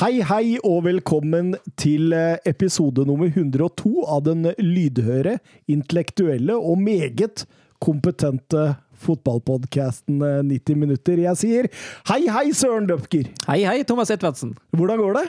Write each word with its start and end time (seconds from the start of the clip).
Hei, 0.00 0.22
hei, 0.24 0.54
og 0.64 0.86
velkommen 0.86 1.50
til 1.76 2.14
eh, 2.16 2.38
episode 2.48 3.04
nummer 3.04 3.28
102 3.28 3.90
av 4.08 4.22
den 4.24 4.46
lydhøre, 4.56 5.34
intellektuelle 5.68 6.56
og 6.56 6.80
meget 6.80 7.42
kompetente 7.84 8.70
fotballpodkasten 9.04 10.22
90 10.48 10.80
minutter. 10.80 11.20
Jeg 11.26 11.40
sier 11.42 11.68
hei, 12.08 12.22
hei, 12.24 12.46
Søren 12.56 12.88
Døpker! 12.88 13.28
Hei, 13.50 13.58
hei, 13.68 13.82
Thomas 13.84 14.14
Edvardsen. 14.16 14.54
Hvordan 14.72 15.02
går 15.02 15.18
det? 15.18 15.26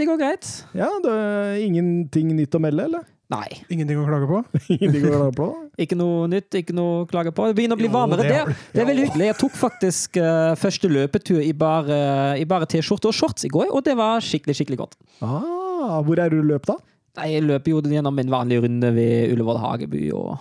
Det 0.00 0.08
går 0.08 0.22
greit. 0.24 0.48
Ja, 0.72 0.88
det 1.04 1.12
er 1.12 1.60
Ingenting 1.66 2.32
nytt 2.38 2.56
å 2.56 2.62
melde, 2.64 2.88
eller? 2.88 3.04
Nei, 3.32 3.46
Ingenting 3.74 3.98
å 3.98 4.04
klage 4.06 4.26
på? 4.30 4.40
Ingenting 4.76 5.06
å 5.08 5.12
klage 5.16 5.32
på? 5.34 5.46
ikke 5.82 5.96
noe 5.98 6.28
nytt, 6.30 6.46
ikke 6.60 6.74
noe 6.76 7.00
å 7.02 7.06
klage 7.10 7.32
på. 7.34 7.48
Det 7.50 7.56
begynner 7.58 7.76
å 7.76 7.80
bli 7.80 7.88
Jo, 7.88 7.94
varmere. 7.96 8.22
det 8.22 8.30
Det, 8.30 8.56
det, 8.72 8.82
er 8.82 8.88
veldig 8.90 9.06
hyggelig. 9.08 9.26
Jeg 9.32 9.38
tok 9.40 9.56
faktisk 9.58 10.18
uh, 10.22 10.54
første 10.60 10.90
løpetur 10.90 11.40
i 11.42 11.50
bare, 11.52 11.98
i 12.38 12.46
bare 12.48 12.68
T-skjorte 12.70 13.10
og 13.10 13.16
shorts 13.18 13.48
i 13.48 13.50
går, 13.52 13.72
og 13.74 13.82
det 13.88 13.96
var 13.98 14.22
skikkelig, 14.24 14.56
skikkelig 14.60 14.78
godt. 14.84 14.94
Ah, 15.26 15.98
hvor 16.06 16.22
er 16.22 16.30
du 16.30 16.38
løp, 16.38 16.68
da? 16.70 16.78
Nei, 17.18 17.32
Jeg 17.34 17.46
løper 17.48 17.74
jo 17.74 17.82
gjennom 17.96 18.22
en 18.22 18.32
vanlig 18.32 18.60
runde 18.62 18.92
ved 18.94 19.34
Ullevål 19.34 19.60
hageby 19.64 20.06
og 20.14 20.36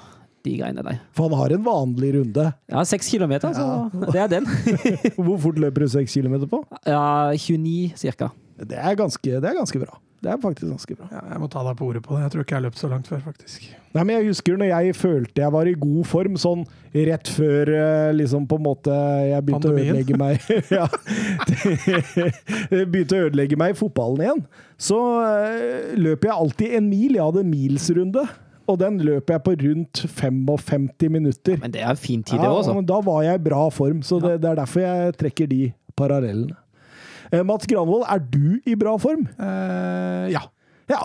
de 0.45 0.55
greiene 0.59 0.85
der. 0.85 1.01
For 1.17 1.25
han 1.25 1.39
har 1.39 1.55
en 1.55 1.65
vanlig 1.65 2.13
runde. 2.19 2.47
Ja, 2.69 2.85
seks 2.85 3.09
kilometer, 3.09 3.55
så 3.57 3.89
det 4.13 4.21
er 4.27 4.33
den. 4.37 4.49
Hvor 5.25 5.39
fort 5.41 5.57
løper 5.61 5.85
du 5.85 5.89
seks 5.89 6.13
kilometer 6.13 6.49
på? 6.51 6.61
Ja, 6.85 7.33
29 7.33 7.95
cirka. 7.97 8.29
Det 8.55 8.77
er, 8.77 8.93
ganske, 8.95 9.39
det 9.41 9.49
er 9.49 9.57
ganske 9.57 9.81
bra. 9.81 9.97
Det 10.23 10.31
er 10.31 10.37
faktisk 10.41 10.69
ganske 10.71 10.95
bra. 10.97 11.07
Ja, 11.11 11.21
jeg 11.33 11.41
må 11.43 11.47
ta 11.51 11.61
deg 11.67 11.75
på 11.77 11.87
ordet 11.89 12.01
på 12.05 12.15
det. 12.15 12.21
Jeg 12.23 12.33
tror 12.33 12.45
ikke 12.45 12.55
jeg 12.55 12.59
har 12.61 12.65
løpt 12.65 12.79
så 12.81 12.89
langt 12.89 13.09
før, 13.11 13.19
faktisk. 13.25 13.65
Nei, 13.95 14.03
men 14.03 14.15
Jeg 14.15 14.29
husker 14.31 14.57
når 14.59 14.69
jeg 14.71 14.95
følte 14.97 15.43
jeg 15.43 15.53
var 15.53 15.69
i 15.69 15.75
god 15.79 16.07
form, 16.09 16.39
sånn 16.41 16.63
rett 16.95 17.29
før 17.35 17.71
eh, 17.75 18.13
liksom 18.15 18.47
på 18.49 18.57
en 18.59 18.65
måte 18.65 18.95
jeg 19.29 19.45
begynte 19.45 19.69
Pandemien? 19.69 19.91
å 19.91 19.99
ødelegge 19.99 20.15
meg 20.17 20.39
Ja. 20.77 20.87
Begynte 22.85 23.19
å 23.19 23.27
ødelegge 23.27 23.59
meg 23.59 23.75
i 23.75 23.77
fotballen 23.79 24.25
igjen. 24.25 24.41
Så 24.81 24.97
løper 24.97 26.01
løp 26.07 26.27
jeg 26.27 26.35
alltid 26.35 26.75
en 26.79 26.89
mil. 26.89 27.15
Jeg 27.19 27.23
hadde 27.23 27.47
milsrunde. 27.51 28.25
Og 28.65 28.79
den 28.81 28.97
løper 29.05 29.35
jeg 29.35 29.43
på 29.45 29.53
rundt 29.61 30.03
55 30.09 31.09
minutter. 31.13 31.59
Men 31.61 31.73
det 31.73 31.83
er 31.85 31.97
fin 32.01 32.23
tid, 32.25 32.39
det 32.41 32.49
Ja, 32.49 32.81
da 32.81 32.99
var 33.05 33.21
jeg 33.21 33.37
i 33.37 33.43
bra 33.45 33.67
form, 33.69 34.01
så 34.01 34.17
det, 34.23 34.39
det 34.41 34.49
er 34.49 34.57
derfor 34.57 34.81
jeg 34.81 35.17
trekker 35.21 35.51
de 35.51 35.59
parallellene. 35.97 36.57
Eh, 37.31 37.43
Mats 37.43 37.65
Granvold, 37.69 38.05
er 38.09 38.19
du 38.19 38.59
i 38.65 38.75
bra 38.79 38.95
form? 39.01 39.27
Uh, 39.39 40.25
ja. 40.31 40.41
Ja. 40.91 41.01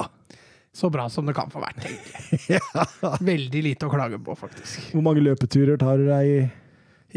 Så 0.72 0.90
bra 0.90 1.08
som 1.10 1.26
det 1.26 1.34
kan 1.34 1.50
få 1.50 1.62
vært, 1.62 1.82
jeg. 1.84 2.60
Veldig 3.32 3.62
lite 3.66 3.88
å 3.88 3.92
klage 3.92 4.20
på, 4.22 4.36
faktisk. 4.38 4.92
Hvor 4.94 5.04
mange 5.04 5.24
løpeturer 5.24 5.80
tar 5.80 5.98
du 5.98 6.06
deg 6.10 6.30
i? 6.30 6.40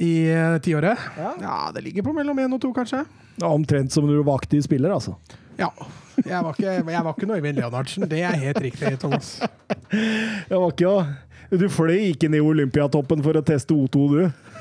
I 0.04 0.14
uh, 0.34 0.58
tiåret? 0.64 1.00
Ja. 1.20 1.34
Ja, 1.42 1.58
det 1.76 1.84
ligger 1.86 2.08
på 2.08 2.16
mellom 2.18 2.40
én 2.42 2.56
og 2.56 2.62
to, 2.64 2.72
kanskje. 2.74 3.04
Ja, 3.38 3.52
Omtrent 3.52 3.94
som 3.94 4.08
når 4.08 4.22
du 4.22 4.24
var 4.26 4.42
aktiv 4.42 4.64
spiller, 4.66 4.96
altså. 4.96 5.18
Ja. 5.59 5.70
Jeg 6.18 6.40
var 6.46 6.54
ikke, 6.54 6.74
jeg 6.94 7.04
var 7.06 7.14
ikke 7.14 7.28
noe 7.30 7.38
Øyvind 7.42 7.58
Leonardsen, 7.58 8.08
det 8.09 8.24
er 8.26 8.38
helt 8.42 8.59
riktig, 8.62 8.98
Thomas. 9.02 9.36
Jeg 10.50 10.58
var 10.59 10.72
ikke 10.72 11.58
Du 11.58 11.66
fløy 11.70 12.09
ikke 12.12 12.30
ned 12.30 12.46
Olympiatoppen 12.46 13.22
for 13.26 13.38
å 13.38 13.42
teste 13.46 13.74
O2, 13.74 14.04
du? 14.14 14.53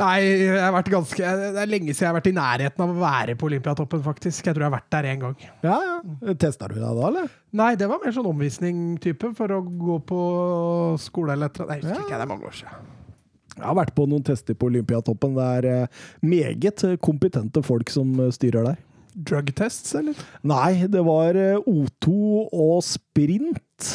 Nei, 0.00 0.18
jeg 0.24 0.56
har 0.56 0.72
vært 0.72 0.90
ganske, 0.92 1.32
det 1.40 1.60
er 1.60 1.68
lenge 1.68 1.92
siden 1.92 2.06
jeg 2.06 2.08
har 2.08 2.16
vært 2.16 2.30
i 2.30 2.36
nærheten 2.36 2.84
av 2.84 2.92
å 2.92 3.00
være 3.02 3.34
på 3.40 3.48
Olympiatoppen, 3.50 4.00
faktisk. 4.04 4.46
Jeg 4.46 4.56
tror 4.56 4.64
jeg 4.64 4.70
har 4.70 4.76
vært 4.78 4.94
der 4.94 5.08
én 5.10 5.24
gang. 5.24 5.34
Ja, 5.66 5.76
ja. 5.84 5.98
Testa 6.40 6.70
du 6.70 6.78
deg 6.78 6.86
da, 6.86 7.10
eller? 7.10 7.34
Nei, 7.60 7.74
det 7.80 7.88
var 7.90 8.00
mer 8.00 8.14
sånn 8.16 8.30
omvisning-type 8.30 9.34
for 9.36 9.56
å 9.56 9.60
gå 9.60 9.98
på 10.08 10.22
skole 11.02 11.36
eller 11.36 11.50
et 11.50 11.60
eller 11.60 11.74
annet. 11.74 11.84
Jeg 11.84 11.90
husker 11.90 12.06
ikke, 12.06 12.16
det 12.16 12.26
er 12.26 12.32
mange 12.32 12.48
år 12.48 12.56
siden. 12.62 12.88
Jeg 13.60 13.66
har 13.66 13.76
vært 13.76 13.96
på 13.96 14.06
noen 14.08 14.24
tester 14.24 14.56
på 14.56 14.70
Olympiatoppen. 14.70 15.34
Det 15.36 15.48
er 15.58 15.68
eh, 15.68 16.06
meget 16.24 16.86
kompetente 17.04 17.60
folk 17.66 17.92
som 17.92 18.14
eh, 18.22 18.32
styrer 18.32 18.70
der. 18.70 18.78
Drug 19.12 19.50
tests, 19.58 19.92
eller? 19.98 20.16
Nei, 20.46 20.86
det 20.88 21.02
var 21.04 21.36
eh, 21.36 21.68
O2 21.68 22.14
og 22.46 22.80
sprint. 22.86 23.90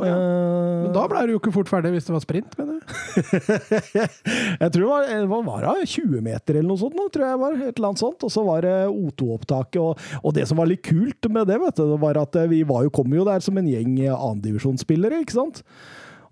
Å 0.00 0.06
ja. 0.08 0.14
Eh, 0.16 0.76
Men 0.86 0.94
da 0.94 1.02
ble 1.10 1.22
du 1.28 1.34
jo 1.34 1.40
ikke 1.40 1.52
fort 1.52 1.68
ferdig 1.70 1.92
hvis 1.94 2.06
det 2.08 2.14
var 2.14 2.22
sprint, 2.24 2.56
mener 2.56 2.78
jeg. 2.80 3.60
Jeg 4.62 4.72
tror 4.72 4.80
det 4.80 4.88
var, 4.88 5.06
eh, 5.12 5.24
hva 5.28 5.40
var 5.46 5.66
det, 5.66 5.86
20 5.92 6.24
meter 6.24 6.58
eller 6.58 6.70
noe 6.70 6.80
sånt, 6.80 6.96
nå, 6.96 7.06
tror 7.12 7.26
jeg 7.28 7.40
var. 7.42 7.56
Et 7.60 7.70
eller 7.74 7.90
annet 7.90 8.02
sånt. 8.02 8.26
Og 8.26 8.32
så 8.32 8.44
var 8.46 8.64
det 8.64 8.74
O2-opptaket. 8.88 9.80
Og, 9.84 10.20
og 10.24 10.36
det 10.36 10.46
som 10.48 10.60
var 10.60 10.70
litt 10.70 10.84
kult 10.86 11.30
med 11.32 11.50
det, 11.50 11.60
vet 11.62 11.80
du, 11.80 11.96
var 12.00 12.20
at 12.22 12.40
eh, 12.40 12.48
vi 12.50 12.62
var 12.68 12.86
jo, 12.86 12.94
kom 13.00 13.12
jo 13.14 13.26
der 13.28 13.44
som 13.44 13.60
en 13.60 13.68
gjeng 13.68 13.98
annendivisjonsspillere, 14.08 15.20
ikke 15.24 15.36
sant? 15.36 15.62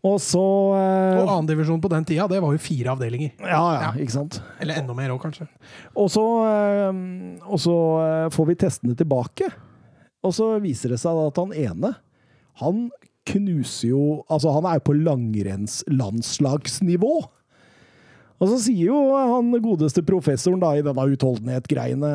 Og 0.06 0.20
så 0.22 0.40
eh, 0.78 1.20
Og 1.20 1.32
annendivisjon 1.34 1.80
på 1.82 1.90
den 1.92 2.06
tida, 2.08 2.28
det 2.30 2.40
var 2.42 2.54
jo 2.54 2.62
fire 2.62 2.94
avdelinger. 2.94 3.34
Ja, 3.42 3.62
ja, 3.82 3.94
ikke 3.98 4.14
sant. 4.14 4.40
Eller 4.62 4.80
enda 4.80 4.96
mer 4.96 5.12
òg, 5.12 5.20
kanskje. 5.26 5.48
Og 5.98 6.08
så, 6.14 6.24
og 7.44 7.58
så 7.60 7.78
får 8.32 8.52
vi 8.52 8.60
testene 8.62 8.96
tilbake. 8.98 9.50
Og 10.26 10.34
så 10.34 10.54
viser 10.62 10.94
det 10.94 11.00
seg 11.02 11.18
at 11.28 11.38
han 11.38 11.52
ene, 11.54 11.92
han 12.62 12.88
knuser 13.28 13.88
jo 13.92 14.02
Altså, 14.28 14.48
han 14.56 14.66
er 14.68 14.74
jo 14.78 14.86
på 14.88 14.98
langrennslandslagsnivå. 14.98 17.14
Og 18.38 18.46
så 18.52 18.56
sier 18.68 18.86
jo 18.92 18.98
han 19.16 19.48
godeste 19.62 20.02
professoren 20.06 20.60
da 20.62 20.68
i 20.78 20.82
denne 20.86 21.04
utholdenhet-greiene 21.10 22.10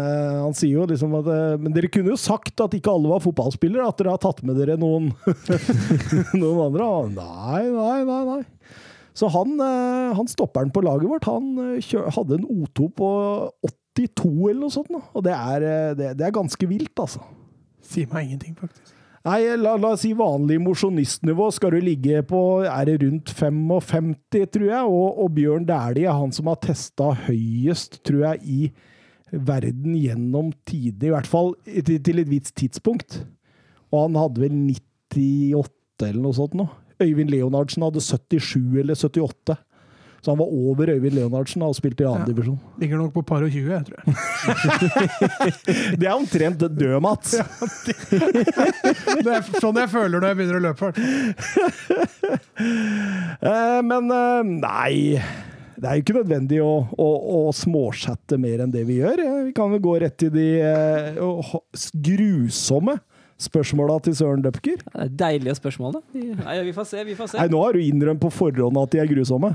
Han 0.45 0.53
sier 0.55 0.77
jo 0.77 0.85
liksom 0.87 1.11
at 1.19 1.27
eh, 1.33 1.57
Men 1.59 1.73
dere 1.75 1.89
kunne 1.91 2.13
jo 2.13 2.19
sagt 2.19 2.61
at 2.63 2.75
ikke 2.77 2.93
alle 2.93 3.11
var 3.11 3.25
fotballspillere, 3.25 3.87
at 3.87 3.97
dere 3.99 4.13
har 4.15 4.21
tatt 4.23 4.39
med 4.47 4.55
dere 4.59 4.75
noen 4.79 5.05
Noen 6.41 6.59
andre. 6.69 6.85
Nei, 7.17 7.63
nei, 7.75 7.99
nei. 8.07 8.21
nei. 8.29 8.43
Så 9.13 9.25
han, 9.29 9.49
eh, 9.61 10.15
han 10.17 10.31
stopperen 10.31 10.71
på 10.73 10.81
laget 10.85 11.11
vårt, 11.11 11.27
han 11.29 11.45
eh, 11.75 11.93
hadde 12.15 12.33
en 12.39 12.49
O2 12.49 12.79
på 12.97 13.09
82 13.99 14.49
eller 14.49 14.61
noe 14.63 14.73
sånt. 14.73 14.89
Og 15.13 15.21
det 15.27 15.35
er, 15.35 15.59
det, 15.99 16.07
det 16.17 16.25
er 16.25 16.39
ganske 16.39 16.65
vilt, 16.71 16.97
altså. 16.97 17.21
Sier 17.83 18.07
meg 18.09 18.31
ingenting, 18.31 18.55
faktisk. 18.57 18.92
Nei, 19.23 19.39
la, 19.55 19.77
la 19.79 19.93
oss 19.95 20.01
si 20.03 20.09
vanlig 20.19 20.57
mosjonistnivå 20.59 21.45
skal 21.55 21.71
du 21.71 21.85
ligge 21.85 22.19
på 22.27 22.39
er 22.67 22.89
det 22.89 22.97
rundt 23.05 23.29
55, 23.31 24.09
tror 24.51 24.65
jeg. 24.67 24.89
Og, 24.89 25.21
og 25.23 25.29
Bjørn 25.37 25.67
Dæhlie 25.69 26.09
er 26.11 26.17
han 26.19 26.33
som 26.35 26.49
har 26.51 26.59
testa 26.63 27.13
høyest, 27.29 28.01
tror 28.03 28.25
jeg, 28.25 28.41
i 28.43 29.37
verden 29.47 29.95
gjennom 29.95 30.51
tidene. 30.67 31.07
I 31.07 31.13
hvert 31.15 31.29
fall 31.31 31.53
til, 31.63 32.01
til 32.03 32.19
et 32.19 32.31
visst 32.33 32.51
tidspunkt. 32.59 33.21
Og 33.93 34.09
han 34.09 34.19
hadde 34.19 34.43
vel 34.43 34.57
98 34.59 36.09
eller 36.09 36.25
noe 36.25 36.35
sånt 36.35 36.57
nå. 36.59 36.67
Øyvind 37.03 37.31
Leonardsen 37.31 37.87
hadde 37.87 38.03
77 38.03 38.59
eller 38.83 38.99
78. 38.99 39.55
Så 40.23 40.31
han 40.31 40.39
var 40.39 40.47
over 40.47 40.87
Øyvind 40.93 41.17
Leonardsen 41.17 41.61
og 41.67 41.75
spilte 41.75 42.05
i 42.05 42.07
annen 42.07 42.29
Ja. 42.31 42.55
Ligger 42.79 42.97
nok 43.01 43.11
på 43.13 43.21
par 43.27 43.43
og 43.43 43.51
20, 43.51 43.73
jeg 43.73 43.83
tror 43.89 43.97
jeg. 43.99 44.05
Det 45.99 46.07
er 46.07 46.13
omtrent 46.15 46.63
død, 46.63 46.99
Mats. 47.03 47.35
Det 49.23 49.27
er 49.27 49.43
sånn 49.59 49.81
jeg 49.81 49.91
føler 49.91 50.23
når 50.23 50.27
jeg 50.31 50.39
begynner 50.39 50.59
å 50.59 50.65
løpe. 50.69 50.93
Eh, 53.43 53.79
men 53.83 54.11
eh, 54.13 54.43
nei 54.45 55.17
Det 55.75 55.87
er 55.89 55.97
jo 55.97 56.03
ikke 56.03 56.15
nødvendig 56.15 56.59
å, 56.63 56.69
å, 56.95 57.07
å 57.35 57.39
småchatte 57.55 58.37
mer 58.39 58.61
enn 58.63 58.71
det 58.71 58.85
vi 58.87 58.99
gjør. 59.01 59.19
Eh, 59.19 59.39
Vi 59.49 59.55
kan 59.57 59.73
jo 59.73 59.81
gå 59.83 59.97
rett 60.03 60.15
til 60.21 60.31
de 60.31 60.45
uh, 60.63 61.57
grusomme 62.05 62.95
spørsmåla 63.43 63.97
til 64.05 64.15
Søren 64.15 64.45
Døpker. 64.45 64.79
Det 64.85 65.03
er 65.03 65.11
Deilige 65.19 65.57
spørsmål, 65.59 65.97
da. 65.97 66.23
Nei, 66.45 66.57
vi 66.69 66.73
får 66.77 66.87
se, 66.87 67.03
vi 67.09 67.17
får 67.19 67.33
se. 67.33 67.41
Nei, 67.41 67.49
nå 67.51 67.59
har 67.65 67.75
du 67.75 67.83
innrømt 67.83 68.21
på 68.23 68.31
forhånd 68.31 68.79
at 68.79 68.93
de 68.93 69.01
er 69.03 69.09
grusomme. 69.11 69.51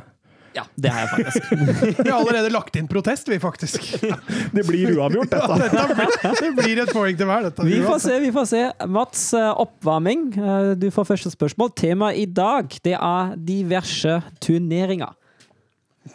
Ja, 0.59 0.65
det 0.75 0.91
har 0.91 1.05
jeg 1.05 1.11
faktisk. 1.13 1.51
Vi 2.05 2.11
har 2.11 2.17
allerede 2.19 2.51
lagt 2.51 2.77
inn 2.81 2.89
protest, 2.91 3.29
vi, 3.31 3.39
faktisk. 3.43 3.85
Det 4.57 4.65
blir 4.67 4.91
uavgjort, 4.97 5.31
dette. 5.31 5.59
Dette 5.65 5.85
blir, 5.95 6.41
det 6.41 6.51
blir 6.59 6.81
et 6.83 6.93
poeng 6.97 7.19
til 7.21 7.29
hver, 7.31 7.47
dette. 7.49 7.67
Vi 7.69 7.79
får 7.85 8.01
se, 8.03 8.17
vi 8.25 8.31
får 8.35 8.49
se. 8.51 8.63
Mats, 8.91 9.23
eh, 9.39 9.51
oppvarming. 9.65 10.25
Eh, 10.35 10.71
Du 10.83 10.89
får 10.95 11.07
første 11.13 11.31
spørsmål. 11.35 11.71
Temaet 11.79 12.19
i 12.19 12.27
dag, 12.27 12.75
det 12.85 12.97
er 12.99 13.35
diverse 13.53 14.19
turneringer. 14.43 15.15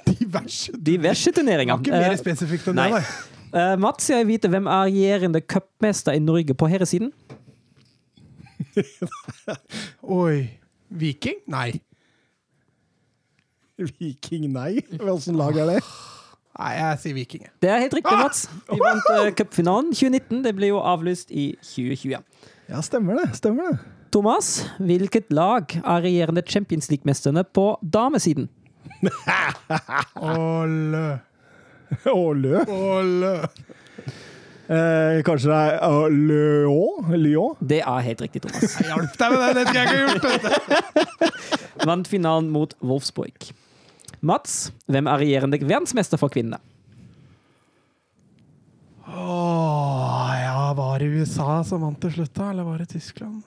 Diverse. 0.09 0.73
Diverse 0.75 1.29
Det 1.31 1.37
turneringer. 1.39 1.77
var 1.77 1.85
ikke 1.85 2.01
mer 2.03 2.11
Eh, 2.17 2.19
spesifikt 2.19 2.67
enn 2.73 2.81
det, 2.81 2.89
nei. 3.53 3.77
Mats, 3.77 4.07
jeg 4.09 4.25
vil 4.25 4.31
vite 4.33 4.49
hvem 4.49 4.65
er 4.67 4.87
regjerende 4.89 5.39
cupmester 5.45 6.15
i 6.17 6.19
Norge 6.19 6.55
på 6.57 6.65
herresiden? 6.71 7.11
Oi. 10.03 10.49
Viking? 10.89 11.39
Nei. 11.53 11.71
Viking, 13.99 14.49
nei. 14.53 14.81
Hvilket 14.89 15.35
lag 15.37 15.57
er 15.57 15.71
det? 15.73 15.79
Nei, 16.53 16.73
jeg 16.77 16.97
sier 17.01 17.15
Viking. 17.17 17.45
Det 17.63 17.69
er 17.73 17.81
helt 17.81 17.95
riktig, 17.97 18.13
Mats. 18.13 18.45
Vi 18.69 18.77
vant 18.77 19.07
uh, 19.09 19.29
cupfinalen 19.33 19.89
2019. 19.95 20.43
Det 20.45 20.53
ble 20.53 20.69
jo 20.69 20.81
avlyst 20.85 21.33
i 21.33 21.53
2020. 21.65 22.19
Ja, 22.69 22.81
stemmer 22.85 23.17
det. 23.17 23.31
Stemmer 23.39 23.71
det. 23.71 23.79
Thomas, 24.13 24.67
hvilket 24.77 25.33
lag 25.33 25.73
er 25.81 26.03
regjerende 26.05 26.43
Champions 26.45 26.91
League-mesterne 26.91 27.41
på 27.49 27.71
damesiden? 27.81 28.45
Ålø. 30.21 31.07
Ålø. 32.13 32.61
Ålø. 32.69 33.33
Eh, 34.63 35.23
kanskje 35.25 35.49
det 35.49 35.57
er 35.57 35.81
uh, 35.89 36.05
Lyon? 36.13 37.09
Lyon? 37.17 37.57
Det 37.59 37.81
er 37.81 38.05
helt 38.05 38.21
riktig, 38.21 38.45
Thomas. 38.45 38.77
Jeg 38.77 38.93
hjalp 38.93 39.17
deg 39.17 39.33
med 39.33 39.41
det, 39.41 39.49
det 39.57 39.65
skulle 39.67 39.81
jeg 39.81 39.89
ikke 39.89 40.29
gjort. 40.29 41.83
Vant 41.89 42.07
finalen 42.07 42.53
mot 42.53 42.77
Wolfsburg. 42.85 43.49
Mats, 44.23 44.71
hvem 44.87 45.07
er 45.11 45.19
regjerende 45.19 45.59
verdensmester 45.59 46.19
for 46.21 46.31
kvinnene? 46.31 46.59
Åh, 49.07 50.35
ja, 50.43 50.73
var 50.77 50.99
det 50.99 51.05
USA 51.11 51.63
som 51.67 51.83
vant 51.83 51.99
til 52.01 52.13
slutt, 52.15 52.31
da? 52.37 52.49
Eller 52.53 52.63
var 52.67 52.79
det 52.79 52.87
Tyskland? 52.93 53.41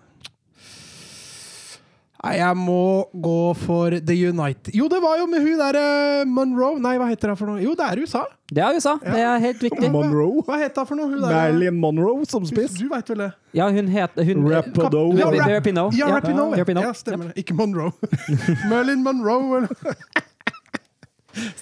Nei, 2.27 2.35
jeg 2.41 2.57
må 2.59 2.77
gå 3.23 3.41
for 3.61 3.93
The 4.03 4.15
United 4.33 4.75
Jo, 4.75 4.87
det 4.91 4.99
var 5.05 5.19
jo 5.21 5.27
med 5.31 5.45
hun 5.45 5.61
derre 5.61 6.25
Monroe 6.27 6.81
Nei, 6.83 6.95
hva 6.99 7.07
heter 7.13 7.31
hun 7.31 7.39
for 7.39 7.51
noe? 7.53 7.61
Jo, 7.63 7.75
det 7.79 7.85
er 7.87 8.01
USA. 8.03 8.23
Det 8.51 8.63
er 8.65 8.79
USA. 8.81 8.95
Det 9.05 9.21
er 9.23 9.43
helt 9.45 9.63
riktig. 9.63 9.91
Monroe. 9.95 10.43
Hva 10.49 10.57
heter 10.59 10.83
hun 10.83 10.89
for 10.91 10.99
noe? 10.99 11.11
Hun 11.13 11.21
der- 11.23 11.37
Marilyn 11.37 11.79
Monroe 11.83 12.27
som 12.27 12.47
spiss. 12.49 12.75
Du 12.81 12.89
veit 12.91 13.13
vel 13.13 13.23
det? 13.27 13.31
Ja, 13.55 13.69
hun 13.71 13.93
het 13.95 14.17
hun, 14.19 14.43
Rapido. 14.51 15.05
Ja, 15.21 15.29
Rapido. 15.31 15.53
Rapinoe. 15.55 15.97
Ja. 16.01 16.09
Rapinoe. 16.19 16.89
Ja, 16.89 16.93
stemmer 16.99 17.31
det. 17.31 17.45
Ikke 17.45 17.55
Monroe. 17.59 17.93
Merlin 18.73 19.05
Monroe. 19.07 19.63
eller- 19.63 20.25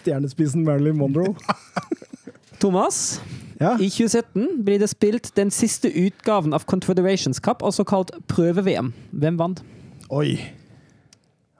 Stjernespissen 0.00 0.65
Marilyn 0.67 0.97
Monroe. 0.99 1.35
Thomas, 2.62 3.21
Ja. 3.61 3.75
i 3.79 3.88
2017 3.91 4.65
blir 4.65 4.79
det 4.82 4.88
spilt 4.91 5.31
den 5.37 5.50
siste 5.55 5.91
utgaven 5.91 6.55
av 6.56 6.65
Confederations 6.71 7.41
Cup, 7.41 7.62
også 7.62 7.85
kalt 7.85 8.11
prøve-VM. 8.31 8.93
Hvem 9.12 9.38
vant? 9.38 9.62
Oi. 10.11 10.38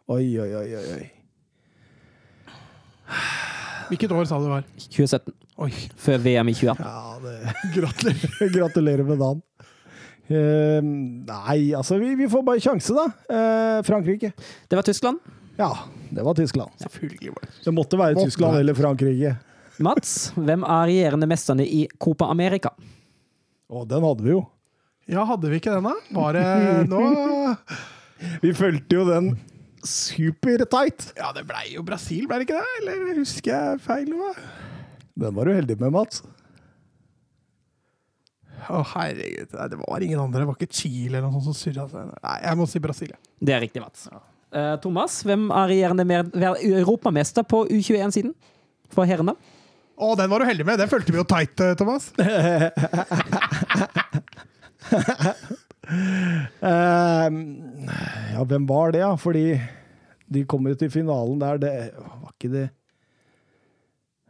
Oi, 0.09 0.25
oi, 0.41 0.51
oi, 0.55 0.69
oi. 0.77 0.87
oi. 0.99 1.05
Hvilket 3.91 4.13
år 4.17 4.25
sa 4.29 4.39
du 4.41 4.47
det 4.47 4.53
var? 4.55 4.65
2017. 4.81 5.35
Oi, 5.65 5.71
Før 6.01 6.19
VM 6.25 6.49
i 6.51 6.55
2018. 6.57 6.87
Ja, 6.89 7.17
det 7.23 7.35
gratulerer. 7.77 8.53
Gratulerer 8.59 9.05
med 9.07 9.21
dagen. 9.23 9.43
Uh, 10.25 10.81
nei, 11.29 11.59
altså, 11.77 11.99
vi, 12.01 12.15
vi 12.17 12.29
får 12.33 12.43
bare 12.47 12.63
sjanse, 12.65 12.95
da. 12.97 13.05
Uh, 13.29 13.83
Frankrike. 13.85 14.33
Det 14.71 14.79
var 14.79 14.87
Tyskland. 14.87 15.21
Ja, 15.61 15.69
det 16.15 16.25
var 16.27 16.37
Tyskland. 16.39 16.75
Selvfølgelig 16.83 17.35
var 17.35 17.47
det 17.47 17.53
Det 17.65 17.75
måtte 17.75 17.99
være 18.01 18.17
Måtte 18.19 18.31
Tyskland 18.31 18.59
eller 18.61 18.77
Frankrike. 18.79 19.35
Mats, 19.83 20.13
hvem 20.39 20.63
er 20.63 20.85
regjerende 20.91 21.27
mesterne 21.27 21.65
i 21.67 21.85
Copa 21.99 22.29
America? 22.31 22.71
Å, 23.69 23.83
den 23.91 24.05
hadde 24.07 24.27
vi 24.27 24.35
jo. 24.37 24.45
Ja, 25.11 25.25
hadde 25.29 25.51
vi 25.51 25.59
ikke 25.61 25.75
den, 25.75 25.89
da? 25.89 25.95
Var 26.15 26.37
det 26.39 26.45
nå 26.93 27.01
Vi 28.45 28.53
fulgte 28.57 29.01
jo 29.01 29.09
den 29.09 29.33
supertight. 29.85 31.11
Ja, 31.19 31.33
det 31.37 31.45
blei 31.49 31.75
jo 31.75 31.83
Brasil, 31.85 32.29
ble 32.31 32.41
det 32.41 32.47
ikke 32.49 32.61
det? 32.63 32.77
Eller 32.81 33.19
husker 33.19 33.53
jeg 33.53 33.83
feil 33.85 34.07
nå? 34.13 34.31
Den 35.21 35.35
var 35.37 35.51
du 35.51 35.55
heldig 35.55 35.77
med, 35.83 35.93
Mats. 35.95 36.23
Å, 38.65 38.81
herregud. 38.95 39.51
Nei, 39.53 39.67
det 39.75 39.79
var 39.83 40.05
ingen 40.07 40.23
andre. 40.23 40.41
Det 40.41 40.49
var 40.49 40.57
ikke 40.57 40.73
Chile 40.79 41.19
eller 41.19 41.27
noe 41.27 41.35
sånt 41.37 41.51
som 41.51 41.59
surra 41.59 41.85
seg. 41.91 42.15
Nei, 42.25 42.37
jeg 42.47 42.59
må 42.61 42.67
si 42.71 42.81
Brasil. 42.83 43.13
Det 43.45 43.55
er 43.55 43.61
riktig, 43.67 43.83
Mats. 43.85 44.07
Eh, 44.09 44.23
Thomas, 44.83 45.23
hvem 45.27 45.49
er 45.51 45.71
regjerende 45.73 46.05
europamester 46.63 47.43
på 47.49 47.65
U21-siden 47.67 48.35
for 48.95 49.09
herrene? 49.09 49.35
Å, 49.95 50.15
den 50.19 50.31
var 50.31 50.43
du 50.43 50.49
heldig 50.49 50.67
med! 50.67 50.81
Den 50.81 50.91
fulgte 50.91 51.15
vi 51.15 51.21
jo 51.21 51.27
tight, 51.29 51.55
eh, 51.63 51.77
Thomas. 51.79 52.09
uh, 52.19 52.67
ja, 58.35 58.47
hvem 58.51 58.67
var 58.67 58.95
det, 58.95 59.05
ja? 59.05 59.13
Fordi 59.21 59.45
de 60.35 60.43
kom 60.51 60.67
jo 60.67 60.75
til 60.79 60.91
finalen 60.91 61.39
der. 61.43 61.63
Det 61.63 61.75
var 61.95 62.33
ikke 62.35 62.51
det 62.57 62.67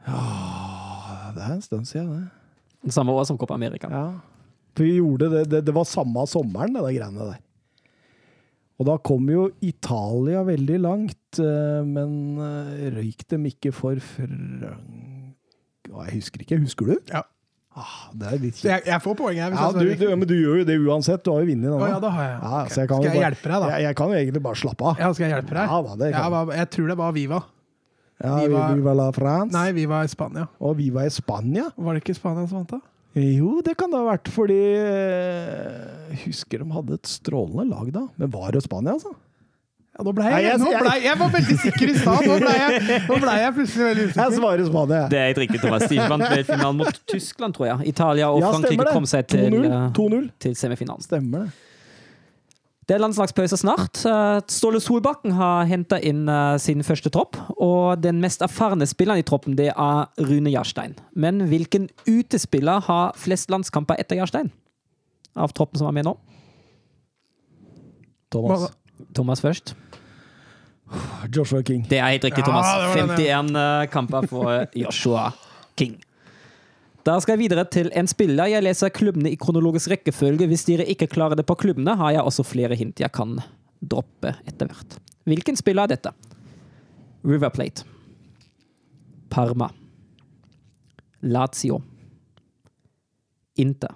Ja, 0.05 1.33
det 1.33 1.47
er 1.47 1.55
en 1.55 1.65
stund 1.65 1.89
siden, 1.89 2.13
det. 2.13 2.93
Samme 2.93 3.15
år 3.17 3.25
som 3.25 3.41
Copa 3.41 3.57
America. 3.57 3.89
Ja. 3.89 4.21
For 4.77 4.85
vi 4.85 4.99
gjorde 4.99 5.31
det, 5.33 5.47
det, 5.49 5.63
det 5.65 5.73
var 5.73 5.89
samme 5.89 6.27
sommeren, 6.29 6.75
det 6.77 6.83
der 6.85 6.93
greiene 6.99 7.31
der. 7.31 7.41
Og 8.81 8.89
da 8.89 8.97
kom 9.07 9.29
jo 9.31 9.45
Italia 9.63 10.41
veldig 10.47 10.79
langt, 10.83 11.39
eh, 11.39 11.83
men 11.87 12.17
eh, 12.43 12.89
røyk 12.97 13.23
dem 13.31 13.45
ikke 13.53 13.71
for 13.75 14.01
Frank... 14.03 14.65
Jeg 15.85 16.17
husker 16.17 16.43
ikke. 16.43 16.59
Husker 16.65 16.89
du? 16.91 16.95
Ja. 17.13 17.21
Ah, 17.75 18.09
det 18.15 18.27
er 18.31 18.39
litt 18.39 18.55
kjent. 18.59 18.69
jeg, 18.71 18.83
jeg 18.87 19.03
får 19.03 19.15
poeng 19.19 19.39
her. 19.43 19.55
Ja, 19.59 19.69
du, 19.75 19.83
du, 19.99 20.05
men 20.17 20.29
du 20.31 20.35
gjør 20.35 20.61
jo 20.61 20.67
det 20.69 20.77
uansett. 20.79 21.23
Du 21.27 21.33
har 21.35 21.43
jo 21.43 21.49
vunnet 21.51 21.67
den. 21.67 21.75
Å, 21.75 21.89
ja, 21.91 21.97
da 22.03 22.11
har 22.15 22.27
jeg. 22.27 22.37
Ja, 22.39 22.51
okay. 22.51 22.63
jeg 22.65 22.73
Skal 22.75 22.95
jeg 22.95 23.11
bare- 23.11 23.25
hjelpe 23.25 23.51
deg, 23.51 23.57
da? 23.65 23.71
Jeg, 23.75 23.85
jeg 23.89 23.97
kan 23.99 24.13
jo 24.15 24.19
egentlig 24.21 24.43
bare 24.47 24.61
slappe 24.63 24.87
av. 24.91 25.03
Ja, 25.03 25.09
skal 25.15 25.27
jeg 25.27 25.35
hjelpe 25.35 25.57
deg? 25.59 25.73
Ja, 25.75 25.79
da, 25.87 25.97
det 26.03 26.11
kan 26.15 26.37
jeg. 26.39 26.59
jeg 26.63 26.71
tror 26.77 26.91
det 26.93 26.97
var 27.03 27.15
Viva. 27.19 27.41
Ja, 28.25 28.35
Viva- 28.45 28.67
Viva 28.79 28.95
la 28.95 29.09
France. 29.15 29.53
Nei, 29.59 29.67
Viva 29.75 30.03
i 30.07 30.11
Spania. 30.15 30.47
Og 30.63 30.77
Viva 30.79 31.03
i 31.07 31.11
Spania. 31.15 31.67
Var 31.77 31.99
det 31.99 32.05
ikke 32.05 32.15
Spania 32.19 32.47
som 32.47 32.61
vant, 32.63 32.77
da? 32.77 32.81
Jo, 33.15 33.61
det 33.63 33.77
kan 33.79 33.93
det 33.93 33.99
ha 34.01 34.07
vært, 34.09 34.29
fordi 34.35 34.57
eh, 34.59 36.15
Jeg 36.15 36.19
husker 36.27 36.59
de 36.65 36.71
hadde 36.75 36.97
et 36.99 37.07
strålende 37.11 37.69
lag 37.71 37.93
da. 37.95 38.03
Men 38.19 38.33
var 38.33 38.51
det 38.57 38.63
Spania, 38.65 38.97
altså? 38.97 39.13
Ja, 39.95 40.03
nå 40.03 40.11
ble 40.17 40.25
Nei, 40.27 40.41
jeg, 40.43 40.49
jeg- 40.49 40.59
nå 40.65 40.71
ble, 40.83 40.95
jeg 41.05 41.19
var 41.21 41.29
veldig 41.31 41.57
sikker 41.63 41.91
i 41.93 41.95
stad. 42.01 42.25
Nå, 42.27 42.39
ble 42.43 42.55
jeg- 42.59 43.03
nå 43.07 43.19
ble 43.23 43.35
jeg 43.39 43.53
plutselig 43.55 43.85
veldig 43.87 44.03
Jeg 44.03 44.11
usikker. 44.11 44.33
svarer 44.41 44.65
Spania. 44.67 44.97
jeg. 45.05 45.11
Det 45.13 45.19
er 45.21 45.27
helt 45.31 45.43
riktig, 45.45 45.61
Thomas. 45.63 45.85
De 45.93 45.99
vant 46.11 46.47
finalen 46.49 46.77
mot 46.81 46.99
Tyskland, 47.07 47.55
tror 47.55 47.67
jeg. 47.71 47.89
Italia 47.95 48.31
og 48.35 48.41
Ja, 48.43 48.51
Frankrike 48.57 48.89
kom 48.91 49.07
seg 49.07 49.29
til, 49.31 49.47
2-0. 49.55 49.65
eh, 49.71 49.93
2-0. 49.95 50.31
til 50.41 50.55
semifinalen. 50.59 51.03
Stemmer 51.07 51.45
det. 51.45 51.53
Det 52.85 52.95
er 52.97 53.01
landslagspause 53.01 53.57
snart. 53.57 54.03
Eh, 54.05 54.41
Ståle 54.53 54.81
Solbakken 54.83 55.33
har 55.39 55.65
henta 55.71 55.97
inn 56.05 56.27
eh, 56.29 56.57
sin 56.61 56.83
første 56.85 57.09
tropp, 57.15 57.39
og 57.57 58.03
den 58.05 58.19
mest 58.21 58.45
erfarne 58.45 58.85
spilleren 58.89 59.23
i 59.23 59.25
troppen 59.27 59.57
det 59.57 59.71
er 59.73 60.27
Rune 60.29 60.53
Jarstein. 60.53 60.93
Men 61.17 61.41
hvilken 61.49 61.89
utespiller 62.05 62.85
har 62.85 63.17
flest 63.17 63.49
landskamper 63.55 63.97
etter 64.03 64.21
Jarstein? 64.21 64.53
Av 65.35 65.55
troppen 65.57 65.81
som 65.81 65.89
er 65.89 65.97
med 65.97 66.11
nå? 66.11 66.17
Thomas. 68.35 68.69
Thomas 69.15 69.41
først. 69.43 69.75
Joshua 71.35 71.63
King. 71.67 71.87
Det 71.89 71.99
er 71.99 72.13
helt 72.13 72.25
riktig, 72.29 72.45
Ja, 72.45 72.51
Thomas. 72.51 72.67
det 72.95 73.07
var 73.09 73.17
51 73.17 73.57
eh, 73.57 73.87
kamper 73.91 74.29
for 74.31 74.67
Joshua 74.77 75.31
King. 75.79 75.97
Da 77.05 77.19
skal 77.21 77.35
jeg 77.37 77.43
videre 77.51 77.65
til 77.69 77.91
en 77.93 78.07
spiller. 78.09 78.49
Jeg 78.49 78.65
leser 78.65 78.93
klubbene 78.95 79.29
i 79.33 79.37
kronologisk 79.41 79.91
rekkefølge. 79.93 80.47
Hvis 80.49 80.65
dere 80.65 80.87
ikke 80.89 81.09
klarer 81.13 81.37
det 81.37 81.45
på 81.49 81.57
klubbene, 81.61 81.97
har 82.01 82.15
jeg 82.17 82.25
også 82.25 82.45
flere 82.49 82.77
hint 82.81 83.03
jeg 83.03 83.13
kan 83.13 83.37
droppe 83.85 84.33
etter 84.49 84.71
hvert. 84.71 84.97
Hvilken 85.29 85.57
spiller 85.61 85.85
er 85.85 85.93
dette? 85.97 86.15
River 87.25 87.53
Plate. 87.53 87.85
Parma. 89.33 89.69
Lazio. 91.25 91.83
Inter. 93.61 93.93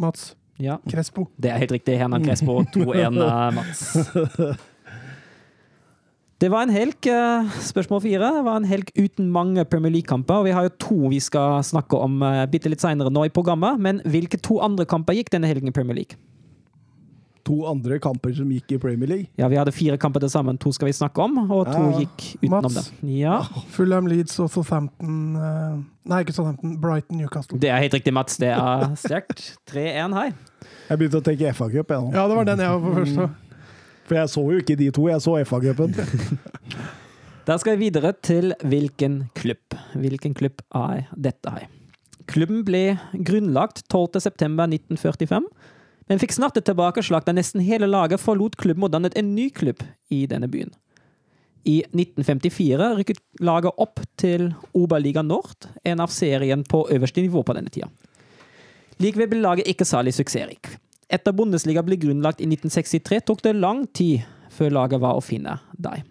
Mats 0.00 0.34
Ja, 0.60 0.76
Crespo. 0.88 1.26
det 1.40 1.50
er 1.50 1.58
helt 1.62 1.72
riktig. 1.72 1.96
Hernan 1.98 2.24
Crespo 2.24 2.60
2-1, 2.76 3.16
eh, 3.24 3.54
Mats. 3.56 3.96
Det 6.40 6.48
var 6.48 6.62
en 6.64 6.70
helg, 6.72 7.04
eh, 7.06 7.50
spørsmål 7.60 8.00
fire. 8.00 8.30
Det 8.32 8.44
var 8.46 8.56
en 8.56 8.64
helg 8.64 8.88
uten 8.96 9.26
mange 9.30 9.64
Premier 9.68 9.92
League-kamper. 9.92 10.38
og 10.40 10.44
Vi 10.46 10.54
har 10.56 10.62
jo 10.62 10.70
to 10.80 11.08
vi 11.12 11.18
skal 11.20 11.60
snakke 11.62 11.98
om 12.00 12.22
uh, 12.22 12.46
bitte 12.48 12.70
litt 12.72 12.80
seinere 12.80 13.12
nå 13.12 13.26
i 13.26 13.28
programmet. 13.28 13.76
Men 13.78 14.00
hvilke 14.08 14.40
to 14.40 14.56
andre 14.64 14.86
kamper 14.88 15.12
gikk 15.18 15.28
denne 15.34 15.44
helgen 15.50 15.68
i 15.68 15.74
Premier 15.76 15.94
League? 15.98 16.16
To 17.44 17.66
andre 17.68 17.98
kamper 18.00 18.32
som 18.36 18.48
gikk 18.48 18.72
i 18.72 18.78
Premier 18.80 19.08
League. 19.08 19.26
Ja, 19.36 19.48
Vi 19.48 19.56
hadde 19.60 19.72
fire 19.72 19.98
kamper 20.00 20.20
til 20.24 20.30
sammen. 20.32 20.56
To 20.60 20.72
skal 20.72 20.88
vi 20.88 20.92
snakke 20.96 21.18
om, 21.20 21.36
og 21.50 21.66
to 21.66 21.90
Ja. 21.90 21.98
gikk 22.00 22.24
utenom 22.40 22.62
Mats? 22.72 22.88
det. 22.88 23.10
Ja, 23.20 23.42
Fulham 23.68 24.06
Leeds 24.06 24.38
og 24.40 24.48
Southampton 24.50 25.36
eh, 25.36 25.76
Nei, 26.08 26.22
ikke 26.24 26.32
Southampton. 26.32 26.78
Brighton 26.80 27.18
Newcastle. 27.18 27.58
Det 27.60 27.68
er 27.68 27.78
helt 27.84 27.92
riktig, 27.92 28.14
Mats. 28.14 28.38
Det 28.38 28.48
er 28.48 28.96
sterkt. 28.96 29.58
3-1 29.70 30.14
her. 30.16 30.32
Jeg 30.88 30.98
begynte 30.98 31.20
å 31.20 31.22
tenke 31.22 31.52
FA-cup, 31.52 31.90
jeg 31.92 32.00
nå. 32.00 32.12
Ja, 32.16 32.26
det 32.28 32.36
var 32.36 32.44
den 32.48 32.58
jeg 32.64 32.68
var 32.70 32.80
på 32.80 32.96
først. 32.96 33.49
For 34.10 34.18
jeg 34.18 34.30
så 34.32 34.42
jo 34.42 34.58
ikke 34.58 34.74
de 34.74 34.88
to, 34.90 35.04
jeg 35.06 35.22
så 35.22 35.36
FA-cupen. 35.46 35.94
Da 37.48 37.56
skal 37.58 37.78
vi 37.78 37.88
videre 37.88 38.12
til 38.22 38.52
hvilken 38.68 39.14
klubb. 39.34 39.74
Hvilken 39.98 40.34
klubb 40.36 40.60
er 40.76 41.06
dette 41.18 41.50
her? 41.50 41.70
Klubben 42.30 42.60
ble 42.66 42.98
grunnlagt 43.26 43.80
12.9.1945, 43.90 45.46
men 46.10 46.20
fikk 46.20 46.36
snart 46.36 46.60
et 46.60 46.68
tilbakeslag 46.68 47.24
da 47.26 47.34
nesten 47.34 47.64
hele 47.64 47.88
laget 47.90 48.22
forlot 48.22 48.58
klubben 48.60 48.86
og 48.86 48.92
dannet 48.92 49.16
en 49.18 49.32
ny 49.34 49.48
klubb 49.56 49.82
i 50.14 50.20
denne 50.30 50.50
byen. 50.52 50.70
I 51.66 51.80
1954 51.88 52.92
rykket 53.00 53.24
laget 53.42 53.82
opp 53.82 54.04
til 54.20 54.50
Oberliga 54.76 55.24
Nord, 55.26 55.66
en 55.82 56.04
av 56.04 56.12
serien 56.14 56.62
på 56.62 56.84
øverste 56.92 57.24
nivå 57.24 57.42
på 57.42 57.56
denne 57.56 57.72
tida. 57.72 57.88
Likevel 59.00 59.32
ble 59.32 59.42
laget 59.42 59.70
ikke 59.70 59.88
særlig 59.88 60.14
suksessrikt. 60.18 60.76
Etter 61.10 61.34
Bundesliga 61.34 61.82
ble 61.82 61.98
grunnlagt 61.98 62.40
i 62.40 62.46
1963, 62.46 63.24
tok 63.26 63.42
det 63.42 63.56
lang 63.58 63.84
tid 63.96 64.22
før 64.54 64.74
laget 64.76 65.02
var 65.02 65.18
å 65.18 65.24
finne 65.24 65.56
dem. 65.74 66.06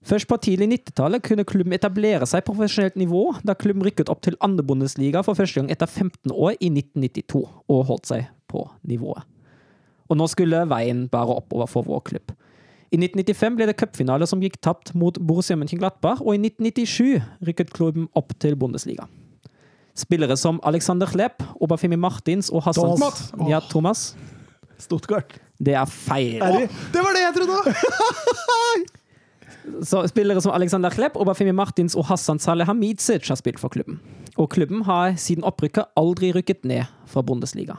Først 0.00 0.24
på 0.30 0.38
tidlig 0.40 0.70
90-tallet 0.70 1.22
kunne 1.26 1.44
klubben 1.44 1.76
etablere 1.76 2.24
seg 2.26 2.40
på 2.46 2.54
profesjonelt 2.54 2.96
nivå, 2.96 3.34
da 3.44 3.52
klubben 3.58 3.84
rykket 3.84 4.08
opp 4.08 4.22
til 4.24 4.38
andre 4.40 4.64
Bundesliga 4.64 5.20
for 5.26 5.36
første 5.36 5.60
gang 5.60 5.68
etter 5.72 5.90
15 5.90 6.32
år 6.32 6.56
i 6.56 6.70
1992, 6.72 7.42
og 7.44 7.84
holdt 7.90 8.08
seg 8.08 8.30
på 8.48 8.64
nivået. 8.88 9.26
Og 10.10 10.18
nå 10.18 10.26
skulle 10.32 10.64
veien 10.72 11.04
bare 11.12 11.36
oppover 11.36 11.68
for 11.70 11.86
vår 11.86 12.00
klubb. 12.08 12.32
I 12.90 12.98
1995 12.98 13.58
ble 13.58 13.68
det 13.68 13.76
cupfinale 13.78 14.26
som 14.26 14.40
gikk 14.42 14.56
tapt 14.64 14.94
mot 14.98 15.20
Borussia 15.20 15.54
Mönchengladbach, 15.60 16.24
og 16.24 16.34
i 16.34 16.40
1997 16.40 17.20
rykket 17.46 17.76
klubben 17.76 18.08
opp 18.18 18.32
til 18.42 18.56
Bundesliga. 18.58 19.04
Spillere 20.00 20.36
som 20.40 20.60
Alexander 20.66 21.10
Klepp, 21.10 21.42
Obafimi 21.60 21.98
Martins 22.00 22.50
og 22.50 22.64
Hassan 22.64 22.96
Thomas. 22.96 23.32
Ja, 23.48 23.60
Thomas. 23.70 24.04
Stuttgart. 24.80 25.36
Det 25.60 25.74
er 25.76 25.84
feil. 25.84 26.40
Er 26.40 26.56
det? 26.56 26.70
Det 26.94 27.04
var 27.04 27.16
det 27.16 27.26
jeg 27.26 27.34
trodde! 27.36 27.74
Så 29.84 30.00
Spillere 30.08 30.40
som 30.40 30.52
Alexander 30.56 30.90
Klepp, 30.90 31.16
Obafemi 31.20 31.52
Martins 31.52 31.94
og 31.94 32.06
Hassan 32.08 32.40
Salehamidzic 32.40 33.28
har 33.28 33.36
spilt 33.36 33.60
for 33.60 33.68
klubben. 33.68 34.00
Og 34.36 34.48
klubben 34.50 34.82
har 34.88 35.14
siden 35.20 35.44
opprykket 35.44 35.92
aldri 36.00 36.32
rykket 36.32 36.64
ned 36.64 36.88
fra 37.06 37.22
Bundesliga. 37.22 37.76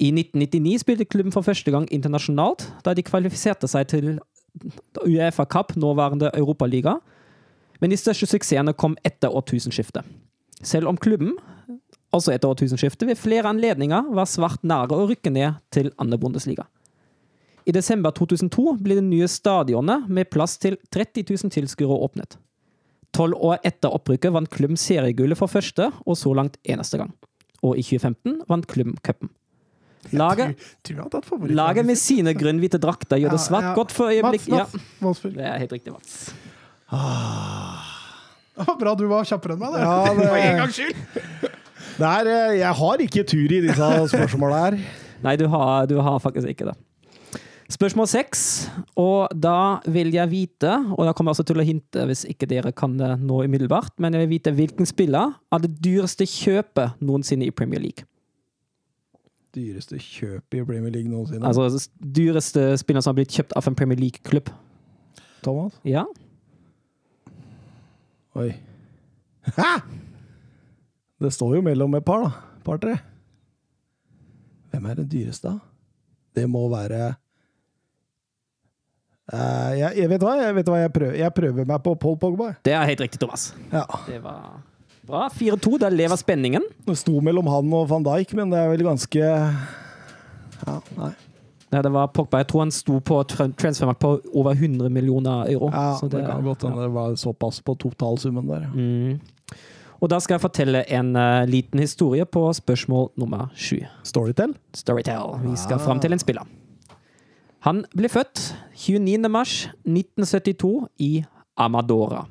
I 0.00 0.10
1999 0.10 0.80
spilte 0.80 1.04
klubben 1.04 1.32
for 1.32 1.42
første 1.42 1.70
gang 1.70 1.86
internasjonalt, 1.92 2.64
da 2.84 2.94
de 2.94 3.02
kvalifiserte 3.02 3.68
seg 3.70 3.90
til 3.90 4.14
Uefa 5.04 5.44
Cup, 5.44 5.76
nåværende 5.76 6.30
Europaliga. 6.38 6.96
Men 7.80 7.90
de 7.90 7.98
største 7.98 8.26
suksessene 8.30 8.74
kom 8.78 8.96
etter 9.04 9.34
årtusenskiftet. 9.34 10.06
Selv 10.62 10.88
om 10.90 10.98
klubben, 11.00 11.34
også 12.14 12.34
etter 12.34 12.50
årtusenskiftet, 12.52 13.08
ved 13.08 13.18
flere 13.18 13.50
anledninger 13.50 14.12
var 14.14 14.28
svært 14.30 14.62
nære 14.66 14.94
å 14.94 15.08
rykke 15.10 15.32
ned 15.32 15.58
til 15.74 15.90
andre 16.00 16.18
Bundesliga. 16.22 16.66
I 17.66 17.72
desember 17.74 18.10
2002 18.14 18.76
ble 18.82 18.96
det 18.98 19.04
nye 19.06 19.28
stadionet 19.30 20.08
med 20.10 20.30
plass 20.30 20.56
til 20.62 20.76
30 20.94 21.24
000 21.30 21.52
tilskuere 21.54 21.98
åpnet. 22.06 22.36
Tolv 23.14 23.36
år 23.44 23.60
etter 23.68 23.92
opprykket 23.92 24.32
vant 24.34 24.50
klubben 24.50 24.78
seriegullet 24.80 25.38
for 25.38 25.50
første 25.52 25.90
og 26.02 26.16
så 26.18 26.32
langt 26.34 26.58
eneste 26.64 26.98
gang. 26.98 27.12
Og 27.62 27.78
i 27.78 27.84
2015 27.84 28.40
vant 28.50 28.66
klubben 28.70 28.96
cupen. 29.04 29.30
Laget, 30.10 30.58
laget 31.46 31.86
med 31.86 31.94
sine 32.00 32.32
grønnhvite 32.40 32.80
drakter 32.82 33.20
gjør 33.22 33.36
det 33.36 33.38
Ja, 33.38 33.44
svært 33.46 33.68
ja. 33.68 33.74
godt 33.78 33.94
for 33.94 34.10
øyeblikk. 34.10 34.48
Ja, 34.50 34.64
det 35.30 35.46
er 35.46 35.60
helt 35.62 35.76
riktig, 35.76 35.92
Mats. 35.94 36.32
Ah, 36.90 37.91
Bra 38.80 38.94
du 38.98 39.06
var 39.10 39.24
kjappere 39.28 39.56
enn 39.56 39.62
meg. 39.62 39.74
Det. 39.74 39.82
Ja, 39.82 40.14
det- 40.18 40.28
For 40.28 40.36
en 40.44 40.62
gangs 40.62 40.78
skyld. 40.78 41.50
Det 41.92 42.08
er, 42.08 42.28
eh, 42.32 42.54
jeg 42.60 42.74
har 42.78 43.02
ikke 43.04 43.24
tur 43.28 43.52
i 43.52 43.60
disse 43.66 43.88
spørsmålene 44.12 44.62
her. 44.64 44.78
Nei, 45.26 45.36
du 45.38 45.46
har, 45.52 45.86
du 45.86 45.98
har 46.02 46.18
faktisk 46.24 46.48
ikke 46.50 46.70
det. 46.72 46.76
Spørsmål 47.72 48.08
seks, 48.10 48.40
og 49.00 49.30
da 49.40 49.78
vil 49.88 50.10
jeg 50.12 50.28
vite, 50.28 50.72
og 50.92 51.06
da 51.08 51.12
kommer 51.16 51.30
jeg 51.32 51.38
også 51.38 51.46
til 51.48 51.62
å 51.62 51.64
hinte 51.64 52.02
hvis 52.10 52.24
ikke 52.28 52.44
dere 52.50 52.72
kan 52.76 52.98
det 53.00 53.14
nå 53.22 53.38
umiddelbart, 53.46 53.94
men 54.02 54.12
jeg 54.12 54.26
vil 54.26 54.32
vite 54.34 54.52
hvilken 54.58 54.88
spiller 54.88 55.30
av 55.52 55.62
det 55.64 55.70
dyreste 55.80 56.26
kjøpet 56.28 56.98
noensinne 57.00 57.46
i 57.48 57.54
Premier 57.54 57.80
League. 57.80 58.04
Dyreste 59.56 59.96
kjøp 60.00 60.56
i 60.58 60.60
Premier 60.64 60.92
League 60.92 61.08
noensinne. 61.12 61.48
Altså 61.48 61.88
dyreste 62.00 62.66
spiller 62.80 63.04
som 63.04 63.12
har 63.14 63.22
blitt 63.22 63.32
kjøpt 63.36 63.56
av 63.56 63.68
en 63.68 63.76
Premier 63.78 64.00
League-klubb. 64.00 64.52
Thomas? 65.44 65.72
Ja. 65.88 66.04
Oi. 68.38 68.52
Hæ?! 69.56 69.72
Det 71.22 71.30
står 71.32 71.56
jo 71.58 71.62
mellom 71.62 71.94
et 71.94 72.04
par, 72.04 72.24
da. 72.24 72.30
Par-tre. 72.64 72.96
Hvem 74.72 74.86
er 74.88 74.94
den 75.02 75.10
dyreste, 75.12 75.52
da? 75.52 75.58
Det 76.36 76.48
må 76.50 76.68
være 76.72 77.14
Uh, 79.32 79.70
jeg, 79.78 79.94
jeg 80.02 80.08
vet 80.10 80.24
hva, 80.26 80.32
jeg, 80.42 80.54
vet 80.58 80.68
hva 80.68 80.78
jeg, 80.80 80.90
prøver, 80.92 81.12
jeg 81.16 81.32
prøver 81.32 81.68
meg 81.70 81.78
på 81.84 81.92
Paul 82.02 82.16
Pogba. 82.20 82.48
Det 82.66 82.72
er 82.74 82.82
helt 82.90 83.00
riktig, 83.04 83.20
Thomas. 83.22 83.52
Ja. 83.70 83.84
Det 84.04 84.18
var 84.20 84.58
bra. 85.06 85.28
4-2, 85.32 85.78
der 85.80 85.94
lever 85.94 86.18
spenningen. 86.20 86.66
Det 86.84 86.96
sto 86.98 87.20
mellom 87.24 87.46
han 87.48 87.70
og 87.78 87.86
van 87.88 88.04
Dijk, 88.04 88.34
men 88.36 88.52
det 88.52 88.58
er 88.60 88.72
vel 88.74 88.82
ganske 88.84 89.22
Ja, 89.22 90.74
nei. 90.98 91.12
Ja, 91.72 91.80
det 91.82 91.92
var 91.94 92.10
Pogba. 92.12 92.42
Jeg 92.42 92.50
tror 92.50 92.60
han 92.66 92.70
sto 92.74 92.98
på 93.00 93.22
transfermark 93.24 93.98
på 94.02 94.10
over 94.36 94.52
100 94.58 94.90
millioner 94.92 95.46
euro. 95.48 95.70
Ja, 95.72 95.94
så 95.96 96.08
det, 96.12 96.20
kan 96.26 96.44
godt 96.44 96.66
hende 96.68 96.82
det 96.82 96.90
var 96.92 97.14
såpass 97.16 97.62
på 97.64 97.74
totalsummen 97.80 98.46
der. 98.50 98.66
Mm. 98.74 99.20
Og 100.02 100.10
da 100.10 100.18
skal 100.20 100.34
jeg 100.36 100.42
fortelle 100.42 100.82
en 100.90 101.14
uh, 101.16 101.44
liten 101.48 101.80
historie 101.80 102.24
på 102.26 102.42
spørsmål 102.58 103.08
nummer 103.16 103.48
sju. 103.54 103.78
Storytel? 104.04 104.52
Storytell. 104.74 105.38
Vi 105.46 105.56
skal 105.56 105.78
Ah. 105.78 105.84
fram 105.86 106.00
til 106.00 106.12
en 106.12 106.18
spiller. 106.18 106.44
Han 107.62 107.84
ble 107.94 108.08
født 108.10 108.54
29. 108.74 109.28
mars 109.30 109.68
1972 109.86 110.88
i 110.98 111.24
Amadora. 111.56 112.26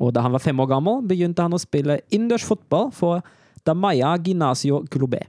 Og 0.00 0.14
da 0.16 0.22
han 0.24 0.32
var 0.32 0.40
fem 0.40 0.60
år 0.60 0.66
gammel, 0.70 1.02
begynte 1.06 1.42
han 1.44 1.52
å 1.52 1.60
spille 1.60 2.00
innendørs 2.10 2.46
fotball 2.48 2.88
for 2.90 3.20
Damaya 3.66 4.16
Ginasio 4.24 4.80
Globe. 4.90 5.20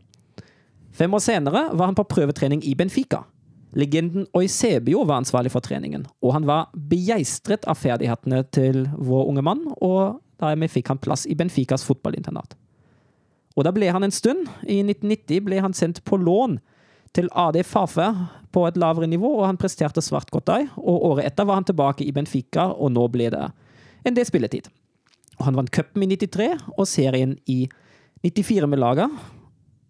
Fem 0.95 1.11
år 1.13 1.19
senere 1.19 1.69
var 1.75 1.85
han 1.91 1.95
på 1.95 2.07
prøvetrening 2.07 2.63
i 2.63 2.73
Benfica. 2.75 3.25
Legenden 3.77 4.25
Oisebio 4.35 5.05
var 5.07 5.21
ansvarlig 5.21 5.53
for 5.53 5.63
treningen, 5.63 6.03
og 6.19 6.33
han 6.35 6.47
var 6.49 6.71
begeistret 6.75 7.63
av 7.71 7.79
ferdighetene 7.79 8.43
til 8.51 8.83
vår 8.97 9.29
unge 9.31 9.43
mann, 9.47 9.61
og 9.79 10.19
dermed 10.41 10.73
fikk 10.73 10.91
han 10.91 10.99
plass 10.99 11.23
i 11.29 11.37
Benficas 11.39 11.85
fotballinternat. 11.87 12.57
Og 13.55 13.67
da 13.67 13.71
ble 13.75 13.91
han 13.91 14.03
en 14.03 14.13
stund. 14.13 14.47
I 14.63 14.79
1990 14.83 15.43
ble 15.47 15.59
han 15.63 15.75
sendt 15.75 16.03
på 16.07 16.19
lån 16.19 16.59
til 17.15 17.27
AD 17.35 17.59
Fafe 17.67 18.07
på 18.51 18.63
et 18.67 18.79
lavere 18.79 19.09
nivå, 19.11 19.27
og 19.39 19.47
han 19.49 19.59
presterte 19.59 20.03
svært 20.03 20.31
godt 20.31 20.47
der. 20.47 20.69
Og 20.79 21.03
året 21.11 21.27
etter 21.27 21.47
var 21.47 21.59
han 21.59 21.67
tilbake 21.67 22.07
i 22.07 22.13
Benfica, 22.15 22.69
og 22.71 22.93
nå 22.95 23.07
ble 23.11 23.29
det 23.33 23.43
en 24.07 24.17
del 24.17 24.27
spilletid. 24.27 24.71
Og 25.39 25.47
han 25.47 25.59
vant 25.59 25.71
cupen 25.73 26.05
i 26.05 26.09
93 26.15 26.49
og 26.77 26.87
serien 26.87 27.35
i 27.49 27.65
94 28.23 28.69
med 28.69 28.81
laget. 28.81 29.21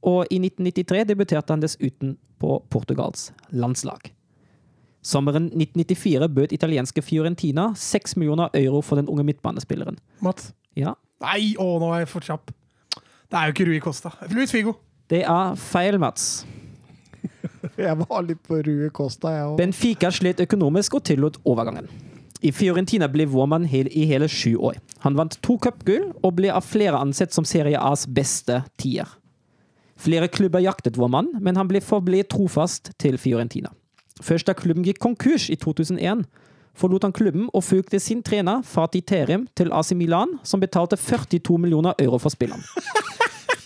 Og 0.02 0.26
i 0.34 0.40
1993 0.42 1.04
debuterte 1.12 1.54
han 1.54 1.62
dessuten 1.62 2.16
på 2.42 2.58
Portugals 2.74 3.30
landslag. 3.54 4.12
Sommeren 5.02 5.48
1994 5.54 6.30
bød 6.30 6.54
italienske 6.54 7.02
Fiorentina 7.02 7.72
6 7.76 8.18
millioner 8.18 8.50
euro 8.54 8.82
for 8.86 8.96
den 9.02 9.10
unge 9.10 9.24
midtbanespilleren. 9.26 9.98
Mats. 10.22 10.52
Ja, 10.78 10.94
Nei, 11.22 11.54
å, 11.62 11.76
nå 11.82 11.92
er 11.94 12.02
jeg 12.02 12.10
for 12.10 12.26
kjapp. 12.26 12.50
Det 13.30 13.38
er 13.38 13.50
jo 13.50 13.54
ikke 13.54 13.66
Rui 13.70 13.80
Costa. 13.84 14.10
Luis 14.34 14.52
Figo. 14.54 14.74
det 15.10 15.22
er 15.30 15.56
feil, 15.60 16.00
Mats. 16.02 16.46
Jeg 17.78 17.94
var 18.00 18.24
litt 18.26 18.42
på 18.48 18.58
Rue 18.66 18.90
Costa, 18.94 19.30
jeg 19.36 19.46
òg. 19.52 19.58
Benfica 19.60 20.10
slet 20.14 20.42
økonomisk 20.42 20.96
og 20.98 21.04
tillot 21.06 21.38
overgangen. 21.48 21.86
I 22.42 22.50
Fiorentina 22.52 23.06
ble 23.10 23.28
Vårmann 23.30 23.68
hel, 23.70 23.86
i 23.94 24.08
hele 24.10 24.26
sju 24.30 24.56
år. 24.58 24.80
Han 25.06 25.16
vant 25.18 25.38
to 25.46 25.60
cupgull 25.62 26.08
og 26.26 26.34
ble 26.40 26.50
av 26.50 26.66
flere 26.66 26.98
ansett 26.98 27.34
som 27.38 27.46
Serie 27.46 27.78
A's 27.78 28.08
beste 28.10 28.64
tier. 28.82 29.06
Flere 30.02 30.28
klubber 30.28 30.64
jaktet 30.64 30.98
vår 30.98 31.12
mann, 31.14 31.28
men 31.40 31.58
han 31.60 31.68
ble 31.70 31.82
forble 31.84 32.24
trofast 32.26 32.90
til 33.02 33.20
Fiorentina. 33.22 33.70
Først 34.22 34.48
da 34.50 34.56
klubben 34.58 34.86
gikk 34.86 35.02
konkurs 35.02 35.50
i 35.54 35.58
2001, 35.62 36.24
forlot 36.78 37.06
han 37.06 37.14
klubben 37.14 37.50
og 37.54 37.64
fulgte 37.68 38.00
sin 38.02 38.24
trener 38.26 38.64
Fatih 38.66 39.04
Terim 39.06 39.46
til 39.58 39.70
AC 39.74 39.92
Milan, 39.98 40.40
som 40.44 40.62
betalte 40.62 40.98
42 40.98 41.58
millioner 41.62 41.94
euro 42.02 42.18
for 42.18 42.34
spilleren. 42.34 42.64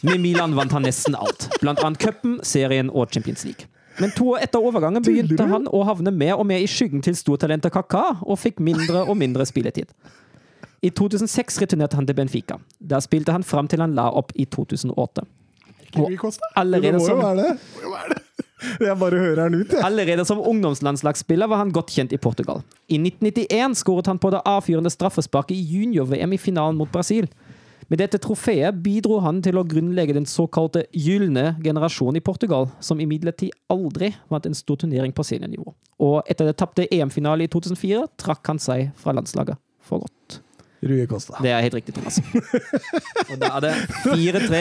Med 0.04 0.20
Milan 0.20 0.56
vant 0.58 0.76
han 0.76 0.84
nesten 0.86 1.16
alt, 1.16 1.48
blant 1.62 1.80
annet 1.84 2.02
cupen, 2.04 2.40
serien 2.44 2.92
og 2.92 3.14
Champions 3.14 3.46
League. 3.46 3.70
Men 4.00 4.12
to 4.12 4.28
år 4.34 4.44
etter 4.44 4.60
overgangen 4.60 5.04
begynte 5.06 5.48
han 5.48 5.70
å 5.72 5.86
havne 5.88 6.12
mer 6.12 6.36
og 6.36 6.50
mer 6.50 6.60
i 6.60 6.68
skyggen 6.68 7.04
til 7.06 7.16
stortalentet 7.16 7.72
Kaká, 7.74 8.20
og 8.22 8.42
fikk 8.42 8.60
mindre 8.60 9.06
og 9.08 9.16
mindre 9.18 9.48
spilletid. 9.48 9.88
I 10.84 10.92
2006 10.92 11.62
returnerte 11.64 11.96
han 11.96 12.06
til 12.06 12.18
Benfica. 12.18 12.60
Der 12.80 13.00
spilte 13.02 13.32
han 13.32 13.48
fram 13.48 13.72
til 13.72 13.82
han 13.82 13.96
la 13.96 14.10
opp 14.12 14.36
i 14.36 14.46
2008. 14.46 15.24
Costa. 16.22 16.52
Allerede 16.60 16.94
Det 16.94 17.02
må 17.02 17.08
jo 17.08 17.14
som, 17.14 17.24
være 17.24 17.38
det. 17.44 18.22
Jeg 18.82 18.98
bare 18.98 19.20
hører 19.20 19.50
den 19.50 19.62
ut, 19.62 19.74
jeg. 19.74 19.84
allerede 19.84 20.26
som 20.26 20.40
ungdomslandslagsspiller 20.42 21.48
var 21.52 21.62
han 21.62 21.74
godt 21.76 21.92
kjent 21.94 22.14
i 22.16 22.18
Portugal. 22.18 22.64
I 22.90 22.98
1991 22.98 23.76
skåret 23.78 24.08
han 24.10 24.20
på 24.20 24.32
det 24.34 24.42
avfyrende 24.48 24.90
straffesparket 24.90 25.54
i 25.56 25.62
junior-VM 25.76 26.34
i 26.34 26.40
finalen 26.42 26.80
mot 26.80 26.92
Brasil. 26.92 27.28
Med 27.88 28.02
dette 28.02 28.18
trofeet 28.18 28.80
bidro 28.82 29.20
han 29.22 29.44
til 29.46 29.60
å 29.62 29.66
grunnlegge 29.68 30.16
den 30.18 30.26
såkalte 30.26 30.88
gylne 30.90 31.52
generasjonen 31.62 32.18
i 32.18 32.24
Portugal, 32.26 32.72
som 32.82 33.02
imidlertid 33.04 33.54
aldri 33.70 34.16
vant 34.34 34.48
en 34.50 34.58
stor 34.58 34.80
turnering 34.82 35.14
på 35.14 35.26
seniornivå. 35.28 35.76
Og 36.02 36.18
etter 36.26 36.50
det 36.50 36.58
tapte 36.58 36.88
EM-finale 36.90 37.46
i 37.46 37.52
2004 37.52 38.08
trakk 38.26 38.50
han 38.50 38.62
seg 38.64 38.90
fra 38.98 39.14
landslaget 39.14 39.62
for 39.86 40.02
godt. 40.02 40.15
Rue 40.86 41.08
Costa. 41.10 41.40
Det 41.42 41.50
er 41.52 41.64
helt 41.66 41.74
riktig, 41.80 41.96
Thomas. 41.96 42.20
Og 43.32 43.38
da 43.42 43.50
er 43.58 43.62
det 43.66 43.74
4-3. 44.06 44.60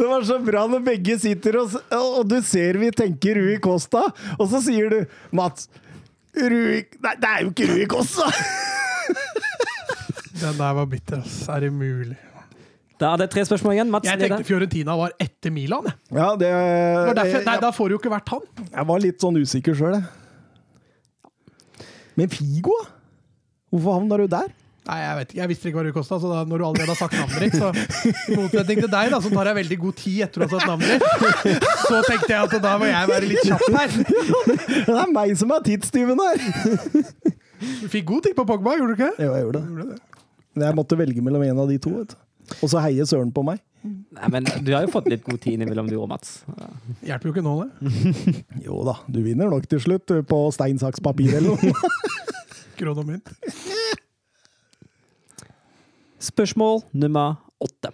Det 0.00 0.08
var 0.10 0.24
så 0.26 0.38
bra 0.42 0.64
når 0.70 0.82
begge 0.86 1.14
sitter 1.22 1.60
og, 1.62 1.76
og 1.94 2.24
du 2.28 2.40
ser 2.46 2.78
vi 2.82 2.90
tenker 2.94 3.38
Rui 3.38 3.58
Costa, 3.62 4.02
og 4.36 4.48
så 4.50 4.58
sier 4.64 4.90
du 4.90 4.98
Mats 5.36 5.68
Rui 6.34 6.82
Nei, 7.02 7.14
det 7.20 7.30
er 7.30 7.44
jo 7.46 7.52
ikke 7.54 7.68
Rui 7.70 7.86
Costa! 7.90 8.26
Den 10.40 10.56
der 10.56 10.72
var 10.78 10.86
bitter, 10.88 11.18
ass. 11.20 11.42
Er 11.52 11.60
det 11.66 11.70
mulig? 11.74 12.16
Da 13.00 13.10
er 13.14 13.20
det 13.22 13.26
tre 13.32 13.42
spørsmål 13.48 13.74
igjen. 13.74 13.90
Mats 13.92 14.08
Jeg 14.08 14.20
tenkte 14.20 14.44
Fiorentina 14.48 14.94
var 14.96 15.12
etter 15.20 15.52
Milan. 15.52 15.88
Ja, 16.12 16.30
det, 16.40 16.48
Det 16.48 17.16
derfor, 17.18 17.42
nei, 17.44 17.54
jeg, 17.56 17.62
da 17.64 17.70
får 17.76 17.88
det 17.90 17.94
jo 17.96 18.00
ikke 18.00 18.12
vært 18.12 18.32
han. 18.32 18.42
jeg 18.66 18.86
var 18.90 19.02
litt 19.04 19.18
sånn 19.24 19.36
usikker 19.40 19.76
sjøl, 19.76 19.94
jeg. 19.98 20.04
Men 22.20 22.32
Figo. 22.32 22.76
Hvorfor 23.70 24.00
havna 24.00 24.14
du 24.20 24.26
der? 24.32 24.48
Nei, 24.88 24.96
Jeg 25.02 25.16
vet 25.18 25.28
ikke, 25.32 25.38
jeg 25.40 25.50
visste 25.50 25.68
ikke 25.68 25.76
hva 25.78 25.82
du 25.84 25.92
kosta, 25.94 26.16
så 26.22 26.30
da, 26.30 26.38
når 26.48 26.62
du 26.62 26.64
allerede 26.70 26.94
har 26.94 26.98
sagt 26.98 27.16
navnet 27.18 27.42
ditt, 27.44 27.56
så 27.60 27.68
i 28.32 28.38
motsetning 28.38 28.80
til 28.80 28.90
deg, 28.94 29.10
da, 29.12 29.18
som 29.20 29.34
tar 29.36 29.50
deg 29.50 29.58
veldig 29.60 29.78
god 29.82 29.98
tid 30.00 30.22
etter 30.26 30.40
å 30.40 30.48
ha 30.48 30.50
sagt 30.54 30.70
navnet 30.70 30.88
ditt, 30.96 31.66
så 31.84 32.00
tenkte 32.08 32.30
jeg 32.32 32.40
at 32.46 32.56
da 32.64 32.72
må 32.80 32.88
jeg 32.88 33.10
være 33.12 33.28
litt 33.28 33.44
kjapp 33.44 33.66
her. 33.76 33.94
Det 34.88 34.96
er 34.96 35.12
meg 35.12 35.34
som 35.38 35.52
er 35.54 35.66
tidstyven 35.68 36.22
her! 36.24 36.46
Du 37.60 37.86
fikk 37.92 38.06
god 38.08 38.24
tid 38.24 38.34
på 38.38 38.46
Pogba, 38.48 38.72
gjorde 38.80 38.96
du 38.96 39.02
ikke? 39.04 39.12
Jo, 39.20 39.34
jeg 39.36 39.44
gjorde 39.44 39.60
det. 39.60 40.00
Men 40.56 40.64
jeg 40.70 40.78
måtte 40.80 40.96
velge 40.98 41.22
mellom 41.28 41.44
en 41.44 41.60
av 41.62 41.68
de 41.70 41.76
to. 41.84 41.92
vet 42.00 42.14
du. 42.16 42.18
Og 42.64 42.70
så 42.72 42.80
heier 42.82 43.06
Søren 43.06 43.28
på 43.36 43.44
meg. 43.46 43.60
Nei, 43.84 44.28
men 44.32 44.48
du 44.64 44.72
har 44.74 44.82
jo 44.84 44.90
fått 44.92 45.06
litt 45.12 45.22
god 45.24 45.38
tid 45.44 45.54
innimellom, 45.58 45.86
du 45.88 45.94
og 46.00 46.08
Mats. 46.10 46.40
Hjelper 47.06 47.30
jo 47.30 47.34
ikke 47.36 47.44
nå, 47.44 47.52
det. 47.62 47.70
Jo 48.66 48.80
da, 48.88 48.96
du 49.08 49.20
vinner 49.24 49.52
nok 49.52 49.68
til 49.70 49.80
slutt 49.84 50.10
på 50.28 50.40
stein, 50.56 50.80
saks, 50.82 51.00
papir 51.04 51.36
eller 51.38 51.54
noe. 51.54 51.92
Kron 52.80 52.96
og 53.04 53.06
mynt. 53.12 53.30
Spørsmål 56.20 56.82
nummer 56.92 57.34
åtte. 57.60 57.90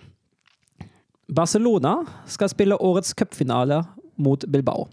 Barcelona 1.30 2.00
skal 2.26 2.50
spille 2.50 2.78
årets 2.82 3.14
cupfinale 3.14 3.84
mot 4.18 4.44
Bilbao. 4.50 4.88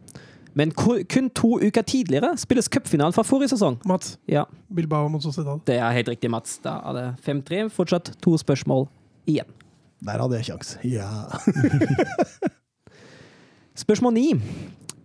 Men 0.53 0.71
kun 0.71 1.29
to 1.33 1.55
uker 1.61 1.81
tidligere 1.81 2.35
spilles 2.37 2.69
cupfinalen 2.69 3.13
fra 3.13 3.23
forrige 3.25 3.55
sesong. 3.55 3.79
Mats. 3.89 4.17
Ja, 4.29 4.43
Bilbao 4.69 5.07
mot 5.09 5.23
Sociedad. 5.23 5.59
det 5.65 5.79
er 5.79 5.91
helt 5.91 6.09
riktig, 6.09 6.29
Mats. 6.29 6.59
Da 6.61 6.77
er 6.85 6.93
det 6.93 7.05
5-3. 7.25 7.69
Fortsatt 7.73 8.13
to 8.21 8.37
spørsmål 8.37 8.87
igjen. 9.25 9.49
Der 10.05 10.21
hadde 10.21 10.35
jeg 10.37 10.45
kjangs. 10.51 10.77
Ja. 10.83 11.09
Spørsmål 13.83 14.13
ni. 14.13 14.27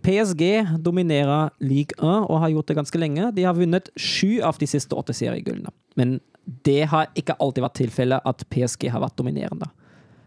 PSG 0.05 0.43
dominerer 0.85 1.49
Ligue 1.61 1.97
1 1.99 2.29
og 2.29 2.41
har 2.41 2.53
gjort 2.53 2.69
det 2.69 2.77
ganske 2.77 2.99
lenge. 3.01 3.31
De 3.37 3.45
har 3.45 3.57
vunnet 3.57 3.89
sju 3.97 4.41
av 4.45 4.59
de 4.61 4.67
siste 4.69 4.97
åtte 4.97 5.15
seriegullene. 5.17 5.73
Men 5.97 6.19
det 6.65 6.87
har 6.89 7.11
ikke 7.19 7.35
alltid 7.41 7.63
vært 7.65 7.77
tilfellet 7.81 8.25
at 8.29 8.45
PSG 8.51 8.89
har 8.91 9.01
vært 9.05 9.17
dominerende. 9.21 9.69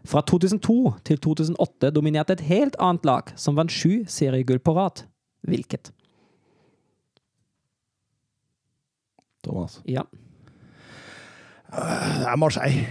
Fra 0.06 0.20
2002 0.26 0.76
til 1.06 1.18
2008 1.22 1.90
dominerte 1.94 2.34
et 2.36 2.44
helt 2.48 2.76
annet 2.82 3.04
lag, 3.06 3.32
som 3.38 3.54
vant 3.58 3.70
sju 3.70 4.04
seriegull 4.10 4.58
på 4.62 4.74
rad. 4.76 5.04
Hvilket? 5.46 5.90
Thomas. 9.42 9.80
Ja, 9.86 10.02
Det 11.72 12.26
er 12.28 12.36
Marseille. 12.36 12.86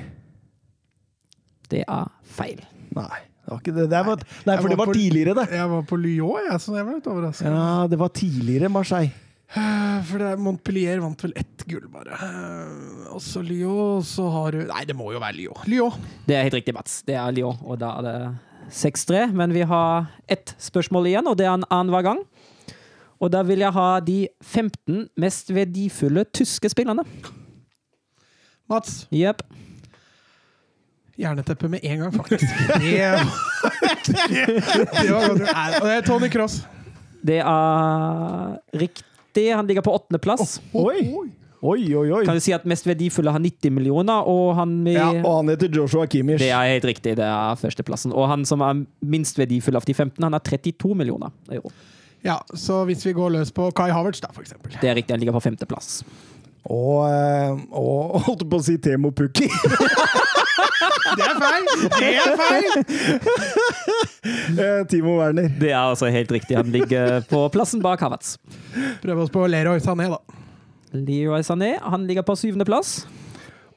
det 1.71 1.83
er 1.87 2.07
feil. 2.27 2.59
Nei, 2.95 3.19
det 3.45 3.51
var 3.53 3.59
ikke 3.61 3.73
det. 3.75 3.85
det 3.91 3.99
var, 4.05 4.23
nei, 4.47 4.55
for 4.57 4.67
det 4.67 4.77
var 4.77 4.85
var 4.85 4.89
på- 4.91 4.95
tidligere, 4.97 5.35
det. 5.37 5.45
Jeg 5.55 5.69
var 5.69 5.83
på 5.87 5.95
Lyon, 6.01 6.47
jeg, 6.51 6.59
så 6.59 6.75
jeg 6.75 6.85
var 6.85 6.93
litt 6.97 7.07
overraska. 7.07 7.45
Ja, 7.47 7.87
det 7.87 7.99
var 7.99 8.09
tidligere 8.09 8.69
Marseille. 8.69 9.11
For 10.07 10.21
det 10.21 10.29
er 10.31 10.39
Montpellier 10.39 11.01
vant 11.03 11.25
vel 11.25 11.33
ett 11.39 11.65
gull, 11.67 11.87
bare. 11.91 12.15
Og 13.13 13.19
så 13.23 13.43
Lyon, 13.43 14.03
så 14.07 14.29
har 14.31 14.55
du 14.55 14.63
Nei, 14.69 14.85
det 14.87 14.95
må 14.97 15.11
jo 15.11 15.21
være 15.23 15.37
Lyon. 15.39 15.65
Lyon. 15.71 16.07
Det 16.27 16.37
er 16.37 16.47
helt 16.47 16.59
riktig, 16.61 16.75
Mats. 16.77 17.01
Det 17.07 17.17
er 17.19 17.35
Lyon, 17.35 17.59
og 17.65 17.81
da 17.81 17.95
er 17.99 18.07
det 18.07 18.15
6-3. 18.71 19.25
Men 19.35 19.55
vi 19.55 19.65
har 19.67 20.07
ett 20.31 20.55
spørsmål 20.61 21.11
igjen, 21.11 21.27
og 21.27 21.35
det 21.39 21.49
er 21.49 21.55
en 21.57 21.67
annenhver 21.67 22.07
gang. 22.07 22.23
Og 23.21 23.29
da 23.33 23.43
vil 23.45 23.61
jeg 23.61 23.75
ha 23.75 23.89
de 24.01 24.19
15 24.41 25.03
mest 25.19 25.51
verdifulle 25.53 26.23
tyske 26.33 26.71
spillerne. 26.71 27.03
Mats. 28.71 29.03
Yep. 29.13 29.43
Jerneteppe 31.21 31.67
med 31.69 31.83
en 31.83 31.99
gang, 31.99 32.15
faktisk. 32.15 32.45
Det, 32.81 34.47
det 35.01 35.11
var 35.11 35.27
godt. 35.27 35.41
Er 35.85 36.01
Tony 36.01 36.31
Cross. 36.31 36.61
Det 37.21 37.37
er 37.43 38.57
riktig. 38.73 39.10
Han 39.55 39.69
ligger 39.69 39.85
på 39.85 39.93
åttendeplass. 39.95 40.59
Oi! 40.73 41.31
Oi, 41.61 41.83
oi, 41.93 42.07
oi. 42.09 42.23
Kan 42.25 42.39
du 42.39 42.41
si 42.41 42.53
at 42.55 42.63
mest 42.65 42.87
verdifulle 42.89 43.29
har 43.29 43.41
90 43.41 43.69
millioner, 43.75 44.25
og 44.25 44.55
han 44.57 44.71
med 44.81 44.95
Ja, 44.97 45.11
og 45.19 45.43
han 45.43 45.51
heter 45.53 45.69
Joshua 45.69 46.07
Kimmich. 46.09 46.41
Det 46.41 46.49
er 46.49 46.71
helt 46.73 46.87
riktig, 46.89 47.13
det 47.19 47.27
er 47.27 47.59
førsteplassen. 47.61 48.15
Og 48.17 48.25
han 48.31 48.47
som 48.49 48.63
er 48.65 48.81
minst 49.05 49.37
verdifull 49.37 49.77
av 49.77 49.85
de 49.85 49.93
15, 49.93 50.17
han 50.25 50.33
har 50.33 50.41
32 50.41 50.95
millioner 50.97 51.29
euro. 51.53 51.69
Ja, 52.25 52.39
så 52.57 52.81
hvis 52.89 53.05
vi 53.05 53.13
går 53.17 53.35
løs 53.37 53.53
på 53.53 53.69
Kai 53.77 53.91
Havertz, 53.93 54.23
da, 54.25 54.33
for 54.33 54.41
eksempel. 54.41 54.73
Det 54.81 54.89
er 54.89 54.97
riktig, 54.97 55.13
han 55.13 55.21
ligger 55.21 55.37
på 55.37 55.45
femteplass. 55.45 56.01
Og, 56.65 57.05
eh, 57.09 57.53
og 57.77 58.17
holdt 58.27 58.47
på 58.49 58.57
å 58.57 58.65
si 58.65 58.79
Temo 58.81 59.13
Pukki. 59.13 59.49
Det 61.17 61.25
er 61.27 61.37
feil! 61.41 61.65
Det 61.97 62.11
er 62.21 62.35
feil! 62.39 62.69
Eh, 64.51 64.81
Timo 64.91 65.15
Werner. 65.17 65.49
Det 65.59 65.71
er 65.71 65.79
altså 65.79 66.09
helt 66.13 66.31
riktig. 66.31 66.55
Han 66.59 66.69
ligger 66.73 67.23
på 67.29 67.43
plassen 67.53 67.81
bak 67.83 68.01
Havertz. 68.03 68.35
Prøv 69.01 69.23
oss 69.25 69.31
på 69.33 69.45
Leroy 69.49 69.79
Sané, 69.83 70.07
da. 70.11 70.19
Leroy 70.93 71.41
Sané 71.47 71.73
han 71.81 72.05
ligger 72.09 72.25
på 72.27 72.35
syvendeplass. 72.39 73.01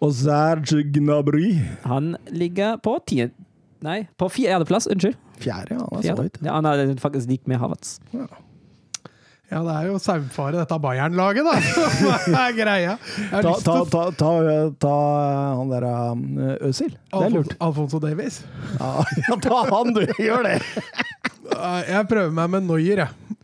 Og 0.02 0.12
Serge 0.18 0.82
Gnabry. 0.92 1.54
Han 1.88 2.14
ligger 2.34 2.76
på 2.84 2.98
tiende... 3.08 3.34
Nei, 3.84 4.06
på 4.16 4.30
fjerdeplass. 4.32 4.86
Unnskyld. 4.88 5.16
Fjerde, 5.44 5.74
ja. 5.76 5.82
Han 5.84 5.98
er 5.98 6.00
så 6.00 6.08
Fjerde. 6.08 6.22
høyt. 6.24 6.38
Ja, 6.46 6.52
han 6.56 6.68
er 6.70 6.94
faktisk 7.02 7.28
lik 7.28 7.42
med 7.50 7.60
Havertz. 7.60 7.98
Ja, 8.14 8.24
det 9.62 9.74
er 9.76 9.86
jo 9.86 9.98
saumfare, 10.02 10.56
dette 10.58 10.78
Bayern-laget, 10.82 11.46
da. 11.46 11.54
Hva 12.32 12.42
er 12.48 12.56
greia? 12.56 12.94
Ta, 13.30 13.52
ta, 13.62 13.76
ta, 13.92 14.04
ta, 14.18 14.30
ta 14.82 14.94
han 15.60 15.70
der 15.70 15.86
Øzil. 15.86 16.56
Øsil. 16.70 16.96
Det 17.12 17.22
er 17.28 17.34
lurt. 17.36 17.54
Alfonso, 17.62 18.00
Davies. 18.02 18.40
Ja, 18.80 19.04
ja, 19.28 19.36
ta 19.44 19.60
han, 19.70 19.94
du! 19.94 20.02
Gjør 20.18 20.48
det! 20.48 20.56
Jeg 21.90 22.08
prøver 22.10 22.34
meg 22.34 22.50
med 22.56 22.66
Noyer, 22.66 23.04
jeg. 23.04 23.40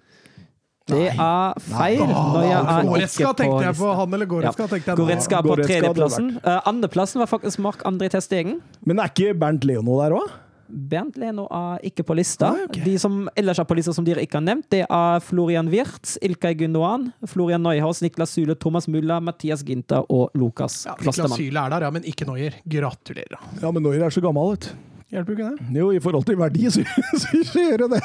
Det 0.90 1.06
er 1.12 1.60
feil. 1.62 2.00
Når 2.10 2.44
jeg 2.48 2.58
er 2.58 2.86
Goretzka 2.88 3.32
tenkte 3.38 3.64
jeg 3.68 3.76
på. 3.78 3.90
Han 4.00 4.14
eller 4.16 4.26
Goretzka 4.30 4.64
Ja. 4.64 4.70
tenkte 4.72 4.90
jeg 4.90 4.96
på. 4.98 5.04
Goretzka 5.04 5.38
er 5.38 5.46
på 5.46 5.56
tredjeplassen. 5.60 6.30
Uh, 6.42 6.56
Andreplassen 6.66 7.22
var 7.22 7.30
faktisk 7.30 7.60
Mark 7.62 7.84
André 7.86 8.08
Testegen. 8.10 8.58
Men 8.82 8.98
er 8.98 9.12
ikke 9.12 9.36
Bernt 9.38 9.66
Leono 9.68 10.00
der 10.02 10.16
òg? 10.18 10.32
Bernt 10.70 11.18
Leno 11.20 11.46
er 11.52 11.84
ikke 11.90 12.04
på 12.06 12.16
lista. 12.18 12.52
Ah, 12.54 12.66
okay. 12.68 12.82
De 12.86 12.96
som 13.00 13.22
ellers 13.38 13.60
er 13.60 13.68
på 13.68 13.76
lista 13.78 13.94
som 13.96 14.06
dere 14.06 14.24
ikke 14.24 14.38
har 14.38 14.46
nevnt, 14.46 14.68
det 14.72 14.84
er 14.86 15.24
Florian 15.24 15.70
Wirtz, 15.72 16.16
Ilkay 16.24 16.56
Gundogan, 16.62 17.10
Florian 17.30 17.64
Neuhaus, 17.66 18.02
Niklas 18.04 18.34
Syle, 18.36 18.56
Thomas 18.58 18.88
Mulla, 18.90 19.20
Mathias 19.24 19.64
Ginter 19.66 20.06
og 20.08 20.30
Lukas 20.38 20.84
Ja, 20.88 20.96
Niklas 21.00 21.36
Syle 21.36 21.66
er 21.66 21.74
der, 21.74 21.88
ja, 21.88 21.90
men 21.94 22.06
ikke 22.08 22.28
Neuer. 22.28 22.56
Gratulerer. 22.70 23.40
Ja, 23.62 23.70
men 23.70 23.84
Neuer 23.84 24.06
er 24.06 24.14
så 24.14 24.22
gammel, 24.24 24.54
vet 24.54 24.70
du. 24.70 24.86
Hjelper 25.10 25.34
ikke 25.34 25.48
det? 25.50 25.70
Jo, 25.74 25.88
i 25.90 25.98
forhold 26.02 26.26
til 26.28 26.36
verdi, 26.38 26.68
så, 26.70 26.84
så 27.50 27.64
gjør 27.64 27.84
det 27.84 27.96
det. 27.96 28.02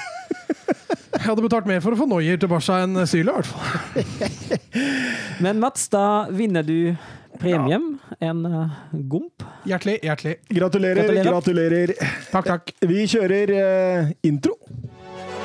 Jeg 1.16 1.30
hadde 1.30 1.44
betalt 1.46 1.68
mer 1.70 1.84
for 1.84 1.96
å 1.96 2.00
få 2.00 2.08
Neuer 2.10 2.40
tilbake 2.42 2.80
enn 2.84 3.06
Syle, 3.10 3.30
i 3.30 3.36
hvert 3.38 3.50
fall. 3.50 4.56
Men 5.46 5.62
Mats, 5.62 5.86
da 5.94 6.26
vinner 6.34 6.66
du 6.66 6.96
premium. 7.42 8.00
En 8.20 8.46
uh, 8.46 8.70
gomp. 9.12 9.44
Hjertelig, 9.66 10.00
hjertelig. 10.04 10.38
Gratulerer, 10.48 11.04
Gratulerer. 11.04 11.30
gratulerer. 11.32 11.94
Takk, 12.32 12.46
takk. 12.46 12.74
Vi 12.88 13.06
kjører 13.12 13.54
uh, 13.56 14.12
intro. 14.24 14.58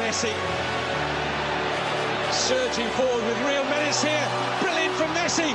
Messi. 0.00 0.32
Surging 2.32 2.88
forward 2.96 3.22
with 3.28 3.38
real 3.46 3.64
menace 3.70 4.02
here. 4.02 4.26
Brilliant 4.62 4.94
from 4.98 5.10
Messi. 5.18 5.50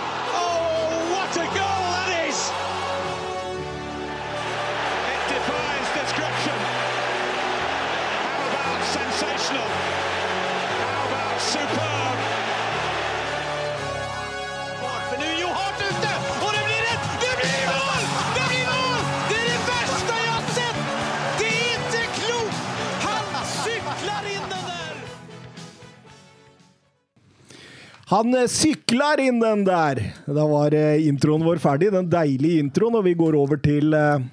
Han 28.12 28.36
eh, 28.38 28.50
sykler 28.52 29.24
inn 29.24 29.39
den 29.41 29.63
der! 29.65 30.02
Da 30.30 30.46
var 30.50 30.76
eh, 30.78 31.08
introen 31.10 31.46
vår 31.46 31.62
ferdig, 31.63 31.89
den 31.94 32.10
deilige 32.12 32.62
introen, 32.62 33.00
og 33.00 33.06
vi 33.08 33.15
går 33.18 33.38
over 33.39 33.58
til, 33.62 33.96
eh, 33.98 34.26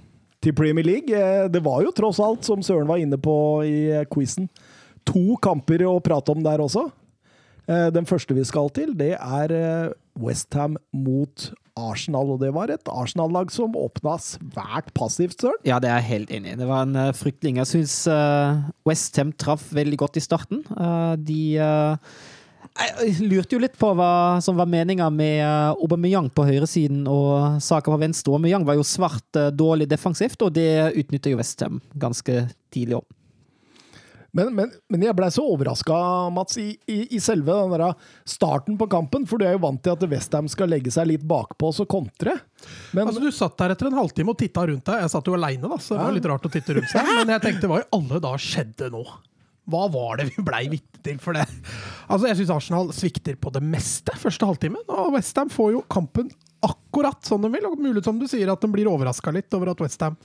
til 0.45 0.57
Premier 0.57 0.85
League. 0.85 1.23
Det 1.53 1.63
var 1.65 1.81
jo 1.87 1.95
tross 1.97 2.21
alt, 2.21 2.45
som 2.45 2.65
Søren 2.65 2.91
var 2.91 3.01
inne 3.01 3.17
på 3.21 3.35
i 3.65 4.05
quizen, 4.13 4.51
to 5.09 5.39
kamper 5.43 5.87
å 5.89 5.97
prate 6.05 6.35
om 6.35 6.45
der 6.45 6.63
også. 6.63 6.91
Den 7.63 8.05
første 8.05 8.35
vi 8.35 8.43
skal 8.45 8.69
til, 8.75 8.91
det 8.99 9.13
er 9.15 9.53
Westham 10.19 10.75
mot 10.91 11.45
Arsenal. 11.79 12.33
Og 12.35 12.41
det 12.43 12.51
var 12.53 12.73
et 12.75 12.91
Arsenal-lag 12.91 13.53
som 13.55 13.79
åpna 13.79 14.17
svært 14.21 14.91
passivt, 14.99 15.39
Søren. 15.41 15.63
Ja, 15.65 15.79
det 15.81 15.89
er 15.89 16.03
jeg 16.03 16.09
helt 16.09 16.35
enig 16.35 16.53
i. 16.53 16.59
Det 16.59 16.69
var 16.69 16.85
en 16.85 17.15
fryktelig 17.17 17.55
Jeg 17.63 17.71
syns 17.71 17.97
Westham 18.89 19.31
traff 19.39 19.71
veldig 19.73 20.01
godt 20.03 20.19
i 20.19 20.25
starten. 20.27 20.67
De 21.23 21.41
jeg 22.73 23.27
lurte 23.29 23.57
jo 23.57 23.61
litt 23.61 23.75
på 23.79 23.91
hva 23.97 24.41
som 24.45 24.57
var 24.57 24.69
meninga 24.71 25.09
med 25.13 25.43
uh, 25.45 25.75
Aubameyang 25.77 26.31
på 26.33 26.47
høyresiden 26.49 27.05
og 27.11 27.59
Saka 27.63 27.93
på 27.93 28.01
venstre. 28.01 28.33
Aubameyang 28.33 28.65
var 28.69 28.79
jo 28.79 28.87
svart 28.87 29.39
eh, 29.39 29.51
dårlig 29.53 29.91
defensivt, 29.91 30.41
og 30.41 30.55
det 30.57 30.95
utnytter 30.97 31.35
jo 31.35 31.41
Westham 31.41 31.83
ganske 32.01 32.47
tidlig 32.73 33.03
òg. 33.03 33.09
Men, 34.33 34.49
men, 34.57 34.71
men 34.89 35.03
jeg 35.05 35.13
blei 35.13 35.29
så 35.29 35.43
overraska, 35.45 35.97
Mats, 36.33 36.57
i, 36.57 36.71
i, 36.89 37.03
i 37.13 37.19
selve 37.21 37.53
den 37.53 37.75
der 37.75 37.91
starten 38.25 38.79
på 38.81 38.87
kampen. 38.89 39.27
For 39.29 39.37
du 39.37 39.45
er 39.45 39.59
jo 39.59 39.61
vant 39.67 39.83
til 39.85 39.93
at 39.93 40.07
Westham 40.09 40.49
skal 40.49 40.73
legge 40.73 40.93
seg 40.95 41.11
litt 41.11 41.27
bakpå 41.29 41.69
og 41.69 41.77
så 41.77 41.85
kontre. 41.85 42.39
Men 42.97 43.11
Altså, 43.11 43.21
Du 43.21 43.29
satt 43.37 43.59
der 43.61 43.75
etter 43.75 43.91
en 43.91 43.99
halvtime 44.01 44.33
og 44.33 44.41
titta 44.41 44.65
rundt 44.71 44.89
deg. 44.89 45.05
Jeg 45.05 45.13
satt 45.13 45.29
jo 45.29 45.37
aleine, 45.37 45.77
så 45.77 45.99
det 45.99 46.07
var 46.07 46.17
litt 46.17 46.31
rart 46.33 46.49
å 46.49 46.53
titte 46.57 46.79
rundt 46.79 46.89
seg. 46.89 47.13
Men 47.13 47.35
jeg 47.37 47.45
tenkte 47.45 47.69
hva 47.69 47.83
i 47.83 47.87
alle 47.99 48.23
dager 48.25 48.47
skjedde 48.47 48.89
nå? 48.97 49.05
Hva 49.71 49.87
var 49.93 50.19
det 50.19 50.29
vi 50.33 50.43
blei 50.45 50.65
vitne 50.73 51.03
til 51.07 51.19
for 51.23 51.39
det? 51.39 51.45
Altså, 52.09 52.29
Jeg 52.29 52.41
syns 52.41 52.55
Arsenal 52.55 52.91
svikter 52.97 53.37
på 53.41 53.53
det 53.55 53.63
meste 53.65 54.15
første 54.19 54.47
halvtimen. 54.49 54.83
Og 54.91 55.15
Westham 55.17 55.53
får 55.53 55.77
jo 55.77 55.85
kampen 55.93 56.31
akkurat 56.63 57.23
sånn 57.27 57.45
de 57.47 57.53
vil. 57.55 57.69
Og 57.71 57.79
mulig 57.83 58.03
som 58.07 58.19
du 58.19 58.27
sier 58.31 58.51
at 58.53 58.63
de 58.63 58.71
blir 58.73 58.91
overraska 58.91 59.35
litt 59.35 59.55
over 59.57 59.73
at 59.73 59.83
Westham 59.83 60.19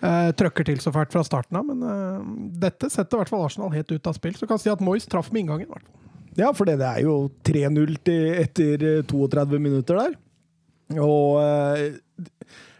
eh, 0.00 0.30
trøkker 0.38 0.68
til 0.68 0.80
så 0.82 0.92
fælt 0.94 1.12
fra 1.14 1.24
starten 1.26 1.60
av. 1.60 1.68
Men 1.68 1.84
eh, 1.84 2.30
dette 2.64 2.90
setter 2.92 3.18
i 3.18 3.22
hvert 3.22 3.32
fall 3.32 3.46
Arsenal 3.48 3.74
helt 3.76 3.92
ut 3.92 4.08
av 4.10 4.16
spill. 4.16 4.36
Så 4.36 4.46
du 4.46 4.52
kan 4.54 4.62
si 4.62 4.72
at 4.72 4.84
Moyes 4.84 5.08
traff 5.10 5.30
med 5.32 5.44
inngangen. 5.44 5.68
Hvertfall. 5.68 5.92
hvert 5.92 6.32
fall. 6.32 6.40
Ja, 6.40 6.52
for 6.56 6.68
det, 6.68 6.78
det 6.80 6.88
er 6.88 7.04
jo 7.04 7.16
3-0 7.44 7.96
etter 8.40 8.86
eh, 8.88 9.02
32 9.08 9.60
minutter 9.60 10.00
der. 10.00 10.16
Og 11.00 11.38
eh, 11.44 12.00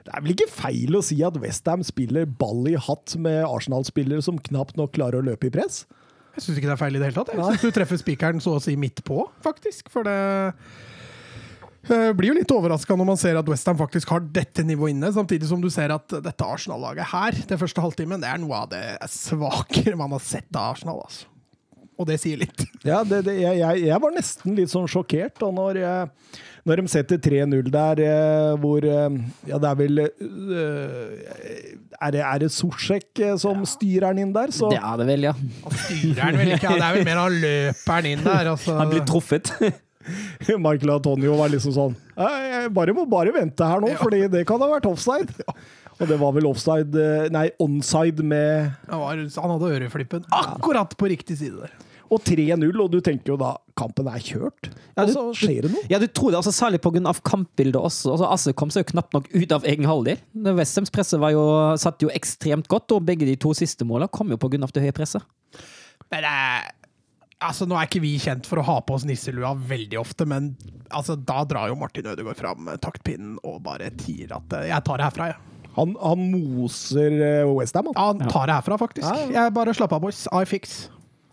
Det 0.02 0.12
er 0.12 0.22
vel 0.24 0.34
ikke 0.34 0.50
feil 0.50 0.96
å 0.98 1.02
si 1.04 1.18
at 1.22 1.36
Westham 1.42 1.84
spiller 1.86 2.26
ball 2.26 2.66
i 2.70 2.78
hatt 2.78 3.14
med 3.22 3.44
Arsenal-spillere 3.46 4.24
som 4.24 4.40
knapt 4.50 4.78
nok 4.80 4.94
klarer 4.96 5.20
å 5.20 5.26
løpe 5.26 5.48
i 5.48 5.54
press? 5.54 5.84
Jeg 6.32 6.46
syns 6.46 6.58
ikke 6.58 6.70
det 6.70 6.74
er 6.74 6.80
feil 6.80 6.96
i 6.96 7.00
det 7.02 7.10
hele 7.10 7.18
tatt. 7.18 7.34
Jeg 7.36 7.44
synes 7.44 7.66
du 7.66 7.76
treffer 7.76 8.00
spikeren 8.00 8.40
så 8.42 8.56
å 8.56 8.62
si 8.62 8.74
midt 8.80 9.02
på, 9.06 9.20
faktisk. 9.44 9.90
For 9.92 10.06
det 10.08 10.16
eh, 11.92 12.10
blir 12.16 12.32
jo 12.32 12.38
litt 12.40 12.54
overraska 12.54 12.96
når 12.96 13.10
man 13.12 13.20
ser 13.20 13.38
at 13.38 13.50
Westham 13.52 13.78
faktisk 13.78 14.14
har 14.14 14.24
dette 14.24 14.64
nivået 14.66 14.96
inne, 14.96 15.12
samtidig 15.14 15.50
som 15.50 15.62
du 15.62 15.68
ser 15.72 15.92
at 15.94 16.16
dette 16.24 16.48
Arsenal-laget 16.48 17.12
her, 17.12 17.42
det 17.52 17.60
første 17.60 17.84
halvtimen, 17.84 18.22
det 18.22 18.32
er 18.32 18.40
noe 18.42 18.64
av 18.64 18.72
det 18.72 18.86
svakere 19.12 19.98
man 20.00 20.16
har 20.16 20.24
sett 20.24 20.50
av 20.56 20.72
Arsenal. 20.72 21.04
altså. 21.04 21.31
Og 22.00 22.06
det 22.08 22.16
sier 22.22 22.40
litt. 22.40 22.64
Ja, 22.88 23.02
det, 23.06 23.20
det, 23.28 23.36
jeg, 23.38 23.58
jeg, 23.86 23.98
var 24.02 24.10
nesten 24.10 24.56
litt 24.58 24.70
sånn 24.72 24.88
sjokkert 24.90 25.36
da 25.38 25.50
når, 25.54 25.76
jeg, 25.78 26.40
når 26.66 26.80
de 26.80 26.90
setter 26.90 27.20
3-0 27.22 27.68
der, 27.70 28.00
eh, 28.02 28.54
hvor 28.58 28.82
eh, 28.82 29.18
Ja, 29.46 29.60
det 29.62 29.68
er 29.70 29.76
vel 29.78 30.02
eh, 30.02 31.76
Er 32.00 32.14
det, 32.16 32.24
er 32.26 32.42
det 32.42 32.50
Sorsek 32.54 33.22
som 33.38 33.62
som 33.62 33.68
styrer 33.68 34.10
den 34.10 34.24
inn 34.26 34.34
der? 34.34 34.50
Så 34.54 34.70
Det 34.72 34.80
er 34.82 34.98
det 34.98 35.06
vel, 35.12 35.28
ja. 35.28 35.34
Han 35.62 35.78
styrer 35.84 36.40
vel 36.40 36.52
ikke, 36.56 36.74
det 36.74 36.88
er 36.88 36.96
vel 36.98 37.06
mer 37.06 37.20
han 37.22 37.38
løper 37.44 38.02
den 38.02 38.16
inn 38.16 38.24
der. 38.26 38.50
Altså. 38.56 38.76
Han 38.80 38.90
blir 38.90 39.04
truffet. 39.06 39.52
Michael 40.58 40.96
Antonio 40.96 41.36
var 41.38 41.52
liksom 41.52 41.76
sånn 41.76 41.92
«Jeg- 42.18 42.72
bare 42.74 42.94
må 42.96 43.04
bare 43.06 43.30
vente 43.34 43.62
her 43.66 43.78
nå, 43.82 43.92
Ja. 43.94 44.00
fordi 44.02 44.24
det 44.32 44.42
kan 44.48 44.58
ha 44.60 44.66
vært 44.74 44.86
offside. 44.90 45.30
Og 46.00 46.08
det 46.08 46.16
var 46.18 46.32
vel 46.34 46.46
offside 46.48 46.96
eh, 46.98 47.28
Nei, 47.30 47.48
onside 47.62 48.24
med 48.26 48.72
Han, 48.88 49.00
var, 49.02 49.20
han 49.22 49.52
hadde 49.56 49.72
øreflippen 49.76 50.24
akkurat 50.32 50.96
på 50.98 51.10
riktig 51.12 51.36
side 51.38 51.60
der. 51.60 51.72
Og 52.12 52.20
3-0, 52.28 52.60
og 52.76 52.90
du 52.92 52.98
tenker 53.00 53.32
jo 53.32 53.36
da 53.40 53.54
kampen 53.78 54.08
er 54.10 54.20
kjørt. 54.20 54.66
Ja, 54.98 55.04
Og 55.04 55.06
du- 55.08 55.12
så 55.14 55.22
skjer 55.32 55.62
det 55.64 55.70
noe. 55.72 55.84
Ja, 55.88 55.96
du 56.02 56.04
tror 56.12 56.28
det, 56.34 56.42
altså, 56.42 56.52
særlig 56.52 56.80
pga. 56.84 57.00
kampbildet 57.24 57.78
også. 57.80 58.12
Altså, 58.12 58.26
Asse 58.28 58.52
kom 58.52 58.68
seg 58.68 58.84
jo 58.84 58.90
knapt 58.92 59.14
nok 59.16 59.30
ut 59.32 59.52
av 59.56 59.64
egen 59.64 59.86
halvdel. 59.88 60.18
Det 60.34 60.52
Westhams 60.58 60.90
presse 60.92 61.16
var 61.18 61.32
jo, 61.32 61.44
satt 61.80 62.02
jo 62.04 62.10
ekstremt 62.12 62.68
godt, 62.68 62.92
og 62.92 63.06
begge 63.08 63.24
de 63.24 63.36
to 63.36 63.54
siste 63.56 63.86
målene 63.88 64.10
kom 64.12 64.28
jo 64.28 64.36
pga. 64.36 64.60
det 64.60 64.82
høye 64.84 64.92
presset. 64.92 65.22
Men 66.12 66.24
eh, 66.28 66.68
altså, 67.40 67.64
nå 67.66 67.78
er 67.80 67.88
ikke 67.88 68.02
vi 68.04 68.18
kjent 68.20 68.44
for 68.44 68.60
å 68.60 68.66
ha 68.68 68.76
på 68.84 68.92
oss 68.98 69.06
nisselua 69.08 69.54
veldig 69.56 69.98
ofte, 70.02 70.26
men 70.28 70.52
altså, 70.90 71.16
da 71.16 71.44
drar 71.48 71.68
jo 71.72 71.76
Martin 71.80 72.04
Ødegaard 72.12 72.36
fram 72.36 72.68
taktpinnen 72.82 73.38
og 73.42 73.62
bare 73.64 73.88
tier 73.96 74.36
at 74.36 74.52
eh, 74.60 74.68
jeg 74.68 74.84
tar 74.84 75.00
det 75.00 75.08
herfra, 75.08 75.30
jeg. 75.32 75.40
Han, 75.76 75.94
han 76.02 76.26
moser 76.32 77.14
Westham, 77.56 77.92
han. 77.92 77.96
Ja, 77.96 78.08
han 78.12 78.32
tar 78.32 78.46
det 78.50 78.58
herfra, 78.60 78.78
faktisk. 78.80 79.06
Ja, 79.08 79.44
Jeg 79.46 79.54
bare 79.56 79.74
slapp 79.76 79.92
av, 79.96 80.02
boys. 80.04 80.26
I 80.32 80.44
fix. 80.48 80.82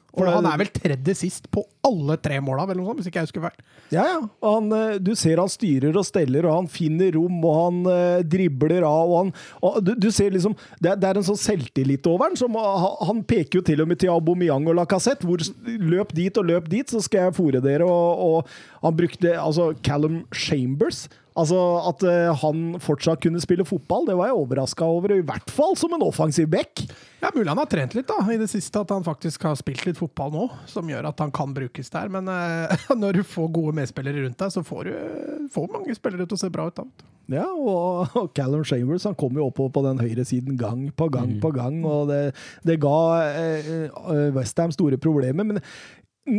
For 0.10 0.26
han 0.26 0.44
er 0.50 0.58
vel 0.58 0.68
tredje 0.74 1.14
sist 1.16 1.46
på 1.54 1.62
alle 1.86 2.16
tre 2.20 2.40
måla, 2.44 2.64
hvis 2.68 3.06
ikke 3.08 3.22
jeg 3.22 3.28
husker 3.28 3.44
feil. 3.46 3.60
Ja, 3.94 4.04
ja. 4.10 4.16
Han, 4.44 4.66
eh, 4.74 4.96
du 5.00 5.12
ser 5.16 5.38
han 5.40 5.48
styrer 5.54 5.96
og 5.96 6.04
steller, 6.08 6.48
og 6.50 6.56
han 6.58 6.68
finner 6.68 7.14
rom, 7.16 7.38
og 7.46 7.54
han 7.60 7.78
eh, 7.94 8.24
dribler 8.28 8.84
av. 8.88 9.06
og 9.14 9.18
han, 9.22 9.30
og 9.64 9.78
du, 9.86 9.94
du 9.96 10.10
ser 10.12 10.34
liksom, 10.34 10.58
det, 10.82 10.92
er- 10.92 11.00
det 11.00 11.12
er 11.12 11.22
en 11.22 11.28
sånn 11.30 11.40
selvtillit 11.40 12.10
over 12.10 12.26
han. 12.26 12.36
Som, 12.42 12.58
han, 12.58 12.90
han 13.12 13.22
peker 13.30 13.62
jo 13.62 13.64
til 13.70 13.86
og 13.86 13.88
med 13.94 14.02
til 14.02 14.12
Aubameyang 14.12 14.68
og 14.74 14.80
Lacassette. 14.82 15.30
Hvor 15.30 15.46
løp 15.94 16.12
dit 16.18 16.42
og 16.42 16.50
løp 16.52 16.68
dit, 16.74 16.90
så 16.90 17.00
skal 17.06 17.30
jeg 17.30 17.38
fòre 17.40 17.62
dere. 17.64 17.86
Og, 17.88 18.26
og 18.42 18.84
han 18.90 18.98
brukte 19.00 19.38
altså 19.40 19.70
Callum 19.86 20.24
Chambers. 20.36 21.06
Altså 21.40 21.60
At 21.88 22.04
eh, 22.08 22.30
han 22.42 22.74
fortsatt 22.84 23.22
kunne 23.24 23.42
spille 23.44 23.66
fotball, 23.68 24.08
det 24.10 24.18
var 24.20 24.30
jeg 24.30 24.40
overraska 24.42 24.88
over. 24.88 25.14
I 25.16 25.26
hvert 25.26 25.54
fall 25.54 25.78
som 25.80 25.94
en 25.96 26.04
offensiv 26.06 26.50
back. 26.52 26.84
Ja, 27.20 27.32
Mulig 27.36 27.50
han 27.52 27.60
har 27.60 27.68
trent 27.72 27.96
litt 27.98 28.08
da, 28.08 28.18
i 28.32 28.40
det 28.40 28.48
siste, 28.52 28.80
at 28.80 28.92
han 28.94 29.04
faktisk 29.04 29.44
har 29.48 29.58
spilt 29.60 29.86
litt 29.88 30.00
fotball 30.00 30.32
nå, 30.32 30.46
som 30.72 30.88
gjør 30.88 31.10
at 31.10 31.20
han 31.24 31.34
kan 31.36 31.54
brukes 31.56 31.92
der. 31.92 32.12
Men 32.12 32.30
uh, 32.32 32.72
når 33.02 33.20
du 33.20 33.24
får 33.28 33.50
gode 33.56 33.76
medspillere 33.82 34.24
rundt 34.24 34.40
deg, 34.40 34.54
så 34.56 34.64
får 34.66 34.90
du 34.90 35.48
får 35.52 35.72
mange 35.74 35.96
spillere 35.98 36.28
til 36.28 36.40
å 36.40 36.42
se 36.44 36.52
bra 36.54 36.70
ut. 36.70 36.80
da. 36.80 37.10
Ja, 37.30 37.46
og, 37.46 38.16
og 38.18 38.32
Callum 38.38 38.64
Chambers 38.66 39.06
han 39.06 39.18
kom 39.20 39.36
jo 39.38 39.50
oppover 39.50 39.76
på 39.76 39.84
den 39.86 40.00
høyresiden 40.02 40.58
gang 40.58 40.88
på 40.98 41.10
gang 41.14 41.36
på 41.44 41.52
gang, 41.54 41.84
og 41.86 42.10
det, 42.10 42.22
det 42.66 42.80
ga 42.82 42.96
eh, 43.28 44.32
Westham 44.34 44.74
store 44.74 44.98
problemer. 45.02 45.46
Men 45.46 45.62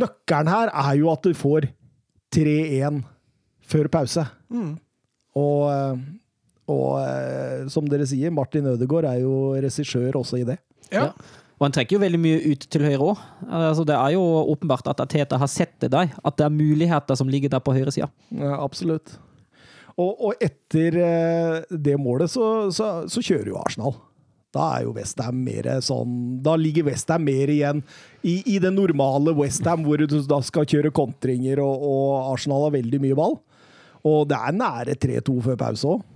nøkkelen 0.01 0.51
her 0.51 0.73
er 0.73 0.97
jo 0.99 1.11
at 1.13 1.23
du 1.23 1.37
får 1.37 1.69
3-1 2.35 3.03
før 3.71 3.91
pause. 3.91 4.25
Og, 5.39 5.67
eh, 5.71 6.01
og 6.71 6.89
eh, 7.01 7.69
som 7.71 7.87
dere 7.91 8.07
sier, 8.09 8.33
Martin 8.35 8.67
Ødegaard 8.73 9.07
er 9.11 9.21
jo 9.23 9.53
regissør 9.61 10.19
også 10.19 10.41
i 10.41 10.47
det. 10.47 10.57
Ja. 10.91 11.11
Ja. 11.11 11.39
Og 11.61 11.67
han 11.67 11.75
trekker 11.75 11.99
jo 11.99 12.01
veldig 12.01 12.17
mye 12.17 12.37
ut 12.55 12.63
til 12.73 12.83
høyre 12.87 13.11
òg. 13.11 13.19
Altså, 13.45 13.83
det 13.85 13.93
er 13.93 14.15
jo 14.15 14.21
åpenbart 14.49 14.87
at 14.89 15.03
Teta 15.11 15.37
har 15.37 15.49
sett 15.51 15.75
det 15.83 15.91
der. 15.93 16.09
At 16.25 16.39
det 16.39 16.47
er 16.47 16.55
muligheter 16.55 17.19
som 17.19 17.29
ligger 17.29 17.53
der 17.53 17.61
på 17.61 17.75
høyresida. 17.75 18.09
Ja, 18.33 18.55
absolutt. 18.57 19.13
Og, 19.93 20.15
og 20.15 20.41
etter 20.41 20.97
eh, 20.97 21.59
det 21.69 21.99
målet 22.01 22.33
så, 22.33 22.71
så, 22.73 23.03
så 23.05 23.21
kjører 23.21 23.51
jo 23.51 23.59
Arsenal. 23.61 23.93
Da 24.51 24.65
er 24.75 24.87
jo 24.87 24.95
Westham 24.97 25.37
mer 25.45 25.67
sånn 25.85 26.41
Da 26.43 26.57
ligger 26.59 26.89
Westham 26.89 27.23
mer 27.23 27.47
igjen 27.53 27.85
i, 28.19 28.41
i 28.55 28.57
det 28.59 28.73
normale 28.73 29.31
Westham, 29.37 29.85
hvor 29.85 30.01
du 30.01 30.17
da 30.27 30.41
skal 30.43 30.67
kjøre 30.67 30.91
kontringer, 30.95 31.61
og, 31.63 31.85
og 31.87 32.33
Arsenal 32.33 32.65
har 32.65 32.75
veldig 32.75 32.99
mye 33.05 33.17
ball. 33.21 33.37
Og 34.07 34.25
det 34.29 34.37
er 34.37 34.57
nære 34.57 34.97
3-2 34.97 35.37
før 35.45 35.59
pause 35.59 35.93
òg. 35.95 36.07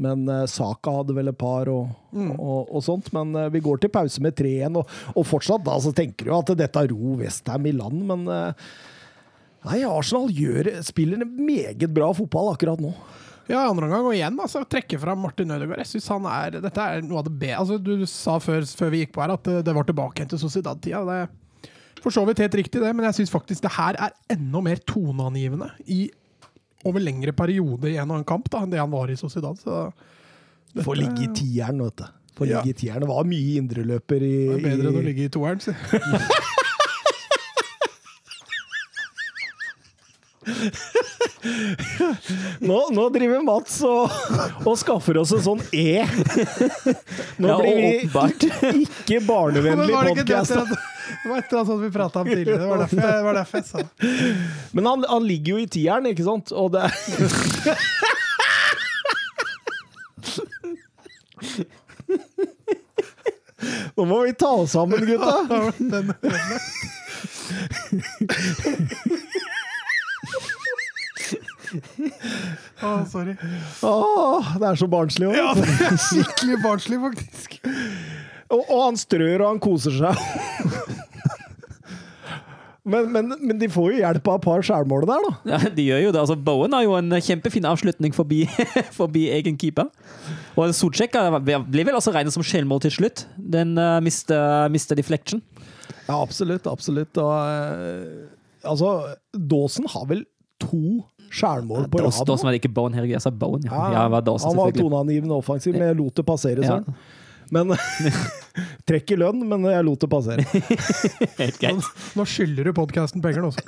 Men 0.00 0.22
uh, 0.30 0.44
Saka 0.48 0.92
hadde 1.00 1.16
vel 1.16 1.32
et 1.32 1.38
par 1.38 1.68
og, 1.72 1.90
og, 2.14 2.70
og 2.70 2.84
sånt. 2.84 3.10
Men 3.16 3.34
uh, 3.36 3.48
vi 3.52 3.62
går 3.64 3.82
til 3.82 3.92
pause 3.92 4.22
med 4.24 4.36
3-1, 4.38 4.78
og, 4.80 4.94
og 5.14 5.26
fortsatt 5.28 5.64
da 5.66 5.76
så 5.82 5.92
tenker 5.96 6.30
du 6.30 6.36
at 6.36 6.54
dette 6.60 6.86
ro 6.92 7.16
Westham 7.20 7.68
i 7.68 7.74
land, 7.76 8.06
men 8.08 8.24
uh, 8.30 8.70
Nei, 9.60 9.82
Arsenal 9.84 10.30
gjør, 10.32 10.70
spiller 10.86 11.20
meget 11.28 11.82
bra 11.92 12.06
fotball 12.16 12.54
akkurat 12.54 12.80
nå. 12.80 12.94
Ja, 13.50 13.66
andre 13.66 13.88
omgang, 13.88 14.06
og 14.06 14.14
igjen 14.14 14.38
altså, 14.40 14.62
trekke 14.64 14.96
fram 15.02 15.20
Martin 15.20 15.50
Ødegaard. 15.52 15.82
Jeg 15.82 15.90
synes 15.90 16.06
han 16.14 16.28
er, 16.30 16.60
Dette 16.62 16.86
er 16.86 17.04
noe 17.04 17.20
av 17.20 17.26
det 17.26 17.34
bedre. 17.34 17.58
Altså, 17.58 17.76
du 17.82 18.06
sa 18.08 18.38
før, 18.40 18.64
før 18.78 18.92
vi 18.94 19.02
gikk 19.02 19.12
på 19.16 19.24
her 19.24 19.34
at 19.34 19.44
det, 19.44 19.58
det 19.66 19.74
var 19.76 19.88
tilbake 19.88 20.24
til 20.30 20.40
Sociedad-tida. 20.40 21.02
Det 21.04 21.18
er 21.26 21.28
for 22.00 22.14
så 22.14 22.24
vidt 22.24 22.40
helt 22.40 22.56
riktig, 22.56 22.80
det, 22.80 22.94
men 22.96 23.04
jeg 23.10 23.18
syns 23.18 23.32
faktisk 23.34 23.66
det 23.66 23.74
her 23.74 23.98
er 24.00 24.14
enda 24.32 24.62
mer 24.64 24.80
toneangivende 24.88 25.68
i 25.92 26.06
over 26.84 27.00
lengre 27.04 27.32
periode 27.36 27.90
i 27.90 27.96
en 27.98 28.08
og 28.08 28.14
annen 28.20 28.24
kamp 28.28 28.48
da, 28.52 28.62
enn 28.64 28.70
det 28.72 28.80
han 28.80 28.90
var 28.92 29.10
i 29.12 29.16
Sociedad. 29.20 29.58
Så 29.60 29.92
Får 30.84 30.96
ligge 31.00 31.26
i 31.26 31.30
tieren, 31.34 31.82
vet 31.82 31.96
du. 32.00 32.04
Får 32.38 32.46
Ja. 32.48 32.60
ligge 32.62 32.70
i 32.76 32.78
tieren. 32.86 33.00
Det 33.04 33.08
var 33.10 33.24
mye 33.28 33.58
indreløper 33.60 34.22
i, 34.22 34.34
det 34.48 34.54
er 34.56 34.64
bedre 34.70 34.88
enn 34.92 35.00
å 35.00 35.04
ligge 35.04 35.26
i 35.26 35.32
toeren, 35.34 35.60
si. 35.60 35.74
nå, 42.60 42.78
nå 42.94 43.04
driver 43.14 43.42
Mats 43.44 43.80
og, 43.86 44.12
og 44.66 44.76
skaffer 44.80 45.18
oss 45.20 45.32
en 45.36 45.42
sånn 45.44 45.62
E. 45.72 46.04
Nå 47.40 47.50
Ja, 47.50 47.58
blir 47.60 47.80
vi 47.80 48.84
ikke 48.86 49.20
barnevennlig 49.26 49.96
podkast. 49.96 50.56
Det 51.22 51.30
var 51.30 51.38
et 51.38 51.50
eller 51.50 51.58
annet 51.58 51.70
sånt 51.70 51.82
vi 51.82 51.90
prata 51.94 52.20
om 52.20 52.28
tidligere. 52.30 52.58
Det 52.58 52.68
var 52.70 52.78
derfor 52.84 52.96
jeg, 53.04 53.24
var 53.24 53.34
derfor 53.40 53.58
jeg 53.58 53.66
sa 53.66 53.78
det. 53.78 53.90
Men 54.72 54.86
han, 54.90 55.04
han 55.08 55.26
ligger 55.26 55.56
jo 55.56 55.58
i 55.64 55.68
tieren, 55.78 56.06
ikke 56.10 56.26
sant? 56.26 56.52
Og 56.52 56.72
det 56.74 56.90
Nå 63.96 64.04
må 64.08 64.22
vi 64.24 64.32
ta 64.38 64.48
oss 64.62 64.72
sammen, 64.72 65.04
gutta! 65.04 65.72
Den, 65.92 66.14
Å, 72.80 72.90
sorry. 73.10 73.34
Åh, 73.86 74.54
det 74.58 74.70
er 74.70 74.78
så 74.80 74.88
barnslig 74.90 75.28
òg. 75.28 75.36
Ja, 75.36 75.52
det 75.54 75.66
er 75.86 75.98
skikkelig 76.00 76.56
barnslig, 76.64 76.98
faktisk. 77.04 77.58
Og, 78.50 78.64
og 78.64 78.80
han 78.88 78.98
strør, 78.98 79.44
og 79.44 79.48
han 79.52 79.62
koser 79.62 79.94
seg. 79.94 80.98
Men, 82.90 83.10
men, 83.12 83.34
men 83.44 83.58
de 83.60 83.68
får 83.70 83.90
jo 83.92 83.98
hjelp 84.00 84.28
av 84.32 84.38
et 84.38 84.44
par 84.46 84.64
skjærmål 84.64 85.04
der, 85.08 85.26
da. 85.26 85.32
Ja, 85.52 85.58
de 85.76 85.84
gjør 85.84 86.00
jo 86.06 86.12
det. 86.14 86.20
Altså, 86.22 86.36
Bowen 86.48 86.74
har 86.74 86.86
jo 86.86 86.96
en 86.96 87.12
kjempefin 87.22 87.68
avslutning 87.68 88.14
forbi, 88.16 88.42
forbi 89.00 89.26
egen 89.36 89.58
keeper. 89.60 89.90
Og 90.56 90.72
Socek 90.76 91.14
blir 91.44 91.86
vel 91.86 91.98
også 91.98 92.14
regnet 92.16 92.34
som 92.34 92.44
skjellmål 92.46 92.82
til 92.86 92.96
slutt. 92.96 93.26
Den 93.36 93.76
uh, 93.78 94.00
mister, 94.04 94.66
mister 94.72 94.98
deflection. 94.98 95.44
Ja, 96.08 96.16
absolutt. 96.16 96.66
Absolutt. 96.70 97.20
Og, 97.20 97.36
uh, 97.36 98.66
altså, 98.72 98.96
Dawson 99.36 99.88
har 99.92 100.08
vel 100.10 100.24
to 100.60 101.00
skjærmål 101.30 101.86
på 101.92 102.00
rad 102.00 102.26
Dawson 102.26 102.48
var 102.48 102.56
det 102.56 102.64
ikke 102.64 102.74
Bowen, 102.74 102.96
herregud. 102.96 103.14
Jeg 103.14 103.22
sa 103.28 103.30
Bowen, 103.30 103.62
ja. 103.68 103.86
ja 103.92 104.04
det 104.08 104.16
var 104.16 104.24
Dawson, 104.26 104.50
han 104.50 104.58
var 104.58 104.74
toneangivende 104.74 105.36
offensiv, 105.36 105.76
men 105.76 105.92
jeg 105.92 106.00
lot 106.00 106.16
det 106.16 106.26
passere, 106.26 106.66
Ja. 106.66 106.80
Men 107.50 107.74
Trekk 108.88 109.12
i 109.14 109.16
lønn, 109.20 109.42
men 109.46 109.64
jeg 109.70 109.84
lot 109.86 110.02
det 110.02 110.08
passere. 110.10 110.44
Helt 111.40 111.58
greit. 111.60 111.88
Nå 112.18 112.24
skylder 112.26 112.66
du 112.66 112.72
podkasten 112.74 113.22
penger, 113.22 113.44
nå. 113.44 113.50
også. 113.52 113.62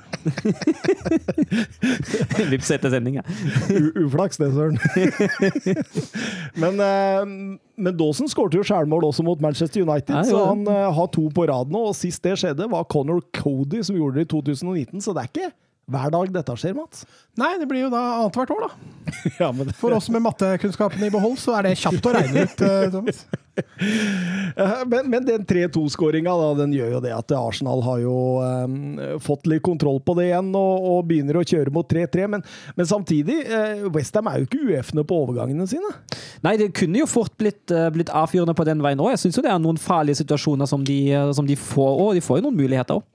Vips 2.53 2.73
etter 2.75 2.91
sending, 2.93 3.21
ja. 3.21 3.25
U 3.71 4.07
uflaks, 4.07 4.41
det, 4.43 4.51
søren. 4.57 4.81
men, 6.59 6.83
eh, 6.83 7.23
men 7.79 7.99
Dawson 7.99 8.31
skårte 8.31 8.59
jo 8.59 8.67
skjærmål 8.67 9.07
også 9.13 9.27
mot 9.27 9.43
Manchester 9.45 9.85
United, 9.85 10.17
Nei, 10.17 10.27
så 10.27 10.41
ja. 10.41 10.49
han 10.51 10.67
eh, 10.67 10.89
har 10.99 11.13
to 11.15 11.29
på 11.35 11.47
rad 11.51 11.71
nå. 11.73 11.87
Og 11.93 11.99
sist 11.99 12.25
det 12.27 12.39
skjedde, 12.43 12.71
var 12.73 12.89
Conor 12.91 13.23
Cody 13.37 13.85
som 13.87 13.99
gjorde 13.99 14.19
det 14.19 14.27
i 14.27 14.33
2019, 14.35 14.99
så 15.05 15.15
det 15.15 15.23
er 15.23 15.31
ikke 15.31 15.53
hver 15.91 16.13
dag 16.15 16.33
dette 16.35 16.55
skjer, 16.57 16.75
Mats. 16.79 17.07
Nei, 17.41 17.55
det 17.59 17.67
blir 17.71 17.87
jo 17.87 17.93
da 17.93 18.01
annethvert 18.21 18.53
år, 18.55 18.67
da. 18.69 18.91
Ja, 19.41 19.49
men 19.53 19.67
det, 19.67 19.75
For 19.79 19.95
oss 19.97 20.09
med 20.13 20.23
mattekunnskapene 20.25 21.09
i 21.09 21.13
behold, 21.13 21.39
så 21.43 21.57
er 21.59 21.67
det 21.67 21.79
kjapt 21.81 22.07
å 22.07 22.13
regne 22.15 22.45
ut. 22.47 22.63
eh, 22.63 22.85
Thomas. 22.95 23.25
Eh, 23.53 24.83
men, 24.89 25.11
men 25.13 25.27
den 25.27 25.45
3-2-skåringa 25.49 26.33
den 26.61 26.73
gjør 26.77 26.95
jo 26.95 27.01
det 27.05 27.13
at 27.13 27.35
Arsenal 27.37 27.83
har 27.85 27.99
jo 28.01 28.15
um, 28.41 28.77
fått 29.21 29.49
litt 29.51 29.65
kontroll 29.67 29.99
på 30.05 30.15
det 30.17 30.31
igjen 30.31 30.53
og, 30.57 30.87
og 30.93 31.03
begynner 31.11 31.41
å 31.41 31.45
kjøre 31.45 31.75
mot 31.75 31.89
3-3. 31.91 32.29
Men, 32.37 32.45
men 32.79 32.89
samtidig, 32.89 33.43
uh, 33.51 33.89
Westham 33.93 34.31
er 34.31 34.41
jo 34.41 34.49
ikke 34.49 34.63
uefne 34.71 35.05
på 35.09 35.19
overgangene 35.27 35.67
sine. 35.69 35.93
Nei, 36.47 36.57
det 36.61 36.73
kunne 36.79 37.03
jo 37.03 37.11
fort 37.11 37.35
blitt, 37.41 37.65
uh, 37.75 37.89
blitt 37.93 38.13
avfyrende 38.13 38.57
på 38.57 38.67
den 38.69 38.83
veien 38.85 39.03
òg. 39.03 39.13
Jeg 39.17 39.25
syns 39.27 39.41
jo 39.41 39.45
det 39.45 39.53
er 39.53 39.61
noen 39.63 39.81
farlige 39.83 40.23
situasjoner 40.23 40.69
som 40.71 40.85
de, 40.87 40.99
eh, 41.13 41.33
som 41.37 41.49
de 41.49 41.59
får, 41.59 41.99
og 42.07 42.15
de 42.17 42.23
får 42.25 42.41
jo 42.41 42.47
noen 42.49 42.61
muligheter 42.63 43.01
òg. 43.01 43.09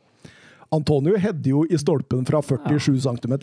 Antonio 0.75 1.15
hedder 1.19 1.51
jo 1.53 1.63
i 1.69 1.77
stolpen 1.79 2.25
fra 2.27 2.41
47 2.43 2.99
cm. 3.05 3.35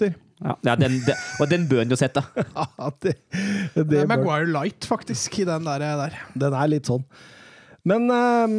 Ja, 0.45 0.57
ja, 0.67 0.75
den, 0.77 0.99
den, 1.07 1.23
og 1.41 1.49
den 1.51 1.65
bør 1.71 1.85
han 1.85 1.95
jo 1.95 1.99
sette. 1.99 2.23
Ja, 2.55 2.91
det, 3.03 3.15
Det 3.75 3.87
det 3.91 4.03
er 4.03 4.11
Maguire 4.11 4.51
Light, 4.51 4.85
faktisk, 4.85 5.39
i 5.41 5.49
den 5.49 5.65
der. 5.65 5.85
der. 6.03 6.19
Den 6.35 6.57
er 6.57 6.71
litt 6.71 6.91
sånn. 6.91 7.05
Men 7.85 8.09
um, 8.11 8.55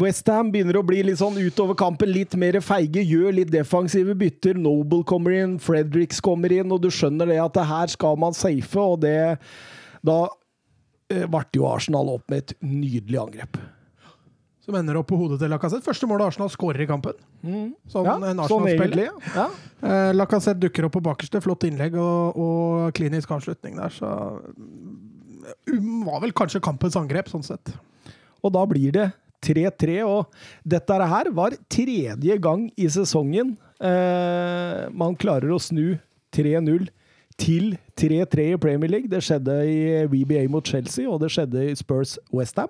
Westham 0.00 0.50
begynner 0.52 0.78
å 0.80 0.84
bli 0.86 1.02
litt 1.04 1.20
sånn 1.20 1.38
utover 1.40 1.76
kampen, 1.78 2.10
litt 2.12 2.34
mer 2.40 2.58
feige, 2.64 3.02
gjør 3.04 3.36
litt 3.40 3.52
defensive 3.52 4.16
bytter. 4.18 4.58
Noble 4.58 5.04
kommer 5.08 5.36
inn, 5.36 5.56
Fredericks 5.62 6.20
kommer 6.24 6.52
inn, 6.52 6.72
og 6.72 6.82
du 6.84 6.90
skjønner 6.92 7.30
det 7.30 7.40
at 7.42 7.56
det 7.56 7.66
her 7.68 7.92
skal 7.92 8.20
man 8.20 8.36
safe, 8.36 8.80
og 8.80 9.00
det 9.04 9.38
Da 10.04 10.20
ble 11.08 11.42
jo 11.56 11.66
Arsenal 11.68 12.10
opp 12.12 12.28
med 12.28 12.44
et 12.44 12.56
nydelig 12.60 13.18
angrep. 13.22 13.56
Som 14.68 14.76
ender 14.76 14.98
opp 15.00 15.06
på 15.08 15.16
hodet 15.16 15.38
til 15.40 15.48
Lacassette. 15.48 15.80
Første 15.86 16.04
målet 16.10 16.28
Arsenal 16.28 16.50
skårer 16.52 16.82
i 16.84 16.86
kampen. 16.90 17.16
Sånn 17.88 18.04
Ja, 18.04 18.18
en 18.18 18.36
sånn 18.36 18.42
Arsenal-spiller. 18.44 19.14
Sånn 19.24 19.38
Ja. 19.38 19.46
Eh, 19.80 20.10
Lacassette 20.12 20.60
dukker 20.60 20.84
opp 20.84 20.92
på 20.98 21.00
bakerste. 21.06 21.40
Flott 21.40 21.64
innlegg 21.64 21.96
og, 21.96 22.36
og 22.36 22.90
klinisk 22.98 23.32
avslutning 23.32 23.78
der, 23.80 23.88
så 23.96 24.10
um, 25.72 26.04
Var 26.04 26.20
vel 26.20 26.34
kanskje 26.36 26.60
kampens 26.60 26.98
angrep, 27.00 27.30
sånn 27.32 27.46
sett. 27.46 27.72
Og 28.44 28.52
da 28.52 28.66
blir 28.68 28.92
det 28.92 29.06
3-3, 29.46 30.02
og 30.04 30.28
dette 30.68 30.98
her 31.14 31.30
var 31.32 31.56
tredje 31.72 32.36
gang 32.42 32.68
i 32.76 32.88
sesongen 32.92 33.54
eh, 33.80 34.84
man 34.92 35.16
klarer 35.16 35.54
å 35.54 35.60
snu 35.62 35.96
3-0 36.36 36.90
til 37.38 37.70
3-3 37.96 38.48
i 38.52 38.60
Premier 38.60 38.90
League. 38.90 39.08
Det 39.08 39.22
skjedde 39.24 39.56
i 39.64 39.80
VBA 40.10 40.44
mot 40.52 40.66
Chelsea, 40.66 41.08
og 41.08 41.22
det 41.22 41.30
skjedde 41.32 41.70
i 41.70 41.76
Spurs 41.78 42.18
Westham. 42.34 42.68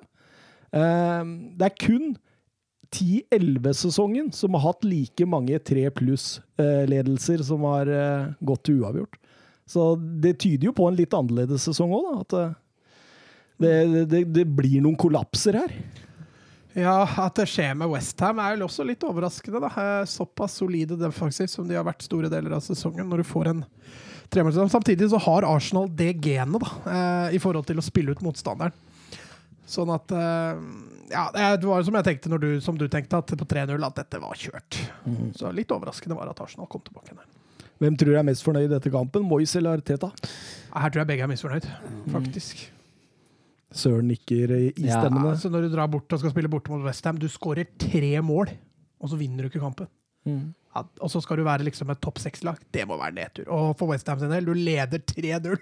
Eh, 0.73 1.23
det 1.59 1.69
er 1.71 1.79
kun 1.81 2.17
10-11-sesongen 2.95 4.31
som 4.33 4.55
har 4.57 4.65
hatt 4.71 4.87
like 4.87 5.27
mange 5.29 5.59
3 5.61 5.89
pluss-ledelser 5.99 7.45
som 7.45 7.67
har 7.69 7.91
eh, 7.93 8.31
gått 8.41 8.65
til 8.69 8.83
uavgjort. 8.83 9.19
Så 9.69 9.91
det 9.97 10.39
tyder 10.41 10.71
jo 10.71 10.77
på 10.77 10.89
en 10.89 10.97
litt 10.97 11.13
annerledes 11.17 11.67
sesong 11.69 11.93
òg. 11.93 12.09
At 12.23 12.37
eh, 12.39 12.57
det, 13.61 13.73
det, 14.09 14.23
det 14.33 14.47
blir 14.57 14.81
noen 14.85 14.97
kollapser 14.99 15.61
her. 15.61 15.75
Ja, 16.79 17.03
at 17.25 17.37
det 17.41 17.49
skjer 17.51 17.75
med 17.77 17.91
Westham 17.91 18.39
er 18.41 18.55
vel 18.55 18.65
også 18.69 18.87
litt 18.87 19.05
overraskende. 19.05 19.61
da. 19.67 19.73
Eh, 19.85 20.09
Såpass 20.09 20.61
solide 20.63 20.97
defensivt 21.01 21.53
som 21.53 21.69
de 21.69 21.77
har 21.77 21.87
vært 21.89 22.07
store 22.07 22.33
deler 22.33 22.57
av 22.57 22.65
sesongen, 22.65 23.09
når 23.11 23.25
du 23.25 23.29
får 23.29 23.53
en 23.53 23.65
tremålssesong. 24.33 24.73
Samtidig 24.73 25.11
så 25.13 25.21
har 25.29 25.49
Arsenal 25.49 25.89
det 25.93 26.15
genet 26.25 26.65
da, 26.65 27.29
i 27.33 27.41
forhold 27.41 27.69
til 27.69 27.81
å 27.81 27.85
spille 27.85 28.13
ut 28.13 28.25
motstanderen. 28.25 28.77
Sånn 29.69 29.91
at 29.93 30.13
eh, 30.17 30.61
Ja, 31.13 31.27
det 31.61 31.67
var 31.69 31.83
som 31.85 31.97
jeg 31.99 32.07
tenkte 32.07 32.31
når 32.33 32.41
du, 32.45 32.49
som 32.65 32.79
du 32.81 32.87
tenkte, 32.89 33.21
at 33.21 33.33
på 33.37 33.49
3-0 33.49 33.85
at 33.85 33.99
dette 34.01 34.21
var 34.23 34.37
kjørt. 34.37 34.79
Så 35.37 35.53
litt 35.57 35.73
overraskende 35.75 36.17
var 36.17 36.31
at 36.33 36.41
Arsenal 36.45 36.69
kom 36.73 36.85
tilbake 36.87 37.17
der. 37.17 37.29
Hvem 37.79 37.95
tror 37.95 38.11
du 38.11 38.19
er 38.19 38.27
mest 38.27 38.43
fornøyd 38.43 38.67
i 38.67 38.73
dette 38.75 38.91
kampen? 38.91 39.23
Moyes 39.29 39.53
eller 39.61 39.81
Teta? 39.87 40.09
Her 40.75 40.91
tror 40.91 41.05
jeg 41.05 41.11
begge 41.13 41.25
er 41.29 41.31
misfornøyd, 41.31 41.69
faktisk. 42.11 42.65
Søren 43.79 44.09
nikker 44.09 44.51
Ja, 44.57 44.71
istemmende. 44.73 45.35
Altså 45.35 45.51
når 45.53 45.67
du 45.67 45.75
drar 45.75 45.91
bort 45.93 46.13
og 46.13 46.23
skal 46.23 46.33
spille 46.33 46.51
borte 46.51 46.73
mot 46.73 46.83
Westham, 46.87 47.21
du 47.21 47.29
skårer 47.31 47.69
tre 47.79 48.15
mål, 48.25 48.51
og 48.99 49.13
så 49.13 49.19
vinner 49.21 49.45
du 49.45 49.51
ikke 49.53 49.63
kampen. 49.63 49.89
Mm. 50.27 50.55
Ja, 50.75 50.83
og 51.05 51.13
så 51.13 51.21
skal 51.25 51.41
du 51.41 51.45
være 51.47 51.67
liksom 51.69 51.91
et 51.93 52.01
topp 52.05 52.19
seks-lag. 52.23 52.59
Det 52.75 52.85
må 52.89 52.99
være 53.01 53.15
nedtur. 53.17 53.47
Og 53.55 53.71
for 53.79 53.93
Westham 53.93 54.19
sin 54.21 54.33
del, 54.33 54.49
du 54.49 54.57
leder 54.57 55.01
3-0 55.13 55.55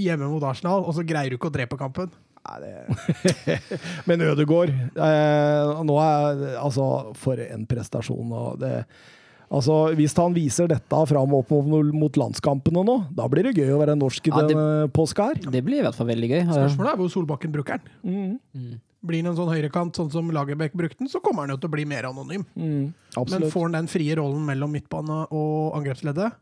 hjemme 0.00 0.28
mot 0.32 0.44
Arsenal, 0.48 0.84
og 0.84 0.96
så 0.96 1.04
greier 1.06 1.30
du 1.32 1.38
ikke 1.38 1.52
å 1.52 1.54
drepe 1.54 1.78
kampen. 1.80 2.10
Nei, 2.48 2.56
det... 2.64 3.56
Men 4.08 4.22
Ødegaard 4.24 4.70
eh, 4.72 5.80
Nå 5.86 5.96
er 6.00 6.44
Altså, 6.60 6.84
for 7.20 7.40
en 7.44 7.66
prestasjon. 7.68 8.32
Og 8.32 8.60
det, 8.62 8.84
altså, 9.52 9.78
hvis 9.98 10.16
han 10.18 10.34
viser 10.36 10.70
dette 10.70 11.00
fram 11.12 11.34
opp 11.36 11.52
mot, 11.52 11.90
mot 11.94 12.20
landskampene 12.22 12.84
nå, 12.86 12.96
da 13.16 13.28
blir 13.30 13.50
det 13.50 13.56
gøy 13.60 13.74
å 13.76 13.80
være 13.82 13.98
norsk 14.00 14.30
i 14.30 14.34
Ja, 14.34 14.44
det- 14.48 14.92
påska 14.96 15.30
her. 15.30 15.42
Det 15.52 15.64
blir 15.66 15.82
i 15.82 15.86
hvert 15.86 15.98
fall 15.98 16.10
veldig 16.12 16.30
gøy. 16.32 16.44
Spørsmålet 16.48 16.94
er 16.94 17.02
hvor 17.02 17.12
Solbakken 17.12 17.52
bruker 17.54 17.80
den. 17.80 18.38
Mm. 18.54 18.78
Blir 19.00 19.22
han 19.22 19.30
en 19.32 19.38
sånn 19.38 19.48
høyrekant, 19.48 19.96
sånn 19.96 20.10
som 20.12 20.28
Lagerbäck 20.34 20.74
brukte 20.76 21.00
den, 21.00 21.08
så 21.08 21.22
kommer 21.24 21.46
han 21.46 21.54
jo 21.54 21.60
til 21.62 21.70
å 21.70 21.72
bli 21.72 21.86
mer 21.88 22.08
anonym. 22.10 22.44
Mm. 22.52 22.92
Men 23.30 23.50
får 23.52 23.68
han 23.68 23.78
den 23.78 23.88
frie 23.88 24.16
rollen 24.18 24.42
mellom 24.44 24.72
midtbane 24.76 25.22
og 25.32 25.76
angrepsleddet? 25.78 26.36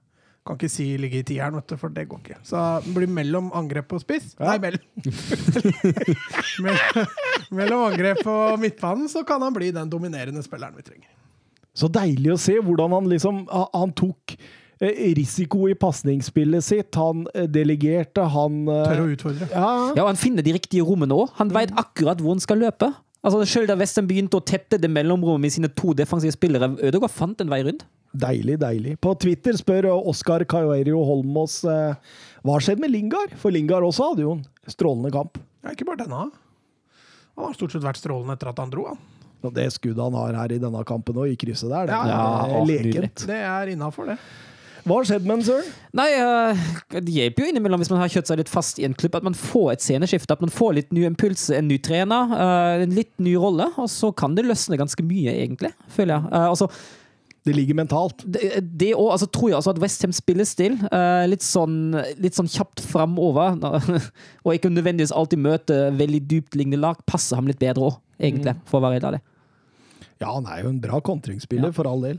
Kan 0.48 0.56
ikke 0.56 0.70
si 0.72 0.86
ligge 0.96 1.18
i 1.20 1.24
tieren, 1.28 1.52
vet 1.58 1.68
du, 1.68 1.76
for 1.76 1.92
det 1.92 2.06
går 2.08 2.22
ikke. 2.22 2.38
Så 2.48 2.56
det 2.86 2.94
blir 2.96 3.10
mellom 3.12 3.50
angrep 3.56 3.90
og 3.92 4.00
spiss. 4.00 4.30
Ja. 4.38 4.54
Nei, 4.54 4.58
mellom 4.64 4.80
mellom, 7.58 7.82
angrep 7.90 8.22
og 8.28 8.56
midtbanen, 8.62 9.08
så 9.12 9.24
kan 9.28 9.42
han 9.44 9.54
bli 9.56 9.68
den 9.76 9.90
dominerende 9.92 10.42
spilleren 10.44 10.76
vi 10.78 10.84
trenger. 10.86 11.10
Så 11.78 11.86
deilig 11.94 12.32
å 12.34 12.38
se 12.40 12.56
hvordan 12.58 12.90
han 12.96 13.06
liksom 13.06 13.44
Han 13.52 13.92
tok 13.94 14.32
eh, 14.82 15.12
risiko 15.14 15.68
i 15.70 15.76
pasningsspillet 15.78 16.64
sitt. 16.66 16.96
Han 16.98 17.26
eh, 17.34 17.46
delegerte, 17.50 18.24
han 18.34 18.64
eh, 18.66 18.88
Tør 18.88 19.02
å 19.04 19.06
utfordre. 19.12 19.46
Ja, 19.52 19.68
Ja, 19.92 20.02
og 20.02 20.08
han 20.10 20.18
finner 20.18 20.42
de 20.46 20.56
riktige 20.56 20.82
rommene 20.88 21.14
òg. 21.14 21.30
Han 21.38 21.52
veit 21.54 21.70
akkurat 21.78 22.18
hvor 22.24 22.34
han 22.34 22.42
skal 22.42 22.58
løpe. 22.64 22.88
Altså, 23.26 23.42
Selv 23.50 23.66
da 23.70 23.74
Western 23.78 24.06
begynte 24.08 24.38
å 24.38 24.44
tette 24.46 24.78
det 24.78 24.90
mellomrommet 24.92 25.42
med 25.48 25.54
sine 25.54 25.70
to 25.74 25.94
defensive 25.98 26.34
spillere, 26.36 26.70
Ødegaard 26.86 27.10
fant 27.12 27.40
en 27.42 27.50
vei 27.50 27.62
rundt. 27.66 27.84
Deilig, 28.18 28.56
deilig. 28.62 28.94
På 29.04 29.12
Twitter 29.20 29.56
spør 29.58 29.90
Oskar 29.98 30.44
Caioerio 30.48 31.02
Holmås 31.04 31.58
eh, 31.68 31.98
hva 32.46 32.54
har 32.56 32.64
skjedd 32.64 32.80
med 32.80 32.94
Lingard? 32.94 33.34
For 33.36 33.52
Lingard 33.52 33.84
også 33.84 34.12
hadde 34.12 34.24
jo 34.24 34.36
en 34.38 34.72
strålende 34.72 35.12
kamp. 35.12 35.36
Ja, 35.64 35.74
ikke 35.74 35.84
bare 35.90 36.04
denne. 36.06 36.22
Han 37.36 37.50
har 37.50 37.58
stort 37.58 37.74
sett 37.74 37.84
vært 37.84 38.00
strålende 38.00 38.38
etter 38.38 38.50
at 38.54 38.62
han 38.62 38.72
dro. 38.72 38.86
Han. 38.94 39.02
Og 39.46 39.52
det 39.54 39.68
skuddet 39.74 40.00
han 40.02 40.16
har 40.18 40.38
her 40.40 40.54
i 40.56 40.60
denne 40.62 40.80
kampen 40.88 41.18
og 41.20 41.28
i 41.30 41.36
krysset 41.38 41.70
der, 41.70 41.90
det 41.90 41.94
Ja, 41.94 42.00
er 42.02 42.14
ja, 42.14 42.58
å, 42.58 42.62
lekent. 42.66 43.26
Det 43.28 43.38
er 43.50 43.70
innafor, 43.74 44.08
det. 44.10 44.16
Hva 44.88 44.96
har 45.02 45.08
skjedd 45.08 45.26
med 45.28 45.38
den, 45.38 45.44
Søren? 45.44 45.72
Nei, 45.98 46.06
eh, 46.16 47.00
det 47.04 47.12
hjelper 47.12 47.44
jo 47.44 47.48
innimellom 47.52 47.82
hvis 47.82 47.90
man 47.92 48.00
har 48.00 48.08
kjørt 48.12 48.30
seg 48.30 48.40
litt 48.40 48.48
fast 48.52 48.78
i 48.80 48.86
en 48.88 48.94
klubb, 48.96 49.18
at 49.18 49.26
man 49.26 49.36
får 49.36 49.74
et 49.74 49.84
sceneskifte, 49.84 50.32
at 50.32 50.40
man 50.44 50.52
får 50.54 50.78
litt 50.78 50.94
ny 50.96 51.04
impuls, 51.08 51.48
en 51.52 51.68
ny 51.68 51.76
trener, 51.84 52.32
eh, 52.32 52.84
en 52.86 52.94
litt 52.96 53.12
ny 53.20 53.34
rolle, 53.36 53.68
og 53.76 53.90
så 53.92 54.08
kan 54.16 54.34
det 54.38 54.46
løsne 54.48 54.78
ganske 54.80 55.04
mye, 55.04 55.34
egentlig, 55.44 55.74
føler 55.92 56.16
jeg. 56.16 56.32
Eh, 56.32 56.48
altså, 56.48 56.70
Det 57.48 57.54
ligger 57.56 57.78
mentalt. 57.78 58.24
det, 58.28 58.40
det 58.76 58.90
også, 58.94 59.12
altså, 59.14 59.26
tror 59.32 59.48
jeg 59.48 59.56
også 59.60 59.70
at 59.76 59.78
Westham 59.80 60.12
spillestil, 60.12 60.74
uh, 60.92 61.24
litt, 61.30 61.40
sånn, 61.46 61.94
litt 62.20 62.36
sånn 62.36 62.50
kjapt 62.50 62.82
framover, 62.84 63.56
og 64.44 64.52
ikke 64.52 64.68
nødvendigvis 64.68 65.14
alltid 65.16 65.38
møte 65.40 65.78
veldig 65.96 66.20
dyptliggende 66.28 66.80
lag, 66.82 67.00
passer 67.08 67.36
ham 67.40 67.46
litt 67.48 67.60
bedre 67.62 67.88
òg, 67.88 67.96
egentlig, 68.20 68.52
for 68.68 68.80
å 68.80 68.84
være 68.84 68.98
helt 68.98 69.08
ærlig. 69.12 69.22
Ja, 70.20 70.34
han 70.34 70.48
er 70.50 70.64
jo 70.64 70.74
en 70.74 70.80
bra 70.82 71.00
kontringsspiller, 71.00 71.70
Ja. 71.70 71.76
for 71.78 71.88
all 71.88 72.02
del. 72.04 72.18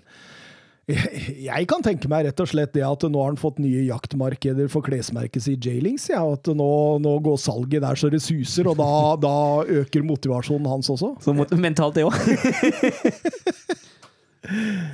Jeg 1.50 1.68
kan 1.70 1.84
tenke 1.86 2.10
meg 2.10 2.26
rett 2.26 2.42
og 2.42 2.50
slett 2.50 2.72
det 2.74 2.82
at 2.86 3.04
nå 3.06 3.20
har 3.22 3.30
han 3.32 3.38
fått 3.40 3.60
nye 3.62 3.84
jaktmarkeder 3.86 4.70
for 4.74 4.82
klesmerket 4.86 5.46
sitt 5.46 5.62
J-Lings. 5.66 6.08
Ja, 6.10 6.24
at 6.34 6.50
nå, 6.50 6.70
nå 7.04 7.14
går 7.26 7.38
salget 7.42 7.84
der 7.86 8.00
så 8.00 8.10
det 8.10 8.22
suser, 8.26 8.72
og 8.72 8.80
da, 8.80 8.90
da 9.28 9.36
øker 9.84 10.06
motivasjonen 10.08 10.70
hans 10.72 10.90
også. 10.96 11.14
Så 11.24 11.36
mot- 11.38 11.54
mentalt 11.62 12.00
det 12.00 12.08
òg. 12.10 12.18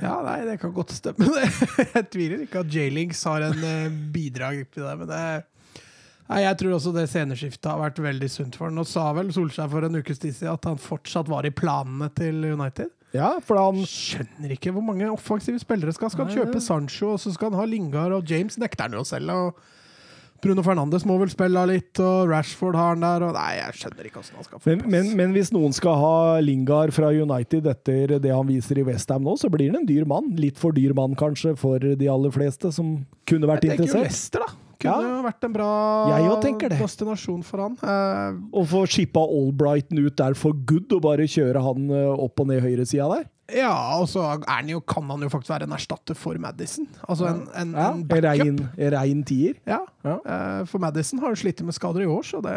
Ja, 0.02 0.18
nei, 0.26 0.40
det 0.44 0.56
kan 0.60 0.72
godt 0.74 0.90
stemme. 0.92 1.28
Jeg 1.94 2.02
tviler 2.12 2.40
ikke 2.44 2.60
at 2.64 2.72
J-Links 2.74 3.22
har 3.24 3.44
en 3.46 3.62
eh, 3.64 3.94
bidrag 4.12 4.64
til 4.74 4.84
det. 4.84 4.94
Men 5.00 5.08
det, 5.08 5.20
nei, 6.26 6.40
jeg 6.42 6.58
tror 6.60 6.74
også 6.76 6.92
det 6.92 7.04
sceneskiftet 7.08 7.70
har 7.70 7.80
vært 7.80 8.00
veldig 8.04 8.28
sunt 8.32 8.58
for 8.58 8.68
han. 8.68 8.76
Nå 8.76 8.84
sa 8.90 9.06
vel 9.16 9.30
Solskjær 9.32 9.70
for 9.72 9.86
en 9.86 9.96
ukes 10.02 10.20
tid 10.20 10.34
siden 10.36 10.52
at 10.58 10.66
han 10.68 10.82
fortsatt 10.82 11.30
var 11.32 11.46
i 11.48 11.54
planene 11.56 12.10
til 12.18 12.42
United. 12.50 12.90
Ja, 13.16 13.30
for 13.44 13.60
han 13.60 13.80
Skjønner 13.88 14.52
ikke 14.56 14.74
hvor 14.74 14.84
mange 14.84 15.08
offensive 15.12 15.60
spillere 15.62 15.94
skal 15.96 16.12
Skal 16.12 16.28
han 16.28 16.36
kjøpe 16.36 16.60
Sancho, 16.62 17.14
og 17.14 17.22
så 17.22 17.32
skal 17.34 17.52
han 17.52 17.60
ha 17.60 17.66
Lingard 17.68 18.14
og 18.16 18.30
James 18.30 18.58
nekter 18.60 18.88
han 18.88 18.98
jo 18.98 19.04
selv. 19.06 19.32
Og 19.32 19.74
Bruno 20.44 20.62
Fernandes 20.62 21.06
må 21.08 21.16
vel 21.18 21.30
spille 21.32 21.62
litt, 21.70 21.96
og 22.02 22.28
Rashford 22.30 22.76
har 22.76 22.92
han 22.92 23.04
der. 23.04 23.24
Og 23.26 23.32
nei, 23.36 23.56
jeg 23.56 23.78
skjønner 23.80 24.08
ikke 24.08 24.20
hvordan 24.20 24.40
han 24.40 24.48
skal 24.48 24.62
få 24.62 24.74
men, 24.74 24.84
men, 24.92 25.08
men 25.18 25.32
hvis 25.36 25.50
noen 25.54 25.74
skal 25.76 25.96
ha 26.00 26.18
Lingard 26.44 26.92
fra 26.94 27.10
United 27.14 27.66
etter 27.72 28.18
det 28.22 28.34
han 28.34 28.46
viser 28.48 28.82
i 28.82 28.86
Westham 28.86 29.24
nå, 29.26 29.38
så 29.40 29.50
blir 29.52 29.72
han 29.72 29.80
en 29.80 29.88
dyr 29.88 30.06
mann. 30.08 30.34
Litt 30.38 30.60
for 30.60 30.76
dyr 30.76 30.94
mann, 30.96 31.16
kanskje, 31.18 31.56
for 31.58 31.80
de 31.80 32.12
aller 32.12 32.34
fleste 32.34 32.70
som 32.74 32.98
kunne 33.28 33.48
vært 33.48 33.66
Jeg 33.66 33.76
tenker 33.76 33.86
jo 33.86 33.92
interessert. 33.94 34.12
Leicester, 34.12 34.46
da. 34.46 34.65
Kunne 34.78 35.06
Ja. 35.08 35.22
vært 35.24 35.44
en 35.46 35.52
bra 35.54 35.68
destinasjon 36.82 37.42
for 37.44 37.62
han. 37.64 37.78
Eh, 37.82 38.40
Å 38.60 38.64
få 38.68 38.82
shippa 38.86 39.22
Albrighton 39.24 39.98
ut 40.04 40.16
der 40.16 40.34
for 40.34 40.52
good 40.52 40.92
og 40.92 41.02
bare 41.02 41.24
kjøre 41.26 41.62
han 41.64 41.88
eh, 41.90 42.12
opp 42.26 42.40
og 42.40 42.46
ned 42.50 42.60
høyresida 42.62 43.08
der. 43.14 43.24
Ja, 43.56 43.70
og 44.00 44.08
så 44.10 44.24
er 44.34 44.44
han 44.50 44.68
jo, 44.68 44.80
kan 44.80 45.06
han 45.08 45.20
jo 45.22 45.28
faktisk 45.30 45.52
være 45.54 45.62
en 45.68 45.72
erstatter 45.76 46.16
for 46.18 46.34
Madison. 46.42 46.88
Altså 47.08 47.28
en, 47.30 47.44
en, 47.54 47.72
Ja, 47.78 47.92
en 47.92 48.02
backup. 48.04 48.76
rein, 48.92 49.22
tier. 49.24 49.54
Ja. 49.66 49.80
Ja. 50.04 50.18
eh, 50.26 50.64
For 50.66 50.78
Madison 50.82 51.20
har 51.20 51.30
jo 51.30 51.36
slitt 51.36 51.62
med 51.62 51.72
skader 51.74 52.02
i 52.02 52.10
år, 52.10 52.22
så 52.26 52.42
det 52.42 52.56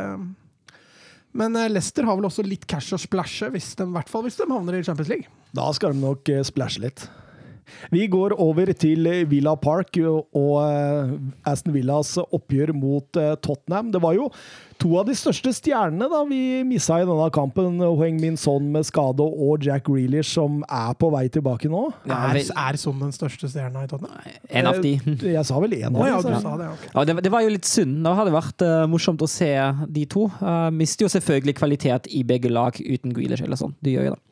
Men 1.32 1.56
eh, 1.56 1.68
Leicester 1.70 2.04
har 2.04 2.16
vel 2.18 2.26
også 2.26 2.44
litt 2.44 2.66
cash 2.66 2.92
å 2.92 2.98
splæsje, 2.98 3.52
hvis 3.54 3.76
de, 3.78 3.84
i 3.86 3.94
hvert 3.94 4.10
fall 4.10 4.24
hvis 4.26 4.36
de 4.42 4.48
havner 4.50 4.80
i 4.80 4.84
Champions 4.84 5.10
League. 5.10 5.28
Da 5.54 5.72
skal 5.78 5.94
de 5.94 6.02
nok 6.02 6.26
splæsje 6.26 6.82
litt. 6.82 7.08
Vi 7.94 8.06
går 8.12 8.36
over 8.40 8.72
til 8.78 9.08
eh, 9.10 9.26
Villa 9.30 9.56
Park 9.60 10.00
og 10.00 10.56
eh, 10.64 11.14
Aston 11.50 11.76
Villas 11.76 12.16
oppgjør 12.22 12.74
mot 12.78 13.20
eh, 13.20 13.36
Tottenham. 13.44 13.92
Det 13.94 14.02
var 14.04 14.18
jo 14.18 14.30
to 14.80 14.94
av 15.00 15.10
de 15.10 15.16
største 15.18 15.52
stjernene 15.56 16.08
da 16.12 16.22
vi 16.28 16.62
missa 16.68 17.02
i 17.02 17.08
denne 17.08 17.28
kampen. 17.36 17.82
Hueng 17.84 18.20
Min 18.22 18.38
Son 18.40 18.70
med 18.74 18.88
skade 18.88 19.26
og 19.26 19.66
Jack 19.66 19.90
Grealish 19.90 20.32
som 20.38 20.62
er 20.66 20.94
på 21.00 21.10
vei 21.14 21.26
tilbake 21.32 21.72
nå. 21.72 21.90
Er, 22.08 22.40
er 22.40 22.80
sånn 22.80 23.02
den 23.04 23.12
største 23.16 23.50
stjerna 23.52 23.84
i 23.86 23.92
Tottenham? 23.92 24.40
En 24.50 24.72
av 24.72 24.80
de. 24.84 24.96
Jeg 25.20 25.46
sa 25.48 25.60
vel 25.64 25.76
én 25.82 25.92
Å 25.92 26.06
av 26.06 26.12
ja, 26.12 26.22
dem. 26.24 26.38
du 26.38 26.48
sa 26.48 26.56
det. 26.62 26.72
okay. 26.78 26.94
Ja, 26.96 27.06
det, 27.10 27.18
det 27.28 27.34
var 27.34 27.46
jo 27.46 27.54
litt 27.54 27.68
synd. 27.70 28.00
Det 28.06 28.16
hadde 28.22 28.36
vært 28.36 28.66
eh, 28.66 28.86
morsomt 28.92 29.26
å 29.26 29.30
se 29.30 29.52
de 29.90 30.08
to. 30.10 30.30
Uh, 30.40 30.70
mister 30.76 31.08
jo 31.08 31.12
selvfølgelig 31.12 31.58
kvalitet 31.60 32.10
i 32.16 32.24
begge 32.28 32.52
lag 32.54 32.80
uten 32.80 33.16
Grealish 33.16 33.44
eller 33.46 33.60
sånn. 33.60 33.76
De 33.84 33.98
gjør 33.98 34.12
jo 34.12 34.16
det. 34.16 34.24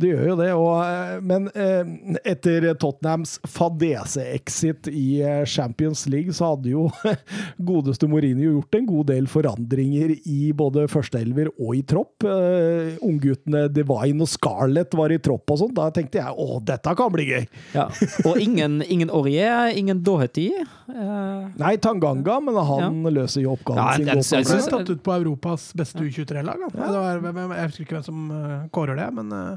Det 0.00 0.08
gjør 0.12 0.24
jo 0.32 0.36
det, 0.40 0.48
og, 0.56 0.78
eh, 0.84 1.20
men 1.22 1.48
eh, 1.54 2.18
etter 2.32 2.64
Tottenhams 2.80 3.36
fadese-exit 3.46 4.88
i 4.90 5.20
eh, 5.22 5.44
Champions 5.46 6.06
League, 6.10 6.32
så 6.34 6.52
hadde 6.52 6.72
jo 6.72 6.86
godeste 7.70 8.08
Mourinho 8.10 8.56
gjort 8.56 8.74
en 8.78 8.86
god 8.88 9.06
del 9.12 9.28
forandringer 9.30 10.14
i 10.28 10.52
både 10.56 10.86
førsteelver 10.90 11.52
og 11.58 11.74
i 11.78 11.82
tropp. 11.88 12.24
Eh, 12.26 12.96
Ungguttene 13.04 13.66
Divine 13.72 14.24
og 14.24 14.30
Scarlett 14.32 14.94
var 14.98 15.12
i 15.14 15.20
tropp 15.22 15.54
og 15.54 15.60
sånt. 15.62 15.76
Da 15.76 15.88
tenkte 15.94 16.20
jeg 16.22 16.34
å, 16.34 16.58
dette 16.66 16.94
kan 16.98 17.12
bli 17.14 17.28
gøy! 17.30 17.46
Ja. 17.76 17.86
Og 18.28 18.40
ingen, 18.42 18.80
ingen 18.86 19.12
Aurier, 19.12 19.70
ingen 19.78 20.02
Doherty. 20.06 20.48
Eh, 20.56 21.46
Nei, 21.62 21.74
Tanganga, 21.82 22.38
men 22.44 22.58
han 22.58 23.02
løser 23.12 23.44
jo 23.46 23.54
oppgaven 23.56 23.82
Ja, 23.82 23.94
sin 23.98 24.08
Han 24.12 24.22
ble 24.22 24.26
synes- 24.48 24.70
tatt 24.72 24.90
ut 24.92 25.02
på 25.04 25.14
Europas 25.20 25.70
beste 25.78 26.02
U23-lag. 26.02 26.58
han. 26.66 26.72
Det 26.74 26.90
var- 26.98 27.20
hvem- 27.22 27.34
hvem- 27.38 27.56
Jeg 27.56 27.68
husker 27.70 27.84
ikke 27.86 27.98
hvem 28.00 28.04
som 28.04 28.68
kårer 28.72 28.96
det, 28.98 29.08
men 29.14 29.32
eh, 29.32 29.56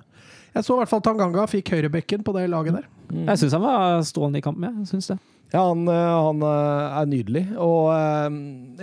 jeg 0.55 0.63
så 0.63 0.75
i 0.75 0.81
hvert 0.81 0.91
fall 0.91 1.03
Tanganga 1.03 1.45
fikk 1.51 1.73
høyrebekken 1.75 2.23
på 2.25 2.33
det 2.37 2.49
laget 2.51 2.79
der. 2.79 2.89
jeg 3.25 3.41
syns 3.41 3.55
han 3.57 3.65
var 3.65 4.03
strålende 4.07 4.39
i 4.39 4.45
kampen. 4.45 4.69
Jeg 4.83 4.93
synes 4.93 5.13
det. 5.13 5.19
Ja, 5.55 5.67
han, 5.67 5.87
eh, 5.87 5.93
han 5.93 6.41
eh, 6.43 6.97
er 6.99 7.05
nydelig. 7.09 7.43
Og 7.61 7.91
eh, 7.93 8.25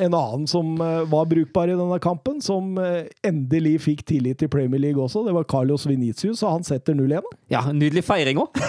en 0.07 0.15
annen 0.15 0.47
som 0.49 0.71
var 0.79 1.27
brukbar 1.29 1.69
i 1.69 1.77
denne 1.77 1.99
kampen, 2.03 2.39
som 2.45 2.79
endelig 3.27 3.75
fikk 3.85 4.05
tillit 4.09 4.45
i 4.45 4.49
Premier 4.51 4.81
League 4.81 5.03
også, 5.03 5.25
det 5.27 5.35
var 5.37 5.45
Carlos 5.51 5.85
Venitius, 5.89 6.43
og 6.43 6.57
han 6.57 6.67
setter 6.67 6.97
0-1. 6.97 7.27
Ja, 7.53 7.65
Nydelig 7.73 8.05
feiring 8.07 8.41
òg. 8.41 8.57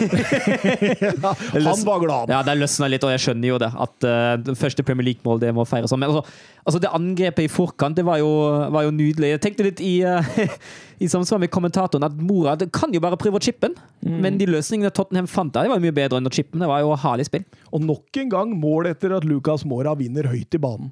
Han 1.53 1.85
var 1.87 2.01
glad. 2.01 2.31
Ja, 2.33 2.41
det 2.45 2.57
løsna 2.57 2.89
litt, 2.91 3.03
og 3.05 3.13
jeg 3.13 3.21
skjønner 3.23 3.53
jo 3.53 3.59
det. 3.61 3.69
At 3.85 4.07
uh, 4.07 4.33
det 4.41 4.55
første 4.59 4.83
Premier 4.85 5.07
League-mål 5.11 5.39
det 5.41 5.53
må 5.55 5.65
feires. 5.67 5.93
Men 5.95 6.09
altså, 6.09 6.23
altså, 6.63 6.79
det 6.83 6.91
angrepet 6.95 7.45
i 7.45 7.51
forkant, 7.51 7.97
det 7.99 8.05
var 8.07 8.19
jo, 8.21 8.31
var 8.73 8.87
jo 8.87 8.95
nydelig. 8.95 9.35
Jeg 9.35 9.43
tenkte 9.43 9.67
litt 9.67 9.83
i, 9.83 9.93
eh, 10.07 10.57
i 11.03 11.11
samsvar 11.11 11.41
med 11.43 11.51
kommentatoren 11.53 12.07
at 12.07 12.17
Mora 12.17 12.55
det 12.59 12.71
kan 12.75 12.93
jo 12.95 13.03
bare 13.03 13.19
prøve 13.19 13.39
å 13.39 13.43
chippe 13.43 13.69
den. 13.69 13.77
Men 14.23 14.39
de 14.39 14.49
løsningene 14.49 14.91
Tottenham 14.93 15.29
fant 15.31 15.53
der, 15.55 15.67
det 15.67 15.73
var 15.73 15.79
jo 15.79 15.87
mye 15.87 15.95
bedre 15.95 16.19
enn 16.19 16.29
å 16.29 16.33
chippe 16.33 16.55
den. 16.55 16.65
Det 16.65 16.71
var 16.71 16.83
jo 16.83 16.97
herlig 17.05 17.29
spill. 17.29 17.45
Og 17.71 17.85
nok 17.85 18.23
en 18.23 18.33
gang 18.33 18.57
mål 18.59 18.91
etter 18.91 19.15
at 19.15 19.27
Lucas 19.27 19.63
Mora 19.69 19.95
vinner 19.99 20.27
høyt 20.31 20.57
i 20.57 20.61
banen. 20.61 20.91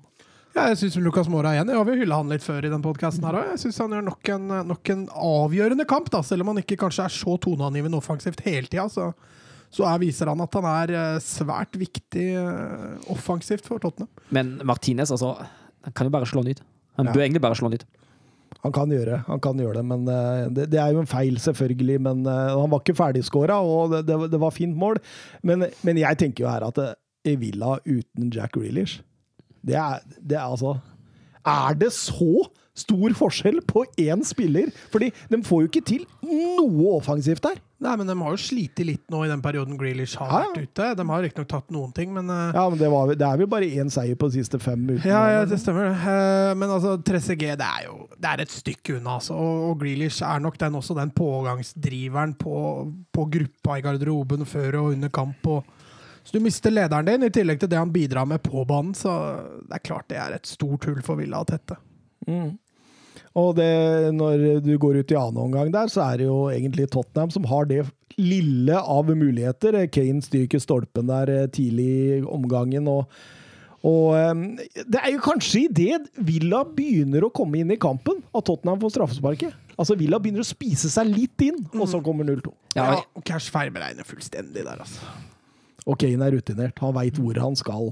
Ja, 0.51 0.65
jeg 0.67 0.81
syns 0.81 0.97
Lucas 0.99 1.29
Mora 1.31 1.53
igjen. 1.55 1.69
Jeg 1.71 1.79
har 1.79 1.99
hylla 2.01 2.17
han 2.19 2.31
litt 2.31 2.43
før 2.43 2.65
i 2.67 2.71
den 2.71 2.83
podkasten 2.83 3.23
her 3.23 3.37
òg. 3.39 3.51
Jeg 3.53 3.61
syns 3.61 3.77
han 3.79 3.93
gjør 3.95 4.03
nok 4.09 4.31
en, 4.33 4.49
nok 4.67 4.91
en 4.91 5.05
avgjørende 5.15 5.85
kamp, 5.87 6.09
da. 6.11 6.19
Selv 6.27 6.43
om 6.43 6.51
han 6.51 6.59
ikke 6.59 6.79
kanskje 6.81 7.05
er 7.07 7.15
så 7.15 7.37
toneangivende 7.39 7.99
offensivt 8.01 8.43
hele 8.43 8.67
tida, 8.67 8.89
så, 8.91 9.13
så 9.71 9.87
er, 9.87 10.01
viser 10.03 10.27
han 10.27 10.43
at 10.43 10.57
han 10.59 10.67
er 10.73 10.93
eh, 10.97 11.21
svært 11.23 11.79
viktig 11.79 12.27
eh, 12.41 13.07
offensivt 13.15 13.69
for 13.69 13.79
Tottenham. 13.79 14.11
Men 14.35 14.57
Martinez, 14.67 15.13
altså, 15.15 15.37
han 15.83 15.93
kan 15.97 16.07
jo 16.07 16.13
bare 16.13 16.25
slå 16.29 16.43
den 16.43 16.51
ut. 16.55 16.61
Han 16.97 17.05
Ja. 17.07 17.13
bør 17.15 17.21
egentlig 17.25 17.41
bare 17.41 17.55
slå 17.57 17.69
den 17.71 17.79
ut. 17.81 17.85
Han 18.61 18.71
kan 18.75 18.89
gjøre, 18.93 19.23
han 19.25 19.39
kan 19.41 19.57
gjøre 19.57 19.79
det, 19.79 19.85
men 19.89 20.07
eh, 20.07 20.49
det, 20.53 20.67
det 20.69 20.79
er 20.79 20.91
jo 20.93 20.99
en 21.01 21.07
feil, 21.09 21.37
selvfølgelig. 21.41 21.99
Men 22.01 22.25
eh, 22.29 22.51
han 22.59 22.69
var 22.69 22.79
ikke 22.83 22.95
ferdigskåra, 22.99 23.55
og 23.65 23.91
det, 23.95 24.01
det, 24.09 24.17
det 24.31 24.39
var 24.39 24.51
fint 24.53 24.75
mål. 24.77 24.99
Men, 25.43 25.65
men 25.83 25.97
jeg 25.97 26.17
tenker 26.21 26.45
jo 26.45 26.51
her 26.51 26.67
at 26.67 26.77
i 27.25 27.35
Villa 27.37 27.77
uten 27.85 28.29
Jack 28.33 28.53
Grealish 28.57 29.01
det 29.65 29.75
er, 29.77 29.99
det 30.17 30.37
er 30.39 30.47
altså 30.49 30.71
Er 31.45 31.75
det 31.77 31.91
så 31.93 32.47
stor 32.77 33.13
forskjell 33.17 33.59
på 33.67 33.83
én 33.99 34.21
spiller? 34.25 34.69
Fordi 34.93 35.09
de 35.29 35.41
får 35.43 35.65
jo 35.65 35.69
ikke 35.71 35.83
til 35.89 36.05
noe 36.23 36.95
offensivt 36.99 37.43
der. 37.43 37.59
Nei, 37.81 37.95
men 37.97 38.05
de 38.05 38.13
har 38.13 38.35
jo 38.35 38.37
slitt 38.37 38.77
litt 38.85 39.01
nå 39.09 39.23
i 39.25 39.29
den 39.31 39.41
perioden 39.41 39.73
Grealish 39.79 40.13
har 40.21 40.29
Ja, 40.29 40.41
vært 40.53 40.67
ute. 40.69 40.89
De 40.99 41.05
har 41.09 41.23
riktignok 41.25 41.47
tatt 41.49 41.71
noen 41.73 41.89
ting, 41.97 42.11
men 42.13 42.29
uh, 42.29 42.51
Ja, 42.53 42.67
men 42.69 42.77
det, 42.77 42.91
var, 42.93 43.09
det 43.17 43.25
er 43.25 43.39
vel 43.41 43.49
bare 43.49 43.65
én 43.81 43.89
seier 43.89 44.13
på 44.21 44.29
de 44.29 44.37
siste 44.37 44.59
fem 44.61 44.83
ukene? 44.85 45.01
Ja, 45.09 45.23
ja, 45.33 45.41
det 45.49 45.57
stemmer. 45.63 45.89
det. 45.89 45.97
Eh, 46.13 46.51
Men 46.61 46.69
altså, 46.75 46.93
3CG 47.01 47.47
det 47.57 47.65
er 47.65 47.87
jo 47.87 47.95
det 48.21 48.29
er 48.29 48.43
et 48.45 48.53
stykke 48.53 48.99
unna. 48.99 49.17
Altså. 49.17 49.33
Og, 49.33 49.63
og 49.71 49.79
Grealish 49.81 50.21
er 50.21 50.39
nok 50.45 50.59
den, 50.61 50.77
også 50.77 50.93
den 51.01 51.09
pågangsdriveren 51.17 52.35
på, 52.37 52.55
på 53.17 53.25
gruppa 53.33 53.79
i 53.79 53.85
garderoben 53.85 54.45
før 54.45 54.77
og 54.83 54.91
under 54.93 55.09
kamp. 55.09 55.47
Og, 55.49 55.65
så 56.23 56.37
du 56.37 56.43
mister 56.45 56.69
lederen 56.69 57.09
din, 57.09 57.25
i 57.25 57.33
tillegg 57.33 57.59
til 57.63 57.69
det 57.73 57.81
han 57.81 57.89
bidrar 57.93 58.29
med 58.29 58.43
på 58.45 58.61
banen. 58.69 58.93
Så 58.93 59.09
det 59.65 59.79
er 59.79 59.87
klart 59.89 60.05
det 60.13 60.21
er 60.21 60.37
et 60.37 60.45
stort 60.45 60.85
hull 60.85 61.01
for 61.01 61.17
Villa 61.17 61.41
å 61.41 61.49
tette. 61.49 61.81
Mm. 62.27 62.55
Og 63.39 63.53
det, 63.55 63.71
når 64.17 64.61
du 64.63 64.73
går 64.81 65.01
ut 65.01 65.11
i 65.13 65.17
annen 65.19 65.39
omgang 65.45 65.71
der, 65.71 65.91
så 65.91 66.03
er 66.09 66.19
det 66.19 66.27
jo 66.27 66.49
egentlig 66.51 66.89
Tottenham 66.91 67.31
som 67.31 67.47
har 67.47 67.69
det 67.69 67.85
lille 68.19 68.75
av 68.75 69.07
muligheter. 69.07 69.77
Kane 69.93 70.23
styrker 70.25 70.59
stolpen 70.61 71.07
der 71.07 71.31
eh, 71.31 71.47
tidlig 71.53 71.87
i 71.87 72.19
omgangen. 72.27 72.89
og 72.91 73.07
og 73.87 74.13
eh, 74.13 74.67
Det 74.83 74.99
er 74.99 75.13
jo 75.15 75.23
kanskje 75.25 75.65
idet 75.65 76.11
Villa 76.21 76.61
begynner 76.67 77.25
å 77.25 77.31
komme 77.33 77.61
inn 77.61 77.73
i 77.73 77.79
kampen, 77.81 78.19
at 78.35 78.45
Tottenham 78.45 78.81
får 78.83 78.95
straffesparket. 78.97 79.55
Altså 79.79 79.97
Villa 79.97 80.19
begynner 80.21 80.43
å 80.43 80.51
spise 80.51 80.91
seg 80.93 81.09
litt 81.09 81.47
inn, 81.47 81.63
og 81.73 81.87
så 81.89 82.01
kommer 82.05 82.27
0-2. 82.27 82.51
Ja, 82.77 82.99
Cash 83.25 83.49
feilberegner 83.53 84.05
fullstendig 84.05 84.67
der, 84.67 84.77
altså. 84.77 85.01
Og 85.89 85.97
Kane 85.97 86.27
er 86.27 86.35
rutinert. 86.35 86.77
Han 86.83 86.93
veit 86.93 87.17
hvor 87.17 87.39
han 87.41 87.57
skal. 87.57 87.89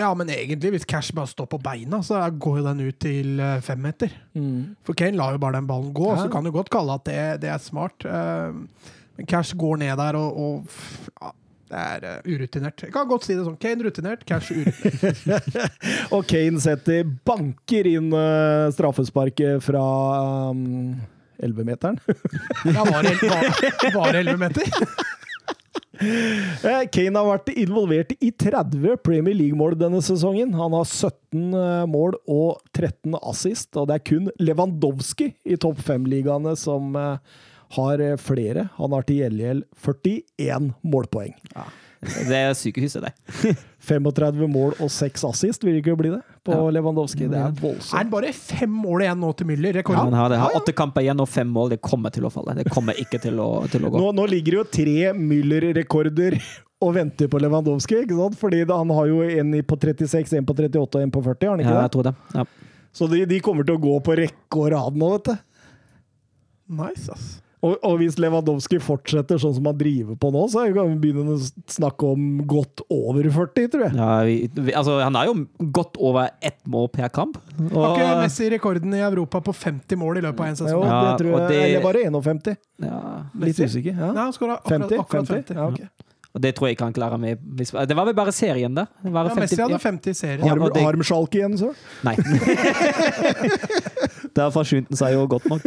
Ja, 0.00 0.10
men 0.16 0.30
egentlig, 0.32 0.70
hvis 0.78 0.86
Cash 0.88 1.12
bare 1.16 1.28
står 1.28 1.46
på 1.52 1.58
beina, 1.62 1.98
så 2.06 2.22
går 2.40 2.60
jo 2.62 2.64
den 2.70 2.80
ut 2.88 2.98
til 3.04 3.34
femmeter. 3.66 4.14
Mm. 4.38 4.70
For 4.88 4.96
Kane 4.96 5.18
lar 5.20 5.34
jo 5.36 5.42
bare 5.42 5.58
den 5.60 5.68
ballen 5.68 5.92
gå, 5.92 6.06
Ja. 6.14 6.22
så 6.24 6.30
kan 6.32 6.46
du 6.46 6.50
godt 6.54 6.70
kalle 6.72 6.94
at 6.96 7.04
det, 7.04 7.18
det 7.44 7.50
er 7.52 7.60
smart. 7.60 8.06
Eh, 8.08 8.56
Men 9.20 9.26
Cash 9.28 9.52
går 9.60 9.76
ned 9.82 9.96
der 10.00 10.16
og, 10.16 10.38
og 10.40 10.64
ja, 11.20 11.32
det 11.70 11.78
er 11.84 12.04
eh, 12.08 12.32
urutinert. 12.32 12.80
Jeg 12.86 12.92
kan 12.94 13.06
godt 13.10 13.26
si 13.28 13.34
det 13.36 13.44
sånn. 13.44 13.58
Kane 13.60 13.84
rutinert, 13.84 14.24
Cash 14.26 14.50
urutinert. 14.56 15.60
Og 16.16 16.24
Kane 16.26 16.58
setter 16.64 17.04
banker 17.28 17.86
inn 17.92 18.08
eh, 18.16 18.70
straffesparket 18.74 19.60
fra 19.62 19.84
um, 20.54 20.96
11-meteren. 21.44 22.00
Ja, 22.72 22.82
var 22.88 23.04
det 23.06 23.12
var- 23.20 23.94
var 23.94 24.12
det 24.16 24.24
11 24.24 24.36
meter? 24.46 24.64
Eh, 26.00 26.86
Kane 26.88 27.18
har 27.18 27.28
vært 27.28 27.50
involvert 27.60 28.14
i 28.24 28.30
30 28.32 28.96
Premier 29.04 29.36
League-mål 29.36 29.76
denne 29.80 30.00
sesongen. 30.04 30.54
Han 30.56 30.72
har 30.76 30.86
17 30.88 31.52
eh, 31.52 31.84
mål 31.90 32.16
og 32.24 32.62
13 32.72 33.18
assist, 33.20 33.74
og 33.76 33.90
det 33.90 33.98
er 33.98 34.06
kun 34.08 34.30
Lewandowski 34.40 35.32
i 35.44 35.60
topp 35.60 35.82
fem-ligaene 35.84 36.56
som 36.58 36.96
eh, 36.96 37.36
har 37.76 38.04
flere. 38.18 38.70
Han 38.80 38.96
har 38.96 39.06
til 39.06 39.20
gjengjeld 39.20 39.68
41 39.76 40.72
målpoeng. 40.82 41.36
Det 42.00 42.32
er 42.36 42.54
sykehuset, 42.56 43.02
det. 43.04 43.56
35 43.90 44.46
mål 44.48 44.72
og 44.80 44.88
6 44.92 45.24
assist, 45.28 45.64
vil 45.66 45.74
det 45.76 45.82
ikke 45.82 45.96
bli 46.00 46.10
det? 46.14 46.20
På 46.48 46.54
Ja. 46.56 46.70
Lewandowski. 46.78 47.26
Det 47.28 47.36
er 47.36 47.50
Er 47.52 48.04
det 48.06 48.10
bare 48.14 48.32
fem 48.32 48.70
mål 48.72 49.02
igjen 49.04 49.20
nå 49.20 49.32
til 49.36 49.46
Müller? 49.50 49.74
Ja, 49.74 49.80
Rekorden? 49.82 50.06
han 50.08 50.16
har, 50.16 50.28
det 50.32 50.38
har 50.40 50.48
Ja, 50.48 50.54
ja. 50.56 50.60
åtte 50.62 50.72
kamper 50.74 51.04
igjen 51.04 51.20
og 51.20 51.28
fem 51.28 51.48
mål. 51.52 51.74
Det 51.74 51.80
kommer 51.84 52.10
til 52.10 52.24
å 52.24 52.30
falle. 52.32 52.54
Det 52.56 52.70
kommer 52.72 52.94
ikke 52.96 53.20
til 53.20 53.36
å, 53.38 53.50
til 53.68 53.84
å 53.84 53.90
gå. 53.92 54.00
Nå, 54.00 54.12
nå 54.16 54.26
ligger 54.32 54.56
det 54.56 54.60
jo 54.62 54.64
tre 54.78 55.12
Müller-rekorder 55.12 56.38
og 56.80 56.94
venter 56.96 57.28
på 57.28 57.36
Lewandowski, 57.38 57.98
ikke 58.06 58.16
sant? 58.16 58.38
Fordi 58.40 58.62
han 58.64 58.90
har 58.96 59.06
jo 59.12 59.20
en 59.22 59.52
på 59.68 59.76
36, 59.76 60.32
en 60.40 60.46
på 60.48 60.56
38 60.56 60.80
og 60.80 61.02
en 61.04 61.10
på 61.12 61.20
40, 61.22 61.44
har 61.44 61.50
han 61.56 61.60
ikke 61.60 61.74
Ja, 61.74 61.76
det? 61.76 61.84
jeg 61.90 61.94
tror 61.98 62.08
det. 62.08 62.14
Ja. 62.34 62.44
Så 62.96 63.06
de, 63.12 63.24
de 63.26 63.40
kommer 63.44 63.62
til 63.68 63.76
å 63.76 63.82
gå 63.84 63.98
på 64.02 64.16
rekke 64.16 64.56
og 64.64 64.72
rad 64.72 64.96
nå, 64.96 65.10
vet 65.18 65.24
du. 65.28 65.36
Nice, 66.80 67.10
ass. 67.12 67.28
Og, 67.60 67.74
og, 67.84 67.98
hvis 68.00 68.16
Lewandowski 68.20 68.78
fortsetter 68.80 69.40
sånn 69.40 69.52
som 69.58 69.66
han 69.68 69.76
driver 69.76 70.16
på 70.20 70.30
nå, 70.32 70.46
så 70.48 70.62
kan 70.72 70.88
vi 70.94 70.96
begynne 71.02 71.34
å 71.36 71.40
snakke 71.68 72.08
om 72.08 72.40
godt 72.48 72.80
over 72.88 73.26
40, 73.28 73.68
tror 73.74 73.84
jeg. 73.84 73.96
Ja, 73.98 74.10
vi, 74.24 74.36
vi, 74.56 74.72
altså, 74.72 74.96
han 75.02 75.18
er 75.20 75.28
jo 75.28 75.34
godt 75.76 75.98
over 76.00 76.30
ett 76.40 76.60
mål 76.72 76.88
per 76.94 77.10
kamp. 77.12 77.36
Og, 77.68 77.74
Har 77.76 77.98
ikke 77.98 78.20
Messi 78.22 78.48
rekorden 78.54 78.96
i 78.96 79.02
Europa 79.04 79.42
på 79.44 79.52
50 79.52 80.00
mål 80.00 80.22
i 80.22 80.24
løpet 80.24 80.40
av 80.46 80.52
en 80.54 80.60
sesong? 80.62 80.84
Ja, 80.88 81.00
det 81.04 81.16
tror 81.20 81.34
jeg, 81.34 81.48
det, 81.50 81.58
Eller 81.66 81.84
bare 81.84 82.04
51. 82.08 82.56
Ja, 82.80 83.00
litt 83.44 83.60
usikker. 83.60 83.92
Ja. 83.92 84.08
Nei, 84.08 84.22
han 84.22 84.32
skåra 84.36 84.56
akkurat, 84.56 84.94
akkurat 85.04 85.34
50. 85.34 85.60
Ja, 85.60 85.66
okay. 85.68 86.08
Og 86.30 86.40
det 86.44 86.52
tror 86.54 86.68
jeg 86.68 86.76
ikke 86.76 86.86
han 86.86 86.94
klarer 86.94 87.18
med 87.18 87.40
Det 87.58 87.96
var 87.98 88.06
vel 88.06 88.14
bare 88.14 88.32
serien, 88.32 88.70
da? 88.72 88.86
ja, 89.02 89.24
Messi 89.34 89.58
hadde 89.58 89.80
50 89.82 90.14
serier. 90.16 90.46
Har, 90.46 90.62
de, 90.62 90.84
har 90.86 91.26
igjen, 91.34 91.58
så? 91.58 91.74
Nei. 92.06 92.14
Der 94.38 94.54
forsvant 94.54 94.88
han 94.94 95.02
seg 95.02 95.18
jo 95.18 95.26
godt 95.28 95.50
nok. 95.50 95.66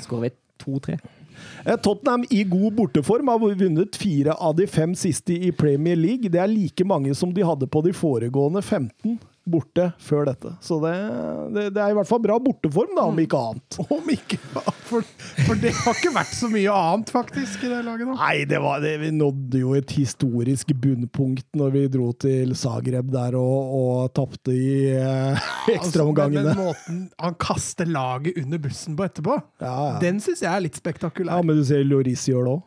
Skåret 0.00 0.38
2-3. 0.64 0.98
Eh, 1.64 1.76
Tottenham 1.76 2.24
i 2.30 2.44
god 2.44 2.74
borteform 2.78 3.28
har 3.28 3.38
vunnet 3.62 3.96
fire 3.96 4.34
av 4.34 4.56
de 4.56 4.66
fem 4.66 4.94
siste 4.94 5.36
i 5.36 5.52
Premier 5.52 5.96
League. 5.96 6.30
Det 6.30 6.40
er 6.40 6.50
like 6.50 6.84
mange 6.84 7.14
som 7.14 7.32
de 7.34 7.46
hadde 7.46 7.68
på 7.70 7.84
de 7.84 7.94
foregående 7.96 8.62
15 8.62 9.18
borte 9.44 9.90
før 10.00 10.24
dette. 10.30 10.52
Så 10.64 10.78
det, 10.82 10.92
det, 11.54 11.64
det 11.76 11.82
er 11.84 11.92
i 11.92 11.96
hvert 11.98 12.08
fall 12.08 12.22
bra 12.24 12.38
borteform, 12.42 12.94
da, 12.96 13.04
om 13.10 13.18
ikke 13.20 13.40
annet. 13.50 13.78
Om 13.94 14.08
ikke 14.14 14.38
for, 14.84 15.04
for 15.46 15.58
det 15.60 15.70
har 15.76 15.96
ikke 15.96 16.12
vært 16.14 16.32
så 16.36 16.48
mye 16.52 16.72
annet, 16.72 17.10
faktisk, 17.14 17.64
i 17.66 17.70
det 17.72 17.80
laget 17.86 18.08
nå. 18.08 18.16
Nei, 18.18 18.44
det 18.48 18.60
var, 18.64 18.80
det, 18.84 18.94
vi 19.02 19.10
nådde 19.14 19.60
jo 19.62 19.74
et 19.78 19.94
historisk 19.96 20.72
bunnpunkt 20.82 21.46
når 21.56 21.72
vi 21.76 21.84
dro 21.92 22.10
til 22.24 22.52
Zagreb 22.58 23.08
der 23.14 23.36
og, 23.40 23.74
og 23.78 24.12
tapte 24.16 24.52
i 24.54 24.92
eh, 24.96 25.32
Altså, 25.34 25.78
ekstraomgangene. 25.78 26.52
men 26.52 26.60
måten 26.60 27.00
han 27.20 27.36
kaster 27.40 27.88
laget 27.88 28.36
under 28.44 28.60
bussen 28.64 28.96
på 28.98 29.06
etterpå, 29.08 29.38
Ja, 29.64 29.72
ja. 29.94 29.98
den 30.02 30.20
syns 30.24 30.42
jeg 30.44 30.50
er 30.52 30.64
litt 30.66 30.76
spektakulær. 30.80 31.36
ja, 31.38 31.42
men 31.46 31.60
du 31.60 31.64
ser 31.68 31.84
Loris 31.88 32.26
gjør 32.28 32.48
det 32.48 32.54
òg. 32.58 32.62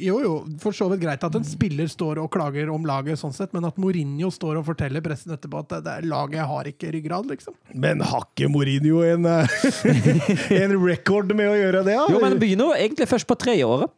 Jo, 0.00 0.16
jo, 0.24 0.32
for 0.62 0.72
så 0.76 0.86
vidt 0.92 1.02
greit 1.02 1.24
at 1.26 1.34
en 1.36 1.44
spiller 1.44 1.88
står 1.90 2.20
og 2.22 2.30
klager 2.32 2.70
om 2.72 2.86
laget, 2.88 3.18
sånn 3.20 3.34
sett, 3.36 3.52
men 3.56 3.66
at 3.68 3.76
Mourinho 3.80 4.30
står 4.32 4.60
og 4.62 4.66
forteller 4.70 5.04
pressen 5.04 5.34
etterpå 5.36 5.60
at 5.60 5.74
det, 5.74 5.80
det 5.86 5.96
laget 6.08 6.46
har 6.48 6.70
ikke 6.70 6.92
ryggrad, 6.96 7.28
liksom. 7.34 7.54
Men 7.74 8.00
har 8.08 8.24
ikke 8.30 8.48
Mourinho 8.52 9.02
en, 9.04 9.28
eh, 9.28 9.60
en 10.62 10.76
record 10.84 11.34
med 11.36 11.50
å 11.52 11.56
gjøre 11.58 11.84
det? 11.86 11.96
da? 12.00 12.08
Jo, 12.14 12.20
men 12.22 12.38
begynner 12.40 12.70
jo 12.72 12.78
egentlig 12.80 13.08
først 13.10 13.28
på 13.30 13.36
tredjeåret. 13.44 13.92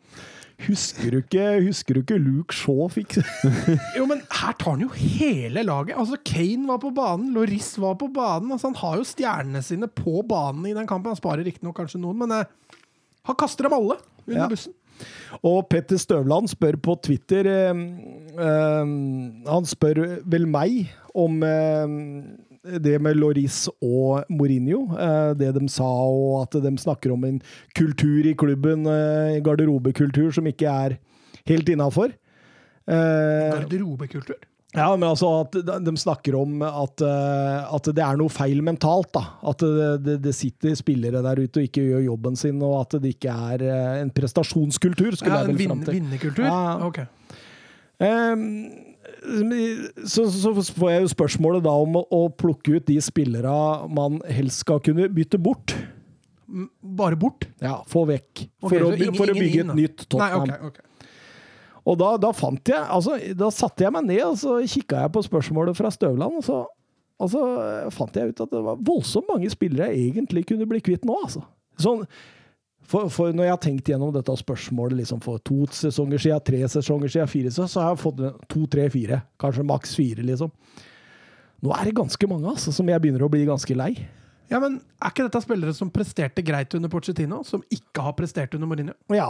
Husker 0.62 1.10
du 1.10 1.16
ikke, 1.22 1.44
husker 1.64 1.96
du 1.96 2.00
ikke 2.04 2.18
Luke 2.22 2.54
Shaw 2.54 2.84
fikk 2.92 3.16
Jo, 3.96 4.04
men 4.06 4.20
her 4.30 4.52
tar 4.60 4.76
han 4.76 4.84
jo 4.84 4.90
hele 4.94 5.64
laget. 5.66 5.96
Altså, 5.98 6.18
Kane 6.28 6.68
var 6.68 6.78
på 6.84 6.92
banen, 6.94 7.32
Loris 7.34 7.72
var 7.82 7.96
på 7.98 8.06
banen. 8.14 8.52
Altså, 8.54 8.68
han 8.70 8.78
har 8.82 9.00
jo 9.00 9.06
stjernene 9.08 9.62
sine 9.66 9.88
på 9.90 10.20
banen 10.28 10.68
i 10.70 10.74
den 10.76 10.86
kampen. 10.86 11.10
Han 11.14 11.18
sparer 11.18 11.42
riktignok 11.48 11.80
kanskje 11.80 11.98
noen, 12.04 12.20
men 12.22 12.36
eh, 12.36 12.78
han 13.26 13.38
kaster 13.40 13.66
dem 13.66 13.74
alle 13.80 13.98
under 14.26 14.38
Ja. 14.44 14.46
bussen. 14.52 14.76
Og 15.42 15.66
Petter 15.72 16.00
Støvland 16.00 16.50
spør 16.52 16.78
på 16.82 16.96
Twitter 17.04 17.48
eh, 17.50 17.82
eh, 18.36 18.94
Han 19.48 19.68
spør 19.68 20.02
vel 20.28 20.48
meg 20.50 20.92
om 21.18 21.42
eh, 21.46 21.98
det 22.62 22.94
med 23.02 23.18
Loris 23.18 23.66
og 23.82 24.28
Mourinho. 24.30 24.84
Eh, 24.94 25.32
det 25.38 25.50
de 25.56 25.66
sa, 25.72 25.88
og 25.88 26.44
at 26.44 26.60
de 26.62 26.72
snakker 26.78 27.14
om 27.14 27.24
en 27.26 27.40
kultur 27.76 28.28
i 28.28 28.36
klubben, 28.38 28.86
eh, 28.86 29.40
garderobekultur, 29.42 30.30
som 30.30 30.46
ikke 30.46 30.70
er 30.70 30.96
helt 31.50 31.68
innafor. 31.68 32.14
Eh, 32.86 33.50
Garderobekultur. 33.58 34.38
Ja, 34.72 34.86
men 34.96 35.04
altså 35.04 35.28
at 35.42 35.56
de 35.84 35.92
snakker 36.00 36.36
om 36.38 36.62
at, 36.64 37.02
eh, 37.04 37.74
at 37.76 37.90
det 37.92 38.04
er 38.04 38.16
noe 38.20 38.32
feil 38.32 38.62
mentalt. 38.64 39.10
da. 39.12 39.24
At 39.52 39.60
det, 40.00 40.18
det, 40.24 40.32
sitter 40.36 40.76
spillere 40.78 41.20
der 41.24 41.42
ute 41.42 41.60
og 41.60 41.66
ikke 41.68 41.84
gjør 41.90 42.06
jobben 42.06 42.38
sin, 42.40 42.62
og 42.64 42.78
at 42.80 42.96
det 43.02 43.16
ikke 43.18 43.34
er 43.52 43.66
eh, 43.68 43.98
en 44.00 44.12
prestasjonskultur, 44.16 45.18
skulle 45.18 45.34
Ja, 45.36 45.44
jeg 45.44 45.58
vel 45.58 45.68
fram 45.68 45.84
til. 45.84 45.98
vinnerkultur? 46.00 46.46
Ja. 46.48 46.62
Ok. 46.88 47.02
Ehm, 48.02 48.46
så, 50.08 50.24
så 50.32 50.54
får 50.56 50.90
jeg 50.90 51.04
jo 51.04 51.10
spørsmålet 51.12 51.64
da 51.66 51.74
om 51.84 52.00
å, 52.02 52.22
plukke 52.34 52.78
ut 52.78 52.86
de 52.88 52.96
spillere 53.04 53.52
man 53.92 54.20
helst 54.30 54.64
skal 54.64 54.80
kunne 54.82 55.08
bytte 55.12 55.38
bort. 55.42 55.74
Bare 56.82 57.16
bort? 57.16 57.46
Ja, 57.62 57.78
få 57.88 58.06
vekk. 58.08 58.46
Okay, 58.60 58.68
For, 58.72 58.88
å, 58.88 58.94
ingen- 58.96 59.16
for 59.16 59.32
å 59.32 59.36
bygge 59.36 59.62
inn, 59.62 59.70
et 59.72 59.78
nytt 59.84 60.06
Tottenham. 60.08 60.48
Nei, 60.50 60.58
ok, 60.58 60.72
ok. 60.72 60.88
Og 61.88 61.98
da, 61.98 62.12
da 62.20 62.30
fant 62.36 62.70
jeg 62.70 62.78
altså, 62.78 63.16
Da 63.34 63.48
satte 63.50 63.82
jeg 63.82 63.90
meg 63.94 64.06
ned 64.06 64.22
og 64.22 64.36
så 64.38 64.58
kikka 64.70 65.08
på 65.12 65.24
spørsmålet 65.26 65.74
fra 65.78 65.90
Støvland, 65.90 66.38
og 66.38 66.46
så, 66.46 66.60
og 67.18 67.32
så 67.32 67.42
eh, 67.64 67.88
fant 67.94 68.18
jeg 68.18 68.30
ut 68.30 68.44
at 68.44 68.52
det 68.54 68.62
var 68.62 68.84
voldsomt 68.86 69.30
mange 69.32 69.50
spillere 69.50 69.90
jeg 69.90 70.12
egentlig 70.12 70.46
kunne 70.52 70.68
bli 70.70 70.82
kvitt 70.84 71.08
nå, 71.08 71.16
altså. 71.26 71.42
Sånn, 71.82 72.04
for, 72.86 73.10
for 73.12 73.34
når 73.34 73.46
jeg 73.46 73.54
har 73.54 73.60
tenkt 73.62 73.90
gjennom 73.90 74.12
dette 74.14 74.34
spørsmålet 74.38 75.00
liksom 75.02 75.22
for 75.24 75.42
to 75.46 75.64
sesonger 75.72 76.22
siden, 76.22 76.42
tre 76.46 76.62
sesonger 76.70 77.12
siden, 77.14 77.30
fire, 77.30 77.52
så, 77.54 77.66
så 77.70 77.84
har 77.84 77.94
jeg 77.94 78.02
fått 78.02 78.24
to, 78.50 78.64
tre, 78.70 78.88
fire. 78.92 79.22
Kanskje 79.40 79.66
maks 79.66 79.94
fire, 79.98 80.24
liksom. 80.26 80.50
Nå 81.62 81.70
er 81.76 81.86
det 81.86 81.94
ganske 81.98 82.28
mange 82.30 82.50
altså, 82.50 82.74
som 82.74 82.88
jeg 82.90 83.02
begynner 83.02 83.22
å 83.22 83.30
bli 83.32 83.44
ganske 83.46 83.76
lei. 83.78 83.92
Ja, 84.50 84.58
men 84.60 84.80
Er 85.02 85.12
ikke 85.12 85.24
dette 85.26 85.40
spillere 85.42 85.72
som 85.76 85.90
presterte 85.92 86.42
greit 86.44 86.74
under 86.76 86.90
Pochettino, 86.92 87.40
som 87.46 87.62
ikke 87.72 88.04
har 88.04 88.14
prestert 88.18 88.54
under 88.56 88.68
Mourinho? 88.70 88.94
Ja, 89.12 89.28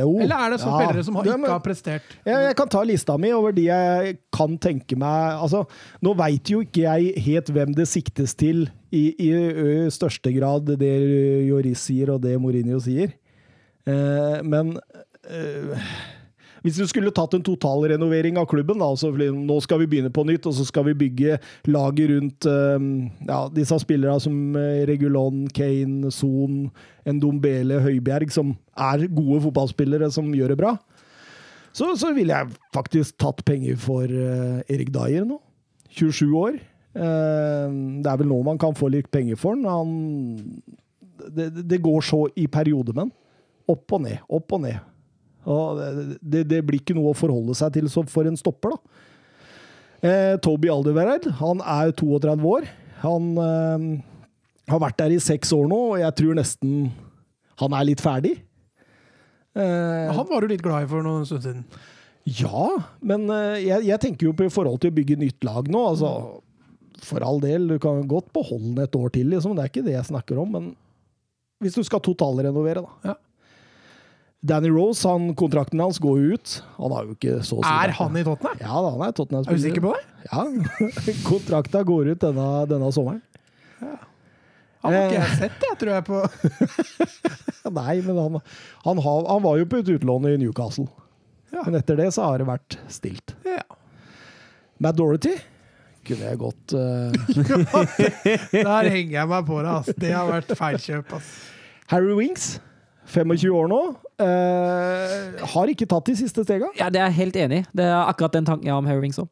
jo. 0.00 0.18
Eller 0.20 0.46
er 0.46 0.54
det 0.54 0.60
sånne 0.62 0.74
ja. 0.74 0.88
spillere 0.88 1.06
som 1.06 1.18
har, 1.18 1.30
ikke 1.30 1.52
har 1.54 1.62
prestert 1.64 2.18
Jeg, 2.26 2.44
jeg 2.48 2.58
kan 2.58 2.72
ta 2.74 2.82
lista 2.86 3.16
mi 3.20 3.32
over 3.36 3.56
de 3.56 3.68
jeg 3.68 4.18
kan 4.34 4.58
tenke 4.60 4.98
meg 5.00 5.40
Altså, 5.40 5.64
nå 6.04 6.14
veit 6.18 6.52
jo 6.52 6.60
ikke 6.66 6.84
jeg 6.84 7.24
helt 7.26 7.54
hvem 7.54 7.74
det 7.78 7.88
siktes 7.90 8.36
til 8.38 8.68
i, 8.90 9.04
i 9.22 9.30
i 9.30 9.90
største 9.94 10.32
grad, 10.34 10.66
det 10.80 10.92
Joris 11.46 11.84
sier 11.86 12.10
og 12.10 12.24
det 12.24 12.32
Mourinho 12.42 12.80
sier. 12.82 13.12
Eh, 13.86 14.40
men 14.42 14.72
eh, 15.30 15.90
hvis 16.64 16.78
du 16.80 16.84
skulle 16.88 17.12
tatt 17.14 17.34
en 17.36 17.44
totalrenovering 17.44 18.38
av 18.40 18.48
klubben, 18.50 18.80
da, 18.80 18.90
altså, 18.92 19.12
nå 19.16 19.58
skal 19.64 19.82
vi 19.82 19.88
begynne 19.90 20.12
på 20.12 20.24
nytt, 20.28 20.48
og 20.48 20.56
så 20.56 20.66
skal 20.68 20.86
vi 20.90 20.96
bygge 21.06 21.38
laget 21.70 22.12
rundt 22.12 22.48
eh, 22.50 22.86
ja, 23.28 23.40
disse 23.54 23.80
spillerne 23.82 24.20
som 24.22 24.56
eh, 24.58 24.82
Regulon, 24.90 25.46
Kane, 25.56 26.12
Son, 26.14 26.66
Ndombele, 27.08 27.80
Høibjerg, 27.84 28.32
som 28.34 28.54
er 28.76 29.06
gode 29.08 29.42
fotballspillere 29.46 30.10
som 30.12 30.28
gjør 30.36 30.54
det 30.54 30.60
bra, 30.60 30.74
så, 31.72 31.92
så 31.98 32.10
ville 32.16 32.34
jeg 32.34 32.58
faktisk 32.74 33.16
tatt 33.22 33.44
penger 33.46 33.78
for 33.80 34.10
eh, 34.10 34.60
Erik 34.70 34.92
Dyer 34.94 35.24
nå. 35.28 35.38
27 35.90 36.26
år. 36.38 36.58
Eh, 36.94 37.66
det 38.02 38.10
er 38.10 38.20
vel 38.20 38.30
nå 38.30 38.40
man 38.46 38.58
kan 38.60 38.76
få 38.78 38.90
litt 38.92 39.10
penger 39.14 39.38
for 39.38 39.56
han. 39.56 39.66
han 39.70 41.30
det, 41.30 41.50
det 41.68 41.82
går 41.82 42.04
så 42.04 42.24
i 42.38 42.48
perioder 42.50 42.96
med 42.96 43.06
han. 43.06 43.16
Opp 43.70 43.94
og 43.94 44.02
ned, 44.02 44.18
opp 44.26 44.56
og 44.56 44.64
ned. 44.64 44.89
Det, 45.44 46.42
det 46.50 46.60
blir 46.66 46.80
ikke 46.82 46.94
noe 46.98 47.12
å 47.14 47.16
forholde 47.16 47.54
seg 47.56 47.72
til 47.78 47.88
for 48.08 48.28
en 48.28 48.36
stopper, 48.36 48.74
da. 48.76 49.06
Eh, 50.00 50.34
Toby 50.40 50.68
Alderweireld, 50.72 51.26
han 51.40 51.60
er 51.60 51.90
32 51.96 52.44
år. 52.48 52.68
Han 53.02 53.30
eh, 53.40 53.86
har 54.72 54.80
vært 54.84 54.98
der 55.00 55.14
i 55.16 55.20
seks 55.20 55.52
år 55.56 55.66
nå, 55.68 55.80
og 55.94 55.98
jeg 56.00 56.16
tror 56.20 56.36
nesten 56.38 56.90
han 57.60 57.74
er 57.76 57.84
litt 57.88 58.00
ferdig. 58.00 58.36
Eh, 59.56 60.10
Han 60.14 60.28
var 60.30 60.40
du 60.44 60.52
litt 60.52 60.62
glad 60.64 60.84
i 60.86 60.90
for 60.90 61.02
noen 61.04 61.26
stund 61.28 61.42
siden. 61.44 61.64
ja, 62.24 62.66
men 63.02 63.24
eh, 63.34 63.58
jeg, 63.66 63.88
jeg 63.88 64.00
tenker 64.04 64.28
jo 64.28 64.36
på 64.36 64.46
i 64.46 64.52
forhold 64.52 64.80
til 64.80 64.92
å 64.92 64.96
bygge 65.00 65.18
nytt 65.20 65.44
lag 65.44 65.68
nå. 65.72 65.80
altså 65.92 66.12
For 67.04 67.24
all 67.26 67.40
del, 67.42 67.66
du 67.68 67.78
kan 67.82 68.04
godt 68.08 68.30
beholde 68.36 68.74
den 68.76 68.84
et 68.84 68.96
år 68.96 69.10
til, 69.16 69.28
liksom. 69.34 69.56
Det 69.56 69.64
er 69.64 69.72
ikke 69.72 69.84
det 69.88 69.96
jeg 69.96 70.08
snakker 70.12 70.40
om. 70.40 70.54
Men 70.56 70.70
hvis 71.60 71.76
du 71.76 71.82
skal 71.84 72.00
totalrenovere, 72.04 72.84
da. 72.86 73.10
Ja. 73.12 73.16
Danny 74.40 74.70
Rose, 74.72 75.04
han, 75.04 75.34
kontrakten 75.36 75.80
hans 75.84 75.98
går 76.00 76.20
jo 76.22 76.36
ut. 76.38 76.52
Han 76.78 76.92
har 76.96 77.04
jo 77.08 77.16
ikke 77.16 77.40
så 77.44 77.58
å 77.60 77.64
si 77.64 77.72
Er 77.76 77.92
han 77.98 78.14
i 78.16 78.22
Tottenham? 78.24 78.60
Ja, 78.62 78.70
han 78.86 79.02
er 79.04 79.12
Tottenham 79.16 79.44
Er 79.44 79.58
du 79.58 79.60
sikker 79.66 79.84
på 79.84 79.90
det? 79.92 80.04
Ja. 80.30 80.44
Kontrakta 81.30 81.82
går 81.84 82.14
ut 82.14 82.22
denne, 82.24 82.46
denne 82.70 82.88
sommeren. 82.96 83.20
Han 84.80 84.94
har 84.96 85.10
ikke 85.10 85.18
Eh. 85.20 85.26
jeg 85.28 85.36
sett, 85.42 85.56
det, 85.60 85.70
tror 85.76 85.90
jeg 85.92 86.04
på 86.06 86.20
Nei, 87.80 87.98
men 88.00 88.16
han, 88.16 88.38
han, 88.86 89.00
har, 89.04 89.26
han 89.28 89.42
var 89.44 89.58
jo 89.60 89.66
på 89.68 89.80
et 89.82 89.90
utlån 89.92 90.28
i 90.30 90.38
Newcastle. 90.40 90.86
Ja. 91.52 91.66
Men 91.66 91.76
etter 91.82 91.98
det 92.00 92.06
så 92.16 92.24
har 92.30 92.40
det 92.40 92.46
vært 92.48 92.78
stilt. 92.88 93.34
Ja. 93.44 93.60
Matt 94.80 94.96
Dorothy 94.96 95.34
kunne 96.08 96.30
jeg 96.30 96.40
godt 96.40 96.72
uh... 96.72 97.12
Der 98.56 98.88
henger 98.88 99.18
jeg 99.18 99.28
meg 99.34 99.44
på 99.50 99.60
det. 99.60 99.74
ass. 99.82 99.90
Det 100.00 100.14
har 100.16 100.30
vært 100.32 100.54
feilkjøp. 100.56 101.12
ass. 101.18 101.28
Harry 101.92 102.16
Wings, 102.16 102.54
25 103.12 103.52
år 103.60 103.68
nå, 103.68 103.82
eh, 104.20 105.44
har 105.54 105.72
ikke 105.72 105.88
tatt 105.90 106.06
de 106.10 106.14
siste 106.18 106.44
stega. 106.46 106.68
Ja, 106.78 106.88
det 106.92 107.00
er 107.00 107.08
jeg 107.10 107.18
helt 107.20 107.36
enig 107.36 107.58
i. 107.62 107.66
Det 107.76 107.84
er 107.88 107.98
akkurat 108.04 108.32
den 108.36 108.44
tanken 108.48 108.68
jeg 108.68 108.74
har 108.74 108.82
om 108.82 108.88
Harry 108.90 109.00
Wings 109.04 109.18
òg. 109.22 109.28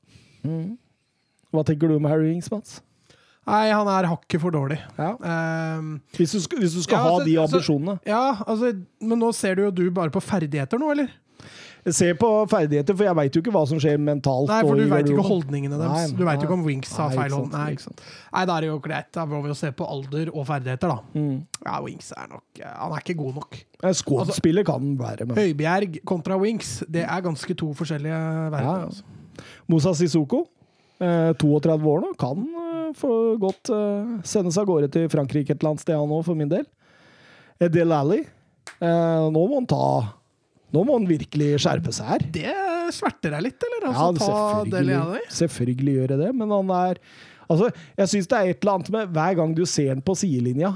Hva 1.52 1.64
tenker 1.64 1.88
du 1.88 1.96
om 1.96 2.04
Harry 2.08 2.28
Wings, 2.32 2.50
Mats? 2.52 2.80
Nei, 3.48 3.70
han 3.72 3.88
er 3.88 4.04
hakket 4.10 4.42
for 4.42 4.52
dårlig. 4.52 4.76
Ja. 4.98 5.14
Um, 5.78 5.94
Hvis 6.12 6.34
du 6.36 6.56
hvis 6.60 6.74
du 6.76 6.82
skal 6.84 6.98
Ja, 6.98 7.02
ha 7.02 7.12
altså- 7.14 7.24
de 7.24 7.36
altså- 7.40 7.56
ambisjonene. 7.56 7.94
ja, 8.04 8.36
altså, 8.46 8.72
men 9.00 9.18
nå 9.18 9.32
ser 9.34 9.54
du 9.56 9.62
jo 9.62 9.70
du 9.70 9.90
bare 9.90 10.10
på 10.10 10.20
ferdigheter 10.20 10.78
nå, 10.78 10.90
eller? 10.92 11.08
Se 11.86 12.08
på 12.18 12.28
ferdigheter, 12.50 12.96
for 12.96 13.06
jeg 13.06 13.16
veit 13.18 13.36
jo 13.36 13.42
ikke 13.44 13.52
hva 13.54 13.62
som 13.70 13.78
skjer 13.80 14.00
mentalt. 14.02 14.50
Nei, 14.50 14.60
for 14.66 14.80
du 14.80 14.90
veit 14.90 15.08
ikke 15.08 15.24
holdningene 15.24 15.78
deres. 15.80 16.14
Du 16.16 16.24
veit 16.26 16.42
jo 16.42 16.48
ikke 16.48 16.56
om 16.58 16.64
Winks 16.66 16.94
har 16.98 17.14
feil 17.14 17.36
hånd. 17.36 17.54
Nei, 17.54 17.68
ikke 17.76 17.86
sant. 17.86 18.02
Nei, 18.34 18.44
da 18.50 18.56
er 18.56 18.66
det 18.66 18.70
jo 18.70 18.78
greit. 18.84 19.10
Da 19.14 19.24
må 19.30 19.40
vi 19.44 19.52
jo 19.52 19.56
se 19.58 19.70
på 19.76 19.86
alder 19.88 20.32
og 20.34 20.46
ferdigheter, 20.48 20.92
da. 20.92 20.98
Mm. 21.14 21.38
Ja, 21.64 21.78
Winks 21.84 22.12
er 22.16 22.28
nok 22.32 22.62
Han 22.66 22.94
er 22.96 23.04
ikke 23.04 23.18
god 23.22 23.40
nok. 23.40 23.58
Skuespiller 23.78 23.98
Squad-spiller 24.02 24.66
kan 24.66 24.92
være, 24.98 25.26
med. 25.28 25.38
Høibjerg 25.38 26.00
kontra 26.08 26.38
Winks, 26.40 26.78
det 26.90 27.04
er 27.06 27.24
ganske 27.24 27.54
to 27.58 27.70
forskjellige 27.78 28.18
verdener. 28.54 28.84
Ja. 28.84 28.88
Altså. 28.88 29.46
Mosa 29.70 29.92
Sissoko, 29.94 30.44
eh, 31.00 31.32
32 31.38 31.92
år 31.92 32.02
nå, 32.04 32.12
kan 32.18 32.42
eh, 32.42 32.88
for 32.98 33.38
godt 33.40 33.70
eh, 33.74 34.16
sendes 34.26 34.58
av 34.58 34.66
gårde 34.68 34.90
til 34.94 35.08
Frankrike 35.12 35.54
et 35.54 35.60
eller 35.60 35.76
annet 35.76 35.84
sted, 35.84 35.96
han 35.98 36.14
òg, 36.14 36.24
for 36.26 36.38
min 36.38 36.50
del. 36.50 36.66
Eh, 37.60 37.70
Del 37.70 37.92
Alli, 37.94 38.22
eh, 38.22 39.28
nå 39.30 39.44
må 39.44 39.60
han 39.60 39.68
ta 39.70 39.84
Nå 40.74 40.82
må 40.84 40.98
han 40.98 41.08
virkelig 41.08 41.54
skjerpe 41.64 41.92
seg 41.96 42.10
her. 42.12 42.26
Det 42.34 42.54
sverter 42.94 43.32
deg 43.36 43.46
litt, 43.46 43.64
eller? 43.68 43.88
Altså, 43.88 44.28
ja, 44.28 44.44
selvfølgelig, 44.64 45.22
selvfølgelig 45.38 45.94
gjør 45.98 46.12
det 46.12 46.18
det, 46.26 46.30
men 46.36 46.54
han 46.56 46.76
er 46.76 47.02
Altså, 47.48 47.70
jeg 47.96 48.10
syns 48.12 48.26
det 48.28 48.36
er 48.36 48.50
et 48.52 48.58
eller 48.60 48.74
annet 48.74 48.88
med 48.92 49.12
Hver 49.16 49.36
gang 49.38 49.52
du 49.56 49.62
ser 49.64 49.88
han 49.94 50.02
på 50.04 50.12
sidelinja, 50.20 50.74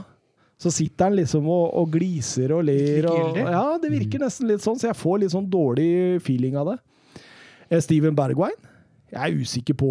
så 0.57 0.71
sitter 0.73 1.11
han 1.11 1.17
liksom 1.19 1.45
og, 1.51 1.67
og 1.77 1.91
gliser 1.93 2.55
og 2.57 2.63
ler. 2.65 3.09
Og, 3.11 3.37
ja, 3.37 3.65
det 3.83 3.91
virker 3.93 4.23
nesten 4.23 4.49
litt 4.49 4.65
sånn, 4.65 4.79
så 4.81 4.89
jeg 4.89 4.97
får 4.97 5.19
litt 5.21 5.35
sånn 5.35 5.51
dårlig 5.53 5.91
feeling 6.25 6.57
av 6.57 6.71
det. 6.71 6.79
Eh, 7.69 7.81
Steven 7.83 8.17
Bergwijn, 8.17 8.57
jeg 9.13 9.21
er 9.21 9.43
usikker 9.43 9.77
på 9.83 9.91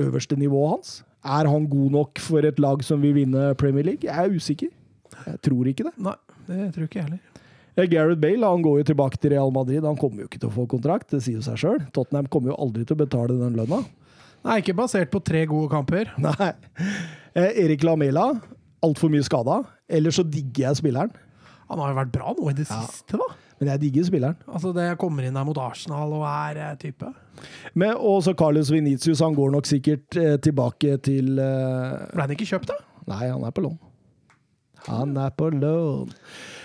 øverste 0.00 0.38
nivået 0.40 0.76
hans. 0.76 0.94
Er 1.24 1.48
han 1.48 1.68
god 1.68 1.98
nok 1.98 2.20
for 2.22 2.44
et 2.48 2.60
lag 2.62 2.80
som 2.86 3.02
vil 3.04 3.16
vinne 3.18 3.50
Premier 3.60 3.84
League? 3.90 4.08
Jeg 4.08 4.14
er 4.14 4.32
usikker. 4.32 4.72
Jeg 5.26 5.40
tror 5.44 5.68
ikke 5.68 5.88
det. 5.88 5.94
Nei, 6.04 6.16
det 6.48 6.72
tror 6.76 6.88
ikke 6.88 7.00
jeg 7.02 7.08
heller. 7.10 7.43
Gareth 7.76 8.20
Bale 8.22 8.46
han 8.46 8.62
går 8.62 8.80
jo 8.80 8.86
tilbake 8.92 9.18
til 9.18 9.32
Real 9.34 9.50
Madrid. 9.54 9.82
Han 9.84 9.98
kommer 9.98 10.22
jo 10.24 10.28
ikke 10.30 10.38
til 10.44 10.50
å 10.52 10.54
få 10.54 10.66
kontrakt, 10.70 11.08
det 11.10 11.22
sier 11.24 11.40
jo 11.40 11.44
seg 11.46 11.58
sjøl. 11.58 11.80
Tottenham 11.96 12.28
kommer 12.30 12.52
jo 12.52 12.58
aldri 12.62 12.84
til 12.86 12.94
å 12.94 13.00
betale 13.02 13.34
den 13.40 13.56
lønna. 13.58 13.80
Nei, 14.44 14.58
ikke 14.60 14.76
basert 14.78 15.10
på 15.10 15.22
tre 15.24 15.42
gode 15.50 15.70
kamper. 15.72 16.12
Nei. 16.22 16.50
Eh, 17.34 17.50
Erik 17.64 17.82
Lamela, 17.86 18.28
altfor 18.84 19.10
mye 19.10 19.24
skada. 19.26 19.62
Eller 19.90 20.14
så 20.14 20.22
digger 20.22 20.68
jeg 20.68 20.78
spilleren. 20.84 21.10
Han 21.70 21.80
har 21.80 21.90
jo 21.90 21.96
vært 21.98 22.12
bra 22.14 22.34
nå 22.36 22.50
i 22.52 22.54
det 22.60 22.68
Ja. 22.68 22.82
siste, 22.86 23.18
da. 23.18 23.26
Men 23.58 23.70
jeg 23.72 23.80
digger 23.86 24.04
spilleren. 24.06 24.36
Altså, 24.50 24.72
det 24.76 24.86
kommer 25.00 25.24
inn 25.24 25.34
der 25.38 25.46
mot 25.48 25.58
Arsenal 25.62 26.12
og 26.12 26.24
er 26.28 26.58
eh, 26.60 26.74
type. 26.82 27.10
Men 27.74 27.94
også 27.96 28.34
Carlos 28.38 28.70
Venitius, 28.70 29.22
han 29.24 29.34
går 29.34 29.50
nok 29.54 29.66
sikkert 29.66 30.18
eh, 30.20 30.36
tilbake 30.42 30.98
til 31.06 31.38
eh, 31.40 32.04
Ble 32.12 32.26
han 32.26 32.34
ikke 32.36 32.46
kjøpt, 32.52 32.70
da? 32.70 32.78
Nei, 33.10 33.24
han 33.32 33.42
er 33.46 33.54
på 33.54 33.64
lån. 33.64 33.78
Han 34.90 35.16
er 35.16 35.32
på 35.38 35.48
lån. 35.54 36.12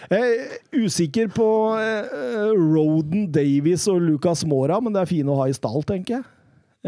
Eh, 0.10 0.58
usikker 0.74 1.28
på 1.30 1.48
eh, 1.78 2.50
Roden 2.58 3.28
Davies 3.32 3.86
og 3.92 4.02
Lucas 4.02 4.42
Mora, 4.50 4.80
men 4.82 4.96
det 4.96 5.04
er 5.04 5.12
fine 5.12 5.30
å 5.30 5.38
ha 5.44 5.50
i 5.50 5.54
stall, 5.54 5.84
tenker 5.86 6.18
jeg. 6.18 6.28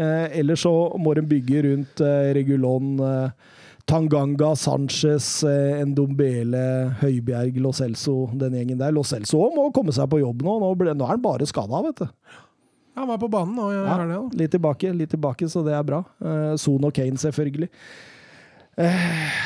Eh, 0.02 0.38
ellers 0.40 0.64
så 0.64 0.72
må 0.98 1.12
de 1.14 1.22
bygge 1.30 1.62
rundt 1.68 2.02
eh, 2.02 2.32
Regulon, 2.34 2.96
eh, 3.06 3.58
Tanganga, 3.86 4.56
Sanchez, 4.58 5.28
eh, 5.46 5.82
Ndombele, 5.86 6.64
Høibjerg, 7.02 7.58
Lo 7.62 7.70
Celso, 7.76 8.24
den 8.38 8.58
gjengen 8.58 8.80
der. 8.82 8.94
Lo 8.94 9.04
Celso 9.06 9.42
òg 9.46 9.54
må 9.58 9.68
komme 9.74 9.94
seg 9.94 10.10
på 10.10 10.22
jobb 10.22 10.42
nå. 10.46 10.58
Nå, 10.62 10.72
ble, 10.80 10.94
nå 10.96 11.06
er 11.06 11.14
han 11.14 11.22
bare 11.22 11.46
skada, 11.46 11.82
vet 11.86 12.02
du. 12.02 12.08
Ja, 12.92 13.04
han 13.04 13.12
var 13.14 13.22
på 13.22 13.30
banen 13.32 13.54
nå. 13.56 13.70
Ja, 13.72 13.98
det, 14.02 14.22
litt 14.40 14.54
tilbake, 14.56 14.90
litt 14.96 15.14
tilbake, 15.14 15.46
så 15.48 15.62
det 15.66 15.76
er 15.78 15.86
bra. 15.86 16.02
Eh, 16.24 16.54
Son 16.60 16.90
og 16.90 16.94
Kane, 16.96 17.20
selvfølgelig. 17.22 17.70
Eh, 18.82 19.38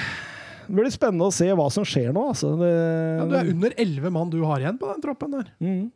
det 0.66 0.74
blir 0.74 0.90
spennende 0.94 1.28
å 1.28 1.34
se 1.34 1.46
hva 1.56 1.68
som 1.72 1.86
skjer 1.86 2.10
nå, 2.14 2.24
altså. 2.32 2.54
Det, 2.60 2.72
Ja, 2.72 3.28
du 3.30 3.36
er 3.38 3.52
under 3.52 3.76
elleve 3.86 4.12
mann 4.14 4.32
du 4.32 4.40
har 4.44 4.62
igjen 4.62 4.80
på 4.80 4.90
den 4.90 5.04
troppen 5.04 5.38
der. 5.38 5.48
Mm. 5.62 5.86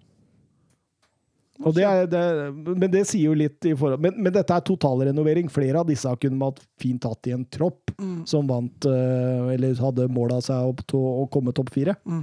Og 1.60 1.74
det 1.76 1.84
er, 1.84 2.06
det, 2.08 2.20
men 2.56 2.88
det 2.88 3.02
sier 3.04 3.26
jo 3.28 3.34
litt 3.36 3.66
i 3.68 3.74
forhold 3.76 4.00
Men, 4.00 4.14
men 4.16 4.32
dette 4.32 4.54
er 4.56 4.64
totalrenovering. 4.64 5.50
Flere 5.52 5.82
av 5.82 5.90
disse 5.90 6.08
kunne 6.22 6.40
man 6.40 6.56
fint 6.80 7.04
hatt 7.04 7.28
i 7.28 7.34
en 7.36 7.44
tropp 7.44 7.90
Mm. 8.00 8.22
som 8.24 8.46
vant 8.48 8.86
eh, 8.88 9.50
Eller 9.52 9.74
hadde 9.76 10.06
måla 10.08 10.38
seg 10.40 10.70
opp 10.70 10.78
til 10.88 11.02
å 11.04 11.26
komme 11.28 11.52
topp 11.52 11.68
fire. 11.74 11.92
Mm. 12.08 12.22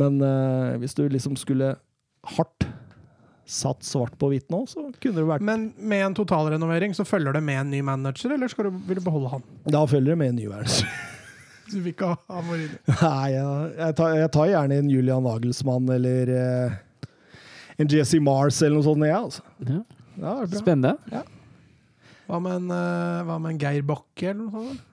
Men 0.00 0.16
uh, 0.22 0.74
hvis 0.82 0.96
du 0.98 1.04
liksom 1.06 1.36
skulle 1.38 1.76
hardt 2.36 2.66
satt 3.50 3.82
svart 3.86 4.14
på 4.18 4.28
hvitt 4.30 4.50
nå, 4.52 4.64
så 4.70 4.88
kunne 5.02 5.18
det 5.18 5.26
vært 5.26 5.42
Men 5.46 5.68
med 5.78 6.04
en 6.06 6.14
totalrenovering 6.14 6.94
så 6.94 7.06
følger 7.06 7.34
det 7.34 7.42
med 7.42 7.64
en 7.64 7.72
ny 7.72 7.80
manager, 7.86 8.34
eller 8.36 8.50
skal 8.50 8.68
du, 8.68 8.82
vil 8.86 9.00
du 9.00 9.04
beholde 9.06 9.32
han? 9.32 9.46
Da 9.66 9.82
følger 9.90 10.14
det 10.14 10.20
med 10.20 10.34
en 10.34 10.38
ny 10.38 10.46
verdens. 10.50 10.84
Du 11.70 11.78
vil 11.78 11.92
ikke 11.92 12.12
ha, 12.12 12.42
Mourinho? 12.46 12.78
Nei, 12.90 13.30
jeg, 13.34 13.72
jeg, 13.78 13.96
tar, 14.00 14.14
jeg 14.18 14.30
tar 14.36 14.50
gjerne 14.50 14.78
en 14.82 14.90
Julian 14.90 15.26
Nagelsmann 15.26 15.90
eller 15.94 16.32
eh, 16.34 16.78
en 17.80 17.90
Jesse 17.90 18.20
Mars 18.22 18.60
eller 18.62 18.80
noe 18.80 18.86
sånt, 18.86 19.06
jeg, 19.06 19.16
altså. 19.16 19.44
Ja. 19.66 19.80
Ja, 20.20 20.34
det 20.42 20.50
bra. 20.50 20.60
Spennende. 20.60 21.24
Hva 22.30 22.38
med 22.42 22.58
en, 22.58 22.70
eh, 22.74 23.20
hva 23.26 23.38
med 23.40 23.54
en 23.54 23.60
Geir 23.62 23.86
Bakke 23.86 24.32
eller 24.32 24.42
noe 24.42 24.64
sånt? 24.68 24.86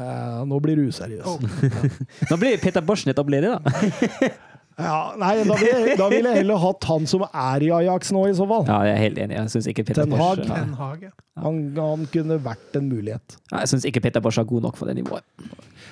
Eh, 0.00 0.36
nå 0.48 0.60
blir 0.64 0.78
du 0.78 0.86
useriøs. 0.88 1.26
Oh. 1.28 1.40
Nå 2.30 2.38
blir 2.40 2.60
Peter 2.62 2.84
Borsen 2.84 3.12
etablert, 3.12 3.50
da. 3.50 4.30
Ja, 4.78 5.12
nei, 5.20 5.32
da 5.44 5.56
ville 5.58 5.80
jeg, 5.88 5.96
da 5.98 6.06
vil 6.08 6.24
jeg 6.24 6.36
heller 6.40 6.60
hatt 6.62 6.84
han 6.88 7.06
som 7.10 7.24
er 7.28 7.64
i 7.66 7.70
Ajax 7.80 8.12
nå, 8.16 8.22
i 8.30 8.36
så 8.38 8.46
fall. 8.48 8.62
Ja, 8.70 8.78
jeg 8.88 8.94
er 8.94 9.02
helt 9.02 9.18
enig. 9.24 9.36
Jeg 9.36 9.50
syns 9.52 9.66
ikke 9.72 9.84
Peter 9.90 10.06
Ten 10.06 10.14
Bosch 10.14 10.22
Hag. 10.22 10.44
ja. 10.46 10.54
Ten 10.62 10.72
Hag, 10.78 11.02
ja. 11.08 11.10
Han, 11.40 11.58
han 11.76 12.06
kunne 12.12 12.36
vært 12.44 12.76
en 12.80 12.88
mulighet. 12.88 13.36
Nei, 13.52 13.60
Jeg 13.64 13.72
syns 13.74 13.84
ikke 13.90 14.00
Peter 14.06 14.20
Bosch 14.24 14.40
er 14.40 14.46
god 14.48 14.64
nok 14.68 14.76
for 14.80 14.88
det 14.88 14.96
nivået. 15.00 15.24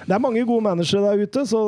Det 0.08 0.14
er 0.16 0.22
mange 0.22 0.44
gode 0.48 0.64
managere 0.64 1.04
der 1.10 1.24
ute, 1.26 1.44
så, 1.48 1.60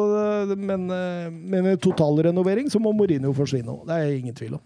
men, 0.56 0.86
men 0.88 1.64
med 1.66 1.80
totalrenovering 1.84 2.70
så 2.72 2.80
må 2.80 2.92
Mourinho 2.96 3.32
forsvinne 3.36 3.72
òg. 3.74 3.82
Det 3.90 3.96
er 4.00 4.14
ingen 4.16 4.36
tvil 4.38 4.56
om. 4.56 4.62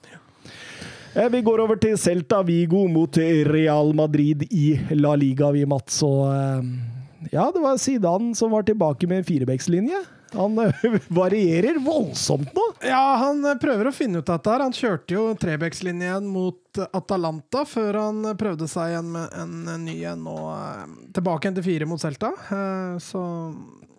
Eh, 1.15 1.29
Vi 1.33 1.43
går 1.47 1.63
over 1.65 1.79
til 1.83 1.97
Celta 1.99 2.43
Vigo 2.47 2.85
mot 2.91 3.17
Real 3.51 3.93
Madrid 3.99 4.47
i 4.51 4.77
La 4.95 5.15
Liga, 5.19 5.51
vi, 5.55 5.65
Mats. 5.67 6.03
Og 6.07 6.27
eh, 6.31 7.31
ja, 7.35 7.49
det 7.55 7.63
var 7.65 7.79
Zidane 7.83 8.35
som 8.39 8.51
var 8.55 8.63
tilbake 8.67 9.07
med 9.11 9.27
firebeckslinje. 9.27 10.05
Han 10.37 10.59
eh, 10.63 10.85
varierer 11.21 11.79
voldsomt 11.85 12.51
nå. 12.57 12.65
Ja, 12.85 13.03
han 13.23 13.45
eh, 13.49 13.57
prøver 13.63 13.89
å 13.91 13.95
finne 13.95 14.21
ut 14.23 14.29
dette 14.29 14.51
her. 14.53 14.65
Han 14.67 14.75
kjørte 14.77 15.17
jo 15.17 15.25
Trebekslinjen 15.41 16.27
mot 16.31 16.81
eh, 16.83 16.89
Atalanta 16.99 17.65
før 17.69 18.01
han 18.03 18.21
prøvde 18.41 18.69
seg 18.71 18.93
igjen 18.95 19.13
med 19.15 19.39
en 19.41 19.85
ny 19.87 19.97
en 20.11 20.27
og 20.31 20.51
eh, 20.59 20.85
tilbake 21.17 21.47
igjen 21.49 21.59
til 21.61 21.69
fire 21.71 21.89
mot 21.91 22.03
Celta. 22.03 22.33
Eh, 22.51 22.95
Så 23.05 23.25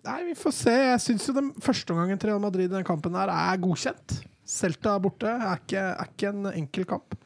Nei, 0.06 0.20
vi 0.28 0.36
får 0.38 0.52
se. 0.54 0.72
Jeg 0.92 1.00
syns 1.02 1.24
jo 1.26 1.32
den 1.34 1.48
første 1.58 1.90
omgangen 1.90 2.18
til 2.22 2.30
Real 2.30 2.42
Madrid 2.44 2.68
i 2.70 2.74
den 2.76 2.84
kampen 2.86 3.16
her 3.18 3.26
er 3.32 3.56
godkjent. 3.58 4.20
Celta 4.46 4.92
borte 5.02 5.26
er 5.26 5.56
ikke, 5.58 5.82
er 5.98 6.10
ikke 6.12 6.30
en 6.30 6.46
enkel 6.52 6.86
kamp. 6.86 7.16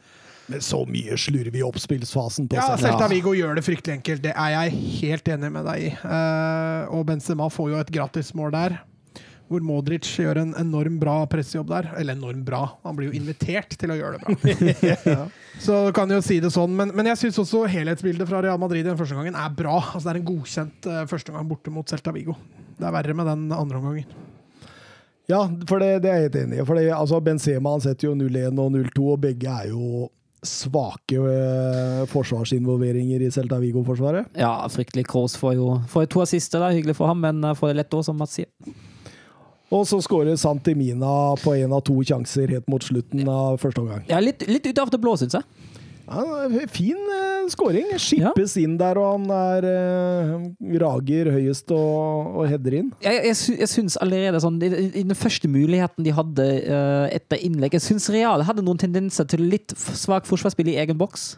Men 0.50 0.62
så 0.64 0.80
mye 0.88 1.14
slurv 1.20 1.54
i 1.54 1.60
oppspillsfasen 1.62 2.48
på 2.50 2.56
Ja, 2.56 2.72
Celta. 2.80 3.06
Vigo 3.12 3.34
gjør 3.36 3.60
det 3.60 3.66
fryktelig 3.66 3.98
enkelt. 3.98 4.24
Det 4.24 4.32
er 4.32 4.54
jeg 4.56 4.80
helt 5.02 5.28
enig 5.36 5.50
med 5.54 5.68
deg 5.68 5.84
i. 5.90 5.90
Eh, 5.92 6.88
og 6.96 7.04
Benzema 7.12 7.50
får 7.52 7.68
jo 7.74 7.82
et 7.84 7.92
gratismål 8.00 8.56
der. 8.56 8.78
Hvor 9.50 9.64
Modric 9.66 10.06
gjør 10.22 10.38
en 10.44 10.52
enorm 10.60 11.00
bra 11.02 11.16
pressejobb 11.30 11.72
der. 11.72 11.88
Eller 11.98 12.14
enorm 12.14 12.44
bra, 12.46 12.62
han 12.86 12.94
blir 12.98 13.10
jo 13.10 13.18
invitert 13.18 13.74
til 13.78 13.90
å 13.90 13.98
gjøre 13.98 14.20
det 14.20 14.22
bra. 14.22 15.24
Så 15.64 15.80
du 15.88 15.92
kan 15.96 16.10
jo 16.14 16.20
si 16.22 16.38
det 16.42 16.52
sånn. 16.54 16.76
Men, 16.78 16.94
men 16.94 17.10
jeg 17.10 17.18
syns 17.24 17.40
også 17.42 17.64
helhetsbildet 17.70 18.30
fra 18.30 18.44
Real 18.44 18.60
Madrid 18.62 18.84
i 18.84 18.88
den 18.92 18.98
første 19.00 19.18
gangen 19.18 19.34
er 19.34 19.50
bra. 19.56 19.80
Altså 19.82 20.06
Det 20.06 20.12
er 20.14 20.20
en 20.20 20.28
godkjent 20.30 20.90
uh, 20.90 21.00
førsteomgang 21.10 21.50
borte 21.50 21.74
mot 21.74 21.90
Celta 21.90 22.14
Vigo. 22.14 22.38
Det 22.78 22.86
er 22.86 22.94
verre 22.94 23.16
med 23.18 23.26
den 23.28 23.48
andre 23.52 23.82
omgangen. 23.82 24.14
Ja, 25.30 25.44
for 25.68 25.82
det, 25.82 26.00
det 26.04 26.10
er 26.10 26.16
jeg 26.16 26.30
helt 26.30 26.38
enig 26.44 26.58
i. 26.58 26.64
For 26.66 26.78
det, 26.78 26.86
altså, 26.94 27.20
Benzema 27.22 27.74
han 27.74 27.82
setter 27.84 28.08
jo 28.08 28.16
0-1 28.18 28.58
og 28.58 28.72
0-2, 28.78 29.04
og 29.12 29.20
begge 29.26 29.50
er 29.50 29.70
jo 29.70 30.08
svake 30.46 31.18
eh, 31.20 32.04
forsvarsinvolveringer 32.08 33.26
i 33.26 33.30
Celta 33.34 33.58
Vigo-forsvaret. 33.60 34.30
Ja, 34.40 34.54
fryktelig 34.72 35.04
Kroos 35.10 35.36
får 35.36 35.58
jo 35.58 35.74
får 35.90 36.08
to 36.12 36.22
assister, 36.24 36.62
da. 36.62 36.70
hyggelig 36.72 36.96
for 36.96 37.10
ham, 37.10 37.20
men 37.20 37.44
eh, 37.44 37.56
får 37.56 37.72
det 37.72 37.82
lett 37.82 37.96
òg, 37.96 38.06
som 38.06 38.18
Mats 38.20 38.38
sier. 38.38 38.48
Og 39.70 39.86
så 39.86 40.00
skårer 40.02 40.38
Santimina 40.40 41.36
på 41.38 41.54
én 41.54 41.70
av 41.70 41.84
to 41.86 41.94
sjanser 42.02 42.50
helt 42.50 42.66
mot 42.70 42.82
slutten 42.82 43.28
av 43.30 43.60
første 43.62 43.84
omgang. 43.84 44.02
Ja, 44.10 44.18
litt, 44.22 44.42
litt 44.50 44.66
ut 44.66 44.80
av 44.82 44.90
det 44.90 44.98
blå, 45.02 45.14
syns 45.20 45.38
jeg. 45.38 45.46
Ja, 46.10 46.64
fin 46.74 46.98
uh, 46.98 47.46
skåring. 47.52 47.92
Skippes 48.02 48.56
inn 48.58 48.74
der, 48.80 48.98
og 48.98 49.12
han 49.12 49.28
er 49.30 49.66
eh, 49.68 50.32
rager 50.82 51.30
høyest 51.36 51.70
og, 51.70 52.32
og 52.40 52.48
header 52.50 52.80
inn. 52.80 52.88
Jeg, 53.04 53.20
jeg, 53.28 53.36
jeg 53.60 53.70
syns 53.70 53.98
allerede 54.02 54.40
sånn 54.42 54.58
i, 54.58 54.72
I 54.88 55.04
den 55.04 55.14
første 55.18 55.50
muligheten 55.50 56.06
de 56.06 56.16
hadde 56.16 56.48
eh, 56.64 57.06
etter 57.20 57.38
innlegg 57.46 57.78
Jeg 57.78 57.86
syns 57.86 58.10
Real 58.10 58.42
hadde 58.48 58.66
noen 58.66 58.80
tendenser 58.82 59.28
til 59.30 59.46
litt 59.52 59.76
svakt 59.78 60.26
forsvarsspill 60.30 60.72
i 60.74 60.80
egen 60.82 60.98
boks. 60.98 61.36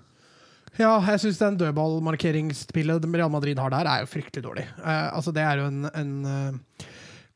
Ja, 0.81 0.95
jeg 1.05 1.21
syns 1.21 1.43
den 1.43 1.61
dødballmarkeringsspillet 1.61 3.05
Real 3.13 3.33
Madrid 3.33 3.61
har 3.61 3.75
der, 3.75 3.85
er 3.85 4.07
jo 4.07 4.13
fryktelig 4.15 4.47
dårlig. 4.47 4.65
Eh, 4.81 5.09
altså 5.13 5.37
Det 5.37 5.45
er 5.45 5.61
jo 5.61 5.69
en, 5.69 5.85
en 5.93 6.15
eh, 6.33 6.87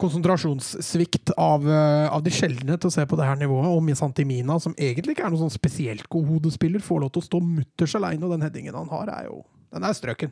konsentrasjonssvikt 0.01 1.33
av, 1.41 1.65
eh, 1.69 2.07
av 2.13 2.23
de 2.23 2.33
sjeldne 2.35 2.77
til 2.77 2.91
å 2.91 2.93
se 2.93 3.05
på 3.07 3.17
det 3.17 3.27
her 3.27 3.39
nivået. 3.41 3.69
Og 3.73 3.83
med 3.83 3.97
Santimina, 3.97 4.59
som 4.61 4.75
egentlig 4.75 5.17
ikke 5.17 5.27
er 5.27 5.33
noen 5.33 5.47
sånn 5.47 5.59
spesielt 5.59 6.09
god 6.13 6.27
hodespiller, 6.29 6.85
får 6.85 7.01
lov 7.01 7.13
til 7.13 7.23
å 7.23 7.29
stå 7.29 7.43
mutters 7.43 7.97
aleine, 7.99 8.25
og 8.25 8.35
den 8.37 8.45
headingen 8.45 8.77
han 8.77 8.93
har, 8.93 9.09
er 9.09 9.31
jo 9.31 9.45
den 9.73 9.85
er 9.85 9.97
strøken. 9.97 10.31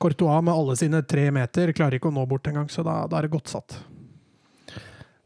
Courtois 0.00 0.42
med 0.42 0.54
alle 0.54 0.74
sine 0.78 1.02
tre 1.06 1.28
meter 1.34 1.70
klarer 1.76 1.98
ikke 1.98 2.10
å 2.10 2.14
nå 2.14 2.24
bort 2.26 2.48
engang, 2.50 2.66
så 2.72 2.82
da, 2.86 3.04
da 3.06 3.18
er 3.18 3.28
det 3.28 3.34
godt 3.34 3.52
satt. 3.52 3.76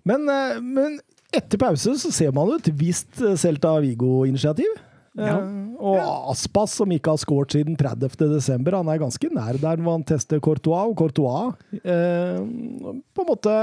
Men, 0.08 0.28
eh, 0.28 0.58
men 0.60 0.98
etter 1.34 1.60
pause 1.60 1.94
så 2.00 2.12
ser 2.14 2.32
man 2.36 2.48
jo 2.50 2.58
et 2.58 2.70
visst 2.76 3.20
eh, 3.22 3.36
Celta 3.40 3.74
Vigo-initiativ. 3.84 4.76
Ja. 5.18 5.38
Eh, 5.38 5.68
og 5.78 5.98
Aspas, 6.32 6.72
som 6.80 6.90
ikke 6.90 7.12
har 7.14 7.20
skåret 7.22 7.54
siden 7.54 7.76
30. 7.78 8.10
desember, 8.32 8.74
han 8.80 8.88
er 8.90 8.98
ganske 8.98 9.30
nær 9.30 9.58
der 9.62 9.78
når 9.78 9.98
han 9.98 10.06
tester 10.10 10.42
Courtois. 10.42 10.90
Og 10.90 10.96
Courtois 10.98 11.54
eh, 11.78 12.40
på 13.14 13.24
en 13.24 13.28
måte 13.28 13.54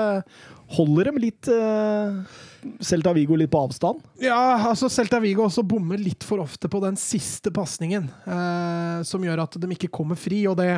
holder 0.77 1.11
dem 1.11 1.19
litt 1.21 1.49
eh, 1.51 2.39
Celta 2.83 3.11
Vigo 3.15 3.37
litt 3.37 3.51
på 3.51 3.65
avstand. 3.67 4.01
Ja, 4.23 4.39
altså 4.71 4.89
Celta 4.91 5.19
Vigo 5.23 5.45
også 5.45 5.65
bommer 5.67 5.99
litt 6.01 6.23
for 6.25 6.43
ofte 6.43 6.71
på 6.71 6.81
den 6.83 6.97
siste 6.99 7.51
pasningen, 7.55 8.07
eh, 8.23 8.99
som 9.05 9.23
gjør 9.23 9.43
at 9.45 9.59
de 9.59 9.71
ikke 9.75 9.91
kommer 9.93 10.19
fri. 10.19 10.45
og 10.47 10.57
det 10.61 10.71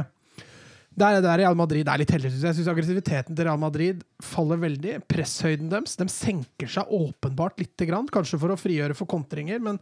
der, 0.98 1.20
der 1.22 1.38
Real 1.38 1.54
Madrid 1.54 1.86
er 1.86 2.02
litt 2.02 2.10
heldig, 2.10 2.32
jeg. 2.34 2.42
Jeg 2.42 2.58
syns 2.58 2.70
aggressiviteten 2.72 3.36
til 3.38 3.46
Real 3.46 3.60
Madrid 3.62 4.00
faller 4.26 4.58
veldig. 4.58 4.96
Presshøyden 5.06 5.70
deres 5.70 5.94
de 6.00 6.08
senker 6.10 6.72
seg 6.74 6.90
åpenbart 6.90 7.62
lite 7.62 7.86
grann, 7.86 8.10
kanskje 8.10 8.40
for 8.42 8.50
å 8.50 8.58
frigjøre 8.58 8.98
for 8.98 9.10
kontringer, 9.10 9.62
men 9.62 9.78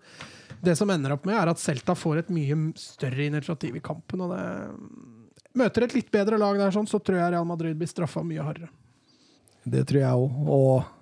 det 0.66 0.76
som 0.80 0.90
ender 0.92 1.16
opp 1.16 1.28
med, 1.28 1.38
er 1.38 1.52
at 1.52 1.62
Celta 1.62 1.96
får 1.98 2.24
et 2.24 2.34
mye 2.34 2.58
større 2.80 3.28
initiativ 3.30 3.78
i 3.78 3.84
kampen. 3.84 4.26
og 4.26 4.36
det 4.36 4.46
Møter 5.56 5.86
et 5.86 5.94
litt 5.96 6.10
bedre 6.12 6.36
lag 6.42 6.58
der, 6.60 6.74
sånn, 6.76 6.88
så 6.90 7.00
tror 7.00 7.22
jeg 7.22 7.32
Real 7.32 7.46
Madrid 7.48 7.78
blir 7.80 7.88
straffa 7.88 8.20
mye 8.28 8.44
hardere. 8.44 8.68
Det 9.64 9.86
tror 9.88 10.02
jeg 10.02 10.26
òg. 10.26 10.50
Og 10.52 10.96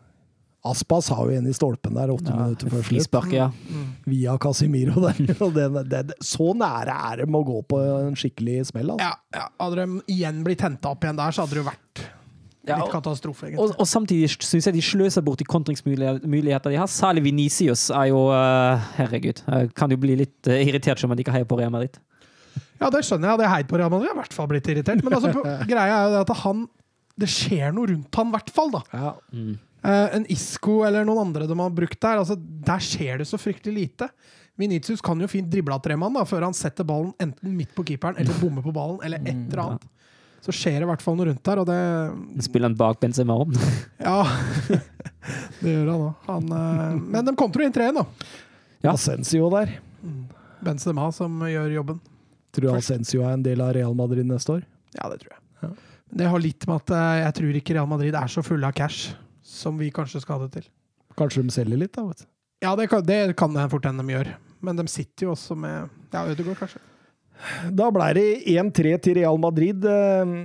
Aspas 0.64 1.10
har 1.12 1.28
jo 1.28 1.36
en 1.36 1.48
i 1.50 1.54
stolpen 1.56 1.98
der 1.98 2.12
åtte 2.14 2.32
minutter 2.32 2.70
før 2.72 2.86
slutt. 2.88 3.34
Ja. 3.34 3.50
Via 4.08 4.38
Casimiro 4.40 5.02
der. 5.04 5.18
Og 5.44 5.58
det, 5.58 5.66
det, 5.90 6.04
det, 6.12 6.20
så 6.24 6.54
nære 6.56 6.96
er 7.10 7.24
de 7.24 7.28
å 7.28 7.44
gå 7.50 7.58
på 7.68 7.82
en 7.82 8.16
skikkelig 8.20 8.70
smell. 8.70 8.94
Altså. 8.94 9.10
Ja, 9.10 9.42
ja. 9.42 9.50
Hadde 9.60 9.82
de 9.82 10.14
igjen 10.14 10.44
blitt 10.46 10.64
henta 10.64 10.94
opp 10.94 11.04
igjen 11.04 11.20
der, 11.20 11.36
så 11.36 11.44
hadde 11.44 11.58
det 11.58 11.64
jo 11.64 11.68
vært 11.68 12.06
Ja, 12.68 12.78
og- 12.80 12.92
katastrofe, 12.94 13.50
egentlig. 13.50 13.60
Og, 13.60 13.74
og 13.84 13.88
samtidig 13.90 14.30
syns 14.40 14.70
jeg 14.70 14.74
de 14.78 14.82
sløser 14.82 15.24
bort 15.26 15.42
de 15.42 15.48
kontringsmuligheter 15.50 16.72
de 16.72 16.78
har. 16.80 16.88
Særlig 16.88 17.26
Venicius 17.26 17.90
er 17.92 18.08
jo 18.14 18.22
uh, 18.32 18.80
Herregud. 18.96 19.42
Jeg 19.44 19.74
kan 19.76 19.92
jo 19.92 19.98
bli 20.00 20.16
litt 20.22 20.48
uh, 20.48 20.56
irritert 20.64 21.02
som 21.02 21.12
man 21.12 21.20
ikke 21.20 21.34
heier 21.36 21.48
på 21.50 21.58
Real 21.60 21.74
Madrid. 21.74 22.00
Ja, 22.80 22.88
det 22.94 23.04
skjønner 23.04 23.28
jeg. 23.28 23.34
Hadde 23.36 23.46
jeg 23.48 23.54
heid 23.58 23.68
på 23.74 23.78
Real 23.82 23.92
Madrid, 23.92 24.08
hadde 24.08 24.14
jeg 24.14 24.20
i 24.20 24.22
hvert 24.24 24.38
fall 24.38 24.50
blitt 24.54 24.72
irritert. 24.72 25.04
Men 25.04 25.18
altså, 25.20 25.34
greia 25.74 25.98
er 25.98 26.08
jo 26.08 26.16
det 26.16 26.24
at 26.24 26.34
han 26.46 26.64
Det 27.24 27.30
skjer 27.30 27.76
noe 27.76 27.92
rundt 27.92 28.18
han, 28.22 28.32
i 28.32 28.36
hvert 28.38 28.50
fall. 28.56 28.72
da. 28.74 28.82
Ja. 28.96 29.12
Eh, 29.84 30.16
en 30.18 30.24
Isco 30.32 30.80
eller 30.88 31.04
noen 31.06 31.20
andre 31.28 31.46
de 31.50 31.58
har 31.60 31.74
brukt 31.76 32.00
der, 32.02 32.22
altså, 32.24 32.38
der 32.40 32.80
skjer 32.82 33.20
det 33.22 33.28
så 33.30 33.38
fryktelig 33.38 33.76
lite. 33.76 34.08
Vinicius 34.58 35.02
kan 35.04 35.20
jo 35.22 35.28
fint 35.28 35.50
drible 35.52 35.76
av 35.76 35.82
tre 35.84 35.98
mann 36.00 36.16
da, 36.16 36.24
før 36.30 36.46
han 36.48 36.56
setter 36.56 36.86
ballen 36.88 37.12
enten 37.22 37.54
midt 37.58 37.74
på 37.76 37.84
keeperen 37.90 38.16
eller 38.22 38.38
bommer 38.40 38.64
på 38.66 38.72
ballen, 38.74 39.00
eller 39.04 39.20
et 39.26 39.34
eller 39.36 39.62
annet. 39.66 39.86
Så 40.44 40.52
skjer 40.52 40.82
det 40.82 40.88
i 40.88 40.90
hvert 40.90 41.04
fall 41.04 41.16
noe 41.16 41.30
rundt 41.30 41.44
der, 41.48 41.60
og 41.62 41.68
det 41.70 42.44
Spiller 42.44 42.68
han 42.68 42.76
bak 42.80 43.00
Benzema 43.00 43.38
om. 43.46 43.54
Ja. 44.04 44.18
det 45.62 45.72
gjør 45.72 45.92
han 45.94 46.02
òg. 46.10 46.26
Han, 46.28 46.50
eh, 46.58 46.98
men 47.16 47.30
de 47.30 47.36
kontrer 47.40 47.68
inn 47.68 47.76
treet, 47.76 47.96
da. 47.96 48.04
Ja. 48.84 48.92
Asensio 48.98 49.48
der. 49.54 49.78
Benzema 50.64 51.08
som 51.16 51.40
gjør 51.48 51.72
jobben. 51.78 52.02
Tror 52.54 52.68
du 52.68 52.76
Asensio 52.76 53.24
er 53.26 53.38
en 53.38 53.46
del 53.46 53.64
av 53.64 53.72
Real 53.76 53.96
Madrid 53.98 54.28
neste 54.28 54.60
år? 54.60 54.66
Ja, 54.94 55.08
det 55.10 55.24
tror 55.24 55.34
jeg. 55.34 55.40
Det 56.14 56.28
har 56.30 56.42
litt 56.44 56.68
med 56.70 56.76
at 56.84 56.92
eh, 56.94 57.20
jeg 57.24 57.36
tror 57.40 57.56
ikke 57.58 57.74
Real 57.80 57.88
Madrid 57.90 58.14
er 58.20 58.30
så 58.30 58.44
fulle 58.46 58.68
av 58.70 58.76
cash 58.78 59.14
som 59.48 59.80
vi 59.80 59.88
kanskje 59.96 60.22
skal 60.22 60.38
ha 60.38 60.46
det 60.46 60.60
til. 60.60 60.68
Kanskje 61.18 61.42
de 61.48 61.54
selger 61.56 61.80
litt, 61.80 61.94
da. 61.96 62.04
vet 62.12 62.22
du. 62.26 62.28
Ja, 62.64 62.76
det 62.80 62.86
kan 62.92 63.02
det 63.08 63.22
kan 63.40 63.58
fort 63.72 63.88
hende 63.88 64.04
de 64.06 64.14
gjør. 64.14 64.30
Men 64.64 64.78
de 64.80 64.86
sitter 64.92 65.28
jo 65.28 65.34
også 65.34 65.56
med 65.60 65.90
Ja, 66.14 66.22
Ødegaard, 66.30 66.60
kanskje. 66.62 66.80
Da 67.72 67.90
ble 67.94 68.10
det 68.18 68.28
1-3 68.54 68.98
til 69.04 69.18
Real 69.20 69.40
Madrid. 69.42 69.86
Eh, 69.86 70.36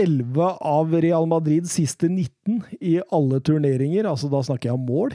11 0.00 0.48
av 0.58 0.94
Real 1.04 1.26
Madrids 1.30 1.76
siste 1.76 2.08
19 2.10 2.62
i 2.82 2.96
alle 3.14 3.38
turneringer, 3.44 4.08
altså 4.10 4.30
da 4.32 4.40
snakker 4.42 4.70
jeg 4.72 4.78
om 4.78 4.86
mål, 4.88 5.14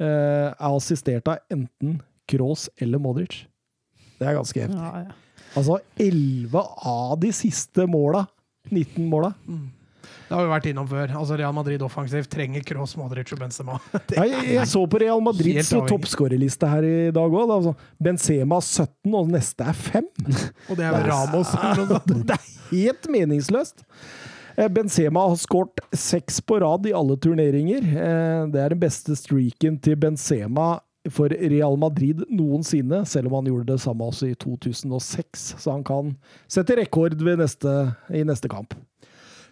eh, 0.00 0.48
er 0.50 0.72
assistert 0.72 1.28
av 1.30 1.38
enten 1.54 2.00
Kroos 2.28 2.68
eller 2.82 2.98
Modric. 2.98 3.44
Det 4.18 4.26
er 4.26 4.34
ganske 4.34 4.60
heftig. 4.60 5.14
Altså 5.56 5.78
11 5.96 6.64
av 6.84 7.14
de 7.22 7.30
siste 7.32 7.86
måla, 7.88 8.26
19 8.70 9.06
måla. 9.08 9.32
Det 10.28 10.34
har 10.36 10.44
vi 10.44 10.50
vært 10.52 10.66
innom 10.70 10.88
før. 10.90 11.12
Altså 11.16 11.36
Real 11.40 11.54
Madrid 11.56 11.82
offensivt 11.82 12.28
trenger 12.32 12.64
Cross, 12.68 12.96
Modric 13.00 13.32
og 13.32 13.40
Benzema. 13.40 13.78
Det- 14.10 14.18
Jeg, 14.28 14.66
så 14.68 14.82
på 14.92 15.00
Real 15.00 15.22
Madrids 15.24 15.70
toppskårerliste 15.72 16.68
her 16.68 16.84
i 16.84 16.96
dag 17.16 17.32
òg. 17.40 17.52
Altså, 17.54 17.74
Benzema 18.02 18.58
17, 18.60 19.14
og 19.16 19.30
neste 19.32 19.64
er 19.64 19.72
5. 19.78 20.08
Og 20.68 20.76
det 20.76 20.84
er 20.84 20.96
vel 20.98 21.06
Ramos. 21.10 21.52
Det 22.28 22.36
er 22.36 22.50
helt 22.72 23.08
meningsløst. 23.10 23.84
Eh, 24.58 24.68
Benzema 24.74 25.22
har 25.30 25.38
skåret 25.40 25.80
seks 25.96 26.40
på 26.44 26.58
rad 26.60 26.84
i 26.90 26.92
alle 26.98 27.16
turneringer. 27.16 27.80
Eh, 27.88 28.42
Det 28.52 28.60
er 28.66 28.74
den 28.74 28.82
beste 28.82 29.16
streaken 29.16 29.78
til 29.80 29.96
Benzema 29.96 30.74
for 31.14 31.30
Real 31.32 31.78
Madrid 31.80 32.20
noensinne, 32.28 33.04
selv 33.08 33.30
om 33.30 33.38
han 33.38 33.46
gjorde 33.48 33.70
det 33.70 33.80
samme 33.80 34.04
også 34.10 34.28
i 34.28 34.34
2006. 34.36 35.54
Så 35.62 35.72
han 35.72 35.84
kan 35.86 36.10
sette 36.50 36.76
rekord 36.76 37.16
neste, 37.38 37.94
i 38.12 38.24
neste 38.28 38.50
kamp. 38.52 38.74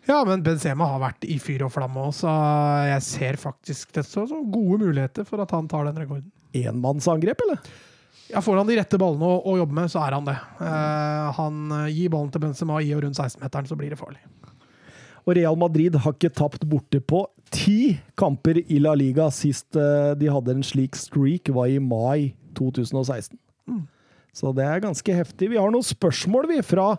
Ja, 0.07 0.21
men 0.27 0.45
Benzema 0.47 0.87
har 0.93 1.03
vært 1.03 1.27
i 1.27 1.41
fyr 1.43 1.65
og 1.67 1.73
flamme 1.75 2.05
òg, 2.07 2.15
så 2.15 2.31
jeg 2.87 3.03
ser 3.03 3.39
faktisk 3.43 3.95
det 3.97 4.07
så, 4.07 4.23
så 4.31 4.39
gode 4.39 4.79
muligheter 4.85 5.27
for 5.27 5.43
at 5.43 5.55
han 5.55 5.67
tar 5.71 5.89
den 5.89 5.99
rekorden. 5.99 6.31
Enmannsangrep, 6.57 7.43
eller? 7.47 7.63
Ja, 8.31 8.43
Får 8.43 8.57
han 8.59 8.71
de 8.71 8.77
rette 8.79 8.99
ballene 8.99 9.27
å, 9.27 9.41
å 9.47 9.57
jobbe 9.61 9.77
med, 9.77 9.91
så 9.91 10.03
er 10.03 10.17
han 10.17 10.27
det. 10.27 10.37
Eh, 10.63 11.27
han 11.39 11.75
gir 11.91 12.11
ballen 12.15 12.31
til 12.35 12.43
Benzema 12.43 12.79
i 12.83 12.93
og 12.95 13.03
rundt 13.05 13.19
16-meteren, 13.19 13.69
så 13.71 13.79
blir 13.79 13.95
det 13.95 13.99
farlig. 14.01 14.23
Og 15.27 15.35
Real 15.35 15.59
Madrid 15.59 15.99
har 15.99 16.15
ikke 16.15 16.31
tapt 16.35 16.63
borte 16.71 17.01
på 17.03 17.25
ti 17.51 17.97
kamper 18.19 18.61
i 18.63 18.79
La 18.83 18.95
Liga. 18.99 19.27
Sist 19.35 19.75
eh, 19.79 20.13
de 20.19 20.31
hadde 20.31 20.55
en 20.55 20.67
slik 20.67 20.99
streak, 20.99 21.51
var 21.55 21.71
i 21.71 21.81
mai 21.83 22.33
2016. 22.59 23.35
Så 24.37 24.53
det 24.57 24.67
er 24.69 24.85
ganske 24.85 25.17
heftig. 25.17 25.49
Vi 25.55 25.61
har 25.61 25.73
noen 25.73 25.87
spørsmål, 25.87 26.51
vi, 26.51 26.61
fra 26.67 26.91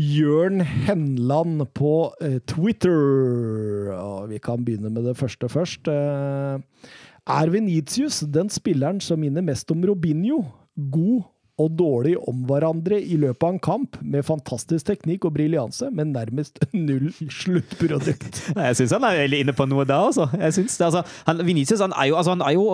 Jørn 0.00 0.62
Henland 0.64 1.66
på 1.76 1.94
eh, 2.24 2.38
Twitter. 2.48 3.92
Og 3.98 4.30
vi 4.32 4.40
kan 4.40 4.64
begynne 4.64 4.92
med 4.92 5.04
det 5.04 5.18
første 5.20 5.50
først. 5.52 5.90
Eh, 5.92 6.88
er 7.32 7.52
Venitius 7.52 8.22
den 8.34 8.48
spilleren 8.50 9.02
som 9.04 9.20
minner 9.20 9.44
mest 9.44 9.70
om 9.70 9.84
Robinho? 9.84 10.40
God 10.72 11.28
og 11.60 11.74
dårlig 11.76 12.14
om 12.28 12.42
hverandre 12.48 12.96
i 12.96 13.18
løpet 13.20 13.44
av 13.44 13.52
en 13.52 13.60
kamp, 13.62 13.98
med 14.00 14.24
fantastisk 14.26 14.88
teknikk 14.88 15.26
og 15.28 15.34
briljanse, 15.36 15.90
men 15.92 16.14
nærmest 16.14 16.58
null 16.72 17.12
sluttprodukt. 17.28 18.40
Jeg 18.56 18.78
syns 18.78 18.96
han 18.96 19.06
er 19.06 19.20
veldig 19.24 19.42
inne 19.44 19.54
på 19.56 19.68
noe 19.68 19.84
da, 19.88 20.00
altså. 20.08 20.30
Jeg 20.32 20.56
synes 20.56 20.78
det, 20.78 20.88
altså 20.88 21.04
han, 21.28 21.44
Vinicius 21.46 21.84
han 21.84 21.92
er, 21.92 22.08
jo, 22.10 22.16
altså, 22.18 22.34
han 22.34 22.46
er 22.48 22.56
jo 22.56 22.66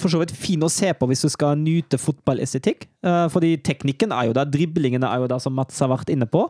for 0.00 0.12
så 0.12 0.20
vidt 0.20 0.34
fin 0.36 0.62
å 0.62 0.70
se 0.72 0.92
på 0.96 1.08
hvis 1.10 1.24
du 1.26 1.30
skal 1.32 1.58
nyte 1.60 1.98
fotballestetikk. 2.00 2.86
Uh, 3.06 3.26
fordi 3.32 3.56
teknikken 3.66 4.14
er 4.14 4.28
jo 4.28 4.36
der, 4.36 4.48
driblingene 4.50 5.08
er 5.08 5.22
jo 5.22 5.30
der, 5.30 5.42
som 5.42 5.56
Mats 5.56 5.80
har 5.82 5.92
vært 5.92 6.12
inne 6.12 6.28
på. 6.30 6.46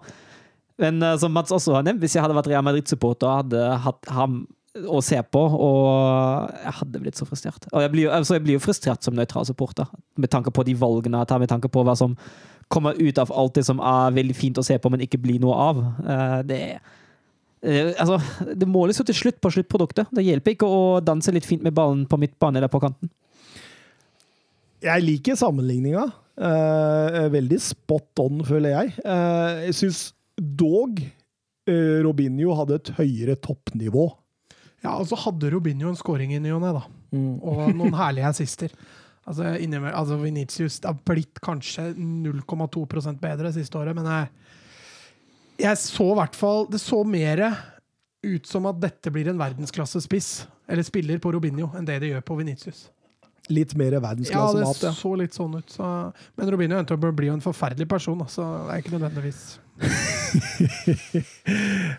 Men 0.83 1.01
eh, 1.03 1.17
som 1.17 1.33
Mats 1.33 1.55
også 1.55 1.79
har 1.79 1.87
nevnt, 1.87 2.03
hvis 2.03 2.17
jeg 2.17 2.25
hadde 2.25 2.37
vært 2.37 2.51
Real 2.53 2.65
Madrid-supporter 2.67 3.29
og 3.29 3.39
hadde 3.41 3.63
hatt 3.87 4.11
ham 4.13 4.43
å 4.93 5.01
se 5.01 5.17
på, 5.33 5.41
og 5.41 6.51
jeg 6.61 6.75
hadde 6.83 7.01
blitt 7.01 7.17
så 7.17 7.25
frustrert. 7.25 7.65
Og 7.73 7.81
jeg 7.81 7.93
blir, 7.95 8.11
altså 8.13 8.37
jeg 8.37 8.45
blir 8.45 8.59
jo 8.59 8.65
frustrert 8.67 9.07
som 9.07 9.17
nøytral 9.17 9.47
supporter, 9.49 9.89
med 10.21 10.29
tanke 10.33 10.53
på 10.53 10.67
de 10.69 10.75
valgene 10.77 11.23
jeg 11.23 11.31
tar, 11.31 11.41
med 11.41 11.49
tanke 11.49 11.71
på 11.73 11.85
hva 11.87 11.95
som 11.97 12.13
kommer 12.69 12.99
ut 12.99 13.19
av 13.23 13.33
alt 13.33 13.57
det 13.57 13.65
som 13.65 13.81
er 13.81 14.15
veldig 14.19 14.37
fint 14.37 14.61
å 14.61 14.65
se 14.67 14.77
på, 14.77 14.91
men 14.93 15.05
ikke 15.07 15.23
blir 15.23 15.41
noe 15.41 15.57
av. 15.71 15.83
Eh, 16.05 16.39
det 16.51 16.61
er 16.77 17.95
altså, 17.97 18.21
det 18.55 18.69
måles 18.69 19.01
jo 19.01 19.07
til 19.09 19.17
slutt 19.17 19.41
på 19.43 19.51
sluttproduktet. 19.55 20.11
Det 20.15 20.25
hjelper 20.27 20.55
ikke 20.55 20.69
å 20.69 20.99
danse 21.05 21.33
litt 21.35 21.47
fint 21.49 21.65
med 21.65 21.75
ballen 21.75 22.05
på 22.07 22.19
midtbane 22.21 22.61
eller 22.61 22.71
på 22.73 22.83
kanten. 22.83 23.11
Jeg 24.87 25.05
liker 25.05 25.39
sammenligninga. 25.39 26.07
Uh, 26.37 27.27
veldig 27.33 27.59
spot 27.65 28.21
on, 28.23 28.43
føler 28.47 28.75
jeg. 28.75 28.93
Uh, 29.07 29.65
jeg 29.67 29.79
syns 29.79 30.03
dog 30.37 31.01
uh, 31.01 31.99
Robinho 32.05 32.55
hadde 32.59 32.81
et 32.81 32.93
høyere 32.99 33.39
toppnivå. 33.41 34.11
Ja, 34.85 34.99
og 34.99 35.09
så 35.11 35.19
hadde 35.19 35.51
Robinho 35.55 35.91
en 35.91 35.99
scoring 35.99 36.35
i 36.37 36.41
ny 36.43 36.53
og 36.55 36.63
ne, 36.63 36.75
da. 36.77 36.85
Og 37.17 37.73
noen 37.75 37.97
herlige 37.97 38.29
assister. 38.29 38.75
Altså, 39.27 39.57
altså 39.57 40.19
Vinicius 40.21 40.79
det 40.83 40.91
har 40.91 40.99
blitt 41.09 41.41
kanskje 41.43 41.89
0,2% 41.97 43.19
bedre 43.23 43.51
siste 43.55 43.81
året, 43.81 43.97
men 43.97 44.07
jeg, 44.07 44.29
jeg 45.65 45.81
så 45.83 46.13
i 46.13 46.19
hvert 46.21 46.37
fall 46.39 46.69
Det 46.71 46.79
så 46.79 47.01
mer 47.03 47.43
ut 48.27 48.47
som 48.47 48.69
at 48.71 48.79
dette 48.83 49.11
blir 49.15 49.31
en 49.31 49.41
verdensklassespiss, 49.41 50.47
eller 50.71 50.87
spiller, 50.87 51.19
på 51.23 51.31
Robinho, 51.35 51.69
enn 51.79 51.87
det 51.87 52.01
det 52.03 52.13
gjør 52.13 52.25
på 52.27 52.39
Vinicius. 52.41 52.87
Litt 53.53 53.77
mer 53.79 53.95
verdensklasse 54.03 54.59
det 54.59 54.65
mat, 54.67 54.83
ja. 54.89 54.91
så 54.97 55.13
litt 55.19 55.37
sånn 55.37 55.55
ut. 55.61 55.71
Så. 55.71 55.91
Men 56.35 56.51
Robinho 56.51 56.81
endte 56.81 56.97
opp 56.97 57.05
å 57.07 57.13
bli 57.15 57.31
en 57.31 57.45
forferdelig 57.45 57.87
person, 57.91 58.25
så 58.31 58.47
det 58.67 58.75
er 58.75 58.83
ikke 58.83 58.97
nødvendigvis 58.97 59.45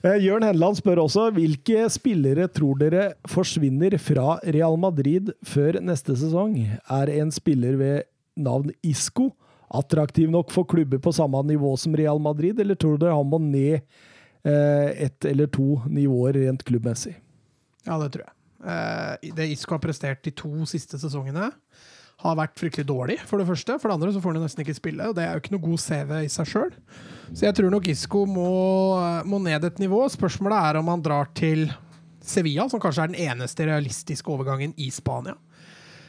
Eh, 0.06 0.18
Jørn 0.22 0.43
Henland 0.45 0.78
spør 0.78 1.00
også 1.04 1.28
hvilke 1.34 1.88
spillere 1.89 2.45
tror 2.54 2.78
dere 2.78 3.04
forsvinner 3.30 3.95
fra 4.02 4.36
Real 4.54 4.76
Madrid 4.80 5.32
før 5.48 5.80
neste 5.84 6.14
sesong? 6.20 6.58
Er 6.93 7.12
en 7.16 7.32
spiller 7.34 7.78
ved 7.80 8.06
navn 8.38 8.74
Isco 8.86 9.32
attraktiv 9.74 10.30
nok 10.32 10.52
for 10.54 10.68
klubber 10.70 11.02
på 11.04 11.14
samme 11.16 11.41
nivå 11.48 11.74
som 11.80 11.95
Real 11.98 12.20
Madrid, 12.24 12.60
eller 12.60 12.78
tror 12.80 13.00
dere 13.02 13.16
han 13.18 13.30
må 13.32 13.39
ned 13.43 13.80
eh, 13.80 15.08
ett 15.08 15.26
eller 15.26 15.50
to 15.52 15.82
nivåer 15.89 16.38
rent 16.43 16.64
klubbmessig? 16.68 17.18
Ja, 17.88 17.98
det 18.04 18.12
tror 18.14 18.28
jeg. 18.28 18.37
Eh, 18.64 19.32
det 19.38 19.51
Isco 19.53 19.76
har 19.76 19.84
prestert 19.84 20.24
de 20.26 20.34
to 20.36 20.51
siste 20.70 20.99
sesongene, 21.01 21.51
har 22.18 22.38
vært 22.39 22.58
fryktelig 22.58 22.88
dårlig, 22.89 23.20
for 23.30 23.38
det 23.38 23.45
første. 23.45 23.76
For 23.78 23.89
det 23.89 23.97
andre 23.99 24.14
så 24.16 24.22
får 24.24 24.34
han 24.34 24.45
nesten 24.47 24.64
ikke 24.64 24.78
spille, 24.80 25.10
og 25.10 25.18
det 25.18 25.26
er 25.26 25.36
jo 25.36 25.43
ikke 25.43 25.53
noe 25.53 25.66
god 25.68 25.82
CV 25.84 26.14
i 26.24 26.32
seg 26.34 26.49
sjøl. 26.49 26.72
Så 27.30 27.45
jeg 27.45 27.58
tror 27.58 27.74
nok 27.74 27.89
Isco 27.91 28.24
må, 28.26 28.47
må 29.30 29.41
ned 29.43 29.68
et 29.68 29.84
nivå. 29.84 30.01
Spørsmålet 30.10 30.70
er 30.72 30.80
om 30.80 30.89
han 30.89 31.03
drar 31.05 31.30
til 31.38 31.68
Sevilla, 32.26 32.66
som 32.72 32.82
kanskje 32.82 33.05
er 33.05 33.14
den 33.14 33.22
eneste 33.30 33.68
realistiske 33.70 34.34
overgangen 34.34 34.74
i 34.82 34.89
Spania. 34.91 35.38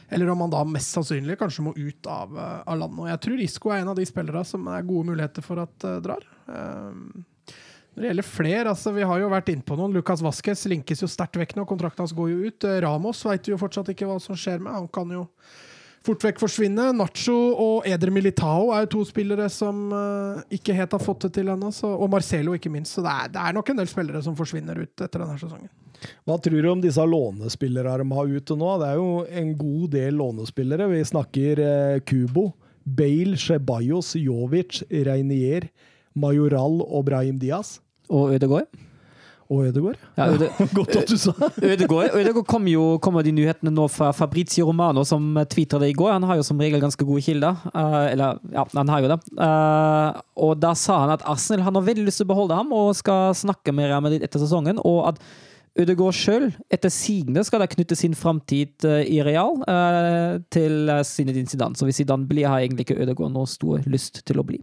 Eller 0.09 0.31
om 0.33 0.41
han 0.41 0.49
da 0.49 0.63
mest 0.65 0.95
sannsynlig 0.95 1.37
kanskje 1.37 1.67
må 1.67 1.75
ut 1.77 2.07
av, 2.09 2.33
eh, 2.33 2.61
av 2.65 2.79
landet. 2.79 2.99
Og 3.03 3.11
jeg 3.11 3.21
tror 3.25 3.43
Isco 3.45 3.69
er 3.69 3.83
en 3.83 3.91
av 3.93 3.99
de 3.99 4.07
spillere 4.09 4.41
som 4.45 4.65
er 4.67 4.87
gode 4.87 5.11
muligheter 5.11 5.45
for 5.45 5.61
at 5.61 5.85
uh, 5.85 5.99
drar. 6.01 6.25
Um, 6.47 7.25
når 7.99 8.05
det 8.05 8.11
gjelder 8.13 8.27
flere, 8.31 8.71
altså 8.71 8.93
vi 8.95 9.03
har 9.03 9.19
jo 9.19 9.27
vært 9.27 9.49
innpå 9.51 9.75
noen. 9.75 9.91
Lucas 9.91 10.21
Vasques 10.23 10.61
linkes 10.71 11.01
jo 11.03 11.07
sterkt 11.11 11.35
vekk 11.35 11.57
nå. 11.57 11.65
Kontrakten 11.67 12.05
hans 12.05 12.13
går 12.15 12.29
jo 12.31 12.45
ut. 12.47 12.63
Eh, 12.63 12.77
Ramos 12.85 13.25
vet 13.27 13.49
vi 13.49 13.51
jo 13.51 13.57
fortsatt 13.59 13.89
ikke 13.91 14.07
hva 14.07 14.15
som 14.23 14.37
skjer 14.39 14.61
med. 14.63 14.71
Han 14.71 14.85
kan 14.87 15.09
jo 15.11 15.25
fort 16.07 16.23
vekk 16.23 16.39
forsvinne. 16.39 16.85
Nacho 16.95 17.35
og 17.59 17.89
Eder 17.91 18.13
Militao 18.15 18.69
er 18.71 18.85
jo 18.85 18.91
to 18.93 19.01
spillere 19.09 19.49
som 19.51 19.89
uh, 19.91 20.39
ikke 20.47 20.77
helt 20.77 20.95
har 20.95 21.03
fått 21.03 21.25
det 21.25 21.33
til 21.41 21.51
ennå. 21.51 21.73
Og 21.89 22.05
Marcelo, 22.13 22.55
ikke 22.55 22.71
minst. 22.71 22.95
Så 22.95 23.03
det 23.03 23.11
er, 23.11 23.33
det 23.35 23.43
er 23.43 23.59
nok 23.59 23.73
en 23.73 23.83
del 23.83 23.91
spillere 23.91 24.23
som 24.23 24.39
forsvinner 24.39 24.79
ut 24.79 25.03
etter 25.03 25.25
denne 25.25 25.35
sesongen. 25.43 25.67
Hva 26.23 26.39
tror 26.39 26.63
du 26.63 26.69
om 26.71 26.79
disse 26.79 27.03
lånespillere 27.03 27.97
de 27.99 28.07
har 28.15 28.31
ute 28.31 28.59
nå? 28.63 28.71
Det 28.79 28.93
er 28.93 29.01
jo 29.01 29.11
en 29.43 29.51
god 29.59 29.85
del 29.97 30.17
lånespillere. 30.23 30.87
Vi 30.95 31.03
snakker 31.11 31.65
eh, 31.65 31.99
Kubo, 32.07 32.47
Bale, 32.87 33.35
Ceballos, 33.35 34.15
Jovic, 34.15 34.85
Reinier, 34.87 35.67
Majoral 36.15 36.79
og 36.87 37.09
Brahim 37.11 37.43
Diaz. 37.43 37.81
Og 38.09 38.35
Ødegaard. 38.35 38.69
Og 39.49 39.65
Ødegaard. 39.65 39.97
Ja, 40.17 40.27
Øde, 40.29 40.49
Godt 40.77 40.95
at 40.95 41.09
du 41.09 41.17
sa 41.17 41.31
Ødegaard, 41.63 42.13
Ødegaard 42.13 42.45
kom 42.45 42.67
jo, 42.69 42.99
kommer 43.01 43.25
de 43.25 43.31
nyhetene 43.33 43.71
nå 43.73 43.87
fra 43.89 44.11
Fabrizio 44.13 44.67
Romano, 44.67 45.03
som 45.03 45.39
tvitra 45.49 45.79
det 45.81 45.89
i 45.89 45.97
går. 45.97 46.11
Han 46.11 46.27
har 46.29 46.37
jo 46.37 46.45
som 46.45 46.61
regel 46.61 46.81
ganske 46.81 47.05
gode 47.05 47.23
kilder. 47.25 47.57
Uh, 47.73 48.11
eller, 48.11 48.37
ja, 48.53 48.65
han 48.75 48.89
har 48.93 49.01
jo 49.01 49.09
det. 49.09 49.19
Uh, 49.33 50.21
og 50.45 50.53
da 50.61 50.75
sa 50.77 50.99
han 51.01 51.15
at 51.17 51.25
Arsenal 51.25 51.65
han 51.65 51.81
har 51.81 51.87
veldig 51.87 52.05
lyst 52.05 52.21
til 52.21 52.29
å 52.29 52.33
beholde 52.35 52.61
ham 52.61 52.73
og 52.77 52.93
skal 53.01 53.33
snakke 53.33 53.73
med 53.73 53.89
Real 53.89 54.05
Madrid 54.05 54.23
etter 54.25 54.41
sesongen. 54.43 54.81
og 54.85 55.07
at 55.13 55.23
Ødegaard 55.79 56.13
sjøl, 56.17 56.49
etter 56.69 56.91
sigende, 56.93 57.41
skal 57.45 57.61
da 57.63 57.69
knytte 57.69 57.95
sin 57.95 58.15
framtid 58.17 58.85
eh, 58.85 59.05
i 59.07 59.21
Real 59.23 59.61
uh, 59.63 60.41
til 60.51 60.91
Zinedine 61.07 61.49
Zidane. 61.49 61.77
Så 61.77 61.87
hvis 61.87 62.01
Zidane 62.01 62.27
blir, 62.29 62.49
har 62.49 62.61
egentlig 62.61 62.85
ikke 62.85 63.01
Ødegaard 63.01 63.33
noe 63.33 63.49
stor 63.49 63.85
lyst 63.89 64.21
til 64.27 64.41
å 64.41 64.45
bli. 64.45 64.59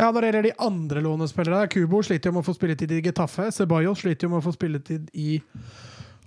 Ja, 0.00 0.06
Når 0.08 0.20
det 0.20 0.28
gjelder 0.30 0.46
de 0.46 0.52
andre 0.64 1.00
lånespillere 1.04 1.66
Kubo 1.68 1.98
sliter 2.00 2.30
jo 2.30 2.38
med 2.38 2.40
å 2.40 2.46
få 2.46 2.54
spilletid 2.56 2.92
i 2.96 3.02
Getafe. 3.04 3.50
Ceballos 3.52 4.00
sliter 4.00 4.24
jo 4.24 4.30
med 4.32 4.40
å 4.40 4.46
få 4.46 4.54
spilletid 4.54 5.10
i 5.12 5.34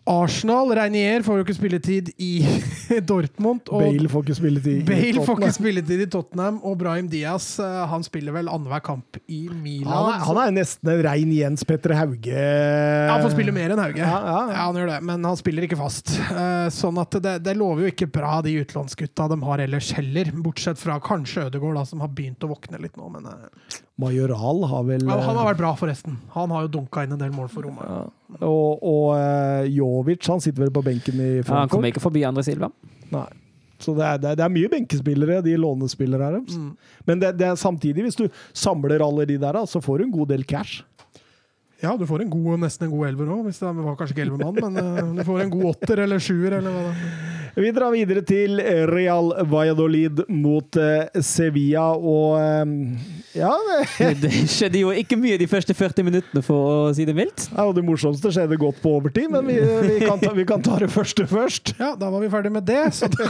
Arsenal. 0.10 0.72
Reinier 0.76 1.24
får 1.24 1.38
jo 1.40 1.44
ikke 1.46 1.56
spilletid 1.56 2.10
i 2.22 2.32
Dortmund. 3.10 3.70
Og 3.72 3.86
Bale 3.86 4.10
får 4.12 4.26
ikke 4.26 4.36
spilletid. 4.38 4.82
i 4.82 4.86
Bale 4.88 5.00
får 5.00 5.22
ikke 5.22 5.28
Tottenham. 5.30 5.56
spilletid 5.58 6.04
i 6.04 6.08
Tottenham. 6.12 6.58
Og 6.68 6.76
Brahim 6.82 7.08
Diaz 7.12 7.48
eh, 7.64 7.78
han 7.90 8.04
spiller 8.04 8.36
vel 8.36 8.50
annenhver 8.52 8.84
kamp 8.84 9.20
i 9.32 9.46
Milan. 9.48 9.94
Han 9.94 10.10
er, 10.12 10.26
han 10.28 10.42
er 10.44 10.56
nesten 10.60 10.92
en 10.94 11.04
rein 11.08 11.32
Jens 11.36 11.64
Petter 11.68 11.96
Hauge. 11.98 12.34
Ja, 12.34 13.14
han 13.14 13.24
får 13.24 13.36
spille 13.38 13.56
mer 13.56 13.76
enn 13.76 13.84
Hauge. 13.84 14.02
Ja, 14.04 14.12
ja, 14.12 14.42
ja. 14.52 14.60
han 14.66 14.82
gjør 14.82 14.92
det, 14.94 15.00
men 15.12 15.30
han 15.30 15.40
spiller 15.40 15.68
ikke 15.70 15.80
fast. 15.80 16.12
Eh, 16.20 16.68
sånn 16.74 17.00
at 17.02 17.20
det, 17.24 17.38
det 17.48 17.56
lover 17.60 17.88
jo 17.88 17.94
ikke 17.94 18.10
bra, 18.12 18.36
de 18.44 18.58
utenlandsgutta 18.60 19.30
de 19.32 19.40
har 19.48 19.64
ellers 19.68 19.94
heller. 19.98 20.34
Bortsett 20.44 20.82
fra 20.84 21.00
kanskje 21.04 21.48
Ødegaard, 21.48 21.80
da, 21.80 21.88
som 21.88 22.04
har 22.04 22.12
begynt 22.14 22.44
å 22.44 22.52
våkne 22.52 22.82
litt 22.84 23.00
nå. 23.00 23.08
Men 23.16 23.32
eh, 23.32 23.80
Majoral 24.02 24.64
har 24.66 24.86
vel 24.88 25.04
ja, 25.06 25.20
han 25.22 25.38
har 25.38 25.52
vært 25.52 25.60
bra, 25.60 25.72
forresten. 25.78 26.16
Han 26.34 26.50
har 26.56 26.66
jo 26.66 26.72
dunka 26.80 27.04
inn 27.06 27.14
en 27.14 27.22
del 27.22 27.34
mål 27.36 27.50
for 27.54 27.68
Roma. 27.68 27.86
ja. 27.86 28.02
Og, 28.42 28.82
og 28.82 29.12
eh, 29.14 29.68
Jovic 29.76 30.26
han 30.32 30.42
sitter 30.42 30.66
vel 30.66 30.72
på 30.74 30.82
benken 30.86 31.20
i 31.22 31.32
Ja, 31.44 31.60
han 31.62 31.70
kommer 31.70 31.92
ikke 31.92 32.02
forbi 32.02 32.24
Andre 32.26 32.42
Silva. 32.46 32.72
Nei. 33.14 33.28
Så 33.84 33.94
det 33.98 34.06
er, 34.08 34.18
det, 34.22 34.32
er, 34.32 34.40
det 34.40 34.46
er 34.46 34.54
mye 34.54 34.72
benkespillere, 34.72 35.42
de 35.46 35.54
lånespillere 35.60 36.30
her. 36.32 36.40
Mm. 36.42 36.72
Men 37.10 37.22
det, 37.22 37.34
det 37.38 37.50
er 37.50 37.60
samtidig, 37.60 38.06
hvis 38.08 38.18
du 38.18 38.26
samler 38.56 39.04
alle 39.04 39.28
de 39.30 39.38
der, 39.42 39.60
så 39.70 39.82
får 39.84 40.00
du 40.00 40.06
en 40.08 40.16
god 40.16 40.32
del 40.32 40.46
cash. 40.48 40.82
Ja, 41.84 41.98
du 42.00 42.08
får 42.08 42.24
en 42.24 42.32
god, 42.32 42.62
nesten 42.64 42.88
en 42.88 42.96
god 42.96 43.10
elver 43.12 43.32
òg. 43.36 43.52
Det 43.52 43.76
var 43.76 44.00
kanskje 44.00 44.16
ikke 44.16 44.24
elleve 44.24 44.46
mann, 44.46 44.60
men 44.72 44.80
eh, 44.80 45.14
du 45.20 45.24
får 45.28 45.44
en 45.44 45.52
god 45.52 45.70
åtter 45.74 46.06
eller 46.06 46.22
sjuer, 46.24 46.60
eller 46.62 46.72
hva 46.72 46.84
det 46.88 46.96
er. 46.96 47.32
Vi 47.54 47.70
drar 47.70 47.92
videre 47.94 48.24
til 48.26 48.58
Real 48.90 49.28
Valladolid 49.46 50.24
mot 50.32 50.78
eh, 50.80 51.20
Sevilla, 51.22 51.92
og 51.94 52.40
eh, 52.40 53.12
ja, 53.38 53.52
det, 53.68 54.08
Det 54.24 54.32
skjedde 54.50 54.82
jo 54.82 54.94
ikke 54.96 55.20
mye 55.20 55.38
de 55.38 55.46
første 55.52 55.76
40 55.78 56.08
minuttene, 56.08 56.42
for 56.46 56.72
å 56.72 56.94
si 56.98 57.06
det 57.06 57.14
mildt. 57.18 57.50
ja, 57.52 57.68
og 57.68 57.76
det 57.78 57.84
morsomste 57.86 58.32
skjedde 58.34 58.58
godt 58.62 58.80
på 58.82 58.96
overtid, 58.98 59.30
men 59.34 59.46
vi, 59.52 59.60
vi, 59.60 60.00
kan 60.02 60.24
ta, 60.24 60.32
vi 60.34 60.48
kan 60.50 60.64
ta 60.66 60.80
det 60.82 60.90
første 60.94 61.28
først. 61.30 61.76
Ja, 61.82 61.94
da 62.00 62.10
var 62.14 62.24
vi 62.24 62.32
ferdig 62.34 62.54
med 62.56 62.66
det. 62.70 62.88
Så 62.96 63.12
det 63.12 63.28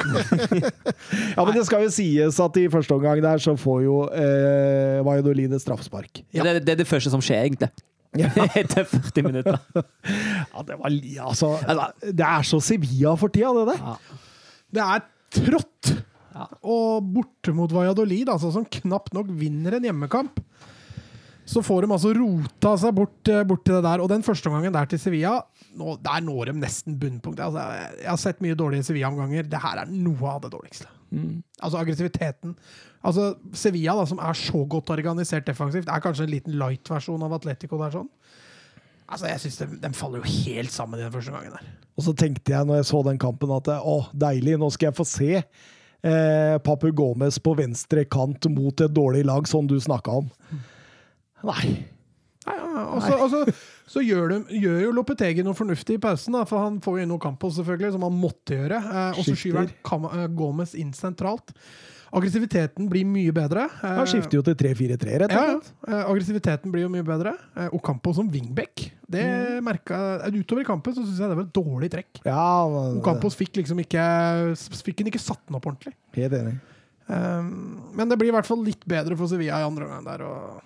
Ja, 1.36 1.43
men 1.43 1.56
det 1.58 1.66
skal 1.68 1.88
jo 1.88 1.91
sies 1.91 2.39
at 2.39 2.62
i 2.62 2.70
første 2.72 2.95
omgang 2.95 3.20
der 3.24 3.41
så 3.43 3.58
får 3.60 3.82
jo 3.89 4.04
eh, 4.14 5.01
Valladolid 5.04 5.51
et 5.58 5.66
straffespark. 5.66 6.24
Ja. 6.32 6.45
Det, 6.45 6.62
det 6.68 6.78
er 6.78 6.86
det 6.86 6.88
første 6.88 7.12
som 7.12 7.24
skjer, 7.24 7.49
egentlig. 7.49 7.74
Etter 8.61 8.86
40 8.86 9.28
minutter. 9.28 9.59
Ja, 10.53 10.61
det 10.68 10.76
var 10.78 10.93
altså, 11.26 11.49
Det 12.03 12.26
er 12.28 12.45
så 12.45 12.59
Sevilla 12.61 13.16
for 13.18 13.34
tida, 13.34 13.53
det 13.57 13.74
der. 13.74 13.80
Ja. 13.82 14.24
Det 14.74 14.84
er 14.86 15.05
trått! 15.34 15.93
Ja. 16.34 16.47
Og 16.66 17.05
borte 17.14 17.53
mot 17.53 17.72
Valladolid, 17.74 18.30
altså, 18.30 18.51
som 18.53 18.66
knapt 18.66 19.14
nok 19.14 19.30
vinner 19.38 19.78
en 19.78 19.86
hjemmekamp, 19.86 20.39
så 21.45 21.61
får 21.66 21.84
de 21.84 21.93
altså 21.93 22.14
rota 22.16 22.72
seg 22.80 22.95
bort, 22.95 23.20
eh, 23.30 23.43
bort 23.47 23.66
til 23.68 23.76
det 23.78 23.84
der. 23.86 24.01
Og 24.01 24.09
den 24.09 24.24
første 24.26 24.49
omgangen 24.49 24.74
der 24.74 24.88
til 24.89 25.01
Sevilla, 25.01 25.36
nå, 25.78 25.97
der 26.01 26.24
når 26.24 26.51
de 26.51 26.57
nesten 26.61 26.97
bunnpunktet. 27.01 27.43
Altså, 27.49 27.66
jeg 27.99 28.09
har 28.09 28.22
sett 28.22 28.43
mye 28.45 28.57
dårlige 28.57 28.88
Sevilla-omganger. 28.88 29.49
Det 29.51 29.61
her 29.61 29.84
er 29.84 29.91
noe 29.91 30.36
av 30.38 30.41
det 30.45 30.53
dårligste. 30.55 30.88
Altså 31.59 31.80
aggressiviteten. 31.80 32.55
Altså 33.03 33.34
Sevilla, 33.57 33.95
da, 33.99 34.05
som 34.09 34.22
er 34.24 34.39
så 34.39 34.64
godt 34.70 34.89
organisert 34.95 35.47
defensivt, 35.47 35.91
er 35.91 36.03
kanskje 36.03 36.28
en 36.28 36.34
liten 36.34 36.57
light-versjon 36.59 37.24
av 37.26 37.36
Atletico 37.38 37.80
der 37.82 37.93
sånn. 37.97 38.09
Altså, 39.03 39.28
jeg 39.28 39.43
synes 39.43 39.57
de, 39.59 39.68
de 39.84 39.93
faller 39.97 40.24
jo 40.24 40.32
helt 40.47 40.74
sammen 40.74 40.99
i 40.99 41.03
den 41.03 41.14
første 41.14 41.34
gangen 41.36 41.53
der. 41.57 41.72
Og 41.99 42.07
så 42.07 42.14
tenkte 42.18 42.55
jeg 42.55 42.66
når 42.66 42.80
jeg 42.80 42.89
så 42.89 43.01
den 43.05 43.20
kampen 43.22 43.51
at 43.53 43.70
å, 43.76 43.97
deilig, 44.16 44.55
nå 44.61 44.70
skal 44.74 44.89
jeg 44.89 44.97
få 44.97 45.05
se 45.05 45.32
eh, 45.38 46.55
Papu 46.64 46.89
Gomez 46.95 47.38
på 47.43 47.53
venstre 47.59 48.05
kant 48.09 48.47
mot 48.53 48.82
et 48.82 48.95
dårlig 48.95 49.26
lag, 49.28 49.45
sånn 49.49 49.70
du 49.70 49.76
snakka 49.84 50.22
om. 50.24 50.32
Nei. 51.43 51.76
Nei, 52.47 52.55
ja, 52.57 52.86
også, 52.95 53.11
Nei. 53.11 53.20
og 53.20 53.73
så, 53.88 54.02
gjør, 54.02 54.30
de, 54.30 54.60
gjør 54.64 54.82
jo 54.86 54.92
Lopetegi 54.96 55.44
noe 55.44 55.54
fornuftig 55.58 55.96
i 55.98 56.02
pausen, 56.04 56.34
da, 56.34 56.44
for 56.46 56.60
han 56.64 56.80
får 56.82 56.98
jo 57.00 57.04
inn 57.04 57.10
noe 57.12 57.20
Campos, 57.20 57.58
selvfølgelig, 57.60 57.92
som 57.98 58.06
han 58.08 58.14
måtte 58.20 58.56
gjøre. 58.56 58.80
Eh, 58.80 59.18
og 59.20 59.26
så 59.28 59.36
skyver 59.36 59.74
han 59.92 60.06
eh, 60.12 60.28
Gomez 60.38 60.74
inn 60.80 60.94
sentralt. 60.94 61.52
Aggressiviteten 62.14 62.86
blir 62.92 63.08
mye 63.10 63.32
bedre. 63.34 63.64
Eh, 63.82 63.96
Han 63.98 64.06
skifter 64.06 64.38
jo 64.38 64.44
til 64.46 64.54
3-4-3, 64.60 65.16
rett 65.24 65.32
og 65.34 65.48
slett. 65.48 65.72
ja. 65.88 65.96
Eh, 65.98 66.04
aggressiviteten 66.12 66.72
blir 66.74 66.84
jo 66.86 66.92
mye 66.94 67.06
bedre. 67.08 67.34
Eh, 67.58 67.70
og 67.74 67.82
Campo 67.86 68.14
som 68.14 68.30
wingback. 68.30 68.92
Det 69.10 69.24
Mm. 69.24 69.64
merka 69.66 69.98
eh, 70.26 70.32
Utover 70.38 70.62
i 70.62 70.66
kampen 70.66 70.94
så 70.94 71.02
syns 71.06 71.20
jeg 71.20 71.30
det 71.30 71.38
var 71.38 71.44
et 71.46 71.54
dårlig 71.54 71.90
trekk. 71.92 72.22
Ja, 72.26 72.68
men- 72.70 73.02
Ocampos 73.02 73.36
fikk 73.36 73.54
liksom 73.58 73.80
ikke 73.82 74.56
Fikk 74.84 75.00
han 75.00 75.08
ikke 75.12 75.20
satt 75.20 75.42
den 75.48 75.56
opp 75.56 75.66
ordentlig. 75.66 75.94
helt 76.14 76.34
enig. 76.34 76.60
Um, 77.10 77.82
men 77.94 78.08
det 78.10 78.18
blir 78.18 78.30
i 78.30 78.32
hvert 78.32 78.46
fall 78.48 78.64
litt 78.64 78.86
bedre 78.88 79.18
for 79.18 79.28
Sevilla 79.28 79.60
i 79.60 79.68
andre 79.68 79.86
omgang 79.86 80.06
der. 80.06 80.22
Og 80.24 80.62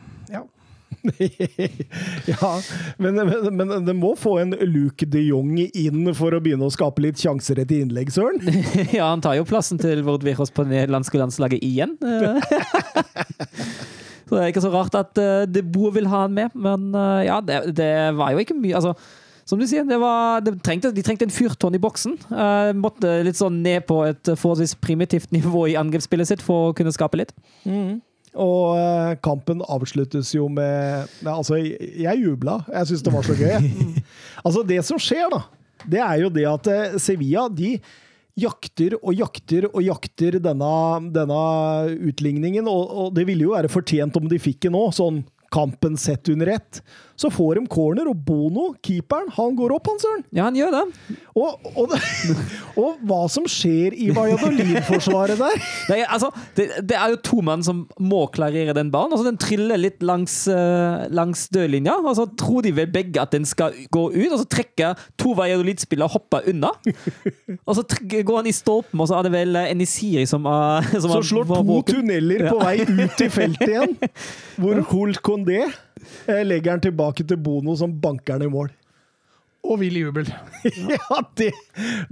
ja. 2.32 2.51
men, 2.97 3.16
men, 3.16 3.55
men 3.60 3.86
det 3.88 3.95
må 3.97 4.14
få 4.20 4.38
en 4.43 4.55
Luke 4.68 5.08
de 5.08 5.24
Jong 5.28 5.53
inn 5.68 6.14
for 6.18 6.36
å 6.36 6.41
begynne 6.43 6.68
å 6.68 6.74
skape 6.74 7.03
litt 7.05 7.22
sjanser 7.22 7.64
etter 7.64 7.84
innlegg, 7.84 8.12
Søren. 8.14 8.41
Ja, 8.97 9.10
han 9.12 9.22
tar 9.24 9.38
jo 9.38 9.45
plassen 9.47 9.80
til 9.82 10.03
Vord 10.08 10.24
Viros 10.26 10.51
på 10.53 10.66
nederlandske 10.68 11.20
landslaget 11.20 11.64
igjen. 11.66 11.97
Så 14.28 14.36
det 14.36 14.41
er 14.43 14.51
ikke 14.51 14.64
så 14.66 14.74
rart 14.74 14.95
at 14.99 15.20
uh, 15.22 15.45
De 15.47 15.62
Boer 15.64 15.93
vil 15.95 16.10
ha 16.12 16.26
han 16.26 16.34
med, 16.36 16.51
men 16.51 16.89
uh, 16.95 17.24
ja, 17.24 17.39
det, 17.39 17.62
det 17.78 17.93
var 18.18 18.34
jo 18.34 18.43
ikke 18.43 18.58
mye 18.60 18.76
Altså, 18.76 18.91
som 19.47 19.62
du 19.62 19.64
sier, 19.70 19.86
det 19.88 19.95
var, 20.01 20.41
de, 20.43 20.51
trengte, 20.60 20.91
de 20.91 21.03
trengte 21.05 21.24
en 21.24 21.32
fyrtårn 21.32 21.78
i 21.78 21.80
boksen. 21.80 22.18
Uh, 22.28 22.76
måtte 22.76 23.14
litt 23.24 23.39
sånn 23.39 23.62
ned 23.64 23.86
på 23.88 24.01
et 24.10 24.34
forholdsvis 24.34 24.76
primitivt 24.84 25.32
nivå 25.32 25.70
i 25.72 25.78
angrepsspillet 25.80 26.28
sitt 26.28 26.43
for 26.43 26.74
å 26.74 26.76
kunne 26.76 26.91
skape 26.91 27.22
litt. 27.22 27.32
Og 28.38 28.77
eh, 28.77 29.13
kampen 29.25 29.63
avsluttes 29.65 30.33
jo 30.35 30.47
med 30.51 31.07
Altså, 31.25 31.59
jeg, 31.59 32.21
jubla. 32.21 32.59
Jeg 32.73 32.91
syns 32.91 33.05
det 33.05 33.13
var 33.13 33.27
så 33.27 33.38
gøy. 33.38 33.69
altså, 34.45 34.65
det 34.67 34.81
som 34.88 35.01
skjer, 35.01 35.29
da, 35.33 35.43
det 35.88 36.03
er 36.03 36.19
jo 36.23 36.33
det 36.33 36.45
at 36.49 36.69
eh, 36.73 36.99
Sevilla 37.01 37.47
de 37.49 37.77
jakter 38.38 38.93
og 38.99 39.15
jakter 39.17 39.65
og 39.71 39.81
jakter 39.81 40.38
denne, 40.43 40.73
denne 41.13 41.41
utligningen, 42.11 42.69
og, 42.69 42.83
og 42.85 43.15
det 43.17 43.25
ville 43.29 43.47
jo 43.47 43.55
være 43.55 43.71
fortjent 43.73 44.19
om 44.19 44.29
de 44.29 44.38
fikk 44.41 44.67
det 44.67 44.73
nå, 44.75 44.83
sånn 44.93 45.23
kampen 45.53 45.97
sett 45.97 46.29
under 46.29 46.51
ett. 46.57 46.81
Så 47.18 47.32
får 47.34 47.57
de 47.57 47.63
corner, 47.74 48.05
og 48.11 48.20
Bono, 48.28 48.68
keeperen, 48.86 49.32
han 49.34 49.55
går 49.57 49.72
opp, 49.74 49.88
han 49.89 49.97
søren. 50.03 50.24
Ja, 50.38 50.43
han 50.45 50.57
gjør 50.59 50.76
det. 50.76 50.84
Og, 51.38 51.63
og, 51.74 51.89
det, 51.89 51.99
og 52.84 52.99
hva 53.09 53.24
som 53.34 53.47
skjer 53.49 53.95
i 53.97 54.11
Valladolid-forsvaret 54.13 55.39
der 55.39 55.63
er, 55.97 56.03
altså, 56.13 56.30
det, 56.57 56.68
det 56.89 56.97
er 56.97 57.15
jo 57.15 57.20
to 57.26 57.39
mann 57.45 57.63
som 57.65 57.86
må 57.97 58.24
klarere 58.34 58.76
den 58.78 58.91
ballen. 58.93 59.15
Altså, 59.15 59.26
den 59.32 59.39
triller 59.41 59.82
litt 59.82 60.05
langs, 60.05 60.36
uh, 60.51 61.07
langs 61.13 61.47
dødlinja, 61.53 61.97
og 62.03 62.13
så 62.20 62.28
tror 62.38 62.65
de 62.68 62.76
vel 62.78 62.91
begge 62.93 63.22
at 63.22 63.34
den 63.34 63.47
skal 63.49 63.74
gå 63.93 64.05
ut. 64.13 64.30
Og 64.32 64.38
så 64.43 64.47
trekker 64.57 65.01
to 65.18 65.34
Valladolid-spillere 65.38 66.11
hopper 66.13 66.45
unna. 66.53 66.70
Og 67.65 67.80
så 67.80 67.86
går 68.13 68.41
han 68.43 68.51
i 68.51 68.55
stolpen, 68.55 69.01
og 69.01 69.09
så 69.09 69.18
er 69.20 69.28
det 69.28 69.34
vel 69.34 69.57
eh, 69.57 69.72
Enisiri 69.74 70.26
som, 70.30 70.45
er- 70.49 70.86
som 71.01 71.09
Så 71.18 71.24
slår 71.32 71.49
to 71.57 71.82
tunneler 71.89 72.47
på 72.51 72.61
vei 72.61 72.78
ut 72.86 73.26
i 73.26 73.30
feltet 73.34 73.68
igjen, 73.74 73.97
hvor 74.61 74.82
Holt 74.93 75.22
Condé 75.26 75.65
legger 76.28 76.76
den 76.76 76.86
tilbake 76.89 77.26
til 77.28 77.39
Bono, 77.41 77.76
som 77.80 77.95
banker 78.01 78.38
den 78.38 78.49
i 78.49 78.53
mål. 78.53 78.72
Og 79.68 79.82
vill 79.82 79.97
jubel. 79.99 80.30
Ja, 80.93 81.22
det, 81.39 81.51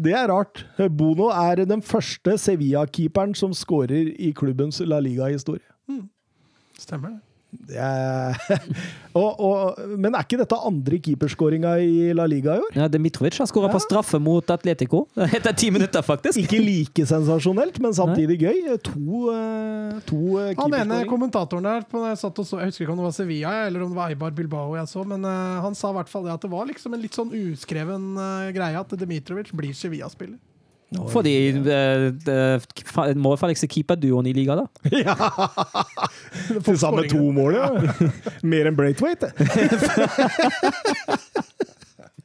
det 0.02 0.16
er 0.18 0.28
rart. 0.32 0.66
Bono 0.98 1.30
er 1.32 1.64
den 1.68 1.84
første 1.86 2.38
Sevilla-keeperen 2.42 3.36
som 3.38 3.54
skårer 3.56 4.12
i 4.16 4.34
klubbens 4.36 4.82
La 4.84 5.00
Liga-historie. 5.04 5.64
Stemmer 6.80 7.16
det. 7.16 7.22
Er, 7.76 8.36
og, 9.20 9.40
og, 9.40 9.80
men 10.00 10.16
er 10.16 10.26
ikke 10.26 10.40
dette 10.40 10.58
andre 10.70 11.00
keeperskåringa 11.06 11.76
i 11.84 12.14
La 12.18 12.28
Liga 12.30 12.58
i 12.58 12.64
år? 12.64 12.78
Ja, 12.78 12.88
Dmitrovic 12.92 13.40
har 13.42 13.50
skåra 13.50 13.72
på 13.74 13.82
straffe 13.84 14.20
mot 14.22 14.50
Atletico. 14.54 15.06
Etter 15.26 15.56
ti 15.58 15.72
minutter, 15.74 16.06
faktisk. 16.06 16.40
Ikke 16.44 16.62
like 16.62 17.08
sensasjonelt, 17.10 17.80
men 17.84 17.96
samtidig 17.98 18.40
gøy. 18.44 18.62
To, 18.86 19.22
eh, 19.34 20.00
to 20.10 20.22
eh, 20.42 20.54
Han 20.62 20.78
ene 20.80 21.04
kommentatoren 21.10 21.68
der 21.68 21.86
på, 21.90 22.04
jeg, 22.10 22.22
satt 22.22 22.42
og 22.42 22.48
så, 22.48 22.62
jeg 22.62 22.74
husker 22.74 22.86
ikke 22.86 22.96
om 22.96 23.04
det 23.04 23.10
var 23.10 23.16
Sevilla 23.18 23.54
eller 23.66 23.86
om 23.86 23.94
det 23.94 24.00
var 24.00 24.14
Eibar 24.14 24.36
Bilbao 24.36 24.76
jeg 24.76 24.90
så, 24.92 25.04
men 25.08 25.24
uh, 25.26 25.62
han 25.64 25.78
sa 25.78 25.92
i 25.92 25.98
hvert 26.00 26.12
fall 26.12 26.26
det 26.28 26.34
at 26.36 26.44
det 26.44 26.52
var 26.52 26.68
liksom 26.70 26.96
en 26.96 27.02
litt 27.02 27.16
sånn 27.18 27.32
uskreven 27.36 28.12
uh, 28.20 28.52
greie 28.56 28.80
at 28.80 29.00
Dmitrovic 29.00 29.54
blir 29.56 29.76
Sevilla-spiller. 29.78 30.40
Fordi 31.12 31.36
uh, 31.60 33.16
målfarligste 33.20 33.70
keeperduoen 33.72 34.30
i 34.30 34.36
liga, 34.36 34.56
da. 34.60 34.66
ja! 35.06 35.16
Til 36.66 36.80
sammen 36.80 37.10
to 37.12 37.24
mål, 37.36 37.58
ja. 37.60 37.70
Mer 38.52 38.72
enn 38.72 38.78
Braithwaite. 38.80 39.32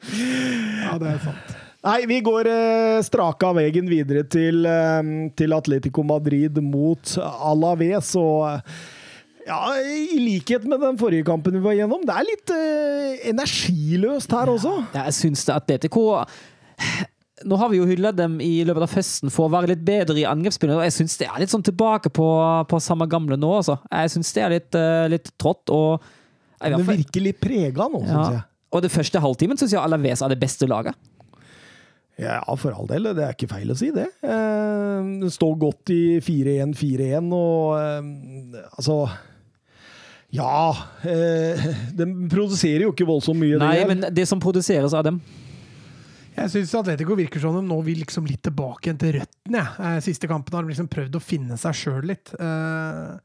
Ja, 0.01 0.95
det 0.97 1.11
er 1.11 1.19
sant. 1.23 1.59
Nei, 1.85 1.99
vi 2.09 2.19
går 2.25 2.49
eh, 2.51 2.99
strake 3.05 3.47
av 3.49 3.57
veien 3.57 3.87
videre 3.89 4.25
til, 4.29 4.67
eh, 4.69 5.11
til 5.37 5.55
Atletico 5.57 6.05
Madrid 6.05 6.59
mot 6.65 7.15
Alaves. 7.21 8.11
Og 8.21 8.49
eh, 8.51 8.81
ja, 9.49 9.61
i 9.81 10.19
likhet 10.21 10.67
med 10.69 10.83
den 10.85 10.99
forrige 11.01 11.25
kampen 11.29 11.57
vi 11.57 11.65
var 11.65 11.79
gjennom, 11.79 12.05
det 12.07 12.17
er 12.17 12.29
litt 12.29 12.53
eh, 12.57 13.15
energiløst 13.33 14.37
her 14.37 14.53
også. 14.53 14.75
Ja, 14.93 15.07
jeg 15.09 15.17
syns 15.23 15.47
det 15.49 15.57
Atletico 15.57 16.05
Nå 17.49 17.57
har 17.57 17.71
vi 17.73 17.79
jo 17.79 17.87
hylla 17.89 18.11
dem 18.13 18.37
i 18.45 18.61
løpet 18.69 18.85
av 18.85 18.95
høsten 18.99 19.33
for 19.33 19.49
å 19.49 19.53
være 19.55 19.71
litt 19.73 19.85
bedre 19.87 20.19
i 20.21 20.27
angrepsspillet, 20.29 20.77
og 20.77 20.85
jeg 20.85 20.97
syns 20.99 21.17
det 21.21 21.29
er 21.31 21.41
litt 21.41 21.53
sånn 21.53 21.65
tilbake 21.65 22.13
på, 22.13 22.27
på 22.69 22.81
samme 22.85 23.07
gamle 23.09 23.39
nå, 23.41 23.53
altså. 23.63 23.79
Jeg 23.89 24.13
syns 24.13 24.33
det 24.37 24.43
er 24.45 24.55
litt, 24.59 24.77
uh, 24.77 25.07
litt 25.09 25.31
trått, 25.41 25.73
og 25.73 26.05
jeg, 26.61 26.77
Det 26.77 26.85
virker 26.91 27.25
litt 27.25 27.41
prega 27.41 27.89
nå, 27.89 28.03
ja. 28.05 28.11
syns 28.13 28.35
jeg. 28.37 28.45
Og 28.71 28.85
det 28.85 28.93
første 28.93 29.23
halvtimen 29.25 29.59
syns 29.59 29.73
jeg 29.75 29.81
Alaves 29.83 30.21
er 30.23 30.35
det 30.35 30.39
beste 30.43 30.69
laget. 30.71 30.99
Ja, 32.21 32.45
for 32.61 32.77
all 32.77 32.89
del. 32.91 33.09
Det 33.17 33.25
er 33.25 33.35
ikke 33.35 33.49
feil 33.51 33.73
å 33.73 33.77
si, 33.79 33.89
det. 33.95 34.07
Eh, 34.21 35.11
Det 35.23 35.33
står 35.33 35.57
godt 35.63 35.93
i 35.95 36.21
4-1-4-1, 36.25 37.33
og 37.33 37.77
eh, 37.81 38.65
altså 38.77 39.01
Ja. 40.37 40.71
Eh, 41.03 41.69
de 41.99 42.09
produserer 42.31 42.85
jo 42.85 42.93
ikke 42.93 43.09
voldsomt 43.09 43.41
mye. 43.41 43.61
Nei, 43.63 43.79
men 43.89 44.11
det 44.13 44.29
som 44.29 44.43
produseres 44.43 44.95
av 44.95 45.09
dem 45.09 45.23
Jeg 46.37 46.53
syns 46.53 46.75
Atletico 46.79 47.17
virker 47.19 47.43
som 47.43 47.57
de 47.59 47.63
nå 47.67 47.77
vil 47.85 48.01
liksom 48.05 48.27
litt 48.29 48.43
tilbake 48.47 48.87
igjen 48.89 49.01
til 49.03 49.17
røttene. 49.19 49.65
Ja. 49.77 49.95
Siste 50.05 50.29
kampen 50.31 50.55
har 50.57 50.65
de 50.65 50.73
liksom 50.73 50.89
prøvd 50.91 51.19
å 51.19 51.23
finne 51.23 51.59
seg 51.61 51.77
sjøl 51.77 52.07
litt. 52.13 52.33
Eh, 52.39 53.17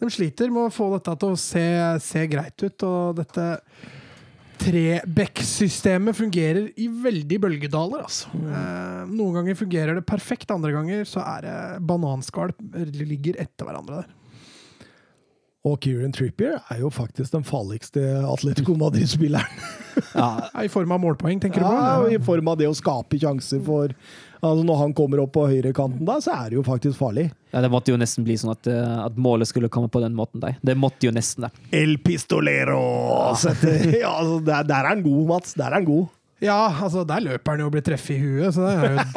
De 0.00 0.10
sliter 0.10 0.50
med 0.50 0.68
å 0.68 0.72
få 0.74 0.88
dette 0.96 1.14
til 1.20 1.34
å 1.36 1.38
se, 1.40 1.66
se 2.02 2.24
greit 2.30 2.64
ut, 2.64 2.86
og 2.88 3.20
dette 3.20 3.50
Trebekk-systemet 4.64 6.16
fungerer 6.16 6.68
i 6.80 6.86
veldig 6.88 7.38
bølgedaler, 7.42 8.04
altså. 8.06 8.30
Mm. 8.38 9.10
Noen 9.18 9.40
ganger 9.40 9.58
fungerer 9.58 9.98
det 9.98 10.04
perfekt, 10.08 10.52
andre 10.54 10.70
ganger 10.72 11.02
så 11.08 11.24
er 11.26 11.44
det 11.44 11.56
bananskall 11.84 12.54
ligger 12.94 13.40
etter 13.42 13.66
hverandre 13.66 14.02
der. 14.02 14.12
Og 15.64 15.78
Kieran 15.80 16.12
Trippier 16.12 16.58
er 16.68 16.82
jo 16.82 16.90
faktisk 16.92 17.32
den 17.32 17.44
farligste 17.48 18.02
Atletico 18.28 18.74
Madrid-spilleren. 18.76 19.48
ja, 20.12 20.26
Ja, 20.52 20.62
I 20.64 20.68
form 20.68 20.90
av 20.92 21.00
målpoeng, 21.00 21.38
tenker 21.40 21.62
du 21.62 21.66
Ja, 21.70 22.02
på? 22.02 22.10
I 22.12 22.18
form 22.20 22.48
av 22.52 22.58
det 22.60 22.66
å 22.68 22.74
skape 22.76 23.16
sjanser 23.22 23.60
for 23.64 23.92
altså 24.44 24.64
Når 24.66 24.76
han 24.80 24.92
kommer 24.98 25.22
opp 25.22 25.30
på 25.36 25.44
høyrekanten 25.48 26.04
der, 26.04 26.18
så 26.20 26.34
er 26.34 26.50
det 26.52 26.58
jo 26.58 26.64
faktisk 26.66 26.98
farlig. 27.00 27.30
ja, 27.54 27.62
Det 27.64 27.70
måtte 27.72 27.94
jo 27.94 27.96
nesten 27.96 28.26
bli 28.26 28.34
sånn 28.36 28.52
at, 28.52 28.66
eh, 28.68 28.98
at 29.06 29.16
målet 29.16 29.48
skulle 29.48 29.70
komme 29.72 29.88
på 29.88 30.02
den 30.04 30.12
måten. 30.18 30.42
Der. 30.42 30.58
Det 30.60 30.74
måtte 30.76 31.06
jo 31.08 31.14
nesten 31.16 31.46
det. 31.46 31.52
El 31.72 31.96
Pistolero! 32.04 32.82
Ja, 33.96 34.10
altså, 34.18 34.40
der, 34.44 34.66
der 34.68 34.82
er 34.82 34.90
han 34.92 35.02
god, 35.06 35.22
Mats. 35.32 35.54
Der 35.56 35.70
er 35.70 35.78
han 35.78 35.88
god. 35.88 36.10
Ja, 36.44 36.68
altså 36.68 37.04
der 37.08 37.22
løper 37.24 37.54
han 37.54 37.62
jo 37.62 37.70
og 37.70 37.74
blir 37.74 37.84
treffet 37.84 38.18
i 38.18 38.20
huet, 38.20 38.52
så 38.54 38.68
det 38.68 38.74
er 38.76 38.96
jo. 38.96 39.04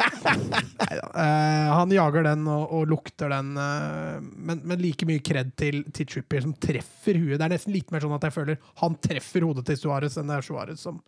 Eh, 0.88 1.68
han 1.74 1.90
jager 1.90 2.22
den 2.22 2.44
og, 2.48 2.70
og 2.74 2.84
lukter 2.92 3.30
den, 3.32 3.48
uh, 3.58 4.20
men, 4.22 4.60
men 4.62 4.78
like 4.78 5.06
mye 5.08 5.22
kred 5.24 5.50
til, 5.58 5.80
til 5.94 6.06
Trippier 6.06 6.44
som 6.44 6.52
treffer 6.54 7.18
huet. 7.18 7.34
Det 7.40 7.44
er 7.44 7.52
nesten 7.56 7.74
litt 7.74 7.90
mer 7.90 8.04
sånn 8.04 8.14
at 8.14 8.26
jeg 8.28 8.34
føler 8.36 8.60
han 8.82 8.94
treffer 9.02 9.46
hodet 9.48 9.64
til 9.66 9.80
Suárez 9.80 10.14
enn 10.20 10.30
det 10.30 10.36
er 10.38 10.46
Suárez 10.46 10.84
som, 10.84 11.00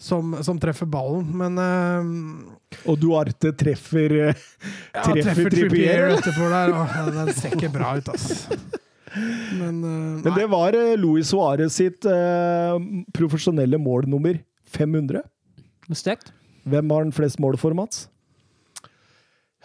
som, 0.00 0.32
som 0.46 0.60
treffer 0.62 0.88
ballen. 0.90 1.28
Men 1.36 1.60
uh, 1.60 2.88
Og 2.88 2.96
Duarte 3.02 3.52
treffer 3.52 4.16
eh, 4.30 4.46
ja, 4.94 5.04
Treffer 5.04 5.20
treffer 5.20 5.52
Trippier. 5.58 6.08
Etterpå 6.16 6.48
der. 6.54 6.74
Åh, 6.80 6.96
den 7.20 7.34
ser 7.36 7.58
ikke 7.58 7.72
bra 7.76 7.92
ut, 8.00 8.10
ass. 8.14 8.48
Men, 9.60 9.76
Men 10.24 10.32
det 10.34 10.48
var 10.50 10.74
Luis 10.98 11.28
Suárez 11.30 11.76
sitt 11.76 12.08
profesjonelle 13.14 13.78
mål 13.78 14.08
nummer 14.10 14.40
500. 14.74 15.20
Sterkt. 15.92 16.32
Hvem 16.64 16.90
har 16.90 17.04
den 17.04 17.12
flest 17.12 17.38
mål 17.42 17.58
for, 17.60 17.74
Mats? 17.76 18.06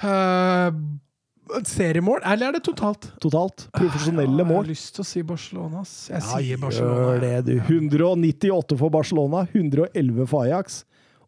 Uh, 0.03 0.72
seriemål, 1.65 2.20
eller 2.28 2.49
er 2.49 2.57
det 2.57 2.63
totalt? 2.67 3.07
Totalt. 3.24 3.67
Profesjonelle 3.76 4.43
mål. 4.45 4.61
Jeg 4.61 4.65
har 4.65 4.70
lyst 4.74 4.93
til 4.97 5.03
å 5.05 5.07
si 5.07 5.24
Barcelona. 5.24 5.84
Jeg 5.86 6.20
Ja, 6.20 6.28
sier 6.28 6.57
Barcelona. 6.61 6.99
gjør 6.99 7.20
det, 7.24 7.45
du. 7.45 7.55
198 7.59 8.78
for 8.80 8.89
Barcelona, 8.93 9.45
111 9.53 10.28
for 10.28 10.43
Ajax, 10.45 10.84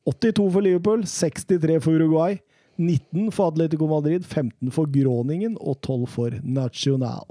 82 0.05 0.51
for 0.51 0.61
Liverpool, 0.61 1.03
63 1.05 1.79
for 1.81 1.91
Uruguay, 1.99 2.39
19 2.79 3.31
for 3.31 3.51
Atletico 3.51 3.87
Madrid, 3.87 4.25
15 4.25 4.71
for 4.71 4.85
Groningen 4.87 5.57
og 5.59 5.79
12 5.81 6.07
for 6.09 6.29
Nacional. 6.43 7.27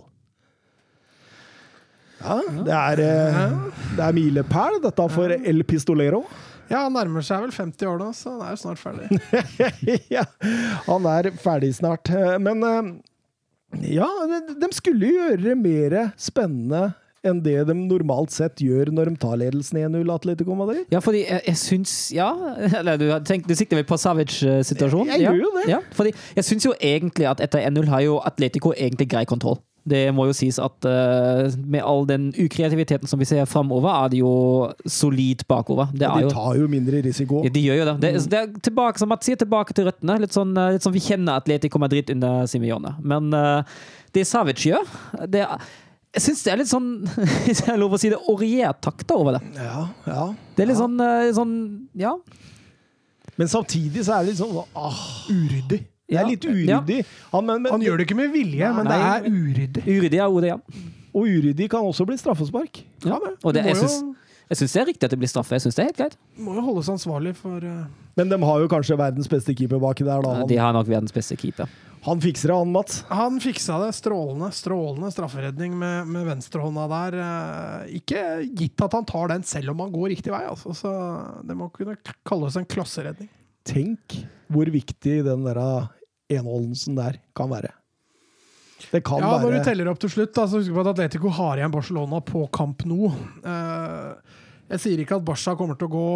Ja, 2.20 2.36
det 2.66 2.74
er, 2.76 3.00
eh, 3.00 3.52
det 3.96 4.04
er 4.04 4.12
milepæl, 4.12 4.80
dette 4.82 5.06
for 5.11 5.32
El 5.32 5.62
Pistolero. 5.64 6.24
Ja, 6.70 6.84
han 6.86 6.94
nærmer 6.94 7.24
seg 7.26 7.42
vel 7.42 7.52
50 7.54 7.90
år 7.90 7.98
nå, 7.98 8.08
så 8.14 8.36
han 8.36 8.46
er 8.46 8.54
jo 8.54 8.62
snart 8.62 8.80
ferdig. 8.80 9.20
ja, 10.16 10.24
han 10.86 11.08
er 11.10 11.32
ferdig 11.42 11.72
snart. 11.80 12.10
Men 12.42 12.62
eh, 12.66 12.90
ja, 13.98 14.06
de- 14.30 14.70
skulle 14.70 14.80
skulle 14.80 15.14
gjøre 15.16 15.42
det 15.42 15.56
mer 15.58 15.96
spennende 16.18 16.92
enn 17.26 17.40
det 17.44 17.56
de 17.68 17.74
normalt 17.76 18.32
sett 18.32 18.62
gjør 18.64 18.88
når 18.94 19.10
de 19.10 19.20
tar 19.20 19.36
ledelsen 19.40 19.80
1-0 19.82 20.12
Atletico 20.14 20.56
Madrid. 20.56 20.86
Ja, 20.92 21.02
fordi 21.04 21.24
jeg, 21.26 21.42
jeg 21.50 21.60
syns 21.60 21.94
Ja, 22.16 22.30
eller 22.80 23.00
du, 23.00 23.08
tenkt, 23.28 23.48
du 23.50 23.56
sikter 23.58 23.80
vel 23.80 23.88
på 23.88 23.98
Savic-situasjonen? 24.00 25.12
Jeg 25.14 25.26
ja. 25.26 25.34
gjør 25.34 25.42
jo 25.44 25.50
det. 25.58 25.66
Ja, 25.68 25.80
fordi 25.96 26.14
jeg 26.38 26.46
syns 26.48 26.68
jo 26.68 26.72
egentlig 26.78 27.28
at 27.28 27.42
etter 27.44 27.66
1-0 27.66 27.90
har 27.92 28.06
jo 28.06 28.20
Atletico 28.24 28.72
egentlig 28.76 29.10
grei 29.12 29.26
kontroll. 29.28 29.60
Det 29.91 30.03
må 30.14 30.28
jo 30.28 30.36
sies 30.36 30.61
at 30.62 30.86
uh, 30.88 31.51
med 31.61 31.82
all 31.84 32.07
den 32.09 32.30
ukreativiteten 32.36 33.11
som 33.11 33.20
vi 33.20 33.28
ser 33.28 33.49
framover, 33.51 33.91
er 33.91 34.12
de 34.12 34.22
jo 34.22 34.32
solid 34.86 35.45
bakover. 35.51 35.91
Det 35.93 36.07
er 36.09 36.26
De 36.26 36.32
tar 36.34 36.57
jo 36.61 36.70
mindre 36.70 37.03
risiko. 37.07 37.43
ja, 37.47 37.53
de 37.53 37.66
gjør 37.66 37.82
jo 37.82 37.88
det. 37.91 37.97
Det, 38.05 38.14
det 38.32 38.41
er 38.41 38.57
tilbake, 38.70 39.03
som 39.03 39.11
Mats 39.12 39.28
sier, 39.28 39.38
tilbake 39.41 39.76
til 39.76 39.88
røttene. 39.91 40.18
Litt 40.22 40.36
sånn, 40.36 40.55
eh, 40.57 40.74
litt 40.76 40.86
sånn 40.86 40.97
vi 40.97 41.05
kjenner 41.05 41.41
Atletico 41.43 41.82
Madrid 41.82 42.11
under 42.14 42.49
Simione. 42.51 42.97
Men 43.03 43.30
uh, 43.36 43.62
det 44.16 44.26
Savic 44.28 44.66
gjør, 44.70 44.99
det 45.30 45.47
er 45.47 45.70
jeg 46.11 46.24
syns 46.24 46.41
det 46.43 46.51
er 46.51 46.59
litt 46.59 46.70
sånn 46.70 46.86
hvis 47.47 47.61
jeg 47.62 47.68
har 47.70 47.78
lov 47.78 47.95
å 47.95 48.01
si 48.01 48.11
det, 48.11 48.18
oriert 48.32 48.80
takter 48.82 49.20
over 49.20 49.38
det. 49.38 49.45
Ja, 49.61 49.84
ja. 50.09 50.24
Det 50.57 50.64
er 50.64 50.72
litt 50.72 50.80
sånn, 50.80 50.99
eh, 51.05 51.30
sånn 51.36 51.55
Ja. 51.99 52.16
Men 53.38 53.49
samtidig 53.49 54.03
så 54.05 54.16
er 54.16 54.24
det 54.24 54.32
litt 54.32 54.41
sånn 54.41 54.59
ah, 54.76 55.05
Uryddig. 55.30 55.84
Det 56.11 56.18
er 56.20 56.26
litt 56.28 56.46
uryddig. 56.46 57.02
Han, 57.30 57.46
men, 57.46 57.62
men, 57.62 57.72
Han 57.72 57.84
gjør 57.86 58.00
det 58.00 58.08
ikke 58.08 58.18
med 58.18 58.32
vilje, 58.34 58.72
men 58.76 58.88
det 58.90 59.02
er 59.11 59.28
uryddig. 59.28 59.84
Uryddig 59.86 60.18
er 60.18 60.26
ordet, 60.26 60.54
ja. 60.54 60.88
Og 61.11 61.26
uryddig 61.26 61.70
kan 61.70 61.86
også 61.86 62.06
bli 62.06 62.18
straffespark. 62.18 62.82
ja. 63.04 63.18
det. 63.22 63.36
Og 63.42 63.54
det, 63.54 63.64
jeg 63.66 63.78
synes, 63.78 64.00
syns 64.00 64.20
jeg 64.50 64.58
syns 64.58 64.72
det 64.74 64.80
er 64.80 64.88
riktig 64.88 65.06
at 65.06 65.12
det 65.14 65.18
blir 65.22 65.30
straffe. 65.30 65.54
Jeg 65.54 65.62
syns 65.62 65.76
det 65.78 65.82
er 65.82 65.88
helt 65.92 66.00
greit. 66.00 66.16
Må 66.42 66.56
jo 66.56 66.64
holdes 66.66 66.88
ansvarlig 66.90 67.36
for 67.38 67.62
uh... 67.62 67.84
Men 68.18 68.32
de 68.32 68.38
har 68.42 68.64
jo 68.64 68.70
kanskje 68.70 68.96
verdens 68.98 69.30
beste 69.30 69.54
keeper 69.54 69.78
baki 69.82 70.02
der, 70.06 70.24
da. 70.26 70.42
De 70.50 70.58
har 70.58 70.74
nok 70.74 70.88
verdens 70.90 71.14
beste 71.14 71.36
keeper. 71.38 71.70
han 72.02 72.22
fikser 72.22 72.50
det, 72.50 72.56
han, 72.58 72.72
Mats. 72.74 73.04
Han 73.08 73.38
fiksa 73.42 73.78
det. 73.84 73.92
Strålende 73.94 74.50
strålende 74.56 75.12
strafferedning 75.14 75.78
med, 75.78 76.11
med 76.11 76.26
venstrehånda 76.32 76.88
der. 76.90 77.18
Eh, 77.26 77.94
ikke 78.00 78.24
gitt 78.58 78.86
at 78.88 78.98
han 78.98 79.06
tar 79.06 79.30
den 79.36 79.46
selv 79.46 79.70
om 79.70 79.84
han 79.86 79.94
går 79.94 80.16
riktig 80.16 80.34
vei, 80.34 80.42
altså. 80.50 80.74
Så 80.74 80.90
det 81.46 81.54
må 81.54 81.70
kunne 81.70 81.94
kalles 82.26 82.58
en 82.58 82.66
klasseredning. 82.66 83.30
Tenk 83.70 84.18
hvor 84.50 84.66
viktig 84.72 85.20
den 85.28 85.46
der 85.46 85.62
enholdelsen 86.30 86.98
der 86.98 87.20
kan 87.36 87.50
være. 87.52 87.72
Det 88.90 89.02
kan 89.04 89.20
Ja, 89.20 89.36
når 89.42 89.58
du 89.58 89.64
teller 89.64 89.90
opp 89.92 90.00
til 90.00 90.12
slutt, 90.12 90.32
da, 90.34 90.46
så 90.48 90.60
husk 90.60 90.72
på 90.72 90.82
at 90.82 90.92
Atletico 90.94 91.32
har 91.36 91.60
igjen 91.60 91.74
Barcelona 91.74 92.22
på 92.24 92.46
kamp 92.54 92.86
Nou. 92.88 93.10
Eh, 93.44 94.38
jeg 94.70 94.82
sier 94.84 95.02
ikke 95.02 95.18
at 95.18 95.26
Barca 95.26 95.56
kommer 95.58 95.76
til 95.78 95.90
å 95.90 95.94
gå 95.94 96.06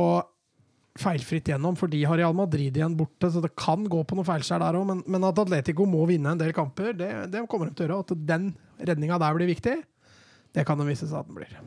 feilfritt 1.03 1.51
gjennom, 1.51 1.77
for 1.77 1.91
de 1.91 2.05
har 2.07 2.21
Real 2.21 2.37
Madrid 2.39 2.77
igjen 2.79 2.95
borte, 2.97 3.29
så 3.31 3.43
det 3.43 3.51
kan 3.59 3.83
gå 3.91 4.05
på 4.07 4.17
noe 4.17 4.27
feilskjær 4.27 4.63
der 4.63 4.79
òg. 4.79 4.87
Men, 4.93 5.03
men 5.11 5.27
at 5.27 5.41
Atletico 5.43 5.87
må 5.91 6.05
vinne 6.11 6.35
en 6.35 6.41
del 6.41 6.55
kamper, 6.57 6.93
det, 6.97 7.11
det 7.33 7.47
kommer 7.51 7.69
de 7.69 7.75
til 7.77 7.89
å 7.89 7.89
gjøre. 7.89 8.05
At 8.07 8.29
den 8.31 8.53
redninga 8.79 9.19
der 9.23 9.39
blir 9.39 9.51
viktig, 9.51 9.81
det 10.55 10.67
kan 10.67 10.79
de 10.79 10.87
vise 10.87 11.09
seg 11.11 11.19
at 11.19 11.31
den 11.31 11.41
blir. 11.41 11.59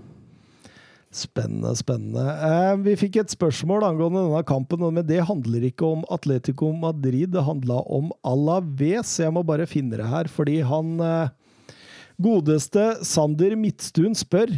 Spennende, 1.18 1.72
spennende. 1.80 2.24
Eh, 2.46 2.76
vi 2.86 2.94
fikk 3.00 3.16
et 3.24 3.34
spørsmål 3.34 3.88
angående 3.88 4.22
denne 4.28 4.44
kampen, 4.46 4.84
men 4.86 5.06
det 5.08 5.24
handler 5.26 5.66
ikke 5.66 5.88
om 5.96 6.04
Atletico 6.14 6.70
Madrid. 6.78 7.32
Det 7.34 7.42
handla 7.48 7.80
om 7.90 8.12
Alaves. 8.28 9.16
Jeg 9.24 9.34
må 9.34 9.42
bare 9.48 9.66
finne 9.70 9.98
det 9.98 10.06
her, 10.12 10.30
fordi 10.30 10.60
han 10.68 10.94
eh, 11.02 11.74
Godeste 12.22 12.92
Sander 13.06 13.58
Midtstuen 13.58 14.14
spør 14.18 14.54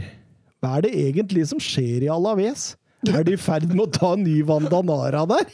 hva 0.60 0.76
er 0.76 0.84
det 0.84 0.95
egentlig 0.99 1.45
som 1.47 1.60
skjer 1.64 2.03
i 2.03 2.12
Alaves? 2.12 2.74
Er 3.07 3.24
de 3.24 3.38
i 3.38 3.39
ferd 3.39 3.70
med 3.72 3.86
å 3.86 3.91
ta 3.95 4.12
en 4.18 4.26
ny 4.26 4.41
Vandanara 4.43 5.24
der? 5.30 5.47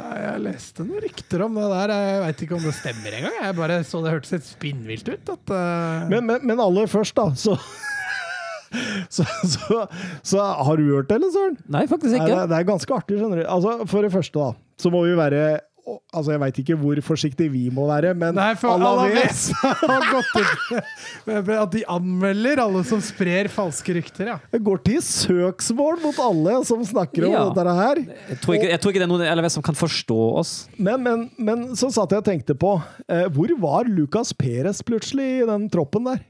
Jeg 0.00 0.40
leste 0.46 0.86
noen 0.86 1.02
rykter 1.04 1.44
om 1.44 1.58
det 1.58 1.66
der. 1.68 1.92
Jeg 1.92 2.20
veit 2.24 2.42
ikke 2.46 2.56
om 2.56 2.64
det 2.64 2.72
stemmer 2.78 3.16
engang. 3.18 3.36
Jeg 3.42 3.56
bare 3.58 3.80
så 3.84 4.00
det 4.00 4.14
hørtes 4.14 4.32
litt 4.32 4.46
spinnvilt 4.48 5.10
ut. 5.10 5.32
At, 5.34 5.52
uh... 5.52 6.08
Men, 6.08 6.24
men, 6.24 6.46
men 6.48 6.62
aller 6.64 6.88
først, 6.88 7.18
da, 7.20 7.28
så 7.36 7.58
så, 9.16 9.24
så, 9.54 9.80
så 10.22 10.44
har 10.66 10.76
du 10.78 10.86
hørt 10.92 11.08
det, 11.10 11.18
eller 11.20 11.32
Søren? 11.34 11.56
Nei, 11.68 11.86
faktisk 11.90 12.14
Nei, 12.14 12.20
ikke. 12.22 12.30
det, 12.34 12.38
er- 12.44 12.52
det 12.52 12.60
er 12.60 12.68
ganske 12.70 12.94
artig, 13.00 13.18
skjønner 13.20 13.42
du. 13.42 13.48
Altså, 13.50 13.74
for 13.90 14.06
det 14.06 14.12
første, 14.14 14.38
da, 14.46 14.52
så 14.80 14.92
må 14.94 15.02
vi 15.08 15.16
være 15.18 15.42
Altså, 16.14 16.34
Jeg 16.34 16.40
veit 16.42 16.58
ikke 16.60 16.74
hvor 16.78 16.98
forsiktig 17.02 17.46
vi 17.50 17.62
må 17.74 17.86
være, 17.88 18.12
men 18.14 18.36
Nei, 18.36 18.52
for 18.60 18.76
Alaves 18.76 19.48
har 19.62 20.04
gått 20.12 20.36
ut 20.36 21.50
at 21.56 21.72
de 21.74 21.82
anmelder 21.90 22.60
alle 22.62 22.82
som 22.86 23.00
sprer 23.02 23.48
falske 23.50 23.96
rykter. 23.96 24.28
ja. 24.28 24.36
Det 24.52 24.60
går 24.66 24.82
til 24.86 25.00
søksmål 25.02 25.98
mot 26.04 26.20
alle 26.22 26.60
som 26.68 26.84
snakker 26.86 27.26
om 27.26 27.34
Ja. 27.34 27.42
dette 27.56 27.74
her. 27.80 28.02
Jeg 28.28 28.38
tror, 28.44 28.58
ikke, 28.58 28.70
jeg 28.70 28.80
tror 28.84 28.92
ikke 28.94 29.02
det 29.02 29.08
er 29.08 29.12
noen 29.34 29.44
i 29.48 29.52
som 29.56 29.64
kan 29.66 29.78
forstå 29.80 30.20
oss. 30.44 30.52
Men, 30.78 31.02
men, 31.02 31.26
men 31.40 31.64
så 31.74 31.90
satt 31.90 32.12
jeg 32.14 32.22
og 32.22 32.28
tenkte 32.28 32.54
på 32.60 32.76
eh, 33.08 33.26
Hvor 33.34 33.50
var 33.64 33.88
Lucas 33.90 34.30
Perez 34.36 34.84
plutselig 34.86 35.30
i 35.42 35.48
den 35.48 35.66
troppen 35.72 36.06
der? 36.12 36.22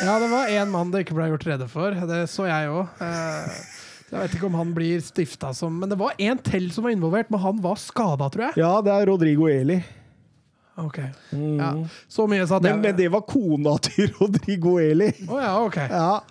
Ja, 0.00 0.18
det 0.20 0.28
var 0.32 0.48
én 0.48 0.70
mann 0.72 0.92
det 0.92 1.04
ikke 1.04 1.16
ble 1.16 1.30
gjort 1.32 1.46
rede 1.48 1.66
for. 1.68 1.96
Det 2.08 2.20
så 2.32 2.46
jeg 2.48 2.70
òg. 2.72 3.02
Jeg 4.14 4.20
vet 4.20 4.36
ikke 4.36 4.46
om 4.46 4.56
han 4.58 4.70
blir 4.76 5.00
stifta 5.02 5.50
som 5.56 5.74
Men 5.80 5.90
det 5.90 5.96
var 5.98 6.14
en 6.22 6.38
til 6.44 6.68
som 6.72 6.86
var 6.86 6.94
involvert, 6.94 7.30
men 7.34 7.40
han 7.42 7.60
var 7.64 7.80
skada, 7.80 8.28
tror 8.30 8.48
jeg. 8.48 8.60
Ja, 8.62 8.72
det 8.84 8.94
er 8.94 9.08
Rodrigo 9.10 9.48
Eli. 9.50 9.80
Ok. 10.80 10.98
Ja, 11.30 11.70
så 12.10 12.26
mye 12.30 12.46
sa 12.50 12.58
det. 12.58 12.72
Men, 12.72 12.82
men 12.82 12.96
det 12.98 13.06
var 13.12 13.22
kona 13.28 13.76
til 13.82 14.10
Rodrigo 14.18 14.76
Eli. 14.82 15.10
Oh, 15.28 15.38
ja, 15.42 15.52
ok. 15.62 15.76
Ja, 15.90 16.22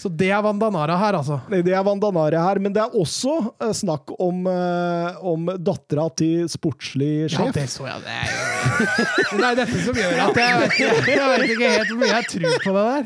Så 0.00 0.08
det 0.08 0.30
er 0.32 0.40
Vandanara 0.40 0.94
her, 0.96 1.16
altså. 1.18 1.36
Det 1.50 1.74
er 1.76 1.82
Vandanare 1.84 2.40
her, 2.40 2.58
men 2.64 2.72
det 2.72 2.80
er 2.80 2.94
også 2.96 3.34
eh, 3.60 3.72
snakk 3.76 4.08
om, 4.16 4.46
eh, 4.48 5.18
om 5.28 5.50
dattera 5.60 6.06
til 6.16 6.46
sportslig 6.48 7.26
sjef. 7.34 7.50
Ja, 7.50 7.52
det 7.52 7.64
så 7.68 7.84
jeg. 7.84 8.00
Det 8.06 8.14
er, 8.14 8.30
jo, 8.30 9.40
det 9.42 9.48
er 9.50 9.58
dette 9.58 9.80
som 9.84 9.98
gjør 10.00 10.22
at 10.24 10.38
jeg 10.40 10.60
vet, 10.62 10.76
ikke, 10.78 11.10
jeg 11.12 11.26
vet 11.32 11.44
ikke 11.44 11.72
helt 11.74 11.90
hvor 11.90 12.00
mye 12.00 12.08
jeg 12.14 12.28
tror 12.32 12.56
på 12.64 12.72
det 12.76 12.84
der. 12.86 13.04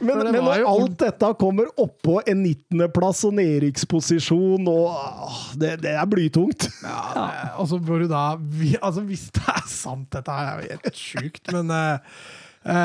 Men, 0.00 0.20
det 0.20 0.34
men 0.34 0.44
når 0.44 0.60
jo- 0.60 0.74
alt 0.74 0.98
dette 1.00 1.30
kommer 1.40 1.70
oppå 1.86 2.18
en 2.28 2.42
19.-plass 2.44 3.22
og 3.30 3.38
nedrykksposisjon, 3.38 4.68
og 4.68 4.90
åh, 4.92 5.38
det, 5.62 5.70
det 5.86 5.94
er 5.96 6.10
blytungt. 6.10 6.66
Ja, 6.84 6.98
det, 7.16 7.54
og 7.62 7.70
så 7.70 7.78
bør 7.80 8.04
du 8.04 8.10
da 8.12 8.26
vi, 8.36 8.74
altså 8.76 9.06
Hvis 9.08 9.30
det 9.38 9.46
er 9.54 9.64
sant, 9.72 10.10
dette 10.12 10.36
her 10.36 10.52
er 10.52 10.60
jo 10.60 10.76
helt 10.76 11.00
sjukt, 11.00 11.48
men 11.56 11.72
uh, 11.72 11.96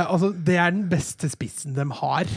altså, 0.05 0.31
det 0.31 0.55
er 0.55 0.71
den 0.71 0.87
beste 0.91 1.27
spissen 1.35 1.75
de 1.75 1.87
har. 1.99 2.31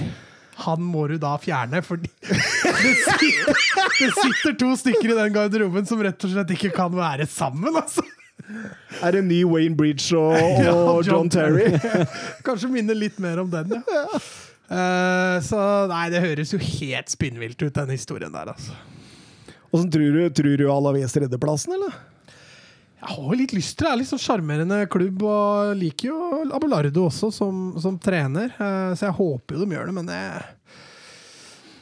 Han 0.65 0.83
må 0.83 1.07
du 1.11 1.17
da 1.23 1.37
fjerne, 1.39 1.83
fordi 1.87 2.11
det 2.19 2.95
sitter, 2.99 3.53
det 3.99 4.09
sitter 4.17 4.57
to 4.59 4.73
stykker 4.81 5.13
i 5.13 5.19
den 5.21 5.35
garderoben 5.37 5.87
som 5.87 6.03
rett 6.03 6.25
og 6.27 6.33
slett 6.33 6.55
ikke 6.57 6.73
kan 6.75 6.95
være 6.97 7.29
sammen, 7.31 7.77
altså. 7.79 8.03
Er 9.05 9.13
det 9.13 9.23
ny 9.29 9.43
Wayne 9.47 9.77
Bridge 9.77 10.17
og, 10.17 10.35
Ja, 10.67 10.75
John, 10.75 11.05
John 11.07 11.31
Terry? 11.31 11.71
Kanskje 12.47 12.71
minner 12.73 12.97
litt 12.97 13.19
mer 13.23 13.43
om 13.45 13.51
den, 13.53 13.77
ja. 13.79 14.05
Uh, 14.69 15.39
så 15.41 15.59
nei, 15.89 16.09
det 16.13 16.21
høres 16.21 16.51
jo 16.53 16.59
helt 16.61 17.09
spinnvilt 17.09 17.63
ut, 17.63 17.73
den 17.73 17.95
historien 17.95 18.35
der, 18.35 18.53
altså. 18.53 18.75
Åssen 19.71 19.91
tror 19.93 20.17
du, 20.17 20.23
tror 20.33 20.57
du 20.61 20.67
Alaves 20.73 21.17
redder 21.17 21.41
plassen, 21.41 21.77
eller? 21.77 21.95
Jeg 22.99 23.14
har 23.14 23.26
jo 23.30 23.36
litt 23.38 23.53
lyst 23.55 23.76
til 23.78 23.86
det. 23.86 23.90
Er 23.92 23.99
litt 24.01 24.09
sånn 24.11 24.20
sjarmerende 24.22 24.78
klubb, 24.90 25.22
og 25.22 25.74
liker 25.78 26.09
jo 26.11 26.18
Abelardo 26.57 27.05
også 27.07 27.28
som, 27.34 27.61
som 27.78 27.99
trener. 28.03 28.51
eh, 28.59 28.94
Så 28.99 29.07
jeg 29.07 29.14
håper 29.20 29.55
jo 29.55 29.64
de 29.64 29.76
gjør 29.76 29.86
det, 29.90 29.94
men 30.01 30.09
det, 30.11 30.18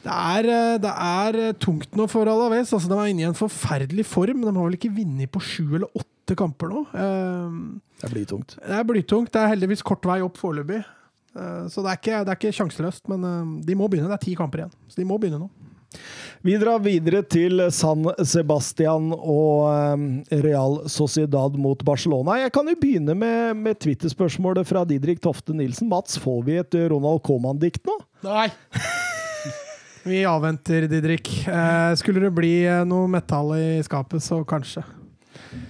det, 0.03 0.13
er, 0.13 0.49
eh, 0.53 0.75
det 0.83 0.91
er 0.93 1.39
tungt 1.63 1.97
nå 1.97 2.05
for 2.11 2.29
Alaves. 2.29 2.69
Altså, 2.75 2.91
de 2.91 2.99
er 3.01 3.09
inne 3.15 3.25
i 3.25 3.29
en 3.31 3.37
forferdelig 3.37 4.05
form. 4.07 4.45
De 4.45 4.53
har 4.53 4.67
vel 4.69 4.77
ikke 4.77 4.93
vunnet 4.99 5.31
på 5.33 5.41
sju 5.43 5.65
eller 5.79 5.89
åtte 5.97 6.37
kamper 6.37 6.69
nå. 6.75 6.85
Eh, 6.93 7.57
Det 8.03 8.11
blir 8.13 8.29
tungt. 8.29 8.53
Det 8.61 8.77
er 8.77 8.85
blytungt. 8.85 9.31
Det 9.33 9.41
er 9.41 9.51
heldigvis 9.55 9.81
kort 9.81 10.05
vei 10.05 10.19
opp 10.21 10.37
foreløpig. 10.37 10.83
Eh, 11.33 11.63
Så 11.73 11.81
det 11.81 11.95
er, 11.95 11.97
ikke, 11.97 12.19
det 12.27 12.35
er 12.35 12.39
ikke 12.43 12.53
sjanseløst, 12.61 13.07
men 13.09 13.25
eh, 13.25 13.65
de 13.65 13.75
må 13.79 13.89
begynne. 13.89 14.11
Det 14.13 14.19
er 14.21 14.25
ti 14.29 14.35
kamper 14.37 14.63
igjen, 14.67 14.75
så 14.87 15.01
de 15.01 15.09
må 15.09 15.17
begynne 15.17 15.41
nå. 15.41 15.49
Vi 16.45 16.53
drar 16.61 16.79
videre 16.83 17.23
til 17.25 17.61
San 17.73 18.05
Sebastian 18.27 19.09
og 19.15 19.65
eh, 19.71 20.37
Real 20.43 20.81
Sociedad 20.91 21.57
mot 21.59 21.81
Barcelona. 21.87 22.37
Jeg 22.43 22.53
kan 22.55 22.69
jo 22.69 22.77
begynne 22.79 23.15
med, 23.17 23.57
med 23.63 23.79
Twitter-spørsmålet 23.83 24.67
fra 24.69 24.85
Didrik 24.87 25.23
Tofte 25.23 25.55
Nilsen. 25.57 25.89
Mats, 25.91 26.19
får 26.21 26.45
vi 26.47 26.59
et 26.61 26.79
Ronald 26.91 27.23
Coman-dikt 27.27 27.87
nå? 27.89 27.97
Nei! 28.27 28.49
Vi 30.07 30.21
avventer, 30.25 30.87
Didrik. 30.87 31.47
Eh, 31.47 31.95
skulle 31.99 32.21
det 32.23 32.31
bli 32.31 32.53
eh, 32.63 32.85
noe 32.87 33.09
metall 33.11 33.51
i 33.57 33.65
skapet, 33.83 34.23
så 34.23 34.39
kanskje. 34.47 34.85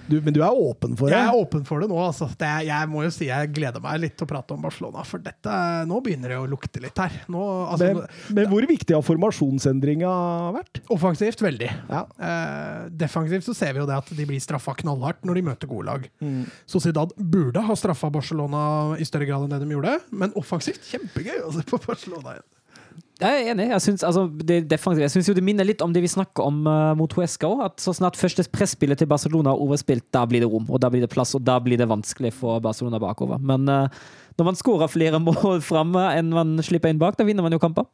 Du, 0.08 0.16
men 0.24 0.32
du 0.32 0.38
er 0.40 0.56
åpen 0.56 0.94
for 0.96 1.10
det? 1.10 1.16
Jeg 1.18 1.28
er 1.28 1.36
åpen 1.36 1.64
for 1.68 1.82
det 1.84 1.88
nå. 1.90 1.96
Altså. 2.00 2.28
Det 2.40 2.48
jeg 2.68 2.88
må 2.88 3.02
jo 3.04 3.10
si 3.12 3.26
jeg 3.28 3.50
gleder 3.56 3.82
meg 3.84 3.98
litt 4.00 4.14
til 4.16 4.24
å 4.24 4.30
prate 4.30 4.54
om 4.56 4.62
Barcelona, 4.64 5.04
for 5.04 5.20
dette, 5.24 5.56
nå 5.88 5.98
begynner 6.04 6.32
det 6.32 6.38
å 6.40 6.46
lukte 6.48 6.80
litt 6.84 6.96
her. 7.02 7.18
Nå, 7.28 7.42
altså, 7.74 7.90
Men, 7.98 8.18
men 8.38 8.48
hvor 8.52 8.64
viktig 8.70 8.96
har 8.96 9.04
formasjonsendringa 9.04 10.12
vært? 10.56 10.82
offensivt 10.94 11.42
veldig. 11.44 11.68
Ja. 11.90 12.02
Eh, 12.16 12.88
defensivt 13.04 13.44
så 13.48 13.54
ser 13.56 13.74
vi 13.76 13.82
jo 13.82 13.88
det 13.88 13.98
at 14.00 14.08
de 14.16 14.28
blir 14.28 14.40
straffa 14.42 14.74
knallhardt 14.80 15.24
når 15.28 15.40
de 15.40 15.46
møter 15.50 15.70
gode 15.70 15.88
lag. 15.90 16.08
Sociedad 16.68 17.12
burde 17.16 17.62
ha 17.68 17.76
straffa 17.78 18.10
Barcelona 18.12 18.62
i 18.98 19.06
større 19.08 19.28
grad 19.28 19.44
enn 19.46 19.52
det 19.56 19.60
de 19.66 19.74
gjorde, 19.76 19.98
men 20.10 20.32
offensivt 20.40 20.88
kjempegøy 20.88 21.42
å 21.44 21.52
se 21.56 21.64
på 21.68 21.80
Barcelona 21.84 22.38
igjen. 22.38 22.48
Jeg 23.18 23.34
er 23.34 23.48
enig. 23.50 23.64
Jeg 23.72 23.82
syns, 23.82 24.04
altså, 24.06 24.28
jeg 24.46 25.10
syns 25.10 25.26
jo 25.26 25.34
det 25.34 25.42
minner 25.42 25.66
litt 25.66 25.80
om 25.82 25.90
det 25.94 26.04
vi 26.04 26.10
snakker 26.10 26.46
om 26.46 26.60
uh, 26.70 26.92
mot 26.98 27.10
Huesca 27.18 27.48
òg. 27.50 27.64
At 27.66 27.82
så 27.82 27.94
snart 27.96 28.18
første 28.18 28.44
presspillet 28.54 29.00
til 29.00 29.10
Barcelona 29.10 29.50
er 29.50 29.64
overspilt, 29.64 30.06
da 30.14 30.22
blir 30.28 30.44
det 30.44 30.50
rom, 30.52 30.68
og 30.70 30.78
da 30.84 30.90
blir 30.92 31.02
det 31.02 31.10
plass, 31.10 31.34
og 31.34 31.42
da 31.46 31.56
blir 31.62 31.80
det 31.80 31.88
vanskelig 31.90 32.30
for 32.36 32.62
Barcelona 32.62 33.00
bakover. 33.02 33.42
Men 33.42 33.66
uh, 33.66 33.90
når 34.38 34.50
man 34.52 34.60
skårer 34.60 34.92
flere 34.92 35.18
mål 35.28 35.64
framme 35.66 36.06
enn 36.14 36.30
man 36.30 36.54
slipper 36.62 36.94
inn 36.94 37.02
bak, 37.02 37.18
da 37.18 37.26
vinner 37.26 37.46
man 37.46 37.56
jo 37.56 37.62
kamper. 37.62 37.90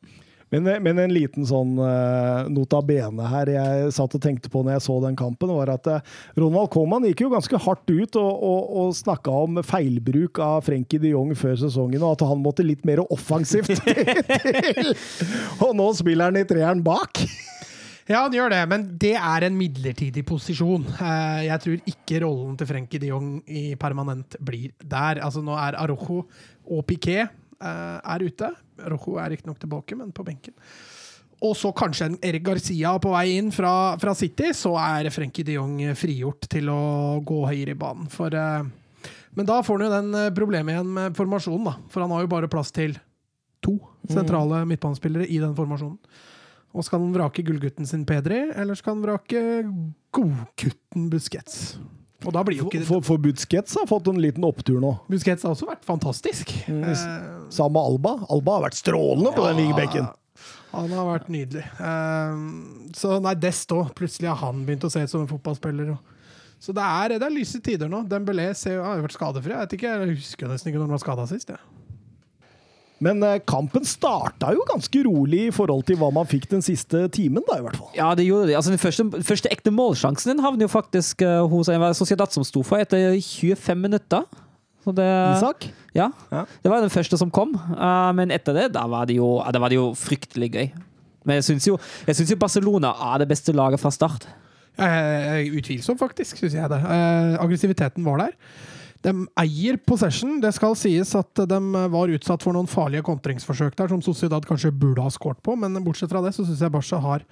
Men, 0.55 0.69
men 0.85 1.01
en 1.03 1.15
liten 1.15 1.47
sånn 1.49 1.75
uh, 1.81 2.47
nota 2.53 2.79
bene 2.87 3.27
her 3.31 3.51
jeg 3.51 3.93
satt 3.97 4.15
og 4.15 4.23
tenkte 4.23 4.51
på 4.53 4.63
når 4.63 4.77
jeg 4.77 4.85
så 4.87 4.99
den 5.03 5.19
kampen, 5.19 5.51
var 5.57 5.73
at 5.75 5.89
uh, 5.91 6.15
Ronald 6.39 6.71
Coman 6.75 7.07
gikk 7.09 7.25
jo 7.27 7.33
ganske 7.35 7.61
hardt 7.67 7.91
ut 7.91 8.21
og, 8.21 8.31
og, 8.51 8.69
og 8.85 8.95
snakka 8.99 9.35
om 9.47 9.63
feilbruk 9.67 10.39
av 10.45 10.63
Frenkie 10.69 11.03
de 11.03 11.15
Jong 11.15 11.35
før 11.39 11.59
sesongen, 11.65 12.03
og 12.05 12.17
at 12.17 12.27
han 12.29 12.45
måtte 12.45 12.67
litt 12.67 12.87
mer 12.87 13.03
offensivt 13.09 13.75
til. 13.83 14.95
Og 15.65 15.75
nå 15.77 15.91
spiller 15.99 16.31
han 16.31 16.41
i 16.41 16.47
treeren 16.49 16.85
bak! 16.87 17.25
Ja, 18.05 18.27
han 18.27 18.35
gjør 18.37 18.51
det, 18.53 18.61
men 18.69 18.83
det 19.01 19.15
er 19.17 19.47
en 19.47 19.55
midlertidig 19.57 20.27
posisjon. 20.29 20.83
Eh, 20.93 21.47
Jeg 21.47 21.61
tror 21.65 21.87
ikke 21.89 22.19
rollen 22.21 22.59
til 22.61 22.69
Frenkie 22.69 23.01
de 23.01 23.09
Jong 23.09 23.31
i 23.49 23.63
permanent 23.81 24.37
blir 24.45 24.75
der. 24.77 25.23
Altså, 25.25 25.41
nå 25.41 25.57
er 25.57 25.79
Arojo 25.81 26.27
og 26.69 26.83
Piquet 26.89 27.23
eh, 27.25 27.33
er 27.65 28.25
ute. 28.25 28.51
Rojo 28.93 29.17
er 29.23 29.33
riktignok 29.35 29.61
tilbake, 29.63 29.97
men 29.99 30.13
på 30.15 30.27
benken. 30.27 30.55
Og 31.45 31.57
så 31.59 31.73
kanskje 31.77 32.09
en 32.09 32.19
Erik 32.25 32.45
Garcia 32.47 32.95
på 33.03 33.11
vei 33.13 33.37
inn 33.37 33.51
fra, 33.53 33.97
fra 34.01 34.15
City, 34.17 34.53
så 34.57 34.75
er 34.81 35.11
Frenkie 35.13 35.47
de 35.47 35.59
Jong 35.59 35.81
frigjort 35.99 36.49
til 36.53 36.71
å 36.73 37.21
gå 37.27 37.41
høyere 37.49 37.75
i 37.75 37.79
banen. 37.79 38.07
For, 38.13 38.33
eh, 38.33 39.11
men 39.35 39.49
da 39.49 39.59
får 39.65 39.81
han 39.81 39.87
jo 39.87 39.97
den 39.97 40.21
eh, 40.21 40.31
problemet 40.37 40.77
igjen 40.77 40.95
med 40.95 41.19
formasjonen, 41.19 41.67
da. 41.69 41.75
For 41.93 42.05
han 42.05 42.15
har 42.15 42.25
jo 42.25 42.33
bare 42.33 42.51
plass 42.53 42.73
til 42.75 42.97
to 43.65 43.77
sentrale 44.11 44.63
midtbanespillere 44.69 45.29
i 45.29 45.41
den 45.43 45.57
formasjonen. 45.57 45.99
Og 46.75 46.87
skal 46.87 47.05
han 47.05 47.15
vrake 47.15 47.45
gullgutten 47.47 47.87
sin 47.87 48.07
Pedri, 48.09 48.41
eller 48.51 48.79
skal 48.79 48.97
han 48.97 49.05
vrake 49.05 49.43
godgutten 50.15 51.11
Busquets? 51.13 51.77
Og 52.25 52.33
da 52.35 52.43
blir 52.47 52.59
jo 52.63 52.67
ikke 52.71 52.83
For, 52.89 53.05
for 53.05 53.21
Busquets 53.23 53.77
har 53.79 53.87
fått 53.91 54.09
en 54.11 54.21
liten 54.23 54.45
opptur 54.47 54.81
nå. 54.83 54.95
Busquets 55.13 55.45
har 55.45 55.55
også 55.55 55.69
vært 55.69 55.85
fantastisk. 55.89 56.53
Mm. 56.71 56.83
Eh, 56.91 57.05
Sammen 57.55 57.77
med 57.77 57.83
Alba. 57.85 58.15
Alba 58.33 58.59
har 58.59 58.67
vært 58.69 58.79
strålende 58.81 59.35
på 59.37 59.45
den 59.49 59.61
vingbekken. 59.63 60.09
han 60.75 60.91
har 60.97 61.07
vært 61.07 61.29
nydelig. 61.31 61.65
Eh, 61.79 62.41
så 62.99 63.19
nei, 63.23 63.35
desto. 63.39 63.85
Plutselig 63.99 64.33
har 64.33 64.41
han 64.47 64.65
begynt 64.67 64.87
å 64.89 64.93
se 64.93 65.05
ut 65.05 65.13
som 65.13 65.23
en 65.27 65.31
fotballspiller. 65.31 65.95
Så 66.65 66.73
det 66.73 66.81
er, 66.81 67.19
det 67.21 67.27
er 67.27 67.35
lyse 67.35 67.61
tider 67.61 67.91
nå. 67.93 68.05
Dembélé 68.09 68.49
har 68.55 68.97
jo 68.97 69.05
vært 69.05 69.17
skadefri. 69.19 69.53
Jeg 69.53 69.67
vet 69.67 69.77
ikke, 69.77 69.95
jeg 70.01 70.17
husker 70.17 70.49
nesten 70.49 70.71
ikke 70.73 70.81
når 70.81 70.89
han 70.89 70.97
var 70.97 71.03
skada 71.05 71.27
sist. 71.29 71.51
Ja. 71.53 71.61
Men 73.03 73.23
eh, 73.27 73.41
kampen 73.49 73.85
starta 73.89 74.53
jo 74.55 74.63
ganske 74.69 75.03
rolig 75.07 75.49
i 75.49 75.53
forhold 75.55 75.83
til 75.89 75.99
hva 75.99 76.11
man 76.15 76.29
fikk 76.31 76.47
den 76.53 76.63
siste 76.65 77.07
timen, 77.15 77.43
da, 77.49 77.59
i 77.59 77.65
hvert 77.65 77.79
fall. 77.81 77.91
Ja, 77.97 78.13
det 78.15 78.27
gjorde 78.29 78.49
de. 78.51 78.57
Altså, 78.59 78.71
den 78.75 78.83
første, 78.83 79.07
første 79.27 79.51
ekte 79.53 79.73
målsjansen 79.75 80.31
din 80.35 80.43
havner 80.45 80.67
jo 80.69 80.71
faktisk 80.73 81.25
uh, 81.27 81.43
hos 81.51 81.71
en 81.73 81.85
Sociedad 81.97 82.33
som 82.35 82.47
sto 82.47 82.63
for 82.67 82.83
etter 82.83 83.17
25 83.19 83.83
minutter. 83.83 84.23
Så 84.85 84.93
det, 84.95 85.09
Isak? 85.39 85.67
Ja, 85.97 86.11
Ja. 86.31 86.45
det 86.63 86.71
var 86.71 86.85
den 86.85 86.93
første 86.93 87.19
som 87.19 87.33
kom. 87.35 87.55
Uh, 87.57 88.13
men 88.15 88.31
etter 88.35 88.57
det, 88.57 88.69
da 88.77 88.87
var 88.91 89.09
det 89.09 89.17
jo, 89.19 89.39
da 89.43 89.63
var 89.63 89.73
det 89.73 89.81
jo 89.81 89.91
fryktelig 89.99 90.53
gøy. 90.55 90.71
Men 91.25 91.41
jeg 91.41 91.49
syns 91.49 91.67
jo, 91.67 91.79
jo 92.07 92.37
Barcelona 92.41 92.93
er 93.13 93.23
det 93.25 93.31
beste 93.33 93.55
laget 93.57 93.81
fra 93.81 93.91
start. 93.95 94.29
Uh, 94.79 95.41
Utvilsomt, 95.57 96.01
faktisk, 96.01 96.39
syns 96.41 96.57
jeg 96.57 96.71
det. 96.71 96.81
Uh, 96.85 97.41
aggressiviteten 97.43 98.05
var 98.07 98.27
der. 98.27 98.37
De 99.05 99.13
eier 99.43 99.77
possession. 99.85 100.39
Det 100.41 100.55
skal 100.57 100.77
sies 100.81 101.15
at 101.19 101.45
de 101.51 101.61
var 101.93 102.13
utsatt 102.15 102.45
for 102.45 102.57
noen 102.57 102.71
farlige 102.71 103.05
kontringsforsøk 103.05 103.77
der, 103.77 103.93
som 103.93 104.03
Sociedad 104.05 104.47
kanskje 104.49 104.73
burde 104.73 105.05
ha 105.05 105.13
skåret 105.13 105.43
på, 105.45 105.57
men 105.61 105.77
bortsett 105.85 106.13
fra 106.13 106.25
det 106.25 106.33
så 106.37 106.47
syns 106.47 106.63
jeg 106.65 106.73
Barca 106.73 107.01
har 107.05 107.27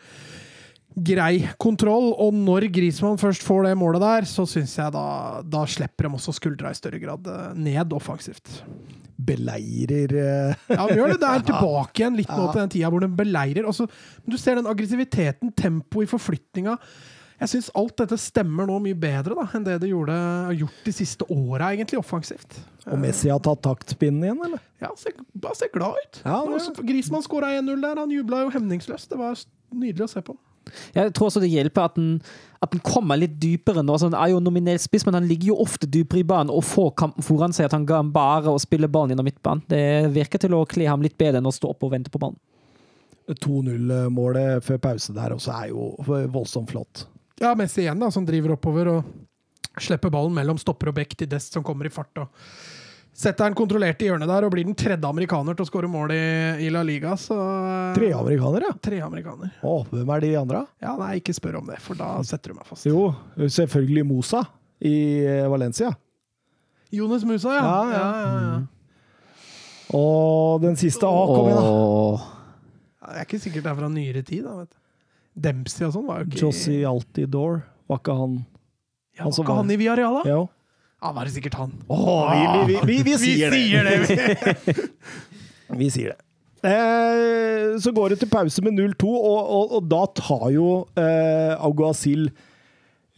grei 0.97 1.43
kontroll. 1.61 2.13
Og 2.21 2.35
når 2.37 2.69
Griezmann 2.73 3.21
først 3.21 3.45
får 3.47 3.69
det 3.69 3.77
målet 3.81 4.05
der, 4.05 4.29
så 4.29 4.47
syns 4.49 4.75
jeg 4.79 4.95
da, 4.95 5.07
da 5.45 5.65
slipper 5.69 6.09
de 6.09 6.19
også 6.19 6.35
skuldra 6.37 6.73
i 6.73 6.79
større 6.79 7.01
grad 7.03 7.29
eh, 7.31 7.55
ned 7.59 7.95
offensivt. 7.97 8.61
Beleirer 9.23 10.13
eh, 10.19 10.69
Ja, 10.73 10.87
de 10.89 10.99
gjør 10.99 11.15
det. 11.15 11.21
Det 11.23 11.31
er 11.31 11.47
tilbake 11.53 12.03
igjen 12.03 12.21
litt 12.21 12.33
nå 12.33 12.51
til 12.51 12.63
den 12.65 12.75
tida 12.77 12.93
hvor 12.93 13.05
de 13.05 13.11
beleirer. 13.23 13.69
Også, 13.69 13.89
men 14.23 14.37
du 14.37 14.41
ser 14.41 14.61
den 14.61 14.71
aggressiviteten, 14.71 15.55
tempoet 15.57 16.09
i 16.09 16.13
forflytninga. 16.13 16.77
Jeg 17.41 17.49
syns 17.51 17.71
alt 17.75 17.97
dette 17.99 18.19
stemmer 18.21 18.67
nå 18.69 18.77
mye 18.85 18.95
bedre 18.99 19.35
da, 19.35 19.47
enn 19.57 19.65
det 19.67 19.81
det 19.83 19.89
gjorde, 19.91 20.13
har 20.13 20.53
gjort 20.55 20.85
de 20.85 20.93
siste 20.95 21.27
åra, 21.33 21.73
egentlig, 21.75 21.99
offensivt. 21.99 22.61
Og 22.87 22.99
Messi 23.03 23.29
har 23.33 23.41
tatt 23.43 23.63
taktpinnen 23.65 24.23
igjen, 24.29 24.41
eller? 24.47 24.61
Ja, 24.83 24.91
ser, 24.97 25.17
bare 25.35 25.55
ser 25.59 25.73
glad 25.75 25.99
ut. 26.05 26.21
Ja, 26.25 26.39
det- 26.47 26.55
Også 26.61 26.87
Griezmann 26.87 27.23
skåra 27.27 27.51
1-0 27.59 27.81
der. 27.83 27.97
Han 27.99 28.11
jubla 28.11 28.43
jo 28.45 28.51
hemningsløst. 28.51 29.09
Det 29.09 29.19
var 29.19 29.35
nydelig 29.75 30.07
å 30.07 30.09
se 30.11 30.21
på. 30.23 30.37
Jeg 30.95 31.11
tror 31.15 31.27
også 31.27 31.41
det 31.43 31.51
hjelper 31.51 31.83
at 31.89 31.95
den, 31.97 32.23
at 32.63 32.71
den 32.71 32.79
kommer 32.87 33.19
litt 33.19 33.35
dypere 33.43 33.83
nå. 33.83 33.93
Altså, 33.97 34.13
han 34.13 34.15
er 34.15 34.31
jo 34.31 34.39
nominell 34.41 34.79
spiss, 34.79 35.05
men 35.05 35.15
han 35.15 35.27
ligger 35.27 35.49
jo 35.51 35.57
ofte 35.65 35.89
dypere 35.91 36.21
i 36.21 36.23
banen 36.23 36.51
og 36.55 36.63
får 36.63 36.93
kampen 36.95 37.23
foran 37.27 37.53
seg. 37.53 37.65
At 37.67 37.73
han 37.75 37.85
ga 37.85 37.97
ham 37.97 38.13
bare 38.15 38.47
å 38.55 38.61
spille 38.63 38.87
ballen 38.89 39.11
gjennom 39.17 39.27
midtbanen. 39.27 39.65
Det 39.67 39.83
virker 40.15 40.39
til 40.39 40.55
å 40.55 40.63
kle 40.71 40.87
ham 40.87 41.03
litt 41.03 41.19
bedre 41.19 41.39
enn 41.43 41.51
å 41.51 41.53
stå 41.53 41.71
opp 41.75 41.83
og 41.83 41.91
vente 41.97 42.11
på 42.15 42.21
ballen. 42.23 42.39
2-0-målet 43.43 44.63
før 44.67 44.79
pause 44.83 45.15
der 45.15 45.35
også 45.35 45.53
er 45.55 45.69
jo 45.71 45.91
voldsomt 46.35 46.71
flott. 46.73 47.07
Ja, 47.43 47.57
Messi 47.59 47.83
igjen, 47.83 47.99
da, 47.99 48.11
som 48.15 48.27
driver 48.27 48.55
oppover 48.55 48.89
og 48.93 49.81
slipper 49.83 50.13
ballen 50.13 50.35
mellom 50.37 50.61
stopper 50.61 50.93
og 50.93 50.97
bekk 51.01 51.17
til 51.19 51.31
Dest, 51.33 51.55
som 51.57 51.65
kommer 51.67 51.89
i 51.89 51.93
fart. 51.93 52.23
og 52.23 52.29
Setter 53.13 53.45
han 53.49 53.57
kontrollert 53.57 54.01
i 54.01 54.07
hjørnet 54.09 54.31
der 54.31 54.47
og 54.47 54.53
blir 54.55 54.65
den 54.65 54.77
tredje 54.79 55.09
amerikaner 55.09 55.57
til 55.57 55.67
å 55.67 55.69
skåre 55.69 55.91
mål 55.91 56.15
i, 56.15 56.21
i 56.65 56.69
La 56.73 56.85
Liga. 56.87 57.17
Så 57.21 57.37
Tre 57.97 58.13
amerikanere, 58.17 58.71
ja. 58.71 58.77
Tre 58.89 59.01
amerikaner. 59.05 59.51
Å, 59.61 59.75
hvem 59.91 60.13
er 60.15 60.25
de 60.25 60.31
andre? 60.41 60.63
Ja, 60.85 60.95
nei, 61.01 61.17
ikke 61.21 61.35
spør 61.37 61.59
om 61.61 61.69
det, 61.69 61.81
for 61.85 61.99
da 61.99 62.15
setter 62.27 62.55
du 62.55 62.61
meg 62.61 62.69
fast. 62.71 62.87
Jo, 62.89 63.11
selvfølgelig 63.43 64.07
Mosa 64.09 64.45
i 64.81 64.95
eh, 65.27 65.49
Valencia. 65.51 65.91
Jonas 66.93 67.27
Musa, 67.29 67.57
ja. 67.57 67.65
Ja, 67.65 67.83
ja, 67.91 68.07
ja. 68.07 68.31
ja, 68.31 68.47
ja. 68.47 68.61
Og 69.99 70.63
den 70.63 70.79
siste 70.81 71.05
A, 71.09 71.25
kom 71.29 71.51
igjen, 71.51 71.67
da. 71.67 72.31
Jeg 73.03 73.13
Det 73.13 73.19
er 73.19 73.27
ikke 73.29 73.43
sikkert 73.43 73.67
det 73.67 73.73
er 73.75 73.81
fra 73.83 73.91
nyere 73.93 74.23
tid. 74.25 74.47
da, 74.47 74.55
vet 74.63 74.71
du. 74.71 74.82
Dempsey 75.33 75.87
og 75.87 75.95
sånn 75.95 76.09
var 76.09 76.23
jo 76.23 76.31
ikke 76.31 76.43
Jossi 76.45 76.81
Altidore. 76.89 77.63
Var 77.91 78.03
ikke 78.03 78.17
han 78.17 78.35
ja, 79.17 79.27
Var 79.27 79.39
ikke 79.43 79.57
han 79.59 79.73
i 79.73 79.79
Villarreal, 79.81 80.19
da? 80.21 80.25
Ja. 80.29 80.43
Ja, 81.03 81.11
var 81.17 81.27
det 81.27 81.33
sikkert 81.35 81.57
han. 81.59 81.73
Åh, 81.91 82.29
vi, 82.31 82.75
vi, 82.75 82.77
vi, 82.87 82.97
vi, 82.99 82.99
vi 83.03 83.17
sier 83.19 83.51
det! 83.51 83.97
det. 84.07 84.77
Vi 85.83 85.87
sier 85.89 86.13
det. 86.13 86.21
Eh, 86.69 87.73
så 87.83 87.91
går 87.97 88.13
det 88.13 88.19
til 88.21 88.31
pause 88.31 88.63
med 88.63 88.77
0-2, 88.77 89.09
og, 89.09 89.39
og, 89.57 89.73
og 89.79 89.87
da 89.91 90.03
tar 90.15 90.45
jo 90.55 90.67
eh, 91.01 91.55
Aguasil 91.57 92.29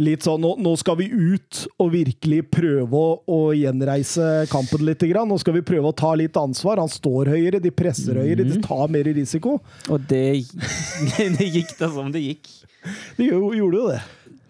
litt 0.03 0.25
sånn 0.27 0.43
nå, 0.43 0.55
nå 0.59 0.73
skal 0.81 0.97
vi 0.99 1.07
ut 1.07 1.61
og 1.79 1.93
virkelig 1.93 2.41
prøve 2.51 2.99
å, 2.99 3.13
å 3.31 3.41
gjenreise 3.55 4.45
kampen 4.51 4.83
litt. 4.87 5.03
Grann. 5.05 5.29
Nå 5.31 5.39
skal 5.43 5.59
vi 5.59 5.65
prøve 5.67 5.91
å 5.91 5.97
ta 5.97 6.15
litt 6.19 6.37
ansvar. 6.41 6.83
Han 6.83 6.91
står 6.91 7.31
høyere, 7.35 7.63
de 7.63 7.73
presser 7.75 8.19
høyere, 8.19 8.47
de 8.49 8.61
tar 8.65 8.91
mer 8.93 9.07
risiko. 9.15 9.59
Og 9.93 10.11
det, 10.11 10.45
det 11.39 11.51
gikk 11.51 11.77
da 11.79 11.91
som 11.95 12.11
det 12.15 12.25
gikk. 12.25 12.51
De 13.19 13.31
gjorde 13.31 13.57
jo 13.59 13.89
det. 13.89 14.03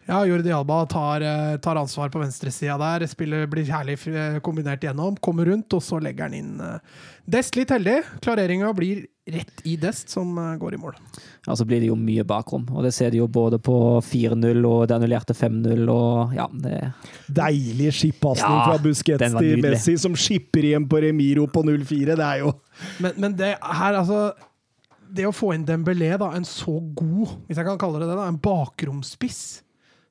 Ja, 0.06 0.18
Jordi 0.28 0.52
Alba 0.52 0.82
tar, 0.86 1.20
eh, 1.20 1.56
tar 1.64 1.76
ansvar 1.80 2.10
på 2.12 2.20
venstresida 2.20 2.76
der. 2.78 3.06
Spiller 3.08 3.46
blir 3.48 3.64
herlig 3.64 3.96
eh, 4.10 4.36
kombinert 4.44 4.82
gjennom. 4.84 5.16
Kommer 5.16 5.48
rundt, 5.48 5.72
og 5.72 5.80
så 5.82 5.96
legger 6.02 6.28
han 6.28 6.36
inn 6.36 6.60
eh, 6.60 6.76
Dest 7.24 7.56
litt 7.56 7.72
heldig. 7.72 8.02
Klareringa 8.20 8.68
blir 8.76 9.06
rett 9.32 9.62
i 9.64 9.78
Dest, 9.80 10.10
som 10.12 10.36
går 10.60 10.74
i 10.76 10.80
mål. 10.82 10.98
Ja, 11.46 11.56
så 11.56 11.64
blir 11.64 11.80
det 11.80 11.88
jo 11.88 11.96
mye 11.96 12.20
bakrom. 12.28 12.66
Og 12.68 12.84
det 12.84 12.92
ser 12.92 13.14
de 13.14 13.22
jo 13.22 13.28
både 13.32 13.56
på 13.64 13.78
4-0 14.04 14.60
og 14.68 14.84
det 14.90 14.98
annullerte 14.98 15.32
5-0 15.32 15.88
og 15.88 16.36
ja, 16.36 16.50
det 16.52 16.82
Deilig 17.32 17.94
skippasning 17.96 18.58
Ja, 18.58 18.66
fra 18.68 18.76
Busquets 18.84 19.38
til. 19.40 19.64
Messi, 19.64 19.96
som 19.96 20.12
skipper 20.20 20.68
igjen 20.68 20.84
på 20.90 21.00
Remiro 21.00 21.48
på 21.48 21.64
0-4. 21.64 22.12
Det 22.12 22.28
er 22.28 22.44
jo 22.44 22.52
Men, 23.00 23.16
men 23.16 23.40
det 23.40 23.54
her, 23.56 23.96
altså 24.02 24.34
Det 25.08 25.24
å 25.24 25.32
få 25.32 25.54
inn 25.56 25.64
Dembélé, 25.64 26.12
da, 26.20 26.28
en 26.36 26.44
så 26.44 26.76
god, 26.92 27.38
hvis 27.48 27.56
jeg 27.56 27.64
kan 27.72 27.80
kalle 27.80 28.04
det 28.04 28.12
det, 28.12 28.20
da, 28.20 28.28
en 28.28 28.42
bakromspiss 28.44 29.63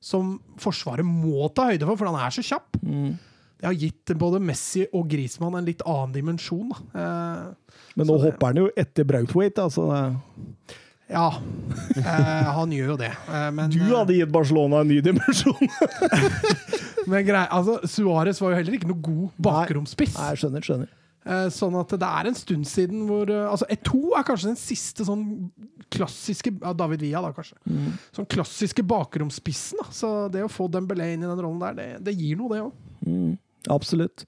som 0.04 0.34
Forsvaret 0.60 1.06
må 1.08 1.46
ta 1.56 1.70
høyde 1.70 1.86
for, 1.88 1.96
for 1.96 2.10
han 2.12 2.20
er 2.26 2.34
så 2.36 2.44
kjapp. 2.44 2.76
Det 3.64 3.68
har 3.70 3.76
gitt 3.80 4.12
både 4.20 4.40
Messi 4.44 4.82
og 4.92 5.06
Griezmann 5.08 5.54
en 5.56 5.64
litt 5.64 5.80
annen 5.88 6.12
dimensjon. 6.12 6.74
Eh, 6.92 7.44
Men 7.96 8.06
nå 8.10 8.18
det- 8.18 8.24
hopper 8.26 8.50
han 8.52 8.60
jo 8.60 8.66
etter 8.76 9.06
Brautwaite, 9.08 9.62
Altså. 9.64 9.86
ja, 11.08 11.28
eh, 11.96 12.50
han 12.58 12.74
gjør 12.76 12.90
jo 12.92 12.96
det. 13.00 13.12
Eh, 13.30 13.50
men, 13.56 13.70
Du 13.72 13.78
hadde 13.94 14.18
gitt 14.18 14.32
Barcelona 14.34 14.82
en 14.84 14.88
ny 14.92 15.00
dimensjon! 15.00 15.56
men 17.10 17.24
grei, 17.26 17.46
altså, 17.48 17.78
Suárez 17.88 18.40
var 18.42 18.52
jo 18.52 18.58
heller 18.60 18.76
ikke 18.78 18.90
noe 18.90 19.00
god 19.04 19.40
bakromspiss. 19.48 20.14
Nei, 20.18 20.28
jeg 20.34 20.42
skjønner, 20.44 20.66
skjønner. 20.68 20.92
Eh, 21.24 21.46
Sånn 21.54 21.76
at 21.80 21.88
det 21.96 22.04
er 22.04 22.28
en 22.28 22.36
stund 22.36 22.66
siden 22.68 23.06
hvor 23.08 23.30
eh, 23.32 23.46
Altså, 23.48 23.64
E2 23.72 24.10
er 24.18 24.26
kanskje 24.28 24.50
den 24.50 24.58
siste 24.60 25.06
sånn 25.08 25.22
klassiske 25.94 26.52
ja, 26.58 26.74
David 26.76 27.06
Villa, 27.06 27.22
da, 27.24 27.32
kanskje. 27.36 27.58
Sånn 28.14 28.28
klassiske 28.30 28.84
bakromspissen. 28.86 29.80
Da. 29.80 29.88
Så 29.94 30.12
det 30.34 30.44
å 30.44 30.52
få 30.52 30.68
Dembélé 30.72 31.12
inn 31.14 31.24
i 31.24 31.30
den 31.30 31.42
rollen 31.42 31.62
der, 31.62 31.78
det, 31.78 31.88
det 32.10 32.16
gir 32.18 32.38
noe, 32.40 32.52
det 32.52 32.62
òg. 32.66 33.34
Absolutt. 33.72 34.26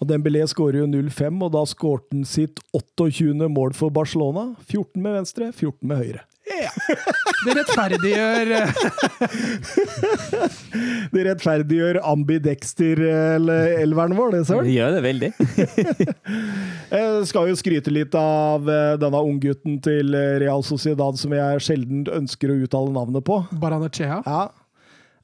Og 0.00 0.08
Dembélé 0.08 0.40
skårer 0.48 0.80
jo 0.80 0.88
0-5, 0.88 1.42
og 1.44 1.52
da 1.52 1.62
skårte 1.68 2.16
han 2.16 2.24
sitt 2.28 2.62
28. 2.72 3.48
mål 3.52 3.74
for 3.76 3.92
Barcelona. 3.92 4.54
14 4.64 4.96
med 5.02 5.18
venstre, 5.18 5.50
14 5.52 5.84
med 5.84 6.00
høyre. 6.00 6.24
Ja. 6.50 6.70
Det 7.46 7.52
rettferdiggjør 7.56 8.50
eh, 8.58 8.70
Det 11.14 11.22
rettferdiggjør 11.28 12.00
ambidexter-elveren 12.10 14.16
vår, 14.18 14.28
det, 14.34 14.40
Det 14.50 14.74
gjør 14.74 14.90
det 14.96 15.02
veldig. 15.06 15.30
Jeg 16.90 17.22
skal 17.30 17.48
jo 17.50 17.54
skryte 17.58 17.90
litt 17.94 18.14
av 18.18 18.68
eh, 18.68 18.96
denne 19.00 19.20
unggutten 19.30 19.78
til 19.84 20.14
eh, 20.16 20.38
Real 20.42 20.62
Sociedad 20.66 21.18
som 21.20 21.30
jeg 21.36 21.62
sjelden 21.64 21.98
ønsker 22.20 22.52
å 22.52 22.58
uttale 22.66 22.90
navnet 22.94 23.22
på. 23.26 23.36
Baranechea. 23.62 24.18
Ja. 24.26 24.42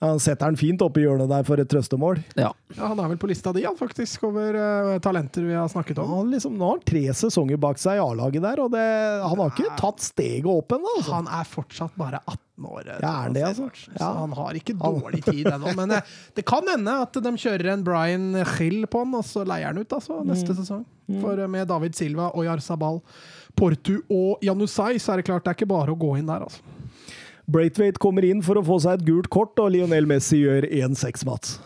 Han 0.05 0.19
setter 0.21 0.51
den 0.51 0.59
fint 0.61 0.83
opp 0.85 0.99
i 1.01 1.07
hjørnet 1.07 1.31
der 1.31 1.45
for 1.49 1.57
et 1.63 1.69
trøstemål. 1.73 2.19
Ja. 2.37 2.51
Ja, 2.77 2.91
han 2.91 2.99
er 3.01 3.09
vel 3.09 3.17
på 3.23 3.31
lista 3.31 3.49
di, 3.57 3.63
han, 3.65 3.79
faktisk, 3.79 4.27
over 4.29 4.53
uh, 4.61 4.99
talenter 5.01 5.47
vi 5.49 5.55
har 5.57 5.71
snakket 5.73 6.03
om. 6.03 6.11
Han 6.19 6.35
liksom, 6.35 6.53
nå 6.61 6.67
har 6.69 6.75
han 6.77 6.83
tre 6.85 7.01
sesonger 7.17 7.57
bak 7.63 7.81
seg 7.81 7.97
i 7.97 8.03
A-laget 8.05 8.45
der, 8.45 8.61
og 8.61 8.75
det, 8.75 8.83
han 9.25 9.41
har 9.41 9.55
ikke 9.55 9.71
tatt 9.81 10.05
steget 10.05 10.45
opp 10.53 10.75
ennå. 10.77 10.93
Altså. 10.99 11.15
Han 11.17 11.31
er 11.33 11.49
fortsatt 11.49 11.97
bare 11.97 12.21
18 12.29 12.69
år. 12.69 12.83
eh, 12.93 12.99
Ja, 13.07 13.15
er 13.25 13.33
det, 13.39 13.47
altså? 13.49 13.71
Ja. 13.95 13.97
Så 14.03 14.11
han 14.21 14.37
har 14.37 14.61
ikke 14.61 14.77
dårlig 14.85 15.23
tid 15.31 15.49
ennå. 15.55 15.73
Men 15.81 15.97
uh, 15.97 16.13
det 16.37 16.45
kan 16.53 16.69
hende 16.69 16.99
at 17.07 17.17
de 17.25 17.33
kjører 17.47 17.73
en 17.73 17.87
Brian 17.89 18.29
Hill 18.59 18.85
på 18.93 19.01
han, 19.07 19.17
og 19.17 19.25
så 19.25 19.47
leier 19.49 19.73
han 19.73 19.81
ut 19.81 19.97
altså, 19.97 20.21
neste 20.29 20.53
Mm. 20.53 20.61
sesong. 20.61 20.85
For 21.25 21.41
uh, 21.41 21.49
med 21.49 21.69
David 21.73 21.97
Silva, 21.97 22.29
Oyar 22.37 22.61
Sabal, 22.61 23.01
Portu 23.57 24.03
og 24.13 24.45
Janusai, 24.45 24.99
så 25.01 25.15
er 25.17 25.23
det 25.23 25.31
klart 25.31 25.45
det 25.49 25.55
er 25.55 25.63
ikke 25.63 25.73
bare 25.73 25.97
å 25.97 25.99
gå 26.05 26.19
inn 26.21 26.29
der, 26.29 26.45
altså. 26.45 26.61
Braithwaite 27.47 28.03
kommer 28.03 28.27
inn 28.27 28.43
for 28.43 28.59
å 28.59 28.65
få 28.67 28.81
seg 28.83 28.99
et 29.01 29.07
gult 29.07 29.31
kort, 29.33 29.55
og 29.63 29.73
Lionel 29.75 30.09
Messi 30.11 30.43
gjør 30.43 30.67
1-6, 30.67 31.27
Mats. 31.29 31.57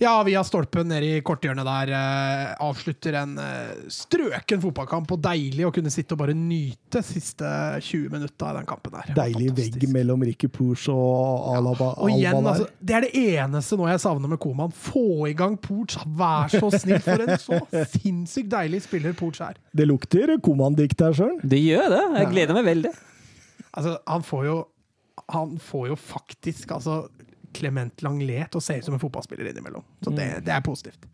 Ja, 0.00 0.14
via 0.24 0.40
stolpen 0.48 0.88
nede 0.88 1.04
i 1.04 1.20
korthjørnet 1.20 1.66
der. 1.68 1.90
Eh, 1.92 2.52
avslutter 2.64 3.18
en 3.20 3.34
eh, 3.36 3.82
strøken 3.92 4.62
fotballkamp, 4.62 5.10
og 5.12 5.20
deilig 5.26 5.66
å 5.68 5.72
kunne 5.76 5.92
sitte 5.92 6.16
og 6.16 6.22
bare 6.22 6.32
nyte 6.32 7.02
siste 7.04 7.44
20 7.84 8.06
minutta 8.14 8.48
av 8.48 8.56
den 8.56 8.68
kampen 8.70 8.94
der. 8.96 9.10
Deilig 9.18 9.50
Fantastisk. 9.50 9.76
vegg 9.76 9.92
mellom 9.98 10.24
Ricky 10.24 10.48
Pooch 10.48 10.86
og 10.94 11.50
Alaba. 11.52 11.90
Og 12.00 12.14
igjen, 12.14 12.32
Alba 12.32 12.54
der. 12.56 12.64
altså, 12.64 12.80
Det 12.80 12.96
er 12.96 13.06
det 13.06 13.12
eneste 13.36 13.76
nå 13.76 13.90
jeg 13.92 14.00
savner 14.06 14.32
med 14.32 14.40
Koman. 14.40 14.72
Få 14.88 15.04
i 15.28 15.36
gang 15.36 15.60
Pooch. 15.60 15.98
Vær 16.16 16.48
så 16.56 16.72
snill, 16.80 17.04
for 17.04 17.26
en 17.26 17.36
så 17.44 17.60
sinnssykt 17.98 18.48
deilig 18.56 18.80
spiller 18.88 19.12
Pooch 19.20 19.44
er. 19.44 19.60
Det 19.76 19.84
lukter 19.92 20.32
Koman-dikt 20.40 21.04
her, 21.04 21.12
søren. 21.20 21.38
Det 21.44 21.60
gjør 21.60 21.92
det. 21.92 22.04
Jeg 22.24 22.32
gleder 22.32 22.56
meg 22.56 22.70
veldig. 22.72 22.96
Altså, 23.76 23.98
han 24.08 24.24
får 24.24 24.48
jo 24.48 24.60
Han 25.34 25.58
får 25.62 25.90
jo 25.92 25.96
faktisk 25.98 26.72
altså 26.76 27.04
Clement 27.56 28.02
Langlet 28.06 28.50
til 28.52 28.60
å 28.60 28.64
se 28.64 28.78
ut 28.78 28.86
som 28.86 28.96
en 28.96 29.02
fotballspiller 29.02 29.50
innimellom. 29.50 29.84
Så 30.04 30.12
det, 30.14 30.28
det 30.46 30.54
er 30.54 30.64
positivt. 30.64 31.08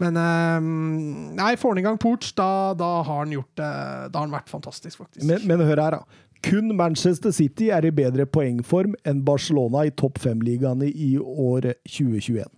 Men 0.00 0.16
um, 0.16 1.32
Nei, 1.36 1.52
får 1.60 1.74
han 1.74 1.82
i 1.82 1.84
gang 1.84 1.98
Porch, 2.00 2.32
da, 2.38 2.72
da 2.78 2.90
har 3.02 3.24
han 3.24 3.34
gjort 3.34 3.50
det 3.60 3.68
Da 4.12 4.18
har 4.18 4.24
han 4.24 4.34
vært 4.34 4.52
fantastisk, 4.52 5.02
faktisk. 5.02 5.26
Men, 5.28 5.44
men 5.48 5.64
hør 5.66 5.82
her, 5.82 5.98
da. 5.98 6.28
Kun 6.42 6.72
Manchester 6.74 7.30
City 7.34 7.68
er 7.70 7.86
i 7.86 7.92
bedre 7.94 8.26
poengform 8.26 8.96
enn 9.06 9.20
Barcelona 9.26 9.84
i 9.86 9.92
topp 9.94 10.18
fem-ligaene 10.24 10.88
i 10.90 11.14
år 11.20 11.70
2021. 11.86 12.50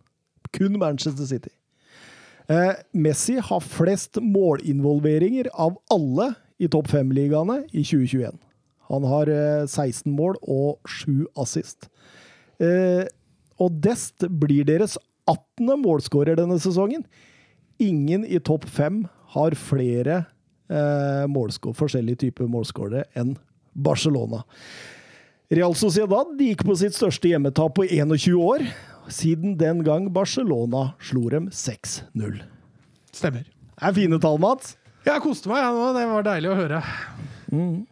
Kun 0.56 0.78
Manchester 0.80 1.28
City. 1.28 1.52
Eh, 2.48 2.72
Messi 2.96 3.36
har 3.40 3.60
flest 3.60 4.20
målinvolveringer 4.20 5.50
av 5.52 5.76
alle 5.92 6.30
i 6.60 6.68
topp 6.72 6.88
fem-ligaene 6.94 7.60
i 7.72 7.84
2021. 7.84 8.40
Han 8.90 9.06
har 9.08 9.30
eh, 9.32 9.64
16 9.66 10.10
mål 10.12 10.38
og 10.42 10.80
7 10.88 11.26
assist. 11.40 11.88
Eh, 12.62 13.04
og 13.62 13.78
Dest 13.84 14.26
blir 14.28 14.66
deres 14.68 14.98
18. 15.30 15.76
målskårer 15.80 16.38
denne 16.38 16.58
sesongen. 16.60 17.06
Ingen 17.82 18.26
i 18.26 18.40
topp 18.42 18.66
fem 18.70 19.04
har 19.34 19.56
flere 19.58 20.24
eh, 20.70 21.24
målskår, 21.30 21.74
forskjellige 21.78 22.26
typer 22.26 22.50
målskårere 22.50 23.06
enn 23.18 23.34
Barcelona. 23.74 24.44
Real 25.54 25.74
Sociedad 25.76 26.38
gikk 26.40 26.64
på 26.66 26.76
sitt 26.78 26.96
største 26.96 27.30
hjemmetap 27.30 27.74
på 27.76 27.86
21 27.86 28.38
år, 28.40 28.64
siden 29.12 29.58
den 29.60 29.82
gang 29.86 30.08
Barcelona 30.12 30.94
slo 31.04 31.26
dem 31.32 31.50
6-0. 31.52 32.40
Stemmer. 33.14 33.44
Det 33.74 33.90
er 33.90 33.96
fine 33.96 34.18
tall, 34.22 34.40
Mats. 34.42 34.74
Jeg 35.04 35.20
koste 35.20 35.50
meg, 35.50 35.60
jeg 35.60 35.76
nå. 35.76 35.88
Det 35.92 36.04
var 36.08 36.26
deilig 36.30 36.50
å 36.50 36.56
høre. 36.56 36.80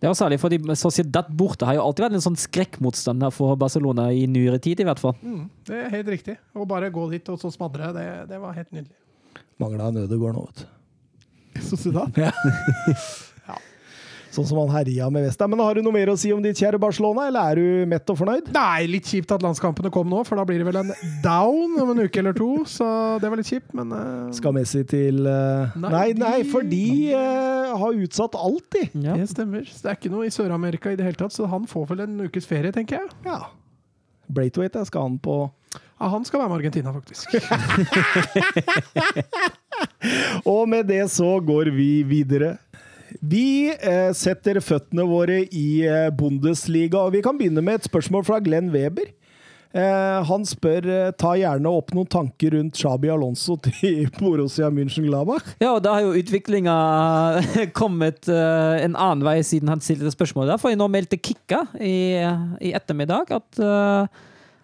Det 0.01 0.09
var 0.10 0.16
særlig 0.18 0.39
fordi 0.43 0.59
Sociedad 0.78 1.30
borte 1.39 1.68
har 1.68 1.78
jo 1.78 1.84
alltid 1.86 2.06
vært 2.06 2.18
en 2.18 2.24
sånn 2.24 2.39
skrekkmotstander 2.40 3.32
for 3.34 3.59
Barcelona 3.60 4.09
i 4.14 4.26
nyere 4.30 4.60
tid, 4.62 4.82
i 4.82 4.86
hvert 4.89 5.02
fall. 5.02 5.16
Mm, 5.22 5.48
det 5.68 5.80
er 5.80 5.93
helt 5.97 6.12
riktig. 6.14 6.39
Å 6.55 6.68
bare 6.68 6.93
gå 6.94 7.09
dit 7.12 7.32
og 7.32 7.40
så 7.40 7.52
smadre, 7.55 7.93
det, 7.97 8.06
det 8.30 8.40
var 8.43 8.56
helt 8.59 8.72
nydelig. 8.74 8.97
Mangla 9.62 9.90
en 9.93 10.02
Ødegård 10.05 10.39
nå, 10.39 10.47
vet 10.51 10.64
du. 10.64 10.70
Sociedad? 11.72 12.16
Sånn 14.33 14.47
som 14.49 14.63
han 14.63 14.71
herja 14.73 15.11
med 15.13 15.27
Vesta. 15.27 15.45
Men 15.51 15.61
har 15.61 15.77
du 15.77 15.83
noe 15.85 15.93
mer 15.93 16.09
å 16.09 16.17
si 16.17 16.31
om 16.33 16.41
ditt 16.41 16.57
kjære 16.57 16.81
Barcelona, 16.81 17.27
eller 17.29 17.53
er 17.53 17.61
du 17.61 17.91
mett 17.91 18.09
og 18.13 18.17
fornøyd? 18.23 18.49
Nei, 18.55 18.87
litt 18.89 19.11
kjipt 19.11 19.35
at 19.35 19.45
landskampene 19.45 19.93
kom 19.93 20.09
nå, 20.09 20.23
for 20.25 20.41
da 20.41 20.47
blir 20.49 20.63
det 20.63 20.69
vel 20.71 20.81
en 20.81 20.93
down 21.25 21.77
om 21.83 21.93
en 21.93 22.05
uke 22.07 22.23
eller 22.23 22.37
to. 22.37 22.51
Så 22.69 22.87
det 23.21 23.29
var 23.29 23.41
litt 23.41 23.51
kjipt, 23.53 23.71
men 23.77 23.93
uh... 23.93 24.33
Skal 24.33 24.57
Messi 24.57 24.85
til 24.89 25.27
uh... 25.29 25.77
Nei, 25.77 25.93
Nei, 25.93 26.07
nei, 26.23 26.37
for 26.49 26.65
de 26.65 27.13
uh, 27.13 27.77
har 27.83 28.05
utsatt 28.07 28.39
alt, 28.41 28.69
de. 28.73 28.87
Ja. 29.05 29.19
det 29.21 29.29
stemmer. 29.35 29.69
Så 29.69 29.85
det 29.85 29.93
er 29.93 30.01
ikke 30.01 30.15
noe 30.15 30.29
i 30.29 30.33
Sør-Amerika 30.33 30.93
i 30.93 30.97
det 30.97 31.05
hele 31.11 31.21
tatt, 31.21 31.37
så 31.37 31.49
han 31.53 31.69
får 31.69 31.91
vel 31.93 32.07
en 32.07 32.23
ukes 32.25 32.49
ferie, 32.49 32.73
tenker 32.73 33.03
jeg. 33.03 33.13
Ja. 33.29 33.43
Braithwaite 34.33 34.81
jeg 34.81 34.89
skal 34.89 35.11
han 35.11 35.19
på 35.21 35.37
Ja, 35.75 36.09
han 36.09 36.25
skal 36.25 36.41
være 36.41 36.51
med 36.51 36.63
Argentina, 36.63 36.93
faktisk. 36.97 37.37
Og 40.53 40.69
med 40.69 40.89
det 40.89 41.05
så 41.13 41.37
går 41.41 41.71
vi 41.77 42.03
videre. 42.07 42.57
Vi 43.20 43.72
eh, 43.72 44.12
setter 44.16 44.60
føttene 44.62 45.05
våre 45.09 45.43
i 45.44 45.82
eh, 45.86 46.09
Bundesliga, 46.14 47.02
og 47.02 47.16
vi 47.16 47.22
kan 47.24 47.39
begynne 47.39 47.64
med 47.64 47.80
et 47.80 47.90
spørsmål 47.90 48.24
fra 48.28 48.39
Glenn 48.44 48.70
Weber. 48.74 49.10
Eh, 49.72 50.18
han 50.28 50.44
spør 50.44 50.86
ta 51.16 51.32
gjerne 51.40 51.70
opp 51.72 51.94
noen 51.97 52.09
tanker 52.12 52.52
rundt 52.56 52.76
Shabi 52.80 53.09
Alonso 53.12 53.56
til 53.66 54.10
Borussia 54.18 54.68
München-Glabach. 54.72 55.55
Ja, 55.62 55.74
og 55.74 55.82
da 55.84 55.97
har 55.97 56.06
jo 56.06 56.16
utviklinga 56.20 56.76
kommet 57.80 58.28
en 58.28 58.97
annen 58.97 59.24
vei 59.26 59.39
siden 59.47 59.72
han 59.72 59.84
stilte 59.84 60.12
spørsmålet. 60.12 60.60
For 60.62 60.76
nå 60.76 60.90
meldte 60.93 61.20
Kikka 61.20 61.64
i, 61.80 62.20
i 62.60 62.76
ettermiddag 62.76 63.32
at 63.39 63.64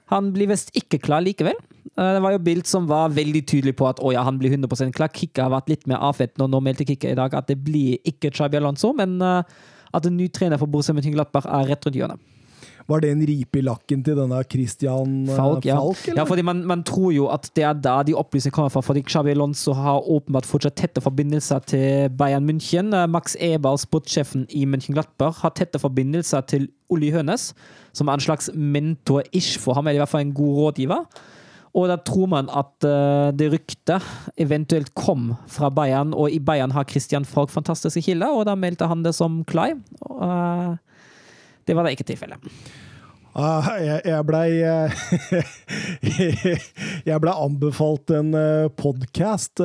han 0.08 0.30
blir 0.32 0.48
visst 0.52 0.72
ikke 0.76 1.00
klar 1.04 1.24
likevel. 1.24 1.56
Eh, 1.98 2.12
det 2.14 2.22
var 2.22 2.36
jo 2.36 2.44
Bild 2.46 2.68
som 2.70 2.86
var 2.88 3.10
veldig 3.14 3.42
tydelig 3.50 3.74
på 3.78 3.88
at 3.90 3.98
å 3.98 4.12
ja, 4.14 4.22
han 4.26 4.38
blir 4.38 4.54
100 4.54 4.92
klar. 4.94 5.10
Kikka 5.14 5.48
har 5.48 5.56
vært 5.56 5.72
litt 5.72 5.86
mer 5.90 6.02
avfett 6.10 6.38
og 6.38 6.52
nå 6.52 6.62
meldte 6.62 6.86
Kikka 6.86 7.12
i 7.12 7.18
dag 7.18 7.34
at 7.34 7.50
det 7.50 7.58
blir 7.64 7.98
ikke 8.06 8.32
Chabi 8.34 8.60
Alonso, 8.60 8.92
men 8.96 9.18
eh, 9.24 9.42
at 9.88 10.06
en 10.06 10.18
ny 10.18 10.28
trener 10.30 10.60
for 10.60 10.70
Borussia 10.70 10.94
Mönchengladbach 10.94 11.48
er 11.48 11.72
rett 11.72 11.86
rundt 11.86 11.98
hjørnet. 11.98 12.34
Var 12.88 13.02
det 13.04 13.08
en 13.12 13.22
ripe 13.28 13.58
i 13.60 13.62
lakken 13.66 14.00
til 14.00 14.16
denne 14.16 14.38
Christian 14.48 15.26
eh, 15.26 15.36
Falk, 15.36 15.66
ja. 15.68 15.74
Falk 15.76 16.06
ja, 16.16 16.24
fordi 16.28 16.44
man, 16.46 16.62
man 16.68 16.84
tror 16.88 17.10
jo 17.12 17.26
at 17.34 17.50
det 17.58 17.66
er 17.66 17.80
da 17.84 17.98
de 18.06 18.14
opplysningene 18.16 18.54
kommer 18.56 18.72
fra. 18.72 18.82
Fordi 18.86 19.02
Xabi 19.04 19.34
Alonso 19.34 19.74
har 19.76 20.06
åpenbart 20.08 20.48
fortsatt 20.48 20.78
tette 20.78 21.02
forbindelser 21.04 21.66
til 21.68 22.14
Bayern 22.16 22.48
München. 22.48 22.94
Max 23.10 23.36
Eber, 23.44 23.76
sportssjefen 23.82 24.46
i 24.56 24.64
München-Glattberg, 24.64 25.42
har 25.42 25.52
tette 25.58 25.82
forbindelser 25.82 26.46
til 26.48 26.70
Olli 26.88 27.10
Hønes, 27.12 27.50
som 27.92 28.08
er 28.08 28.16
en 28.16 28.24
slags 28.24 28.48
mentor-ish 28.54 29.58
for 29.60 29.76
ham, 29.76 29.90
eller 29.90 30.00
i 30.00 30.04
hvert 30.06 30.14
fall 30.14 30.24
en 30.24 30.38
god 30.38 30.62
rådgiver. 30.62 31.26
Og 31.76 31.88
da 31.90 31.98
tror 32.00 32.30
man 32.32 32.48
at 32.54 32.86
eh, 32.86 33.28
det 33.36 33.50
ryktet 33.52 34.04
eventuelt 34.40 34.94
kom 34.98 35.34
fra 35.50 35.70
Bayern, 35.74 36.14
og 36.16 36.32
i 36.32 36.40
Bayern 36.40 36.72
har 36.76 36.88
Christian 36.88 37.26
Falk 37.28 37.52
fantastiske 37.52 38.02
kilder, 38.08 38.32
og 38.32 38.46
da 38.48 38.56
meldte 38.58 38.88
han 38.88 39.04
det 39.04 39.14
som 39.18 39.42
Klai. 39.48 39.72
Eh, 39.74 40.70
det 41.68 41.76
var 41.76 41.84
da 41.84 41.92
ikke 41.92 42.08
tilfellet. 42.08 42.40
Ah, 43.38 43.66
jeg, 43.78 44.00
jeg 44.08 44.24
blei 44.26 44.46
Jeg 47.10 47.18
blei 47.22 47.34
anbefalt 47.44 48.10
en 48.16 48.32
podkast 48.80 49.60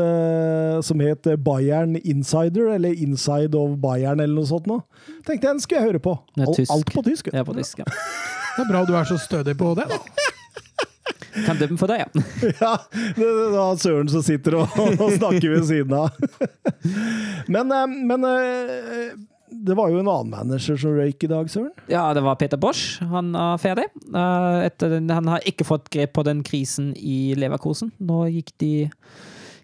som 0.86 1.02
het 1.02 1.32
Bayern 1.42 1.96
Insider, 2.04 2.68
eller 2.76 2.94
Inside 2.94 3.58
of 3.58 3.80
Bayern, 3.82 4.22
eller 4.22 4.36
noe 4.36 4.52
sånt. 4.52 4.68
Nå. 4.70 4.82
Tenkte 5.24 5.48
jeg 5.48 5.48
den 5.48 5.64
skulle 5.64 5.82
jeg 5.82 5.94
høre 5.94 6.04
på. 6.04 6.18
Alt, 6.44 6.62
alt 6.68 6.94
på 6.94 7.06
tysk. 7.08 7.32
Det 7.32 7.42
er 7.42 7.48
på 7.48 7.56
tysk, 7.58 7.82
ja. 7.82 7.88
Det 7.88 8.68
er 8.68 8.70
bra 8.70 8.84
du 8.86 8.94
er 9.00 9.10
så 9.10 9.18
stødig 9.18 9.56
på 9.58 9.74
det, 9.80 9.88
da. 9.90 9.98
Kan 11.46 11.60
dømme 11.60 11.80
for 11.82 11.92
deg, 11.92 12.04
ja. 12.04 12.24
Ja, 12.64 12.74
det 13.18 13.28
er 13.28 13.58
han 13.58 13.82
Søren 13.82 14.10
som 14.12 14.24
sitter 14.26 14.60
og, 14.62 14.80
og 15.02 15.14
snakker 15.18 15.56
ved 15.56 15.68
siden 15.70 15.96
av. 15.98 16.14
Men, 17.54 17.74
eh, 17.74 17.96
men 18.08 18.26
eh, 18.28 19.14
det 19.54 19.76
var 19.78 19.92
jo 19.92 20.00
en 20.02 20.10
annen 20.10 20.32
manager 20.32 20.78
som 20.80 20.96
røyk 20.98 21.26
i 21.26 21.30
dag, 21.30 21.50
Søren. 21.52 21.74
Ja, 21.92 22.06
det 22.16 22.24
var 22.26 22.38
Peter 22.40 22.60
Bosch. 22.60 22.98
Han 23.12 23.34
er 23.38 23.60
ferdig. 23.62 23.86
Eh, 24.10 24.64
Etter, 24.70 24.98
han 24.98 25.30
har 25.30 25.46
ikke 25.50 25.68
fått 25.68 25.92
grep 25.94 26.16
på 26.18 26.26
den 26.28 26.42
krisen 26.46 26.94
i 26.98 27.36
Leverkosen. 27.38 27.94
Nå 28.04 28.26
gikk 28.34 28.54
de 28.64 28.74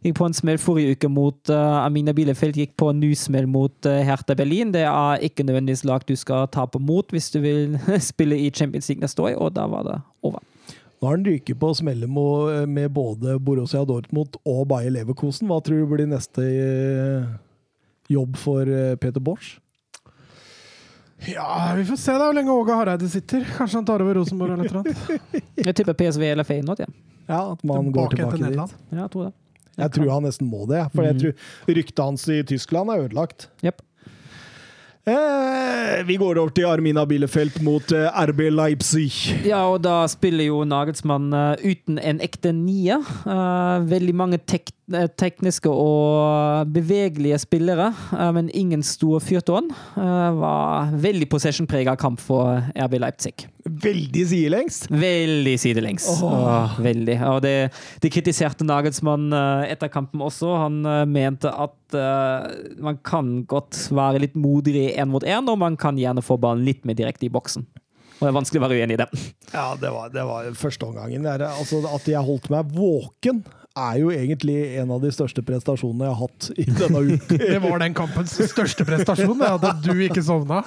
gikk 0.03 0.15
på 0.19 0.27
en 0.29 0.35
smell 0.35 0.59
forrige 0.61 0.95
uke 0.95 1.09
mot 1.11 1.51
uh, 1.51 1.81
Amina 1.83 2.13
Bielefeld, 2.15 2.55
gikk 2.55 2.77
på 2.79 2.91
en 2.91 3.01
ny 3.01 3.11
smell 3.19 3.49
mot 3.51 3.89
uh, 3.89 3.97
Hertha 4.07 4.35
Berlin. 4.37 4.71
Det 4.75 4.85
er 4.87 5.25
ikke 5.27 5.43
nødvendigvis 5.47 5.83
lag 5.87 6.05
du 6.07 6.15
skal 6.19 6.47
tape 6.53 6.79
mot 6.79 7.11
hvis 7.11 7.31
du 7.33 7.41
vil 7.43 7.75
spille 8.11 8.39
i 8.39 8.47
Champions 8.51 8.87
League 8.89 9.03
neste 9.03 9.25
år, 9.25 9.35
og 9.35 9.57
da 9.57 9.67
var 9.67 9.87
det 9.89 9.97
over. 10.23 10.39
Nå 10.99 11.07
har 11.07 11.15
han 11.15 11.23
ryket 11.26 11.55
på 11.59 11.69
å 11.71 11.76
smelle 11.77 12.07
med 12.67 12.91
både 12.91 13.38
Borussia 13.39 13.85
Dortmund 13.88 14.35
og 14.43 14.65
Bayer 14.67 14.91
Leverkosen. 14.91 15.47
Hva 15.47 15.61
tror 15.63 15.85
du 15.85 15.93
blir 15.93 16.09
neste 16.11 16.43
eh, 16.43 17.30
jobb 18.11 18.35
for 18.39 18.67
eh, 18.67 18.97
Peter 18.99 19.23
Borch? 19.23 19.53
Ja, 21.27 21.73
vi 21.76 21.85
får 21.88 21.99
se 21.99 22.15
da 22.15 22.27
hvor 22.27 22.35
lenge 22.35 22.51
Åge 22.51 22.76
Hareide 22.76 23.07
sitter. 23.11 23.47
Kanskje 23.57 23.80
han 23.80 23.88
tar 23.88 24.03
over 24.03 24.19
Rosenborg 24.19 24.55
eller 24.55 24.76
noe. 24.80 25.19
Jeg 25.67 25.76
tipper 25.80 25.95
PSV 25.99 26.23
eller 26.34 26.47
Feyenoord, 26.47 26.84
ja. 26.84 26.91
Ja, 27.30 27.41
At 27.53 27.63
man 27.67 27.91
går 27.95 28.15
Tilbake 28.15 28.38
til 28.38 28.45
dit. 28.49 28.55
Ja. 28.57 29.03
Jeg 29.03 29.11
tror 29.13 29.30
det. 29.30 29.34
Jeg 29.80 29.93
tror 29.95 30.09
han 30.11 30.26
nesten 30.27 30.47
må 30.51 30.65
det, 30.67 30.81
for 30.91 31.05
jeg 31.07 31.15
tror 31.21 31.76
ryktet 31.77 32.01
hans 32.03 32.26
i 32.27 32.41
Tyskland 32.43 32.91
er 32.91 33.05
ødelagt. 33.05 33.45
Jepp. 33.63 33.80
Eh, 35.07 36.03
vi 36.05 36.17
går 36.19 36.38
over 36.38 36.51
til 36.53 36.67
Armina 36.67 37.05
Bielefeld 37.07 37.61
mot 37.65 37.91
eh, 37.95 38.09
RB 38.30 38.49
Leipzig. 38.51 39.11
Ja, 39.47 39.63
og 39.71 39.81
da 39.85 40.03
spiller 40.11 40.49
jo 40.49 40.63
Nagelsmann 40.67 41.31
uh, 41.34 41.55
uten 41.63 41.97
en 42.03 42.19
ekte 42.23 42.51
nier. 42.53 43.05
Uh, 43.23 43.80
veldig 43.89 44.15
mange 44.15 44.41
tek 44.43 44.69
eh, 44.69 44.78
tekniske 45.20 45.70
og 45.70 46.70
bevegelige 46.74 47.40
spillere, 47.41 47.91
eh, 48.16 48.32
men 48.36 48.49
ingen 48.53 48.84
store 48.84 49.22
fyrtårn. 49.24 49.70
Uh, 49.98 50.30
var 50.40 50.94
veldig 50.98 51.30
possession-prega 51.30 51.95
kamp 51.99 52.22
for 52.24 52.61
RB 52.76 52.99
Leipzig. 53.02 53.49
Veldig 53.70 54.24
sidelengs. 54.28 54.78
Veldig 54.90 55.53
sidelengs. 55.60 56.07
Åh, 56.24 56.80
veldig. 56.82 57.18
Og 57.30 57.41
det, 57.44 57.53
det 58.02 58.11
kritiserte 58.14 58.66
Nagelsmann 58.66 59.34
eh, 59.36 59.74
etter 59.74 59.91
kampen 59.94 60.24
også. 60.26 60.53
Han 60.64 60.80
eh, 60.88 61.03
mente 61.10 61.52
at 61.52 61.98
eh, 61.98 62.48
man 62.82 62.98
kan 63.06 63.44
godt 63.49 63.78
være 63.94 64.24
litt 64.26 64.40
modigere 64.40 64.95
én 64.98 65.11
mot 65.11 65.26
én, 65.26 65.45
og 65.45 65.60
man 65.61 65.78
kan 65.80 65.99
gjerne 65.99 66.24
få 66.26 66.40
ballen 66.41 66.66
litt 66.66 66.88
mer 66.88 66.98
direkte 66.98 67.28
i 67.28 67.34
boksen. 67.34 67.68
Og 68.20 68.26
det 68.26 68.32
er 68.32 68.36
vanskelig 68.36 68.60
å 68.60 68.66
være 68.66 68.80
uenig 68.82 68.98
i 68.98 68.99
det. 68.99 69.07
Ja, 69.53 69.68
det 69.80 69.94
var, 69.95 70.10
det 70.11 70.26
var 70.28 70.49
første 70.60 70.90
omgangen. 70.90 71.24
Det 71.24 71.36
er, 71.38 71.45
altså, 71.52 71.80
at 71.88 72.07
jeg 72.10 72.26
holdt 72.26 72.49
meg 72.52 72.74
våken, 72.76 73.44
er 73.80 73.99
jo 74.01 74.11
egentlig 74.14 74.56
en 74.81 74.91
av 74.95 75.01
de 75.03 75.11
største 75.14 75.43
prestasjonene 75.45 76.07
jeg 76.07 76.15
har 76.15 76.19
hatt 76.19 76.49
i 76.56 76.65
denne 76.68 77.01
uka. 77.10 77.39
Det 77.53 77.60
var 77.64 77.81
den 77.84 77.95
kampens 77.97 78.35
største 78.51 78.85
prestasjon, 78.88 79.41
at 79.45 79.65
du 79.85 79.91
ikke 80.06 80.23
sovna. 80.26 80.61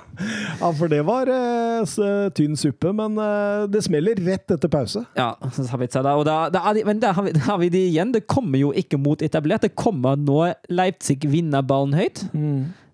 Ja, 0.58 0.70
for 0.78 0.90
det 0.92 1.02
var 1.08 1.30
eh, 1.32 2.28
tynn 2.36 2.58
suppe, 2.58 2.92
men 2.96 3.18
eh, 3.20 3.64
det 3.72 3.84
smeller 3.86 4.18
rett 4.26 4.54
etter 4.56 4.72
pause. 4.72 5.04
Ja, 5.18 5.32
så 5.52 5.66
har 5.70 5.82
vi 5.82 5.90
det. 5.92 6.04
Og 6.12 6.26
da, 6.28 6.36
da 6.52 6.66
er 6.70 6.78
de, 6.78 6.84
men 6.88 7.02
der 7.02 7.16
har, 7.16 7.26
vi, 7.26 7.34
der 7.36 7.46
har 7.48 7.58
vi 7.62 7.72
det 7.72 7.86
igjen. 7.90 8.14
Det 8.14 8.26
kommer 8.30 8.60
jo 8.60 8.72
ikke 8.76 9.00
mot 9.00 9.22
etablert. 9.24 9.66
Det 9.66 9.74
kommer 9.78 10.18
når 10.20 10.56
Leipzig 10.72 11.20
vinner 11.30 11.64
ballen 11.66 11.96
høyt. 11.98 12.24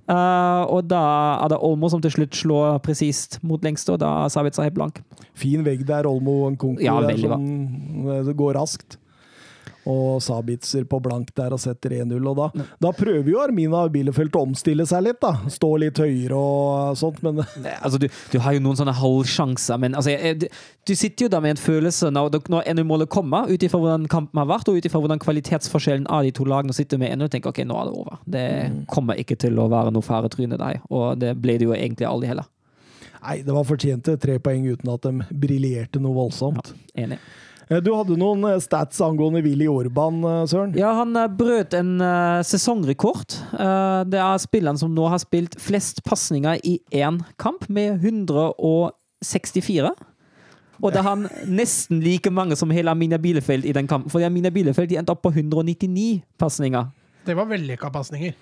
Eh, 0.08 0.62
og 0.72 0.86
da 0.88 1.02
er 1.44 1.50
det 1.52 1.58
Olmo 1.64 1.90
som 1.92 2.00
til 2.04 2.14
slutt 2.14 2.36
slår 2.36 2.78
presist 2.84 3.36
mot 3.44 3.64
lengste, 3.64 3.92
og 3.92 4.00
da 4.00 4.14
er 4.24 4.32
Savica 4.32 4.64
helt 4.64 4.78
blank. 4.78 5.02
Fin 5.36 5.66
vegg 5.66 5.84
der, 5.88 6.08
Olmo 6.08 6.46
og 6.46 6.54
Nkunku 6.56 6.80
Ja, 6.84 6.96
veldig 7.04 7.28
som 7.28 8.08
eh, 8.08 8.22
det 8.24 8.36
går 8.38 8.56
raskt. 8.56 8.96
Og 9.88 10.20
Sabitzer 10.20 10.84
på 10.88 11.00
blank 11.00 11.30
der 11.38 11.54
og 11.56 11.60
setter 11.62 11.94
1-0. 12.02 12.16
Og 12.28 12.36
da, 12.36 12.66
da 12.84 12.90
prøver 12.96 13.30
jo 13.32 13.40
Armina 13.40 13.84
Bielefeld 13.92 14.36
å 14.36 14.44
omstille 14.48 14.84
seg 14.88 15.06
litt, 15.06 15.20
da. 15.22 15.48
Stå 15.52 15.70
litt 15.80 16.00
høyere 16.02 16.36
og 16.36 16.98
sånt, 17.00 17.22
men 17.24 17.40
Nei, 17.64 17.76
Altså, 17.78 18.00
du, 18.02 18.08
du 18.32 18.38
har 18.44 18.56
jo 18.56 18.62
noen 18.64 18.76
sånne 18.78 18.94
halvsjanser, 18.98 19.80
men 19.80 19.96
altså, 19.96 20.12
jeg, 20.12 20.42
du, 20.42 20.46
du 20.88 20.94
sitter 20.98 21.26
jo 21.26 21.32
da 21.32 21.40
med 21.44 21.56
en 21.56 21.62
følelse 21.62 22.10
når, 22.12 22.36
når 22.52 22.68
NU-målet 22.76 23.10
kommer, 23.12 23.48
ut 23.48 23.64
ifra 23.64 23.80
hvordan 23.80 24.06
kampen 24.12 24.42
har 24.42 24.50
vært, 24.50 24.68
og 24.68 24.78
ut 24.78 24.88
ifra 24.88 25.00
hvordan 25.02 25.22
kvalitetsforskjellen 25.22 26.08
av 26.12 26.26
de 26.26 26.34
to 26.36 26.46
lagene 26.48 26.76
sitter 26.76 27.00
med 27.00 27.16
NU, 27.16 27.26
og 27.28 27.32
tenker 27.32 27.54
ok, 27.54 27.64
nå 27.68 27.80
er 27.80 27.88
det 27.88 27.96
over. 28.02 28.20
Det 28.28 28.46
kommer 28.92 29.20
ikke 29.20 29.38
til 29.40 29.58
å 29.60 29.70
være 29.72 29.94
noe 29.94 30.04
faretryne 30.04 30.60
der, 30.60 30.82
og 30.92 31.18
det 31.22 31.34
ble 31.40 31.58
det 31.60 31.68
jo 31.68 31.76
egentlig 31.76 32.08
aldri 32.10 32.32
heller. 32.34 32.48
Nei, 33.18 33.40
det 33.42 33.54
var 33.54 33.66
fortjente 33.66 34.14
tre 34.20 34.38
poeng 34.42 34.68
uten 34.68 34.90
at 34.92 35.06
de 35.08 35.38
briljerte 35.42 36.00
noe 36.02 36.16
voldsomt. 36.16 36.72
Enig. 36.98 37.18
Eh, 37.68 37.80
Du 37.84 37.92
hadde 37.94 38.16
noen 38.18 38.44
eh, 38.48 38.58
stats 38.64 39.00
angående 39.04 39.42
Willy 39.44 39.68
Orban, 39.68 40.20
eh, 40.24 40.44
Søren? 40.50 40.74
Ja, 40.78 40.92
han 40.96 41.16
brøt 41.36 41.74
en 41.76 41.98
sesongrekord. 42.46 43.36
Eh, 43.52 44.04
det 44.08 44.20
er 44.24 44.42
spilleren 44.42 44.80
som 44.80 44.94
nå 44.94 45.08
har 45.12 45.20
spilt 45.22 45.58
flest 45.60 46.02
pasninger 46.06 46.60
i 46.64 46.78
én 46.96 47.20
kamp, 47.40 47.68
med 47.68 48.00
164. 48.02 49.92
Og 50.78 50.92
det 50.94 51.00
er 51.00 51.08
han 51.08 51.24
nesten 51.50 51.98
like 52.04 52.30
mange 52.30 52.54
som 52.56 52.70
hele 52.70 52.92
Amina 52.92 53.18
Bielefeld 53.18 53.66
i 53.66 53.74
den 53.74 53.88
kampen. 53.90 54.12
For 54.12 54.22
Amina 54.22 54.50
Bielefeld 54.54 54.92
de 54.92 55.00
endte 55.00 55.10
opp 55.10 55.24
på 55.26 55.32
199 55.34 56.22
pasninger. 56.38 56.86
Det 57.26 57.34
var 57.36 57.48
vellykka 57.50 57.90
pasninger. 57.92 58.36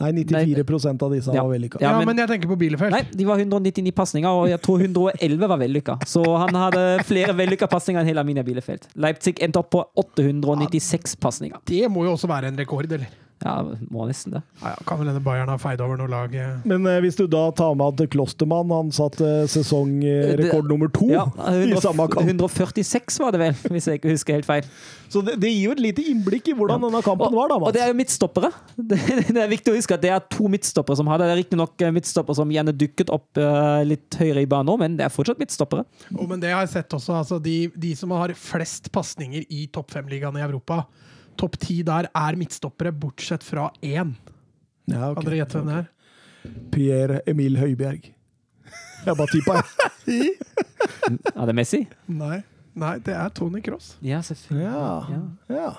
Nei, 0.00 0.12
94% 0.12 1.02
av 1.02 1.12
disse 1.12 1.32
Ja. 1.34 1.42
var 1.42 1.52
vellykka. 1.56 1.80
Ja, 1.80 1.90
Ja, 1.92 1.98
men- 1.98 2.06
men, 2.16 2.16
jeg 2.16 2.28
tenker 2.28 2.48
på 2.48 2.58
Bielefeld. 2.58 2.90
Nei, 2.90 3.02
de 3.12 3.24
var 3.24 3.38
199 3.38 3.92
pasninger, 3.92 4.28
og 4.28 4.48
jeg 4.48 4.60
tror 4.62 4.78
111 4.80 5.48
var 5.48 5.58
vellykka. 5.58 5.98
Så 6.06 6.24
han 6.38 6.54
hadde 6.54 7.04
flere 7.04 7.32
vellykka 7.34 7.68
pasninger 7.68 8.00
enn 8.00 8.06
hele 8.06 8.20
Aminia 8.20 8.42
Bielefeld. 8.42 8.82
Leipzig 8.96 9.38
endte 9.40 9.56
opp 9.58 9.70
på 9.70 9.84
896 9.96 11.16
pasninger. 11.16 11.58
Det 11.64 11.88
må 11.90 12.04
jo 12.04 12.12
også 12.16 12.28
være 12.28 12.48
en 12.48 12.56
rekord, 12.56 12.90
eller? 12.90 13.06
Ja, 13.42 13.56
må 13.90 14.04
nesten 14.06 14.36
det. 14.36 14.40
Ja, 14.60 14.72
ja, 14.76 14.84
kan 14.86 15.00
vel 15.00 15.08
hende 15.10 15.22
Bayern 15.24 15.50
har 15.50 15.58
feid 15.58 15.80
over 15.82 15.98
noe 15.98 16.10
lag. 16.10 16.34
eh. 16.34 16.60
Men 16.68 16.86
eh, 16.86 17.00
hvis 17.02 17.16
du 17.18 17.24
da 17.30 17.48
tar 17.58 17.74
med 17.78 17.98
at 17.98 18.10
Klostermann 18.12 18.70
han 18.70 18.92
satte 18.94 19.48
sesongrekord 19.50 20.68
nummer 20.70 20.90
to 20.94 21.08
Ja, 21.10 21.24
i 21.50 21.74
samme 21.82 22.06
kamp 22.12 22.28
146 22.28 23.18
var 23.22 23.34
det 23.34 23.40
vel, 23.42 23.56
hvis 23.74 23.88
jeg 23.90 24.00
ikke 24.00 24.12
husker 24.14 24.38
helt 24.38 24.48
feil. 24.48 24.68
Så 25.12 25.20
det, 25.26 25.34
det 25.42 25.50
gir 25.50 25.66
jo 25.66 25.74
et 25.74 25.82
lite 25.84 26.04
innblikk 26.08 26.48
i 26.52 26.54
hvordan 26.56 26.86
denne 26.86 27.02
kampen 27.04 27.26
Og, 27.28 27.36
var, 27.36 27.50
da, 27.52 27.58
og 27.60 27.74
det 27.74 27.82
er 27.84 27.90
jo 27.92 27.98
midtstoppere. 27.98 28.52
Det, 28.92 28.98
det 29.32 29.40
er 29.40 29.48
viktig 29.50 29.72
å 29.72 29.76
huske 29.76 29.94
at 29.96 30.02
det 30.02 30.10
er 30.12 30.24
to 30.32 30.48
midtstoppere 30.50 30.98
som 30.98 31.08
har 31.08 31.20
det. 31.20 31.28
Det 31.28 31.34
er 31.34 31.40
riktignok 31.42 31.84
midtstoppere 31.96 32.36
som 32.36 32.50
gjerne 32.52 32.74
dukket 32.76 33.12
opp 33.14 33.38
uh, 33.40 33.80
litt 33.86 34.16
høyere 34.18 34.42
i 34.44 34.48
banen 34.48 34.68
nå, 34.68 34.76
men 34.80 34.96
det 34.98 35.06
er 35.06 35.12
fortsatt 35.12 35.40
midtstoppere. 35.40 35.84
Oh, 36.16 36.26
men 36.28 36.42
det 36.42 36.50
har 36.52 36.64
jeg 36.66 36.72
sett 36.76 36.96
også. 36.96 37.14
Altså, 37.22 37.38
de, 37.42 37.56
de 37.74 37.92
som 37.98 38.12
har 38.16 38.34
flest 38.38 38.90
pasninger 38.94 39.46
i 39.48 39.66
topp 39.72 39.94
fem-ligaen 39.94 40.36
i 40.38 40.44
Europa, 40.44 40.82
topp 41.42 41.58
ti 41.62 41.80
der 41.86 42.08
er 42.08 42.38
midtstoppere, 42.38 42.94
bortsett 42.94 43.44
fra 43.46 43.68
én. 43.82 44.14
Ja, 44.90 45.10
okay. 45.10 45.18
Kan 45.20 45.28
dere 45.28 45.40
gjette 45.42 45.60
hvem 45.60 45.70
det 45.72 45.78
er? 45.82 45.90
Pierre 46.72 47.20
Emil 47.30 47.58
Høibjerg. 47.60 48.08
Jeg 49.02 49.18
bare 49.18 49.30
tippa, 49.32 49.60
jeg. 50.06 50.32
Er 51.38 51.46
det 51.48 51.54
Messi? 51.54 51.82
Nei. 52.10 52.40
Nei, 52.78 52.96
det 53.04 53.14
er 53.14 53.30
Tony 53.36 53.60
Cross. 53.64 53.96
Ja, 54.02 54.20
selvfølgelig. 54.24 54.64
Ja. 54.64 54.92
Ja. 55.12 55.56
ja. 55.56 55.70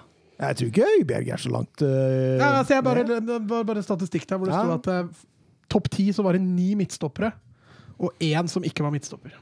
Jeg 0.44 0.58
tror 0.60 0.70
ikke 0.72 0.88
Høibjerg 0.90 1.30
er 1.36 1.42
så 1.42 1.52
langt 1.54 1.84
uh, 1.86 1.90
Ja, 2.40 2.50
altså, 2.60 2.76
jeg 2.76 2.84
bare, 2.86 3.04
det 3.08 3.38
var 3.50 3.68
bare 3.68 3.84
statistikk 3.86 4.26
der 4.30 4.40
hvor 4.42 4.50
det 4.50 4.56
Ja. 4.56 4.64
sto 4.66 4.78
at 4.80 5.08
uh, 5.08 5.24
topp 5.72 5.90
ti 5.94 6.08
så 6.16 6.26
var 6.26 6.38
det 6.38 6.44
ni 6.44 6.74
midtstoppere, 6.78 7.32
og 7.98 8.14
én 8.24 8.50
som 8.52 8.66
ikke 8.68 8.84
var 8.86 8.94
midtstopper. 8.94 9.36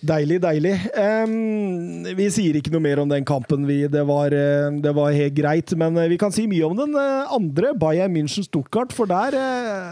Deilig, 0.00 0.38
deilig. 0.40 0.72
Um, 0.96 2.06
vi 2.16 2.26
sier 2.32 2.56
ikke 2.56 2.72
noe 2.72 2.80
mer 2.80 3.02
om 3.02 3.10
den 3.10 3.24
kampen, 3.28 3.66
vi. 3.68 3.82
Det 3.92 4.00
var, 4.08 4.32
eh, 4.32 4.70
det 4.80 4.92
var 4.96 5.12
helt 5.12 5.34
greit. 5.36 5.74
Men 5.76 5.98
eh, 6.00 6.08
vi 6.08 6.16
kan 6.20 6.32
si 6.32 6.46
mye 6.48 6.64
om 6.64 6.76
den 6.78 6.96
eh, 6.96 7.34
andre, 7.36 7.74
Bayern 7.76 8.14
München-Stuttgart. 8.14 8.94
For 8.96 9.10
der, 9.10 9.36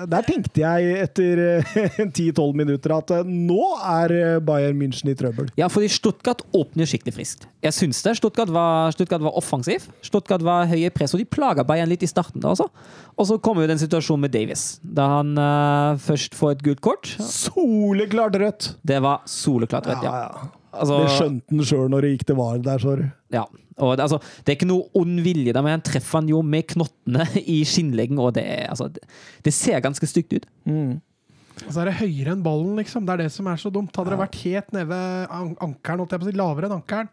der 0.09 0.25
tenkte 0.25 0.65
jeg 0.65 0.95
etter 1.05 1.43
eh, 1.59 1.99
10-12 2.07 2.57
minutter 2.57 2.97
at 2.97 3.13
nå 3.29 3.61
er 3.85 4.41
Bayern 4.45 4.81
München 4.81 5.13
i 5.13 5.17
trøbbel. 5.19 5.53
Ja, 5.61 5.69
fordi 5.73 5.91
Stuttgart 5.93 6.41
åpner 6.57 6.89
skikkelig 6.89 7.19
friskt. 7.19 7.45
Jeg 7.65 7.77
syns 7.77 8.01
det. 8.07 8.17
Stuttgart 8.23 8.53
var, 8.55 8.95
Stuttgart 8.97 9.27
var 9.29 9.37
offensiv. 9.37 9.91
Stuttgart 10.01 10.45
var 10.47 10.71
høye 10.73 10.89
i 10.89 10.95
press, 10.95 11.13
og 11.13 11.21
de 11.21 11.29
plaga 11.29 11.67
Bayern 11.69 11.93
litt 11.93 12.07
i 12.07 12.11
starten. 12.11 12.41
da 12.41 12.55
også. 12.57 12.71
Og 13.19 13.27
så 13.27 13.39
kommer 13.43 13.65
jo 13.65 13.73
den 13.73 13.81
situasjonen 13.81 14.23
med 14.29 14.31
Davies, 14.31 14.79
da 14.83 15.09
han 15.17 15.33
uh, 15.35 15.99
først 15.99 16.37
får 16.39 16.53
et 16.55 16.61
gult 16.69 16.83
kort. 16.87 17.09
Soleklart 17.19 18.39
rødt! 18.39 18.69
Det 18.87 19.01
var 19.03 19.25
soleklart 19.27 19.89
rødt, 19.91 19.98
ja. 20.05 20.13
ja. 20.25 20.49
Altså, 20.79 20.99
Det 21.01 21.15
skjønte 21.17 21.55
han 21.57 21.65
sjøl 21.65 21.89
når 21.91 22.05
det 22.05 22.11
gikk 22.13 22.27
til 22.29 22.37
VAR 22.39 22.59
der, 22.63 22.79
sorry. 22.85 23.09
ja. 23.35 23.47
Og 23.79 23.93
det, 23.97 24.03
altså, 24.09 24.19
det 24.43 24.51
er 24.51 24.57
ikke 24.59 24.67
noe 24.67 24.89
ond 24.99 25.21
vilje 25.23 25.53
der, 25.55 25.63
men 25.63 25.77
han 25.77 25.83
treffer 25.87 26.19
han 26.19 26.29
jo 26.33 26.41
med 26.43 26.65
knottene 26.73 27.23
i 27.47 27.61
skinnleggen, 27.63 28.19
og 28.19 28.33
det, 28.35 28.43
er- 28.43 28.73
altså, 28.73 28.89
det, 28.91 29.05
det 29.47 29.53
ser 29.55 29.79
ganske 29.85 30.07
stygt 30.11 30.35
ut. 30.35 30.49
Og 30.67 31.71
så 31.75 31.81
er 31.85 31.89
det 31.91 31.97
høyere 32.01 32.33
enn 32.35 32.43
ballen, 32.43 32.75
liksom. 32.79 33.07
Det 33.07 33.15
er 33.15 33.23
det 33.25 33.31
som 33.35 33.47
er 33.51 33.59
så 33.59 33.71
dumt. 33.75 33.95
Hadde 33.99 34.13
det 34.15 34.19
vært 34.21 34.39
helt 34.45 34.75
nede 34.75 34.89
ved 34.91 35.31
an 35.35 35.53
ankelen, 35.63 36.03
holdt 36.03 36.15
jeg 36.17 36.23
på 36.23 36.27
å 36.27 36.31
si, 36.31 36.37
lavere 36.39 36.69
enn 36.69 36.77
ankelen, 36.81 37.09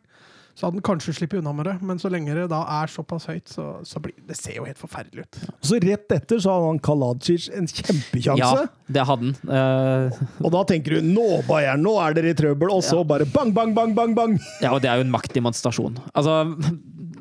så 0.55 0.65
hadde 0.65 0.77
den 0.77 0.85
kanskje 0.87 1.11
sluppet 1.17 1.41
unna 1.41 1.51
med 1.51 1.67
det. 1.67 1.73
Men 1.83 1.99
så 1.99 2.07
lenge 2.11 2.31
det 2.37 2.45
da 2.51 2.61
er 2.77 2.91
såpass 2.91 3.27
høyt, 3.27 3.49
så, 3.51 3.65
så 3.83 3.99
blir 3.99 4.15
det 4.23 4.37
ser 4.39 4.55
jo 4.61 4.67
helt 4.67 4.79
forferdelig 4.79 5.25
ut. 5.25 5.39
Så 5.59 5.79
rett 5.83 6.15
etter 6.15 6.39
så 6.39 6.55
hadde 6.55 6.69
han 6.71 6.79
Kaladzic 6.85 7.49
en 7.51 7.67
kjempekjanse. 7.67 8.63
Ja, 8.63 8.93
det 8.95 9.05
hadde 9.09 9.33
han. 9.33 9.35
Uh... 9.51 10.23
Og 10.45 10.53
da 10.55 10.63
tenker 10.69 10.95
du 10.95 11.09
nå, 11.11 11.27
Bayern, 11.49 11.83
nå 11.83 11.97
er 11.99 12.15
dere 12.15 12.31
i 12.31 12.39
trøbbel. 12.39 12.71
Og 12.71 12.85
så 12.87 13.03
bare 13.07 13.27
bang, 13.27 13.51
bang, 13.55 13.75
bang, 13.75 13.91
bang, 13.97 14.15
bang! 14.15 14.39
Ja, 14.63 14.71
og 14.71 14.79
det 14.85 14.91
er 14.93 15.01
jo 15.01 15.07
en 15.09 15.11
maktdemonstrasjon. 15.13 15.99
Altså, 16.15 16.39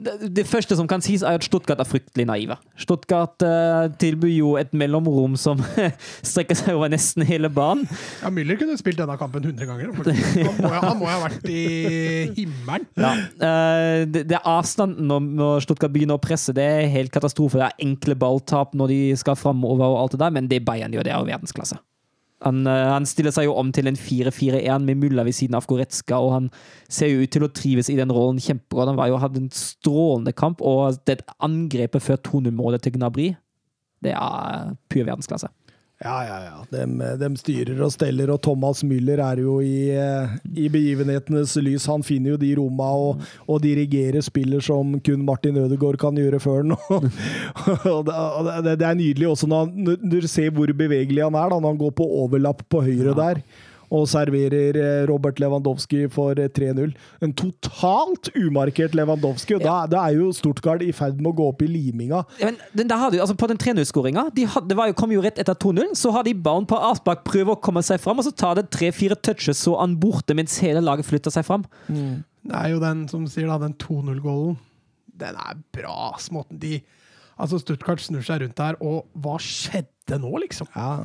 det, 0.04 0.44
første 0.48 0.76
som 0.78 0.88
kan 0.90 1.02
sies, 1.04 1.22
er 1.24 1.38
at 1.38 1.46
Stuttgart 1.46 1.80
er 1.82 1.88
fryktelig 1.88 2.26
naive. 2.28 2.56
Stuttgart 2.80 3.44
uh, 3.44 3.86
tilbyr 4.00 4.32
jo 4.34 4.54
et 4.60 4.72
mellomrom 4.76 5.36
som 5.40 5.60
strekker 6.30 6.58
seg 6.58 6.76
over 6.76 6.92
nesten 6.92 7.24
hele 7.26 7.50
banen. 7.52 7.86
Ja, 8.22 8.32
Müller 8.34 8.58
kunne 8.60 8.76
spilt 8.80 9.00
denne 9.00 9.16
kampen 9.20 9.44
100 9.44 9.68
ganger. 9.68 9.94
Han 9.94 10.60
må, 10.60 10.72
han 10.72 11.00
må 11.00 11.08
ha 11.10 11.18
vært 11.24 11.48
i 11.50 11.64
himmelen. 12.36 12.86
Eh, 12.94 14.04
det, 14.10 14.26
det 14.30 14.38
er 14.38 14.48
avstanden 14.48 15.08
når, 15.08 15.26
når 15.40 15.66
Stuttgart 15.66 15.94
begynner 15.94 16.18
å 16.18 16.22
presse, 16.22 16.54
det 16.56 16.64
er 16.64 16.92
helt 16.92 17.14
katastrofe. 17.14 17.60
Det 17.60 17.70
er 17.70 17.88
enkle 17.88 18.18
balltap 18.18 18.76
når 18.76 18.92
de 18.92 19.00
skal 19.20 19.38
framover 19.38 19.86
og 19.88 20.04
alt 20.04 20.16
det 20.16 20.22
der, 20.24 20.38
men 20.38 20.50
det 20.50 20.64
Bayern 20.66 20.94
gjør, 20.94 21.06
det 21.06 21.14
er 21.14 21.20
jo 21.20 21.32
verdensklasse. 21.32 21.80
Han, 22.44 22.66
eh, 22.68 22.90
han 22.92 23.06
stiller 23.08 23.32
seg 23.32 23.48
jo 23.48 23.56
om 23.56 23.70
til 23.72 23.88
en 23.88 23.96
4-4-1 23.96 24.84
med 24.84 25.00
Mulla 25.00 25.24
ved 25.24 25.36
siden 25.36 25.56
av 25.56 25.66
Goretzka, 25.68 26.18
og 26.20 26.32
han 26.34 26.50
ser 26.92 27.08
jo 27.10 27.24
ut 27.24 27.32
til 27.32 27.46
å 27.46 27.52
trives 27.52 27.88
i 27.88 27.96
den 27.96 28.12
rollen 28.12 28.40
kjempegodt. 28.42 28.92
Han 28.92 29.00
var 29.00 29.08
jo 29.08 29.20
hadde 29.22 29.42
en 29.44 29.52
strålende 29.54 30.34
kamp, 30.36 30.60
og 30.60 31.00
det 31.08 31.22
angrepet 31.40 32.04
før 32.04 32.20
2-0-målet 32.28 32.84
til 32.84 32.98
Gnabry, 32.98 33.30
det 34.04 34.12
er 34.12 34.74
pur 34.92 35.06
verdensklasse. 35.06 35.48
Ja, 36.04 36.18
ja, 36.28 36.38
ja. 36.44 36.56
De, 36.68 36.84
de, 37.16 37.28
styrer 37.40 37.78
og 37.80 37.92
steller, 37.94 38.28
og 38.34 38.42
Thomas 38.44 38.82
Müller 38.84 39.22
er 39.24 39.40
jo 39.40 39.54
i, 39.64 39.88
eh, 39.96 40.34
i 40.52 40.66
begivenhetenes 40.68 41.54
lys. 41.64 41.86
Han 41.88 42.04
finner 42.04 42.34
jo 42.34 42.40
de 42.42 42.50
romma 42.58 42.90
og, 43.06 43.22
og 43.48 43.62
dirigerer 43.64 44.20
spiller 44.24 44.60
som 44.64 44.98
kun 45.00 45.24
Martin 45.24 45.56
Ødegaard 45.62 45.96
kan 46.02 46.20
gjøre 46.20 46.42
før 46.44 46.66
nå. 46.74 46.76
det, 48.68 48.76
er 48.76 48.98
nydelig 49.00 49.30
også 49.30 49.48
når, 49.48 49.72
når 49.72 50.02
du 50.20 50.28
ser 50.28 50.52
hvor 50.52 50.68
bevegelig 50.76 51.24
han 51.24 51.40
er, 51.40 51.54
da, 51.54 51.56
når 51.56 51.72
han 51.72 51.80
går 51.86 51.96
på 51.96 52.10
overlapp 52.20 52.60
på 52.68 52.84
høyre 52.84 53.16
der. 53.16 53.40
Og 53.92 54.06
serverer 54.08 54.78
eh, 54.80 55.04
Robert 55.10 55.40
Lewandowski 55.42 56.04
for 56.12 56.38
eh, 56.40 56.48
3-0. 56.54 56.94
En 57.24 57.34
totalt 57.36 58.30
umarkert 58.36 58.94
Lewandowski. 58.96 59.56
Og 59.58 59.64
da, 59.64 59.76
da 59.90 60.06
er 60.08 60.18
jo 60.18 60.30
Stortgard 60.36 60.82
i 60.86 60.92
ferd 60.96 61.20
med 61.20 61.32
å 61.32 61.36
gå 61.36 61.48
opp 61.52 61.64
i 61.64 61.68
liminga. 61.70 62.22
Ja, 62.40 62.50
men 62.50 62.60
den 62.76 62.90
der 62.90 63.02
hadde, 63.02 63.20
altså 63.22 63.36
På 63.38 63.48
den 63.50 63.60
3-0-skåringa 63.60 64.28
de 64.34 64.46
Det 64.68 64.76
var 64.78 64.90
jo, 64.90 64.96
kom 64.98 65.12
jo 65.14 65.22
rett 65.24 65.38
etter 65.42 65.56
2-0. 65.58 65.94
Så 65.98 66.12
har 66.14 66.26
de 66.26 66.34
ballen 66.34 66.68
på 66.70 66.78
avspark, 66.78 67.24
prøver 67.28 67.56
å 67.56 67.60
komme 67.60 67.82
seg 67.86 68.00
fram, 68.02 68.20
og 68.20 68.28
så 68.28 68.34
tar 68.34 68.58
det 68.58 68.68
tre-fire 68.74 69.18
touches, 69.20 69.60
så 69.64 69.76
han 69.80 69.98
borte 70.00 70.36
mens 70.36 70.56
hele 70.64 70.82
laget 70.84 71.08
flytter 71.08 71.34
seg 71.34 71.46
fram. 71.46 71.66
Det 71.88 72.56
er 72.58 72.74
jo 72.74 72.80
den 72.82 73.06
som 73.10 73.24
sier 73.30 73.48
da, 73.50 73.58
den 73.62 73.76
2-0-gålen. 73.80 74.58
Den 75.14 75.38
er 75.38 75.58
bra. 75.74 76.14
ass, 76.14 76.30
Måten 76.34 76.58
de 76.60 76.80
Altså, 77.34 77.58
Stuttgart 77.58 77.98
snur 77.98 78.22
seg 78.22 78.44
rundt 78.44 78.54
der, 78.60 78.76
og 78.78 79.08
hva 79.18 79.38
skjedde 79.42 80.20
nå, 80.22 80.30
liksom? 80.44 80.68
Ja. 80.76 81.02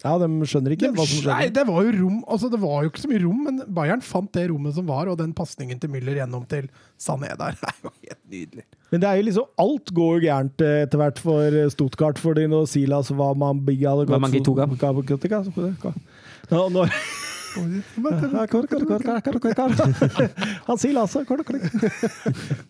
Ja, 0.00 0.12
de 0.22 0.26
skjønner 0.48 0.72
ikke 0.76 0.88
hva 0.96 1.04
som 1.04 1.18
Nei, 1.28 1.44
skjedde. 1.44 1.54
det 1.58 1.64
var 1.68 1.82
jo 1.84 1.90
rom 1.98 2.18
Altså, 2.32 2.48
det 2.52 2.60
var 2.62 2.82
jo 2.86 2.90
ikke 2.92 3.02
så 3.02 3.10
mye 3.10 3.22
rom, 3.24 3.40
men 3.44 3.58
Bayern 3.76 4.00
fant 4.00 4.30
det 4.32 4.46
rommet 4.48 4.74
som 4.78 4.86
var, 4.88 5.10
og 5.12 5.18
den 5.20 5.34
pasningen 5.36 5.80
til 5.82 5.90
Müller 5.92 6.16
gjennom 6.16 6.46
til 6.48 6.70
Sané 7.00 7.32
der 7.36 7.52
er 7.68 7.74
jo 7.84 7.92
helt 8.06 8.22
nydelig. 8.32 8.64
Men 8.90 9.00
det 9.04 9.08
er 9.10 9.20
jo 9.20 9.26
liksom 9.28 9.50
alt 9.60 9.92
går 9.94 10.14
jo 10.16 10.22
gærent 10.24 10.64
eh, 10.66 10.82
etter 10.86 10.98
hvert 11.02 11.20
for 11.22 11.42
eh, 11.60 11.68
Stuttgart. 11.70 12.18
Fordi 12.18 12.46
når 12.50 12.64
Silas 12.72 13.10
var 13.14 13.34
man 13.38 13.60
man 14.24 14.32
gituga? 14.32 14.66
Nå- 16.50 16.68
når- 16.74 16.96
Han 20.68 20.78
Silas 20.80 21.14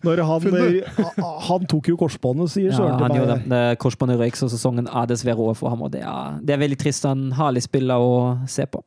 Når 0.05 0.21
han 0.27 0.47
eh, 0.61 1.01
Han 1.47 1.65
tok 1.69 1.89
jo 1.91 1.97
korsbåndet, 2.01 2.51
sier 2.55 2.69
Ja, 2.71 2.77
Søren 2.77 2.99
han 3.01 3.11
til 3.11 3.21
gjorde 3.21 3.35
meg. 3.39 3.47
det. 3.47 3.57
Det 3.73 3.79
Korsbåndet 3.83 4.21
røyk, 4.21 4.37
så 4.39 4.49
sesongen 4.51 4.87
er 4.89 5.09
dessverre 5.11 5.41
over 5.41 5.57
for 5.57 5.73
ham. 5.73 5.83
og 5.85 5.91
Det 5.93 6.03
er, 6.05 6.39
det 6.41 6.55
er 6.55 6.61
veldig 6.63 6.79
trist. 6.81 7.05
Han 7.09 7.29
herlig 7.37 7.63
spiller 7.67 8.01
å 8.01 8.15
se 8.49 8.65
på. 8.69 8.83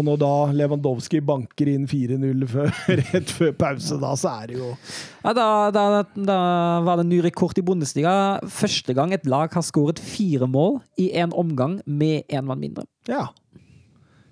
Og 0.00 0.04
når 0.06 0.16
da 0.22 0.28
Lewandowski 0.56 1.18
banker 1.20 1.68
inn 1.68 1.82
4-0 1.90 2.46
før- 2.48 2.70
rett 3.12 3.32
før 3.36 3.50
pause, 3.58 3.98
da 4.00 4.14
så 4.16 4.30
er 4.40 4.52
det 4.52 4.56
jo 4.60 4.70
Ja, 5.26 5.34
da, 5.36 5.46
da, 5.74 5.82
da 6.16 6.38
var 6.86 7.02
det 7.02 7.08
ny 7.10 7.18
rekord 7.26 7.58
i 7.60 7.64
Bundesliga. 7.66 8.14
Første 8.48 8.94
gang 8.96 9.12
et 9.12 9.26
lag 9.28 9.52
har 9.52 9.66
skåret 9.66 10.00
fire 10.00 10.48
mål 10.48 10.78
i 10.96 11.10
én 11.20 11.34
omgang 11.36 11.80
med 11.84 12.24
én 12.32 12.46
mann 12.48 12.62
mindre. 12.62 12.86
Ja. 13.10 13.26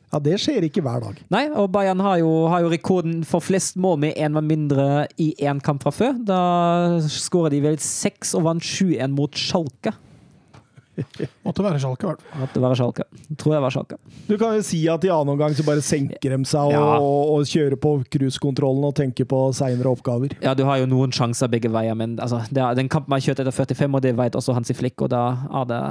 Ja, 0.08 0.18
det 0.24 0.38
skjer 0.40 0.64
ikke 0.64 0.80
hver 0.84 1.02
dag. 1.04 1.20
Nei, 1.32 1.44
og 1.52 1.68
Bayern 1.74 2.00
har 2.00 2.18
jo, 2.22 2.30
har 2.48 2.64
jo 2.64 2.72
rekorden 2.72 3.20
for 3.28 3.44
flest 3.44 3.76
mål 3.76 3.98
med 4.06 4.16
én 4.16 4.32
mann 4.32 4.48
mindre 4.48 5.06
i 5.20 5.34
én 5.44 5.60
kamp 5.64 5.84
fra 5.84 5.92
før. 5.92 6.16
Da 6.24 6.40
skåra 7.12 7.50
de 7.52 7.60
vel 7.64 7.76
seks 7.82 8.32
og 8.38 8.46
vant 8.48 8.64
7-1 8.64 9.12
mot 9.12 9.36
Schalke. 9.36 9.92
Måtte 11.46 11.62
være 11.62 11.78
Schalke, 11.78 12.06
i 12.06 12.08
hvert 12.10 12.22
fall. 12.24 12.40
Måtte 12.42 12.62
være 12.62 12.78
Schalke. 12.80 13.04
Tror 13.38 13.54
jeg 13.54 13.62
var 13.62 13.74
Schalke. 13.74 13.98
Du 14.26 14.34
kan 14.40 14.56
jo 14.56 14.64
si 14.66 14.80
at 14.90 15.04
i 15.06 15.12
annen 15.14 15.34
omgang 15.36 15.54
så 15.54 15.66
bare 15.66 15.84
senker 15.84 16.34
de 16.34 16.40
seg 16.48 16.72
og, 16.72 16.74
Ja. 16.74 16.98
og, 16.98 17.44
kjører 17.48 17.78
på 17.78 17.92
cruisekontrollen 18.10 18.88
og 18.88 18.96
tenker 18.98 19.28
på 19.28 19.44
seinere 19.56 19.92
oppgaver. 19.92 20.34
Ja, 20.42 20.54
du 20.58 20.64
har 20.66 20.80
jo 20.82 20.88
noen 20.90 21.14
sjanser 21.14 21.50
begge 21.52 21.70
veier, 21.72 21.94
men 21.98 22.16
altså, 22.18 22.42
det 22.50 22.64
er, 22.64 22.74
den 22.78 22.90
kampen 22.90 23.14
har 23.14 23.22
kjørt 23.22 23.44
etter 23.44 23.54
45, 23.54 23.94
og 23.94 24.02
det 24.08 24.16
vet 24.18 24.40
også 24.40 24.56
Hansi 24.56 24.74
Flick, 24.74 25.00
og 25.04 25.12
da 25.14 25.24
er 25.62 25.68
det 25.70 25.82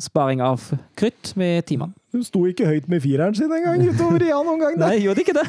sparing 0.00 0.42
av 0.44 0.62
krutt 0.98 1.32
med 1.36 1.66
timene. 1.68 1.94
Hun 2.12 2.24
sto 2.24 2.42
ikke 2.48 2.68
høyt 2.68 2.88
med 2.92 3.02
fireren 3.04 3.36
sin 3.36 3.52
engang 3.52 3.82
utover 3.90 4.24
i 4.24 4.32
annen 4.32 4.54
omgang. 4.56 4.78
Nei, 4.80 4.94
gjorde 5.04 5.24
ikke 5.24 5.36
det? 5.36 5.46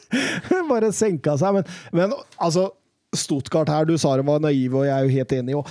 Bare 0.70 0.92
senka 0.96 1.36
seg. 1.40 1.60
Men, 1.60 1.72
men 1.96 2.14
altså, 2.36 2.70
Stuttgart 3.16 3.70
her, 3.72 3.88
du 3.88 3.96
sa 3.98 4.14
de 4.16 4.26
var 4.26 4.42
naive, 4.42 4.82
og 4.82 4.86
jeg 4.86 4.94
er 4.94 5.06
jo 5.06 5.14
helt 5.18 5.36
enig. 5.40 5.58
Og, 5.58 5.70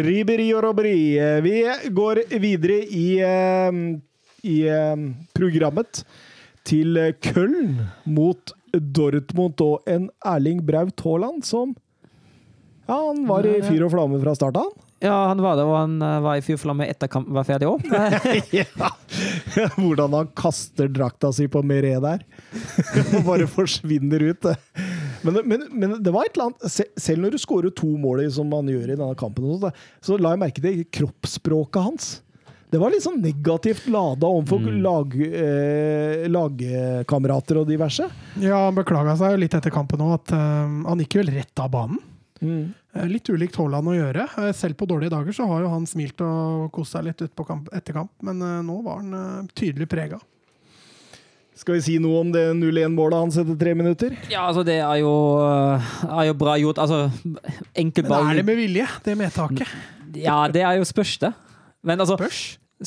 Riberi 0.07 0.47
og 0.53 0.63
robberi. 0.63 0.97
Vi 1.45 1.55
går 1.93 2.23
videre 2.41 2.79
i, 2.87 3.07
eh, 3.21 3.79
i 4.43 4.57
eh, 4.67 5.07
programmet 5.35 6.03
til 6.63 6.97
Köln 7.21 7.87
mot 8.05 8.53
Dortmund 8.73 9.61
og 9.61 9.89
en 9.89 10.09
Erling 10.25 10.63
Braut 10.65 10.99
Haaland 11.05 11.45
som 11.45 11.75
Ja, 12.87 12.97
han 12.97 13.25
var 13.27 13.45
i 13.47 13.61
fyr 13.63 13.85
og 13.85 13.93
flamme 13.93 14.19
fra 14.19 14.33
start 14.35 14.57
av. 14.59 14.71
Ja, 15.03 15.27
han 15.27 15.41
var 15.43 15.57
det, 15.59 15.65
og 15.67 15.75
han 15.75 15.97
eh, 16.01 16.19
var 16.23 16.39
i 16.39 16.43
fyr 16.45 16.59
flamme 16.61 16.87
etter 16.87 17.09
kampen 17.11 17.35
var 17.35 17.47
ferdig 17.47 17.67
òg. 17.73 17.83
Ja. 18.55 18.91
Hvordan 19.75 20.15
han 20.15 20.29
kaster 20.37 20.87
drakta 20.91 21.33
si 21.35 21.49
på 21.51 21.59
Meret 21.65 21.99
der. 22.05 22.23
Og 23.17 23.25
bare 23.27 23.47
forsvinner 23.51 24.23
ut. 24.31 24.47
Men, 25.23 25.41
men, 25.47 25.65
men 25.71 25.97
det 26.03 26.11
var 26.13 26.27
et 26.27 26.35
eller 26.35 26.51
annet 26.51 26.99
Selv 26.99 27.23
når 27.23 27.35
du 27.35 27.41
skårer 27.41 27.73
to 27.75 27.89
mål, 27.99 28.23
som 28.33 28.51
han 28.55 28.69
gjør 28.71 28.93
i 28.93 28.97
denne 28.97 29.15
kampen, 29.19 29.67
så 30.03 30.19
la 30.19 30.33
jeg 30.33 30.41
merke 30.45 30.63
til 30.63 30.85
kroppsspråket 30.99 31.83
hans. 31.83 32.13
Det 32.73 32.79
var 32.81 32.89
litt 32.89 33.03
sånn 33.05 33.19
negativt 33.21 33.85
lada 33.93 34.25
overfor 34.25 34.71
lag, 34.81 35.11
eh, 35.13 36.23
lagkamerater 36.31 37.59
og 37.61 37.67
diverse. 37.69 38.07
Ja, 38.41 38.63
han 38.65 38.79
beklaga 38.79 39.13
seg 39.19 39.35
jo 39.35 39.43
litt 39.43 39.53
etter 39.59 39.73
kampen 39.73 40.01
òg, 40.01 40.15
at 40.17 40.33
eh, 40.33 40.71
han 40.87 41.03
gikk 41.03 41.19
vel 41.19 41.29
rett 41.35 41.61
av 41.61 41.69
banen. 41.75 41.99
Eh, 42.41 42.63
Litt 42.93 43.29
ulikt 43.33 43.55
Haaland 43.57 43.89
å 43.89 43.95
gjøre. 43.95 44.27
Eh, 44.37 44.51
Selv 44.53 44.77
på 44.77 44.85
dårlige 44.89 45.13
dager 45.15 45.33
så 45.33 45.47
har 45.49 45.63
jo 45.65 45.71
han 45.71 45.87
smilt 45.89 46.21
og 46.21 46.67
kost 46.75 46.93
seg 46.93 47.07
litt 47.07 47.23
ut 47.25 47.33
på 47.33 47.45
kamp, 47.47 47.71
etter 47.73 47.95
kamp, 47.97 48.11
men 48.21 48.41
eh, 48.45 48.59
nå 48.65 48.75
var 48.85 48.99
han 49.01 49.17
eh, 49.17 49.49
tydelig 49.57 49.89
prega. 49.89 50.19
Skal 51.57 51.77
vi 51.77 51.83
si 51.85 51.95
noe 52.01 52.21
om 52.23 52.31
det 52.33 52.41
0-1-målet 52.57 53.19
hans 53.19 53.35
etter 53.37 53.57
tre 53.57 53.73
minutter? 53.77 54.15
Ja, 54.29 54.47
altså, 54.49 54.63
det 54.65 54.79
er 54.81 55.01
jo, 55.03 55.11
eh, 55.45 55.91
er 56.09 56.29
jo 56.31 56.37
bra 56.37 56.55
gjort. 56.61 56.81
Altså, 56.81 57.07
enkel 57.77 58.07
Men 58.09 58.29
er 58.31 58.39
det 58.41 58.45
med 58.47 58.57
vilje, 58.57 58.87
det 59.05 59.17
medtaket? 59.19 59.73
Ja, 60.17 60.43
det 60.53 60.61
er 60.65 60.77
jo 60.77 60.85
spørs, 60.85 61.17
det. 61.21 61.33
Men 61.85 62.01
altså 62.01 62.17
Spørs. 62.17 62.41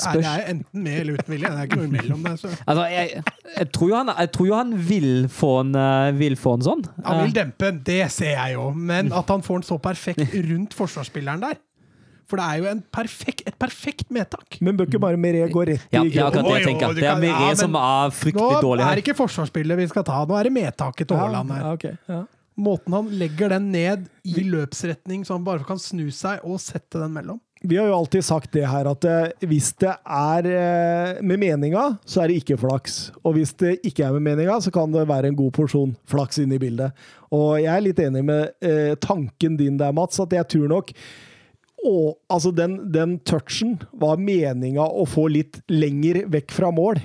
Nei, 0.05 0.13
det 0.21 0.31
er 0.31 0.49
enten 0.53 0.83
med 0.85 0.99
eller 1.01 1.19
uten 1.19 1.33
vilje. 1.35 1.51
Det 1.51 1.61
er 1.61 1.69
ikke 1.69 1.79
noe 1.81 1.89
imellom 1.91 2.25
der. 2.27 2.39
Så. 2.41 2.51
Altså, 2.65 2.87
jeg, 2.93 3.23
jeg, 3.57 3.69
tror 3.77 3.91
jo 3.91 3.97
han, 3.99 4.11
jeg 4.13 4.33
tror 4.37 4.49
jo 4.49 4.57
han 4.57 4.75
vil 4.91 5.09
få 5.33 5.53
en, 5.63 5.71
eh, 5.83 6.09
vil 6.19 6.37
få 6.41 6.57
en 6.59 6.67
sånn. 6.67 6.85
Han 7.07 7.23
vil 7.25 7.37
dempe 7.37 7.71
den, 7.71 7.81
det 7.87 8.03
ser 8.15 8.35
jeg 8.35 8.57
jo, 8.57 8.69
men 8.77 9.13
at 9.17 9.33
han 9.33 9.47
får 9.47 9.63
den 9.63 9.69
så 9.71 9.81
perfekt 9.83 10.37
rundt 10.51 10.77
forsvarsspilleren 10.77 11.43
der 11.47 11.59
For 12.27 12.41
det 12.41 12.47
er 12.47 12.63
jo 12.63 12.71
en 12.73 12.85
perfekt, 12.93 13.45
et 13.47 13.59
perfekt 13.59 14.09
medtak. 14.15 14.59
Men 14.61 14.79
bør 14.79 14.89
ikke 14.91 15.03
bare 15.03 15.21
Meré 15.21 15.45
gå 15.51 15.67
rett 15.69 15.85
i 15.95 15.99
er 15.99 16.25
akkurat 16.27 16.49
det 16.49 16.57
jeg 16.57 16.71
tenker. 16.73 16.97
Det 16.99 17.07
er 17.07 17.21
Meré 17.23 17.51
ja, 17.53 17.59
som 17.61 17.77
er 17.79 18.17
fryktelig 18.17 18.63
dårlig 18.65 18.83
her. 18.83 18.89
Nå 18.89 18.93
er 18.93 19.01
det 19.01 19.05
ikke 19.07 19.19
forsvarsspillet 19.21 19.83
vi 19.83 19.91
skal 19.93 20.07
ta, 20.09 20.25
nå 20.27 20.41
er 20.41 20.51
det 20.51 20.57
medtaket 20.57 21.13
til 21.13 21.21
Haaland 21.23 21.55
her. 21.55 21.95
Ja. 22.11 22.25
Måten 22.57 22.95
han 22.97 23.09
legger 23.21 23.53
den 23.53 23.71
ned 23.71 24.07
i 24.25 24.43
løpsretning, 24.49 25.27
så 25.29 25.37
han 25.37 25.45
bare 25.45 25.67
kan 25.69 25.79
snu 25.81 26.07
seg 26.15 26.41
og 26.49 26.57
sette 26.63 26.99
den 27.03 27.13
mellom. 27.13 27.41
Vi 27.67 27.77
har 27.77 27.89
jo 27.89 27.97
alltid 27.97 28.25
sagt 28.25 28.53
det 28.55 28.67
her 28.71 28.87
at 28.87 29.05
eh, 29.11 29.47
hvis 29.51 29.73
det 29.83 29.91
er 29.91 30.47
eh, 30.47 31.23
med 31.27 31.41
meninga, 31.43 31.87
så 32.07 32.23
er 32.23 32.31
det 32.31 32.41
ikke 32.43 32.59
flaks. 32.63 32.99
Og 33.27 33.35
hvis 33.35 33.57
det 33.59 33.81
ikke 33.87 34.05
er 34.07 34.15
med 34.15 34.23
meninga, 34.29 34.61
så 34.63 34.71
kan 34.75 34.93
det 34.95 35.07
være 35.09 35.33
en 35.33 35.39
god 35.39 35.51
porsjon 35.57 35.97
flaks 36.07 36.39
inne 36.43 36.61
i 36.61 36.63
bildet. 36.63 36.95
Og 37.35 37.57
jeg 37.59 37.73
er 37.73 37.83
litt 37.83 38.03
enig 38.05 38.23
med 38.29 38.55
eh, 38.63 38.95
tanken 39.03 39.59
din 39.59 39.81
der, 39.81 39.95
Mats, 39.97 40.21
at 40.23 40.37
jeg 40.37 40.47
tror 40.53 40.71
nok 40.77 40.95
å, 41.87 42.15
altså 42.33 42.51
den, 42.55 42.77
den 42.93 43.17
touchen 43.29 43.77
var 43.95 44.19
meninga 44.19 44.83
å 44.83 45.05
få 45.09 45.29
litt 45.31 45.61
lenger 45.71 46.25
vekk 46.33 46.53
fra 46.57 46.71
mål. 46.75 46.99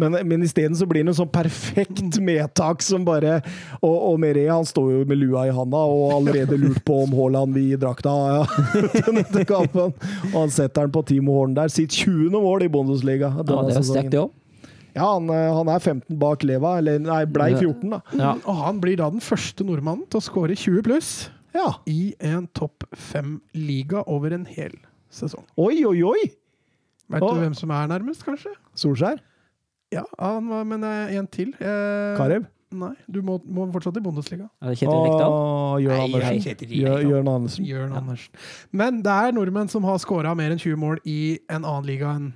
Men, 0.00 0.16
men 0.26 0.42
isteden 0.46 0.74
så 0.78 0.88
blir 0.88 1.04
det 1.04 1.12
en 1.12 1.18
sånn 1.20 1.30
perfekt 1.32 2.16
medtak 2.24 2.82
som 2.82 3.04
bare 3.06 3.36
Og, 3.84 3.92
og 3.92 4.16
Meret 4.22 4.48
han 4.50 4.66
står 4.66 4.88
jo 4.96 5.02
med 5.06 5.20
lua 5.20 5.44
i 5.46 5.52
handa 5.54 5.78
og 5.86 6.16
allerede 6.16 6.58
lurt 6.58 6.80
på 6.88 7.02
om 7.04 7.12
Haaland 7.14 7.54
vil 7.54 7.68
gi 7.70 7.80
drakta 7.84 8.14
ja, 8.38 8.44
til 8.96 9.12
neste 9.20 9.44
kampen. 9.48 9.92
Og 10.32 10.38
han 10.40 10.54
setter 10.54 10.88
den 10.88 10.94
på 10.96 11.04
Timo 11.12 11.36
Horn 11.38 11.54
der. 11.58 11.70
Sitt 11.72 11.94
20. 12.02 12.32
mål 12.34 12.66
i 12.66 12.70
Bundesliga. 12.72 13.30
Ja, 13.38 13.44
det 13.46 13.76
er 13.76 13.86
sterkt, 13.86 14.14
det 14.16 14.24
òg. 14.24 14.32
Ja, 14.92 15.06
han, 15.14 15.28
eh, 15.32 15.48
han 15.56 15.70
er 15.72 15.80
15 15.80 16.18
bak 16.20 16.42
Leva. 16.44 16.74
Eller 16.80 16.98
nei, 17.00 17.22
blei 17.30 17.52
14, 17.54 17.86
da. 17.94 18.00
Ja. 18.18 18.32
Og 18.44 18.58
han 18.64 18.80
blir 18.82 18.98
da 19.00 19.08
den 19.12 19.22
første 19.24 19.64
nordmannen 19.64 20.08
til 20.12 20.20
å 20.20 20.24
skåre 20.26 20.56
20 20.58 20.84
pluss 20.88 21.12
Ja. 21.56 21.68
i 21.88 22.14
en 22.20 22.48
topp 22.56 22.81
fem-liga 22.96 24.02
over 24.06 24.32
en 24.36 24.44
hel 24.46 24.74
sesong. 25.12 25.44
Oi, 25.60 25.84
oi, 25.84 25.98
oi! 26.02 26.22
Vet 27.12 27.20
du 27.20 27.40
hvem 27.42 27.54
som 27.54 27.70
er 27.74 27.86
nærmest, 27.90 28.24
kanskje? 28.24 28.54
Solskjær? 28.78 29.18
Ja, 29.92 30.04
han 30.18 30.46
var, 30.48 30.64
men 30.64 30.84
eh, 30.88 31.16
en 31.18 31.26
til. 31.28 31.50
Eh, 31.60 32.16
Karev? 32.16 32.46
Nei, 32.72 32.94
du 33.12 33.18
må, 33.20 33.34
må 33.44 33.66
fortsatt 33.74 33.98
i 34.00 34.00
Bundesliga. 34.00 34.46
Er 34.64 34.70
det 34.72 34.78
Kjetil 34.80 35.02
Rekdal? 35.04 35.82
Jørn 35.84 37.28
Andersen. 37.28 37.66
Jørn 37.68 37.92
Andersen. 37.98 38.32
Men 38.72 39.02
det 39.04 39.12
er 39.12 39.34
nordmenn 39.36 39.68
som 39.68 39.84
har 39.84 39.98
skåra 40.00 40.32
mer 40.38 40.54
enn 40.54 40.62
20 40.62 40.78
mål 40.80 41.02
i 41.04 41.18
en 41.52 41.66
annen 41.66 41.84
liga 41.90 42.14
enn 42.16 42.30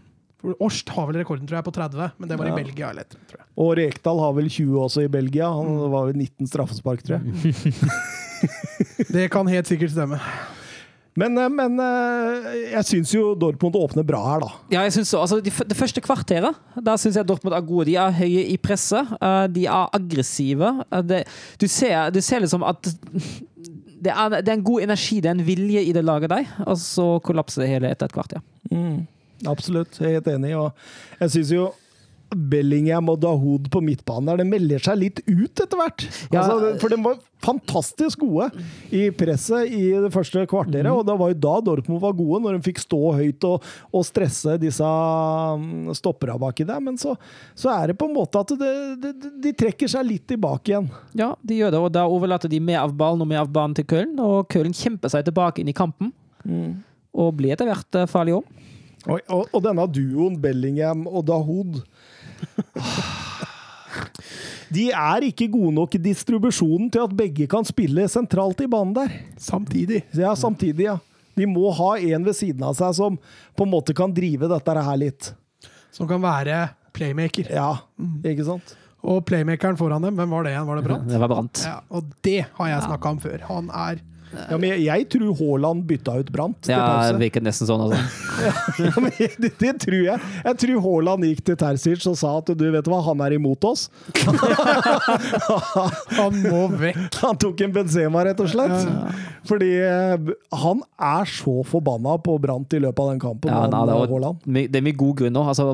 Årst 0.63 0.93
har 0.95 1.09
vel 1.09 1.17
rekorden, 1.19 1.47
tror 1.49 1.57
jeg, 1.57 1.65
på 1.67 1.73
30, 1.75 2.13
men 2.21 2.29
det 2.31 2.37
var 2.39 2.47
Ja. 2.47 2.53
i 2.53 2.57
Belgia. 2.63 2.91
Eller, 2.93 3.03
etter, 3.03 3.19
tror 3.27 3.41
jeg. 3.41 3.47
Og 3.59 3.71
Rekdal 3.81 4.21
har 4.21 4.33
vel 4.37 4.47
20 4.53 4.77
også 4.79 5.03
i 5.03 5.09
Belgia. 5.11 5.49
Han 5.51 5.67
Mm. 5.67 5.91
var 5.91 6.05
vel 6.07 6.15
19 6.21 6.47
straffespark, 6.47 7.03
tror 7.03 7.19
jeg. 7.19 7.25
Det 9.15 9.29
kan 9.33 9.49
helt 9.49 9.69
sikkert 9.69 9.93
stemme. 9.95 10.19
Men, 11.17 11.39
eh, 11.41 11.49
men 11.49 11.79
eh, 11.81 12.47
jeg 12.75 12.85
syns 12.91 13.13
jo 13.15 13.31
Dortmund 13.41 13.77
åpner 13.81 14.05
bra 14.05 14.19
her, 14.27 14.43
da. 14.45 14.51
Ja, 14.75 14.83
jeg 14.85 14.93
synes 14.99 15.09
så. 15.15 15.23
Altså, 15.25 15.39
de, 15.41 15.53
f- 15.53 15.65
det 15.69 15.77
første 15.79 16.03
kvarteret 16.05 16.59
da 16.85 16.97
syns 17.01 17.17
jeg 17.17 17.25
Dortmund 17.29 17.57
er 17.57 17.65
gode. 17.65 17.87
De 17.89 17.95
er 17.97 18.13
høye 18.19 18.43
i 18.53 18.59
presset. 18.61 19.15
eh, 19.17 19.47
de 19.55 19.65
er 19.65 19.95
aggressive. 19.97 20.75
Det, 21.09 21.23
du, 21.63 21.67
ser, 21.73 22.11
du 22.13 22.21
ser 22.21 22.45
liksom 22.45 22.67
at 22.69 22.91
det 24.07 24.13
er, 24.13 24.29
det 24.43 24.53
er 24.53 24.59
en 24.59 24.67
god 24.69 24.85
energi, 24.85 25.23
det 25.25 25.31
er 25.33 25.39
en 25.39 25.47
vilje 25.47 25.87
i 25.89 25.93
det 25.97 26.05
laget 26.05 26.29
der, 26.31 26.45
og 26.69 26.77
så 26.79 27.07
kollapser 27.25 27.65
det 27.65 27.71
hele 27.73 27.89
etter 27.95 28.11
et 28.11 28.15
kvarter. 28.15 28.45
Absolutt, 29.49 29.97
jeg 30.01 30.11
er 30.11 30.19
helt 30.21 30.29
enig. 30.35 30.53
Og 30.57 30.73
jeg 31.21 31.33
syns 31.33 31.51
jo 31.57 31.71
Bellingham 32.35 33.11
og 33.13 33.21
Dahoud 33.23 33.69
på 33.73 33.81
midtbanen 33.85 34.31
der, 34.31 34.41
det 34.43 34.49
melder 34.49 34.83
seg 34.83 34.99
litt 34.99 35.21
ut 35.29 35.63
etter 35.63 35.79
hvert. 35.79 36.07
Altså, 36.33 36.73
for 36.83 36.93
de 36.93 36.99
var 37.05 37.21
fantastisk 37.45 38.25
gode 38.25 38.49
i 38.95 39.05
presset 39.15 39.71
i 39.71 39.83
det 40.03 40.11
første 40.15 40.43
kvarteret, 40.51 40.89
og 40.91 41.05
det 41.07 41.17
var 41.21 41.31
jo 41.31 41.39
da 41.47 41.55
Dortmund 41.69 42.03
var 42.03 42.17
gode, 42.19 42.41
når 42.43 42.57
de 42.57 42.67
fikk 42.67 42.83
stå 42.83 43.01
høyt 43.21 43.47
og, 43.47 43.65
og 43.95 44.07
stresse 44.09 44.57
disse 44.63 44.91
mm, 45.61 45.95
stoppera 45.97 46.37
baki 46.41 46.67
der. 46.67 46.83
Men 46.83 46.99
så, 47.01 47.15
så 47.55 47.71
er 47.77 47.93
det 47.93 47.99
på 48.01 48.09
en 48.11 48.17
måte 48.17 48.43
at 48.43 48.55
det, 48.59 48.75
det, 49.05 49.15
de 49.45 49.55
trekker 49.65 49.91
seg 49.93 50.09
litt 50.09 50.27
tilbake 50.33 50.73
igjen. 50.73 50.91
Ja, 51.19 51.35
de 51.47 51.61
gjør 51.61 51.77
det, 51.77 51.83
og 51.87 51.95
da 51.95 52.07
overlater 52.11 52.51
de 52.53 52.61
mer 52.63 52.83
av 52.83 52.97
ballen 52.99 53.23
og 53.23 53.31
mer 53.31 53.45
av 53.45 53.53
banen 53.55 53.77
til 53.79 53.87
Köln, 53.89 54.19
og 54.23 54.51
Köln 54.53 54.75
kjemper 54.77 55.13
seg 55.13 55.29
tilbake 55.29 55.63
inn 55.63 55.71
i 55.71 55.77
kampen. 55.77 56.13
Og 57.17 57.33
blir 57.39 57.55
etter 57.55 57.69
hvert 57.69 57.97
eh, 57.99 58.09
farlig 58.11 58.37
òg. 58.37 58.57
Og, 59.07 59.21
og, 59.31 59.53
og 59.55 59.63
denne 59.63 59.85
duoen 59.95 60.35
Bellingham 60.43 61.05
og 61.07 61.29
Dahoud 61.29 61.79
De 64.73 64.89
er 64.91 65.29
ikke 65.29 65.47
gode 65.53 65.73
nok 65.77 65.95
i 65.95 66.01
distribusjonen 66.03 66.89
til 66.93 67.05
at 67.07 67.13
begge 67.17 67.47
kan 67.51 67.65
spille 67.67 68.09
sentralt 68.11 68.61
i 68.65 68.71
banen 68.71 68.95
der. 68.97 69.13
Samtidig. 69.41 70.03
Ja, 70.17 70.35
samtidig, 70.37 70.89
ja. 70.89 70.97
De 71.37 71.47
må 71.49 71.71
ha 71.77 71.93
en 72.01 72.25
ved 72.27 72.37
siden 72.37 72.65
av 72.67 72.75
seg 72.79 72.97
som 72.97 73.19
på 73.57 73.67
en 73.67 73.73
måte 73.73 73.95
kan 73.97 74.13
drive 74.17 74.49
dette 74.51 74.75
her 74.89 74.99
litt. 75.01 75.31
Som 75.95 76.09
kan 76.11 76.21
være 76.25 76.67
playmaker. 76.97 77.49
Ja, 77.53 77.71
ikke 78.25 78.47
sant? 78.49 78.75
Og 79.07 79.21
playmakeren 79.29 79.79
foran 79.79 80.03
dem, 80.03 80.17
hvem 80.19 80.33
var 80.35 80.47
det 80.47 80.55
igjen? 80.55 80.67
Var 80.67 80.81
det 80.81 80.87
Brant? 80.89 81.09
Det 81.13 81.21
var 81.23 81.31
Brant. 81.31 81.63
Ja, 81.63 81.77
og 81.95 82.09
det 82.27 82.41
har 82.57 82.71
jeg 82.73 82.87
snakka 82.89 83.13
om 83.15 83.21
før. 83.23 83.45
Han 83.53 83.69
er 83.71 84.01
Ja, 84.35 84.57
men 84.59 84.71
jeg, 84.73 84.81
jeg 84.87 85.07
tror 85.15 85.31
Haaland 85.39 85.85
bytta 85.89 86.13
ut 86.21 86.31
Brant. 86.35 86.69
Ja, 86.71 86.81
det 87.11 87.19
virker 87.21 87.41
nesten 87.45 87.67
sånn, 87.69 87.83
altså. 87.87 87.99
Ja, 88.87 88.93
men 89.01 89.11
det, 89.17 89.51
det 89.61 89.73
tror 89.85 89.97
jeg. 89.97 90.19
Jeg 90.45 90.55
tror 90.63 90.77
Haaland 90.85 91.21
gikk 91.29 91.41
til 91.47 91.57
Terzic 91.61 92.01
og 92.11 92.17
sa 92.21 92.29
at 92.41 92.49
du 92.59 92.67
vet 92.75 92.87
hva, 92.91 92.99
han 93.07 93.19
er 93.25 93.33
imot 93.39 93.63
oss. 93.69 93.83
Han 96.17 96.33
må 96.43 96.67
vekk. 96.77 96.99
Han 97.23 97.37
tok 97.41 97.61
en 97.65 97.73
Benzema, 97.75 98.19
rett 98.27 98.41
og 98.43 98.49
slett. 98.53 98.79
Fordi 99.47 99.71
eh, 99.79 100.17
han 100.59 100.81
er 100.99 101.25
så 101.31 101.63
forbanna 101.67 102.17
på 102.23 102.35
Brant 102.43 102.73
i 102.75 102.81
løpet 102.83 103.03
av 103.03 103.09
den 103.13 103.21
kampen. 103.23 103.51
Ja, 103.53 103.61
nei, 103.71 103.83
det, 103.87 103.93
eh, 103.95 103.99
var, 104.11 104.21
det 104.75 104.81
er 104.81 104.85
mye 104.85 104.99
gode 104.99 105.17
grunner. 105.23 105.43
Altså, 105.53 105.65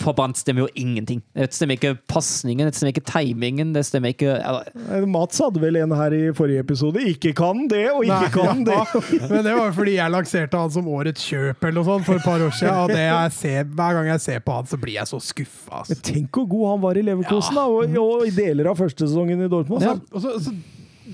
for 0.00 0.12
Brant 0.16 0.36
stemmer 0.40 0.60
jo 0.64 0.70
ingenting. 0.80 1.20
Det 1.36 1.50
stemmer 1.52 1.76
ikke 1.76 1.98
pasningen, 2.10 2.64
det 2.70 2.76
stemmer 2.78 2.92
ikke 2.94 3.08
timingen, 3.10 3.74
det 3.76 3.84
stemmer 3.88 4.08
ikke 4.16 4.30
ja, 4.40 4.54
Eh, 4.90 5.06
Mats 5.06 5.40
hadde 5.42 5.60
vel 5.62 5.78
en 5.80 5.94
her 5.96 6.14
i 6.14 6.22
forrige 6.36 6.64
episode. 6.64 7.02
Ikke 7.10 7.32
kan 7.36 7.66
det, 7.70 7.86
og 7.92 8.04
ikke 8.06 8.18
Nei, 8.20 8.30
kan 8.34 8.64
det. 8.66 8.76
ja, 9.18 9.28
men 9.30 9.44
det 9.46 9.54
var 9.58 9.74
fordi 9.76 9.94
jeg 9.96 10.14
lanserte 10.14 10.60
han 10.62 10.72
som 10.74 10.88
årets 10.90 11.24
kjøp 11.30 11.66
eller 11.68 11.76
noe 11.80 11.88
sånt 11.88 12.06
for 12.08 12.20
et 12.20 12.26
par 12.26 12.44
år 12.46 12.54
siden. 12.56 12.78
Og 12.84 12.92
det 12.94 13.04
jeg 13.04 13.34
ser, 13.38 13.68
hver 13.80 13.98
gang 13.98 14.10
jeg 14.12 14.24
ser 14.26 14.44
på 14.46 14.58
han, 14.58 14.70
så 14.70 14.80
blir 14.80 14.96
jeg 14.98 15.10
så 15.10 15.20
skuffa. 15.24 15.82
Men 15.90 16.02
tenk 16.10 16.40
hvor 16.40 16.48
god 16.54 16.66
han 16.72 16.84
var 16.86 17.00
i 17.00 17.04
Leverkosen, 17.06 17.58
da, 17.60 17.66
og, 17.70 17.98
og 18.04 18.24
i 18.28 18.32
deler 18.36 18.70
av 18.72 18.80
første 18.80 19.08
sesongen 19.08 19.44
i 19.46 19.50
Dortmund. 19.52 19.84
Ja, 19.86 19.96
og 19.98 20.24
så, 20.24 20.36
så 20.42 20.54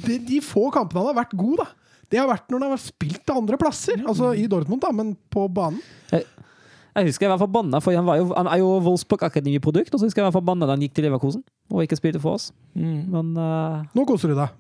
de, 0.06 0.18
de 0.28 0.40
få 0.44 0.68
kampene 0.74 1.02
han 1.02 1.12
har 1.12 1.20
vært 1.24 1.36
god, 1.38 1.62
da. 1.64 1.68
Det 2.12 2.20
har 2.20 2.28
vært 2.30 2.50
når 2.52 2.62
han 2.62 2.74
har 2.76 2.82
spilt 2.82 3.22
til 3.26 3.38
andre 3.40 3.58
plasser. 3.58 3.98
Altså 4.06 4.30
i 4.38 4.46
Dortmund, 4.50 4.84
da, 4.84 4.92
men 4.94 5.16
på 5.32 5.48
banen. 5.50 5.80
Jeg 6.96 7.10
husker 7.10 7.26
jeg 7.26 7.32
var 7.34 7.40
forbanna, 7.42 7.80
for 7.84 7.92
han, 7.92 8.06
var 8.08 8.16
jo, 8.16 8.30
han 8.32 8.48
er 8.48 8.60
jo 8.62 8.68
Wolfsburg 8.86 9.26
Akademi-produkt. 9.26 9.92
Og 9.92 10.00
så 10.00 10.06
husker 10.08 10.22
jeg 10.22 10.24
jeg 10.24 10.30
var 10.30 10.38
forbanna 10.38 10.68
da 10.68 10.76
han 10.78 10.84
gikk 10.84 10.94
til 10.96 11.04
Leverkosen 11.04 11.42
og 11.72 11.82
ikke 11.82 11.98
spilte 11.98 12.22
for 12.22 12.38
oss. 12.38 12.46
Men 12.78 13.34
uh, 13.36 13.82
Nå 13.92 14.06
koser 14.08 14.32
du 14.32 14.36
deg. 14.38 14.54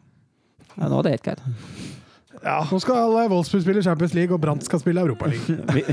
ja, 0.74 0.90
nå 0.90 0.98
er 0.98 1.06
det 1.06 1.14
helt 1.14 1.24
greit. 1.30 1.46
Ja, 2.46 2.60
Nå 2.70 2.78
skal 2.78 3.16
Wolfsburg 3.32 3.64
spille 3.64 3.82
Champions 3.82 4.14
League, 4.14 4.34
og 4.34 4.40
Brandt 4.40 4.66
skal 4.66 4.82
spille 4.82 5.02
Europaligaen. 5.02 5.66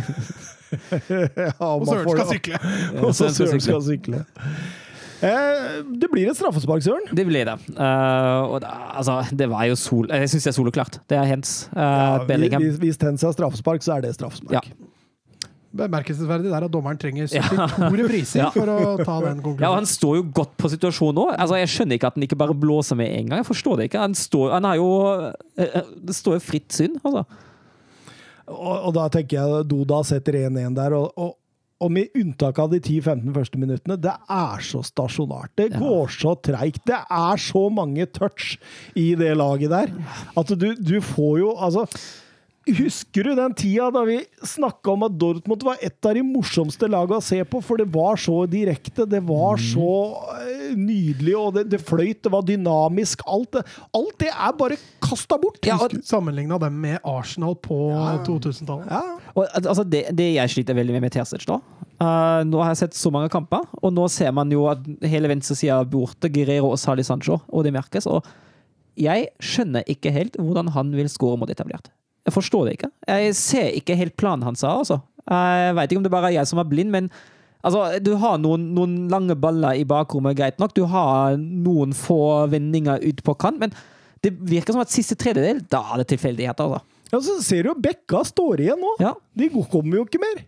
ja, 1.09 1.51
Og 1.59 1.87
Søren 1.87 2.09
skal 2.09 2.31
sykle. 2.31 2.63
Og 3.01 3.15
så 3.15 3.29
Søren 3.33 3.61
skal 3.61 3.83
sykle. 3.85 4.23
Eh, 5.23 5.75
det 5.87 6.09
blir 6.11 6.29
et 6.29 6.37
straffespark, 6.37 6.83
Søren. 6.83 7.05
Det 7.15 7.25
blir 7.27 7.47
det. 7.47 7.55
Uh, 7.77 8.51
og 8.51 8.57
da, 8.63 8.73
altså, 8.99 9.21
det 9.31 9.47
var 9.49 9.69
jo 9.69 9.77
sol... 9.79 10.09
Jeg 10.11 10.29
syns 10.33 10.49
det 10.49 10.51
er 10.51 10.57
soleklart. 10.57 10.99
Det 11.09 11.17
er 11.17 11.29
Hens. 11.29 11.53
Uh, 11.71 12.25
Bellingham. 12.27 12.65
Hvis, 12.81 12.99
Tens 12.99 13.23
er 13.23 13.31
straffespark, 13.35 13.85
så 13.85 13.97
er 13.97 14.07
det 14.07 14.15
straffespark. 14.17 14.67
Ja. 14.67 14.82
Bemerkelsesverdig 15.73 16.51
der 16.53 16.65
at 16.67 16.71
dommeren 16.73 16.99
trenger 17.01 17.25
Ja. 17.33 17.41
72 17.49 17.97
repriser 17.97 18.39
Ja. 18.43 18.49
for 18.53 18.69
å 18.69 18.97
ta 19.01 19.15
den 19.25 19.39
konklusjonen. 19.41 19.63
Ja, 19.65 19.71
og. 19.71 19.79
Han 19.81 19.89
står 19.89 20.17
jo 20.19 20.25
godt 20.41 20.51
på 20.61 20.69
situasjonen 20.69 21.15
nå. 21.17 21.25
Altså, 21.33 21.57
jeg 21.57 21.71
skjønner 21.73 21.97
ikke 21.97 22.11
at 22.11 22.19
han 22.19 22.27
ikke 22.27 22.37
bare 22.43 22.53
blåser 22.53 22.99
med 22.99 23.09
en 23.09 23.29
gang. 23.31 23.41
Jeg 23.41 23.49
forstår 23.49 23.79
det 23.81 23.87
ikke. 23.89 24.03
Han, 24.03 24.13
står, 24.13 24.51
han 24.53 24.67
er 24.69 24.77
jo 24.77 24.89
eh, 25.57 25.63
eh, 25.65 25.89
Det 26.09 26.13
står 26.19 26.37
jo 26.37 26.43
fritt 26.51 26.71
syn, 26.77 26.99
altså. 27.03 27.25
Og, 28.53 28.75
og 28.89 28.91
da 28.97 29.07
tenker 29.09 29.39
jeg 29.39 29.67
Doda 29.71 30.01
setter 30.05 30.35
1-1 30.45 30.75
der, 30.75 30.93
og, 30.99 31.13
og, 31.17 31.31
og 31.83 31.91
med 31.91 32.13
unntak 32.19 32.59
av 32.59 32.69
de 32.71 32.77
10-15 32.79 33.31
første 33.35 33.59
minuttene, 33.59 33.95
det 33.99 34.11
er 34.31 34.61
så 34.63 34.81
stasjonært. 34.85 35.51
Det 35.59 35.69
Ja. 35.73 35.79
går 35.81 36.11
så 36.11 36.35
treigt. 36.43 36.83
Det 36.87 36.99
er 37.01 37.41
så 37.41 37.65
mange 37.73 38.05
touch 38.13 38.57
i 38.99 39.13
det 39.19 39.33
laget 39.39 39.71
der 39.73 39.89
at 40.37 40.53
du, 40.59 40.69
du 40.75 40.99
får 41.01 41.39
jo 41.41 41.55
Altså 41.57 41.87
Husker 42.63 43.27
du 43.27 43.33
den 43.35 43.53
tida 43.59 43.89
da 43.91 44.05
vi 44.07 44.21
snakka 44.47 44.93
om 44.93 45.01
at 45.03 45.15
Dortmund 45.19 45.65
var 45.67 45.81
et 45.83 46.07
av 46.07 46.13
de 46.15 46.21
morsomste 46.23 46.87
lagene 46.87 47.17
å 47.19 47.23
se 47.25 47.41
på? 47.43 47.59
For 47.59 47.81
det 47.81 47.89
var 47.91 48.15
så 48.21 48.37
direkte, 48.47 49.03
det 49.09 49.19
var 49.27 49.59
så 49.59 49.87
eh, 50.37 50.69
nydelig, 50.79 51.33
og 51.35 51.57
det, 51.57 51.65
det 51.73 51.81
fløyt, 51.83 52.21
det 52.23 52.31
var 52.31 52.45
dynamisk. 52.47 53.25
Alt 53.27 53.57
det, 53.57 53.63
alt 53.99 54.15
det 54.23 54.29
er 54.31 54.53
bare 54.59 54.77
kasta 55.03 55.35
bort. 55.41 55.59
Ja, 55.67 55.75
og- 55.75 55.97
Sammenligna 56.07 56.55
dem 56.61 56.77
med 56.85 57.01
Arsenal 57.03 57.57
på 57.59 57.81
2000-tallet. 58.29 58.87
Ja. 58.87 59.03
Altså, 59.59 59.83
det, 59.83 60.05
det 60.15 60.29
jeg 60.37 60.53
sliter 60.53 60.77
veldig 60.77 60.95
med 60.95 61.03
med 61.03 61.11
Terzic, 61.17 61.43
nå 61.49 61.57
uh, 61.99 62.43
Nå 62.47 62.61
har 62.61 62.71
jeg 62.71 62.83
sett 62.85 62.95
så 62.95 63.11
mange 63.11 63.31
kamper, 63.33 63.65
og 63.81 63.91
nå 63.95 64.05
ser 64.11 64.31
man 64.35 64.51
jo 64.53 64.69
at 64.71 64.85
hele 65.03 65.27
venstresida 65.31 65.81
er 65.81 65.89
borte. 65.91 66.31
Guerrero 66.31 66.71
og 66.71 66.79
Sali 66.79 67.03
Sancho, 67.03 67.41
og 67.51 67.67
det 67.67 67.73
merkes. 67.75 68.07
Og 68.07 68.23
jeg 68.99 69.27
skjønner 69.43 69.83
ikke 69.89 70.13
helt 70.15 70.39
hvordan 70.39 70.71
han 70.75 70.93
vil 70.95 71.11
score 71.11 71.35
mot 71.41 71.51
etablert. 71.51 71.91
Jeg 72.23 72.33
forstår 72.35 72.65
det 72.67 72.73
ikke. 72.77 72.89
Jeg 73.09 73.35
ser 73.35 73.69
ikke 73.77 73.97
helt 73.99 74.15
planen 74.19 74.45
hans, 74.47 74.63
altså. 74.63 75.01
Jeg 75.29 75.75
veit 75.77 75.91
ikke 75.91 76.01
om 76.01 76.05
det 76.07 76.11
bare 76.13 76.31
er 76.31 76.37
jeg 76.39 76.49
som 76.49 76.61
er 76.61 76.67
blind, 76.69 76.91
men 76.93 77.11
Altså, 77.63 77.99
Du 78.03 78.15
har 78.19 78.39
noen, 78.43 78.73
noen 78.75 79.07
lange 79.11 79.37
baller 79.39 79.79
i 79.79 79.85
bakrommet, 79.87 80.35
greit 80.35 80.57
nok. 80.59 80.73
Du 80.75 80.83
har 80.91 81.37
noen 81.39 81.93
få 81.95 82.47
vendinger 82.51 82.99
ut 82.99 83.23
på 83.23 83.37
kant, 83.39 83.61
men 83.61 83.71
det 84.23 84.33
virker 84.35 84.75
som 84.75 84.83
at 84.83 84.91
siste 84.91 85.15
tredjedel, 85.19 85.61
da 85.71 85.79
er 85.93 86.01
det 86.01 86.09
tilfeldigheter. 86.11 86.67
Altså. 86.67 86.99
Ja, 87.13 87.21
så 87.23 87.37
ser 87.45 87.63
du 87.63 87.71
jo 87.71 87.77
Bekka 87.79 88.23
står 88.27 88.65
igjen 88.65 88.83
nå. 88.83 88.95
Ja. 89.03 89.13
De 89.39 89.47
kommer 89.53 89.99
jo 89.99 90.03
ikke 90.07 90.19
mer. 90.19 90.43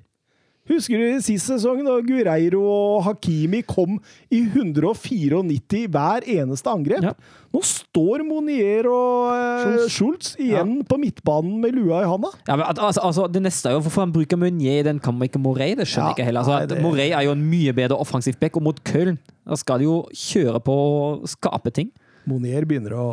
Husker 0.65 0.97
du 0.97 1.03
i 1.05 1.21
sist 1.21 1.45
sesong 1.45 1.83
da 1.85 1.99
Gureiro 2.01 2.61
og 2.65 3.03
Hakimi 3.05 3.59
kom 3.69 3.99
i 4.33 4.39
194 4.47 5.83
hver 5.93 6.25
eneste 6.25 6.71
angrep? 6.71 7.05
Ja. 7.05 7.11
Nå 7.53 7.61
står 7.63 8.23
Monier 8.25 8.87
og 8.89 9.29
eh, 9.35 9.83
Schultz 9.93 10.31
igjen 10.41 10.79
på 10.89 10.97
midtbanen 10.99 11.59
med 11.61 11.77
lua 11.77 12.01
i 12.01 12.09
handa. 12.09 12.31
Ja, 12.49 12.57
men 12.57 12.65
altså, 12.71 13.03
altså, 13.05 13.27
det 13.31 13.43
neste 13.45 13.69
er 13.69 13.77
jo 13.77 13.83
hvorfor 13.85 14.07
han 14.07 14.15
bruker 14.15 14.41
Meunier 14.41 14.81
i 14.81 14.87
den 14.89 14.99
kampen, 14.99 15.27
ikke 15.29 15.39
Morey. 15.43 15.75
Det 15.77 15.85
skjønner 15.85 16.09
Ja, 16.09 16.15
jeg 16.15 16.17
ikke 16.17 16.27
heller. 16.31 16.41
Altså, 16.41 16.57
nei, 16.57 16.65
det- 16.73 16.81
Morey 16.83 17.11
er 17.13 17.21
jo 17.27 17.35
en 17.37 17.45
mye 17.53 17.75
bedre 17.77 17.99
offensiv 18.01 18.39
back, 18.41 18.57
og 18.57 18.65
mot 18.65 18.81
Köln 18.89 19.19
da 19.45 19.55
skal 19.61 19.79
de 19.79 19.85
jo 19.85 20.01
kjøre 20.11 20.63
på 20.65 20.73
å 20.73 21.29
skape 21.29 21.71
ting. 21.77 21.91
Monier 22.25 22.65
begynner 22.65 22.97
å 22.97 23.07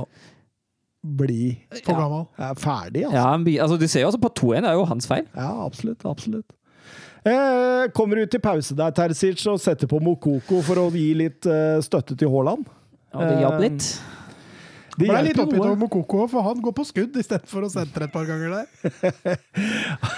bli 1.05 1.59
For 1.85 1.93
gammel. 1.99 2.27
er 2.39 2.55
ferdig, 2.57 3.05
altså. 3.05 3.15
Ja, 3.19 3.29
han 3.29 3.45
altså, 3.45 3.77
Du 3.79 3.87
ser 3.91 4.01
jo 4.07 4.09
også 4.09 4.21
på 4.23 4.33
2-1, 4.41 4.63
det 4.63 4.71
er 4.71 4.81
jo 4.81 4.85
hans 4.89 5.07
feil. 5.11 5.27
Ja, 5.37 5.51
absolutt. 5.67 6.05
absolutt. 6.07 6.47
Eh, 7.23 7.91
kommer 7.95 8.19
ut 8.25 8.31
til 8.31 8.41
pause 8.43 8.75
der, 8.75 8.91
Terzic, 8.91 9.45
og 9.47 9.61
setter 9.63 9.87
på 9.91 10.01
Mokoko 10.03 10.59
for 10.67 10.81
å 10.83 10.89
gi 10.91 11.13
litt 11.15 11.47
eh, 11.47 11.79
støtte 11.85 12.17
til 12.19 12.33
Haaland. 12.33 12.67
Og 13.13 13.23
det 13.23 13.37
hjalp 13.45 13.61
Eh, 13.61 13.65
litt. 13.69 13.89
Det 14.93 15.07
Ble 15.09 15.23
litt 15.25 15.39
oppgitt 15.41 15.63
over 15.63 15.77
Mokoko, 15.81 16.27
for 16.29 16.45
han 16.45 16.59
går 16.61 16.75
på 16.77 16.85
skudd 16.85 17.15
istedenfor 17.17 17.65
å 17.65 17.71
sentre 17.73 18.05
et 18.09 18.13
par 18.13 18.27
ganger 18.29 18.59
der. 18.59 19.39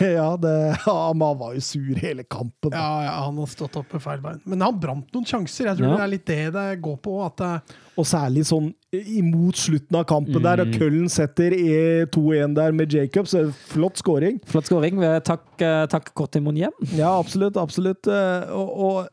Ja, 0.00 0.36
det, 0.40 0.52
ja, 0.86 1.12
men 1.14 1.38
var 1.38 1.54
jo 1.54 1.62
sur 1.62 1.94
hele 2.00 2.24
kampen. 2.26 2.72
Ja, 2.74 3.04
ja, 3.06 3.12
han 3.26 3.38
har 3.38 3.46
stått 3.50 3.76
opp 3.78 3.92
med 3.94 4.02
feil 4.02 4.20
bein. 4.24 4.40
Men 4.48 4.64
han 4.64 4.78
brant 4.80 5.10
noen 5.14 5.26
sjanser. 5.28 5.68
Jeg 5.70 5.78
tror 5.78 5.90
Ja. 5.92 5.96
det 6.00 6.04
er 6.06 6.12
litt 6.14 6.26
det 6.26 6.40
det 6.56 6.66
går 6.82 6.96
på. 7.04 7.14
At 7.26 7.36
det, 7.38 7.76
Og 7.96 8.06
særlig 8.10 8.42
sånn 8.48 8.72
imot 8.94 9.54
slutten 9.58 9.96
av 9.98 10.04
kampen 10.10 10.42
der, 10.42 10.60
og 10.64 10.72
Køllen 10.74 11.08
setter 11.10 11.54
E 11.54 12.06
2-1 12.14 12.54
der 12.58 12.72
med 12.74 12.90
Jacobs. 12.94 13.34
Eh, 13.38 13.50
Flott 13.70 13.98
scoring. 13.98 14.40
Flott 14.50 14.66
skåring. 14.70 14.98
Takk, 15.26 15.46
eh, 15.62 15.86
takk 15.90 16.12
kort 16.14 16.32
til 16.34 16.42
Monier. 16.42 16.70
Ja, 16.94 17.12
absolutt. 17.18 17.56
absolutt. 17.56 18.06
Eh, 18.06 18.50
Og, 18.54 18.70
og, 18.88 19.08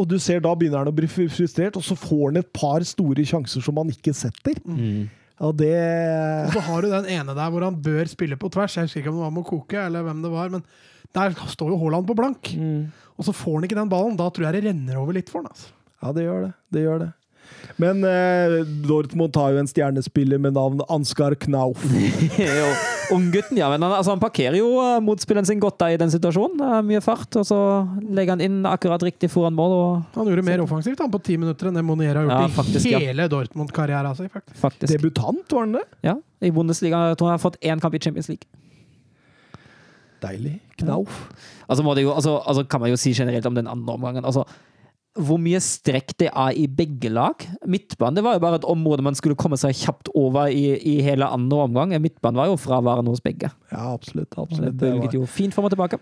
og 0.00 0.08
du 0.08 0.16
ser 0.22 0.40
da 0.44 0.52
begynner 0.56 0.82
han 0.82 0.90
å 0.90 0.96
bli 0.96 1.08
frustrert, 1.10 1.76
og 1.76 1.84
så 1.84 1.96
får 1.98 2.22
han 2.30 2.40
et 2.40 2.52
par 2.56 2.84
store 2.88 3.24
sjanser 3.28 3.64
som 3.64 3.76
han 3.80 3.92
ikke 3.92 4.14
setter. 4.16 4.60
Og 5.40 5.54
det 5.56 5.72
og 6.48 6.52
så 6.52 6.62
har 6.66 6.84
du 6.84 6.90
den 6.92 7.06
ene 7.14 7.32
der 7.36 7.52
hvor 7.52 7.64
han 7.64 7.76
bør 7.80 8.08
spille 8.10 8.36
på 8.40 8.50
tvers. 8.52 8.74
Jeg 8.76 8.88
husker 8.88 9.00
ikke 9.00 9.12
om 9.12 9.20
det 9.20 9.26
var 9.28 9.36
Mokoke 9.36 9.78
eller 9.86 10.04
hvem 10.04 10.24
det 10.24 10.32
var, 10.32 10.50
men 10.52 10.64
der 11.16 11.32
står 11.54 11.72
jo 11.72 11.78
Haaland 11.80 12.08
på 12.08 12.16
blank. 12.18 12.50
Og 13.16 13.24
så 13.28 13.32
får 13.36 13.56
han 13.58 13.68
ikke 13.68 13.78
den 13.78 13.92
ballen. 13.92 14.18
Da 14.20 14.28
tror 14.28 14.48
jeg 14.48 14.58
det 14.58 14.66
renner 14.68 15.00
over 15.00 15.16
litt 15.16 15.32
for 15.32 15.40
han. 15.40 15.48
Altså. 15.52 15.72
Ja, 16.00 16.12
det 16.16 16.26
gjør 16.26 16.44
det. 16.46 16.52
Det 16.72 16.84
gjør 16.84 17.02
det. 17.04 17.08
Men 17.80 18.04
eh, 18.04 18.60
Dortmund 18.86 19.36
har 19.36 19.54
jo 19.54 19.60
en 19.62 19.68
stjernespiller 19.70 20.40
med 20.42 20.54
navn 20.56 20.82
Ansgar 20.92 21.34
Knauf. 21.40 21.80
Unggutten, 23.14 23.56
ja. 23.58 23.70
Men 23.72 23.82
han, 23.82 23.94
altså, 23.96 24.12
han 24.14 24.20
parkerer 24.22 24.58
jo 24.58 24.68
eh, 24.82 24.98
motspilleren 25.04 25.48
sin 25.48 25.60
godt 25.62 25.78
da 25.80 25.88
i 25.94 25.98
den 26.00 26.12
situasjonen. 26.12 26.58
Det 26.60 26.68
er 26.76 26.86
mye 26.90 27.02
fart, 27.04 27.40
og 27.40 27.46
så 27.48 27.58
legger 28.06 28.36
han 28.36 28.44
inn 28.44 28.60
akkurat 28.68 29.02
riktig 29.06 29.30
foran 29.32 29.56
mål. 29.56 29.74
Og 29.78 30.18
Han 30.18 30.30
gjorde 30.30 30.46
mer 30.46 30.64
offensivt 30.64 31.00
han 31.02 31.12
på 31.12 31.22
ti 31.26 31.38
minutter 31.40 31.70
enn 31.70 31.80
det 31.80 31.84
Monier 31.86 32.14
har 32.20 32.28
gjort 32.28 32.44
Ja, 32.46 32.54
faktisk, 32.60 32.86
i 32.86 32.94
ja. 32.94 33.02
hele 33.10 33.28
Dortmund-karrieren 33.32 34.16
sin. 34.18 34.30
faktisk. 34.32 34.56
faktisk 34.60 34.94
Debutant, 34.94 35.44
var 35.52 35.66
han 35.66 35.76
det? 35.80 35.84
Ja, 36.06 36.16
I 36.44 36.52
Bundesliga 36.54 37.06
jeg 37.10 37.20
tror 37.20 37.32
han 37.32 37.38
har 37.38 37.44
fått 37.44 37.60
én 37.64 37.80
kamp 37.82 37.96
i 37.96 38.02
Champions 38.02 38.28
League. 38.32 38.48
Deilig. 40.20 40.58
Knauf. 40.80 41.22
Altså, 41.68 41.84
må 41.84 41.94
det 41.96 42.04
jo, 42.04 42.12
altså, 42.12 42.36
altså 42.44 42.64
kan 42.68 42.82
man 42.82 42.90
jo 42.92 42.98
si 43.00 43.12
generelt 43.16 43.46
om 43.48 43.56
den 43.56 43.68
andre 43.70 43.94
omgangen. 43.96 44.24
Altså, 44.28 44.44
hvor 45.18 45.40
mye 45.42 45.58
strekk 45.62 46.12
det 46.22 46.28
er 46.30 46.54
i 46.54 46.66
begge 46.70 47.10
lag. 47.10 47.42
Midtbanen 47.66 48.20
det 48.20 48.22
var 48.24 48.36
jo 48.36 48.42
bare 48.44 48.60
et 48.60 48.68
område 48.68 49.02
man 49.02 49.16
skulle 49.18 49.38
komme 49.38 49.58
seg 49.58 49.74
kjapt 49.74 50.12
over 50.14 50.52
i, 50.54 50.76
i 50.78 51.00
hele 51.02 51.26
andre 51.26 51.64
omgang. 51.66 51.94
Midtbanen 52.02 52.38
var 52.38 52.50
jo 52.50 52.60
fraværende 52.60 53.10
hos 53.10 53.22
begge. 53.24 53.50
Ja, 53.72 53.88
absolutt. 53.90 54.36
Absolutt. 54.38 54.76
Det 54.78 54.92
bølget 54.94 55.18
jo 55.18 55.26
fint 55.26 55.56
fram 55.56 55.66
og 55.66 55.74
tilbake. 55.74 55.98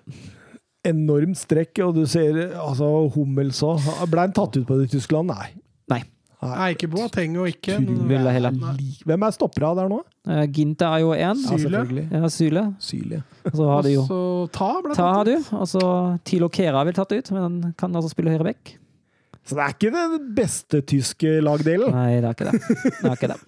enormt 0.86 1.40
strekk, 1.40 1.80
og 1.86 1.96
du 1.96 2.04
ser 2.08 2.36
altså 2.52 3.08
Hummels 3.16 3.62
òg. 3.66 3.80
Ble 4.12 4.28
han 4.28 4.36
tatt 4.36 4.60
ut 4.60 4.68
på 4.68 4.78
det 4.78 4.90
i 4.90 4.94
Tyskland? 4.98 5.32
Nei. 5.32 5.50
Nei. 5.90 6.02
Nei, 6.38 6.68
ikke 6.76 6.86
Boateng 6.92 7.34
og 7.40 7.48
ikke 7.50 7.80
Tror 7.82 8.28
heller. 8.30 8.54
er 8.54 8.82
Hvem 9.08 9.24
er 9.26 9.32
stoppere 9.34 9.72
der 9.74 9.88
nå? 9.90 9.96
Uh, 10.28 10.44
Ginte 10.54 10.86
er 10.86 11.02
jo 11.02 11.10
én. 11.16 11.40
Syle. 11.48 12.04
Ja, 12.12 12.28
Syle. 12.30 13.22
Og 13.48 13.56
så 13.58 13.66
har 13.66 13.82
de 13.82 13.94
jo 13.96 14.04
Også 14.04 14.20
Ta 14.54 14.68
ble 14.84 14.94
Ta 14.94 15.08
har 15.16 15.26
du. 15.26 15.34
Og 15.58 15.66
så 15.66 15.82
Tilo 16.28 16.46
Kera 16.52 16.84
er 16.84 16.92
vel 16.92 16.94
tatt 17.00 17.16
ut, 17.16 17.32
men 17.34 17.42
han 17.42 17.74
kan 17.80 17.96
altså 17.96 18.12
spille 18.12 18.30
høyre 18.30 18.52
back. 18.52 18.76
Så 19.48 19.56
det 19.56 19.64
er 19.64 19.74
ikke 19.74 19.90
den 19.94 20.16
beste 20.36 20.80
tyske 20.84 21.30
lagdelen. 21.40 21.94
Nei, 21.94 22.18
det 22.20 22.28
er 22.28 22.34
ikke 22.36 22.50
det. 22.50 22.60
det, 22.84 23.08
er 23.08 23.14
ikke 23.16 23.30
det. 23.32 23.38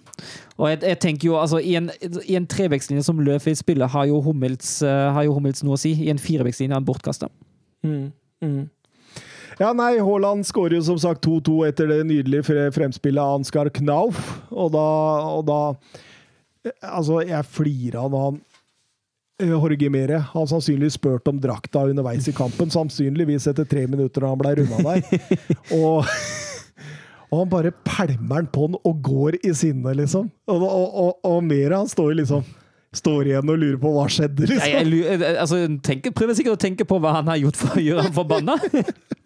Og 0.57 0.67
jeg, 0.71 0.81
jeg 0.89 0.99
tenker 1.05 1.29
jo, 1.29 1.37
altså, 1.41 1.61
I 1.61 1.75
en, 1.77 1.91
i 2.25 2.37
en 2.39 2.47
trebekslinje 2.49 3.05
som 3.05 3.21
Løfi 3.25 3.53
spiller, 3.59 3.89
har 3.93 4.09
jo, 4.09 4.21
Hummels, 4.25 4.79
uh, 4.85 5.11
har 5.17 5.29
jo 5.29 5.35
Hummels 5.37 5.61
noe 5.67 5.77
å 5.77 5.81
si. 5.81 5.93
I 6.07 6.11
en 6.13 6.21
firevekstlinje 6.21 6.73
er 6.73 6.81
han 6.81 6.89
bortkasta. 6.89 7.29
Mm. 7.85 8.11
Mm. 8.45 8.63
Ja, 9.61 9.75
nei, 9.77 9.99
Haaland 10.01 10.47
skårer 10.49 10.79
jo 10.79 10.85
som 10.89 10.97
sagt 11.01 11.27
2-2 11.27 11.59
etter 11.69 11.91
det 11.93 11.99
nydelige 12.09 12.47
fre- 12.49 12.71
fremspillet 12.73 13.21
av 13.21 13.43
Ansgar 13.43 13.69
Knauf. 13.77 14.21
Og 14.57 14.73
da, 14.73 14.87
og 15.37 15.45
da 15.51 15.61
Altså, 16.85 17.23
jeg 17.25 17.47
flirer 17.49 17.97
av 18.03 18.11
da 18.13 18.19
han 18.27 18.35
eh, 18.37 18.50
Jorge 19.49 19.91
Mere 19.93 20.21
har 20.33 20.47
sannsynligvis 20.51 20.99
spurt 20.99 21.29
om 21.31 21.41
drakta 21.41 21.85
underveis 21.89 22.29
i 22.29 22.35
kampen. 22.37 22.71
Sannsynligvis 22.73 23.49
etter 23.51 23.69
tre 23.69 23.87
minutter 23.91 24.25
da 24.25 24.33
han 24.33 24.41
ble 24.41 24.55
runda 24.61 24.81
der. 24.85 25.37
Og, 25.81 26.07
og 27.31 27.45
han 27.45 27.51
bare 27.53 27.71
pælmer 27.87 28.43
den 28.43 28.49
på 28.51 28.67
den 28.67 28.81
og 28.83 29.03
går 29.07 29.39
i 29.47 29.53
sinne, 29.55 29.93
liksom. 29.95 30.31
Og, 30.51 30.65
og, 30.67 31.21
og, 31.25 31.45
Mere 31.47 31.79
han 31.79 31.89
står 31.89 32.17
liksom 32.19 32.43
Står 32.91 33.29
igjen 33.29 33.47
og 33.53 33.55
lurer 33.55 33.77
på 33.79 33.91
hva 33.95 34.09
skjedde, 34.11 34.49
liksom. 34.51 34.67
jeg, 34.67 34.87
jeg, 34.91 35.19
eh, 35.23 35.37
altså, 35.39 35.61
tenker, 35.87 36.11
prøver 36.11 36.35
sikkert 36.35 36.57
å 36.57 36.59
tenke 36.65 36.83
på 36.91 36.97
hva 36.99 37.13
han 37.21 37.29
har 37.31 37.39
gjort 37.39 37.61
for 37.61 37.79
å 37.79 37.85
gjøre 37.85 38.03
ham 38.09 38.17
forbanna. 38.17 38.57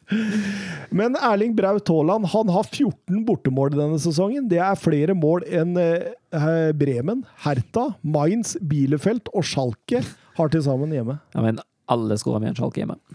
Men 0.95 1.17
Erling 1.17 1.55
Braut 1.57 1.89
Haaland 1.89 2.29
han 2.35 2.51
har 2.53 2.67
14 2.69 3.25
bortemål 3.27 3.73
denne 3.75 3.99
sesongen. 4.03 4.49
Det 4.51 4.61
er 4.63 4.79
flere 4.79 5.17
mål 5.17 5.47
enn 5.49 5.77
eh, 5.81 6.71
Bremen, 6.77 7.25
Hertha, 7.45 7.91
Mainz, 8.03 8.55
Bielefeld 8.61 9.31
og 9.33 9.47
Schalke 9.49 10.03
har 10.39 10.53
til 10.53 10.65
sammen 10.67 10.93
hjemme. 10.95 11.19
Ja, 11.35 11.45
men 11.45 11.63
alle 11.91 12.19
skårer 12.21 12.43
med 12.43 12.53
en 12.53 12.59
Schalke 12.59 12.83
hjemme. 12.83 12.99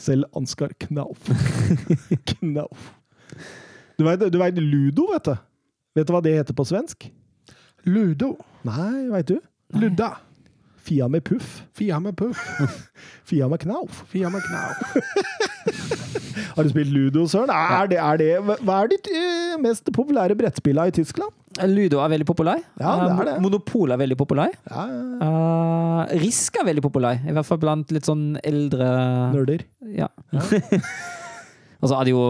Selv 0.00 0.26
Ansgar 0.36 0.74
Knauf. 0.80 1.30
Knauf. 2.34 2.90
Du 3.96 4.04
veit 4.06 4.22
du 4.32 4.38
vet 4.40 4.58
Ludo, 4.60 5.10
vet 5.12 5.28
du? 5.28 5.34
Vet 5.96 6.08
du 6.08 6.12
hva 6.14 6.22
det 6.24 6.36
heter 6.38 6.56
på 6.56 6.64
svensk? 6.68 7.08
Ludo. 7.88 8.34
Nei, 8.68 9.08
veit 9.12 9.30
du? 9.30 9.38
Ludda. 9.76 10.14
Fia 10.80 11.08
med 11.08 11.24
puff. 11.24 11.62
Fia 11.76 11.98
med 12.00 12.16
puff. 12.16 12.40
Fia 13.28 13.48
med 13.48 13.60
knauf. 13.60 14.04
Fia 14.08 14.30
med 14.32 14.42
knauf. 14.46 14.96
Har 16.56 16.64
du 16.64 16.70
spilt 16.72 16.92
Ludo, 16.92 17.26
Søren? 17.30 17.50
Er 17.52 17.90
det, 17.90 17.98
er 18.00 18.20
det, 18.20 18.30
hva 18.64 18.80
er 18.82 18.90
ditt 18.92 19.10
eh, 19.12 19.58
mest 19.60 19.90
populære 19.94 20.36
brettspill 20.38 20.80
i 20.82 20.90
Tyskland? 20.94 21.34
Ludo 21.68 22.00
er 22.00 22.12
veldig 22.12 22.26
populær. 22.28 22.62
Ja, 22.80 22.94
det 23.02 23.10
er 23.10 23.28
det. 23.28 23.34
Eh, 23.36 23.42
Monopol 23.44 23.92
er 23.92 24.00
veldig 24.00 24.16
populær. 24.18 24.54
Ja, 24.70 24.86
ja, 24.88 25.00
ja. 25.20 25.30
Eh, 26.06 26.20
Risk 26.24 26.56
er 26.60 26.66
veldig 26.70 26.84
populær, 26.84 27.20
i 27.26 27.34
hvert 27.36 27.46
fall 27.46 27.60
blant 27.62 27.92
litt 27.94 28.08
sånn 28.08 28.34
eldre 28.46 28.88
Nerder. 29.34 29.66
Ja. 29.94 30.08
Og 31.80 31.88
så 31.88 31.96
er 31.96 32.04
det 32.06 32.12
jo 32.12 32.24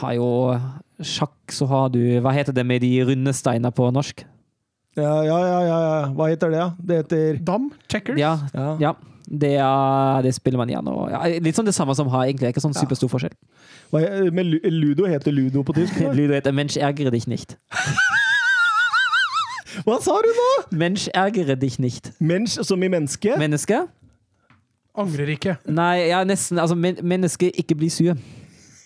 Har 0.00 0.12
jo 0.12 0.26
sjakk, 1.00 1.36
så 1.54 1.64
har 1.70 1.86
du 1.94 2.00
Hva 2.20 2.34
heter 2.36 2.52
det 2.52 2.66
med 2.68 2.82
de 2.84 2.90
runde 3.08 3.32
steiner 3.36 3.72
på 3.72 3.88
norsk? 3.94 4.26
Ja, 4.98 5.12
ja, 5.24 5.38
ja, 5.46 5.58
ja. 5.68 5.78
Hva 6.16 6.26
heter 6.32 6.50
det? 6.52 6.58
da? 6.58 6.68
Det 6.90 6.96
heter 7.02 7.38
Dam. 7.46 7.68
Checkers. 7.88 8.18
Ja, 8.20 8.32
ja. 8.54 8.72
ja. 8.82 8.92
Det, 9.28 9.50
er, 9.60 10.22
det 10.24 10.32
spiller 10.34 10.56
man 10.62 10.68
igjen. 10.72 10.86
Og, 10.88 11.10
ja, 11.12 11.18
litt 11.44 11.56
sånn 11.58 11.66
det 11.68 11.74
samme 11.76 11.92
som 11.94 12.08
har, 12.12 12.24
egentlig. 12.30 12.48
Ikke 12.54 12.62
sånn 12.64 12.74
superstor 12.76 13.08
forskjell. 13.12 13.34
Hva, 13.92 13.98
men 14.32 14.54
Ludo 14.72 15.04
heter 15.08 15.32
Ludo 15.36 15.62
på 15.68 15.72
tysk? 15.76 15.94
Ludo 16.16 16.32
heter 16.36 16.52
'Mensch 16.56 16.76
ärgere 16.80 17.10
dich 17.12 17.26
nicht'. 17.28 17.56
Hva 19.84 19.98
sa 20.02 20.16
du 20.24 20.30
nå? 20.34 20.48
Mensch 20.80 21.08
ärgere 21.14 21.54
dich 21.60 21.78
nicht. 21.78 22.10
Mensch 22.20 22.56
som 22.64 22.82
i 22.82 22.88
menneske? 22.88 23.36
Menneske? 23.38 23.84
Angrer 24.98 25.28
ikke. 25.36 25.56
Nei, 25.68 26.08
ja, 26.08 26.24
nesten. 26.24 26.58
Altså, 26.58 26.74
men, 26.74 26.96
menneske, 27.02 27.50
ikke 27.54 27.74
bli 27.78 27.88
sur. 27.92 28.14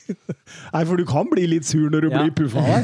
Nei, 0.75 0.85
for 0.85 0.97
du 1.01 1.05
kan 1.09 1.25
bli 1.31 1.47
litt 1.49 1.65
sur 1.67 1.89
når 1.89 2.01
du 2.01 2.09
Ja. 2.11 2.19
blir 2.23 2.31
puffa 2.37 2.61
her. 2.61 2.83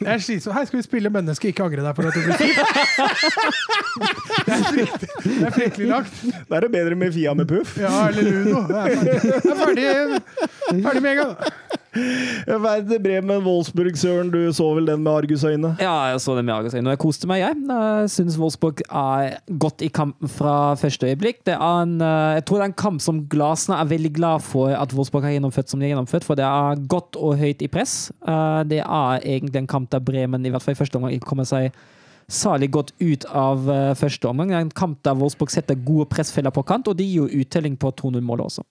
Jeg 0.00 0.12
er 0.14 0.18
slitsomt. 0.22 0.54
Hei, 0.56 0.64
skal 0.68 0.78
vi 0.78 0.84
spille 0.86 1.10
menneske, 1.12 1.48
ikke 1.52 1.64
angre 1.66 1.82
deg 1.84 1.96
for 1.96 2.08
at 2.08 2.14
du 2.14 2.20
ble 2.24 2.34
sur? 2.38 2.46
Det 4.46 4.52
er 4.54 4.62
fryktelig, 4.68 4.86
det 5.24 5.46
er 5.46 5.54
fryktelig 5.56 5.88
lagt. 5.90 6.14
Da 6.48 6.56
er 6.58 6.66
det 6.66 6.70
bedre 6.74 6.94
med 6.98 7.12
Fia 7.16 7.34
med 7.36 7.46
puff. 7.50 7.76
Ja, 7.80 8.08
eller 8.08 8.22
Ludo. 8.28 8.62
Det 8.68 8.76
er 8.78 8.84
ferdig, 8.94 9.14
er 9.18 9.58
ferdig, 9.64 10.82
ferdig 10.86 11.02
med 11.04 11.10
en 11.12 11.18
gang. 11.22 11.32
Werder 12.48 12.98
Bremen, 13.02 13.42
Wolfsburg, 13.44 13.96
Søren, 13.98 14.30
du 14.32 14.38
så 14.54 14.66
vel 14.76 14.86
den 14.88 15.02
med 15.04 15.12
argusøyne? 15.12 15.74
Ja, 15.82 15.94
jeg 16.12 16.20
så 16.24 16.36
den 16.38 16.46
med 16.48 16.54
Argusøyne, 16.54 16.86
og 16.88 16.94
jeg 16.96 17.00
koste 17.02 17.28
meg, 17.30 17.42
jeg. 17.42 17.58
Jeg 17.68 18.10
syns 18.14 18.38
Wolfsburg 18.40 18.80
er 18.88 19.36
godt 19.60 19.84
i 19.86 19.90
kampen 19.94 20.30
fra 20.32 20.74
første 20.80 21.10
øyeblikk. 21.10 21.42
Det 21.48 21.54
er 21.56 21.82
en, 21.82 21.96
eh, 22.04 22.34
jeg 22.38 22.44
tror 22.48 22.58
det 22.62 22.66
er 22.66 22.72
en 22.72 22.78
kamp 22.84 23.00
som 23.04 23.20
Glasner 23.30 23.80
er 23.82 23.90
veldig 23.92 24.12
glad 24.16 24.42
for 24.46 24.72
at 24.74 24.94
Wolfsburg 24.96 25.22
har 25.28 25.36
gjennomført 25.36 25.68
som 25.72 25.80
de 25.80 25.86
har 25.88 25.94
gjennomført, 25.96 26.24
for 26.26 26.34
det 26.38 26.44
er 26.48 26.82
godt 26.88 27.16
og 27.16 27.36
høyt 27.38 27.62
i 27.62 27.68
press. 27.68 28.10
Eh, 28.26 28.64
Det 28.68 28.80
er 28.80 29.20
egentlig 29.24 29.56
en 29.56 29.66
kamp 29.70 29.90
der 29.90 30.00
Bremen 30.00 30.44
i 30.46 30.50
hvert 30.50 30.62
fall 30.62 30.72
i 30.74 30.78
første 30.82 30.96
omgang 30.96 31.12
ikke 31.14 31.28
kommer 31.28 31.44
seg 31.48 31.72
særlig 32.28 32.70
godt 32.70 32.92
ut 33.00 33.24
av 33.32 33.68
eh, 33.70 33.94
første 33.96 34.28
omgang. 34.28 34.48
Det 34.48 34.56
er 34.56 34.60
en 34.66 34.70
kamp 34.70 35.02
der 35.02 35.14
Wolfsburg 35.16 35.50
setter 35.50 35.74
gode 35.74 36.06
pressfeller 36.12 36.50
på 36.52 36.62
kant, 36.68 36.88
og 36.88 36.96
de 36.98 37.04
gir 37.04 37.24
jo 37.28 37.40
uttelling 37.42 37.76
på 37.80 37.90
2-0-målet 37.96 38.44
også. 38.44 38.62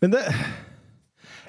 Men 0.00 0.10
det 0.10 0.22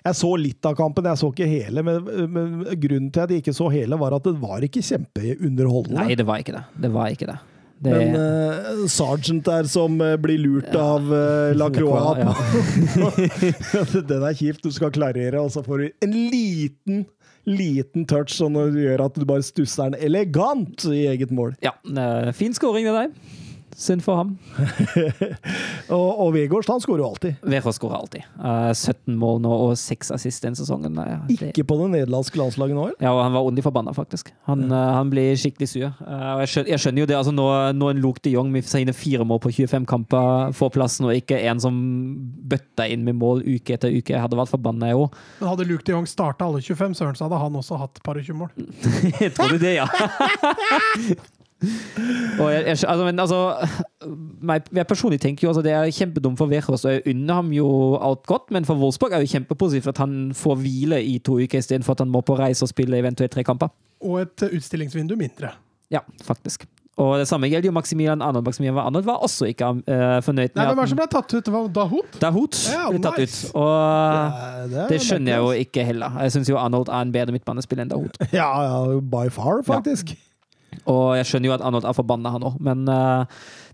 Jeg 0.03 0.19
så 0.19 0.33
litt 0.35 0.67
av 0.67 0.75
kampen, 0.75 1.07
jeg 1.07 1.19
så 1.21 1.29
ikke 1.31 1.47
hele. 1.47 1.83
Men, 1.85 2.11
men 2.27 2.51
grunnen 2.75 3.09
til 3.13 3.23
at 3.23 3.31
jeg 3.31 3.43
ikke 3.43 3.55
så 3.55 3.69
hele, 3.71 3.99
var 3.99 4.17
at 4.17 4.27
det 4.27 4.35
var 4.41 4.65
ikke 4.65 4.83
kjempeunderholdende. 4.83 6.03
Nei, 6.03 6.17
det 6.19 6.27
var 6.27 6.43
ikke 6.43 6.55
det. 6.57 6.63
Det 6.83 6.91
var 6.91 7.13
ikke 7.15 7.29
det. 7.29 7.37
det 7.85 7.93
Men 7.95 8.17
uh, 8.19 8.83
Sergeant 8.91 9.45
der 9.47 9.69
som 9.71 9.95
eh, 10.03 10.17
blir 10.19 10.41
lurt 10.43 10.75
av 10.75 11.07
uh, 11.07 11.55
Lacroix 11.55 12.19
ja. 12.23 12.35
Den 14.11 14.27
er 14.27 14.35
kjipt. 14.35 14.63
Du 14.65 14.75
skal 14.75 14.91
klarere, 14.95 15.39
og 15.39 15.53
så 15.55 15.63
får 15.63 15.85
du 15.85 16.07
en 16.07 16.17
liten 16.33 17.05
liten 17.43 18.05
touch 18.07 18.31
som 18.31 18.55
gjør 18.55 19.01
at 19.03 19.17
du 19.19 19.25
bare 19.27 19.43
stusser 19.43 19.91
den 19.91 20.05
elegant 20.07 20.85
i 20.87 21.01
eget 21.11 21.31
mål. 21.35 21.57
ja, 21.59 21.73
fin 22.31 22.55
scoring, 22.55 22.87
det 22.87 22.93
der. 22.95 23.41
Synd 23.75 24.03
for 24.05 24.15
ham. 24.19 24.35
Og, 25.93 26.19
og 26.23 26.29
Vegårs 26.35 26.67
han 26.71 26.79
skårer 26.81 27.01
jo 27.03 27.07
alltid. 27.11 27.39
Vegårs 27.49 27.75
skårer 27.79 27.97
alltid. 27.97 28.23
Uh, 28.39 28.69
17 28.73 29.15
mål 29.19 29.41
nå 29.43 29.51
og 29.51 29.73
6 29.77 30.11
assist 30.15 30.43
den 30.45 30.55
sesongen. 30.57 30.95
Ja, 30.97 31.17
det- 31.27 31.49
Ikke 31.51 31.65
på 31.67 31.77
det 31.81 31.89
nederlandske 31.93 32.39
landslaget 32.39 32.77
nå, 32.77 32.85
eller? 32.89 33.01
Ja, 33.03 33.11
og 33.13 33.21
han 33.25 33.33
var 33.35 33.45
ondt 33.49 33.61
forbanna, 33.65 33.93
faktisk. 33.93 34.31
Han, 34.47 34.63
eh, 34.71 34.91
han 34.97 35.09
blir 35.11 35.35
skikkelig 35.39 35.67
sur. 35.69 35.89
Uh, 36.01 36.35
og 36.35 36.43
jeg, 36.43 36.51
skjønner, 36.53 36.69
jeg 36.73 36.83
skjønner 36.83 37.03
jo 37.03 37.09
det. 37.11 37.17
altså 37.19 37.33
Nå, 37.35 37.47
nå 37.77 37.89
en 37.91 38.01
Luke 38.03 38.23
de 38.23 38.33
Jong 38.35 38.49
med 38.53 38.65
sine 38.69 38.93
fire 38.95 39.25
mål 39.27 39.41
på 39.43 39.51
25 39.53 39.85
kamper 39.89 40.53
får 40.57 40.73
plassen, 40.77 41.09
og 41.09 41.17
ikke 41.17 41.41
en 41.49 41.59
som 41.63 41.77
bøtta 42.53 42.87
inn 42.93 43.03
med 43.05 43.17
mål 43.19 43.43
uke 43.43 43.75
etter 43.77 43.93
uke, 43.93 44.13
jeg 44.15 44.21
hadde 44.23 44.39
vært 44.39 44.53
forbanna, 44.53 44.89
jeg 44.93 45.01
òg. 45.03 45.19
Men 45.41 45.51
hadde 45.53 45.67
Luke 45.69 45.85
de 45.87 45.95
Jong 45.97 46.07
starta 46.09 46.47
alle 46.47 46.61
25, 46.63 46.95
søren, 47.01 47.17
så 47.19 47.27
hadde 47.27 47.41
han 47.43 47.59
også 47.59 47.77
hatt 47.81 48.01
par 48.05 48.17
og 48.21 48.25
20 48.25 48.39
mål. 48.39 48.49
jeg 49.19 49.33
Tror 49.37 49.53
du 49.53 49.59
det, 49.61 49.75
ja? 49.81 49.87
jeg, 51.63 52.65
jeg, 52.65 52.77
altså, 52.87 53.05
men 53.05 53.19
altså 53.23 53.39
meg, 54.43 54.67
jeg 54.73 54.87
personlig 54.89 55.19
tenker 55.23 55.45
jo 55.47 55.53
altså, 55.53 55.63
Det 55.65 55.71
er 55.71 55.91
kjempedumt 55.95 56.39
for 56.39 56.51
Verås, 56.51 56.85
og 56.85 56.97
jeg 56.97 57.05
unner 57.13 57.39
ham 57.39 57.51
jo 57.55 57.67
alt 58.03 58.25
godt, 58.29 58.51
men 58.55 58.67
for 58.67 58.79
Wolfsburg 58.81 59.15
er 59.15 59.23
det 59.23 59.31
kjempepositivt 59.31 59.93
at 59.93 60.03
han 60.03 60.31
får 60.37 60.59
hvile 60.61 61.01
i 61.03 61.17
to 61.23 61.39
uker 61.39 61.63
istedenfor 61.63 61.97
at 61.97 62.05
han 62.05 62.13
må 62.13 62.23
på 62.25 62.37
reise 62.39 62.65
og 62.65 62.71
spille 62.73 62.99
eventuelt 62.99 63.33
tre 63.33 63.45
kamper. 63.47 63.71
Og 64.03 64.21
et 64.25 64.47
utstillingsvindu 64.51 65.15
mindre. 65.19 65.55
Ja, 65.93 66.03
faktisk. 66.25 66.65
Og 67.01 67.15
det 67.17 67.25
samme 67.25 67.47
gjelder 67.49 67.71
jo 67.71 67.73
Maximilian 67.73 68.21
Arnold. 68.21 68.45
Maximilian 68.45 68.77
Arnold 68.77 69.05
var 69.07 69.23
også 69.25 69.47
ikke 69.49 69.65
uh, 69.65 70.19
fornøyd 70.21 70.53
Nei, 70.53 70.65
Hvem 70.67 70.77
er 70.77 70.83
det 70.83 70.91
som 70.91 70.99
ble 70.99 71.07
tatt 71.09 71.33
ut? 71.33 71.39
Det 71.45 71.53
var 71.53 71.71
Dahoud? 71.73 72.19
Dahut 72.21 72.59
Ja, 72.69 72.83
ble 72.93 73.01
tatt 73.01 73.17
nice. 73.23 73.47
ut. 73.49 73.55
Og 73.57 74.75
er 74.75 74.91
det 74.91 74.99
skjønner 75.01 75.33
jeg 75.33 75.41
jo 75.41 75.65
ikke 75.65 75.87
heller. 75.87 76.19
Jeg 76.21 76.35
syns 76.35 76.51
jo 76.53 76.59
Arnold 76.61 76.91
er 76.93 77.07
en 77.07 77.15
bedre 77.15 77.33
midtbanespiller 77.33 77.87
enn 77.87 77.93
Dahut. 77.95 78.21
Ja, 78.29 78.45
ja, 78.67 78.99
by 79.01 79.25
far, 79.33 79.63
faktisk. 79.65 80.13
Og 80.89 81.17
jeg 81.19 81.29
skjønner 81.29 81.51
jo 81.51 81.55
at 81.57 81.65
Arnold 81.65 81.87
er 81.89 81.97
forbanna, 81.97 82.33
han 82.35 82.45
òg. 82.47 82.59
Men 82.63 82.85
uh, 82.87 83.25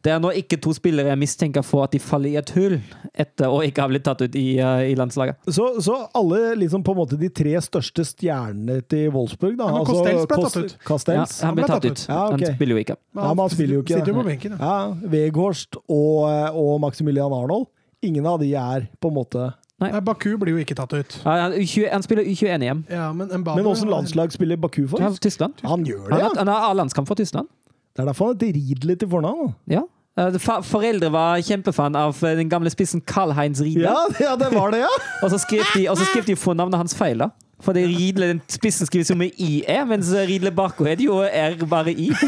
det 0.06 0.14
er 0.14 0.22
nå 0.24 0.32
ikke 0.40 0.60
to 0.64 0.74
spillere 0.78 1.12
jeg 1.12 1.20
mistenker 1.20 1.66
for 1.66 1.86
at 1.86 1.96
de 1.96 2.02
faller 2.04 2.34
i 2.34 2.40
et 2.40 2.54
hull 2.56 2.78
etter 3.20 3.52
å 3.52 3.60
ikke 3.68 3.84
ha 3.84 3.92
blitt 3.92 4.06
tatt 4.08 4.24
ut 4.24 4.38
i, 4.40 4.48
uh, 4.64 4.82
i 4.88 4.96
landslaget. 5.00 5.42
Så, 5.52 5.70
så 5.84 5.98
alle 6.18 6.56
liksom 6.64 6.86
på 6.88 6.96
en 6.96 7.02
måte 7.02 7.20
de 7.20 7.32
tre 7.34 7.56
største 7.64 8.08
stjernene 8.08 8.80
til 8.90 9.10
Wolfsburg, 9.16 9.58
da 9.60 9.70
Ja, 9.70 9.78
men 9.78 9.90
Castells 9.90 10.30
ble 10.30 10.42
tatt 10.46 10.60
ut. 10.60 10.78
Ja, 11.20 11.26
han 11.50 11.60
ble 11.60 11.70
tatt 11.70 11.90
ut. 11.90 12.06
Ja, 12.08 12.22
okay. 12.32 12.48
Han 12.48 12.60
spiller 12.60 12.78
jo 12.78 12.86
ikke. 12.86 13.00
Ja, 13.20 13.28
men 13.28 13.44
han 13.44 13.56
spiller 13.56 13.80
jo 13.80 13.86
ikke. 13.86 14.00
Sitter 14.00 14.14
jo 14.16 14.22
på 14.22 14.28
benken. 14.30 14.56
Ja. 14.60 14.70
Ja, 14.70 15.10
Weghorst 15.12 15.80
og, 15.88 16.30
og 16.56 16.80
Maximilian 16.84 17.34
Arnold. 17.36 17.70
Ingen 18.06 18.28
av 18.30 18.40
de 18.40 18.54
er 18.56 18.88
på 19.02 19.12
en 19.12 19.18
måte 19.18 19.50
Nei, 19.80 19.92
Baku 20.04 20.34
blir 20.42 20.58
jo 20.58 20.64
ikke 20.64 20.76
tatt 20.76 20.92
ut. 20.92 21.14
Ja, 21.24 21.36
han, 21.46 21.54
U20, 21.56 21.86
han 21.92 22.04
spiller 22.04 22.28
U21-EM. 22.28 22.82
Ja, 22.92 23.12
men 23.16 23.32
Mbappe 23.32 23.62
Men 23.62 23.70
åssen 23.72 23.92
landslag 23.92 24.34
spiller 24.36 24.60
Baku 24.60 24.84
for? 24.92 25.00
Han 25.00 25.14
er 25.16 25.22
Tyskland. 25.24 25.54
Han 25.64 25.86
gjør 25.88 26.10
det, 26.10 26.20
ja! 26.20 26.32
han 26.38 26.52
har 26.52 26.68
A-landskamp 26.72 27.08
for 27.08 27.16
Tyskland. 27.20 27.48
Det 27.96 28.04
er 28.04 28.12
derfor 28.12 28.34
han 28.34 28.36
heter 28.36 28.60
Riedle 28.60 28.96
til 29.00 29.10
fornavn. 29.10 29.54
Ja. 29.72 29.86
Eh, 30.20 30.36
Foreldre 30.68 31.12
var 31.12 31.40
kjempefan 31.48 31.96
av 31.96 32.20
eh, 32.24 32.36
den 32.40 32.50
gamle 32.52 32.72
spissen 32.74 33.02
Karl-Heinz 33.08 33.62
Riedle. 33.64 33.88
Ja, 33.88 34.04
ja, 34.20 34.36
det 34.40 34.52
var 34.56 34.72
det, 34.76 34.84
ja! 34.84 34.92
Og 35.24 35.32
så 35.32 35.40
skrev 35.40 35.64
de, 35.76 35.88
så 35.88 36.06
skrev 36.12 36.28
de 36.28 36.36
fornavnet 36.36 36.80
hans 36.80 36.96
feil. 36.96 37.24
da. 37.24 37.30
Fordi 37.64 37.86
Riedle, 37.88 38.28
den 38.34 38.42
spissen 38.52 38.88
skrives 38.88 39.10
jo 39.12 39.16
med 39.20 39.32
IE, 39.40 39.80
mens 39.88 40.12
Riedle 40.12 40.52
Barco 40.52 40.84
heter 40.88 41.04
jo 41.08 41.22
R 41.24 41.56
bare 41.70 41.92
I. 41.92 42.12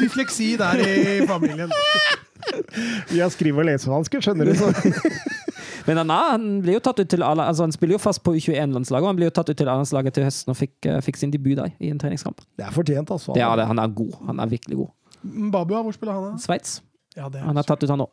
Dysleksi 0.00 0.56
der 0.58 0.78
i 0.86 1.26
familien. 1.26 1.72
Vi 3.10 3.20
har 3.20 3.32
skrive- 3.32 3.62
og 3.62 3.68
lesevansker, 3.68 4.22
skjønner 4.24 4.50
du. 4.50 4.54
Så. 4.58 4.70
Men 5.86 6.00
han, 6.00 6.10
er, 6.10 6.30
han 6.32 6.46
blir 6.64 6.78
jo 6.78 6.82
tatt 6.84 7.00
ut 7.02 7.10
til 7.12 7.24
altså 7.24 7.66
han 7.66 7.74
spiller 7.74 7.98
jo 7.98 8.00
fast 8.02 8.22
på 8.24 8.32
U21-landslaget, 8.38 9.04
og 9.04 9.10
han 9.12 9.18
blir 9.18 9.28
jo 9.28 9.34
tatt 9.36 9.50
ut 9.52 9.58
til 9.60 9.68
A-landslaget 9.68 10.16
til 10.16 10.24
høsten 10.24 10.54
og 10.54 10.58
fikk, 10.58 10.74
eh, 10.88 11.00
fikk 11.04 11.20
sin 11.20 11.32
debut 11.34 11.58
der 11.60 11.74
i 11.76 11.92
en 11.92 12.00
treningskamp. 12.00 12.40
Det 12.56 12.64
er 12.64 12.72
fortjent, 12.74 13.12
altså. 13.12 13.36
Det 13.36 13.44
er 13.44 13.60
det. 13.60 13.66
Han 13.68 13.82
er 13.82 13.92
god. 14.00 14.14
Han 14.30 14.40
er 14.40 14.52
virkelig 14.54 14.80
god. 14.80 14.92
Babua, 15.52 15.82
hvor 15.84 15.96
spiller 15.96 16.16
han? 16.16 16.38
Sveits. 16.40 16.78
Ja, 17.16 17.28
Han 17.28 17.56
er 17.56 17.62
tatt 17.66 17.84
ut, 17.84 17.90
han 17.90 18.02
òg. 18.02 18.10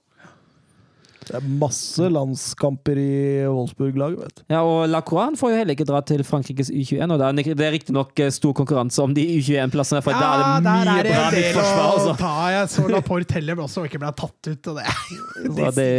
Det 1.21 1.35
er 1.37 1.43
masse 1.61 2.07
landskamper 2.09 2.97
i 2.97 3.11
Wolfsburg-laget, 3.45 4.19
vet 4.23 4.39
du. 4.39 4.43
Ja, 4.49 4.61
og 4.65 4.87
Lacroix 4.89 5.37
får 5.39 5.51
jo 5.53 5.57
heller 5.59 5.75
ikke 5.77 5.85
dra 5.85 5.99
til 6.01 6.23
Frankrikes 6.25 6.71
U21. 6.73 7.11
og 7.13 7.19
Det 7.21 7.27
er, 7.27 7.55
det 7.59 7.65
er 7.67 7.71
riktignok 7.75 8.19
eh, 8.25 8.31
stor 8.33 8.55
konkurranse 8.57 9.03
om 9.03 9.13
de 9.13 9.23
U21-plassene, 9.37 10.01
for 10.01 10.17
da 10.17 10.31
er 10.31 10.41
det 10.41 10.47
mye 10.65 10.65
der 10.65 10.91
er 10.95 11.03
det 11.05 11.13
bra 11.13 11.27
en 11.27 11.35
del 11.35 11.45
midtforsvar. 11.45 11.85
å 11.85 11.93
Altså. 12.01 12.15
ta. 12.17 12.33
Jeg 12.55 12.71
så 12.73 12.87
Laporte 12.89 13.37
heller 13.37 13.61
også 13.67 13.85
ikke 13.87 14.01
ble 14.01 14.11
tatt 14.23 14.49
ut. 14.51 14.71
Og 14.73 14.79
det. 14.81 14.87
det, 15.61 15.69
det, 15.77 15.89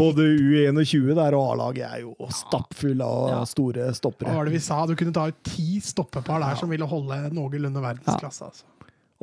Både 0.00 0.28
U21 0.32 1.14
der 1.20 1.36
og 1.38 1.52
A-laget 1.54 1.84
er 1.90 2.04
jo 2.06 2.14
stappfulle 2.32 3.04
av 3.04 3.28
Ja. 3.34 3.40
store 3.48 3.90
Hva 3.90 3.98
stoppere. 4.00 4.34
var 4.34 4.48
det 4.48 4.56
vi 4.56 4.62
sa? 4.64 4.80
Du 4.88 4.96
kunne 4.96 5.12
ta 5.14 5.28
ut 5.28 5.42
ti 5.44 5.78
stoppepar 5.84 6.40
der 6.40 6.56
som 6.60 6.72
ville 6.72 6.88
holde 6.88 7.20
noenlunde 7.36 7.84
verdensklasse. 7.84 8.48
Altså. 8.48 8.64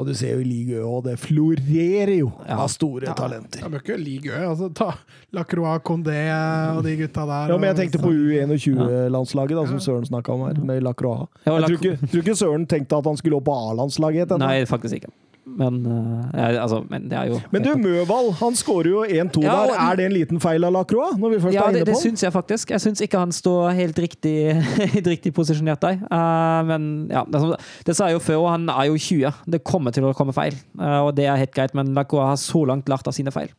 Og 0.02 0.08
du 0.10 0.16
ser 0.18 0.34
jo 0.34 0.42
i 0.42 0.48
Ligue 0.48 0.80
Ø, 0.82 0.86
og 0.98 1.04
det 1.06 1.14
florerer 1.22 2.16
jo 2.18 2.32
Ja. 2.48 2.58
av 2.64 2.70
store 2.74 3.06
Ja. 3.06 3.14
talenter. 3.14 3.62
Ja, 3.62 3.70
ikke 3.78 3.98
Ligue 4.02 4.34
Ø. 4.34 4.48
Altså, 4.50 4.72
ta 4.74 4.92
Lacroix, 5.32 5.84
Condé 5.86 6.18
og 6.76 6.82
de 6.84 6.96
gutta 6.98 7.26
der. 7.30 7.54
Ja, 7.54 7.58
men 7.62 7.70
jeg 7.70 7.78
tenkte 7.84 8.02
på 8.02 8.10
U21-landslaget, 8.10 9.56
da, 9.56 9.66
som 9.70 9.80
Søren 9.80 10.06
snakka 10.10 10.34
om 10.34 10.48
her, 10.48 10.58
med 10.66 10.82
Lacroix. 10.84 11.28
Ja, 11.46 11.56
Jeg 11.60 11.64
tror 11.64 11.78
ikke, 11.78 12.08
tror 12.12 12.22
ikke 12.26 12.36
Søren 12.42 12.66
tenkte 12.68 12.98
at 12.98 13.06
han 13.06 13.18
skulle 13.18 13.38
opp 13.38 13.46
på 13.46 13.54
A-landslaget. 13.72 14.34
Nei, 14.42 14.66
faktisk 14.66 14.96
ikke. 15.00 15.12
Men, 15.58 15.78
eh, 15.86 16.40
ja, 16.40 16.62
altså, 16.64 16.82
men 16.90 17.08
det 17.12 17.18
er 17.18 17.32
jo 17.32 17.40
Men 17.52 17.64
du, 17.66 17.72
Møvald 17.82 18.32
han 18.40 18.56
skårer 18.56 18.90
jo 18.90 19.04
1-2 19.04 19.44
Ja, 19.44 19.56
der. 19.68 19.74
Er 19.84 20.00
det 20.00 20.06
en 20.06 20.16
liten 20.16 20.42
feil 20.44 20.64
av 20.64 20.74
Lacroix? 20.76 21.18
Når 21.20 21.34
vi 21.34 21.40
først 21.44 21.56
Ja, 21.56 21.66
er 21.66 21.76
det, 21.76 21.82
inne 21.82 21.90
det 21.90 21.96
det 21.96 22.02
syns 22.02 22.24
jeg 22.24 22.34
faktisk. 22.34 22.72
Jeg 22.72 22.84
syns 22.84 23.04
ikke 23.04 23.20
han 23.20 23.34
står 23.36 23.72
helt 23.78 24.00
riktig, 24.00 24.36
helt 24.96 25.10
riktig 25.12 25.34
posisjonert 25.36 25.84
der. 25.84 26.00
Uh, 26.08 26.62
men 26.70 26.88
ja, 27.12 27.26
det, 27.28 27.42
det 27.88 27.98
sa 27.98 28.10
jeg 28.10 28.20
jo 28.20 28.24
før, 28.24 28.44
og 28.46 28.52
han 28.54 28.70
er 28.72 28.92
jo 28.92 29.00
20. 29.00 29.42
Det 29.56 29.64
kommer 29.68 29.96
til 29.96 30.08
å 30.08 30.14
komme 30.18 30.36
feil, 30.36 30.56
uh, 30.80 31.08
og 31.08 31.16
det 31.18 31.28
er 31.28 31.42
helt 31.42 31.56
greit. 31.56 31.76
Men 31.78 31.94
Lacroix 31.98 32.32
har 32.32 32.40
så 32.40 32.64
langt 32.70 32.90
lært 32.92 33.10
av 33.10 33.18
sine 33.18 33.34
feil. 33.36 33.52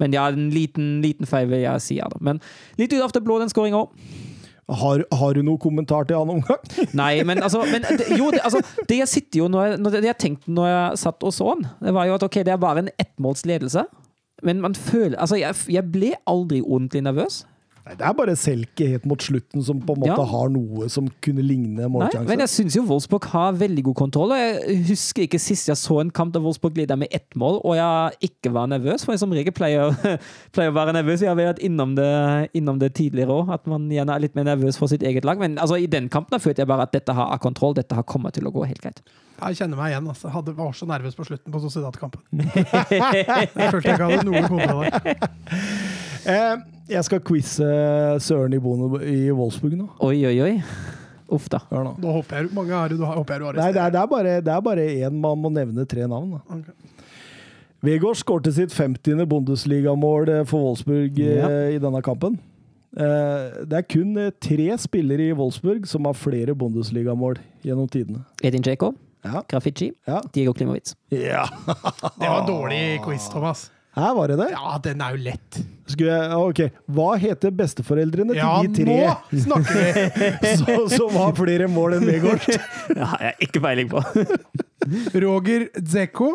Men 0.00 0.12
ja, 0.12 0.26
en 0.28 0.50
liten, 0.52 0.98
liten 1.04 1.28
feil 1.28 1.48
vil 1.50 1.64
jeg 1.64 1.84
si. 1.84 1.98
Ja, 2.00 2.08
da. 2.12 2.20
Men 2.20 2.40
litt 2.80 2.92
ut 2.92 3.02
av 3.02 3.14
det 3.16 3.24
blå, 3.24 3.38
den 3.40 3.52
skåringa 3.52 3.84
òg. 3.84 4.34
Har, 4.66 5.04
har 5.14 5.34
du 5.36 5.44
noen 5.46 5.60
kommentar 5.62 6.08
til 6.08 6.18
han 6.18 6.30
omgang? 6.32 6.58
Nei, 7.00 7.20
men 7.22 7.38
altså 7.38 7.60
men, 7.70 7.84
Jo, 8.18 8.32
det, 8.34 8.40
altså, 8.42 8.62
det 8.90 8.98
jeg 8.98 9.10
sitter 9.12 9.44
jo 9.44 9.50
når 9.52 9.76
når 9.78 10.00
det 10.00 10.08
jeg 10.08 10.18
tenkte 10.24 10.50
når 10.50 10.66
jeg 10.72 11.02
satt 11.04 11.22
og 11.22 11.34
så 11.34 11.52
han, 11.52 11.68
det 11.84 11.94
var 11.94 12.08
jo 12.08 12.16
at 12.18 12.26
ok, 12.26 12.40
det 12.42 12.54
er 12.54 12.62
bare 12.62 12.82
en 12.82 12.90
ettmålsledelse. 12.98 13.86
Men 14.42 14.60
man 14.60 14.74
føler 14.74 15.14
Altså, 15.22 15.38
jeg, 15.38 15.54
jeg 15.70 15.92
ble 15.92 16.10
aldri 16.26 16.60
ordentlig 16.64 17.04
nervøs. 17.06 17.44
Nei, 17.86 17.94
det 17.94 18.02
er 18.02 18.14
bare 18.18 18.32
Selke 18.34 18.86
helt 18.90 19.04
mot 19.06 19.22
slutten 19.22 19.62
som 19.62 19.78
på 19.86 19.94
en 19.94 20.00
måte 20.02 20.16
Ja. 20.18 20.24
har 20.26 20.48
noe 20.50 20.88
som 20.90 21.06
kunne 21.22 21.44
ligne 21.46 21.86
målsjanse. 21.86 22.26
men 22.26 22.40
jeg 22.42 22.48
syns 22.50 22.74
jo 22.74 22.82
Wolfsburg 22.82 23.24
har 23.30 23.52
veldig 23.52 23.84
god 23.84 23.94
kontroll. 23.94 24.32
og 24.32 24.38
Jeg 24.38 24.80
husker 24.88 25.22
ikke 25.22 25.38
sist 25.38 25.68
jeg 25.68 25.76
så 25.78 26.00
en 26.00 26.10
kamp 26.10 26.32
der 26.34 26.40
Wolfsburg 26.42 26.76
leda 26.76 26.96
med 26.96 27.08
ett 27.12 27.30
mål, 27.36 27.60
og 27.64 27.76
jeg 27.76 28.30
ikke 28.32 28.52
var 28.52 28.66
nervøs. 28.66 29.04
For 29.04 29.12
jeg 29.12 29.20
som 29.20 29.30
regel 29.30 29.52
pleier, 29.54 29.94
pleier 30.52 30.72
å 30.72 30.74
være 30.74 30.96
nervøs. 30.98 31.20
Jeg 31.22 31.28
har 31.30 31.36
vært 31.38 31.62
innom 31.62 31.94
det, 31.94 32.50
innom 32.58 32.80
det 32.82 32.92
tidligere 32.98 33.30
òg, 33.30 33.54
at 33.54 33.66
man 33.70 33.86
gjerne 33.88 34.16
er 34.16 34.18
litt 34.26 34.34
mer 34.34 34.44
nervøs 34.50 34.76
for 34.76 34.88
sitt 34.90 35.02
eget 35.06 35.24
lag. 35.24 35.38
Men 35.38 35.54
altså, 35.56 35.78
i 35.78 35.86
den 35.86 36.08
kampen 36.08 36.40
følte 36.42 36.64
jeg 36.64 36.66
bare 36.66 36.82
at 36.82 36.92
dette 36.92 37.14
har 37.14 37.38
kontroll. 37.38 37.74
Dette 37.78 37.94
har 37.94 38.02
kommet 38.02 38.34
til 38.34 38.48
å 38.48 38.52
gå 38.52 38.66
helt 38.66 38.82
greit. 38.82 39.00
Jeg 39.36 39.58
kjenner 39.60 39.76
meg 39.78 39.92
igjen. 39.92 40.08
Altså. 40.08 40.30
Hadde, 40.32 40.54
var 40.56 40.72
så 40.76 40.88
nervøs 40.88 41.16
på 41.18 41.26
slutten 41.28 41.52
på 41.52 41.60
Sociedad-kampen. 41.66 42.22
Jeg 42.40 43.50
følte 43.52 43.88
jeg 43.88 43.98
ikke 43.98 44.08
hadde 44.10 44.26
noe 44.28 44.42
kontroll 44.48 44.90
der. 44.90 45.16
Eh, 46.26 46.56
jeg 46.90 47.04
skal 47.06 47.20
quize 47.22 47.66
Søren 48.18 48.54
i 48.56 48.58
Bono 48.58 48.96
i 48.98 49.28
Wolfsburg 49.30 49.76
nå. 49.78 49.84
Oi, 50.02 50.16
oi, 50.26 50.32
oi. 50.42 50.54
Uff 51.36 51.46
da. 51.52 51.60
Hør 51.70 51.84
nå. 51.86 51.92
Nå 52.02 52.14
håper 52.16 52.40
jeg, 52.40 52.50
mange 52.56 52.74
er 52.74 52.90
du 52.90 53.04
håper 53.06 53.36
jeg 53.36 53.54
du 53.54 53.60
Nei, 53.60 53.68
det 53.76 53.82
er, 53.84 53.92
det 53.94 54.00
er 54.00 54.08
bare 54.10 54.32
det 54.42 54.52
er 54.56 54.64
bare 54.66 54.88
én 55.06 55.20
man 55.22 55.38
må 55.38 55.52
nevne 55.54 55.86
tre 55.86 56.02
navn. 56.10 56.34
Da. 56.34 56.58
Okay. 56.58 56.74
Vegård 57.86 58.18
skårte 58.18 58.50
sitt 58.56 58.74
50. 58.74 59.22
Bundesligamål 59.30 60.32
eh, 60.40 60.42
for 60.50 60.66
Wolfsburg 60.66 61.22
eh, 61.22 61.38
Ja. 61.38 61.54
i 61.76 61.78
denne 61.86 62.02
kampen. 62.02 62.40
Eh, 62.98 63.62
det 63.70 63.78
er 63.84 63.86
kun 63.86 64.18
tre 64.42 64.68
spillere 64.82 65.30
i 65.30 65.36
Wolfsburg 65.38 65.86
som 65.86 66.10
har 66.10 66.18
flere 66.18 66.58
Bundesligamål 66.58 67.38
gjennom 67.62 67.86
tidene. 67.92 68.24
Edin 68.42 68.66
Dzeko, 68.66 68.96
Ja. 69.26 69.42
Graffiti, 69.50 69.90
Ja. 70.06 70.20
Diego 70.34 70.52
Klimovic. 70.56 70.94
ja. 71.10 71.46
Det 72.20 72.28
var 72.28 72.40
en 72.42 72.46
dårlig 72.50 73.00
quiz, 73.04 73.28
Thomas. 73.32 73.70
Her 73.96 74.12
var 74.12 74.28
det 74.28 74.34
det. 74.36 74.50
Ja, 74.52 74.74
den 74.84 75.00
er 75.00 75.14
jo 75.16 75.22
lett. 75.24 75.56
Skulle 75.88 76.12
jeg, 76.12 76.36
ok. 76.36 76.58
Hva 76.92 77.06
heter 77.16 77.52
besteforeldrene 77.56 78.34
til 78.34 78.42
Ja, 78.42 78.58
de 78.60 78.74
tre 78.76 78.96
nå 78.98 79.44
snakker 79.46 79.78
vi! 79.78 80.50
som, 80.92 81.14
har 81.16 81.32
flere 81.38 81.68
mål 81.72 81.96
enn 81.96 82.04
Vegård? 82.10 82.44
jeg 82.92 83.08
har 83.14 83.40
ikke 83.46 83.62
peiling 83.64 83.88
på. 83.88 84.02
Roger 85.24 85.64
Dzeko. 85.80 86.34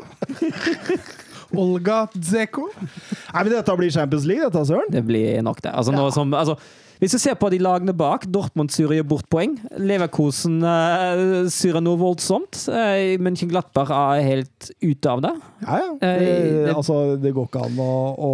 Olga 1.53 2.05
Dzeko. 2.15 2.69
Nei, 2.79 3.43
men 3.43 3.51
Dette 3.53 3.75
blir 3.77 3.91
Champions 3.93 4.25
League, 4.29 4.47
dette, 4.47 4.65
Søren. 4.71 4.89
Det 4.93 5.03
blir 5.05 5.41
nok 5.45 5.61
det. 5.61 5.73
Altså, 5.75 5.93
nå 5.95 6.07
som, 6.15 6.33
altså, 6.33 6.57
hvis 7.01 7.15
du 7.15 7.17
ser 7.17 7.33
på 7.41 7.49
de 7.49 7.57
lagene 7.57 7.93
bak, 7.97 8.27
Dortmund 8.29 8.69
surer 8.69 8.99
jo 8.99 9.03
bort 9.09 9.25
poeng. 9.33 9.55
Leverkosen 9.81 10.59
uh, 10.61 11.47
surer 11.49 11.81
noe 11.81 11.97
voldsomt. 11.97 12.59
Uh, 12.69 13.17
Mönchenglattberg 13.25 13.89
er 13.97 14.21
helt 14.27 14.69
ute 14.85 15.09
av 15.09 15.23
det. 15.25 15.31
Ja, 15.65 15.79
ja. 15.81 15.89
Eh, 15.97 16.19
Det, 16.21 16.29
det- 16.67 16.75
altså, 16.77 16.99
det 17.17 17.33
går 17.33 17.49
ikke 17.49 17.63
an 17.65 17.81
å, 17.81 17.89
å, 18.29 18.31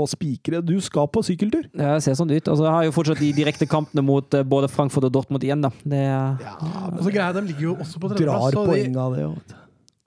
å 0.00 0.02
spikre. 0.08 0.62
Du 0.64 0.74
skal 0.80 1.06
på 1.12 1.20
sykkeltur. 1.28 1.68
Det 1.76 1.92
ser 2.06 2.16
sånn 2.16 2.32
ut. 2.32 2.48
Altså, 2.48 2.64
jeg 2.64 2.72
har 2.78 2.88
jo 2.88 2.96
fortsatt 2.96 3.20
de 3.20 3.28
direkte 3.36 3.68
kampene 3.68 4.02
mot 4.04 4.34
eh, 4.34 4.42
både 4.42 4.72
Frankfurt 4.72 5.04
og 5.10 5.12
Dortmund 5.18 5.44
igjen. 5.44 5.60
Da. 5.68 5.70
Det, 5.84 6.02
Og 6.96 7.04
så 7.04 7.12
greia, 7.12 7.32
De 7.36 7.44
ligger 7.52 7.68
jo 7.70 7.76
også 7.76 8.00
på 8.00 8.08
Drar 8.14 8.18
tredjeplass. 8.48 8.72
poeng 8.72 8.96
av 9.04 9.16
det. 9.20 9.28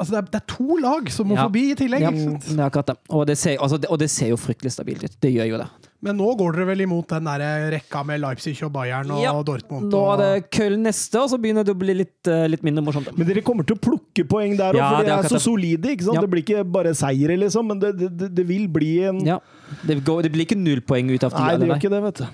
Altså, 0.02 0.15
det, 0.15 0.18
er, 0.18 0.30
det 0.34 0.40
er 0.41 0.48
to 0.49 0.78
lag 0.82 1.10
som 1.14 1.28
må 1.30 1.36
Ja. 1.38 1.44
forbi 1.45 1.68
i 1.72 1.78
tillegg. 1.78 2.02
ja, 2.02 2.10
ikke 2.10 2.26
sant? 2.26 2.49
det 2.49 2.57
er 2.57 2.65
akkurat 2.72 2.88
det. 2.90 2.98
Og 3.14 3.28
det, 3.30 3.38
ser, 3.38 3.57
altså, 3.61 3.78
det. 3.78 3.90
og 3.94 3.99
det 4.02 4.10
ser 4.10 4.32
jo 4.34 4.38
fryktelig 4.41 4.72
stabilt 4.73 5.03
ut. 5.06 5.19
Det 5.22 5.30
gjør 5.36 5.52
jo 5.52 5.60
det. 5.61 5.68
Men 6.02 6.18
nå 6.18 6.32
går 6.40 6.56
dere 6.56 6.65
vel 6.72 6.82
imot 6.82 7.11
den 7.14 7.28
der 7.30 7.44
rekka 7.76 7.99
med 8.10 8.22
Leipzig 8.23 8.56
og 8.65 8.72
Bayern 8.73 9.11
og 9.14 9.19
Ja. 9.22 9.34
Dortmund. 9.45 9.91
Nå 9.94 9.99
er 10.14 10.18
det 10.22 10.49
Köln 10.49 10.82
neste, 10.88 11.19
og 11.22 11.30
så 11.30 11.38
begynner 11.38 11.64
det 11.68 11.76
å 11.76 11.78
bli 11.78 11.94
litt, 11.94 12.28
eh, 12.28 12.48
litt 12.49 12.64
mindre 12.65 12.82
morsomt. 12.84 13.11
Men 13.15 13.28
dere 13.28 13.44
kommer 13.45 13.64
til 13.69 13.76
å 13.78 13.80
plukke 13.80 14.26
poeng 14.28 14.57
der 14.57 14.73
òg, 14.73 14.80
Ja, 14.82 14.90
for 14.90 15.03
det 15.03 15.06
de 15.06 15.14
er 15.14 15.19
er 15.19 15.30
så 15.30 15.38
det. 15.38 15.41
solide. 15.45 15.86
ikke 15.94 16.03
sant? 16.07 16.15
Ja. 16.18 16.22
Det 16.26 16.30
blir 16.32 16.41
ikke 16.44 16.64
bare 16.72 16.94
seire, 16.98 17.38
liksom, 17.38 17.68
men 17.68 17.80
det, 17.80 17.91
det, 18.18 18.34
det 18.34 18.48
vil 18.48 18.68
bli 18.68 19.03
en 19.06 19.19
Ja. 19.26 19.38
Det, 19.86 20.03
går, 20.03 20.23
det 20.23 20.32
blir 20.34 20.45
ikke 20.48 20.57
null 20.57 20.82
poeng 20.82 21.11
ut 21.14 21.23
av 21.23 21.32
Nei, 21.38 21.57
det 21.57 21.68
gjør 21.69 21.78
ikke 21.78 21.94
det, 21.94 22.02
vet 22.10 22.15
du. 22.15 22.26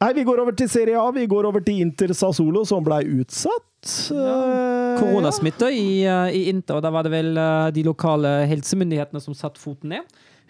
Nei, 0.00 0.12
Vi 0.12 0.24
går 0.24 0.40
over 0.42 0.52
til 0.52 0.68
Serie 0.68 0.98
A. 1.00 1.10
Vi 1.12 1.26
går 1.26 1.46
over 1.46 1.60
til 1.64 1.80
Inter 1.80 2.08
Sassolo, 2.12 2.64
som 2.66 2.82
ble 2.84 2.98
utsatt. 3.22 3.62
Ja. 4.10 4.98
Koronasmitte 4.98 5.70
i, 5.70 6.02
eh, 6.04 6.34
i 6.34 6.48
Inter, 6.50 6.76
og 6.76 6.82
da 6.82 6.90
var 6.90 7.04
det 7.04 7.12
vel 7.12 7.36
eh, 7.38 7.70
de 7.70 7.82
lokale 7.86 8.46
helsemyndighetene 8.50 9.20
som 9.22 9.34
satte 9.34 9.60
foten 9.62 9.90
ned. 9.94 10.02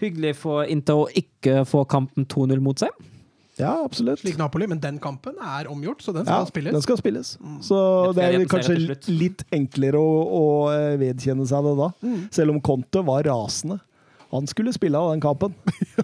Hyggelig 0.03 0.35
for 0.37 0.65
Inter 0.71 1.05
å 1.05 1.09
ikke 1.15 1.63
få 1.69 1.85
kampen 1.89 2.27
2-0 2.27 2.61
mot 2.65 2.79
seg. 2.83 2.91
Ja, 3.55 3.85
absolutt. 3.85 4.19
slik 4.19 4.35
Napoli, 4.39 4.67
men 4.67 4.81
den 4.83 4.97
kampen 4.99 5.37
er 5.39 5.69
omgjort, 5.71 6.03
så 6.03 6.13
den 6.13 6.25
skal 6.27 6.41
Ja, 6.43 6.47
spilles. 6.49 6.73
den 6.75 6.83
skal 6.83 6.97
spilles. 6.99 7.29
Så 7.63 7.77
det 8.17 8.25
er 8.25 8.45
kanskje 8.51 8.75
litt 9.15 9.45
enklere 9.55 10.01
å, 10.01 10.17
å 10.27 10.45
eh, 10.75 10.97
vedkjenne 10.99 11.47
seg 11.47 11.63
det 11.69 11.75
da. 11.79 11.89
Mm. 12.03 12.17
Selv 12.35 12.51
om 12.57 12.61
Conte 12.61 13.05
var 13.07 13.23
rasende. 13.23 13.79
Han 14.35 14.49
skulle 14.51 14.73
spille 14.75 14.99
av 14.99 15.13
den 15.13 15.23
kampen. 15.23 15.55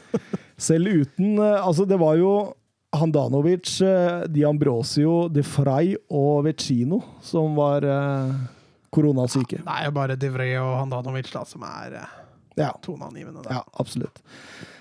Selv 0.60 0.86
uten 0.92 1.38
eh, 1.40 1.58
Altså, 1.66 1.88
det 1.88 1.98
var 1.98 2.14
jo 2.20 2.54
Handanovic, 2.94 3.80
eh, 3.82 4.28
Di 4.30 4.44
Ambrosio, 4.46 5.26
De 5.28 5.42
Frey 5.42 5.96
og 6.10 6.44
Vecino 6.46 7.02
som 7.22 7.56
var 7.58 7.82
koronasyke. 7.82 8.94
koronasyke. 8.94 9.58
Det 9.66 9.74
er 9.74 9.84
jo 9.90 9.92
bare 9.98 10.16
Divre 10.18 10.48
og 10.62 10.76
Handanovic 10.84 11.32
da, 11.34 11.42
som 11.44 11.62
er 11.66 11.98
Ja, 12.62 12.72
toneangivende. 12.84 13.44
der. 13.46 13.58
ja, 13.58 13.64
absolutt. 13.82 14.22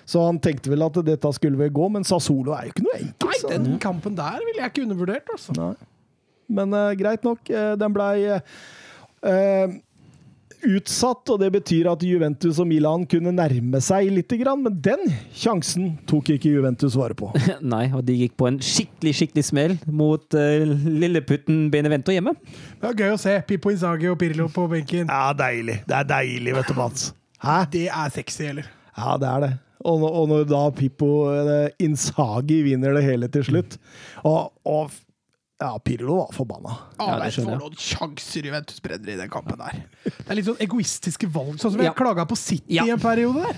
Så 0.09 0.23
han 0.25 0.39
tenkte 0.41 0.71
vel 0.73 0.81
at 0.81 0.97
dette 1.05 1.33
skulle 1.37 1.59
vel 1.59 1.69
gå, 1.69 1.89
men 1.93 2.07
Sassolo 2.07 2.55
er 2.57 2.69
jo 2.69 2.73
ikke 2.73 2.85
noe 2.87 2.97
enkelt. 2.97 3.27
Nei, 3.29 3.37
så- 3.41 3.51
den 3.53 3.79
kampen 3.83 4.15
der 4.17 4.39
ville 4.45 4.63
jeg 4.63 4.71
ikke 4.73 4.87
undervurdert, 4.87 5.29
altså. 5.35 5.53
Nei. 5.57 5.75
Men 6.49 6.73
uh, 6.73 6.93
greit 6.97 7.23
nok. 7.23 7.45
Uh, 7.53 7.75
den 7.77 7.93
blei 7.93 8.15
uh, 8.33 9.75
utsatt, 10.65 11.29
og 11.29 11.39
det 11.39 11.51
betyr 11.53 11.87
at 11.91 12.01
Juventus 12.03 12.57
og 12.59 12.67
Milan 12.67 13.05
kunne 13.09 13.31
nærme 13.35 13.79
seg 13.83 14.09
litt, 14.11 14.33
men 14.59 14.81
den 14.81 15.05
sjansen 15.31 15.93
tok 16.09 16.33
ikke 16.35 16.51
Juventus 16.51 16.97
vare 16.99 17.13
på. 17.13 17.29
Nei, 17.61 17.85
og 17.93 18.03
de 18.07 18.17
gikk 18.23 18.35
på 18.39 18.49
en 18.49 18.59
skikkelig 18.59 19.13
skikkelig 19.21 19.45
smell 19.45 19.77
mot 19.85 20.25
uh, 20.33 20.65
lilleputten 20.89 21.69
Benevento 21.71 22.11
hjemme. 22.11 22.33
Det 22.41 22.81
var 22.89 22.97
gøy 22.97 23.13
å 23.13 23.21
se 23.21 23.37
Pippo 23.47 23.71
Inzaghi 23.71 24.09
og 24.11 24.19
Pirlo 24.19 24.49
på 24.51 24.67
benken. 24.71 25.07
Ja, 25.07 25.31
deilig. 25.37 25.83
Det 25.87 26.01
er 26.01 26.11
deilig, 26.17 26.57
vet 26.57 26.73
du, 26.73 26.77
Mats. 26.81 27.11
Hæ? 27.43 27.65
Det 27.71 27.87
er 27.87 28.09
sexy, 28.13 28.41
eller? 28.49 28.67
Ja, 28.97 29.17
det 29.17 29.27
er 29.29 29.39
det. 29.45 29.51
Og, 29.87 30.01
og 30.03 30.25
når 30.27 30.43
da 30.49 30.63
Pippo 30.75 31.07
Insagi 31.31 31.85
Inzaghi 31.85 32.57
vinner 32.65 32.97
det 32.97 33.03
hele 33.05 33.29
til 33.31 33.45
slutt 33.47 33.77
Og, 34.27 34.49
og 34.67 34.91
ja, 35.61 35.69
Pirlo 35.83 36.17
var 36.17 36.33
forbanna. 36.35 36.73
Ja, 36.99 37.05
Ja, 37.07 37.15
det 37.15 37.23
det 37.29 37.33
skjønner 37.37 37.53
jeg. 37.53 37.59
for 37.59 37.63
noen 37.69 37.79
sjanser 37.79 38.45
Juventus 38.47 38.79
brenner 38.83 39.11
i 39.13 39.17
den 39.19 39.29
kampen 39.31 39.57
der. 39.59 39.79
Det 40.05 40.27
er 40.29 40.35
litt 40.39 40.45
sånn 40.47 40.59
egoistiske 40.63 41.27
valg, 41.31 41.57
sånn 41.59 41.71
som 41.73 41.79
vi 41.79 41.87
Ja. 41.87 41.93
klaga 41.95 42.25
på 42.27 42.35
City 42.39 42.75
Ja. 42.75 42.85
i 42.85 42.91
en 42.91 42.99
periode 42.99 43.43
der. 43.43 43.55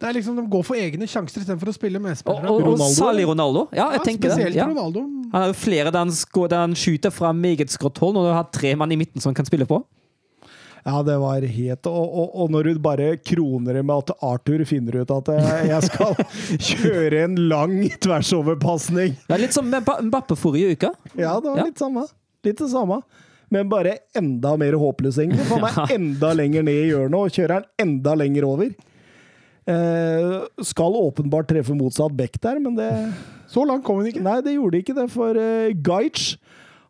Det 0.00 0.08
er 0.08 0.12
liksom, 0.18 0.36
De 0.36 0.46
går 0.50 0.64
for 0.64 0.74
egne 0.76 1.06
sjanser 1.08 1.40
istedenfor 1.40 1.68
å 1.68 1.74
spille 1.76 1.98
med 2.00 2.10
medspillere. 2.12 2.44
og, 2.48 2.60
og 2.60 2.66
Ronaldo, 2.74 2.94
særlig? 2.96 3.26
Ronaldo. 3.28 3.68
Ja, 3.72 3.90
jeg 3.92 4.00
Ja, 4.00 4.04
tenker 4.04 4.28
det. 4.28 4.32
spesielt 4.36 4.54
Ja. 4.56 4.66
Ronaldo. 4.68 5.00
Han 5.32 5.40
har 5.40 5.46
jo 5.48 5.52
flere 5.54 5.90
der 5.92 5.98
han, 5.98 6.08
skå- 6.08 6.48
der 6.48 6.58
han 6.64 6.74
skyter 6.74 7.10
fra 7.12 7.32
meget 7.32 7.68
skrått 7.70 7.98
hold, 7.98 8.14
når 8.14 8.28
du 8.28 8.32
har 8.34 8.44
tre 8.52 8.74
mann 8.74 8.92
i 8.92 8.96
midten 8.96 9.20
som 9.20 9.30
han 9.30 9.34
kan 9.34 9.46
spille 9.46 9.66
på. 9.66 9.84
Ja, 10.84 10.98
det 11.02 11.14
var 11.16 11.40
helt 11.48 11.86
og, 11.88 12.02
og, 12.20 12.32
og 12.42 12.50
når 12.52 12.66
du 12.68 12.78
bare 12.84 13.06
kroner 13.24 13.78
det 13.78 13.84
med 13.88 14.02
at 14.02 14.10
Arthur 14.20 14.64
finner 14.68 14.98
ut 15.00 15.12
at 15.14 15.30
eh, 15.32 15.62
jeg 15.70 15.86
skal 15.86 16.12
kjøre 16.70 17.22
en 17.24 17.36
lang 17.48 17.76
tversoverpasning 18.04 19.14
Det 19.24 19.32
er 19.38 19.40
litt 19.46 19.56
som 19.56 19.70
Mbappe 19.72 20.36
forrige 20.36 20.74
uke. 20.76 20.90
Ja, 21.16 21.38
det 21.40 21.48
var 21.54 21.62
Ja. 21.62 21.68
litt 21.70 21.80
samme. 21.80 22.04
Litt 22.44 22.60
det 22.60 22.68
samme. 22.68 23.00
Men 23.54 23.68
bare 23.72 23.96
enda 24.18 24.56
mer 24.60 24.76
håpløs, 24.80 25.16
egentlig. 25.22 25.46
Får 25.48 25.62
han 25.64 25.78
Ja. 25.80 25.86
enda 25.96 26.32
lenger 26.36 26.64
ned 26.68 26.82
i 26.82 26.90
hjørnet 26.90 27.16
og 27.16 27.32
kjører 27.32 27.62
den 27.64 27.86
enda 27.88 28.14
lenger 28.20 28.44
over. 28.48 28.74
Eh, 29.64 30.34
skal 30.68 30.92
åpenbart 31.00 31.48
treffe 31.48 31.72
motsatt 31.76 32.12
bekk 32.18 32.36
der, 32.44 32.58
men 32.60 32.74
det 32.76 32.90
Så 33.48 33.64
langt 33.64 33.84
kom 33.86 34.02
hun 34.02 34.08
ikke. 34.10 34.20
Nei, 34.24 34.40
det 34.44 34.56
gjorde 34.58 34.80
ikke 34.82 34.96
det, 35.00 35.06
for 35.12 35.38
eh, 35.40 35.72
Gaich 35.86 36.34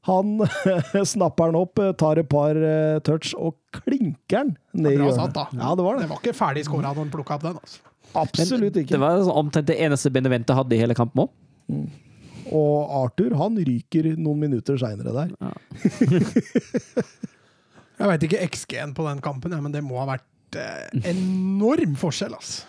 han 0.05 0.35
snapper 1.15 1.51
den 1.53 1.57
opp, 1.63 1.81
tar 2.01 2.21
et 2.21 2.29
par 2.29 2.57
eh, 2.59 2.99
touch 3.07 3.33
og 3.39 3.57
klinker 3.79 4.45
den 4.45 4.55
ned 4.85 4.93
i 4.93 5.01
hjørnet. 5.01 5.39
Ja, 5.57 5.71
det 5.75 5.85
var 5.87 5.97
Det 5.99 6.05
det. 6.05 6.11
var 6.13 6.21
ikke 6.23 6.37
ferdig 6.37 6.65
skåra 6.69 6.91
da 6.93 7.01
han 7.01 7.13
plukka 7.15 7.39
opp 7.39 7.47
den. 7.47 7.57
altså. 7.61 7.81
Absolutt 8.15 8.77
Det 8.87 9.01
var 9.01 9.17
sånn 9.25 9.35
omtrent 9.41 9.67
det 9.73 9.79
eneste 9.83 10.11
Benevente 10.15 10.55
hadde 10.55 10.77
i 10.77 10.79
hele 10.83 10.95
kampen 10.95 11.25
òg. 11.25 11.31
Og 12.55 12.93
Arthur 13.01 13.33
han 13.41 13.57
ryker 13.57 14.11
noen 14.21 14.39
minutter 14.45 14.77
seinere 14.79 15.15
der. 15.17 15.33
Jeg 17.95 18.11
veit 18.11 18.25
ikke 18.27 18.43
XG-en 18.51 18.93
på 18.95 19.07
den 19.07 19.21
kampen, 19.25 19.55
men 19.65 19.73
det 19.75 19.81
må 19.87 20.01
ha 20.03 20.07
vært 20.13 20.59
eh, 20.59 21.11
enorm 21.15 21.95
forskjell. 21.99 22.35
altså. 22.37 22.67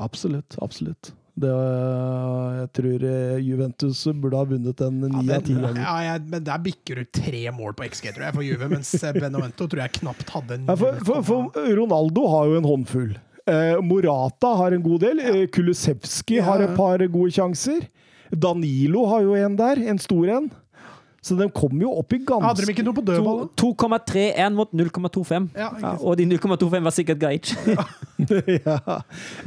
Absolutt. 0.00 0.56
Absolutt. 0.64 1.10
Det, 1.40 1.50
øh, 1.50 2.58
jeg 2.60 2.68
tror 2.76 3.06
eh, 3.10 3.38
Juventus 3.46 4.02
burde 4.20 4.40
ha 4.40 4.48
vunnet 4.50 4.82
en 4.84 5.00
ni 5.06 5.24
av 5.24 5.46
ti 5.46 5.56
ganger. 5.56 5.80
ja, 5.80 5.94
jeg, 6.06 6.26
men 6.34 6.44
Der 6.46 6.62
bikker 6.66 7.00
du 7.00 7.08
tre 7.20 7.42
mål 7.56 7.74
på 7.78 7.88
XG, 7.88 8.10
tror 8.12 8.26
jeg, 8.28 8.36
for 8.36 8.46
Juve, 8.46 8.68
mens 8.74 8.92
Benovento 9.16 9.68
tror 9.70 9.84
jeg 9.86 9.96
knapt 10.00 10.34
hadde 10.34 10.58
en 10.58 10.68
Ja, 10.68 10.76
for, 10.82 11.00
for, 11.06 11.24
for 11.26 11.74
Ronaldo 11.80 12.26
har 12.34 12.50
jo 12.50 12.60
en 12.60 12.68
håndfull. 12.68 13.14
Eh, 13.50 13.80
Morata 13.82 14.54
har 14.60 14.76
en 14.76 14.84
god 14.84 15.00
del. 15.06 15.22
Ja. 15.24 15.46
Kulusevski 15.54 16.40
har 16.44 16.62
et 16.64 16.76
par 16.76 17.02
gode 17.08 17.32
sjanser. 17.34 17.88
Danilo 18.30 19.06
har 19.10 19.24
jo 19.26 19.34
en 19.34 19.56
der, 19.58 19.80
en 19.90 19.98
stor 19.98 20.28
en. 20.36 20.50
Så 21.20 21.36
de 21.36 21.50
kom 21.52 21.76
jo 21.82 21.90
opp 22.00 22.14
i 22.16 22.18
ganske 22.24 22.46
Hadde 22.48 22.64
de 22.64 22.72
ikke 22.72 22.84
noe 22.86 22.96
på 22.96 23.02
dødball? 23.04 23.42
da? 23.44 23.48
2,31 23.60 24.54
mot 24.56 24.70
0,25. 24.72 25.48
Ja, 25.58 25.66
Ja, 25.82 25.90
og 26.00 26.16
de 26.16 26.24
0,25 26.30 26.86
var 26.86 26.94
sikkert 26.96 27.20
greit. 27.20 27.50
ja. 28.64 28.78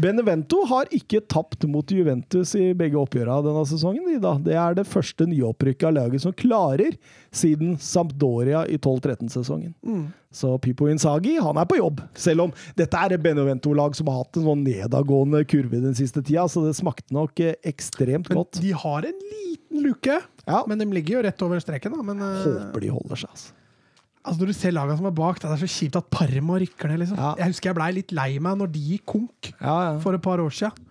Benevento 0.01 0.63
har 0.69 0.89
ikke 0.93 1.21
tapt 1.29 1.65
mot 1.69 1.89
Juventus 1.89 2.53
i 2.59 2.71
begge 2.77 2.99
oppgjørene 3.01 3.41
denne 3.47 3.63
sesongen. 3.69 4.05
da. 4.21 4.35
Det 4.45 4.53
er 4.53 4.77
det 4.77 4.85
første 4.89 5.25
nyopprykka 5.29 5.89
laget 5.93 6.21
som 6.21 6.33
klarer 6.37 6.93
siden 7.33 7.77
Sampdoria 7.81 8.65
i 8.69 8.77
12-13-sesongen. 8.77 9.73
Så 10.33 10.55
Pippo 10.61 10.87
Inzaghi 10.89 11.35
han 11.41 11.57
er 11.61 11.65
på 11.69 11.77
jobb, 11.77 12.01
selv 12.17 12.47
om 12.47 12.53
dette 12.77 12.97
er 12.97 13.13
et 13.13 13.21
Benevento-lag 13.21 13.93
som 13.97 14.09
har 14.09 14.23
hatt 14.23 14.37
en 14.39 14.47
sånn 14.47 14.63
nedadgående 14.65 15.43
kurve 15.49 15.81
den 15.83 15.93
siste 15.97 16.23
tida, 16.25 16.47
så 16.49 16.63
det 16.65 16.73
smakte 16.77 17.13
nok 17.13 17.37
ekstremt 17.61 18.29
godt. 18.33 18.57
Men 18.57 18.65
de 18.65 18.71
har 18.81 19.09
en 19.09 19.19
liten 19.29 19.83
luke, 19.85 20.17
Ja, 20.47 20.63
men 20.67 20.79
de 20.81 20.85
ligger 20.91 21.17
jo 21.19 21.25
rett 21.27 21.41
over 21.45 21.59
streken. 21.63 21.93
da. 21.95 22.01
Men 22.03 22.19
eh, 22.21 22.39
håper 22.47 22.83
de 22.83 22.89
holder 22.91 23.15
seg, 23.23 23.29
altså. 23.31 23.53
altså, 24.23 24.37
når 24.41 24.47
du 24.51 24.55
ser 24.57 24.73
lagene 24.75 24.97
som 24.99 25.05
er 25.07 25.15
bak, 25.15 25.39
det 25.39 25.51
er 25.51 25.61
så 25.61 25.69
kjipt 25.71 25.95
at 26.01 26.09
Parma 26.11 26.57
rykker 26.63 26.91
ned. 26.91 26.99
liksom. 27.03 27.17
Ja. 27.21 27.33
Jeg 27.39 27.53
husker 27.53 27.69
jeg 27.71 27.77
blei 27.79 27.91
litt 27.99 28.11
lei 28.15 28.31
meg 28.43 28.57
når 28.59 28.73
de 28.73 28.81
gikk 28.93 29.05
konk 29.13 29.53
Ja, 29.61 29.77
ja. 29.93 29.93
for 30.03 30.13
et 30.17 30.21
par 30.25 30.43
år 30.43 30.51
siden. 30.51 30.89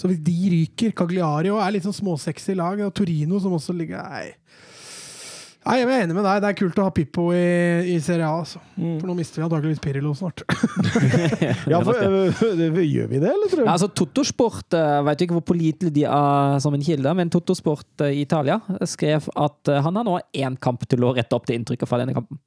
Så 0.00 0.08
hvis 0.08 0.20
de 0.24 0.34
ryker 0.52 0.92
Cagliario 0.96 1.58
er 1.60 1.72
litt 1.74 1.84
sånn 1.84 1.92
småsexy 1.96 2.54
lag, 2.56 2.78
og 2.86 2.92
Torino 2.96 3.40
som 3.40 3.52
også 3.52 3.74
ligger 3.76 4.00
Nei. 4.08 4.30
Nei, 5.60 5.74
jeg 5.76 5.88
er 5.92 6.02
enig 6.06 6.14
med 6.16 6.24
deg. 6.24 6.38
Det 6.40 6.48
er 6.48 6.56
kult 6.56 6.78
å 6.80 6.84
ha 6.86 6.92
Pippo 6.96 7.26
i, 7.36 7.40
i 7.92 7.96
Serie 8.00 8.24
A. 8.24 8.38
Altså. 8.40 8.62
Mm. 8.80 8.94
For 9.02 9.10
nå 9.10 9.16
mister 9.18 9.42
vi 9.42 9.44
antakeligvis 9.44 9.82
Pirilo 9.84 10.14
snart. 10.16 10.40
ja 11.72 11.80
for, 11.84 11.98
øh, 12.00 12.44
det- 12.56 12.86
gjør 12.88 13.10
vi 13.10 13.18
det, 13.20 13.28
eller 13.28 13.50
tror 13.52 13.60
du? 13.60 13.66
Ja, 13.66 13.74
altså 13.74 13.90
Totosport 14.00 14.72
uh, 14.78 15.02
vet 15.10 15.26
ikke 15.26 15.36
hvor 15.36 15.44
pålitelig 15.52 15.92
de 15.98 16.06
er 16.08 16.56
som 16.64 16.74
en 16.76 16.84
kilde, 16.86 17.12
men 17.18 17.28
Totosport 17.32 18.06
eh, 18.06 18.14
i 18.16 18.22
Italia 18.24 18.56
skrev 18.88 19.28
at 19.36 19.68
eh, 19.74 19.82
han 19.84 20.00
har 20.00 20.06
nå 20.08 20.16
én 20.32 20.56
kamp 20.64 20.86
til 20.88 21.04
å 21.04 21.12
rette 21.18 21.36
opp 21.36 21.44
det 21.50 21.58
inntrykket 21.60 21.90
fra 21.92 22.00
denne 22.00 22.16
kampen. 22.16 22.40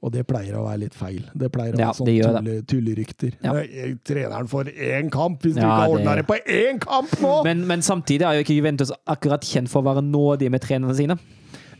Og 0.00 0.14
det 0.14 0.22
pleier 0.30 0.54
å 0.56 0.62
være 0.64 0.80
litt 0.86 0.94
feil. 0.96 1.26
Det 1.36 1.50
pleier 1.52 1.74
å 1.74 1.80
Ja, 1.82 1.90
være 1.90 1.98
sånn 1.98 2.08
gjør 2.14 2.38
tulle, 2.38 2.54
tullerykter. 2.70 3.34
Ja. 3.44 3.52
Treneren 4.08 4.46
får 4.48 4.70
én 4.72 5.10
kamp, 5.12 5.42
hvis 5.44 5.58
du 5.58 5.60
ikke 5.60 5.74
har 5.74 5.90
det- 5.90 5.98
ordna 5.98 6.14
det 6.22 6.24
på 6.30 6.38
én 6.46 6.78
kamp 6.80 7.12
nå! 7.20 7.34
Men, 7.44 7.66
men 7.68 7.82
samtidig 7.84 8.24
er 8.30 8.38
jo 8.38 8.46
ikke 8.46 8.56
Juventus 8.56 8.94
akkurat 9.10 9.44
kjent 9.44 9.68
for 9.68 9.82
å 9.82 9.90
være 9.90 10.06
nådige 10.06 10.54
med 10.54 10.62
trenerne 10.64 10.96
sine. 10.96 11.18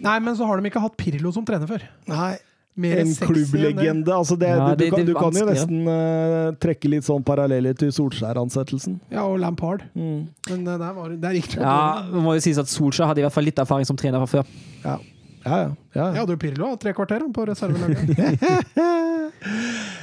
Nei, 0.01 0.19
men 0.25 0.37
så 0.39 0.47
har 0.49 0.61
de 0.61 0.71
ikke 0.71 0.83
hatt 0.83 0.97
Pirlo 1.01 1.33
som 1.35 1.45
trener 1.49 1.69
før. 1.71 1.85
Nei, 2.11 2.39
Mer 2.81 3.01
en 3.03 3.11
klubblegende. 3.19 4.13
Altså 4.15 4.37
det, 4.39 4.49
Ja, 4.49 4.69
du, 4.71 4.77
det- 4.79 4.91
du, 4.91 4.95
kan, 4.97 5.07
du 5.07 5.15
kan 5.19 5.37
jo 5.37 5.47
nesten 5.49 5.81
uh, 5.91 6.53
trekke 6.63 6.89
litt 6.93 7.05
sånn 7.05 7.25
paralleller 7.27 7.75
til 7.77 7.91
Solskjær-ansettelsen. 7.93 9.01
Ja, 9.13 9.25
og 9.27 9.41
Lampard. 9.43 9.83
Mm. 9.93 10.29
Men 10.49 10.63
uh, 10.69 10.77
der, 10.79 10.93
var, 10.97 11.17
der 11.27 11.37
gikk 11.37 11.51
det 11.57 11.65
Ja, 11.65 12.07
det 12.07 12.23
må 12.25 12.37
jo 12.39 12.45
sies 12.47 12.61
at 12.63 12.71
Solskjær 12.71 13.11
hadde 13.11 13.21
i 13.21 13.27
hvert 13.27 13.35
fall 13.37 13.45
litt 13.51 13.59
erfaring 13.61 13.89
som 13.89 13.99
trener 14.01 14.23
fra 14.23 14.39
før. 14.39 14.55
Ja. 14.87 14.97
Ja, 15.45 15.57
ja. 15.57 15.69
ja, 15.95 16.07
Jeg 16.13 16.21
hadde 16.21 16.35
jo 16.37 16.41
Pirlo 16.41 16.75
tre 16.81 16.93
kvarter 16.97 17.21
på 17.35 17.47
reservelaget. 17.49 18.11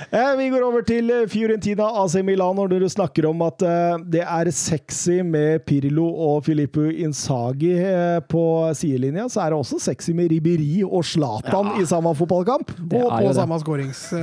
Eh, 0.08 0.38
vi 0.40 0.46
går 0.50 0.64
over 0.64 0.86
til 0.88 1.10
eh, 1.12 1.26
Fiorentina 1.28 1.84
AC 2.00 2.14
Milan, 2.24 2.56
når 2.56 2.80
du 2.80 2.86
snakker 2.90 3.26
om 3.28 3.42
at 3.44 3.60
eh, 3.66 3.98
det 4.16 4.22
er 4.24 4.50
sexy 4.56 5.18
med 5.20 5.66
Pirlo 5.68 6.06
og 6.08 6.46
Filippo 6.46 6.86
Inzaghi 6.88 7.74
eh, 7.76 8.22
på 8.32 8.44
sidelinja, 8.80 9.28
så 9.30 9.42
er 9.44 9.52
det 9.52 9.60
også 9.60 9.82
sexy 9.84 10.16
med 10.16 10.32
Riberi 10.32 10.80
og 10.86 11.04
Zlatan 11.06 11.74
i 11.82 11.86
samme 11.86 12.16
fotballkamp. 12.16 12.72
Og 12.88 13.12
på 13.12 13.34
samme 13.36 13.60
skårings... 13.62 14.06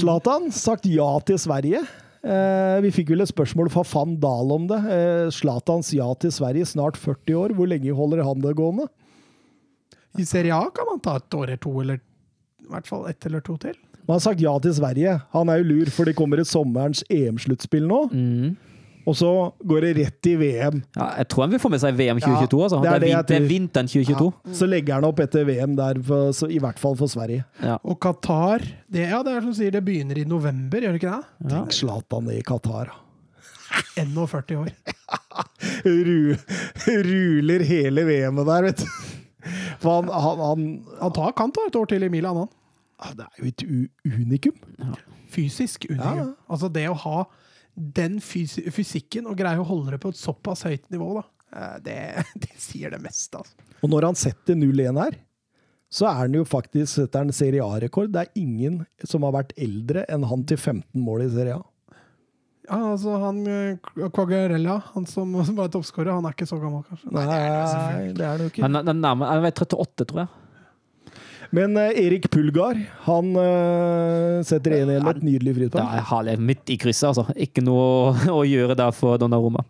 Zlatan 0.00 0.50
sagt 0.52 0.84
ja 0.90 1.08
til 1.24 1.38
Sverige. 1.40 1.80
Eh, 2.18 2.78
vi 2.82 2.90
fikk 2.94 3.12
vel 3.12 3.22
et 3.22 3.30
spørsmål 3.30 3.70
fra 3.70 3.84
van 3.86 4.16
Dahl 4.22 4.54
om 4.54 4.66
det. 4.70 4.78
Eh, 4.90 5.26
Zlatans 5.34 5.92
ja 5.94 6.08
til 6.18 6.32
Sverige, 6.34 6.66
snart 6.66 6.98
40 6.98 7.36
år. 7.38 7.54
Hvor 7.54 7.70
lenge 7.70 7.94
holder 7.94 8.24
han 8.26 8.42
det 8.42 8.56
gående? 8.58 8.88
I 10.18 10.26
Serie 10.26 10.56
A 10.56 10.70
kan 10.74 10.88
man 10.88 11.02
ta 11.04 11.18
et 11.20 11.36
år 11.36 11.46
eller 11.46 11.62
to, 11.62 11.74
eller 11.80 12.00
i 12.64 12.70
hvert 12.72 12.88
fall 12.88 13.06
ett 13.08 13.26
eller 13.28 13.44
to 13.44 13.56
til. 13.60 13.76
Man 14.08 14.16
har 14.16 14.24
sagt 14.24 14.40
ja 14.42 14.54
til 14.58 14.74
Sverige. 14.74 15.18
Han 15.34 15.50
er 15.52 15.60
jo 15.60 15.68
lur, 15.68 15.90
for 15.92 16.08
det 16.08 16.16
kommer 16.16 16.40
et 16.40 16.48
sommerens 16.48 17.04
EM-sluttspill 17.12 17.86
nå. 17.86 18.00
Mm. 18.10 18.56
Og 19.08 19.16
så 19.16 19.28
går 19.64 19.86
det 19.86 19.90
rett 20.02 20.28
i 20.28 20.34
VM. 20.36 20.82
Ja, 20.98 21.06
jeg 21.22 21.28
tror 21.32 21.46
han 21.46 21.54
vil 21.54 21.62
få 21.62 21.70
med 21.72 21.80
seg 21.80 21.96
VM 21.96 22.18
2022. 22.20 22.58
altså. 22.66 22.80
det 22.84 22.90
er 22.90 23.00
det, 23.04 23.10
er 23.16 23.22
det 23.22 23.30
det 23.30 23.38
er 23.38 23.48
vinteren 23.48 23.88
2022. 23.88 24.28
Så 24.60 24.68
legger 24.68 24.98
han 24.98 25.06
opp 25.08 25.22
etter 25.24 25.46
VM 25.48 25.76
der, 25.78 26.00
for, 26.04 26.32
så, 26.36 26.48
i 26.52 26.60
hvert 26.60 26.80
fall 26.82 26.96
for 26.98 27.08
Sverige. 27.10 27.46
Ja. 27.64 27.78
Og 27.88 27.96
Qatar 28.04 28.66
det, 28.86 29.06
Ja, 29.08 29.22
det 29.24 29.38
er 29.38 29.46
som 29.46 29.54
sier, 29.56 29.72
det 29.72 29.80
begynner 29.86 30.20
i 30.20 30.26
november, 30.28 30.84
gjør 30.84 30.96
det 30.98 31.00
ikke 31.00 31.14
det? 31.14 31.30
Ja. 31.46 31.54
Tenk 31.54 31.76
Zlatan 31.78 32.28
i 32.34 32.42
Qatar. 32.44 32.92
41 33.96 34.56
år. 34.62 34.70
ru, 36.08 36.36
ruler 37.08 37.64
hele 37.72 38.06
VM-et 38.12 38.52
der, 38.52 38.68
vet 38.68 38.84
du. 38.84 38.86
For 39.80 40.02
han, 40.02 40.08
han, 40.12 40.40
han 40.44 40.62
Han 41.00 41.12
tar 41.16 41.32
kant 41.38 41.56
da, 41.56 41.68
et 41.70 41.76
år 41.80 41.88
til 41.88 42.04
i 42.04 42.12
Milan, 42.12 42.44
han. 42.44 43.14
Det 43.16 43.24
er 43.24 43.40
jo 43.40 43.48
et 43.48 43.68
unikum. 44.18 44.56
Fysisk 45.32 45.86
unikum. 45.88 46.18
Ja. 46.18 46.32
Altså 46.50 46.68
det 46.72 46.88
å 46.90 46.96
ha 47.06 47.20
den 47.78 48.18
fys 48.24 48.58
fysikken 48.74 49.28
og 49.30 49.38
greier 49.38 49.62
å 49.62 49.66
holde 49.68 49.94
det 49.94 50.00
på 50.02 50.10
et 50.12 50.18
såpass 50.20 50.64
høyt 50.68 50.84
nivå, 50.94 51.12
da. 51.20 51.24
eh, 51.54 51.78
Det, 51.86 51.96
det 52.44 52.52
sier 52.60 52.94
det 52.94 53.00
meste, 53.04 53.40
altså. 53.40 53.66
Og 53.82 53.90
når 53.92 54.08
han 54.08 54.18
setter 54.18 54.58
0-1 54.58 54.98
her, 54.98 55.18
så 55.88 56.08
er 56.10 56.16
han 56.24 56.34
jo 56.36 56.42
faktisk 56.44 56.90
setter 56.98 57.22
han 57.22 57.32
Serie 57.32 57.64
A-rekord. 57.64 58.10
Det 58.12 58.26
er 58.26 58.40
ingen 58.40 58.82
som 59.06 59.22
har 59.24 59.32
vært 59.38 59.54
eldre 59.56 60.02
enn 60.12 60.26
han 60.28 60.42
til 60.50 60.58
15 60.58 60.84
mål 61.00 61.22
i 61.24 61.28
Serie 61.32 61.56
A. 61.56 61.62
Ja, 62.68 62.82
altså 62.90 63.14
han 63.22 63.38
Quagarella, 63.46 64.10
Quagliarella, 64.12 64.74
han 64.92 65.06
som, 65.08 65.30
som 65.46 65.56
var 65.56 65.70
toppskårer, 65.72 66.10
han 66.12 66.26
er 66.28 66.34
ikke 66.36 66.48
så 66.50 66.58
gammel, 66.60 66.82
kanskje? 66.84 67.14
Nei, 67.16 67.22
det 67.24 67.38
er 67.38 68.12
det 68.18 68.26
er 68.26 68.34
han 68.34 68.42
jo 68.44 68.50
ikke. 68.52 68.64
Han, 68.66 68.80
han, 68.90 69.06
han 69.24 69.46
er 69.48 69.54
38, 69.54 70.04
tror 70.10 70.20
jeg. 70.26 70.28
Men 71.54 71.76
eh, 71.80 71.96
Erik 72.04 72.28
Pulgar, 72.30 72.76
han 73.06 73.32
eh, 73.40 74.42
setter 74.44 74.74
1-1 74.82 75.00
med 75.00 75.16
et 75.16 75.24
nydelig 75.24 75.54
Det 75.54 75.58
frispark. 75.62 75.96
er 75.96 76.06
herlig 76.10 76.38
midt 76.50 76.72
i 76.74 76.76
krysset, 76.80 77.08
altså. 77.12 77.24
Ikke 77.40 77.64
noe 77.64 77.82
å, 77.82 78.38
å 78.40 78.44
gjøre 78.44 78.76
der 78.78 78.92
for 78.96 79.20
Donnarumma. 79.20 79.64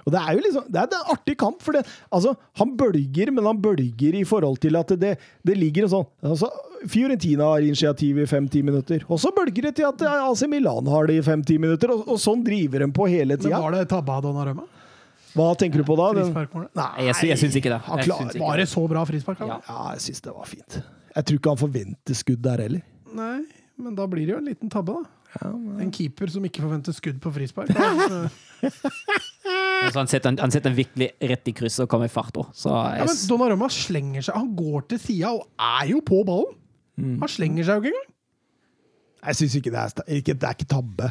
Og 0.00 0.14
det 0.14 0.20
er 0.24 0.32
jo 0.34 0.42
liksom, 0.46 0.64
det 0.72 0.80
er 0.80 0.88
en 0.96 1.12
artig 1.12 1.36
kamp, 1.38 1.60
for 1.62 1.76
det, 1.76 1.84
altså, 2.10 2.32
han 2.58 2.72
bølger, 2.78 3.30
men 3.36 3.46
han 3.46 3.60
bølger 3.62 4.16
i 4.18 4.24
forhold 4.26 4.58
til 4.62 4.78
at 4.80 4.94
det, 4.98 5.12
det 5.46 5.56
ligger 5.60 5.86
en 5.86 5.92
sånn 5.92 6.06
altså, 6.24 6.48
Fiorentina 6.88 7.50
har 7.52 7.66
initiativ 7.66 8.22
i 8.22 8.26
fem-ti 8.26 8.62
minutter, 8.64 9.04
og 9.06 9.20
så 9.20 9.30
bølger 9.36 9.68
det 9.68 9.74
til 9.76 9.86
at 9.90 10.02
AC 10.08 10.46
Milan 10.48 10.88
har 10.88 11.10
det 11.10 11.18
i 11.20 11.24
fem-ti 11.26 11.58
minutter, 11.60 11.92
og, 11.92 12.08
og 12.08 12.18
sånn 12.22 12.40
driver 12.46 12.86
de 12.86 12.88
på 12.96 13.10
hele 13.12 13.36
tida. 13.36 13.60
var 13.60 13.76
det 13.76 13.84
tabba 13.92 14.22
Donnarumma? 14.24 14.64
Hva 15.36 15.48
tenker 15.58 15.78
du 15.82 15.84
på 15.86 15.96
da? 16.00 16.08
Frisparkmålet? 16.16 16.70
nei, 16.74 17.04
Jeg, 17.06 17.14
sy- 17.20 17.28
jeg 17.30 17.38
syns 17.44 17.56
ikke 17.60 17.70
det. 17.74 17.80
Han 17.86 17.98
klarer- 18.02 18.32
ikke 18.34 18.42
Var 18.46 18.56
det. 18.62 18.68
så 18.68 18.82
bra 18.90 19.04
frispark? 19.06 19.40
Ja. 19.40 19.46
Ja. 19.46 19.60
ja, 19.68 19.92
jeg 19.94 20.00
syns 20.08 20.20
det 20.26 20.32
var 20.34 20.46
fint. 20.50 20.80
Jeg 21.16 21.24
tror 21.26 21.38
ikke 21.40 21.50
han 21.54 21.60
forventer 21.64 22.14
skudd 22.18 22.42
der 22.42 22.58
heller. 22.66 22.82
Nei, 23.14 23.38
men 23.78 23.94
da 23.98 24.06
blir 24.10 24.26
det 24.26 24.34
jo 24.34 24.38
en 24.42 24.50
liten 24.50 24.70
tabbe, 24.70 24.94
da. 25.02 25.50
En 25.80 25.90
keeper 25.94 26.26
som 26.30 26.42
ikke 26.46 26.62
forventer 26.64 26.92
skudd 26.96 27.20
på 27.22 27.30
frispark. 27.34 27.70
Så 28.60 29.96
han, 29.96 30.08
setter, 30.10 30.34
han 30.38 30.52
setter 30.52 30.74
virkelig 30.76 31.08
rett 31.30 31.48
i 31.48 31.52
krysset 31.56 31.86
og 31.86 31.90
kommer 31.92 32.10
i 32.10 32.12
fart 32.12 32.36
òg. 32.36 32.50
Ja, 32.66 33.06
men 33.08 33.16
Donnarumma 33.30 33.68
slenger 33.72 34.26
seg. 34.26 34.36
Han 34.36 34.50
går 34.58 34.84
til 34.92 35.00
sida 35.00 35.30
og 35.38 35.46
er 35.56 35.86
jo 35.94 36.02
på 36.04 36.20
ballen! 36.28 36.56
Han 37.22 37.30
slenger 37.32 37.64
seg 37.64 37.78
jo 37.78 37.88
ikke 37.88 37.94
engang. 37.94 38.08
Jeg 39.30 39.36
syns 39.38 39.54
ikke 39.56 39.72
det 39.72 39.80
er, 39.80 40.04
ikke, 40.18 40.34
det 40.40 40.48
er 40.48 40.56
ikke 40.58 40.68
tabbe. 40.68 41.08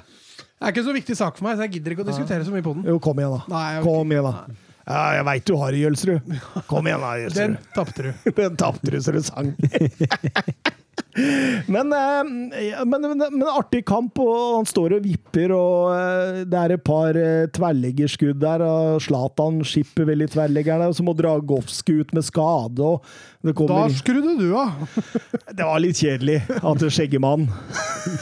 Er 0.59 0.73
ikke 0.73 0.81
en 0.83 0.89
så 0.89 0.95
viktig 0.95 1.15
sak 1.15 1.37
for 1.39 1.47
meg, 1.47 1.55
så 1.55 1.65
jeg 1.67 1.77
gidder 1.77 1.93
ikke 1.95 2.03
å 2.03 2.09
diskutere 2.09 2.43
så 2.43 2.51
mye 2.51 2.63
på 2.65 2.73
den. 2.75 2.87
Jo, 2.89 2.97
kom 3.03 3.19
igjen, 3.21 3.37
da. 3.37 3.45
Nei, 3.53 3.67
ok. 3.79 3.85
Kom 3.87 4.11
igjen, 4.11 4.27
da. 4.27 4.57
Ja, 4.89 5.03
jeg 5.19 5.25
veit 5.27 5.45
du 5.47 5.53
har 5.61 5.75
det, 5.75 5.83
Jølsrud. 5.85 6.33
Kom 6.67 6.89
igjen, 6.89 7.05
da, 7.05 7.13
Den 7.39 7.55
tapte 7.75 8.09
du. 8.09 8.11
Den 8.41 8.59
tapte 8.59 8.91
du 8.95 8.99
så 9.05 9.15
du 9.15 9.21
sang. 9.23 9.53
men, 11.67 11.93
eh, 11.93 12.83
men, 12.85 13.01
men, 13.01 13.23
men 13.31 13.45
artig 13.49 13.81
kamp, 13.87 14.19
og 14.21 14.59
han 14.59 14.67
står 14.69 14.97
og 14.97 15.05
vipper, 15.05 15.53
og 15.55 15.93
eh, 15.95 16.41
det 16.49 16.59
er 16.59 16.73
et 16.75 16.83
par 16.85 17.17
eh, 17.17 17.47
tverrleggerskudd 17.55 18.39
der. 18.41 18.63
og 18.65 19.01
Zlatan 19.03 19.61
skipper 19.67 20.07
vel 20.09 20.25
i 20.25 20.29
tverrleggeren, 20.31 20.89
og 20.89 20.97
så 20.97 21.05
må 21.05 21.15
Dragowski 21.17 21.99
ut 22.01 22.13
med 22.15 22.27
skade. 22.27 22.83
og 22.85 23.03
det 23.45 23.55
Da 23.71 23.81
skrudde 23.95 24.35
du 24.39 24.51
av! 24.59 24.85
Det 25.59 25.65
var 25.65 25.81
litt 25.81 25.99
kjedelig 25.99 26.37
at 26.59 26.85
skjeggemann 26.93 27.47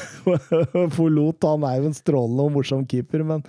forlot. 0.98 1.44
Han 1.46 1.68
er 1.68 1.82
jo 1.82 1.92
en 1.92 1.98
strålende 1.98 2.48
og 2.48 2.56
morsom 2.56 2.86
keeper, 2.90 3.26
men, 3.28 3.44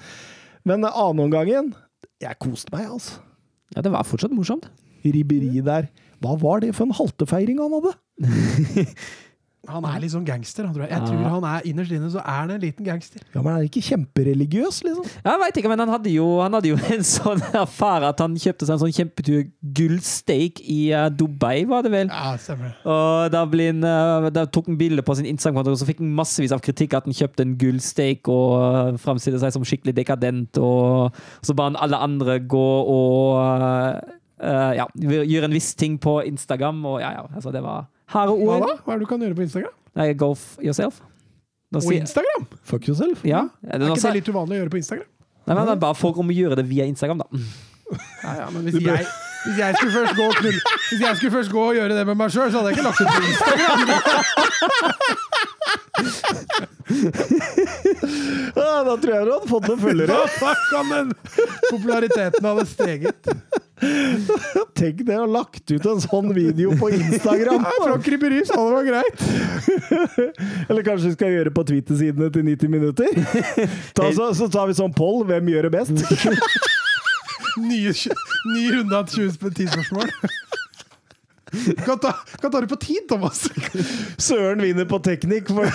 men 0.68 0.84
annenomgangen 0.88 1.72
Jeg 2.20 2.40
koste 2.42 2.74
meg, 2.74 2.88
altså. 2.90 3.22
ja, 3.76 3.84
det 3.84 3.94
var 3.94 4.08
fortsatt 4.08 4.34
morsomt. 4.34 4.66
Ribberi 5.06 5.62
der. 5.64 5.86
Hva 6.18 6.34
var 6.40 6.64
det 6.64 6.74
for 6.74 6.88
en 6.88 6.96
haltefeiring 6.98 7.60
han 7.62 7.76
hadde? 7.78 7.94
Han 9.68 9.84
er 9.84 9.98
litt 10.00 10.12
sånn 10.14 10.24
gangster. 10.26 10.66
Tror 10.72 10.84
jeg. 10.84 10.90
jeg 10.94 11.04
tror 11.04 11.24
han 11.28 11.44
er 11.44 11.66
innerst 11.68 11.92
inne 11.92 12.08
så 12.12 12.22
er 12.22 12.36
han 12.40 12.52
en 12.54 12.62
liten 12.62 12.86
gangster. 12.86 13.20
Ja, 13.34 13.42
men 13.42 13.50
han 13.52 13.60
Er 13.60 13.68
ikke 13.68 13.82
kjempereligiøs, 13.84 14.80
liksom? 14.86 15.08
Jeg 15.26 15.40
vet 15.42 15.60
ikke, 15.60 15.70
men 15.72 15.82
han 15.82 15.92
hadde 15.92 16.12
jo, 16.12 16.26
han 16.40 16.56
hadde 16.56 16.70
jo 16.70 16.78
en 16.94 17.04
sånn 17.04 17.42
affære 17.58 18.12
at 18.14 18.22
han 18.24 18.36
kjøpte 18.38 18.68
seg 18.68 18.76
en 18.76 18.82
sånn 18.84 18.94
kjempetur 18.96 19.42
gullsteak 19.76 20.62
i 20.64 20.78
eh, 20.96 21.08
Dubai, 21.12 21.66
var 21.68 21.84
det 21.84 21.92
vel? 21.92 22.08
Ja, 22.12 22.32
stemmer. 22.40 22.78
Og 22.88 23.28
da, 23.34 23.42
ble 23.50 23.68
han, 23.72 23.82
eh, 23.84 24.30
da 24.38 24.46
tok 24.48 24.70
han 24.72 24.78
bilde 24.80 25.04
på 25.04 25.18
sin 25.18 25.28
Instagram-konto, 25.28 25.76
og 25.76 25.82
så 25.82 25.90
fikk 25.90 26.00
han 26.00 26.14
massevis 26.16 26.54
av 26.56 26.64
kritikk 26.64 26.96
at 26.96 27.08
han 27.10 27.18
kjøpte 27.18 27.44
en 27.44 27.58
gullsteak 27.60 28.30
og 28.32 28.54
uh, 28.56 28.96
framstilte 29.02 29.42
seg 29.42 29.52
som 29.52 29.66
skikkelig 29.68 29.98
dekadent, 30.00 30.62
og 30.62 31.18
så 31.44 31.56
ba 31.58 31.68
han 31.68 31.78
alle 31.82 32.00
andre 32.08 32.38
gå 32.40 32.66
og 32.88 33.36
eh, 33.42 34.16
eh, 34.48 34.72
ja, 34.80 34.88
gjøre 34.96 35.50
en 35.50 35.56
viss 35.58 35.74
ting 35.78 36.00
på 36.00 36.20
Instagram, 36.30 36.80
og 36.88 37.00
ja, 37.02 37.12
ja, 37.18 37.28
altså 37.34 37.52
det 37.52 37.64
var 37.66 37.88
harde 38.14 38.34
Hva 38.40 38.58
da? 38.64 38.72
Hva 38.84 38.94
er 38.94 38.98
det 38.98 39.06
du 39.06 39.10
kan 39.10 39.22
gjøre 39.24 39.36
på 39.38 39.44
Instagram? 39.46 39.74
Nei, 39.98 40.08
go 40.14 40.32
yourself. 40.64 41.00
På 41.74 41.82
sier- 41.84 42.00
Instagram? 42.00 42.46
Fuck 42.64 42.88
yourself. 42.88 43.24
Ja. 43.28 43.46
Er 43.66 43.80
er 43.82 43.90
ikke 43.92 44.00
det 44.08 44.14
litt 44.22 44.28
uvanlig 44.32 44.56
å 44.56 44.60
gjøre 44.62 44.72
på 44.72 44.80
Instagram? 44.80 45.08
Nei, 45.48 45.54
men 45.56 45.64
det 45.66 45.72
er 45.76 45.80
bare 45.82 45.96
folk 45.96 46.16
om 46.20 46.28
å 46.28 46.34
gjøre 46.36 46.56
det 46.60 46.66
via 46.68 46.84
Instagram, 46.88 47.18
da. 47.24 47.28
Ja, 48.22 48.32
ja, 48.42 48.46
men 48.52 48.66
hvis 48.68 48.80
jeg, 48.84 49.06
hvis 49.44 49.58
jeg 49.58 49.74
skulle 49.78 49.94
først 49.94 50.14
gå 50.18 50.24
og 50.26 50.34
knull, 50.40 50.58
Hvis 50.88 51.00
jeg 51.00 51.16
skulle 51.16 51.34
først 51.36 51.50
gå 51.52 51.62
og 51.68 51.74
gjøre 51.78 51.94
det 51.98 52.06
med 52.06 52.16
meg 52.18 52.30
sjøl, 52.34 52.50
så 52.52 52.56
hadde 52.58 52.68
jeg 52.68 52.76
ikke 52.78 52.88
lagt 52.88 53.00
ut 53.00 53.08
på 53.14 53.22
Instagram. 53.32 53.80
Ja, 58.56 58.82
da 58.84 58.94
tror 58.96 59.12
jeg 59.14 59.26
du 59.26 59.32
hadde 59.34 59.48
fått 59.50 59.68
noen 59.68 59.80
følgere. 59.82 60.18
Da 60.40 60.52
kan 60.70 60.92
den 60.92 61.12
populariteten 61.70 62.48
hadde 62.48 62.64
steget. 62.68 63.20
Tenk 64.78 65.04
det, 65.06 65.18
å 65.20 65.26
lagt 65.30 65.70
ut 65.70 65.86
en 65.86 66.00
sånn 66.02 66.32
video 66.34 66.72
på 66.80 66.90
Instagram. 66.96 67.62
Ja, 67.66 67.74
fra 67.84 67.98
kryperi, 68.02 68.40
så 68.48 68.58
det 68.58 68.72
var 68.74 68.88
greit. 68.88 69.18
Eller 70.70 70.82
kanskje 70.86 71.12
vi 71.12 71.14
skal 71.18 71.36
gjøre 71.36 71.54
på 71.54 71.66
Twitter-sidene 71.68 72.32
til 72.34 72.46
90 72.48 72.74
minutter? 72.74 73.06
Ta, 73.94 74.10
så, 74.16 74.32
så 74.38 74.50
tar 74.50 74.70
vi 74.70 74.78
sånn 74.78 74.94
poll. 74.96 75.22
Hvem 75.28 75.52
gjør 75.54 75.68
det 75.68 75.74
best? 75.78 75.96
Nye, 77.58 77.94
ny 78.54 78.64
runde 78.76 78.98
av 78.98 79.10
20-10 79.10 79.72
spørsmål. 79.72 80.12
Hva 81.86 81.96
tar, 81.96 82.16
kan 82.42 82.52
ta 82.52 82.60
det 82.60 82.68
på 82.68 82.76
tid, 82.80 83.06
Thomas. 83.08 83.46
Søren 84.20 84.60
vinner 84.62 84.88
på 84.88 85.00
teknikk. 85.04 85.48
For, 85.48 85.68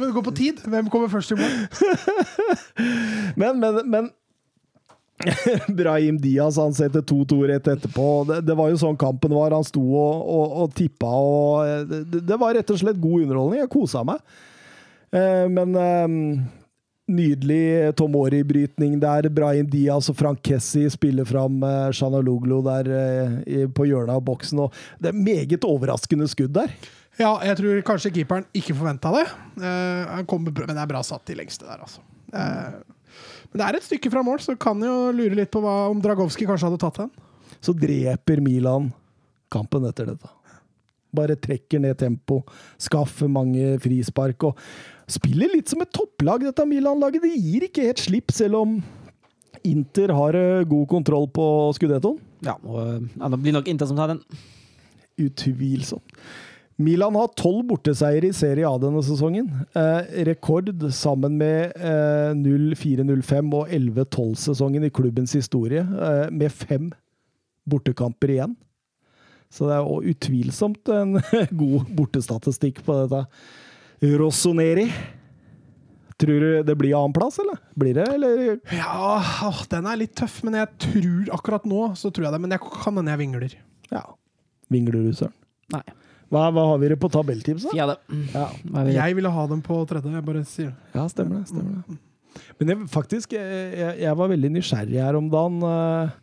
Men 0.00 0.14
går 0.14 0.24
på 0.24 0.34
tid. 0.36 0.62
Hvem 0.64 0.88
kommer 0.92 1.12
først 1.12 1.34
i 1.34 1.40
mål? 1.40 1.56
men, 3.40 3.60
men, 3.60 3.80
men 3.92 4.08
Brahim 5.78 6.18
Diaz 6.20 6.56
han 6.58 6.74
setter 6.74 7.04
2-2 7.04 7.40
rett 7.52 7.68
etterpå. 7.68 8.08
Det, 8.28 8.40
det 8.48 8.56
var 8.58 8.72
jo 8.72 8.80
sånn 8.80 8.98
kampen 9.00 9.36
var. 9.36 9.54
Han 9.54 9.66
sto 9.66 9.84
og, 9.84 10.24
og, 10.24 10.58
og 10.64 10.74
tippa, 10.76 11.12
og 11.12 11.68
eh, 11.68 11.86
det, 11.90 12.24
det 12.24 12.40
var 12.40 12.56
rett 12.56 12.74
og 12.74 12.80
slett 12.80 13.00
god 13.02 13.26
underholdning. 13.26 13.62
Jeg 13.62 13.72
kosa 13.72 14.04
meg. 14.06 14.22
Eh, 15.14 15.46
men 15.52 15.76
eh, 15.78 16.20
nydelig 17.10 17.94
Tomori-brytning 17.98 18.96
der. 19.02 19.28
Brahim 19.32 19.68
Diaz 19.70 20.08
og 20.12 20.16
Frank 20.18 20.42
Kessi 20.44 20.86
spiller 20.92 21.26
fram 21.28 21.62
eh, 21.66 21.92
Shanaloglu 21.94 22.62
der 22.64 22.90
eh, 22.96 23.64
på 23.68 23.88
hjørnet 23.88 24.16
av 24.16 24.24
boksen. 24.24 24.64
Og 24.66 24.76
det 25.02 25.12
er 25.12 25.18
meget 25.18 25.68
overraskende 25.68 26.28
skudd 26.30 26.54
der. 26.56 26.72
Ja, 27.20 27.36
jeg 27.46 27.60
tror 27.60 27.84
kanskje 27.86 28.10
keeperen 28.16 28.46
ikke 28.56 28.74
forventa 28.74 29.12
det. 29.14 29.26
Eh, 29.60 30.14
han 30.16 30.26
kommer, 30.30 30.54
men 30.64 30.74
det 30.74 30.82
er 30.82 30.90
bra 30.90 31.02
satt 31.06 31.30
i 31.30 31.38
lengste 31.38 31.68
der, 31.68 31.84
altså. 31.84 32.02
Eh, 32.34 32.80
men 33.52 33.60
det 33.60 33.66
er 33.68 33.78
et 33.78 33.86
stykke 33.86 34.10
fra 34.10 34.24
mål, 34.26 34.40
så 34.42 34.56
kan 34.58 34.80
jo 34.82 35.12
lure 35.14 35.36
litt 35.38 35.52
på 35.54 35.62
hva, 35.62 35.84
om 35.92 36.00
Dragowski 36.02 36.48
kanskje 36.48 36.72
hadde 36.72 36.80
tatt 36.82 37.04
den. 37.04 37.12
Så 37.62 37.74
dreper 37.76 38.42
Milan 38.42 38.90
kampen 39.52 39.86
etter 39.86 40.10
dette. 40.10 40.32
Bare 41.14 41.36
trekker 41.38 41.78
ned 41.78 41.94
tempo, 42.00 42.40
skaffer 42.82 43.30
mange 43.30 43.76
frispark 43.82 44.48
og 44.48 44.58
spiller 45.10 45.52
litt 45.52 45.70
som 45.70 45.82
et 45.84 45.92
topplag, 45.94 46.46
dette 46.46 46.66
Milan-laget. 46.68 47.24
Det 47.24 47.34
gir 47.34 47.66
ikke 47.68 47.88
helt 47.88 48.02
slipp, 48.02 48.34
selv 48.34 48.60
om 48.62 48.78
Inter 49.64 50.12
har 50.12 50.36
eh, 50.36 50.64
god 50.68 50.88
kontroll 50.90 51.28
på 51.32 51.46
skudettoen. 51.76 52.18
Ja, 52.44 52.58
og 52.64 52.80
eh, 52.82 53.06
ja, 53.16 53.30
det 53.32 53.40
blir 53.40 53.56
nok 53.56 53.70
Inter 53.70 53.88
som 53.88 54.00
tar 54.00 54.12
den. 54.12 54.24
Utvilsomt. 55.24 56.18
Milan 56.76 57.14
har 57.14 57.30
tolv 57.38 57.68
borteseiere 57.68 58.32
i 58.32 58.34
Serie 58.34 58.66
A 58.66 58.74
denne 58.82 59.02
sesongen. 59.06 59.46
Eh, 59.78 60.24
rekord 60.26 60.72
sammen 60.90 61.36
med 61.38 61.76
eh, 61.78 62.34
04-05 62.34 63.52
og 63.54 63.70
11-12-sesongen 63.70 64.88
i 64.88 64.90
klubbens 64.94 65.36
historie, 65.38 65.84
eh, 65.84 66.26
med 66.34 66.50
fem 66.50 66.90
bortekamper 67.70 68.34
igjen. 68.34 68.56
Så 69.54 69.68
det 69.68 69.76
er 69.76 70.08
utvilsomt 70.10 70.90
en 70.90 71.20
god 71.62 71.94
bortestatistikk 71.94 72.82
på 72.82 72.98
dette. 73.04 73.22
Rossoneri. 74.02 74.88
Tror 76.18 76.40
du 76.40 76.62
det 76.62 76.76
blir 76.78 76.94
annenplass, 76.94 77.38
eller? 77.42 77.58
Blir 77.74 77.94
det, 77.98 78.06
eller? 78.14 78.60
Ja, 78.70 79.18
åh, 79.48 79.64
den 79.70 79.86
er 79.90 79.98
litt 79.98 80.14
tøff, 80.16 80.42
men 80.46 80.54
jeg 80.60 80.68
tror 80.78 81.32
akkurat 81.34 81.64
nå 81.66 81.88
så 81.98 82.12
tror 82.14 82.28
jeg 82.28 82.36
det. 82.36 82.40
Men 82.44 82.54
jeg 82.54 82.62
kan 82.62 82.94
hende 83.00 83.10
jeg 83.14 83.18
vingler. 83.24 83.56
Ja. 83.90 84.04
Vingler 84.70 84.94
du, 85.08 85.10
Søren? 85.18 85.34
Nei. 85.74 85.82
Hva, 86.32 86.46
hva 86.54 86.62
har 86.70 86.78
vi 86.82 86.88
det 86.92 86.96
på 87.02 87.10
tabelltipset? 87.12 87.74
Fjerde. 87.74 87.96
Ja. 88.32 88.46
Hva 88.70 88.80
er 88.80 88.86
vi? 88.88 88.94
Jeg 88.96 89.16
ville 89.18 89.30
ha 89.34 89.46
dem 89.50 89.60
på 89.66 89.80
tredje. 89.90 90.10
Jeg 90.14 90.24
bare 90.26 90.44
sier 90.48 90.70
det. 90.70 90.76
ja, 90.96 91.04
stemmer 91.10 91.42
det. 91.42 91.50
Stemmer 91.50 91.82
det. 91.82 91.98
Men 92.58 92.70
jeg, 92.72 92.86
faktisk, 92.90 93.34
jeg, 93.36 93.74
jeg- 93.78 93.98
jeg 94.06 94.16
var 94.18 94.30
veldig 94.32 94.50
nysgjerrig 94.56 95.02
her 95.02 95.18
om 95.18 95.28
dagen. 95.30 95.60
eh. 95.62 96.14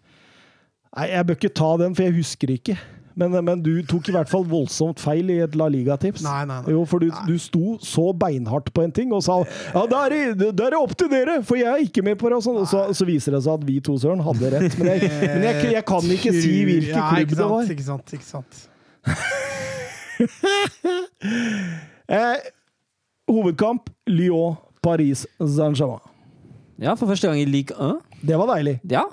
Nei, 0.98 1.06
jeg 1.14 1.27
bør 1.27 1.38
ikke 1.39 1.53
ta 1.56 1.69
den, 1.84 1.93
for 1.95 2.03
jeg 2.07 2.15
husker 2.18 2.52
ikke. 2.56 2.77
Men, 3.19 3.35
men 3.45 3.61
du 3.63 3.73
tok 3.88 4.09
i 4.09 4.13
hvert 4.15 4.29
fall 4.31 4.45
voldsomt 4.47 5.01
feil 5.01 5.29
i 5.33 5.39
et 5.43 5.55
La 5.59 5.67
Liga-tips. 5.71 6.23
Nei, 6.25 6.41
nei, 6.49 6.59
nei. 6.63 6.73
Jo, 6.75 6.83
for 6.89 7.03
du, 7.03 7.09
du 7.27 7.35
sto 7.41 7.77
så 7.83 8.11
beinhardt 8.17 8.71
på 8.75 8.85
en 8.85 8.93
ting 8.95 9.11
og 9.15 9.23
sa 9.25 9.41
ja, 9.41 9.83
da 9.89 10.03
er, 10.07 10.15
det, 10.38 10.51
da 10.57 10.67
er 10.67 10.75
det 10.75 10.79
opp 10.81 10.95
til 10.99 11.11
dere, 11.11 11.39
for 11.47 11.59
jeg 11.59 11.69
er 11.71 11.83
ikke 11.85 12.03
med 12.05 12.19
på 12.21 12.31
det. 12.31 12.39
Og, 12.39 12.45
sånn. 12.45 12.61
så, 12.69 12.85
så 12.97 13.07
viser 13.07 13.35
det 13.38 13.43
seg 13.45 13.59
at 13.59 13.67
vi 13.67 13.79
to, 13.83 13.97
Søren, 14.01 14.23
hadde 14.25 14.53
rett. 14.55 14.77
Men 14.79 14.93
jeg, 14.93 15.11
men 15.25 15.47
jeg, 15.49 15.71
jeg 15.77 15.85
kan 15.88 16.13
ikke 16.17 16.35
si 16.38 16.55
hvilken 16.67 16.95
Ja, 16.95 17.09
klubb 17.15 17.35
det 17.35 17.49
var. 17.55 17.73
Ikke 17.75 17.88
sant, 17.89 18.15
ikke 18.17 18.29
sant. 18.29 18.61
Eh, 22.11 22.41
hovedkamp 23.31 23.88
Lyon, 24.11 24.57
Paris, 24.83 25.23
Saint-Germain. 25.39 26.03
Ja, 26.81 26.95
for 26.99 27.07
første 27.07 27.29
gang 27.29 27.39
i 27.39 27.45
Ligue 27.47 27.77
1. 27.77 28.01
Det 28.27 28.38
var 28.38 28.49
deilig. 28.51 28.79
Ja. 28.91 29.05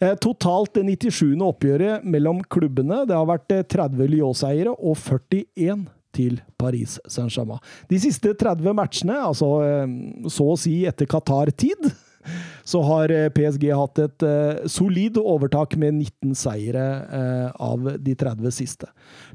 Eh, 0.00 0.14
totalt 0.20 0.74
det 0.76 0.84
97. 0.84 1.36
oppgjøret 1.40 2.04
mellom 2.04 2.42
klubbene. 2.52 3.04
Det 3.08 3.16
har 3.16 3.28
vært 3.28 3.52
eh, 3.54 3.64
30 3.64 4.10
Lyon-seiere 4.12 4.74
og 4.76 4.98
41 5.00 5.86
til 6.16 6.40
Paris 6.60 6.98
Saint-Germain. 7.08 7.62
De 7.88 8.00
siste 8.00 8.32
30 8.36 8.76
matchene, 8.76 9.16
altså 9.30 9.52
eh, 9.64 9.94
så 10.32 10.50
å 10.52 10.58
si 10.60 10.78
etter 10.88 11.08
Qatar-tid, 11.08 11.88
så 12.70 12.82
har 12.84 13.12
eh, 13.14 13.28
PSG 13.32 13.68
hatt 13.72 14.02
et 14.04 14.26
eh, 14.26 14.64
solid 14.70 15.20
overtak 15.22 15.78
med 15.80 15.96
19 16.02 16.36
seire 16.38 16.86
eh, 17.20 17.48
av 17.62 17.92
de 17.96 18.16
30 18.18 18.52
siste. 18.54 18.90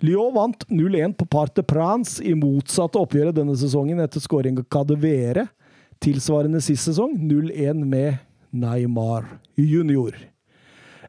Lyon 0.06 0.34
vant 0.36 0.68
0-1 0.70 1.18
på 1.18 1.30
Part 1.32 1.56
de 1.58 1.66
Prance 1.66 2.22
i 2.22 2.36
motsatte 2.38 3.02
oppgjøret 3.02 3.38
denne 3.38 3.58
sesongen 3.58 4.04
etter 4.04 4.22
scoring 4.22 4.62
av 4.62 4.70
Cadevere. 4.70 5.48
Tilsvarende 6.02 6.62
sist 6.66 6.90
sesong 6.90 7.18
0-1 7.18 7.82
med 7.86 8.22
Neymar 8.52 9.26
junior. 9.56 10.18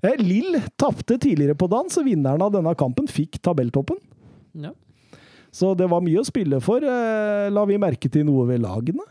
Eh, 0.02 0.18
Lill 0.18 0.58
tapte 0.76 1.18
tidligere 1.18 1.54
på 1.58 1.68
dagen, 1.70 1.90
så 1.90 2.02
vinneren 2.02 2.42
av 2.42 2.52
denne 2.54 2.74
kampen 2.78 3.06
fikk 3.10 3.40
tabelltoppen. 3.42 3.98
ja. 4.58 4.72
Så 5.52 5.74
det 5.76 5.84
var 5.84 6.00
mye 6.00 6.16
å 6.22 6.24
spille 6.24 6.62
for. 6.64 6.80
Eh, 6.80 7.50
La 7.52 7.64
vi 7.68 7.76
merke 7.76 8.08
til 8.08 8.24
noe 8.24 8.46
ved 8.48 8.62
lagene? 8.64 9.04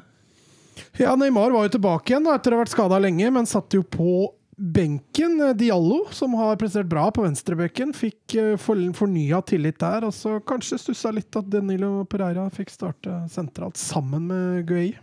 Ja, 0.97 1.11
Neymar 1.15 1.51
var 1.53 1.67
jo 1.67 1.75
tilbake 1.75 2.09
igjen 2.15 2.25
da, 2.25 2.33
etter 2.33 2.55
å 2.55 2.57
ha 2.57 2.63
vært 2.63 2.73
skada 2.73 2.97
lenge, 2.97 3.27
men 3.31 3.45
satt 3.45 3.75
jo 3.77 3.83
på 3.85 4.31
benken. 4.57 5.37
Diallo, 5.59 6.07
som 6.09 6.33
har 6.39 6.57
prestert 6.57 6.89
bra 6.89 7.11
på 7.13 7.21
venstrebenken, 7.27 7.93
fikk 7.93 8.35
eh, 8.41 8.55
fornya 8.57 9.43
tillit 9.45 9.77
der. 9.85 10.07
Og 10.09 10.15
så 10.17 10.39
kanskje 10.41 10.81
stussa 10.81 11.13
litt 11.13 11.37
at 11.37 11.45
Danilo 11.53 12.07
Pereira 12.09 12.47
fikk 12.49 12.73
starte 12.73 13.19
sentralt 13.29 13.77
sammen 13.77 14.25
med 14.33 14.65
Guay. 14.65 14.95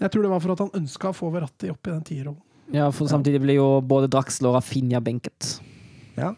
Jeg 0.00 0.08
tror 0.12 0.24
det 0.24 0.32
var 0.32 0.40
for 0.40 0.56
at 0.56 0.64
han 0.64 0.74
ønska 0.80 1.12
å 1.12 1.16
få 1.20 1.28
Verratti 1.36 1.68
opp 1.72 1.84
i 1.84 1.92
den 1.92 2.04
tierrollen. 2.08 2.40
Ja, 2.74 2.90
for 2.92 3.10
samtidig 3.10 3.42
blir 3.44 3.60
jo 3.60 3.68
både 3.84 4.10
Draxler 4.10 4.50
og 4.50 4.58
Rafinha 4.58 5.00
benket. 5.04 5.58
Ja. 6.16 6.32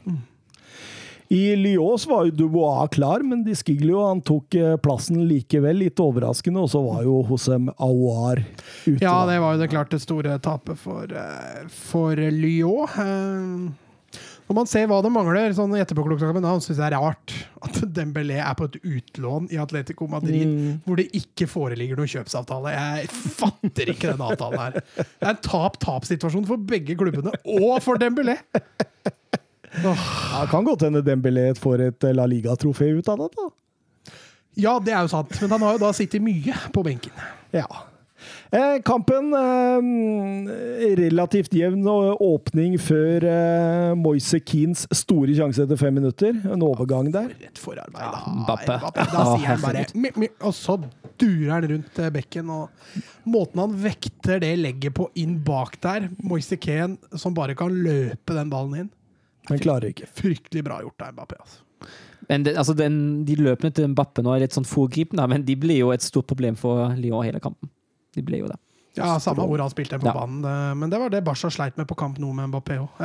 I 1.28 1.56
Lyos 1.56 2.06
var 2.09 2.24
jo 2.24 2.30
Dubois 2.32 2.88
klar, 2.92 3.20
men 3.20 3.42
Di 3.44 3.52
jo. 3.52 4.06
han 4.06 4.20
tok 4.24 4.55
eh, 4.55 4.76
plassen 4.76 5.26
likevel, 5.28 5.76
litt 5.76 6.00
overraskende. 6.00 6.60
Og 6.64 6.70
så 6.72 6.80
var 6.80 7.02
jo 7.05 7.20
Hosem 7.28 7.68
Aouar 7.76 8.40
ute. 8.86 9.02
Ja, 9.05 9.26
det 9.28 9.38
var 9.40 9.55
jo 9.55 9.60
det 9.60 9.68
klart 9.68 9.90
det 9.90 10.00
store 10.00 10.38
tapet 10.38 10.78
for, 10.78 11.05
eh, 11.05 11.68
for 11.68 12.16
Lyon. 12.16 13.74
Når 14.48 14.56
man 14.56 14.68
ser 14.70 14.86
hva 14.88 14.98
det 15.04 15.10
mangler, 15.12 15.52
sånn 15.52 15.74
etterpåklokskapen, 15.76 16.40
da 16.44 16.54
syns 16.56 16.78
jeg 16.80 16.80
det 16.80 16.96
er 16.96 17.02
rart 17.04 17.34
at 17.66 17.80
Dembélé 17.92 18.38
er 18.40 18.54
på 18.56 18.64
et 18.70 18.78
utlån 18.80 19.50
i 19.52 19.58
Atletico 19.60 20.06
Madrid 20.08 20.46
Mm. 20.48 20.78
hvor 20.86 20.96
det 20.96 21.10
ikke 21.18 21.46
foreligger 21.50 22.00
noen 22.00 22.08
kjøpsavtale. 22.08 22.72
Jeg 22.72 23.10
fatter 23.12 23.92
ikke 23.92 24.14
den 24.14 24.24
avtalen 24.24 24.58
her. 24.62 24.78
Det 24.96 25.26
er 25.26 25.34
en 25.34 25.42
tap-tap-situasjon 25.44 26.46
for 26.48 26.56
begge 26.56 26.96
klubbene, 26.96 27.34
og 27.44 27.82
for 27.84 28.00
Dembélé! 28.00 28.38
Ja, 29.84 29.92
kan 30.50 30.64
godt 30.64 30.86
hende 30.86 31.02
Dembélé 31.04 31.50
får 31.58 31.82
et 31.90 32.04
eh, 32.08 32.14
La 32.16 32.24
Liga-trofé 32.26 32.88
ut 32.96 33.08
av 33.12 33.20
det. 33.20 33.28
da. 33.36 34.14
Ja, 34.58 34.78
det 34.82 34.94
er 34.96 35.04
jo 35.04 35.12
sant, 35.12 35.36
men 35.44 35.52
han 35.54 35.62
har 35.68 35.76
jo 35.76 35.82
da 35.84 35.92
sittet 35.94 36.24
mye 36.24 36.56
på 36.74 36.82
benken. 36.86 37.12
Ja. 37.54 37.66
Eh, 38.50 38.82
kampen 38.84 39.34
eh, 39.36 40.96
Relativt 40.96 41.52
jevn 41.52 41.84
åpning 41.88 42.78
før 42.80 43.26
eh, 43.28 43.90
Moise 43.98 44.40
Keens 44.40 44.86
store 44.96 45.34
sjanse 45.36 45.66
etter 45.66 45.76
fem 45.80 45.98
minutter. 45.98 46.32
En 46.48 46.64
overgang 46.64 47.10
der. 47.12 47.28
Rett 47.42 47.60
forarbeid. 47.60 48.00
Ja, 48.00 48.14
da. 48.14 48.32
Mbappé. 48.38 48.78
Da 49.12 49.26
sier 49.34 49.46
han 49.50 49.60
bare 49.64 49.84
mi, 49.92 50.12
mi, 50.16 50.30
Og 50.40 50.56
så 50.56 50.78
durer 51.20 51.54
han 51.58 51.68
rundt 51.74 52.00
eh, 52.00 52.10
bekken. 52.14 52.48
Og 52.56 53.28
måten 53.28 53.64
han 53.66 53.76
vekter 53.84 54.40
det 54.44 54.54
legget 54.62 54.96
på 54.96 55.10
inn 55.20 55.36
bak 55.44 55.76
der 55.84 56.08
Moise 56.24 56.56
Keen 56.56 56.96
som 57.12 57.36
bare 57.36 57.58
kan 57.58 57.74
løpe 57.84 58.32
den 58.32 58.52
ballen 58.52 58.84
inn. 58.84 58.92
Men 59.48 59.60
klarer 59.60 59.92
ikke. 59.92 60.08
Fryktelig 60.16 60.64
bra 60.64 60.80
gjort 60.84 61.04
av 61.04 61.16
Mbappé. 61.18 61.42
Altså. 61.44 61.64
Men 62.28 62.44
det, 62.44 62.56
altså 62.60 62.74
den, 62.76 63.00
de 63.28 63.36
løpene 63.40 63.72
til 63.76 63.92
Mbappé 63.92 64.24
nå 64.24 64.32
er 64.32 64.46
litt 64.46 64.56
sånn 64.56 64.68
foregripende, 64.68 65.24
men 65.28 65.44
de 65.44 65.56
blir 65.56 65.84
jo 65.84 65.92
et 65.92 66.04
stort 66.04 66.28
problem 66.28 66.56
for 66.60 66.96
Lyon 66.96 67.24
hele 67.28 67.40
kampen. 67.44 67.68
De 68.19 68.24
blir 68.27 68.43
jo 68.45 68.51
det. 68.51 68.59
Ja, 68.99 69.12
Samme 69.23 69.45
hvor 69.47 69.61
han 69.62 69.70
spilte 69.70 69.99
på 70.03 70.09
Ja. 70.09 70.15
banen. 70.16 70.43
Men 70.81 70.90
det 70.90 70.99
var 70.99 71.12
det 71.12 71.20
Barca 71.23 71.47
sleit 71.55 71.77
med 71.78 71.86
på 71.86 71.95
kamp 72.01 72.16
nå 72.19 72.32
med 72.35 72.49
Mbappé 72.51 72.81
òg. 72.82 72.97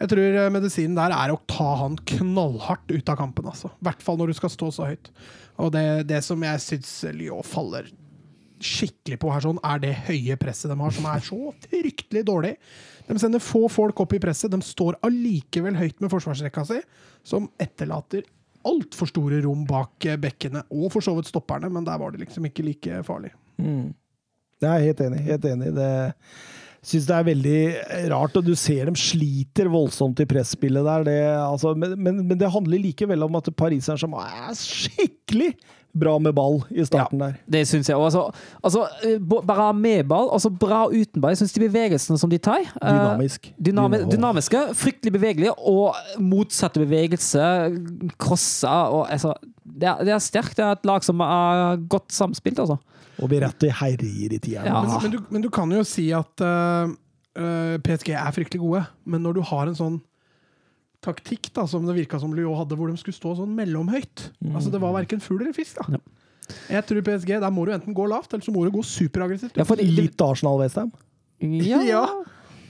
Jeg 0.00 0.08
tror 0.10 0.38
eh, 0.40 0.48
medisinen 0.50 0.96
der 0.98 1.12
er 1.14 1.30
å 1.30 1.38
ta 1.46 1.68
han 1.84 1.94
knallhardt 2.10 2.90
ut 2.90 3.12
av 3.12 3.20
kampen. 3.20 3.46
altså. 3.46 3.70
I 3.70 3.86
hvert 3.86 4.02
fall 4.02 4.18
når 4.18 4.32
du 4.32 4.38
skal 4.40 4.50
stå 4.50 4.72
så 4.74 4.88
høyt. 4.90 5.12
Og 5.62 5.70
det, 5.76 5.84
det 6.10 6.18
som 6.26 6.42
jeg 6.42 6.58
syns 6.64 6.90
Lyon 7.14 7.46
faller 7.46 7.86
skikkelig 8.66 9.18
på 9.20 9.30
her, 9.30 9.44
sånn, 9.44 9.58
er 9.68 9.78
det 9.82 9.92
høye 10.08 10.36
presset 10.40 10.72
de 10.72 10.76
har, 10.80 10.94
som 10.96 11.06
er 11.12 11.20
så 11.24 11.38
fryktelig 11.68 12.22
dårlig. 12.26 12.54
De 13.06 13.18
sender 13.20 13.42
få 13.44 13.66
folk 13.70 14.00
opp 14.02 14.14
i 14.16 14.20
presset. 14.22 14.50
De 14.50 14.58
står 14.64 14.96
allikevel 15.06 15.76
høyt 15.78 16.00
med 16.02 16.10
forsvarsrekka 16.10 16.64
si, 16.66 16.80
som 17.22 17.46
etterlater 17.62 18.24
altfor 18.66 19.06
store 19.12 19.38
rom 19.44 19.62
bak 19.68 20.08
eh, 20.08 20.16
bekkene, 20.18 20.64
og 20.74 20.88
for 20.96 21.04
så 21.04 21.14
vidt 21.14 21.28
stopperne, 21.30 21.68
men 21.70 21.84
der 21.86 22.00
var 22.02 22.10
det 22.16 22.24
liksom 22.24 22.48
ikke 22.48 22.64
like 22.66 23.02
farlig. 23.06 23.30
Mm. 23.62 23.92
Jeg 24.64 24.70
er 24.72 24.84
helt 24.88 25.00
enig. 25.04 25.22
Helt 25.26 25.48
enig. 25.50 25.72
Det 25.76 25.90
syns 26.86 27.08
det 27.08 27.16
er 27.16 27.26
veldig 27.26 27.60
rart, 28.12 28.36
og 28.38 28.46
du 28.46 28.54
ser 28.58 28.86
dem 28.88 28.98
sliter 28.98 29.70
voldsomt 29.72 30.20
i 30.22 30.28
presspillet 30.28 30.86
der. 30.86 31.06
Det, 31.08 31.16
altså, 31.40 31.74
men, 31.78 31.96
men, 31.98 32.22
men 32.28 32.38
det 32.38 32.52
handler 32.52 32.82
likevel 32.82 33.26
om 33.26 33.40
at 33.40 33.50
pariseren 33.58 33.98
Saint-Germain 33.98 34.46
er 34.46 34.60
skikkelig 34.60 35.50
bra 35.96 36.16
med 36.20 36.34
ball 36.36 36.60
i 36.70 36.84
starten 36.86 37.20
der. 37.22 37.36
Det 37.50 37.62
syns 37.68 37.88
jeg 37.88 37.96
òg. 37.96 38.06
Altså, 38.10 38.26
altså, 38.60 38.84
eh, 39.08 39.16
bra 39.20 39.70
med 39.72 40.04
ball, 40.08 40.28
altså 40.32 40.50
bra 40.52 40.84
uten 40.92 41.22
ball. 41.22 41.32
Jeg 41.34 41.42
syns 41.42 41.56
de 41.56 41.64
bevegelsene 41.64 42.20
som 42.20 42.32
de 42.32 42.38
tar 42.38 42.62
eh, 42.62 42.84
Dynamisk. 42.84 43.50
Dynami 43.56 44.02
dynamiske, 44.12 44.62
fryktelig 44.76 45.14
bevegelige, 45.16 45.54
og 45.58 45.96
motsatte 46.22 46.82
bevegelse, 46.84 47.46
crosser 48.20 48.92
og 48.92 49.06
altså, 49.12 49.34
det, 49.64 49.88
er, 49.88 50.04
det 50.04 50.14
er 50.14 50.22
sterkt. 50.22 50.56
Det 50.58 50.66
er 50.66 50.76
et 50.76 50.86
lag 50.88 51.04
som 51.04 51.24
er 51.24 51.80
godt 51.88 52.12
samspilt, 52.14 52.60
altså. 52.62 52.78
Og 53.22 53.30
Beretti 53.32 53.70
herjer 53.72 54.34
i 54.36 54.40
tieren. 54.42 54.68
Ja. 54.68 54.82
Men, 54.84 54.98
men, 55.02 55.14
du, 55.14 55.18
men 55.32 55.44
du 55.46 55.48
kan 55.52 55.70
jo 55.72 55.82
si 55.88 56.10
at 56.16 56.44
uh, 56.44 56.90
uh, 57.38 57.76
PSG 57.84 58.12
er 58.16 58.34
fryktelig 58.36 58.60
gode, 58.62 58.84
men 59.08 59.24
når 59.24 59.38
du 59.38 59.42
har 59.48 59.70
en 59.70 59.78
sånn 59.78 59.96
taktikk 61.04 61.52
da, 61.54 61.66
som 61.70 61.86
det 61.86 61.94
virka 61.96 62.18
som 62.20 62.34
Lyon 62.34 62.56
hadde, 62.58 62.76
hvor 62.78 62.90
de 62.90 62.98
skulle 63.00 63.16
stå 63.16 63.36
sånn 63.38 63.52
mellomhøyt 63.54 64.30
Altså 64.48 64.72
Det 64.72 64.80
var 64.82 64.94
verken 64.96 65.20
fugl 65.22 65.44
eller 65.44 65.54
fisk. 65.56 65.78
da 65.78 65.96
Ja. 65.96 66.02
Jeg 66.70 66.86
tror 66.86 67.02
PSG, 67.02 67.32
Der 67.42 67.50
må 67.50 67.64
du 67.66 67.72
enten 67.74 67.94
gå 67.94 68.06
lavt, 68.06 68.32
eller 68.32 68.44
så 68.44 68.52
må 68.54 68.64
du 68.64 68.70
gå 68.70 68.82
superaggressivt. 68.86 69.56
Ja, 69.58 69.64
Litt 69.82 70.20
Arsenal-Westham. 70.22 70.92
ja. 71.40 71.80
Ja. 71.82 72.04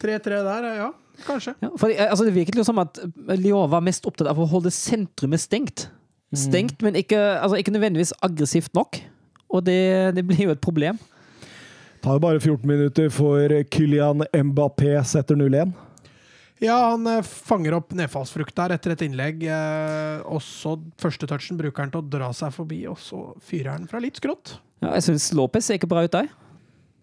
3-3 0.00 0.38
der, 0.44 0.68
ja. 0.76 0.90
Kanskje. 1.24 1.54
Ja, 1.62 1.70
for 1.76 1.88
det, 1.88 1.96
altså 1.96 2.24
det 2.26 2.34
virket 2.36 2.58
jo 2.60 2.64
som 2.64 2.78
at 2.82 2.98
Lyon 3.40 3.70
var 3.72 3.84
mest 3.84 4.04
opptatt 4.08 4.28
av 4.28 4.40
å 4.40 4.48
holde 4.48 4.72
sentrumet 4.74 5.40
stengt. 5.40 5.86
Stengt, 6.36 6.82
men 6.84 6.98
ikke, 6.98 7.16
altså 7.16 7.56
ikke 7.56 7.72
nødvendigvis 7.72 8.12
aggressivt 8.24 8.74
nok. 8.76 8.98
Og 9.52 9.64
det, 9.66 10.14
det 10.16 10.24
blir 10.26 10.46
jo 10.46 10.54
et 10.54 10.62
problem. 10.62 10.98
Det 10.98 12.04
Tar 12.04 12.18
jo 12.18 12.22
bare 12.22 12.38
14 12.38 12.68
minutter 12.68 13.10
for 13.10 13.52
Kylian 13.72 14.22
Mbappé 14.30 14.94
setter 15.08 15.38
0-1. 15.38 15.72
Ja, 16.62 16.76
han 16.92 17.04
eh, 17.10 17.24
fanger 17.24 17.76
opp 17.76 17.92
nedfallsfrukt 17.96 18.56
der 18.56 18.76
etter 18.76 18.94
et 18.94 19.02
innlegg. 19.04 19.42
Eh, 19.44 20.22
og 20.24 20.40
så 20.44 20.76
første 21.00 21.28
touchen 21.28 21.58
bruker 21.60 21.84
han 21.84 21.92
til 21.92 22.00
å 22.00 22.10
dra 22.16 22.30
seg 22.36 22.54
forbi, 22.54 22.84
og 22.88 23.00
så 23.02 23.20
fyrer 23.44 23.74
han 23.74 23.88
fra 23.90 24.00
litt 24.02 24.20
skrått. 24.20 24.56
Ja, 24.80 24.94
jeg 24.94 25.08
syns 25.08 25.28
Lopez 25.36 25.68
ser 25.68 25.80
ikke 25.80 25.90
bra 25.90 26.04
ut 26.06 26.14
der. 26.14 26.30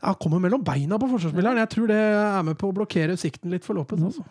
Han 0.03 0.17
kommer 0.19 0.41
mellom 0.43 0.63
beina 0.65 0.97
på 0.99 1.07
forsvarsspilleren. 1.11 1.61
Jeg 1.61 1.71
tror 1.75 1.91
det 1.91 1.99
er 1.99 2.47
med 2.47 2.57
på 2.59 2.71
å 2.71 2.75
blokkere 2.75 3.19
sikten 3.19 3.53
litt 3.53 3.65
for 3.65 3.77
Lopez. 3.77 4.01
Altså. 4.03 4.25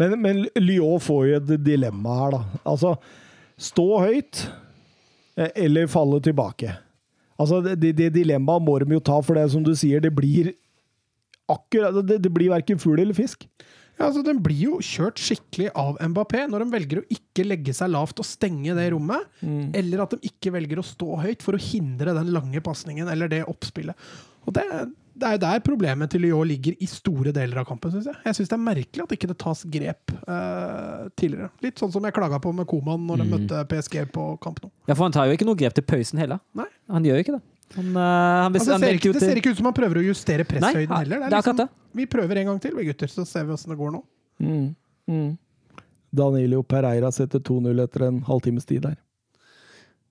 Men, 0.00 0.16
men 0.22 0.44
Lyon 0.62 1.02
får 1.02 1.26
jo 1.26 1.40
et 1.40 1.52
dilemma 1.64 2.16
her, 2.22 2.38
da. 2.38 2.60
Altså, 2.72 2.94
stå 3.60 3.88
høyt 4.06 4.46
eh, 5.36 5.50
eller 5.66 5.90
falle 5.90 6.22
tilbake. 6.24 6.78
Altså, 7.40 7.60
det, 7.64 7.94
det 7.98 8.12
dilemmaet 8.14 8.62
må 8.62 8.76
de 8.82 8.94
jo 8.94 9.02
ta, 9.02 9.20
for 9.24 9.38
det 9.38 9.48
som 9.52 9.64
du 9.66 9.72
sier, 9.78 10.02
det 10.04 10.12
blir 10.14 10.52
akkurat 11.50 11.96
Det, 12.06 12.20
det 12.24 12.30
blir 12.32 12.52
verken 12.54 12.78
fugl 12.80 13.02
eller 13.02 13.16
fisk. 13.16 13.42
Ja, 13.98 14.06
altså, 14.08 14.22
Den 14.26 14.40
blir 14.42 14.62
jo 14.62 14.78
kjørt 14.82 15.20
skikkelig 15.22 15.68
av 15.78 15.98
Mbappé 16.02 16.46
når 16.50 16.64
de 16.64 16.72
velger 16.72 17.00
å 17.02 17.06
ikke 17.14 17.44
legge 17.46 17.74
seg 17.76 17.92
lavt 17.92 18.18
og 18.22 18.26
stenge 18.26 18.74
det 18.74 18.88
rommet, 18.94 19.26
eller 19.76 20.02
at 20.02 20.16
de 20.16 20.30
ikke 20.30 20.54
velger 20.54 20.80
å 20.80 20.86
stå 20.86 21.18
høyt 21.22 21.44
for 21.44 21.54
å 21.54 21.62
hindre 21.62 22.14
den 22.16 22.32
lange 22.34 22.62
pasningen 22.64 23.10
eller 23.12 23.30
det 23.30 23.44
oppspillet. 23.50 23.94
Og 24.48 24.56
det, 24.56 24.64
det 25.14 25.28
er 25.28 25.36
jo 25.36 25.40
der 25.44 25.60
problemet 25.62 26.10
til 26.10 26.24
Lyon 26.24 26.48
ligger 26.50 26.74
i 26.82 26.86
store 26.90 27.30
deler 27.34 27.60
av 27.62 27.66
kampen, 27.68 27.92
syns 27.94 28.08
jeg. 28.10 28.16
Jeg 28.26 28.38
syns 28.38 28.50
det 28.50 28.56
er 28.56 28.62
merkelig 28.64 29.04
at 29.04 29.14
ikke 29.14 29.28
det 29.30 29.36
tas 29.38 29.62
grep 29.76 30.14
eh, 30.16 31.04
tidligere. 31.20 31.50
Litt 31.62 31.78
sånn 31.78 31.92
som 31.94 32.06
jeg 32.08 32.16
klaga 32.16 32.40
på 32.42 32.50
med 32.56 32.66
Koman 32.70 33.04
når 33.06 33.22
de 33.22 33.26
møtte 33.30 33.60
PSG 33.70 34.00
på 34.14 34.26
kamp 34.42 34.58
nå. 34.64 34.72
Ja, 34.88 34.96
for 34.96 35.06
han 35.06 35.14
tar 35.14 35.30
jo 35.30 35.36
ikke 35.38 35.46
noe 35.46 35.58
grep 35.60 35.76
til 35.78 35.86
pausen 35.86 36.22
heller. 36.22 36.42
Nei. 36.58 36.66
Han 36.90 37.06
gjør 37.06 37.20
jo 37.20 37.26
ikke 37.26 37.36
det. 37.36 37.42
Han, 37.74 37.86
uh, 37.94 38.02
han, 38.02 38.58
Altså, 38.58 38.76
ser 38.78 38.98
ikke, 38.98 39.14
det 39.14 39.22
ser 39.22 39.40
ikke 39.40 39.54
ut 39.54 39.62
som 39.62 39.70
han 39.70 39.76
prøver 39.76 40.02
å 40.02 40.04
justere 40.04 40.46
presshøyden 40.46 40.90
Nei, 40.90 41.00
heller. 41.06 41.24
er 41.30 41.62
det. 41.62 41.68
Vi 41.94 42.06
prøver 42.10 42.42
en 42.42 42.52
gang 42.52 42.60
til, 42.62 42.74
vi 42.76 42.90
gutter, 42.90 43.10
så 43.10 43.24
ser 43.28 43.46
vi 43.46 43.54
åssen 43.54 43.72
det 43.72 43.78
går 43.78 43.94
nå. 43.94 44.02
Mm. 44.42 44.68
Mm. 45.10 45.32
Danilo 46.14 46.62
Pereira 46.66 47.10
setter 47.14 47.42
2-0 47.42 47.82
etter 47.86 48.08
en 48.08 48.20
halvtimes 48.26 48.66
tid 48.66 48.84
der. 48.86 48.98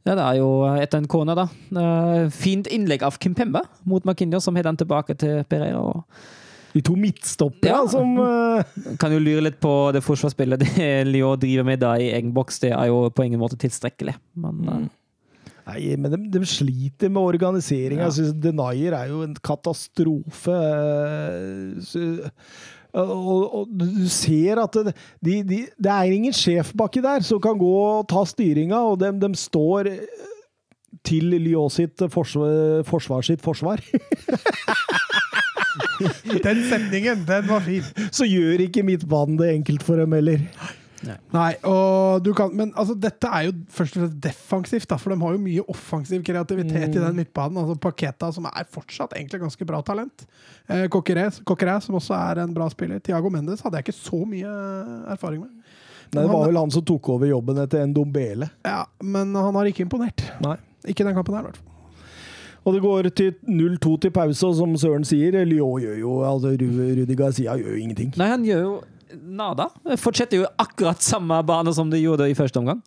Ja, 0.04 0.16
det 0.20 0.24
er 0.24 0.40
jo 0.42 0.48
etter 0.76 1.00
en 1.00 1.08
kone, 1.08 1.36
da. 1.38 1.46
Eh, 1.80 2.30
fint 2.36 2.68
innlegg 2.68 3.06
av 3.08 3.16
Kim 3.24 3.36
Pembe 3.38 3.62
mot 3.88 4.04
McKinney, 4.04 4.42
som 4.44 4.56
har 4.60 4.68
den 4.68 4.80
tilbake 4.82 5.16
til 5.20 5.46
Pereira. 5.48 6.02
De 6.74 6.82
to 6.82 6.96
midtstopperne 6.98 7.70
Ja. 7.70 7.84
som 7.88 8.18
uh... 8.18 8.98
Kan 9.00 9.14
jo 9.14 9.22
lure 9.22 9.46
litt 9.46 9.60
på 9.62 9.92
det 9.94 10.02
forsvarsspillet 10.04 10.60
det 10.66 10.90
Lyon 11.08 11.40
driver 11.40 11.68
med 11.68 11.80
da 11.84 11.94
i 12.02 12.10
egen 12.18 12.34
boks. 12.34 12.60
Det 12.66 12.74
er 12.74 12.90
jo 12.90 13.06
på 13.14 13.28
ingen 13.28 13.40
måte 13.40 13.60
tilstrekkelig. 13.62 14.18
Men 14.36 14.68
eh, 14.68 14.84
Nei, 15.64 15.96
men 15.96 16.12
de, 16.12 16.18
de 16.34 16.42
sliter 16.50 17.08
med 17.14 17.24
organiseringa. 17.24 18.10
Ja. 18.10 18.32
Denier 18.44 18.98
er 18.98 19.14
jo 19.14 19.22
en 19.24 19.38
katastrofe. 19.40 20.58
Eh, 22.96 23.14
Og, 23.14 23.56
og 23.62 23.72
du 23.74 24.08
ser 24.10 24.62
at 24.64 24.74
det, 24.74 24.94
de, 25.24 25.40
de, 25.44 25.62
det 25.78 25.92
er 25.92 26.14
ingen 26.14 26.36
sjef 26.36 26.74
baki 26.78 27.02
der 27.04 27.26
som 27.26 27.42
kan 27.42 27.58
gå 27.58 27.74
og 27.82 28.08
ta 28.12 28.26
styringa, 28.26 28.80
og 28.94 29.00
de, 29.02 29.12
de 29.22 29.34
står 29.38 29.92
til 31.04 31.34
Lyon 31.36 31.72
sitt 31.74 32.00
forsvar, 32.14 32.84
forsvar 32.88 33.26
sitt 33.26 33.42
forsvar. 33.44 33.82
Den 36.44 36.64
setningen, 36.70 37.24
den 37.28 37.48
var 37.48 37.62
fin. 37.66 37.86
Så 38.12 38.26
gjør 38.28 38.66
ikke 38.66 38.84
midtbanen 38.86 39.38
det 39.40 39.52
enkelt 39.54 39.84
for 39.86 40.00
dem 40.02 40.14
heller. 40.16 40.42
Nei, 41.34 41.50
og 41.68 42.24
du 42.24 42.30
kan, 42.38 42.54
men 42.56 42.72
altså, 42.80 42.96
dette 43.00 43.28
er 43.28 43.48
jo 43.50 43.54
først 43.76 43.98
og 43.98 44.04
fremst 44.06 44.20
defensivt, 44.24 44.88
da, 44.90 44.98
for 45.02 45.14
de 45.14 45.18
har 45.22 45.36
jo 45.36 45.42
mye 45.44 45.66
offensiv 45.74 46.24
kreativitet 46.24 46.96
i 46.96 47.02
den 47.02 47.16
midtbanen. 47.20 47.58
altså 47.60 47.76
Paketa, 47.84 48.32
som 48.36 48.46
er 48.48 48.68
fortsatt 48.72 49.14
egentlig 49.18 49.42
ganske 49.44 49.68
bra 49.68 49.82
talent. 49.82 50.26
Eh, 50.70 50.86
Coqueret, 50.88 51.84
som 51.84 51.96
også 52.00 52.16
er 52.16 52.44
en 52.46 52.54
bra 52.56 52.70
spiller. 52.72 53.00
Tiago 53.04 53.30
Mendes 53.34 53.62
hadde 53.66 53.82
jeg 53.82 53.88
ikke 53.90 53.98
så 54.00 54.22
mye 54.26 54.54
erfaring 55.12 55.42
med. 55.42 55.52
Nei, 56.14 56.22
det 56.22 56.30
han- 56.30 56.40
var 56.40 56.46
vel 56.48 56.58
han 56.62 56.72
som 56.72 56.84
tok 56.86 57.10
over 57.10 57.26
jobben 57.28 57.58
etter 57.58 57.86
Ndombele. 57.88 58.50
Ja, 58.64 58.86
Men 59.02 59.34
han 59.36 59.54
har 59.56 59.66
ikke 59.66 59.82
imponert. 59.88 60.22
Nei. 60.42 60.58
Ikke 60.86 61.04
den 61.04 61.16
kampen 61.16 61.34
her, 61.34 61.42
i 61.42 61.44
hvert 61.52 61.58
fall. 61.58 61.70
Og 62.66 62.74
det 62.74 62.82
går 62.82 63.10
til 63.16 63.34
0-2 63.50 64.00
til 64.00 64.12
pause, 64.12 64.46
og 64.48 64.56
som 64.56 64.74
Søren 64.80 65.04
sier, 65.04 65.36
Lyon 65.46 65.82
gjør 65.82 65.98
jo 66.00 66.12
altså 66.24 66.54
Rudi 66.56 67.16
Garcia 67.16 67.58
gjør 67.60 67.74
jo 67.76 67.82
ingenting. 67.82 68.14
Nei, 68.16 68.28
han 68.30 68.46
gjør 68.46 68.62
jo 68.62 68.74
nada. 69.22 69.70
Fortsetter 70.00 70.42
jo 70.44 70.50
akkurat 70.62 71.02
samme 71.04 71.40
bane 71.48 71.74
som 71.76 71.90
de 71.92 72.02
gjorde 72.02 72.30
i 72.30 72.36
første 72.38 72.62
omgang. 72.62 72.82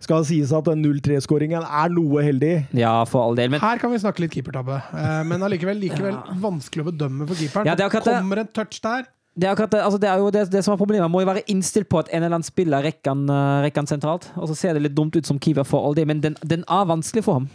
Skal 0.00 0.22
det 0.22 0.30
sies 0.30 0.52
at 0.56 0.64
den 0.64 0.80
0-3-skåringen 0.80 1.60
er 1.60 1.92
noe 1.92 2.22
heldig. 2.24 2.54
Ja, 2.76 2.94
for 3.08 3.26
all 3.26 3.36
del. 3.36 3.50
Men 3.52 3.60
Her 3.60 3.80
kan 3.82 3.92
vi 3.92 4.00
snakke 4.00 4.24
litt 4.24 4.32
keepertabbe, 4.32 4.80
eh, 4.96 5.22
men 5.28 5.44
allikevel 5.44 5.76
likevel 5.82 6.16
vanskelig 6.40 6.86
å 6.86 6.88
bedømme 6.88 7.28
for 7.28 7.36
keeperen. 7.36 7.68
Ja, 7.68 7.76
det 7.76 7.84
er 7.84 7.96
det. 7.98 8.14
Kommer 8.16 8.44
en 8.44 8.52
touch 8.56 8.80
der 8.84 9.08
det 9.40 9.46
er, 9.46 9.54
akkurat 9.54 9.74
altså 9.78 9.98
det 10.02 10.08
er 10.10 10.18
jo 10.18 10.30
det, 10.34 10.40
det 10.52 10.60
som 10.66 10.74
er 10.74 10.78
problemet. 10.80 11.04
Man 11.06 11.12
må 11.14 11.20
jo 11.22 11.28
være 11.30 11.44
innstilt 11.52 11.88
på 11.88 12.00
at 12.00 12.08
en 12.10 12.18
eller 12.18 12.34
annen 12.34 12.44
spiller 12.46 12.82
rekken 12.84 13.28
eh, 13.30 13.60
rekker 13.64 13.84
han 13.84 13.88
sentralt. 13.88 14.26
Og 14.36 14.50
så 14.50 14.56
ser 14.58 14.74
det 14.74 14.82
litt 14.84 14.96
dumt 14.96 15.14
ut 15.16 15.26
som 15.28 15.38
keeper 15.40 15.64
for 15.64 15.86
all 15.86 15.94
det, 15.96 16.04
men 16.10 16.20
den, 16.24 16.36
den 16.42 16.64
er 16.66 16.88
vanskelig 16.90 17.22
for 17.24 17.38
ham. 17.38 17.46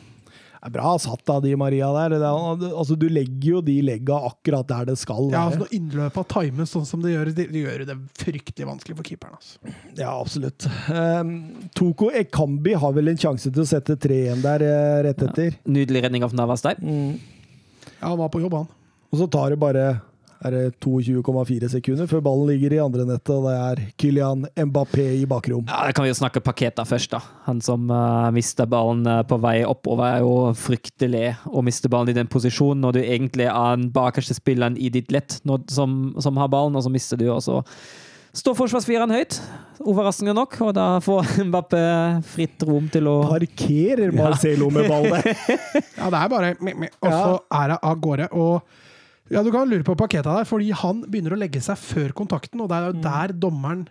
Er 0.65 0.71
bra 0.73 0.95
satt 0.97 1.29
av 1.29 1.43
de 1.43 1.51
Maria 1.59 1.91
der. 1.93 2.15
Det 2.17 2.25
er, 2.25 2.63
altså, 2.71 2.95
du 2.97 3.05
legger 3.11 3.49
jo 3.51 3.59
de 3.65 3.75
legga 3.85 4.17
akkurat 4.31 4.65
der 4.71 4.87
det 4.89 4.95
skal 4.97 5.27
Ja, 5.29 5.43
altså 5.45 5.61
være. 5.61 5.67
Når 5.67 5.75
innløpa 5.77 6.23
times 6.31 6.73
sånn 6.73 6.87
som 6.89 7.03
det 7.03 7.13
gjør, 7.13 7.29
det, 7.37 7.45
det 7.53 7.61
gjør 7.61 7.83
det 7.91 7.97
fryktelig 8.17 8.69
vanskelig 8.71 8.97
for 8.97 9.09
keeperen. 9.11 9.37
Altså. 9.37 9.75
Ja, 9.99 10.15
absolutt. 10.15 10.65
Um, 10.89 11.35
Toko 11.77 12.09
Ekambi 12.17 12.73
har 12.81 12.97
vel 12.97 13.13
en 13.13 13.21
sjanse 13.21 13.53
til 13.53 13.61
å 13.61 13.67
sette 13.69 13.93
3-1 14.01 14.41
der 14.45 14.65
eh, 14.65 14.97
rett 15.05 15.21
etter. 15.27 15.59
Nydelig 15.69 16.01
redning 16.07 16.25
av 16.25 16.33
Navas 16.37 16.65
der. 16.65 16.81
Mm. 16.81 17.13
Ja, 17.99 18.09
han 18.09 18.19
var 18.23 18.33
på 18.33 18.41
jobb, 18.41 18.57
han. 18.63 18.73
Og 19.13 19.21
så 19.21 19.29
tar 19.31 19.53
det 19.53 19.61
bare 19.61 19.85
er 20.43 20.51
det 20.53 20.63
22,4 20.83 21.69
sekunder 21.71 22.09
før 22.09 22.23
ballen 22.25 22.49
ligger 22.51 22.75
i 22.75 22.81
andre 22.83 23.05
nettet, 23.07 23.31
og 23.33 23.47
det 23.47 23.55
er 23.55 23.81
Kylian 24.01 24.45
Mbappé 24.67 25.05
i 25.21 25.25
bakrom. 25.29 25.65
Ja, 25.69 25.85
Da 25.87 25.95
kan 25.95 26.05
vi 26.05 26.11
jo 26.11 26.17
snakke 26.19 26.43
Paketa 26.43 26.85
først, 26.85 27.13
da. 27.15 27.21
Han 27.47 27.61
som 27.63 27.89
uh, 27.91 28.29
mister 28.35 28.67
ballen 28.69 29.05
eh, 29.07 29.23
på 29.27 29.39
vei 29.41 29.57
oppover, 29.65 30.17
er 30.17 30.25
jo 30.25 30.51
fryktelig 30.59 31.35
å 31.47 31.63
miste 31.65 31.89
ballen 31.91 32.11
i 32.11 32.17
den 32.17 32.29
posisjonen 32.31 32.83
når 32.83 32.97
du 32.97 33.03
egentlig 33.03 33.47
er 33.49 33.77
den 33.77 33.89
bakerste 33.95 34.37
spilleren 34.37 34.77
i 34.77 34.91
ditt 34.93 35.13
lett 35.13 35.39
når, 35.47 35.65
som, 35.71 36.15
som 36.21 36.41
har 36.41 36.51
ballen, 36.51 36.75
og 36.75 36.85
så 36.85 36.91
mister 36.93 37.19
du, 37.19 37.29
og 37.33 37.41
så 37.45 37.61
står 38.35 38.57
forsvarsfireren 38.59 39.13
høyt, 39.15 39.37
overraskende 39.79 40.35
nok, 40.35 40.57
og 40.67 40.73
da 40.75 40.87
får 41.03 41.35
Mbappé 41.49 41.83
fritt 42.27 42.65
rom 42.67 42.89
til 42.91 43.07
å 43.11 43.19
Parkerer 43.29 44.11
Marcelo 44.15 44.71
med 44.73 44.89
ball 44.91 45.07
der. 45.13 45.31
Ja, 45.99 46.09
det 46.11 46.19
er 46.19 46.31
bare 46.31 46.55
Og 46.59 47.07
så 47.07 47.37
er 47.55 47.71
det 47.71 47.77
av 47.79 48.01
gårde. 48.03 48.27
Og 48.35 48.83
ja, 49.31 49.41
du 49.41 49.51
kan 49.53 49.69
lure 49.69 49.85
på 49.85 49.95
Paketa 49.97 50.35
der, 50.37 50.47
fordi 50.49 50.71
han 50.75 51.03
begynner 51.07 51.35
å 51.35 51.39
legge 51.39 51.61
seg 51.63 51.79
før 51.81 52.13
kontakten, 52.17 52.61
og 52.61 52.69
det 52.69 52.77
er 52.77 52.89
jo 52.91 53.05
der 53.05 53.33
dommeren 53.45 53.85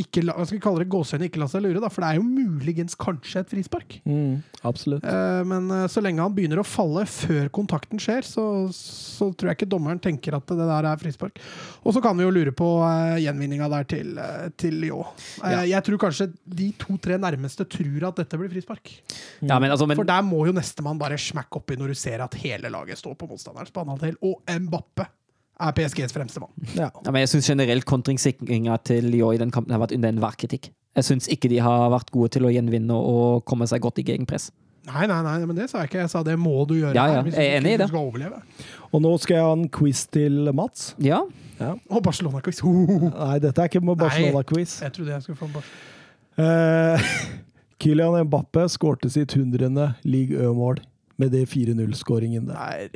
ikke 0.00 0.22
la, 0.24 0.34
skal 0.48 0.60
kalle 0.62 0.82
det, 0.82 0.88
gåsehøyne 0.92 1.28
ikke 1.28 1.40
la 1.42 1.48
seg 1.50 1.64
lure, 1.64 1.80
da, 1.82 1.90
for 1.92 2.04
det 2.04 2.10
er 2.10 2.20
jo 2.20 2.26
muligens 2.26 2.96
kanskje 2.98 3.42
et 3.42 3.52
frispark. 3.52 3.98
Mm, 4.08 4.40
absolutt. 4.66 5.04
Eh, 5.06 5.42
men 5.48 5.68
eh, 5.74 5.86
så 5.92 6.02
lenge 6.04 6.24
han 6.24 6.34
begynner 6.36 6.62
å 6.62 6.66
falle 6.66 7.04
før 7.10 7.50
kontakten 7.54 8.00
skjer, 8.02 8.26
så, 8.26 8.44
så 8.74 9.30
tror 9.34 9.52
jeg 9.52 9.60
ikke 9.60 9.70
dommeren 9.74 10.00
tenker 10.02 10.36
at 10.36 10.48
det 10.48 10.68
der 10.70 10.88
er 10.90 11.00
frispark. 11.00 11.40
Og 11.84 11.96
så 11.96 12.02
kan 12.04 12.16
vi 12.18 12.26
jo 12.26 12.32
lure 12.34 12.54
på 12.56 12.70
uh, 12.82 13.18
gjenvinninga 13.20 13.70
der 13.72 13.88
til, 13.90 14.12
eh, 14.20 14.48
til 14.60 14.80
Lyon. 14.82 15.06
Ja. 15.42 15.62
Jeg 15.68 15.86
tror 15.86 16.02
kanskje 16.06 16.30
de 16.44 16.70
to-tre 16.80 17.20
nærmeste 17.20 17.66
tror 17.68 18.10
at 18.10 18.20
dette 18.22 18.40
blir 18.40 18.52
frispark. 18.52 18.92
Ja, 19.40 19.58
men 19.60 19.70
altså, 19.70 19.88
men, 19.88 19.98
For 20.00 20.08
der 20.08 20.24
må 20.26 20.44
jo 20.48 20.56
nestemann 20.56 21.00
bare 21.00 21.20
smakke 21.20 21.60
oppi 21.60 21.78
når 21.80 21.92
du 21.92 22.00
ser 22.00 22.24
at 22.24 22.36
hele 22.40 22.72
laget 22.72 23.00
står 23.00 23.16
på 23.20 23.28
motstanderens 23.30 23.72
banehalvdel, 23.74 24.20
og 24.26 24.40
Mbappe 24.60 25.08
er 25.60 25.72
PSGs 25.76 26.12
fremste 26.16 26.40
mann. 26.42 26.50
Ja. 26.74 26.88
ja, 27.04 27.10
men 27.12 27.20
jeg 27.24 27.28
syns 27.34 27.48
generelt 27.52 27.84
kontringssikringa 27.88 28.78
til 28.88 29.04
Lyon 29.12 29.34
i 29.36 29.40
den 29.42 29.50
kampen 29.54 29.72
har 29.74 29.82
vært 29.82 29.92
under 29.96 30.08
enhver 30.12 30.36
kritikk. 30.40 30.70
Jeg 30.96 31.06
syns 31.06 31.28
ikke 31.30 31.48
de 31.52 31.60
har 31.62 31.90
vært 31.92 32.10
gode 32.10 32.32
til 32.34 32.48
å 32.48 32.50
gjenvinne 32.50 32.96
og 32.96 33.44
komme 33.46 33.68
seg 33.70 33.82
godt 33.84 34.00
i 34.02 34.06
gegenpress. 34.08 34.48
Nei, 34.88 35.04
nei, 35.06 35.18
nei, 35.22 35.34
men 35.46 35.54
det 35.58 35.68
sa 35.70 35.82
jeg 35.82 35.90
ikke. 35.90 36.00
Jeg 36.06 36.10
sa 36.10 36.22
det 36.26 36.38
må 36.40 36.64
du 36.66 36.74
gjøre 36.78 36.94
Ja, 36.96 37.04
ja, 37.12 37.20
hvis 37.22 37.36
jeg 37.36 37.46
er 37.46 37.60
du- 37.60 37.66
enig 37.66 37.74
i 37.74 37.76
det. 37.76 37.86
du 37.86 37.92
skal 37.92 38.06
overleve. 38.08 38.40
Og 38.90 39.02
nå 39.04 39.12
skal 39.20 39.36
jeg 39.36 39.44
ha 39.44 39.52
en 39.52 39.68
quiz 39.68 40.06
til 40.10 40.50
Mats. 40.56 40.94
Ja, 40.98 41.20
Og 41.90 42.02
Barcelona-quiz. 42.02 42.62
Nei, 43.20 43.38
dette 43.44 43.60
er 43.60 43.68
ikke 43.68 43.82
med 43.84 43.98
Barcelona-quiz. 44.00 44.78
Jeg 44.82 44.92
trodde 44.96 45.12
jeg 45.12 45.22
skulle 45.22 45.36
få 45.36 45.50
en 45.50 45.56
Barcelona. 45.58 45.86
Uh, 46.40 46.98
Kylian 47.80 48.24
Mbappe 48.26 48.64
skårte 48.72 49.10
sitt 49.12 49.32
hundrede 49.36 49.94
league 50.04 50.36
Ø-mål 50.36 50.80
med 51.20 51.34
det 51.34 51.44
4-0-skåringen 51.52 52.48
der. 52.48 52.88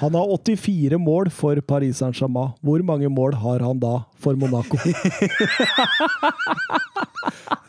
Han 0.00 0.14
har 0.14 0.32
84 0.38 0.98
mål 1.02 1.30
for 1.34 1.60
Paris 1.60 1.98
Saint-Germain. 2.02 2.54
Hvor 2.62 2.82
mange 2.86 3.10
mål 3.10 3.34
har 3.42 3.64
han 3.64 3.80
da 3.82 3.96
for 4.20 4.38
Monaco? 4.38 4.78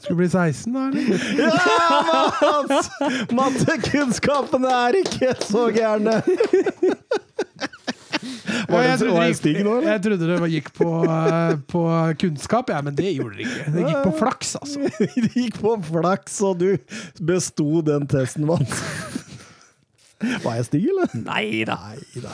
Skulle 0.06 0.18
bli 0.18 0.30
16, 0.30 0.74
da, 0.74 0.88
eller? 0.88 1.02
ja, 1.40 2.32
Mats! 2.70 2.90
Mattekunnskapene 3.34 4.70
er 4.70 5.00
ikke 5.02 5.34
så 5.42 5.70
gærne! 5.74 6.22
Var 8.70 8.82
jeg, 8.82 8.92
det, 8.92 9.00
trodde 9.00 9.14
var 9.14 9.26
det 9.26 9.28
jeg 9.28 9.54
gikk, 9.54 9.60
nå, 9.66 9.74
eller? 9.78 9.92
jeg 9.92 10.02
trodde 10.06 10.28
det 10.30 10.50
gikk 10.54 10.70
på, 10.78 10.88
eh, 11.06 11.52
på 11.70 11.82
kunnskap, 12.22 12.72
ja, 12.74 12.80
men 12.86 12.96
det 12.98 13.12
gjorde 13.14 13.38
det 13.38 13.46
ikke. 13.46 13.74
Det 13.76 13.84
gikk 13.86 14.00
på 14.08 14.14
flaks, 14.22 14.56
altså. 14.62 14.90
Det 15.26 15.32
gikk 15.36 15.60
på 15.62 15.76
flaks, 15.90 16.40
og 16.46 16.64
du 16.64 16.70
besto 17.30 17.84
den 17.86 18.08
testen, 18.10 18.48
Mats. 18.50 18.82
Var 20.46 20.60
jeg 20.60 20.68
stygg, 20.70 20.86
eller? 20.94 21.16
Nei 21.26 21.64
da. 21.68 21.80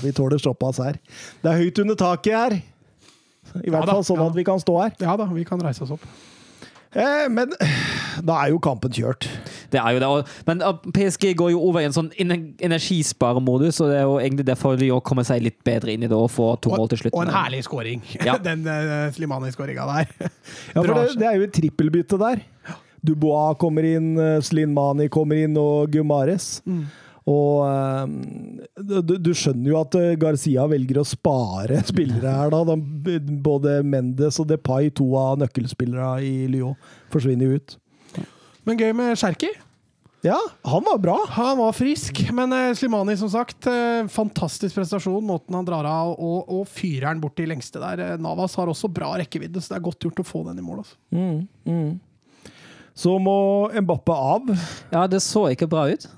Vi 0.04 0.14
tåler 0.16 0.42
såpass 0.42 0.82
her. 0.84 1.00
Det 1.42 1.54
er 1.54 1.64
høyt 1.64 1.82
under 1.84 1.98
taket 2.00 2.38
her. 2.38 2.60
I 3.62 3.72
hvert 3.72 3.88
ja, 3.88 3.96
fall 3.96 4.06
sånn 4.08 4.22
ja. 4.22 4.28
at 4.32 4.38
vi 4.38 4.46
kan 4.48 4.62
stå 4.62 4.78
her. 4.80 4.94
Ja 5.02 5.18
da, 5.20 5.28
vi 5.32 5.46
kan 5.48 5.62
reise 5.64 5.84
oss 5.86 5.96
opp. 5.98 6.06
Eh, 6.92 7.26
men 7.32 7.54
da 8.28 8.38
er 8.44 8.52
jo 8.52 8.60
kampen 8.64 8.92
kjørt. 8.94 9.28
Det 9.72 9.80
er 9.80 9.96
jo 9.96 10.02
det. 10.04 10.10
Men 10.48 10.64
PSG 10.92 11.32
går 11.40 11.54
jo 11.54 11.62
over 11.70 11.82
i 11.82 11.88
en 11.88 11.96
sånn 11.96 12.10
energisparemodus, 12.20 13.80
og 13.80 13.92
det 13.92 14.00
er 14.02 14.08
jo 14.08 14.18
egentlig 14.20 14.46
derfor 14.50 14.80
de 14.80 14.92
òg 14.92 15.04
kommer 15.08 15.28
seg 15.28 15.44
litt 15.46 15.60
bedre 15.68 15.96
inn 15.96 16.04
i 16.04 16.12
det 16.12 16.18
og 16.18 16.30
får 16.34 16.60
to 16.66 16.74
mål 16.76 16.92
til 16.92 17.06
slutt. 17.06 17.16
og 17.16 17.24
en 17.26 17.34
herlig 17.36 17.64
scoring. 17.68 18.04
Ja. 18.20 18.36
Den 18.48 18.68
uh, 18.68 19.08
Slimani-skåringa 19.16 19.88
der. 19.94 20.12
Ja, 20.76 20.82
for 20.82 20.94
det, 21.00 21.06
det 21.22 21.30
er 21.30 21.40
jo 21.40 21.48
et 21.48 21.56
trippelbytte 21.56 22.20
der. 22.20 22.44
Dubois 23.02 23.56
kommer 23.58 23.88
inn, 23.88 24.12
eh, 24.20 24.36
Slimani 24.46 25.08
kommer 25.10 25.40
inn, 25.42 25.56
og 25.58 25.90
Gumares. 25.94 26.60
Og 27.30 27.68
eh, 27.68 28.14
du, 28.82 29.14
du 29.22 29.32
skjønner 29.38 29.70
jo 29.70 29.80
at 29.82 29.98
eh, 30.00 30.14
Garcia 30.20 30.66
velger 30.70 31.02
å 31.02 31.08
spare 31.08 31.82
spillere 31.92 32.34
her, 32.34 32.54
da. 32.54 32.64
De, 32.66 33.18
både 33.46 33.80
Mendes 33.86 34.40
og 34.42 34.50
Depay, 34.50 34.90
to 34.98 35.12
av 35.20 35.42
nøkkelspillerne 35.44 36.16
i 36.26 36.48
Lyon, 36.52 36.78
forsvinner 37.14 37.46
jo 37.50 37.60
ut. 37.60 37.78
Men 38.66 38.82
gøy 38.82 38.94
med 38.98 39.14
Cherky. 39.22 39.52
Ja, 40.22 40.38
han 40.70 40.84
var 40.86 41.00
bra. 41.02 41.16
Han 41.34 41.56
var 41.58 41.74
frisk, 41.74 42.24
men 42.34 42.54
eh, 42.58 42.74
Slimani, 42.78 43.16
som 43.18 43.30
sagt, 43.34 43.70
fantastisk 44.14 44.78
prestasjon. 44.78 45.22
Måten 45.26 45.58
han 45.58 45.66
drar 45.66 45.86
av 45.90 46.16
og, 46.16 46.46
og 46.50 46.70
fyrer 46.70 47.12
den 47.12 47.22
bort 47.22 47.38
til 47.38 47.50
lengste 47.54 47.82
der. 47.82 48.18
Navas 48.22 48.58
har 48.58 48.70
også 48.70 48.90
bra 48.90 49.14
rekkevidde, 49.22 49.62
så 49.62 49.76
det 49.76 49.82
er 49.82 49.90
godt 49.92 50.10
gjort 50.10 50.22
å 50.26 50.32
få 50.34 50.48
den 50.50 50.62
i 50.62 50.66
mål. 50.66 50.82
Altså. 50.86 50.98
Så 52.98 53.14
må 53.24 53.36
Mbappe 53.82 54.14
av. 54.14 54.50
Ja, 54.92 55.06
det 55.10 55.22
så 55.26 55.48
ikke 55.54 55.70
bra 55.70 55.88
ut. 55.90 56.10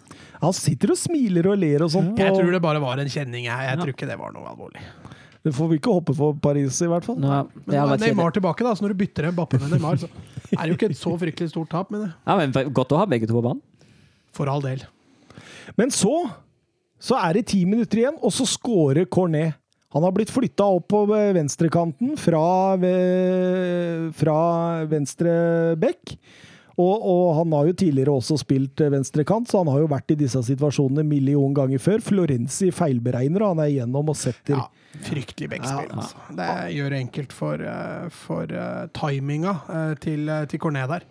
Han 0.44 0.53
sitter 0.57 0.91
og 0.94 0.99
smiler 0.99 1.48
og 1.53 1.57
ler 1.61 1.84
og 1.86 1.91
sånt. 1.94 2.18
Jeg 2.20 2.30
på- 2.34 2.40
tror 2.41 2.52
det 2.52 2.61
bare 2.61 2.82
var 2.84 2.99
en 3.02 3.10
kjenning. 3.11 3.45
Jeg, 3.48 3.68
jeg 3.70 3.80
tror 3.80 3.91
ikke 3.95 4.07
det 4.10 4.18
var 4.20 4.34
noe 4.36 4.48
alvorlig. 4.52 4.84
Det 5.44 5.52
får 5.56 5.70
vi 5.74 5.78
ikke 5.80 5.91
håpe 5.91 6.14
for 6.15 6.36
Paris, 6.40 6.78
i 6.84 6.88
hvert 6.88 7.03
fall. 7.03 7.18
Nå, 7.20 7.28
Men 7.28 7.49
nå 7.65 7.74
er 7.74 7.80
kjedelig. 7.98 7.99
Neymar 8.14 8.32
tilbake, 8.36 8.64
da, 8.64 8.72
så 8.80 8.86
når 8.86 8.94
du 8.94 8.99
bytter 9.02 9.26
en 9.28 9.36
Bappe 9.36 9.60
med 9.60 9.74
Neymar, 9.76 9.98
så 9.99 10.07
er 10.07 10.61
det 10.61 10.70
jo 10.72 10.78
ikke 10.78 10.90
et 10.91 10.99
så 10.99 11.11
fryktelig 11.20 11.49
stort 11.52 11.70
tap, 11.74 11.90
men 11.91 12.06
det- 12.06 12.14
Ja, 12.28 12.38
men 12.40 12.52
Godt 12.74 12.94
å 12.95 12.98
ha 13.02 13.06
begge 13.06 13.28
to 13.28 13.34
på 13.36 13.44
banen. 13.44 13.61
for 14.32 14.48
all 14.48 14.61
del. 14.61 14.84
Men 15.78 15.90
så 15.91 16.32
så 17.03 17.18
er 17.20 17.34
det 17.34 17.48
ti 17.48 17.65
minutter 17.65 17.98
igjen, 17.99 18.15
og 18.24 18.32
så 18.32 18.45
scorer 18.48 19.06
Cornet. 19.06 19.56
Han 19.91 20.03
har 20.03 20.11
blitt 20.14 20.32
flytta 20.32 20.64
opp 20.64 20.88
på 20.88 21.06
venstrekanten 21.36 22.15
fra, 22.18 22.78
fra 24.15 24.86
venstre 24.90 25.76
bekk. 25.80 26.15
Og, 26.82 27.04
og 27.06 27.26
han 27.38 27.54
har 27.54 27.68
jo 27.70 27.76
tidligere 27.84 28.16
også 28.18 28.40
spilt 28.41 28.82
venstrekant, 28.94 29.50
så 29.50 29.62
han 29.62 29.70
har 29.70 29.84
jo 29.84 29.91
vært 29.91 30.16
i 30.16 30.18
disse 30.24 30.41
situasjonene 30.48 31.04
en 31.04 31.12
million 31.12 31.54
ganger 31.54 31.82
før. 31.82 32.02
Florenzi 32.02 32.72
feilberegner, 32.74 33.45
og 33.45 33.54
han 33.54 33.64
er 33.66 33.76
igjennom 33.76 34.10
og 34.10 34.18
setter 34.18 34.58
Ja, 34.58 34.66
fryktelig 35.06 35.52
backspill. 35.54 35.94
Ja. 35.94 36.02
Altså. 36.02 36.26
Det 36.40 36.50
gjør 36.80 36.95
det 36.95 37.04
enkelt 37.06 37.38
for, 37.38 37.62
eh, 37.76 38.10
for 38.24 38.58
eh, 38.58 38.84
timinga 38.98 39.56
eh, 39.70 39.95
til, 40.02 40.26
eh, 40.30 40.45
til 40.50 40.64
Cornet 40.64 40.90
der. 40.95 41.08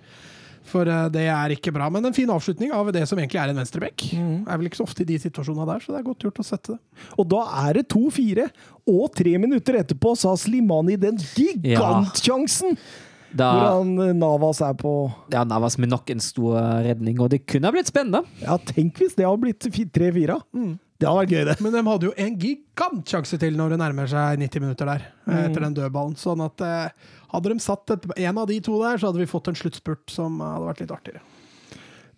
For 0.68 0.88
eh, 0.88 1.06
det 1.14 1.24
er 1.30 1.54
ikke 1.54 1.74
bra. 1.74 1.88
Men 1.92 2.10
en 2.10 2.16
fin 2.16 2.30
avslutning 2.30 2.74
av 2.74 2.90
det 2.94 3.04
som 3.10 3.20
egentlig 3.20 3.40
er 3.42 3.52
en 3.52 3.62
venstreback. 3.62 4.08
Mm. 4.18 4.34
Er 4.46 4.58
vel 4.58 4.70
ikke 4.70 4.82
så 4.82 4.88
ofte 4.88 5.04
i 5.04 5.08
de 5.08 5.20
situasjonene 5.22 5.68
der, 5.68 5.84
så 5.84 5.94
det 5.94 6.00
er 6.00 6.08
godt 6.10 6.26
gjort 6.26 6.42
å 6.42 6.46
sette 6.46 6.74
det. 6.74 7.06
Og 7.18 7.30
da 7.30 7.44
er 7.64 7.80
det 7.80 7.86
2-4, 7.94 8.50
og 8.92 9.06
tre 9.14 9.38
minutter 9.42 9.78
etterpå 9.82 10.16
så 10.18 10.34
har 10.34 10.42
Slimani 10.42 10.98
den 11.00 11.22
gigantsjansen! 11.22 12.78
Hvor 12.78 13.10
Da 13.38 13.48
han 13.78 13.94
eh, 13.98 14.12
Navas 14.16 14.60
er 14.64 14.74
på 14.78 14.92
ja, 15.32 15.42
Navas 15.48 15.78
med 15.80 15.88
nok 15.92 16.10
en 16.12 16.20
stor 16.20 16.58
redning, 16.84 17.20
og 17.22 17.30
det 17.32 17.44
kunne 17.48 17.68
ha 17.70 17.72
blitt 17.74 17.88
spennende. 17.90 18.24
Ja, 18.42 18.58
tenk 18.58 18.98
hvis 19.00 19.14
det 19.18 19.24
hadde 19.28 19.40
blitt 19.44 19.68
3-4. 19.68 20.38
Mm. 20.52 20.72
Det 21.02 21.08
hadde 21.08 21.18
vært 21.24 21.32
gøy, 21.34 21.44
det. 21.48 21.56
Men 21.64 21.72
de 21.74 21.80
hadde 21.88 22.06
jo 22.06 22.12
en 22.22 22.36
gigantsjanse 22.38 23.38
til 23.42 23.56
når 23.58 23.72
det 23.74 23.78
nærmer 23.80 24.06
seg 24.12 24.38
90 24.38 24.62
minutter 24.62 24.86
der, 24.92 25.06
eh, 25.26 25.32
Mm. 25.32 25.44
etter 25.50 25.60
den 25.64 25.74
dødballen. 25.80 26.14
Sånn 26.20 26.44
at 26.44 26.60
eh, 26.62 27.10
hadde 27.32 27.48
de 27.50 27.58
satt 27.64 27.90
et, 27.90 28.06
en 28.28 28.38
av 28.38 28.46
de 28.46 28.60
to 28.60 28.76
der, 28.82 28.98
så 29.00 29.08
hadde 29.10 29.18
vi 29.24 29.26
fått 29.30 29.48
en 29.50 29.58
sluttspurt 29.58 30.10
som 30.12 30.38
eh, 30.40 30.52
hadde 30.54 30.68
vært 30.68 30.80
litt 30.84 30.94
artigere. 30.94 31.22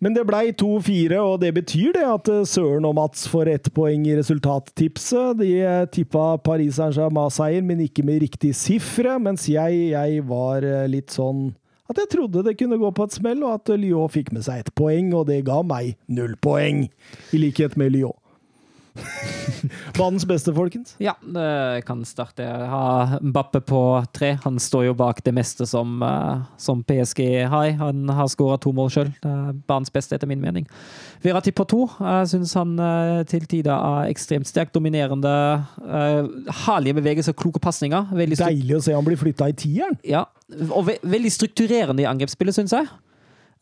Men 0.05 0.13
det 0.13 0.21
blei 0.29 0.51
2-4, 0.53 1.17
og 1.17 1.39
det 1.41 1.49
betyr 1.55 1.95
det 1.95 2.03
at 2.05 2.27
eh, 2.29 2.43
Søren 2.45 2.85
og 2.85 2.93
Mats 2.93 3.23
får 3.25 3.49
ett 3.49 3.69
poeng 3.73 4.03
i 4.05 4.13
resultattipset. 4.13 5.39
De 5.39 5.47
eh, 5.65 5.85
tippa 5.89 6.35
Paris 6.45 6.77
Saint-Germain-seier, 6.77 7.65
men 7.65 7.81
ikke 7.87 8.05
med 8.05 8.21
riktig 8.21 8.51
sifre, 8.53 9.15
mens 9.17 9.47
jeg, 9.49 9.79
jeg 9.95 10.21
var 10.29 10.61
eh, 10.61 10.83
litt 10.93 11.09
sånn 11.15 11.47
at 11.89 11.97
jeg 12.01 12.11
trodde 12.13 12.43
det 12.45 12.53
kunne 12.57 12.77
gå 12.81 12.91
på 12.93 13.05
et 13.05 13.17
smell, 13.17 13.41
og 13.45 13.57
at 13.57 13.73
Lyon 13.81 14.13
fikk 14.13 14.29
med 14.33 14.45
seg 14.45 14.61
ett 14.61 14.71
poeng, 14.77 15.09
og 15.17 15.25
det 15.29 15.39
ga 15.49 15.63
meg 15.65 15.95
null 16.05 16.37
poeng, 16.37 16.85
i 17.33 17.41
likhet 17.41 17.73
med 17.77 17.93
Lyon. 17.97 18.13
Banens 19.97 20.25
beste, 20.27 20.53
folkens. 20.55 20.95
Ja, 21.03 21.15
det 21.21 21.85
kan 21.87 22.03
starte. 22.07 22.45
Jeg 22.45 22.69
har 22.71 23.17
Mbappe 23.23 23.61
på 23.67 23.81
tre. 24.15 24.35
Han 24.43 24.59
står 24.61 24.87
jo 24.89 24.95
bak 24.97 25.21
det 25.25 25.33
meste 25.35 25.67
som, 25.69 25.97
eh, 26.03 26.45
som 26.57 26.83
PSG 26.83 27.45
har. 27.51 27.71
Han 27.81 28.09
har 28.09 28.31
skåra 28.31 28.59
to 28.61 28.73
mål 28.75 28.91
sjøl. 28.93 29.11
Banens 29.67 29.93
beste, 29.93 30.15
etter 30.15 30.29
min 30.29 30.41
mening. 30.41 30.67
Verratti 31.23 31.53
på 31.55 31.67
to. 31.67 31.85
Jeg 31.99 32.31
syns 32.33 32.55
han 32.57 32.75
eh, 32.79 33.23
til 33.29 33.47
tider 33.49 33.73
er 33.75 34.11
ekstremt 34.11 34.47
sterk, 34.49 34.73
dominerende. 34.75 35.33
Uh, 35.81 36.27
Herlige 36.65 36.97
bevegelser, 36.99 37.35
kloke 37.37 37.61
pasninger. 37.61 38.11
Deilig 38.15 38.77
å 38.77 38.83
se 38.83 38.95
han 38.95 39.05
blir 39.05 39.19
flytta 39.19 39.49
i 39.51 39.57
tieren. 39.57 39.97
ja, 40.05 40.25
og 40.69 40.85
ve 40.89 40.99
veldig 41.01 41.31
strukturerende 41.33 42.03
i 42.03 42.09
angrepsspillet, 42.09 42.55
syns 42.55 42.75
jeg. 42.75 42.89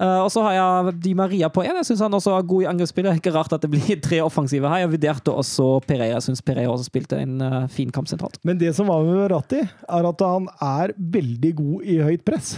Eh, 0.01 0.19
og 0.23 0.31
så 0.33 0.41
har 0.47 0.55
jeg 0.57 0.95
Di 1.03 1.13
Maria 1.17 1.49
på 1.53 1.63
én. 1.65 1.77
Jeg 1.79 1.91
syns 1.91 2.01
han 2.05 2.17
også 2.17 2.33
er 2.37 2.47
god 2.49 2.65
i 2.65 2.69
angrepsspillet. 2.71 3.21
Ikke 3.21 3.33
rart 3.35 3.53
at 3.53 3.61
det 3.63 3.69
blir 3.73 4.01
tre 4.07 4.23
offensive 4.25 4.69
her. 4.69 4.83
Jeg 4.83 4.93
vurderte 4.95 5.35
også 5.43 5.67
Pereira. 5.85 6.15
Jeg 6.15 6.27
syns 6.27 6.43
Pereira 6.45 6.73
også 6.73 6.89
spilte 6.89 7.21
en 7.21 7.37
uh, 7.43 7.61
fin 7.71 7.93
kamp 7.93 8.09
sentralt. 8.09 8.41
Men 8.47 8.59
det 8.61 8.73
som 8.77 8.89
var 8.89 9.05
med 9.05 9.21
Verratti, 9.21 9.61
er 9.61 10.09
at 10.09 10.25
han 10.25 10.49
er 10.57 10.97
veldig 10.97 11.55
god 11.61 11.87
i 11.87 12.01
høyt 12.01 12.25
press. 12.25 12.57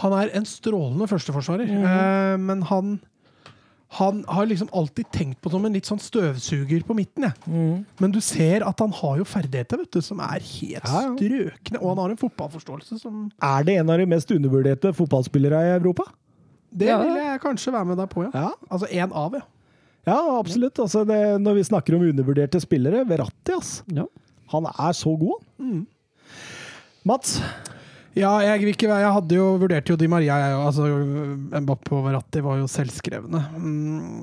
Han 0.00 0.14
er 0.16 0.32
en 0.38 0.48
strålende 0.48 1.08
førsteforsvarer, 1.10 1.68
mm 1.68 1.82
-hmm. 1.84 2.34
uh, 2.34 2.38
men 2.40 2.62
han 2.62 3.00
han 3.92 4.24
har 4.28 4.46
liksom 4.46 4.68
alltid 4.72 5.10
tenkt 5.12 5.40
på 5.40 5.50
som 5.50 5.64
en 5.64 5.74
litt 5.76 5.84
sånn 5.84 6.00
støvsuger 6.00 6.80
på 6.88 6.94
midten. 6.96 7.26
Ja. 7.28 7.32
Mm. 7.44 7.84
Men 8.00 8.14
du 8.14 8.22
ser 8.24 8.64
at 8.64 8.80
han 8.80 8.92
har 8.96 9.18
jo 9.20 9.24
ferdigheter 9.28 9.82
vet 9.82 9.92
du, 9.92 10.00
som 10.00 10.22
er 10.24 10.40
helt 10.40 10.88
Ja, 10.88 11.02
ja. 11.02 11.10
strøkne. 11.12 11.80
Og 11.82 11.88
han 11.90 11.98
har 11.98 12.14
en 12.14 12.16
fotballforståelse 12.16 12.98
som 13.02 13.30
Er 13.36 13.62
det 13.68 13.76
en 13.76 13.90
av 13.90 14.00
de 14.00 14.06
mest 14.06 14.32
undervurderte 14.32 14.94
fotballspillere 14.96 15.60
i 15.66 15.74
Europa? 15.76 16.08
Det 16.72 16.88
Ja. 16.88 16.98
vil 17.02 17.16
jeg 17.16 17.40
kanskje 17.42 17.72
være 17.74 17.84
med 17.92 17.98
deg 18.00 18.08
på, 18.12 18.24
ja. 18.24 18.30
Ja, 18.34 18.50
Altså 18.70 18.88
én 18.88 19.12
av, 19.12 19.34
ja. 19.36 19.42
ja 20.08 20.18
absolutt. 20.38 20.78
Altså 20.80 21.04
det, 21.06 21.20
når 21.40 21.54
vi 21.60 21.64
snakker 21.68 21.94
om 21.98 22.06
undervurderte 22.08 22.60
spillere, 22.64 23.04
Verratti, 23.08 23.52
ass. 23.58 23.82
Ja. 23.92 24.06
Han 24.54 24.66
er 24.72 24.92
så 24.96 25.12
god, 25.20 25.42
han. 25.58 25.68
Mm. 25.72 25.86
Mats? 27.04 27.40
Ja, 28.14 28.34
jeg, 28.44 28.74
ikke, 28.74 28.90
jeg 28.92 29.12
hadde 29.14 29.36
jo 29.38 29.44
vurdert 29.56 29.88
jo 29.88 29.94
Di 29.96 30.06
Maria, 30.10 30.34
jeg 30.36 30.56
òg. 30.58 30.64
Altså, 30.68 30.88
Mbappé 31.64 31.94
og 31.96 32.02
Verratti 32.04 32.42
var 32.44 32.58
jo 32.60 32.66
selvskrevne. 32.68 33.40
Mm. 33.56 34.18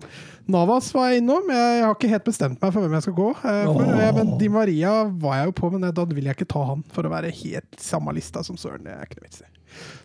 Navas 0.53 0.91
var 0.93 1.09
jeg 1.09 1.23
innom. 1.23 1.49
Jeg 1.49 1.81
har 1.85 1.95
ikke 1.95 2.11
helt 2.11 2.27
bestemt 2.27 2.61
meg 2.61 2.73
for 2.73 2.81
hvem 2.85 2.93
jeg 2.97 3.05
skal 3.07 3.17
gå. 3.17 3.29
eh, 3.41 3.63
For, 3.65 3.81
oh. 3.81 3.97
jeg, 4.03 4.13
men 4.19 4.31
Di 4.41 4.49
Maria 4.53 4.93
var 5.09 5.39
jeg 5.39 5.49
jo 5.49 5.55
på, 5.57 5.71
men 5.73 5.89
da 5.89 6.05
vil 6.09 6.29
jeg 6.29 6.37
ikke 6.37 6.49
ta 6.53 6.63
han 6.69 6.85
for 6.93 7.05
å 7.09 7.11
være 7.13 7.33
helt 7.41 7.81
samme 7.81 8.13
lista 8.17 8.45
som 8.45 8.57
Søren. 8.61 8.85
Det 8.85 8.93
er 8.93 9.09
ikke 9.09 9.19
noe 9.19 9.27
vits 9.27 9.41
i. 9.41 9.49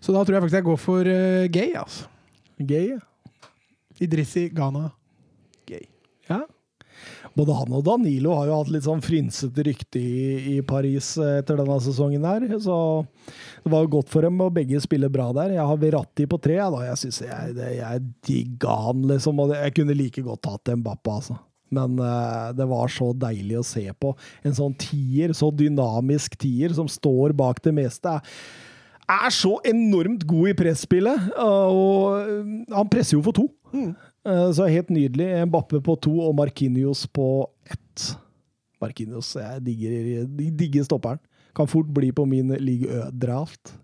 Så 0.04 0.12
da 0.16 0.24
tror 0.24 0.36
jeg 0.38 0.44
faktisk 0.46 0.58
jeg 0.62 0.66
går 0.70 0.80
for 0.80 1.08
uh, 1.08 1.44
Gay, 1.52 1.70
altså. 1.80 2.08
Gay. 2.59 2.98
Idrissi 3.98 4.48
Ghana 4.48 4.90
Gay. 5.66 5.86
Ja. 6.26 6.43
Både 7.35 7.55
han 7.59 7.72
og 7.74 7.82
Danilo 7.86 8.35
har 8.39 8.47
jo 8.47 8.59
hatt 8.60 8.70
litt 8.70 8.85
sånn 8.86 9.02
frynsete 9.02 9.64
rykte 9.66 9.98
i, 9.98 10.26
i 10.55 10.59
Paris 10.66 11.14
eh, 11.18 11.40
etter 11.40 11.59
denne 11.59 11.78
sesongen 11.82 12.26
her, 12.28 12.44
så 12.62 12.76
det 13.64 13.72
var 13.72 13.82
jo 13.82 13.90
godt 13.97 14.12
for 14.12 14.26
dem 14.26 14.39
å 14.44 14.52
begge 14.55 14.78
spille 14.85 15.10
bra 15.10 15.31
der. 15.35 15.56
Jeg 15.56 15.66
har 15.66 15.81
Verratti 15.82 16.28
på 16.31 16.39
tre, 16.43 16.60
da. 16.60 16.85
Jeg 16.86 17.01
syns 17.01 17.22
jeg, 17.24 17.56
jeg 17.81 18.05
digga 18.28 18.76
han, 18.86 19.02
liksom. 19.10 19.43
Og 19.43 19.56
jeg 19.56 19.74
kunne 19.81 19.98
like 19.98 20.22
godt 20.22 20.51
hatt 20.52 20.74
Mbappa, 20.78 21.18
altså. 21.18 21.39
Men 21.74 21.97
uh, 21.98 22.52
det 22.55 22.66
var 22.70 22.93
så 22.93 23.09
deilig 23.18 23.59
å 23.59 23.66
se 23.66 23.89
på. 23.98 24.12
En 24.47 24.55
sånn 24.55 24.76
tier, 24.78 25.35
så 25.35 25.48
dynamisk 25.51 26.36
tier, 26.39 26.74
som 26.76 26.86
står 26.90 27.35
bak 27.35 27.59
det 27.64 27.72
meste. 27.74 28.12
Er 28.14 28.64
så 29.35 29.59
enormt 29.68 30.26
god 30.26 30.48
i 30.48 30.56
presspillet, 30.56 31.31
og 31.36 32.20
eh, 32.22 32.52
han 32.72 32.90
presser 32.90 33.18
jo 33.18 33.22
for 33.26 33.36
to. 33.36 33.48
Mm. 33.74 33.94
Så 34.56 34.64
helt 34.70 34.89
nydelig. 34.89 35.26
Mbappe 35.51 35.82
på 35.85 35.97
to 36.01 36.14
og 36.24 36.32
Markinios 36.39 37.02
på 37.12 37.44
ett. 37.68 38.14
Markinios, 38.81 39.35
jeg 39.36 39.60
digger, 39.66 40.24
digger 40.56 40.86
stopperen. 40.86 41.20
Kan 41.55 41.68
fort 41.68 41.90
bli 41.93 42.09
på 42.12 42.24
min 42.24 42.55
league 42.56 42.89
Ø-draft. 42.89 43.74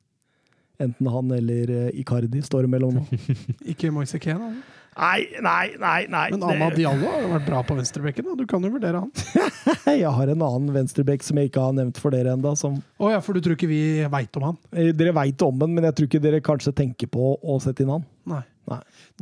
Enten 0.80 1.06
han 1.12 1.30
eller 1.36 1.70
eh, 1.70 2.00
Icardi 2.00 2.40
står 2.42 2.66
mellom 2.70 3.02
nå. 3.02 3.04
Ikke 3.74 3.92
Moise 3.92 4.18
Kean. 4.18 4.42
altså. 4.48 4.79
Nei, 4.98 5.20
nei, 5.40 5.66
nei! 5.80 6.00
nei. 6.10 6.24
Men 6.34 6.42
Amad 6.44 6.74
Diallo 6.76 7.06
har 7.12 7.20
jo 7.22 7.28
vært 7.34 7.46
bra 7.46 7.60
på 7.64 7.76
venstrebekken. 7.78 8.26
da. 8.26 8.34
Du 8.36 8.42
kan 8.50 8.64
jo 8.66 8.70
vurdere 8.74 9.00
han. 9.04 9.12
Jeg 10.00 10.10
har 10.16 10.32
en 10.34 10.42
annen 10.44 10.72
venstrebekk 10.74 11.22
som 11.24 11.38
jeg 11.40 11.48
ikke 11.50 11.62
har 11.62 11.72
nevnt 11.76 11.98
for 12.02 12.10
dere 12.14 12.34
enda, 12.34 12.52
som 12.58 12.76
Oh, 12.98 13.08
ja, 13.12 13.20
for 13.24 13.32
du 13.36 13.40
tror 13.44 13.54
ikke 13.56 13.68
vi 13.70 13.80
veit 14.12 14.36
om 14.40 14.48
han? 14.50 14.58
eh, 14.74 14.90
Dere 14.96 15.14
veit 15.16 15.40
om 15.46 15.62
han, 15.62 15.72
men 15.78 15.86
jeg 15.88 15.96
tror 15.98 16.10
ikke 16.10 16.20
dere 16.26 16.40
kanskje 16.44 16.74
tenker 16.76 17.08
på 17.10 17.32
å 17.40 17.56
sette 17.62 17.84
inn 17.86 17.92
han. 17.94 18.04
Nei. 18.28 18.42
Nei. 18.70 18.80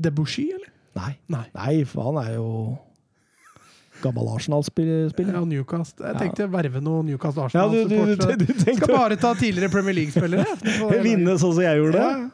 Debussy, 0.08 0.48
eller? 0.56 0.72
Nei, 0.98 1.12
Nei. 1.30 1.44
nei 1.54 1.74
for 1.86 2.08
han 2.10 2.18
er 2.24 2.32
jo 2.40 2.48
gammel 4.02 4.28
Arsenal-spiller. 4.34 5.10
Ja, 5.26 5.44
Newcast. 5.46 5.98
Jeg 6.02 6.18
tenkte 6.20 6.46
å 6.46 6.50
verve 6.52 6.80
noen 6.82 7.06
Newcastle 7.10 7.48
Ja, 7.54 7.64
du, 7.70 7.80
du, 7.84 7.88
du, 7.88 8.02
Arsenal-supportere. 8.02 8.64
du 8.64 8.76
Skal 8.80 8.92
bare 8.94 9.16
ta 9.18 9.32
tidligere 9.38 9.70
Premier 9.72 9.96
League-spillere. 9.98 10.58
Vinne 11.06 11.34
sånn 11.38 11.54
som 11.56 11.62
jeg 11.64 11.80
gjorde. 11.80 12.02
Ja. 12.02 12.28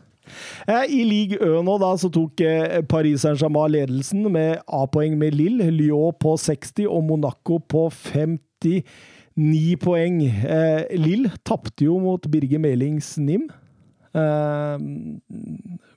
Eh, 0.67 0.85
I 0.99 1.03
league 1.09 1.39
Ø 1.41 1.63
nå 1.65 1.77
da, 1.83 1.91
så 2.01 2.11
tok 2.13 2.41
eh, 2.45 2.81
Paris 2.89 3.25
Saint-Germain 3.25 3.73
ledelsen 3.75 4.25
med 4.33 4.63
A-poeng 4.67 5.19
med 5.21 5.37
Lille, 5.37 5.71
Lyon 5.75 6.15
på 6.21 6.37
60 6.41 6.89
og 6.89 7.05
Monaco 7.09 7.59
på 7.59 7.89
59 7.91 9.77
poeng. 9.83 10.23
Eh, 10.25 10.87
Lille 11.01 11.33
tapte 11.47 11.89
jo 11.89 11.99
mot 12.03 12.31
Birger 12.31 12.63
Melings 12.63 13.17
NIM. 13.19 13.49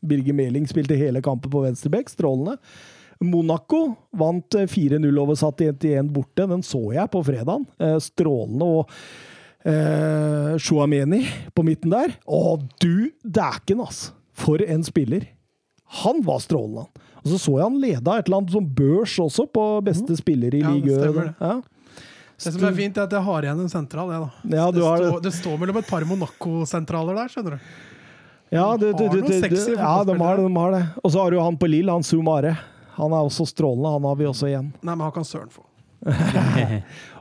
Birger 0.01 0.33
Meling 0.33 0.65
spilte 0.65 0.97
hele 0.97 1.21
kampen 1.21 1.51
på 1.53 1.61
venstreback, 1.67 2.09
strålende. 2.09 2.57
Monaco 3.21 3.95
vant 4.17 4.57
eh, 4.57 4.69
4-0 4.69 5.21
over 5.21 5.37
1-1 5.37 6.11
borte. 6.13 6.49
Den 6.49 6.65
så 6.65 6.83
jeg 6.95 7.13
på 7.13 7.23
fredagen. 7.25 7.67
Strålende. 8.03 8.65
og 8.65 8.93
eh, 9.67 10.57
Shuameni 10.57 11.23
på 11.53 11.65
midten 11.65 11.93
der. 11.93 12.15
Å, 12.25 12.57
du 12.81 13.09
dæken, 13.23 13.83
ass! 13.85 14.07
For 14.37 14.61
en 14.61 14.85
spiller! 14.85 15.25
Han 16.03 16.21
var 16.25 16.39
strålende. 16.43 16.85
Og 17.23 17.31
så 17.31 17.39
så 17.39 17.55
jeg 17.57 17.63
han 17.63 17.79
leda 17.81 18.17
et 18.19 18.27
eller 18.27 18.41
annet 18.41 18.53
som 18.53 18.67
børs 18.77 19.15
også, 19.23 19.47
på 19.51 19.65
beste 19.87 20.17
spiller 20.19 20.55
i 20.55 20.61
Ja, 20.61 20.71
ligaen. 20.75 21.33
Ja. 21.39 21.57
Det 22.37 22.53
som 22.53 22.67
er 22.67 22.75
fint, 22.77 22.97
er 22.99 23.07
at 23.07 23.13
jeg 23.15 23.23
har 23.25 23.45
igjen 23.47 23.61
en 23.63 23.71
sentral. 23.71 24.11
Jeg. 24.13 24.27
Ja, 24.53 24.67
du 24.69 24.77
det, 24.77 24.85
har 24.85 24.99
det. 25.01 25.07
står, 25.09 25.21
det 25.25 25.33
står 25.39 25.55
mellom 25.57 25.79
et 25.79 25.87
par 25.89 26.05
Monaco-sentraler 26.05 27.17
der, 27.17 27.31
skjønner 27.33 27.55
du. 27.55 27.69
Ja, 28.53 28.67
du, 28.79 28.91
du 28.93 29.03
noen 29.09 29.25
det, 29.25 29.39
sexy 29.43 29.73
ja, 29.73 29.93
de 30.07 30.15
har 30.21 30.37
det. 30.37 30.43
De 30.45 30.59
har 30.61 30.75
det. 30.75 30.83
Og 31.01 31.11
så 31.11 31.23
har 31.23 31.33
du 31.33 31.39
han 31.41 31.57
på 31.59 31.67
Lill, 31.71 31.89
han 31.89 32.05
Sumare. 32.05 32.53
Han 32.97 33.15
er 33.15 33.25
også 33.25 33.47
strålende, 33.49 33.89
han 33.97 34.05
har 34.07 34.19
vi 34.19 34.29
også 34.29 34.51
igjen. 34.51 34.69
Nei, 34.81 34.93
men 34.93 35.07
han 35.07 35.15
kan 35.15 35.25
søren 35.27 35.49
få. 35.53 35.65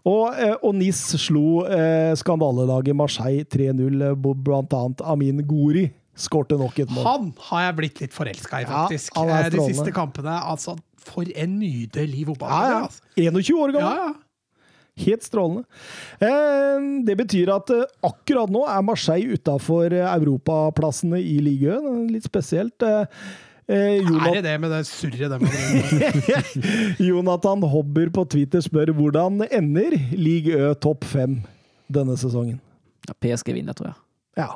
Og, 0.06 0.36
eh, 0.38 0.52
og 0.62 0.74
NIS 0.76 1.00
slo 1.18 1.64
eh, 1.64 2.12
skandalelaget 2.14 2.94
Marseille 2.94 3.42
3-0, 3.50 4.04
eh, 4.06 4.12
blant 4.46 4.76
annet 4.76 5.00
Amin 5.02 5.40
Gori 5.48 5.88
skårte 6.16 6.56
nok 6.58 6.78
et 6.82 6.90
mål. 6.90 7.04
Han 7.06 7.32
har 7.50 7.64
jeg 7.68 7.76
blitt 7.80 8.00
litt 8.04 8.14
forelska 8.16 8.60
i, 8.62 8.68
faktisk. 8.68 9.16
er 9.20 9.46
Eh, 9.46 9.50
De 9.54 9.64
siste 9.70 9.92
kampene. 9.92 10.36
Altså, 10.42 10.76
for 11.06 11.22
en 11.36 11.58
nydelig 11.60 12.22
Ja, 12.24 12.26
fotballspiller. 12.32 12.70
ja. 12.70 12.84
Altså. 12.84 13.02
21 13.16 13.58
år 13.66 13.72
gammel. 13.76 13.96
ja. 14.06 14.14
Helt 14.96 15.22
strålende. 15.22 15.64
Eh, 16.24 16.84
det 17.04 17.16
betyr 17.20 17.50
at 17.52 17.68
eh, 17.70 17.82
akkurat 18.08 18.48
nå 18.48 18.62
er 18.66 18.80
Marseille 18.82 19.34
utafor 19.36 19.92
europaplassene 19.92 21.18
i 21.20 21.34
ligaen. 21.44 22.06
Litt 22.08 22.24
spesielt. 22.24 22.80
Eh, 22.80 23.04
eh, 23.68 24.00
Er 24.00 24.32
det 24.38 24.44
det 24.46 24.54
med 24.62 24.70
det 24.72 24.86
surret 24.88 25.28
dem 25.28 25.44
Jonathan 27.08 27.60
Hobber 27.62 28.08
på 28.14 28.24
Twitter 28.32 28.64
spør 28.64 28.92
hvordan 28.96 29.42
ender 29.50 29.98
Ligue 30.16 30.56
Ø 30.56 30.72
topp 30.80 31.04
fem 31.04 31.42
denne 31.92 32.16
sesongen. 32.16 32.56
Ja, 33.06 33.14
PSG 33.20 33.52
vinner, 33.54 33.76
tror 33.76 33.92
jeg. 33.92 33.98
Ja. 34.40 34.48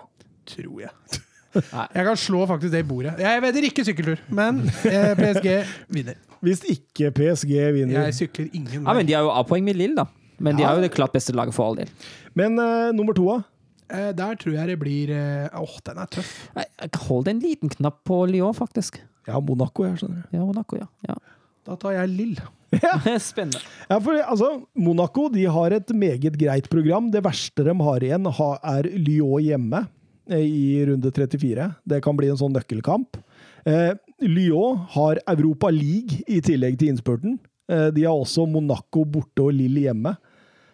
Tror 0.51 0.81
jeg. 0.87 1.21
Jeg 1.55 2.05
kan 2.07 2.17
slå 2.17 2.45
faktisk 2.47 2.73
det 2.73 2.83
i 2.85 2.87
bordet. 2.87 3.15
Jeg 3.19 3.43
vedder 3.43 3.67
ikke 3.67 3.85
sykkeltur, 3.85 4.21
men 4.29 4.61
eh, 4.87 5.13
PSG 5.19 5.49
vinner. 5.91 6.19
Hvis 6.45 6.63
ikke 6.71 7.11
PSG 7.17 7.55
vinner. 7.75 8.05
Jeg 8.07 8.15
sykler 8.21 8.47
ingen 8.55 8.85
Ja, 8.87 8.95
men. 8.97 9.07
De 9.09 9.13
har 9.17 9.23
jo 9.27 9.33
A-poeng 9.35 9.65
med 9.67 9.77
Lill, 9.77 9.97
da. 9.99 10.05
Men 10.41 10.57
de 10.57 10.63
Ja. 10.63 10.71
er 10.73 10.77
jo 10.81 10.85
det 10.87 10.93
klart 10.95 11.13
beste 11.13 11.35
laget 11.37 11.53
for 11.57 11.67
all 11.69 11.77
del. 11.83 11.91
Men 12.39 12.59
eh, 12.59 12.93
nummer 12.97 13.13
to, 13.19 13.27
da? 13.29 13.43
Eh, 13.91 14.13
Der 14.17 14.35
tror 14.41 14.55
jeg 14.55 14.69
det 14.71 14.79
blir 14.81 15.11
eh, 15.11 15.49
Åh, 15.61 15.75
den 15.85 15.99
er 15.99 16.07
tøff. 16.07 16.31
Hold 17.09 17.29
en 17.29 17.41
liten 17.43 17.69
knapp 17.69 18.05
på 18.09 18.23
Lyon, 18.31 18.55
faktisk. 18.55 19.01
Ja, 19.29 19.41
Monaco, 19.41 19.85
jeg 19.85 19.99
skjønner. 20.01 20.25
Ja, 20.33 20.41
Monaco, 20.47 20.79
ja. 20.79 20.87
ja. 21.09 21.15
Da 21.67 21.77
tar 21.77 21.93
jeg 21.99 22.09
Lill. 22.15 22.39
Spennende. 23.19 23.59
Ja, 23.91 23.99
for 23.99 24.15
altså, 24.23 24.49
Monaco 24.79 25.29
de 25.29 25.45
har 25.51 25.75
et 25.77 25.91
meget 25.91 26.39
greit 26.39 26.71
program. 26.71 27.11
Det 27.11 27.21
verste 27.27 27.67
de 27.67 27.75
har 27.83 28.01
igjen, 28.07 28.31
ha- 28.39 28.59
er 28.79 28.87
Lyon 28.95 29.43
hjemme 29.43 29.83
i 30.39 30.87
runde 30.87 31.11
34. 31.11 31.69
Det 31.85 32.01
kan 32.05 32.17
bli 32.19 32.31
en 32.31 32.39
sånn 32.39 32.55
nøkkelkamp. 32.55 33.19
Eh, 33.69 33.93
Lyon 34.25 34.79
har 34.95 35.21
Europa 35.29 35.71
League 35.75 36.23
i 36.29 36.41
tillegg 36.45 36.79
til 36.81 36.93
innspurten. 36.93 37.39
Eh, 37.71 37.89
de 37.95 38.07
har 38.07 38.17
også 38.17 38.47
Monaco 38.51 39.05
borte 39.05 39.47
og 39.47 39.55
Lill 39.57 39.81
hjemme. 39.85 40.15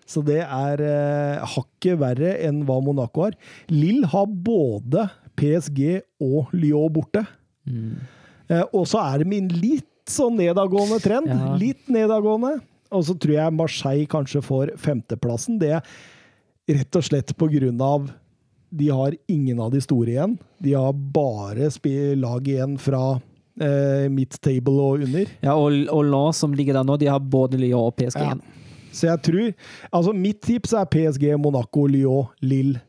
Så 0.07 0.23
det 0.23 0.43
er 0.45 0.83
eh, 0.87 1.47
hakket 1.57 1.99
verre 1.99 2.37
enn 2.47 2.63
hva 2.67 2.79
Monaco 2.85 3.27
har. 3.27 3.35
Lill 3.73 4.05
har 4.13 4.29
både 4.31 5.09
PSG 5.37 6.01
og 6.23 6.55
Lyon 6.55 6.93
borte. 6.95 7.25
Eh, 7.67 8.65
og 8.71 8.87
så 8.89 9.03
er 9.03 9.25
de 9.25 9.35
i 9.35 9.43
en 9.43 9.51
litt 9.51 9.91
sånn 10.11 10.39
nedadgående 10.39 11.01
trend. 11.03 11.33
Ja. 11.33 11.55
Litt 11.59 11.91
nedadgående. 11.91 12.61
Og 12.95 13.03
så 13.09 13.17
tror 13.19 13.35
jeg 13.35 13.57
Marseille 13.59 14.07
kanskje 14.11 14.45
får 14.47 14.77
femteplassen. 14.79 15.59
Det 15.59 15.73
er 15.81 16.77
rett 16.77 16.99
og 16.99 17.07
slett 17.07 17.35
på 17.39 17.49
grunn 17.51 17.83
av 17.83 18.07
de 18.71 18.89
har 18.93 19.15
ingen 19.31 19.61
av 19.63 19.71
de 19.73 19.81
store 19.81 20.11
igjen. 20.15 20.37
De 20.63 20.73
har 20.75 20.93
bare 20.93 21.69
lag 22.19 22.49
igjen 22.49 22.77
fra 22.83 23.21
eh, 23.61 24.09
midt 24.13 24.41
table 24.43 24.75
og 24.83 25.05
under. 25.07 25.31
Ja, 25.45 25.55
og, 25.55 25.73
og 25.93 26.05
La 26.11 26.25
som 26.37 26.55
ligger 26.55 26.75
der 26.81 26.85
nå, 26.89 26.97
de 27.01 27.07
har 27.11 27.21
både 27.21 27.59
Lyon 27.61 27.87
og 27.91 27.97
PSG 27.97 28.21
Ja. 28.21 28.33
igjen. 28.33 28.43
Så 28.97 29.07
jeg 29.11 29.21
tror 29.27 29.49
Altså, 29.93 30.13
mitt 30.17 30.41
tips 30.43 30.73
er 30.73 30.87
PSG, 30.89 31.35
Monaco, 31.37 31.87
Lyon, 31.87 32.29
Lille, 32.41 32.81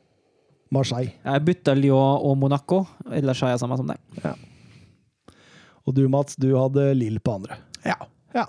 Marseille. 0.72 1.14
Jeg 1.24 1.44
bytter 1.46 1.76
Lyon 1.80 2.22
og 2.24 2.38
Monaco, 2.38 2.86
ellers 3.12 3.42
har 3.44 3.54
jeg 3.54 3.60
samme 3.64 3.78
som 3.80 3.88
deg. 3.88 4.00
Og 5.88 5.94
du, 5.96 6.08
Mats, 6.12 6.36
du 6.36 6.50
hadde 6.58 6.90
Lille 7.00 7.20
på 7.24 7.38
andre. 7.38 7.58
Ja. 7.86 7.96
Ja. 8.36 8.46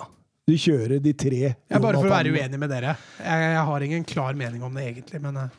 Du 0.49 0.55
kjører 0.57 0.99
de 1.05 1.13
tre. 1.13 1.53
Jeg 1.55 1.83
bare 1.83 1.99
for 2.01 2.09
å 2.09 2.11
være 2.11 2.33
uenig 2.33 2.59
med 2.59 2.71
dere. 2.73 2.95
Jeg, 3.21 3.43
jeg 3.53 3.65
har 3.69 3.85
ingen 3.85 4.05
klar 4.09 4.35
mening 4.39 4.63
om 4.65 4.75
det 4.75 4.87
egentlig, 4.89 5.21
men 5.23 5.37
eh, 5.45 5.51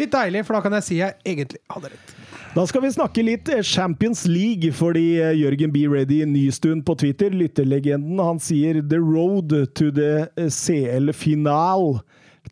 litt 0.00 0.14
deilig, 0.14 0.44
for 0.46 0.58
da 0.58 0.62
kan 0.64 0.78
jeg 0.78 0.86
si 0.86 0.98
jeg 1.00 1.16
egentlig 1.26 1.60
hadde 1.72 1.92
rett. 1.92 2.14
Da 2.54 2.64
skal 2.66 2.82
vi 2.82 2.90
snakke 2.90 3.22
litt 3.22 3.48
eh, 3.52 3.62
Champions 3.62 4.24
League, 4.26 4.72
fordi 4.74 5.20
eh, 5.20 5.34
Jørgen 5.36 5.72
B. 5.74 5.84
Ready 5.90 6.22
Nystuen 6.26 6.80
på 6.82 6.96
Twitter, 6.98 7.34
lytterlegenden, 7.34 8.18
han 8.22 8.40
sier 8.42 8.80
The 8.80 9.00
road 9.02 9.52
to 9.78 9.90
the 9.94 10.28
eh, 10.38 10.48
CL-final. 10.48 12.00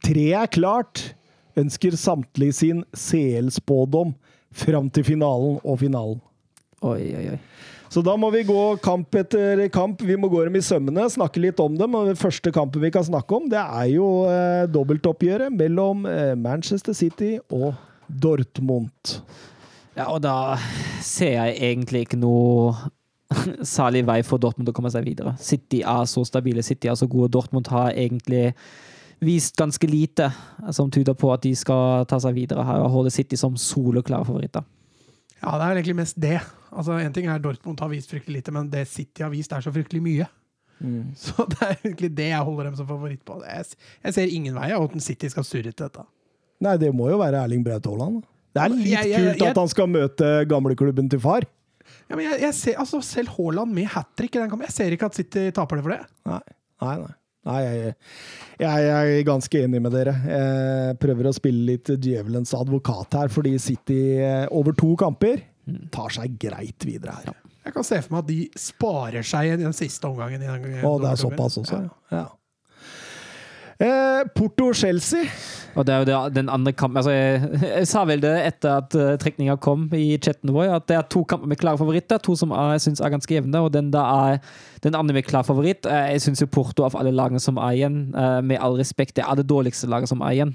Tre 0.05 0.27
er 0.43 0.53
klart. 0.53 1.03
Ønsker 1.57 1.97
samtlige 1.97 2.53
sin 2.53 2.85
CL-spådom 2.93 4.13
fram 4.57 4.91
til 4.93 5.07
finalen 5.09 5.57
og 5.65 5.81
finalen. 5.81 6.21
Oi, 6.85 7.01
oi, 7.17 7.25
oi. 7.33 7.41
Så 7.93 8.03
da 8.05 8.17
må 8.19 8.31
vi 8.35 8.43
gå 8.47 8.63
kamp 8.85 9.15
etter 9.19 9.63
kamp. 9.75 10.03
Vi 10.03 10.17
må 10.19 10.31
gå 10.33 10.43
dem 10.47 10.59
i 10.59 10.65
sømmene, 10.65 11.07
snakke 11.13 11.43
litt 11.43 11.61
om 11.63 11.77
dem. 11.79 11.95
Og 11.99 12.11
den 12.11 12.19
første 12.19 12.53
kampen 12.55 12.83
vi 12.83 12.93
kan 12.95 13.07
snakke 13.07 13.39
om, 13.39 13.51
det 13.53 13.63
er 13.63 13.91
jo 13.95 14.09
eh, 14.31 14.65
dobbeltoppgjøret 14.73 15.55
mellom 15.55 16.07
eh, 16.11 16.35
Manchester 16.39 16.97
City 16.97 17.37
og 17.55 17.73
Dortmund. 18.07 19.19
Ja, 19.97 20.11
og 20.11 20.21
da 20.27 20.57
ser 21.05 21.39
jeg 21.39 21.57
egentlig 21.71 22.05
ikke 22.07 22.21
noe 22.21 22.75
særlig 23.77 24.05
vei 24.07 24.21
for 24.27 24.43
Dortmund 24.43 24.71
å 24.71 24.77
komme 24.77 24.93
seg 24.93 25.07
videre. 25.07 25.37
City 25.43 25.81
er 25.87 26.05
så 26.11 26.27
stabile, 26.27 26.65
City 26.67 26.91
er 26.91 26.99
så 26.99 27.09
gode. 27.11 27.33
Dortmund 27.35 27.71
har 27.73 27.95
egentlig 27.95 28.51
vist 29.25 29.57
ganske 29.57 29.89
lite 29.89 30.29
som 30.77 30.91
tyder 30.93 31.17
på 31.17 31.31
at 31.33 31.47
de 31.47 31.55
skal 31.57 32.05
ta 32.09 32.19
seg 32.21 32.37
videre 32.37 32.67
her 32.69 32.83
og 32.85 32.93
holde 32.93 33.15
City 33.15 33.39
som 33.41 33.57
soleklare 33.57 34.29
favoritter. 34.29 34.67
Ja, 35.43 35.53
det 35.59 35.67
er 35.67 35.77
egentlig 35.77 35.97
mest 35.99 36.17
det. 36.21 36.39
Altså, 36.73 36.97
En 37.01 37.13
ting 37.13 37.27
er 37.29 37.39
Dortmund 37.43 37.81
har 37.81 37.89
vist 37.93 38.11
fryktelig 38.11 38.41
lite, 38.41 38.53
men 38.53 38.69
det 38.73 38.87
City 38.89 39.23
har 39.23 39.31
vist, 39.33 39.53
er 39.53 39.61
så 39.65 39.73
fryktelig 39.75 40.03
mye. 40.03 40.27
Så 41.17 41.47
det 41.49 41.57
er 41.65 41.75
egentlig 41.81 42.11
det 42.17 42.27
jeg 42.29 42.45
holder 42.45 42.65
dem 42.69 42.75
som 42.77 42.87
favoritt 42.89 43.23
på. 43.25 43.39
Jeg, 43.49 43.65
jeg 44.05 44.13
ser 44.17 44.33
ingen 44.33 44.55
vei 44.59 44.71
av 44.77 44.85
at 44.85 44.97
City 45.05 45.29
skal 45.33 45.45
surre 45.49 45.73
til 45.73 45.87
dette. 45.87 46.05
Nei, 46.61 46.75
det 46.81 46.91
må 46.97 47.09
jo 47.11 47.19
være 47.21 47.41
Erling 47.45 47.63
Braut 47.65 47.87
Haaland. 47.89 48.23
Det 48.57 48.63
er 48.63 48.73
litt 48.73 48.87
Jeg- 48.89 49.11
jeg- 49.13 49.39
kult 49.39 49.49
at 49.51 49.57
han 49.63 49.69
skal 49.73 49.87
møte 49.93 50.29
gamleklubben 50.49 51.09
til 51.13 51.21
far. 51.21 51.45
Ja, 52.11 52.17
men 52.17 52.25
jeg, 52.27 52.41
jeg 52.41 52.55
ser, 52.55 52.75
altså 52.83 53.01
Selv 53.05 53.29
Haaland 53.37 53.73
med 53.73 53.87
hat 53.93 54.09
trick 54.17 54.35
i 54.37 54.39
den 54.41 54.51
kampen, 54.51 54.67
jeg 54.67 54.73
ser 54.75 54.91
ikke 54.97 55.07
at 55.07 55.15
City 55.15 55.51
taper 55.51 55.77
det 55.77 55.85
for 55.85 55.93
det. 55.95 56.01
Nei, 56.27 56.41
nei. 56.83 56.97
nei. 57.07 57.15
Nei 57.47 57.59
jeg, 57.65 57.95
jeg, 58.61 58.85
jeg 58.87 59.17
er 59.19 59.27
ganske 59.29 59.65
enig 59.67 59.83
med 59.85 59.95
dere. 59.95 60.15
Jeg 60.31 61.01
prøver 61.03 61.31
å 61.31 61.35
spille 61.37 61.67
litt 61.73 61.91
djevelens 62.03 62.55
advokat 62.57 63.19
her, 63.21 63.33
fordi 63.33 63.57
City 63.63 64.01
eh, 64.21 64.47
over 64.51 64.77
to 64.77 64.95
kamper 65.01 65.45
tar 65.95 66.15
seg 66.15 66.39
greit 66.41 66.87
videre 66.87 67.17
her. 67.21 67.35
Jeg 67.67 67.75
kan 67.75 67.87
se 67.87 67.99
for 68.05 68.15
meg 68.15 68.23
at 68.23 68.29
de 68.31 68.41
sparer 68.63 69.27
seg 69.27 69.51
i 69.51 69.57
den 69.59 69.75
siste 69.75 70.07
omgangen. 70.07 70.43
I 70.43 70.47
den, 70.47 70.85
Og 70.87 71.01
det 71.03 71.11
er 71.11 71.19
såpass 71.19 71.59
også, 71.59 71.81
ja. 71.83 71.95
ja. 72.15 72.27
Eh, 73.77 74.25
Porto-Chelsea. 74.33 75.29
Og 75.77 75.85
det 75.85 75.93
er 75.93 75.99
jo 75.99 76.07
det, 76.09 76.37
den 76.39 76.49
andre 76.49 76.73
kampen 76.73 76.97
altså 76.97 77.13
jeg, 77.13 77.41
jeg 77.61 77.89
sa 77.91 78.07
vel 78.09 78.23
det 78.23 78.33
etter 78.47 78.79
at 78.81 78.95
uh, 78.97 79.11
trekninga 79.21 79.59
kom 79.61 79.85
i 79.93 80.17
chatten 80.17 80.55
vår, 80.55 80.71
at 80.79 80.87
det 80.89 80.97
er 80.97 81.05
to 81.13 81.21
kamper 81.29 81.51
med 81.51 81.61
klare 81.61 81.77
favoritter. 81.77 82.23
To 82.25 82.33
som 82.41 82.55
jeg 82.57 82.87
syns 82.87 83.05
er 83.05 83.13
ganske 83.13 83.37
jevne, 83.37 83.61
og 83.61 83.75
den 83.75 83.93
er 83.93 84.41
den 84.87 84.97
andre 84.97 85.19
med 85.19 85.29
klar 85.29 85.45
favoritt. 85.45 85.85
Eh, 85.85 86.15
jeg 86.15 86.25
syns 86.25 86.45
Porto 86.49 86.87
av 86.89 86.97
alle 86.97 87.13
lagene 87.13 87.43
som 87.43 87.61
er 87.61 87.77
igjen, 87.77 87.99
med 88.49 88.61
all 88.63 88.79
respekt, 88.81 89.19
det 89.19 89.27
er 89.27 89.37
det 89.37 89.49
dårligste 89.51 89.91
laget 89.93 90.09
som 90.09 90.25
er 90.25 90.39
igjen. 90.39 90.55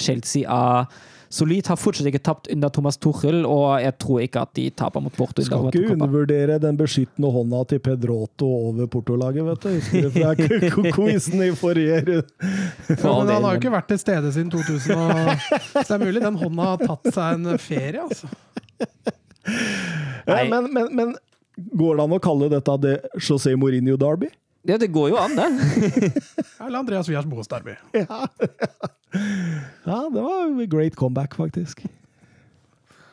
Chelsea 0.00 0.48
er 0.48 0.88
solid, 1.32 1.66
har 1.70 1.78
fortsatt 1.80 2.08
ikke 2.10 2.20
tapt 2.24 2.50
under 2.52 2.70
Thomas 2.72 2.98
Tuchel, 3.00 3.42
og 3.48 3.80
jeg 3.82 3.94
tror 4.02 4.20
ikke 4.24 4.42
at 4.44 4.52
de 4.58 4.66
taper 4.82 5.04
mot 5.04 5.14
Porto. 5.16 5.44
Skal 5.46 5.68
ikke 5.70 5.94
undervurdere 5.96 6.58
den 6.62 6.78
beskyttende 6.80 7.30
hånda 7.32 7.62
til 7.72 7.82
Pedroto 7.84 8.50
over 8.68 8.90
Porto-laget, 8.92 9.46
vet 9.48 9.64
du. 9.64 9.70
Husker 9.78 10.06
du 10.06 10.10
fra 10.18 10.92
quizen 10.98 11.44
i 11.46 11.50
forrige 11.56 12.02
runde? 12.10 12.52
Ja, 12.92 12.98
Men 13.02 13.32
han 13.32 13.48
har 13.48 13.56
jo 13.56 13.62
ikke 13.62 13.74
vært 13.74 13.90
til 13.92 14.02
stede 14.02 14.32
siden 14.34 14.52
2000. 14.52 14.92
Og, 14.92 15.48
så 15.72 15.86
det 15.88 15.96
er 15.96 16.04
mulig 16.04 16.24
den 16.24 16.38
hånda 16.44 16.70
har 16.74 16.86
tatt 16.86 17.12
seg 17.16 17.40
en 17.40 17.58
ferie, 17.62 18.04
altså. 18.04 18.30
Ja, 20.28 20.44
men, 20.46 20.68
men, 20.72 20.92
men 20.94 21.16
går 21.56 21.98
det 21.98 22.04
an 22.06 22.14
å 22.16 22.22
kalle 22.22 22.48
dette 22.52 22.76
det 22.82 22.94
José 23.18 23.56
Mourinho 23.58 23.96
Derby? 24.00 24.30
Ja, 24.68 24.76
det 24.78 24.92
går 24.94 25.08
jo 25.10 25.16
an, 25.18 25.32
det. 25.34 25.46
Eller 26.62 26.78
Andreas 26.78 27.08
Wias 27.10 27.26
Boas 27.26 27.48
Derby. 27.50 27.74
Ja. 27.96 28.26
ja, 29.84 29.96
det 30.12 30.22
var 30.22 30.44
en 30.46 30.60
great 30.70 30.94
comeback, 30.96 31.34
faktisk. 31.34 31.82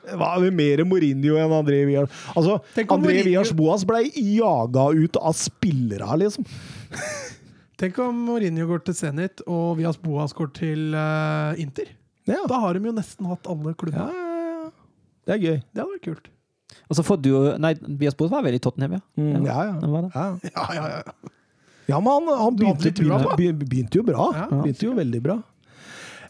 Det 0.10 0.18
var 0.18 0.40
vel 0.42 0.54
mer 0.56 0.82
Mourinho 0.90 1.36
enn 1.38 1.52
André 1.54 1.84
Villas 1.86 2.10
Altså, 2.34 2.56
André 2.76 2.96
Mourinho- 2.98 3.26
Villas 3.28 3.52
Boas 3.54 3.84
ble 3.86 4.00
jaga 4.14 4.88
ut 4.96 5.18
av 5.22 5.34
spillere, 5.38 6.08
liksom. 6.24 6.46
Tenk 7.80 7.98
om 8.04 8.18
Mourinho 8.28 8.66
går 8.70 8.82
til 8.90 8.98
Zenit 8.98 9.44
og 9.48 9.78
Vias 9.80 9.98
Boas 10.02 10.34
går 10.36 10.50
til 10.58 10.90
uh, 10.98 11.54
Inter. 11.62 11.92
Ja. 12.30 12.42
Da 12.50 12.58
har 12.62 12.76
de 12.78 12.90
jo 12.90 12.94
nesten 12.94 13.30
hatt 13.30 13.48
alle 13.50 13.72
Ja, 13.74 13.78
klubber. 13.80 14.10
ja, 14.10 14.36
ja. 14.66 14.70
Det 15.30 15.36
er 15.36 15.42
gøy. 15.46 15.58
Det 15.62 15.82
hadde 15.84 15.94
vært 15.96 16.06
kult. 16.10 16.30
Og 16.90 16.98
så 16.98 17.06
får 17.06 17.18
du 17.22 17.30
jo 17.32 17.40
Nei, 17.62 17.74
Boas 18.02 18.18
var 18.34 18.44
vel 18.46 18.58
i 18.58 18.62
Tottenham, 18.62 18.98
ja. 18.98 19.04
Mm, 19.18 19.46
ja, 19.46 19.60
ja. 19.70 20.06
Ja. 20.14 20.28
Ja, 20.54 21.04
ja, 21.90 22.00
men 22.00 22.12
han, 22.14 22.32
han 22.46 22.58
begynte, 22.58 22.92
trua 22.94 23.20
begynte, 23.34 23.66
begynte 23.66 24.00
jo 24.02 24.06
bra. 24.08 24.30
Ja. 24.38 24.48
Begynte 24.54 24.86
jo 24.86 24.96
veldig 24.98 25.22
bra. 25.26 25.40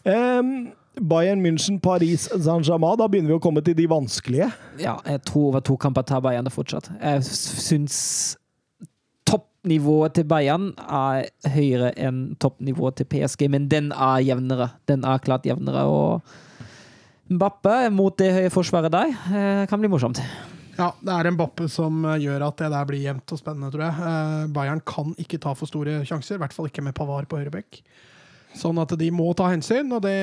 Um, 0.08 0.52
Bayern 1.00 1.40
München, 1.44 1.80
Paris 1.80 2.28
Saint-Germain. 2.32 2.98
Da 2.98 3.08
begynner 3.08 3.34
vi 3.34 3.38
å 3.38 3.42
komme 3.42 3.62
til 3.64 3.76
de 3.78 3.86
vanskelige. 3.90 4.50
Ja, 4.80 4.98
jeg 5.06 5.22
tror 5.28 5.52
over 5.52 5.64
to 5.64 5.76
kamper 5.80 6.06
tar 6.08 6.22
Bayern 6.24 6.48
det 6.48 6.54
fortsatt. 6.54 6.90
Jeg 6.98 7.24
syns 7.28 7.98
toppnivået 9.28 10.16
til 10.16 10.28
Bayern 10.28 10.70
er 10.88 11.28
høyere 11.54 11.92
enn 12.00 12.22
toppnivået 12.40 13.00
til 13.00 13.10
PSG, 13.12 13.46
men 13.52 13.68
den 13.70 13.92
er 13.92 14.24
jevnere. 14.24 14.72
Den 14.88 15.04
er 15.04 15.22
klart 15.24 15.48
jevnere. 15.48 15.84
Og 15.86 16.38
Mbappe 17.30 17.90
mot 17.94 18.16
det 18.18 18.32
høye 18.34 18.50
forsvaret 18.50 18.90
der 18.90 19.12
eh, 19.12 19.66
kan 19.70 19.78
bli 19.78 19.90
morsomt. 19.92 20.18
Ja, 20.80 20.94
det 21.04 21.12
er 21.12 21.28
en 21.28 21.36
Bappe 21.36 21.66
som 21.68 22.04
eh, 22.08 22.22
gjør 22.24 22.46
at 22.46 22.62
det 22.62 22.70
der 22.72 22.86
blir 22.88 23.02
jevnt 23.04 23.34
og 23.34 23.40
spennende, 23.40 23.68
tror 23.74 23.84
jeg. 23.84 24.12
Eh, 24.12 24.46
Bayern 24.54 24.80
kan 24.88 25.12
ikke 25.20 25.40
ta 25.42 25.52
for 25.58 25.68
store 25.68 26.00
sjanser, 26.08 26.38
i 26.38 26.42
hvert 26.42 26.56
fall 26.56 26.70
ikke 26.70 26.84
med 26.86 26.96
Pavar 26.96 27.28
på 27.28 27.40
høyrebekk. 27.40 27.82
Sånn 28.56 28.80
at 28.82 28.90
de 28.98 29.10
må 29.14 29.28
ta 29.38 29.46
hensyn, 29.52 29.92
og 29.94 30.00
det, 30.02 30.16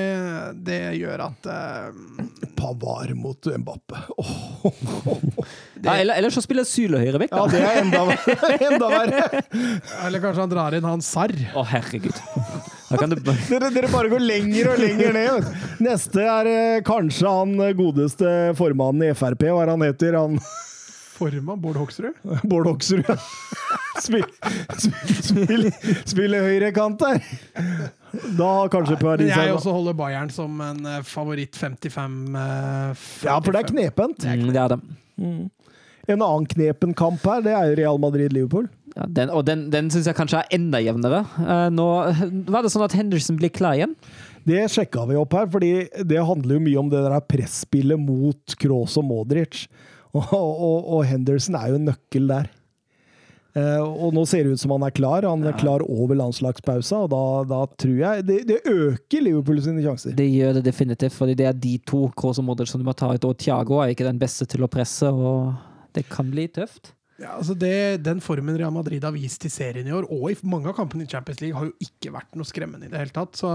det 0.68 0.82
gjør 0.98 1.22
at 1.30 1.48
uh, 1.48 2.50
Pavar 2.58 3.14
mot 3.16 3.40
Mbappe. 3.40 4.02
Åh, 4.20 4.66
Ja, 5.86 5.94
eller, 5.94 6.18
eller 6.18 6.34
så 6.34 6.44
spiller 6.44 6.68
Syle 6.68 7.00
høyre 7.00 7.22
vekk, 7.24 7.38
ja, 7.38 7.46
det 7.54 7.62
er 7.64 7.80
enda, 7.86 8.02
enda 8.72 8.90
verre! 8.92 9.44
Eller 10.04 10.24
kanskje 10.26 10.44
han 10.44 10.52
drar 10.52 10.76
inn 10.76 10.90
han 10.90 11.06
Sarr. 11.06 11.38
Å, 11.56 11.64
herregud. 11.72 12.20
Da 12.88 12.98
kan 12.98 13.12
du 13.12 13.18
Dere, 13.50 13.70
dere 13.76 13.90
bare 13.92 14.10
går 14.12 14.24
lenger 14.24 14.72
og 14.74 14.80
lenger 14.80 15.14
ned. 15.18 15.34
vet. 15.42 15.82
Neste 15.84 16.24
er 16.24 16.50
eh, 16.52 16.78
kanskje 16.88 17.28
han 17.28 17.58
godeste 17.78 18.32
formannen 18.58 19.10
i 19.10 19.14
Frp. 19.18 19.44
Hva 19.52 19.66
er 19.66 19.74
han 19.74 19.84
heter? 19.86 20.16
Han 20.20 20.40
Formann 21.18 21.60
Bård 21.62 21.80
Hoksrud. 21.82 22.14
Bård 22.50 22.68
Hoksrud. 22.70 23.08
Spill, 23.98 24.26
spill, 24.78 25.16
spill, 25.26 25.64
spiller 26.06 26.46
høyrekant 26.46 27.02
der. 27.02 27.18
Da 28.38 28.52
kanskje 28.72 28.94
Nei, 28.94 29.02
Paris 29.02 29.32
jeg 29.34 29.56
også 29.56 29.74
holder 29.74 29.98
Bayern 29.98 30.30
som 30.34 30.62
en 30.62 30.84
eh, 30.86 31.00
favoritt 31.06 31.58
55-55. 31.58 33.26
Ja, 33.26 33.40
for 33.42 33.52
det 33.58 33.64
er 33.66 33.72
55. 33.74 33.74
knepent. 33.74 34.28
Mm, 34.30 34.52
Det 34.54 34.62
er 34.62 34.76
det. 34.76 34.82
En 36.08 36.24
annen 36.24 36.48
knepen 36.48 36.94
kamp 36.96 37.24
her, 37.28 37.44
det 37.44 37.54
er 37.56 37.76
Real 37.76 38.00
Madrid-Liverpool. 38.00 38.70
Ja, 38.96 39.06
den, 39.20 39.30
og 39.30 39.44
den, 39.46 39.68
den 39.74 39.92
syns 39.94 40.08
jeg 40.10 40.18
kanskje 40.18 40.40
er 40.42 40.56
enda 40.56 40.80
jevnere. 40.82 41.22
Eh, 41.44 41.68
nå 41.76 41.88
var 42.48 42.64
det 42.64 42.72
sånn 42.74 42.86
at 42.88 42.96
Henderson 42.98 43.38
blir 43.40 43.52
klar 43.54 43.78
igjen. 43.78 43.98
Det 44.48 44.64
sjekka 44.72 45.04
vi 45.10 45.18
opp 45.20 45.36
her, 45.36 45.50
fordi 45.52 45.72
det 46.08 46.24
handler 46.24 46.56
jo 46.56 46.64
mye 46.64 46.80
om 46.80 46.92
det 46.94 47.04
der 47.04 47.26
presspillet 47.28 48.00
mot 48.00 48.56
Kroos 48.62 48.96
og 48.98 49.06
Modric. 49.10 49.66
Og, 50.16 50.32
og, 50.34 50.88
og 50.96 51.04
Henderson 51.06 51.60
er 51.60 51.74
jo 51.74 51.82
en 51.82 51.90
nøkkel 51.92 52.32
der. 52.32 52.48
Eh, 53.58 53.82
og 53.82 54.14
nå 54.16 54.24
ser 54.30 54.46
det 54.46 54.56
ut 54.56 54.62
som 54.62 54.74
han 54.76 54.86
er 54.88 54.94
klar. 54.96 55.26
Han 55.28 55.46
er 55.48 55.56
klar 55.58 55.84
over 55.86 56.18
landslagspausa, 56.18 57.04
og 57.06 57.12
da, 57.14 57.22
da 57.50 57.62
tror 57.80 57.96
jeg 58.00 58.26
det, 58.28 58.42
det 58.50 58.60
øker 58.72 59.24
Liverpool 59.28 59.62
sine 59.66 59.84
sjanser. 59.86 60.16
Det 60.18 60.28
gjør 60.30 60.58
det 60.58 60.68
definitivt, 60.68 61.16
fordi 61.16 61.38
det 61.40 61.52
er 61.52 61.58
de 61.58 61.78
to 61.88 62.06
Kroos 62.18 62.42
og 62.42 62.48
Modric 62.48 62.72
som 62.72 62.82
du 62.82 62.88
må 62.88 62.96
ta 62.98 63.12
ut. 63.14 63.28
Og 63.30 63.38
Thiago 63.42 63.82
er 63.82 63.94
ikke 63.94 64.08
den 64.08 64.22
beste 64.22 64.48
til 64.50 64.66
å 64.66 64.72
presse, 64.72 65.10
og 65.12 65.52
det 65.98 66.06
kan 66.14 66.30
bli 66.32 66.48
tøft. 66.54 66.94
Ja, 67.18 67.34
altså 67.40 67.56
det, 67.58 68.04
den 68.06 68.20
formen 68.22 68.58
Real 68.60 68.74
Madrid 68.74 69.06
har 69.06 69.14
vist 69.16 69.46
i 69.48 69.50
serien 69.50 69.88
i 69.90 69.94
år, 69.96 70.06
og 70.14 70.30
i 70.30 70.38
mange 70.46 70.70
av 70.70 70.76
kampene 70.78 71.08
i 71.08 71.10
Champions 71.10 71.42
League, 71.42 71.58
har 71.58 71.70
jo 71.70 71.88
ikke 71.88 72.14
vært 72.14 72.38
noe 72.38 72.46
skremmende 72.46 72.86
i 72.86 72.92
det 72.92 73.00
hele 73.02 73.16
tatt. 73.16 73.40
Så 73.40 73.50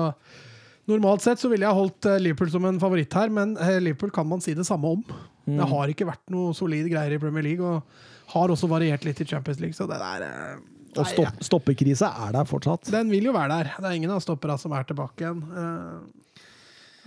normalt 0.90 1.22
sett 1.22 1.42
så 1.42 1.50
ville 1.52 1.68
jeg 1.68 1.78
holdt 1.78 2.08
eh, 2.10 2.18
Liverpool 2.22 2.50
som 2.50 2.66
en 2.66 2.80
favoritt 2.82 3.14
her, 3.14 3.30
men 3.34 3.54
eh, 3.62 3.78
Liverpool 3.78 4.10
kan 4.14 4.26
man 4.26 4.42
si 4.42 4.56
det 4.58 4.66
samme 4.66 4.96
om. 4.98 5.04
Det 5.46 5.68
har 5.70 5.90
ikke 5.90 6.06
vært 6.06 6.34
noe 6.34 6.54
solide 6.54 6.90
greier 6.90 7.14
i 7.14 7.20
Premier 7.22 7.46
League, 7.46 7.62
og 7.62 8.34
har 8.34 8.50
også 8.50 8.70
variert 8.70 9.06
litt 9.06 9.22
i 9.22 9.28
Champions 9.30 9.62
League, 9.62 9.78
så 9.78 9.86
det 9.90 10.00
der 10.02 10.26
eh, 10.26 10.56
Og 10.98 11.06
stopp, 11.12 11.38
stoppekrisa 11.46 12.10
er 12.26 12.34
der 12.34 12.50
fortsatt. 12.50 12.90
Den 12.90 13.14
vil 13.14 13.30
jo 13.30 13.36
være 13.36 13.60
der. 13.60 13.76
Det 13.78 13.86
er 13.92 14.00
ingen 14.00 14.14
av 14.14 14.24
stoppera 14.26 14.58
som 14.58 14.74
er 14.74 14.90
tilbake 14.90 15.22
igjen. 15.22 15.44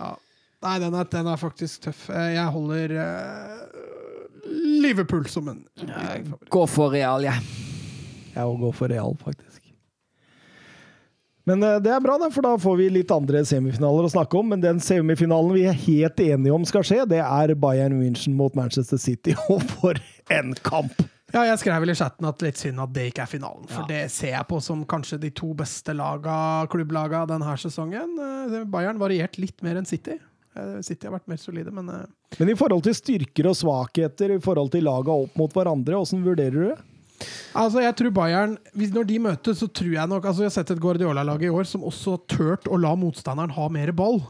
Ja. 0.00 0.14
Nei, 0.64 0.78
den 0.80 0.96
er, 0.96 1.04
den 1.12 1.28
er 1.28 1.38
faktisk 1.38 1.84
tøff. 1.84 2.08
Jeg 2.10 2.48
holder 2.50 2.96
Liverpool 4.82 5.26
som 5.30 5.48
en. 5.48 5.62
Gå 6.50 6.66
for 6.70 6.94
Real, 6.94 7.24
jeg. 7.26 7.46
Jeg 8.34 8.50
vil 8.50 8.60
gå 8.60 8.72
for 8.76 8.92
Real, 8.92 9.16
faktisk. 9.22 9.62
Men 11.46 11.62
eh, 11.62 11.78
det 11.82 11.92
er 11.94 12.02
bra, 12.02 12.18
for 12.34 12.42
da 12.42 12.54
får 12.58 12.78
vi 12.80 12.88
litt 12.90 13.12
andre 13.14 13.44
semifinaler 13.46 14.08
å 14.08 14.12
snakke 14.12 14.38
om. 14.38 14.50
Men 14.52 14.62
den 14.64 14.82
semifinalen 14.82 15.54
vi 15.54 15.66
er 15.70 15.76
helt 15.86 16.22
enige 16.22 16.54
om 16.54 16.66
skal 16.66 16.86
skje, 16.86 17.04
det 17.08 17.22
er 17.22 17.54
Bayern 17.62 18.00
München 18.00 18.34
mot 18.38 18.56
Manchester 18.58 19.00
City. 19.00 19.36
Og 19.52 19.62
for 19.76 20.00
en 20.34 20.56
kamp! 20.66 21.06
Ja, 21.34 21.42
jeg 21.42 21.58
skrev 21.60 21.82
vel 21.82 21.90
i 21.90 21.98
chatten 21.98 22.26
at 22.28 22.42
litt 22.44 22.58
synd 22.60 22.78
at 22.80 22.92
det 22.94 23.08
ikke 23.10 23.24
er 23.24 23.28
finalen, 23.28 23.66
for 23.68 23.84
det 23.90 24.04
ser 24.14 24.30
jeg 24.30 24.46
på 24.48 24.60
som 24.62 24.84
kanskje 24.88 25.18
de 25.20 25.32
to 25.34 25.50
beste 25.58 25.92
laga, 25.98 26.36
klubblaga 26.70 27.24
denne 27.28 27.56
sesongen. 27.60 28.14
Eh, 28.22 28.62
Bayern 28.70 29.00
variert 29.02 29.38
litt 29.42 29.62
mer 29.66 29.78
enn 29.80 29.88
City. 29.88 30.16
Eh, 30.56 30.76
City 30.86 31.06
har 31.08 31.16
vært 31.18 31.28
mer 31.30 31.40
solide, 31.40 31.72
men 31.74 31.88
eh, 31.92 32.04
Men 32.40 32.50
i 32.52 32.58
forhold 32.58 32.84
til 32.86 32.96
styrker 32.96 33.50
og 33.50 33.56
svakheter, 33.58 34.36
i 34.36 34.42
forhold 34.42 34.72
til 34.72 34.86
laga 34.86 35.12
opp 35.12 35.36
mot 35.38 35.52
hverandre, 35.52 35.98
åssen 36.00 36.24
vurderer 36.24 36.56
du 36.56 36.68
det? 36.70 36.78
Altså, 37.56 37.80
jeg 37.80 37.96
tror 37.96 38.12
Bayern, 38.12 38.56
Når 38.76 39.06
de 39.08 39.18
møtes, 39.24 39.58
så 39.62 39.68
tror 39.72 39.94
jeg 39.94 40.08
nok 40.08 40.24
altså 40.28 40.44
Jeg 40.44 40.50
har 40.50 40.56
sett 40.58 40.72
et 40.74 40.80
Guardiola-lag 40.82 41.42
i 41.42 41.48
år 41.48 41.64
som 41.64 41.84
også 41.88 42.16
har 42.16 42.24
turt 42.28 42.68
å 42.68 42.76
la 42.80 42.92
motstanderen 42.98 43.54
ha 43.56 43.68
mer 43.72 43.92
ball. 43.96 44.20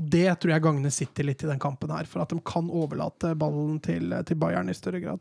Og 0.00 0.06
det 0.08 0.24
tror 0.40 0.54
jeg 0.54 0.62
gagner 0.64 0.92
City 0.94 1.20
litt 1.26 1.42
i 1.44 1.48
den 1.50 1.58
kampen 1.60 1.90
her, 1.92 2.06
for 2.08 2.22
at 2.22 2.30
de 2.32 2.38
kan 2.48 2.70
overlate 2.72 3.34
ballen 3.36 3.74
til, 3.84 4.08
til 4.24 4.38
Bayern 4.40 4.70
i 4.72 4.76
større 4.76 5.02
grad. 5.02 5.20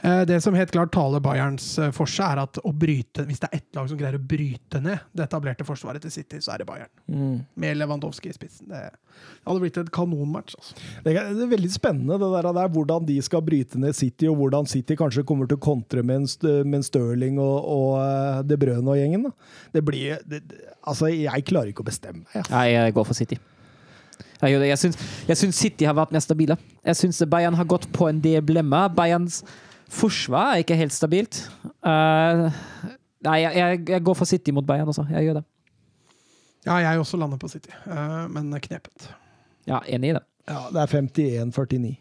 Eh, 0.00 0.22
det 0.24 0.38
som 0.40 0.54
helt 0.56 0.70
klart 0.72 0.88
taler 0.94 1.20
Bayerns 1.20 1.66
eh, 1.84 1.90
for 1.92 2.08
seg, 2.08 2.30
er 2.32 2.40
at 2.46 2.60
å 2.64 2.72
bryte 2.72 3.26
Hvis 3.28 3.42
det 3.42 3.50
er 3.50 3.58
ett 3.58 3.76
lag 3.76 3.90
som 3.90 3.98
greier 4.00 4.16
å 4.16 4.22
bryte 4.22 4.80
ned 4.80 5.02
det 5.12 5.26
etablerte 5.26 5.66
forsvaret 5.68 6.00
til 6.06 6.14
City, 6.14 6.40
så 6.40 6.54
er 6.54 6.62
det 6.62 6.68
Bayern. 6.70 7.42
Med 7.60 7.76
Lewandowski 7.76 8.30
i 8.32 8.36
spissen. 8.38 8.70
Det, 8.72 8.80
det 8.88 9.50
hadde 9.50 9.62
blitt 9.66 9.80
et 9.82 9.90
kanonmatch. 9.92 10.56
Altså. 10.62 10.78
Det 11.04 11.12
er, 11.12 11.28
det 11.36 11.44
er 11.44 11.52
veldig 11.52 11.72
spennende 11.74 12.16
det 12.22 12.30
der, 12.38 12.48
der, 12.56 12.70
hvordan 12.72 13.04
de 13.10 13.18
skal 13.26 13.44
bryte 13.44 13.80
ned 13.82 13.96
City, 14.00 14.30
og 14.32 14.38
hvordan 14.40 14.64
City 14.72 14.96
kanskje 14.96 15.26
kommer 15.28 15.50
til 15.50 15.60
å 15.60 15.64
kontre 15.66 16.00
med 16.04 16.22
en, 16.22 16.30
St- 16.30 16.62
med 16.64 16.80
en 16.80 16.86
Stirling 16.88 17.36
og, 17.42 17.58
og 17.76 17.92
eh, 18.00 18.40
De 18.48 18.56
Brøne 18.64 18.94
og 18.94 18.96
gjengen. 18.96 19.28
Da. 19.28 19.34
Det 19.76 19.84
blir 19.92 20.24
det, 20.24 20.40
Altså, 20.86 21.12
jeg 21.12 21.44
klarer 21.52 21.74
ikke 21.74 21.84
å 21.84 21.88
bestemme 21.90 22.24
meg. 22.24 22.48
Nei, 22.48 22.64
jeg 22.72 22.96
går 22.96 23.06
for 23.12 23.18
City. 23.18 23.36
Jeg, 24.42 24.78
syns, 24.78 24.98
jeg 25.28 25.40
syns 25.40 25.58
City 25.58 25.86
har 25.88 25.96
vært 25.96 26.12
mer 26.14 26.24
stabile. 26.24 26.56
Jeg 26.84 26.98
syns 26.98 27.22
Bayern 27.30 27.56
har 27.56 27.68
gått 27.68 27.88
på 27.92 28.08
en 28.10 28.20
del 28.22 28.44
blemmer. 28.44 28.90
Bayerns 28.92 29.42
forsvar 29.92 30.54
er 30.54 30.64
ikke 30.64 30.78
helt 30.78 30.94
stabilt. 30.94 31.40
Uh, 31.80 32.48
nei, 33.26 33.38
jeg, 33.44 33.82
jeg, 33.88 34.02
går 34.04 34.18
for 34.18 34.28
City 34.28 34.54
mot 34.54 34.66
Bayern 34.66 34.88
også. 34.92 35.06
Jeg 35.10 35.28
gjør 35.28 35.40
det. 35.40 35.44
Ja, 36.66 36.80
jeg 36.82 36.98
også 36.98 37.18
lander 37.20 37.38
på 37.38 37.48
City, 37.48 37.70
uh, 37.86 38.26
men 38.32 38.50
knepent. 38.60 39.08
Ja, 39.66 39.80
enig 39.86 40.12
i 40.12 40.18
det. 40.18 40.24
Ja, 40.46 40.66
det 40.74 40.82
er 40.82 40.92
51-49. 41.50 41.96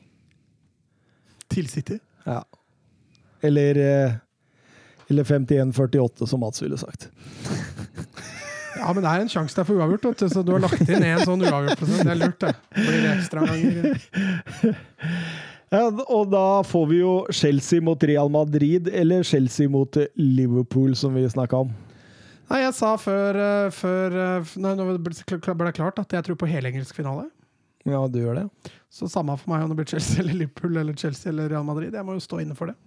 Til 1.50 1.70
City? 1.70 1.98
Ja. 2.26 2.42
Eller, 3.42 3.78
eh, 3.78 4.14
eller 5.08 5.24
51-48, 5.24 6.28
som 6.28 6.40
Mats 6.40 6.62
ville 6.62 6.78
sagt. 6.78 7.10
Ja, 8.76 8.92
men 8.92 9.02
det 9.04 9.12
er 9.12 9.24
en 9.24 9.32
sjanse 9.32 9.56
der 9.58 9.68
for 9.68 9.80
uavgjort, 9.80 10.06
vet 10.10 10.24
du, 10.26 10.30
så 10.34 10.44
du 10.46 10.52
har 10.56 10.64
lagt 10.66 10.84
inn 10.90 11.04
en 11.04 11.24
sånn 11.24 11.44
uavgjort. 11.46 11.80
prosent. 11.80 12.04
Det 12.04 12.14
er 12.14 12.20
lurt, 12.20 12.40
det. 12.44 12.54
Blir 12.76 13.02
det 13.06 13.14
ekstraomganger? 13.16 13.86
Ja, 15.74 15.88
og 15.90 16.30
da 16.32 16.62
får 16.68 16.86
vi 16.92 17.00
jo 17.00 17.14
Chelsea 17.34 17.82
mot 17.84 18.04
Real 18.06 18.30
Madrid, 18.32 18.88
eller 18.94 19.24
Chelsea 19.28 19.70
mot 19.72 19.98
Liverpool, 20.16 20.94
som 20.96 21.16
vi 21.18 21.26
snakka 21.30 21.64
om. 21.66 21.72
Nei, 22.52 22.60
jeg 22.62 22.76
sa 22.78 22.92
før, 23.02 23.40
eh, 23.42 23.72
før 23.74 24.16
eh, 24.22 24.52
Nei, 24.62 24.76
nå 24.78 24.86
ble 25.02 25.16
det 25.16 25.74
klart 25.80 25.98
at 26.04 26.14
jeg 26.14 26.28
tror 26.28 26.38
på 26.38 26.50
helengelsk 26.50 26.98
finale. 26.98 27.26
Ja, 27.86 28.04
du 28.10 28.20
gjør 28.22 28.38
det. 28.38 28.74
Så 28.94 29.10
samme 29.10 29.34
for 29.38 29.52
meg 29.52 29.66
om 29.66 29.72
det 29.72 29.80
blir 29.80 29.90
Chelsea 29.90 30.22
eller 30.22 30.38
Liverpool 30.44 30.78
eller 30.78 30.98
Chelsea 30.98 31.32
eller 31.32 31.50
Real 31.50 31.66
Madrid. 31.66 31.94
Jeg 31.94 32.06
må 32.06 32.16
jo 32.18 32.24
stå 32.24 32.40
inne 32.44 32.58
for 32.58 32.70
det. 32.70 32.78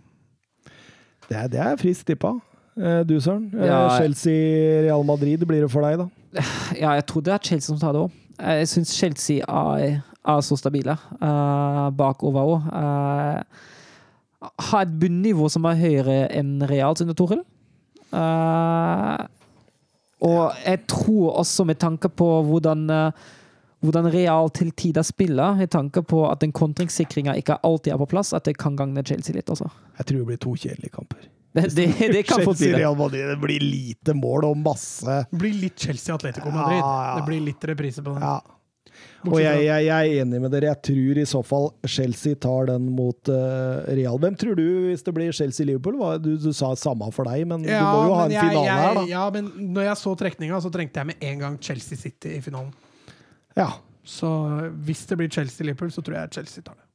Det 1.28 1.36
er, 1.36 1.51
det 1.52 1.60
er 1.62 1.78
friskt 1.81 2.06
tippa. 2.09 2.36
Eh, 2.78 3.00
Du, 3.06 3.20
Søren. 3.20 3.50
Eh, 3.55 3.66
Ja. 3.66 3.98
Chelsea-Real 3.98 5.05
Madrid 5.05 5.46
blir 5.46 5.60
det 5.62 5.70
for 5.70 5.82
deg, 5.82 5.98
da? 5.98 6.09
Ja, 6.80 6.92
jeg 6.92 7.06
tror 7.06 7.20
det 7.22 7.32
er 7.32 7.38
Chelsea 7.42 7.66
som 7.66 7.78
tar 7.78 7.92
det 7.92 8.02
òg. 8.02 8.10
Jeg 8.38 8.68
syns 8.68 8.92
Chelsea 8.94 9.42
er, 9.42 10.02
er 10.24 10.40
så 10.46 10.56
stabile 10.56 10.94
uh, 11.20 11.90
bakover 11.90 12.44
òg. 12.44 12.68
har 14.70 14.82
et 14.82 15.00
bunnivå 15.00 15.48
som 15.50 15.64
er 15.64 15.74
høyere 15.74 16.28
enn 16.30 16.62
Real 16.70 16.94
under 17.00 17.14
Torhild. 17.14 17.42
Uh, 18.12 19.26
og 20.22 20.55
jeg 20.64 20.86
tror 20.86 21.32
også, 21.42 21.64
med 21.64 21.78
tanke 21.78 22.09
på 22.09 22.42
hvordan 22.46 22.90
uh, 22.90 23.10
hvordan 23.80 24.12
Real 24.12 24.50
til 24.50 24.70
tider 24.72 25.02
spiller, 25.02 25.60
i 25.62 25.66
tanke 25.66 26.02
på 26.02 26.24
at 26.30 26.40
den 26.40 26.52
kontringssikringa 26.52 27.34
ikke 27.38 27.59
alltid 27.62 27.92
er 27.92 28.00
på 28.00 28.09
plass, 28.10 28.32
at 28.32 28.44
det 28.44 28.56
kan 28.59 28.76
gagne 28.76 29.05
Chelsea 29.06 29.34
litt 29.34 29.50
også. 29.50 29.68
Jeg 29.98 30.06
tror 30.06 30.18
det 30.18 30.26
blir 30.26 30.40
to 30.42 30.55
kjedelige 30.55 30.94
kamper. 30.94 31.28
Det, 31.59 31.70
det, 31.76 31.86
det 32.16 32.22
kan 32.28 32.44
få 32.44 32.55
si 32.55 32.70
det. 32.72 32.85
Det 33.14 33.39
blir 33.43 33.64
lite 33.64 34.14
mål 34.14 34.51
og 34.52 34.60
masse 34.60 35.24
Det 35.30 35.40
blir 35.40 35.56
litt 35.66 35.89
Chelsea 35.89 36.14
Atletico 36.14 36.52
Madrid. 36.55 36.78
Ja, 36.78 36.94
ja. 37.09 37.18
Det 37.18 37.26
blir 37.28 37.43
litt 37.51 37.68
reprise 37.70 38.05
på 38.05 38.14
den. 38.14 38.22
Ja. 38.22 38.39
Og 39.26 39.40
jeg, 39.43 39.64
jeg, 39.66 39.85
jeg 39.89 40.10
er 40.12 40.22
enig 40.22 40.40
med 40.43 40.52
dere. 40.55 40.70
Jeg 40.70 40.80
tror 40.89 41.18
i 41.20 41.24
så 41.28 41.40
fall 41.47 41.68
Chelsea 41.90 42.39
tar 42.39 42.68
den 42.70 42.86
mot 42.94 43.30
uh, 43.32 43.82
Real. 43.90 44.18
Hvem 44.22 44.36
tror 44.39 44.59
du 44.59 44.66
hvis 44.89 45.02
det 45.06 45.14
blir 45.16 45.35
Chelsea-Liverpool? 45.35 45.98
Du, 46.22 46.30
du 46.39 46.51
sa 46.55 46.70
samme 46.78 47.10
for 47.14 47.28
deg, 47.28 47.44
men 47.51 47.66
du 47.66 47.72
må 47.72 48.05
jo 48.06 48.14
ha 48.14 48.26
en 48.28 48.36
jeg, 48.36 48.52
finale 48.52 48.78
her, 48.78 49.01
da. 49.01 49.05
ja, 49.10 49.24
men 49.35 49.51
når 49.74 49.90
jeg 49.90 50.01
så 50.05 50.14
trekninga, 50.22 50.60
så 50.62 50.72
trengte 50.74 51.02
jeg 51.02 51.10
med 51.10 51.28
en 51.30 51.44
gang 51.44 51.59
Chelsea 51.62 51.98
City 51.98 52.36
i 52.39 52.43
finalen. 52.44 52.70
Ja. 53.59 53.72
Så 54.09 54.30
hvis 54.86 55.02
det 55.10 55.18
blir 55.20 55.32
Chelsea-Liverpool, 55.35 55.90
så 55.93 56.05
tror 56.05 56.20
jeg 56.22 56.39
Chelsea 56.39 56.62
tar 56.62 56.78
det. 56.78 56.88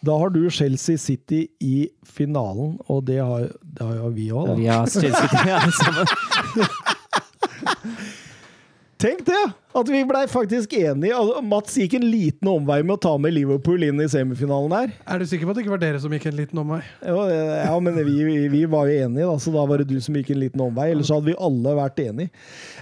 Da 0.00 0.18
har 0.18 0.28
du 0.30 0.50
Chelsea 0.50 0.96
City 0.98 1.46
i 1.60 1.88
finalen, 2.06 2.78
og 2.86 3.06
det 3.06 3.18
har, 3.18 3.48
det 3.62 3.86
har 3.86 3.94
jo 3.98 4.08
vi 4.14 4.28
òg, 4.30 4.46
da. 4.46 4.54
Vi 4.58 4.66
har 4.70 4.86
Chelsea 4.86 5.28
ja, 5.46 5.58
det 5.64 5.74
samme. 5.74 6.06
Tenk 9.02 9.26
det! 9.26 9.42
At 9.78 9.88
vi 9.92 10.00
blei 10.08 10.24
faktisk 10.30 10.72
enige. 10.74 11.14
Altså, 11.14 11.42
Mats 11.46 11.76
gikk 11.78 11.94
en 11.98 12.06
liten 12.10 12.48
omvei 12.50 12.80
med 12.82 12.96
å 12.96 13.00
ta 13.04 13.12
med 13.20 13.34
Liverpool 13.36 13.84
inn 13.86 14.00
i 14.02 14.08
semifinalen 14.10 14.72
her. 14.74 14.92
Er 15.06 15.18
du 15.22 15.26
sikker 15.30 15.46
på 15.46 15.52
at 15.54 15.58
det 15.60 15.64
ikke 15.64 15.74
var 15.76 15.82
dere 15.82 16.00
som 16.02 16.12
gikk 16.14 16.26
en 16.32 16.36
liten 16.38 16.58
omvei? 16.62 16.80
Ja, 17.06 17.18
ja 17.68 17.76
men 17.80 17.94
vi, 18.00 18.16
vi- 18.26 18.48
vi 18.52 18.62
var 18.70 18.88
jo 18.90 18.96
enige, 19.06 19.26
da, 19.28 19.36
så 19.38 19.52
da 19.54 19.64
var 19.70 19.78
det 19.82 19.88
du 19.90 19.98
som 20.02 20.14
gikk 20.18 20.30
en 20.34 20.40
liten 20.42 20.60
omvei. 20.64 20.88
Ellers 20.94 21.10
hadde 21.14 21.30
vi 21.30 21.36
alle 21.38 21.74
vært 21.78 22.02
enige. 22.02 22.30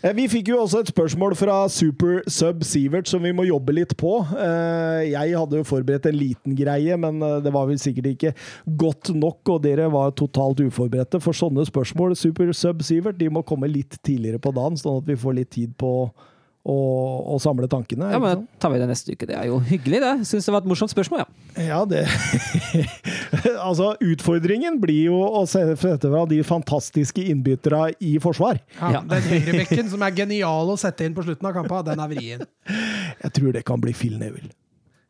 Eh, 0.03 0.13
Vi 0.17 0.27
fikk 0.33 0.49
jo 0.55 0.61
også 0.63 0.81
et 0.85 0.93
spørsmål 0.95 1.37
fra 1.37 1.57
Super 1.69 2.23
Sub 2.33 2.63
Sivert 2.65 3.07
som 3.11 3.23
vi 3.23 3.33
må 3.37 3.45
jobbe 3.47 3.75
litt 3.77 3.97
på. 4.01 4.15
Eh, 4.37 5.11
Jeg 5.13 5.37
hadde 5.37 5.61
jo 5.61 5.67
forberedt 5.69 6.07
en 6.09 6.17
liten 6.19 6.57
greie, 6.57 6.97
men 6.97 7.21
eh, 7.23 7.41
det 7.45 7.53
var 7.53 7.67
vel 7.69 7.79
sikkert 7.83 8.07
ikke 8.15 8.33
godt 8.79 9.13
nok, 9.15 9.43
og 9.49 9.63
dere 9.67 9.91
var 9.93 10.11
totalt 10.17 10.61
uforberedte 10.65 11.21
for 11.21 11.33
sånne 11.37 11.67
spørsmål. 11.69 12.17
Super 12.17 12.53
Sub 12.57 12.81
Sivert 12.87 13.19
de 13.19 13.29
må 13.29 13.45
komme 13.47 13.69
litt 13.69 13.99
tidligere 14.03 14.41
på 14.41 14.55
dagen, 14.57 14.77
sånn 14.81 15.03
at 15.03 15.07
vi 15.11 15.15
får 15.21 15.35
litt 15.43 15.51
tid 15.51 15.77
på 15.77 15.93
å, 16.07 16.09
å 16.67 17.37
samle 17.43 17.69
tankene. 17.71 18.09
Ja, 18.11 18.19
men 18.19 18.41
da 18.43 18.61
tar 18.63 18.73
vi 18.75 18.81
det 18.83 18.89
neste 18.91 19.15
uke. 19.15 19.27
Det 19.29 19.37
er 19.39 19.47
jo 19.51 19.61
hyggelig, 19.63 20.01
det. 20.03 20.13
Syns 20.27 20.49
det 20.49 20.55
var 20.55 20.65
et 20.65 20.69
morsomt 20.71 20.91
spørsmål, 20.91 21.23
ja. 21.23 21.29
Ja, 21.69 21.79
det 21.89 22.03
Altså, 23.69 23.93
utfordringen 24.03 24.81
blir 24.83 25.07
jo 25.13 25.21
å 25.25 25.45
se- 25.49 25.65
sette 25.79 26.11
fra 26.11 26.25
de 26.29 26.41
fantastiske 26.47 27.23
innbytterne 27.31 27.93
i 28.03 28.17
forsvar. 28.23 28.59
Ja. 28.81 29.01
Den 29.07 29.23
høyrebekken 29.31 29.91
som 29.93 30.03
er 30.07 30.15
genial 30.17 30.73
å 30.75 30.77
sette 30.81 31.07
inn 31.07 31.15
på 31.17 31.25
slutten 31.27 31.49
av 31.49 31.55
kampen, 31.57 31.85
den 31.87 32.03
er 32.03 32.11
vrien. 32.13 32.45
Jeg 33.23 33.33
tror 33.39 33.55
det 33.57 33.65
kan 33.69 33.81
bli 33.83 33.95
Phil 33.97 34.19
Neville. 34.21 34.51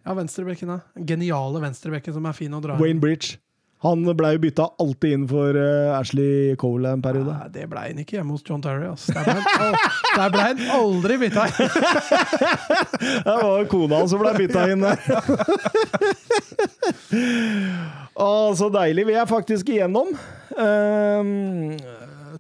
Ja, 0.07 0.15
venstrebekken, 0.15 0.71
da. 0.71 1.03
Geniale 1.03 1.61
venstrebekken 1.65 2.15
som 2.15 2.29
er 2.31 2.37
fin 2.37 2.53
å 2.55 2.61
dra 2.63 2.77
inn. 2.77 2.83
Wayne 2.85 3.03
Bridge. 3.03 3.41
Han 3.85 4.07
ble 4.17 4.31
jo 4.33 4.41
bytta 4.41 4.65
alltid 4.81 5.13
inn 5.13 5.25
for 5.29 5.57
uh, 5.61 5.99
Ashley 5.99 6.55
Cole 6.61 6.95
en 6.97 7.03
periode. 7.05 7.35
Nei, 7.37 7.49
det 7.53 7.67
ble 7.69 7.83
han 7.85 7.99
ikke 8.01 8.17
hjemme 8.17 8.33
hos 8.33 8.45
John 8.47 8.63
Terry. 8.65 8.89
ass. 8.89 9.05
Der 9.13 10.31
ble 10.33 10.41
han, 10.47 10.63
aldri 10.79 11.19
bytta 11.21 11.45
inn. 11.51 11.77
Det 13.27 13.37
var 13.43 13.67
kona 13.71 14.01
som 14.09 14.23
ble 14.23 14.33
bytta 14.39 14.65
inn 14.73 14.85
der. 14.87 14.99
Å, 18.17 18.29
så 18.57 18.71
deilig. 18.73 19.05
Vi 19.11 19.17
er 19.21 19.29
faktisk 19.29 19.69
igjennom. 19.75 20.15
Um, 20.57 21.77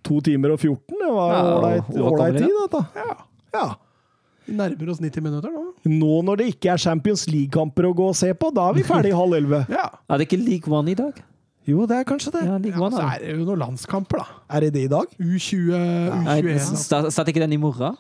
to 0.07 0.23
timer 0.25 0.55
og 0.57 0.63
14. 0.63 0.97
Det 0.97 1.11
var 1.13 1.51
ålreit 1.53 2.41
tid, 2.41 2.55
dette. 2.65 2.83
Ja. 2.97 3.17
Ja. 3.57 3.67
Vi 4.47 4.55
nærmer 4.57 4.91
oss 4.93 5.01
90 5.03 5.23
minutter 5.25 5.51
nå. 5.51 5.65
Nå 5.91 6.19
når 6.27 6.37
det 6.43 6.47
ikke 6.55 6.71
er 6.75 6.83
Champions 6.83 7.27
League-kamper 7.31 7.89
å 7.89 7.95
gå 7.99 8.09
og 8.13 8.17
se 8.19 8.33
på, 8.35 8.51
da 8.55 8.69
er 8.71 8.77
vi 8.79 8.85
ferdig 8.87 9.15
halv 9.17 9.35
elleve. 9.39 9.65
Ja. 9.77 9.89
Er 10.11 10.19
det 10.23 10.29
ikke 10.29 10.39
League 10.43 10.73
One 10.73 10.91
i 10.93 10.99
dag? 10.99 11.19
Jo, 11.67 11.83
det 11.91 11.97
er 11.99 12.05
kanskje 12.07 12.31
det. 12.37 12.45
Ja, 12.47 12.57
League 12.63 12.79
ja 12.79 12.85
One, 12.87 12.95
så 12.95 13.07
er 13.11 13.25
det 13.25 13.33
jo 13.41 13.47
noen 13.49 13.59
landskamper, 13.65 14.23
da. 14.23 14.43
Er 14.55 14.61
det 14.67 14.73
det 14.77 14.85
i 14.87 14.91
dag? 14.93 15.17
U20, 15.19 15.73
U21 16.23 17.11
Satt 17.11 17.33
ikke 17.33 17.43
den 17.43 17.57
i 17.57 17.59
morgen? 17.59 17.97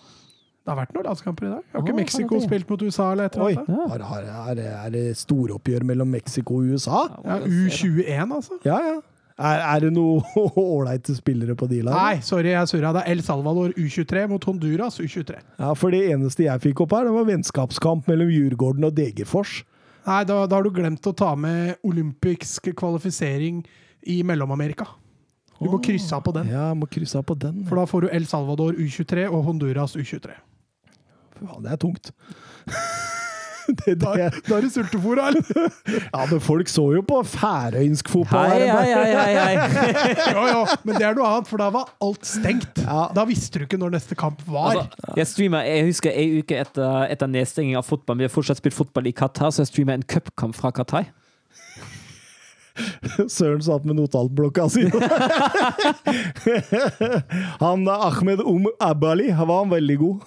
Det 0.66 0.72
har 0.74 0.78
vært 0.80 0.94
noen 0.96 1.06
landskamper 1.06 1.46
i 1.46 1.50
dag. 1.50 1.66
Har 1.72 1.82
ikke 1.82 1.92
ikke 1.92 1.98
Mexico 2.00 2.38
spilt 2.42 2.70
mot 2.70 2.80
USA 2.82 3.10
eller 3.14 3.28
et 3.28 3.36
eller 3.36 3.44
Oi, 3.46 3.58
annet? 3.58 4.00
Ja. 4.02 4.38
er, 4.50 4.54
det- 4.58 4.72
er 4.86 4.90
det 4.94 5.04
storoppgjør 5.18 5.84
mellom 5.86 6.08
Mexico 6.10 6.56
og 6.58 6.72
USA? 6.74 7.04
Ja, 7.26 7.36
U21, 7.46 8.32
altså. 8.38 8.58
Ja, 8.66 8.78
ja. 8.86 8.96
Er, 9.36 9.60
er 9.60 9.82
det 9.84 9.90
noen 9.92 10.24
ålreite 10.56 11.12
spillere 11.16 11.56
på 11.58 11.68
de 11.68 11.82
lagene? 11.84 12.00
Nei, 12.00 12.24
sorry, 12.24 12.54
jeg 12.54 12.70
surra. 12.70 12.94
Det 12.96 13.02
er 13.04 13.12
El 13.12 13.22
Salvador 13.24 13.74
U23 13.76 14.26
mot 14.30 14.44
Honduras 14.48 14.96
U23. 15.02 15.40
Ja, 15.60 15.72
for 15.76 15.92
det 15.92 16.06
eneste 16.14 16.46
jeg 16.46 16.62
fikk 16.64 16.84
opp 16.86 16.94
her, 16.96 17.08
det 17.08 17.16
var 17.18 17.26
vennskapskamp 17.28 18.08
mellom 18.08 18.32
Djurgården 18.32 18.88
og 18.88 18.94
Degerfors. 18.96 19.58
Nei, 20.06 20.22
da, 20.24 20.38
da 20.48 20.56
har 20.56 20.64
du 20.64 20.70
glemt 20.72 21.04
å 21.10 21.12
ta 21.18 21.34
med 21.36 21.82
olympisk 21.84 22.70
kvalifisering 22.78 23.60
i 24.06 24.20
Mellom-Amerika. 24.24 24.86
Du 25.56 25.68
må 25.72 25.80
krysse 25.82 26.14
av 26.16 26.22
på 26.24 26.32
den. 26.36 26.48
Ja, 26.52 26.70
må 26.76 26.88
krysse 26.88 27.18
av 27.18 27.26
på 27.28 27.36
den. 27.40 27.62
For 27.68 27.80
da 27.80 27.86
får 27.88 28.06
du 28.06 28.12
El 28.14 28.28
Salvador 28.28 28.76
U23 28.76 29.26
og 29.28 29.44
Honduras 29.48 29.96
U23. 29.98 30.36
Faen, 31.40 31.62
det 31.64 31.74
er 31.74 31.80
tungt. 31.80 32.12
det, 33.80 33.94
det, 33.98 34.28
da 34.46 34.56
er 34.56 34.64
det 34.64 34.70
sultefòr, 34.72 35.20
eller? 35.28 35.42
ja, 36.14 36.22
men 36.30 36.40
folk 36.42 36.70
så 36.70 36.84
jo 36.94 37.02
på 37.06 37.20
færøysk 37.32 38.10
fotball. 38.12 38.52
Hei, 38.52 38.68
hei, 38.70 38.92
hei, 38.94 39.34
hei. 39.36 40.14
Jo, 40.32 40.46
jo, 40.52 40.62
men 40.86 40.98
det 40.98 41.08
er 41.08 41.18
noe 41.18 41.28
annet, 41.32 41.50
for 41.50 41.62
da 41.62 41.68
var 41.74 41.90
alt 42.06 42.26
stengt. 42.28 42.82
Ja. 42.84 43.06
Da 43.16 43.26
visste 43.28 43.60
du 43.60 43.66
ikke 43.66 43.80
når 43.80 43.96
neste 43.98 44.18
kamp 44.18 44.42
var. 44.46 44.82
Altså, 44.82 45.12
jeg 45.18 45.30
streamer, 45.32 45.68
jeg 45.68 45.90
husker 45.90 46.14
en 46.14 46.40
uke 46.40 46.58
etter, 46.62 47.06
etter 47.10 47.30
nedstenging 47.30 47.78
av 47.78 47.86
fotball. 47.88 48.20
Vi 48.20 48.28
har 48.28 48.34
fortsatt 48.34 48.62
spilt 48.62 48.76
fotball 48.76 49.10
i 49.10 49.14
Qatar, 49.16 49.52
så 49.54 49.64
jeg 49.64 49.72
streamer 49.74 49.98
en 49.98 50.06
cupkamp 50.06 50.56
fra 50.58 50.72
Qatar. 50.74 51.10
Søren 53.32 53.62
satt 53.64 53.86
med 53.88 53.96
notatblokka 53.96 54.66
si. 54.68 54.84
han 57.62 57.88
Ahmed 57.88 58.42
Om 58.44 58.68
Abali 58.84 59.30
han 59.32 59.48
var 59.48 59.64
han 59.64 59.72
veldig 59.72 59.98
god. 60.02 60.18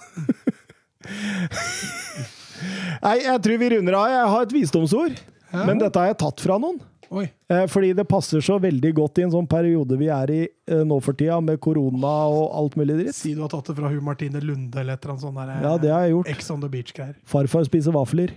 Nei, 3.02 3.16
jeg 3.24 3.42
tror 3.46 3.58
vi 3.62 3.68
runder 3.76 3.96
av. 3.98 4.06
Jeg 4.12 4.30
har 4.34 4.46
et 4.46 4.54
visdomsord, 4.54 5.18
Ja. 5.52 5.64
men 5.66 5.78
dette 5.78 5.98
har 5.98 6.06
jeg 6.12 6.18
tatt 6.22 6.40
fra 6.44 6.58
noen. 6.62 6.80
Oi. 7.10 7.24
Eh, 7.50 7.64
Fordi 7.66 7.88
det 7.98 8.04
passer 8.06 8.38
så 8.44 8.60
veldig 8.62 8.92
godt 8.94 9.18
i 9.18 9.22
en 9.26 9.32
sånn 9.32 9.48
periode 9.50 9.96
vi 9.98 10.06
er 10.14 10.30
i 10.30 10.40
eh, 10.46 10.84
nå 10.86 11.00
for 11.02 11.12
tida, 11.18 11.40
med 11.42 11.58
korona 11.58 12.12
og 12.30 12.52
alt 12.54 12.76
mulig 12.78 13.00
dritt. 13.00 13.16
Si 13.18 13.32
du 13.34 13.40
har 13.42 13.50
tatt 13.50 13.66
det 13.66 13.74
fra 13.80 13.88
Hu 13.90 13.96
Martine 14.00 14.38
Lunde 14.44 14.78
eller 14.78 14.94
et 14.94 15.02
eller 15.02 15.16
annet 15.16 15.24
sånt 15.24 15.40
der, 15.40 15.50
eh, 15.56 15.64
Ja, 15.66 15.72
det 15.82 15.90
har 15.90 16.04
jeg 16.06 16.12
gjort. 16.14 16.30
Ex 16.30 16.50
on 16.54 16.60
the 16.62 16.68
beach-greier. 16.70 17.16
Farfar 17.26 17.66
spiser 17.66 17.96
vafler. 17.96 18.30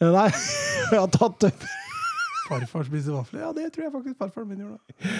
Nei, 0.00 0.28
jeg 0.92 1.00
har 1.00 1.10
tatt 1.10 1.40
det. 1.48 1.52
Farfar 2.46 2.86
spiser 2.86 3.16
vafler. 3.18 3.40
Ja, 3.48 3.52
det 3.56 3.72
tror 3.74 3.88
jeg 3.88 3.92
faktisk 3.96 4.18
farfaren 4.22 4.48
min 4.52 4.62
gjorde. 4.62 5.14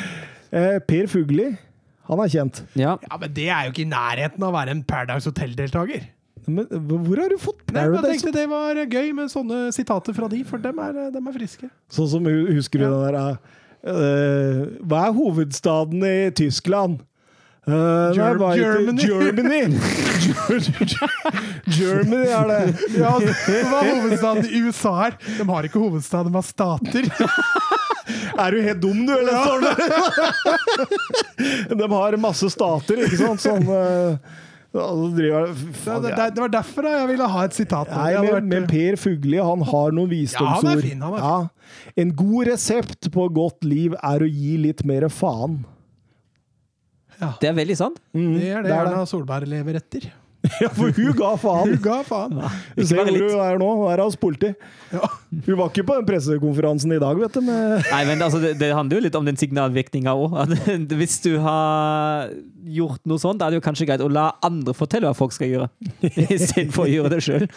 Eh, 0.54 0.78
Per 0.86 1.06
Fugli, 1.10 1.48
han 2.06 2.20
er 2.20 2.30
kjent. 2.30 2.62
Ja. 2.78 2.94
Ja, 3.10 3.16
men 3.18 3.32
det 3.34 3.48
er 3.50 3.66
jo 3.66 3.72
ikke 3.74 3.86
i 3.88 3.90
nærheten 3.90 4.38
av 4.44 4.52
å 4.52 4.56
være 4.60 4.70
en 4.76 4.84
Paradise 4.86 5.26
Hotel-deltaker. 5.32 6.06
Men 6.46 6.66
hvor 6.68 7.16
har 7.22 7.28
du 7.32 7.38
fått 7.40 7.72
Nei, 7.72 7.82
Jeg 7.88 8.02
tenkte 8.04 8.32
det 8.36 8.44
var 8.50 8.74
gøy 8.84 9.12
med 9.16 9.30
sånne 9.32 9.72
sitater 9.74 10.12
fra 10.16 10.28
de, 10.28 10.44
for 10.48 10.58
dem 10.60 10.78
er, 10.82 10.92
dem 11.14 11.26
er 11.30 11.34
friske. 11.36 11.68
Sånn 11.92 12.08
som 12.10 12.24
husker 12.28 12.78
du 12.82 12.84
den 12.84 13.04
der 13.06 13.16
uh, 13.88 14.60
Hva 14.84 14.98
er 15.08 15.12
hovedstaden 15.16 16.00
i 16.04 16.30
Tyskland? 16.36 17.00
Eh, 17.64 17.72
nei, 17.72 18.12
Ger- 18.12 18.36
hva 18.36 18.52
Germany. 18.58 19.02
Germany! 19.08 19.62
Germany 21.78 22.26
er 22.28 22.44
det. 22.50 22.58
Ja, 22.98 23.14
Hva 23.16 23.78
er 23.80 23.88
hovedstaden 23.88 24.44
i 24.50 24.60
USA 24.66 24.92
her? 24.98 25.16
De 25.38 25.44
har 25.48 25.64
ikke 25.70 25.80
hovedstad, 25.80 26.28
de 26.28 26.32
har 26.36 26.44
stater. 26.44 27.08
Er 28.04 28.52
du 28.52 28.60
helt 28.60 28.82
dum, 28.82 29.06
du, 29.06 29.12
eller? 29.16 29.32
Ja. 29.32 29.56
De 31.80 31.86
har 31.88 32.16
masse 32.20 32.50
stater, 32.52 33.00
ikke 33.06 33.16
sant? 33.16 33.40
Sånn 33.40 33.64
eh, 33.64 34.18
altså, 34.18 34.43
driver, 34.74 35.46
Det, 35.54 35.74
faen, 35.78 36.02
det, 36.02 36.10
det, 36.18 36.24
det 36.34 36.42
var 36.42 36.48
derfor 36.56 36.82
da 36.82 36.92
jeg 36.98 37.08
ville 37.12 37.28
ha 37.30 37.44
et 37.46 37.54
sitat. 37.54 37.90
Nei, 37.94 38.08
men, 38.18 38.26
vært- 38.32 38.48
men 38.50 38.66
Per 38.70 38.96
Fugli 38.98 39.38
han 39.38 39.62
har 39.70 39.94
noen 39.94 40.10
visdomsord. 40.10 40.64
Ja, 40.64 40.70
han 40.70 40.78
er 40.78 40.82
fin, 40.82 41.00
han 41.04 41.14
er 41.14 41.22
fin. 41.22 41.28
Ja. 41.30 42.00
En 42.02 42.10
god 42.18 42.46
resept 42.50 43.10
på 43.14 43.28
godt 43.36 43.64
liv 43.64 43.94
er 44.02 44.24
å 44.26 44.28
gi 44.30 44.56
litt 44.58 44.82
mer 44.84 45.06
faen. 45.14 45.60
Det 47.40 47.48
er 47.48 47.54
veldig 47.56 47.76
sant. 47.78 48.00
Mm, 48.12 48.32
det 48.40 48.48
er 48.50 48.62
det 48.64 48.70
det 48.72 48.74
er 48.76 48.88
Erna 48.90 49.04
Solberg 49.06 49.46
lever 49.48 49.78
etter. 49.78 50.10
Ja, 50.62 50.68
for 50.74 50.92
hun 50.92 51.12
ga 51.16 51.30
faen. 51.40 51.70
Hun 51.72 51.80
ga 51.82 51.98
faen. 52.04 52.34
Du 52.36 52.82
Ikke 52.82 52.88
ser 52.90 53.00
hvor 53.00 53.14
hun 53.16 53.44
er 53.46 53.60
nå. 53.60 53.68
Hun 53.80 53.92
er 53.92 54.02
hos 54.04 54.16
politi. 54.20 54.50
Ja. 54.92 55.08
Hun 55.46 55.58
var 55.58 55.70
ikke 55.70 55.86
på 55.88 55.96
den 55.98 56.08
pressekonferansen 56.08 56.92
i 56.94 57.00
dag, 57.00 57.18
vet 57.20 57.38
du. 57.38 57.40
Med 57.46 57.86
Nei, 57.88 58.02
men 58.10 58.24
altså, 58.24 58.40
det, 58.42 58.54
det 58.60 58.70
handler 58.76 59.00
jo 59.00 59.04
litt 59.06 59.18
om 59.18 59.24
den 59.28 59.40
signalvirkninga 59.40 60.14
òg. 60.14 60.36
Hvis 61.00 61.18
du 61.24 61.32
har 61.44 62.30
gjort 62.64 63.02
noe 63.08 63.20
sånt, 63.20 63.40
da 63.40 63.48
er 63.48 63.54
det 63.54 63.62
jo 63.62 63.64
kanskje 63.64 63.88
greit 63.88 64.04
å 64.04 64.10
la 64.12 64.30
andre 64.44 64.76
fortelle 64.76 65.08
hva 65.08 65.16
folk 65.16 65.34
skal 65.36 65.50
gjøre, 65.50 65.70
istedenfor 66.36 66.86
å 66.86 66.92
gjøre 66.92 67.12
det 67.16 67.20
sjøl. 67.24 67.48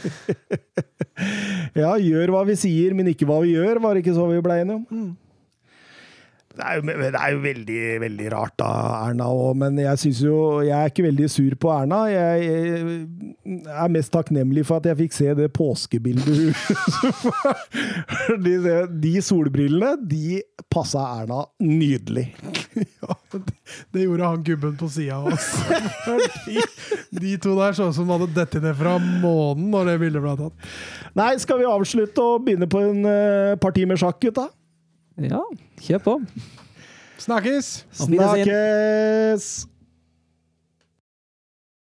ja, 1.77 1.93
gjør 1.95 2.35
hva 2.35 2.43
vi 2.47 2.57
sier, 2.59 2.95
men 2.97 3.11
ikke 3.11 3.27
hva 3.29 3.41
vi 3.43 3.55
gjør, 3.55 3.83
var 3.83 3.95
det 3.95 4.05
ikke 4.05 4.17
så 4.17 4.27
vi 4.31 4.43
ble 4.43 4.61
enige 4.63 4.79
om? 4.81 4.85
Mm. 4.91 5.15
Det 6.57 6.65
er, 6.65 6.79
jo, 6.79 6.81
det 6.87 7.13
er 7.13 7.33
jo 7.35 7.39
veldig, 7.43 7.81
veldig 8.01 8.27
rart 8.33 8.55
da, 8.57 8.69
Erna 9.05 9.27
òg, 9.29 9.53
men 9.61 9.77
jeg 9.77 9.93
synes 10.01 10.21
jo 10.25 10.37
Jeg 10.65 10.73
er 10.73 10.89
ikke 10.89 11.05
veldig 11.05 11.27
sur 11.29 11.53
på 11.61 11.69
Erna. 11.69 12.09
Jeg, 12.09 12.47
jeg 12.47 13.61
er 13.77 13.93
mest 13.93 14.09
takknemlig 14.15 14.65
for 14.65 14.81
at 14.81 14.89
jeg 14.89 14.97
fikk 15.03 15.13
se 15.17 15.35
det 15.37 15.53
påskebildet 15.53 16.27
hun 16.27 16.53
de, 18.45 18.53
de 19.05 19.13
solbrillene, 19.21 19.91
de 20.09 20.41
passa 20.73 21.05
Erna 21.19 21.45
nydelig. 21.61 22.33
Ja, 22.77 23.15
det, 23.93 24.03
gjorde 24.03 24.27
han 24.27 24.43
gubben 24.45 24.75
på 24.77 24.89
sida 24.91 25.15
av 25.17 25.31
oss. 25.31 25.47
de, 26.45 26.61
de 27.17 27.31
to 27.41 27.55
der 27.57 27.73
så 27.77 27.87
ut 27.89 27.95
som 27.95 28.05
de 28.05 28.13
hadde 28.13 28.27
dettet 28.35 28.65
ned 28.65 28.75
fra 28.77 28.97
månen 29.01 29.71
når 29.73 29.91
det 29.91 29.95
bildet 30.01 30.21
ble 30.21 30.33
tatt. 30.39 30.55
Nei, 31.17 31.31
skal 31.41 31.61
vi 31.61 31.69
avslutte 31.69 32.21
og 32.21 32.45
begynne 32.45 32.69
på 32.69 32.79
en 32.85 33.01
uh, 33.07 33.57
parti 33.61 33.85
med 33.89 33.97
sjakk, 34.01 34.19
gutta? 34.27 34.49
Ja, 35.17 35.39
kjør 35.81 36.03
på. 36.05 36.13
Snakkes! 37.17 37.85
Snakkes! 37.91 39.47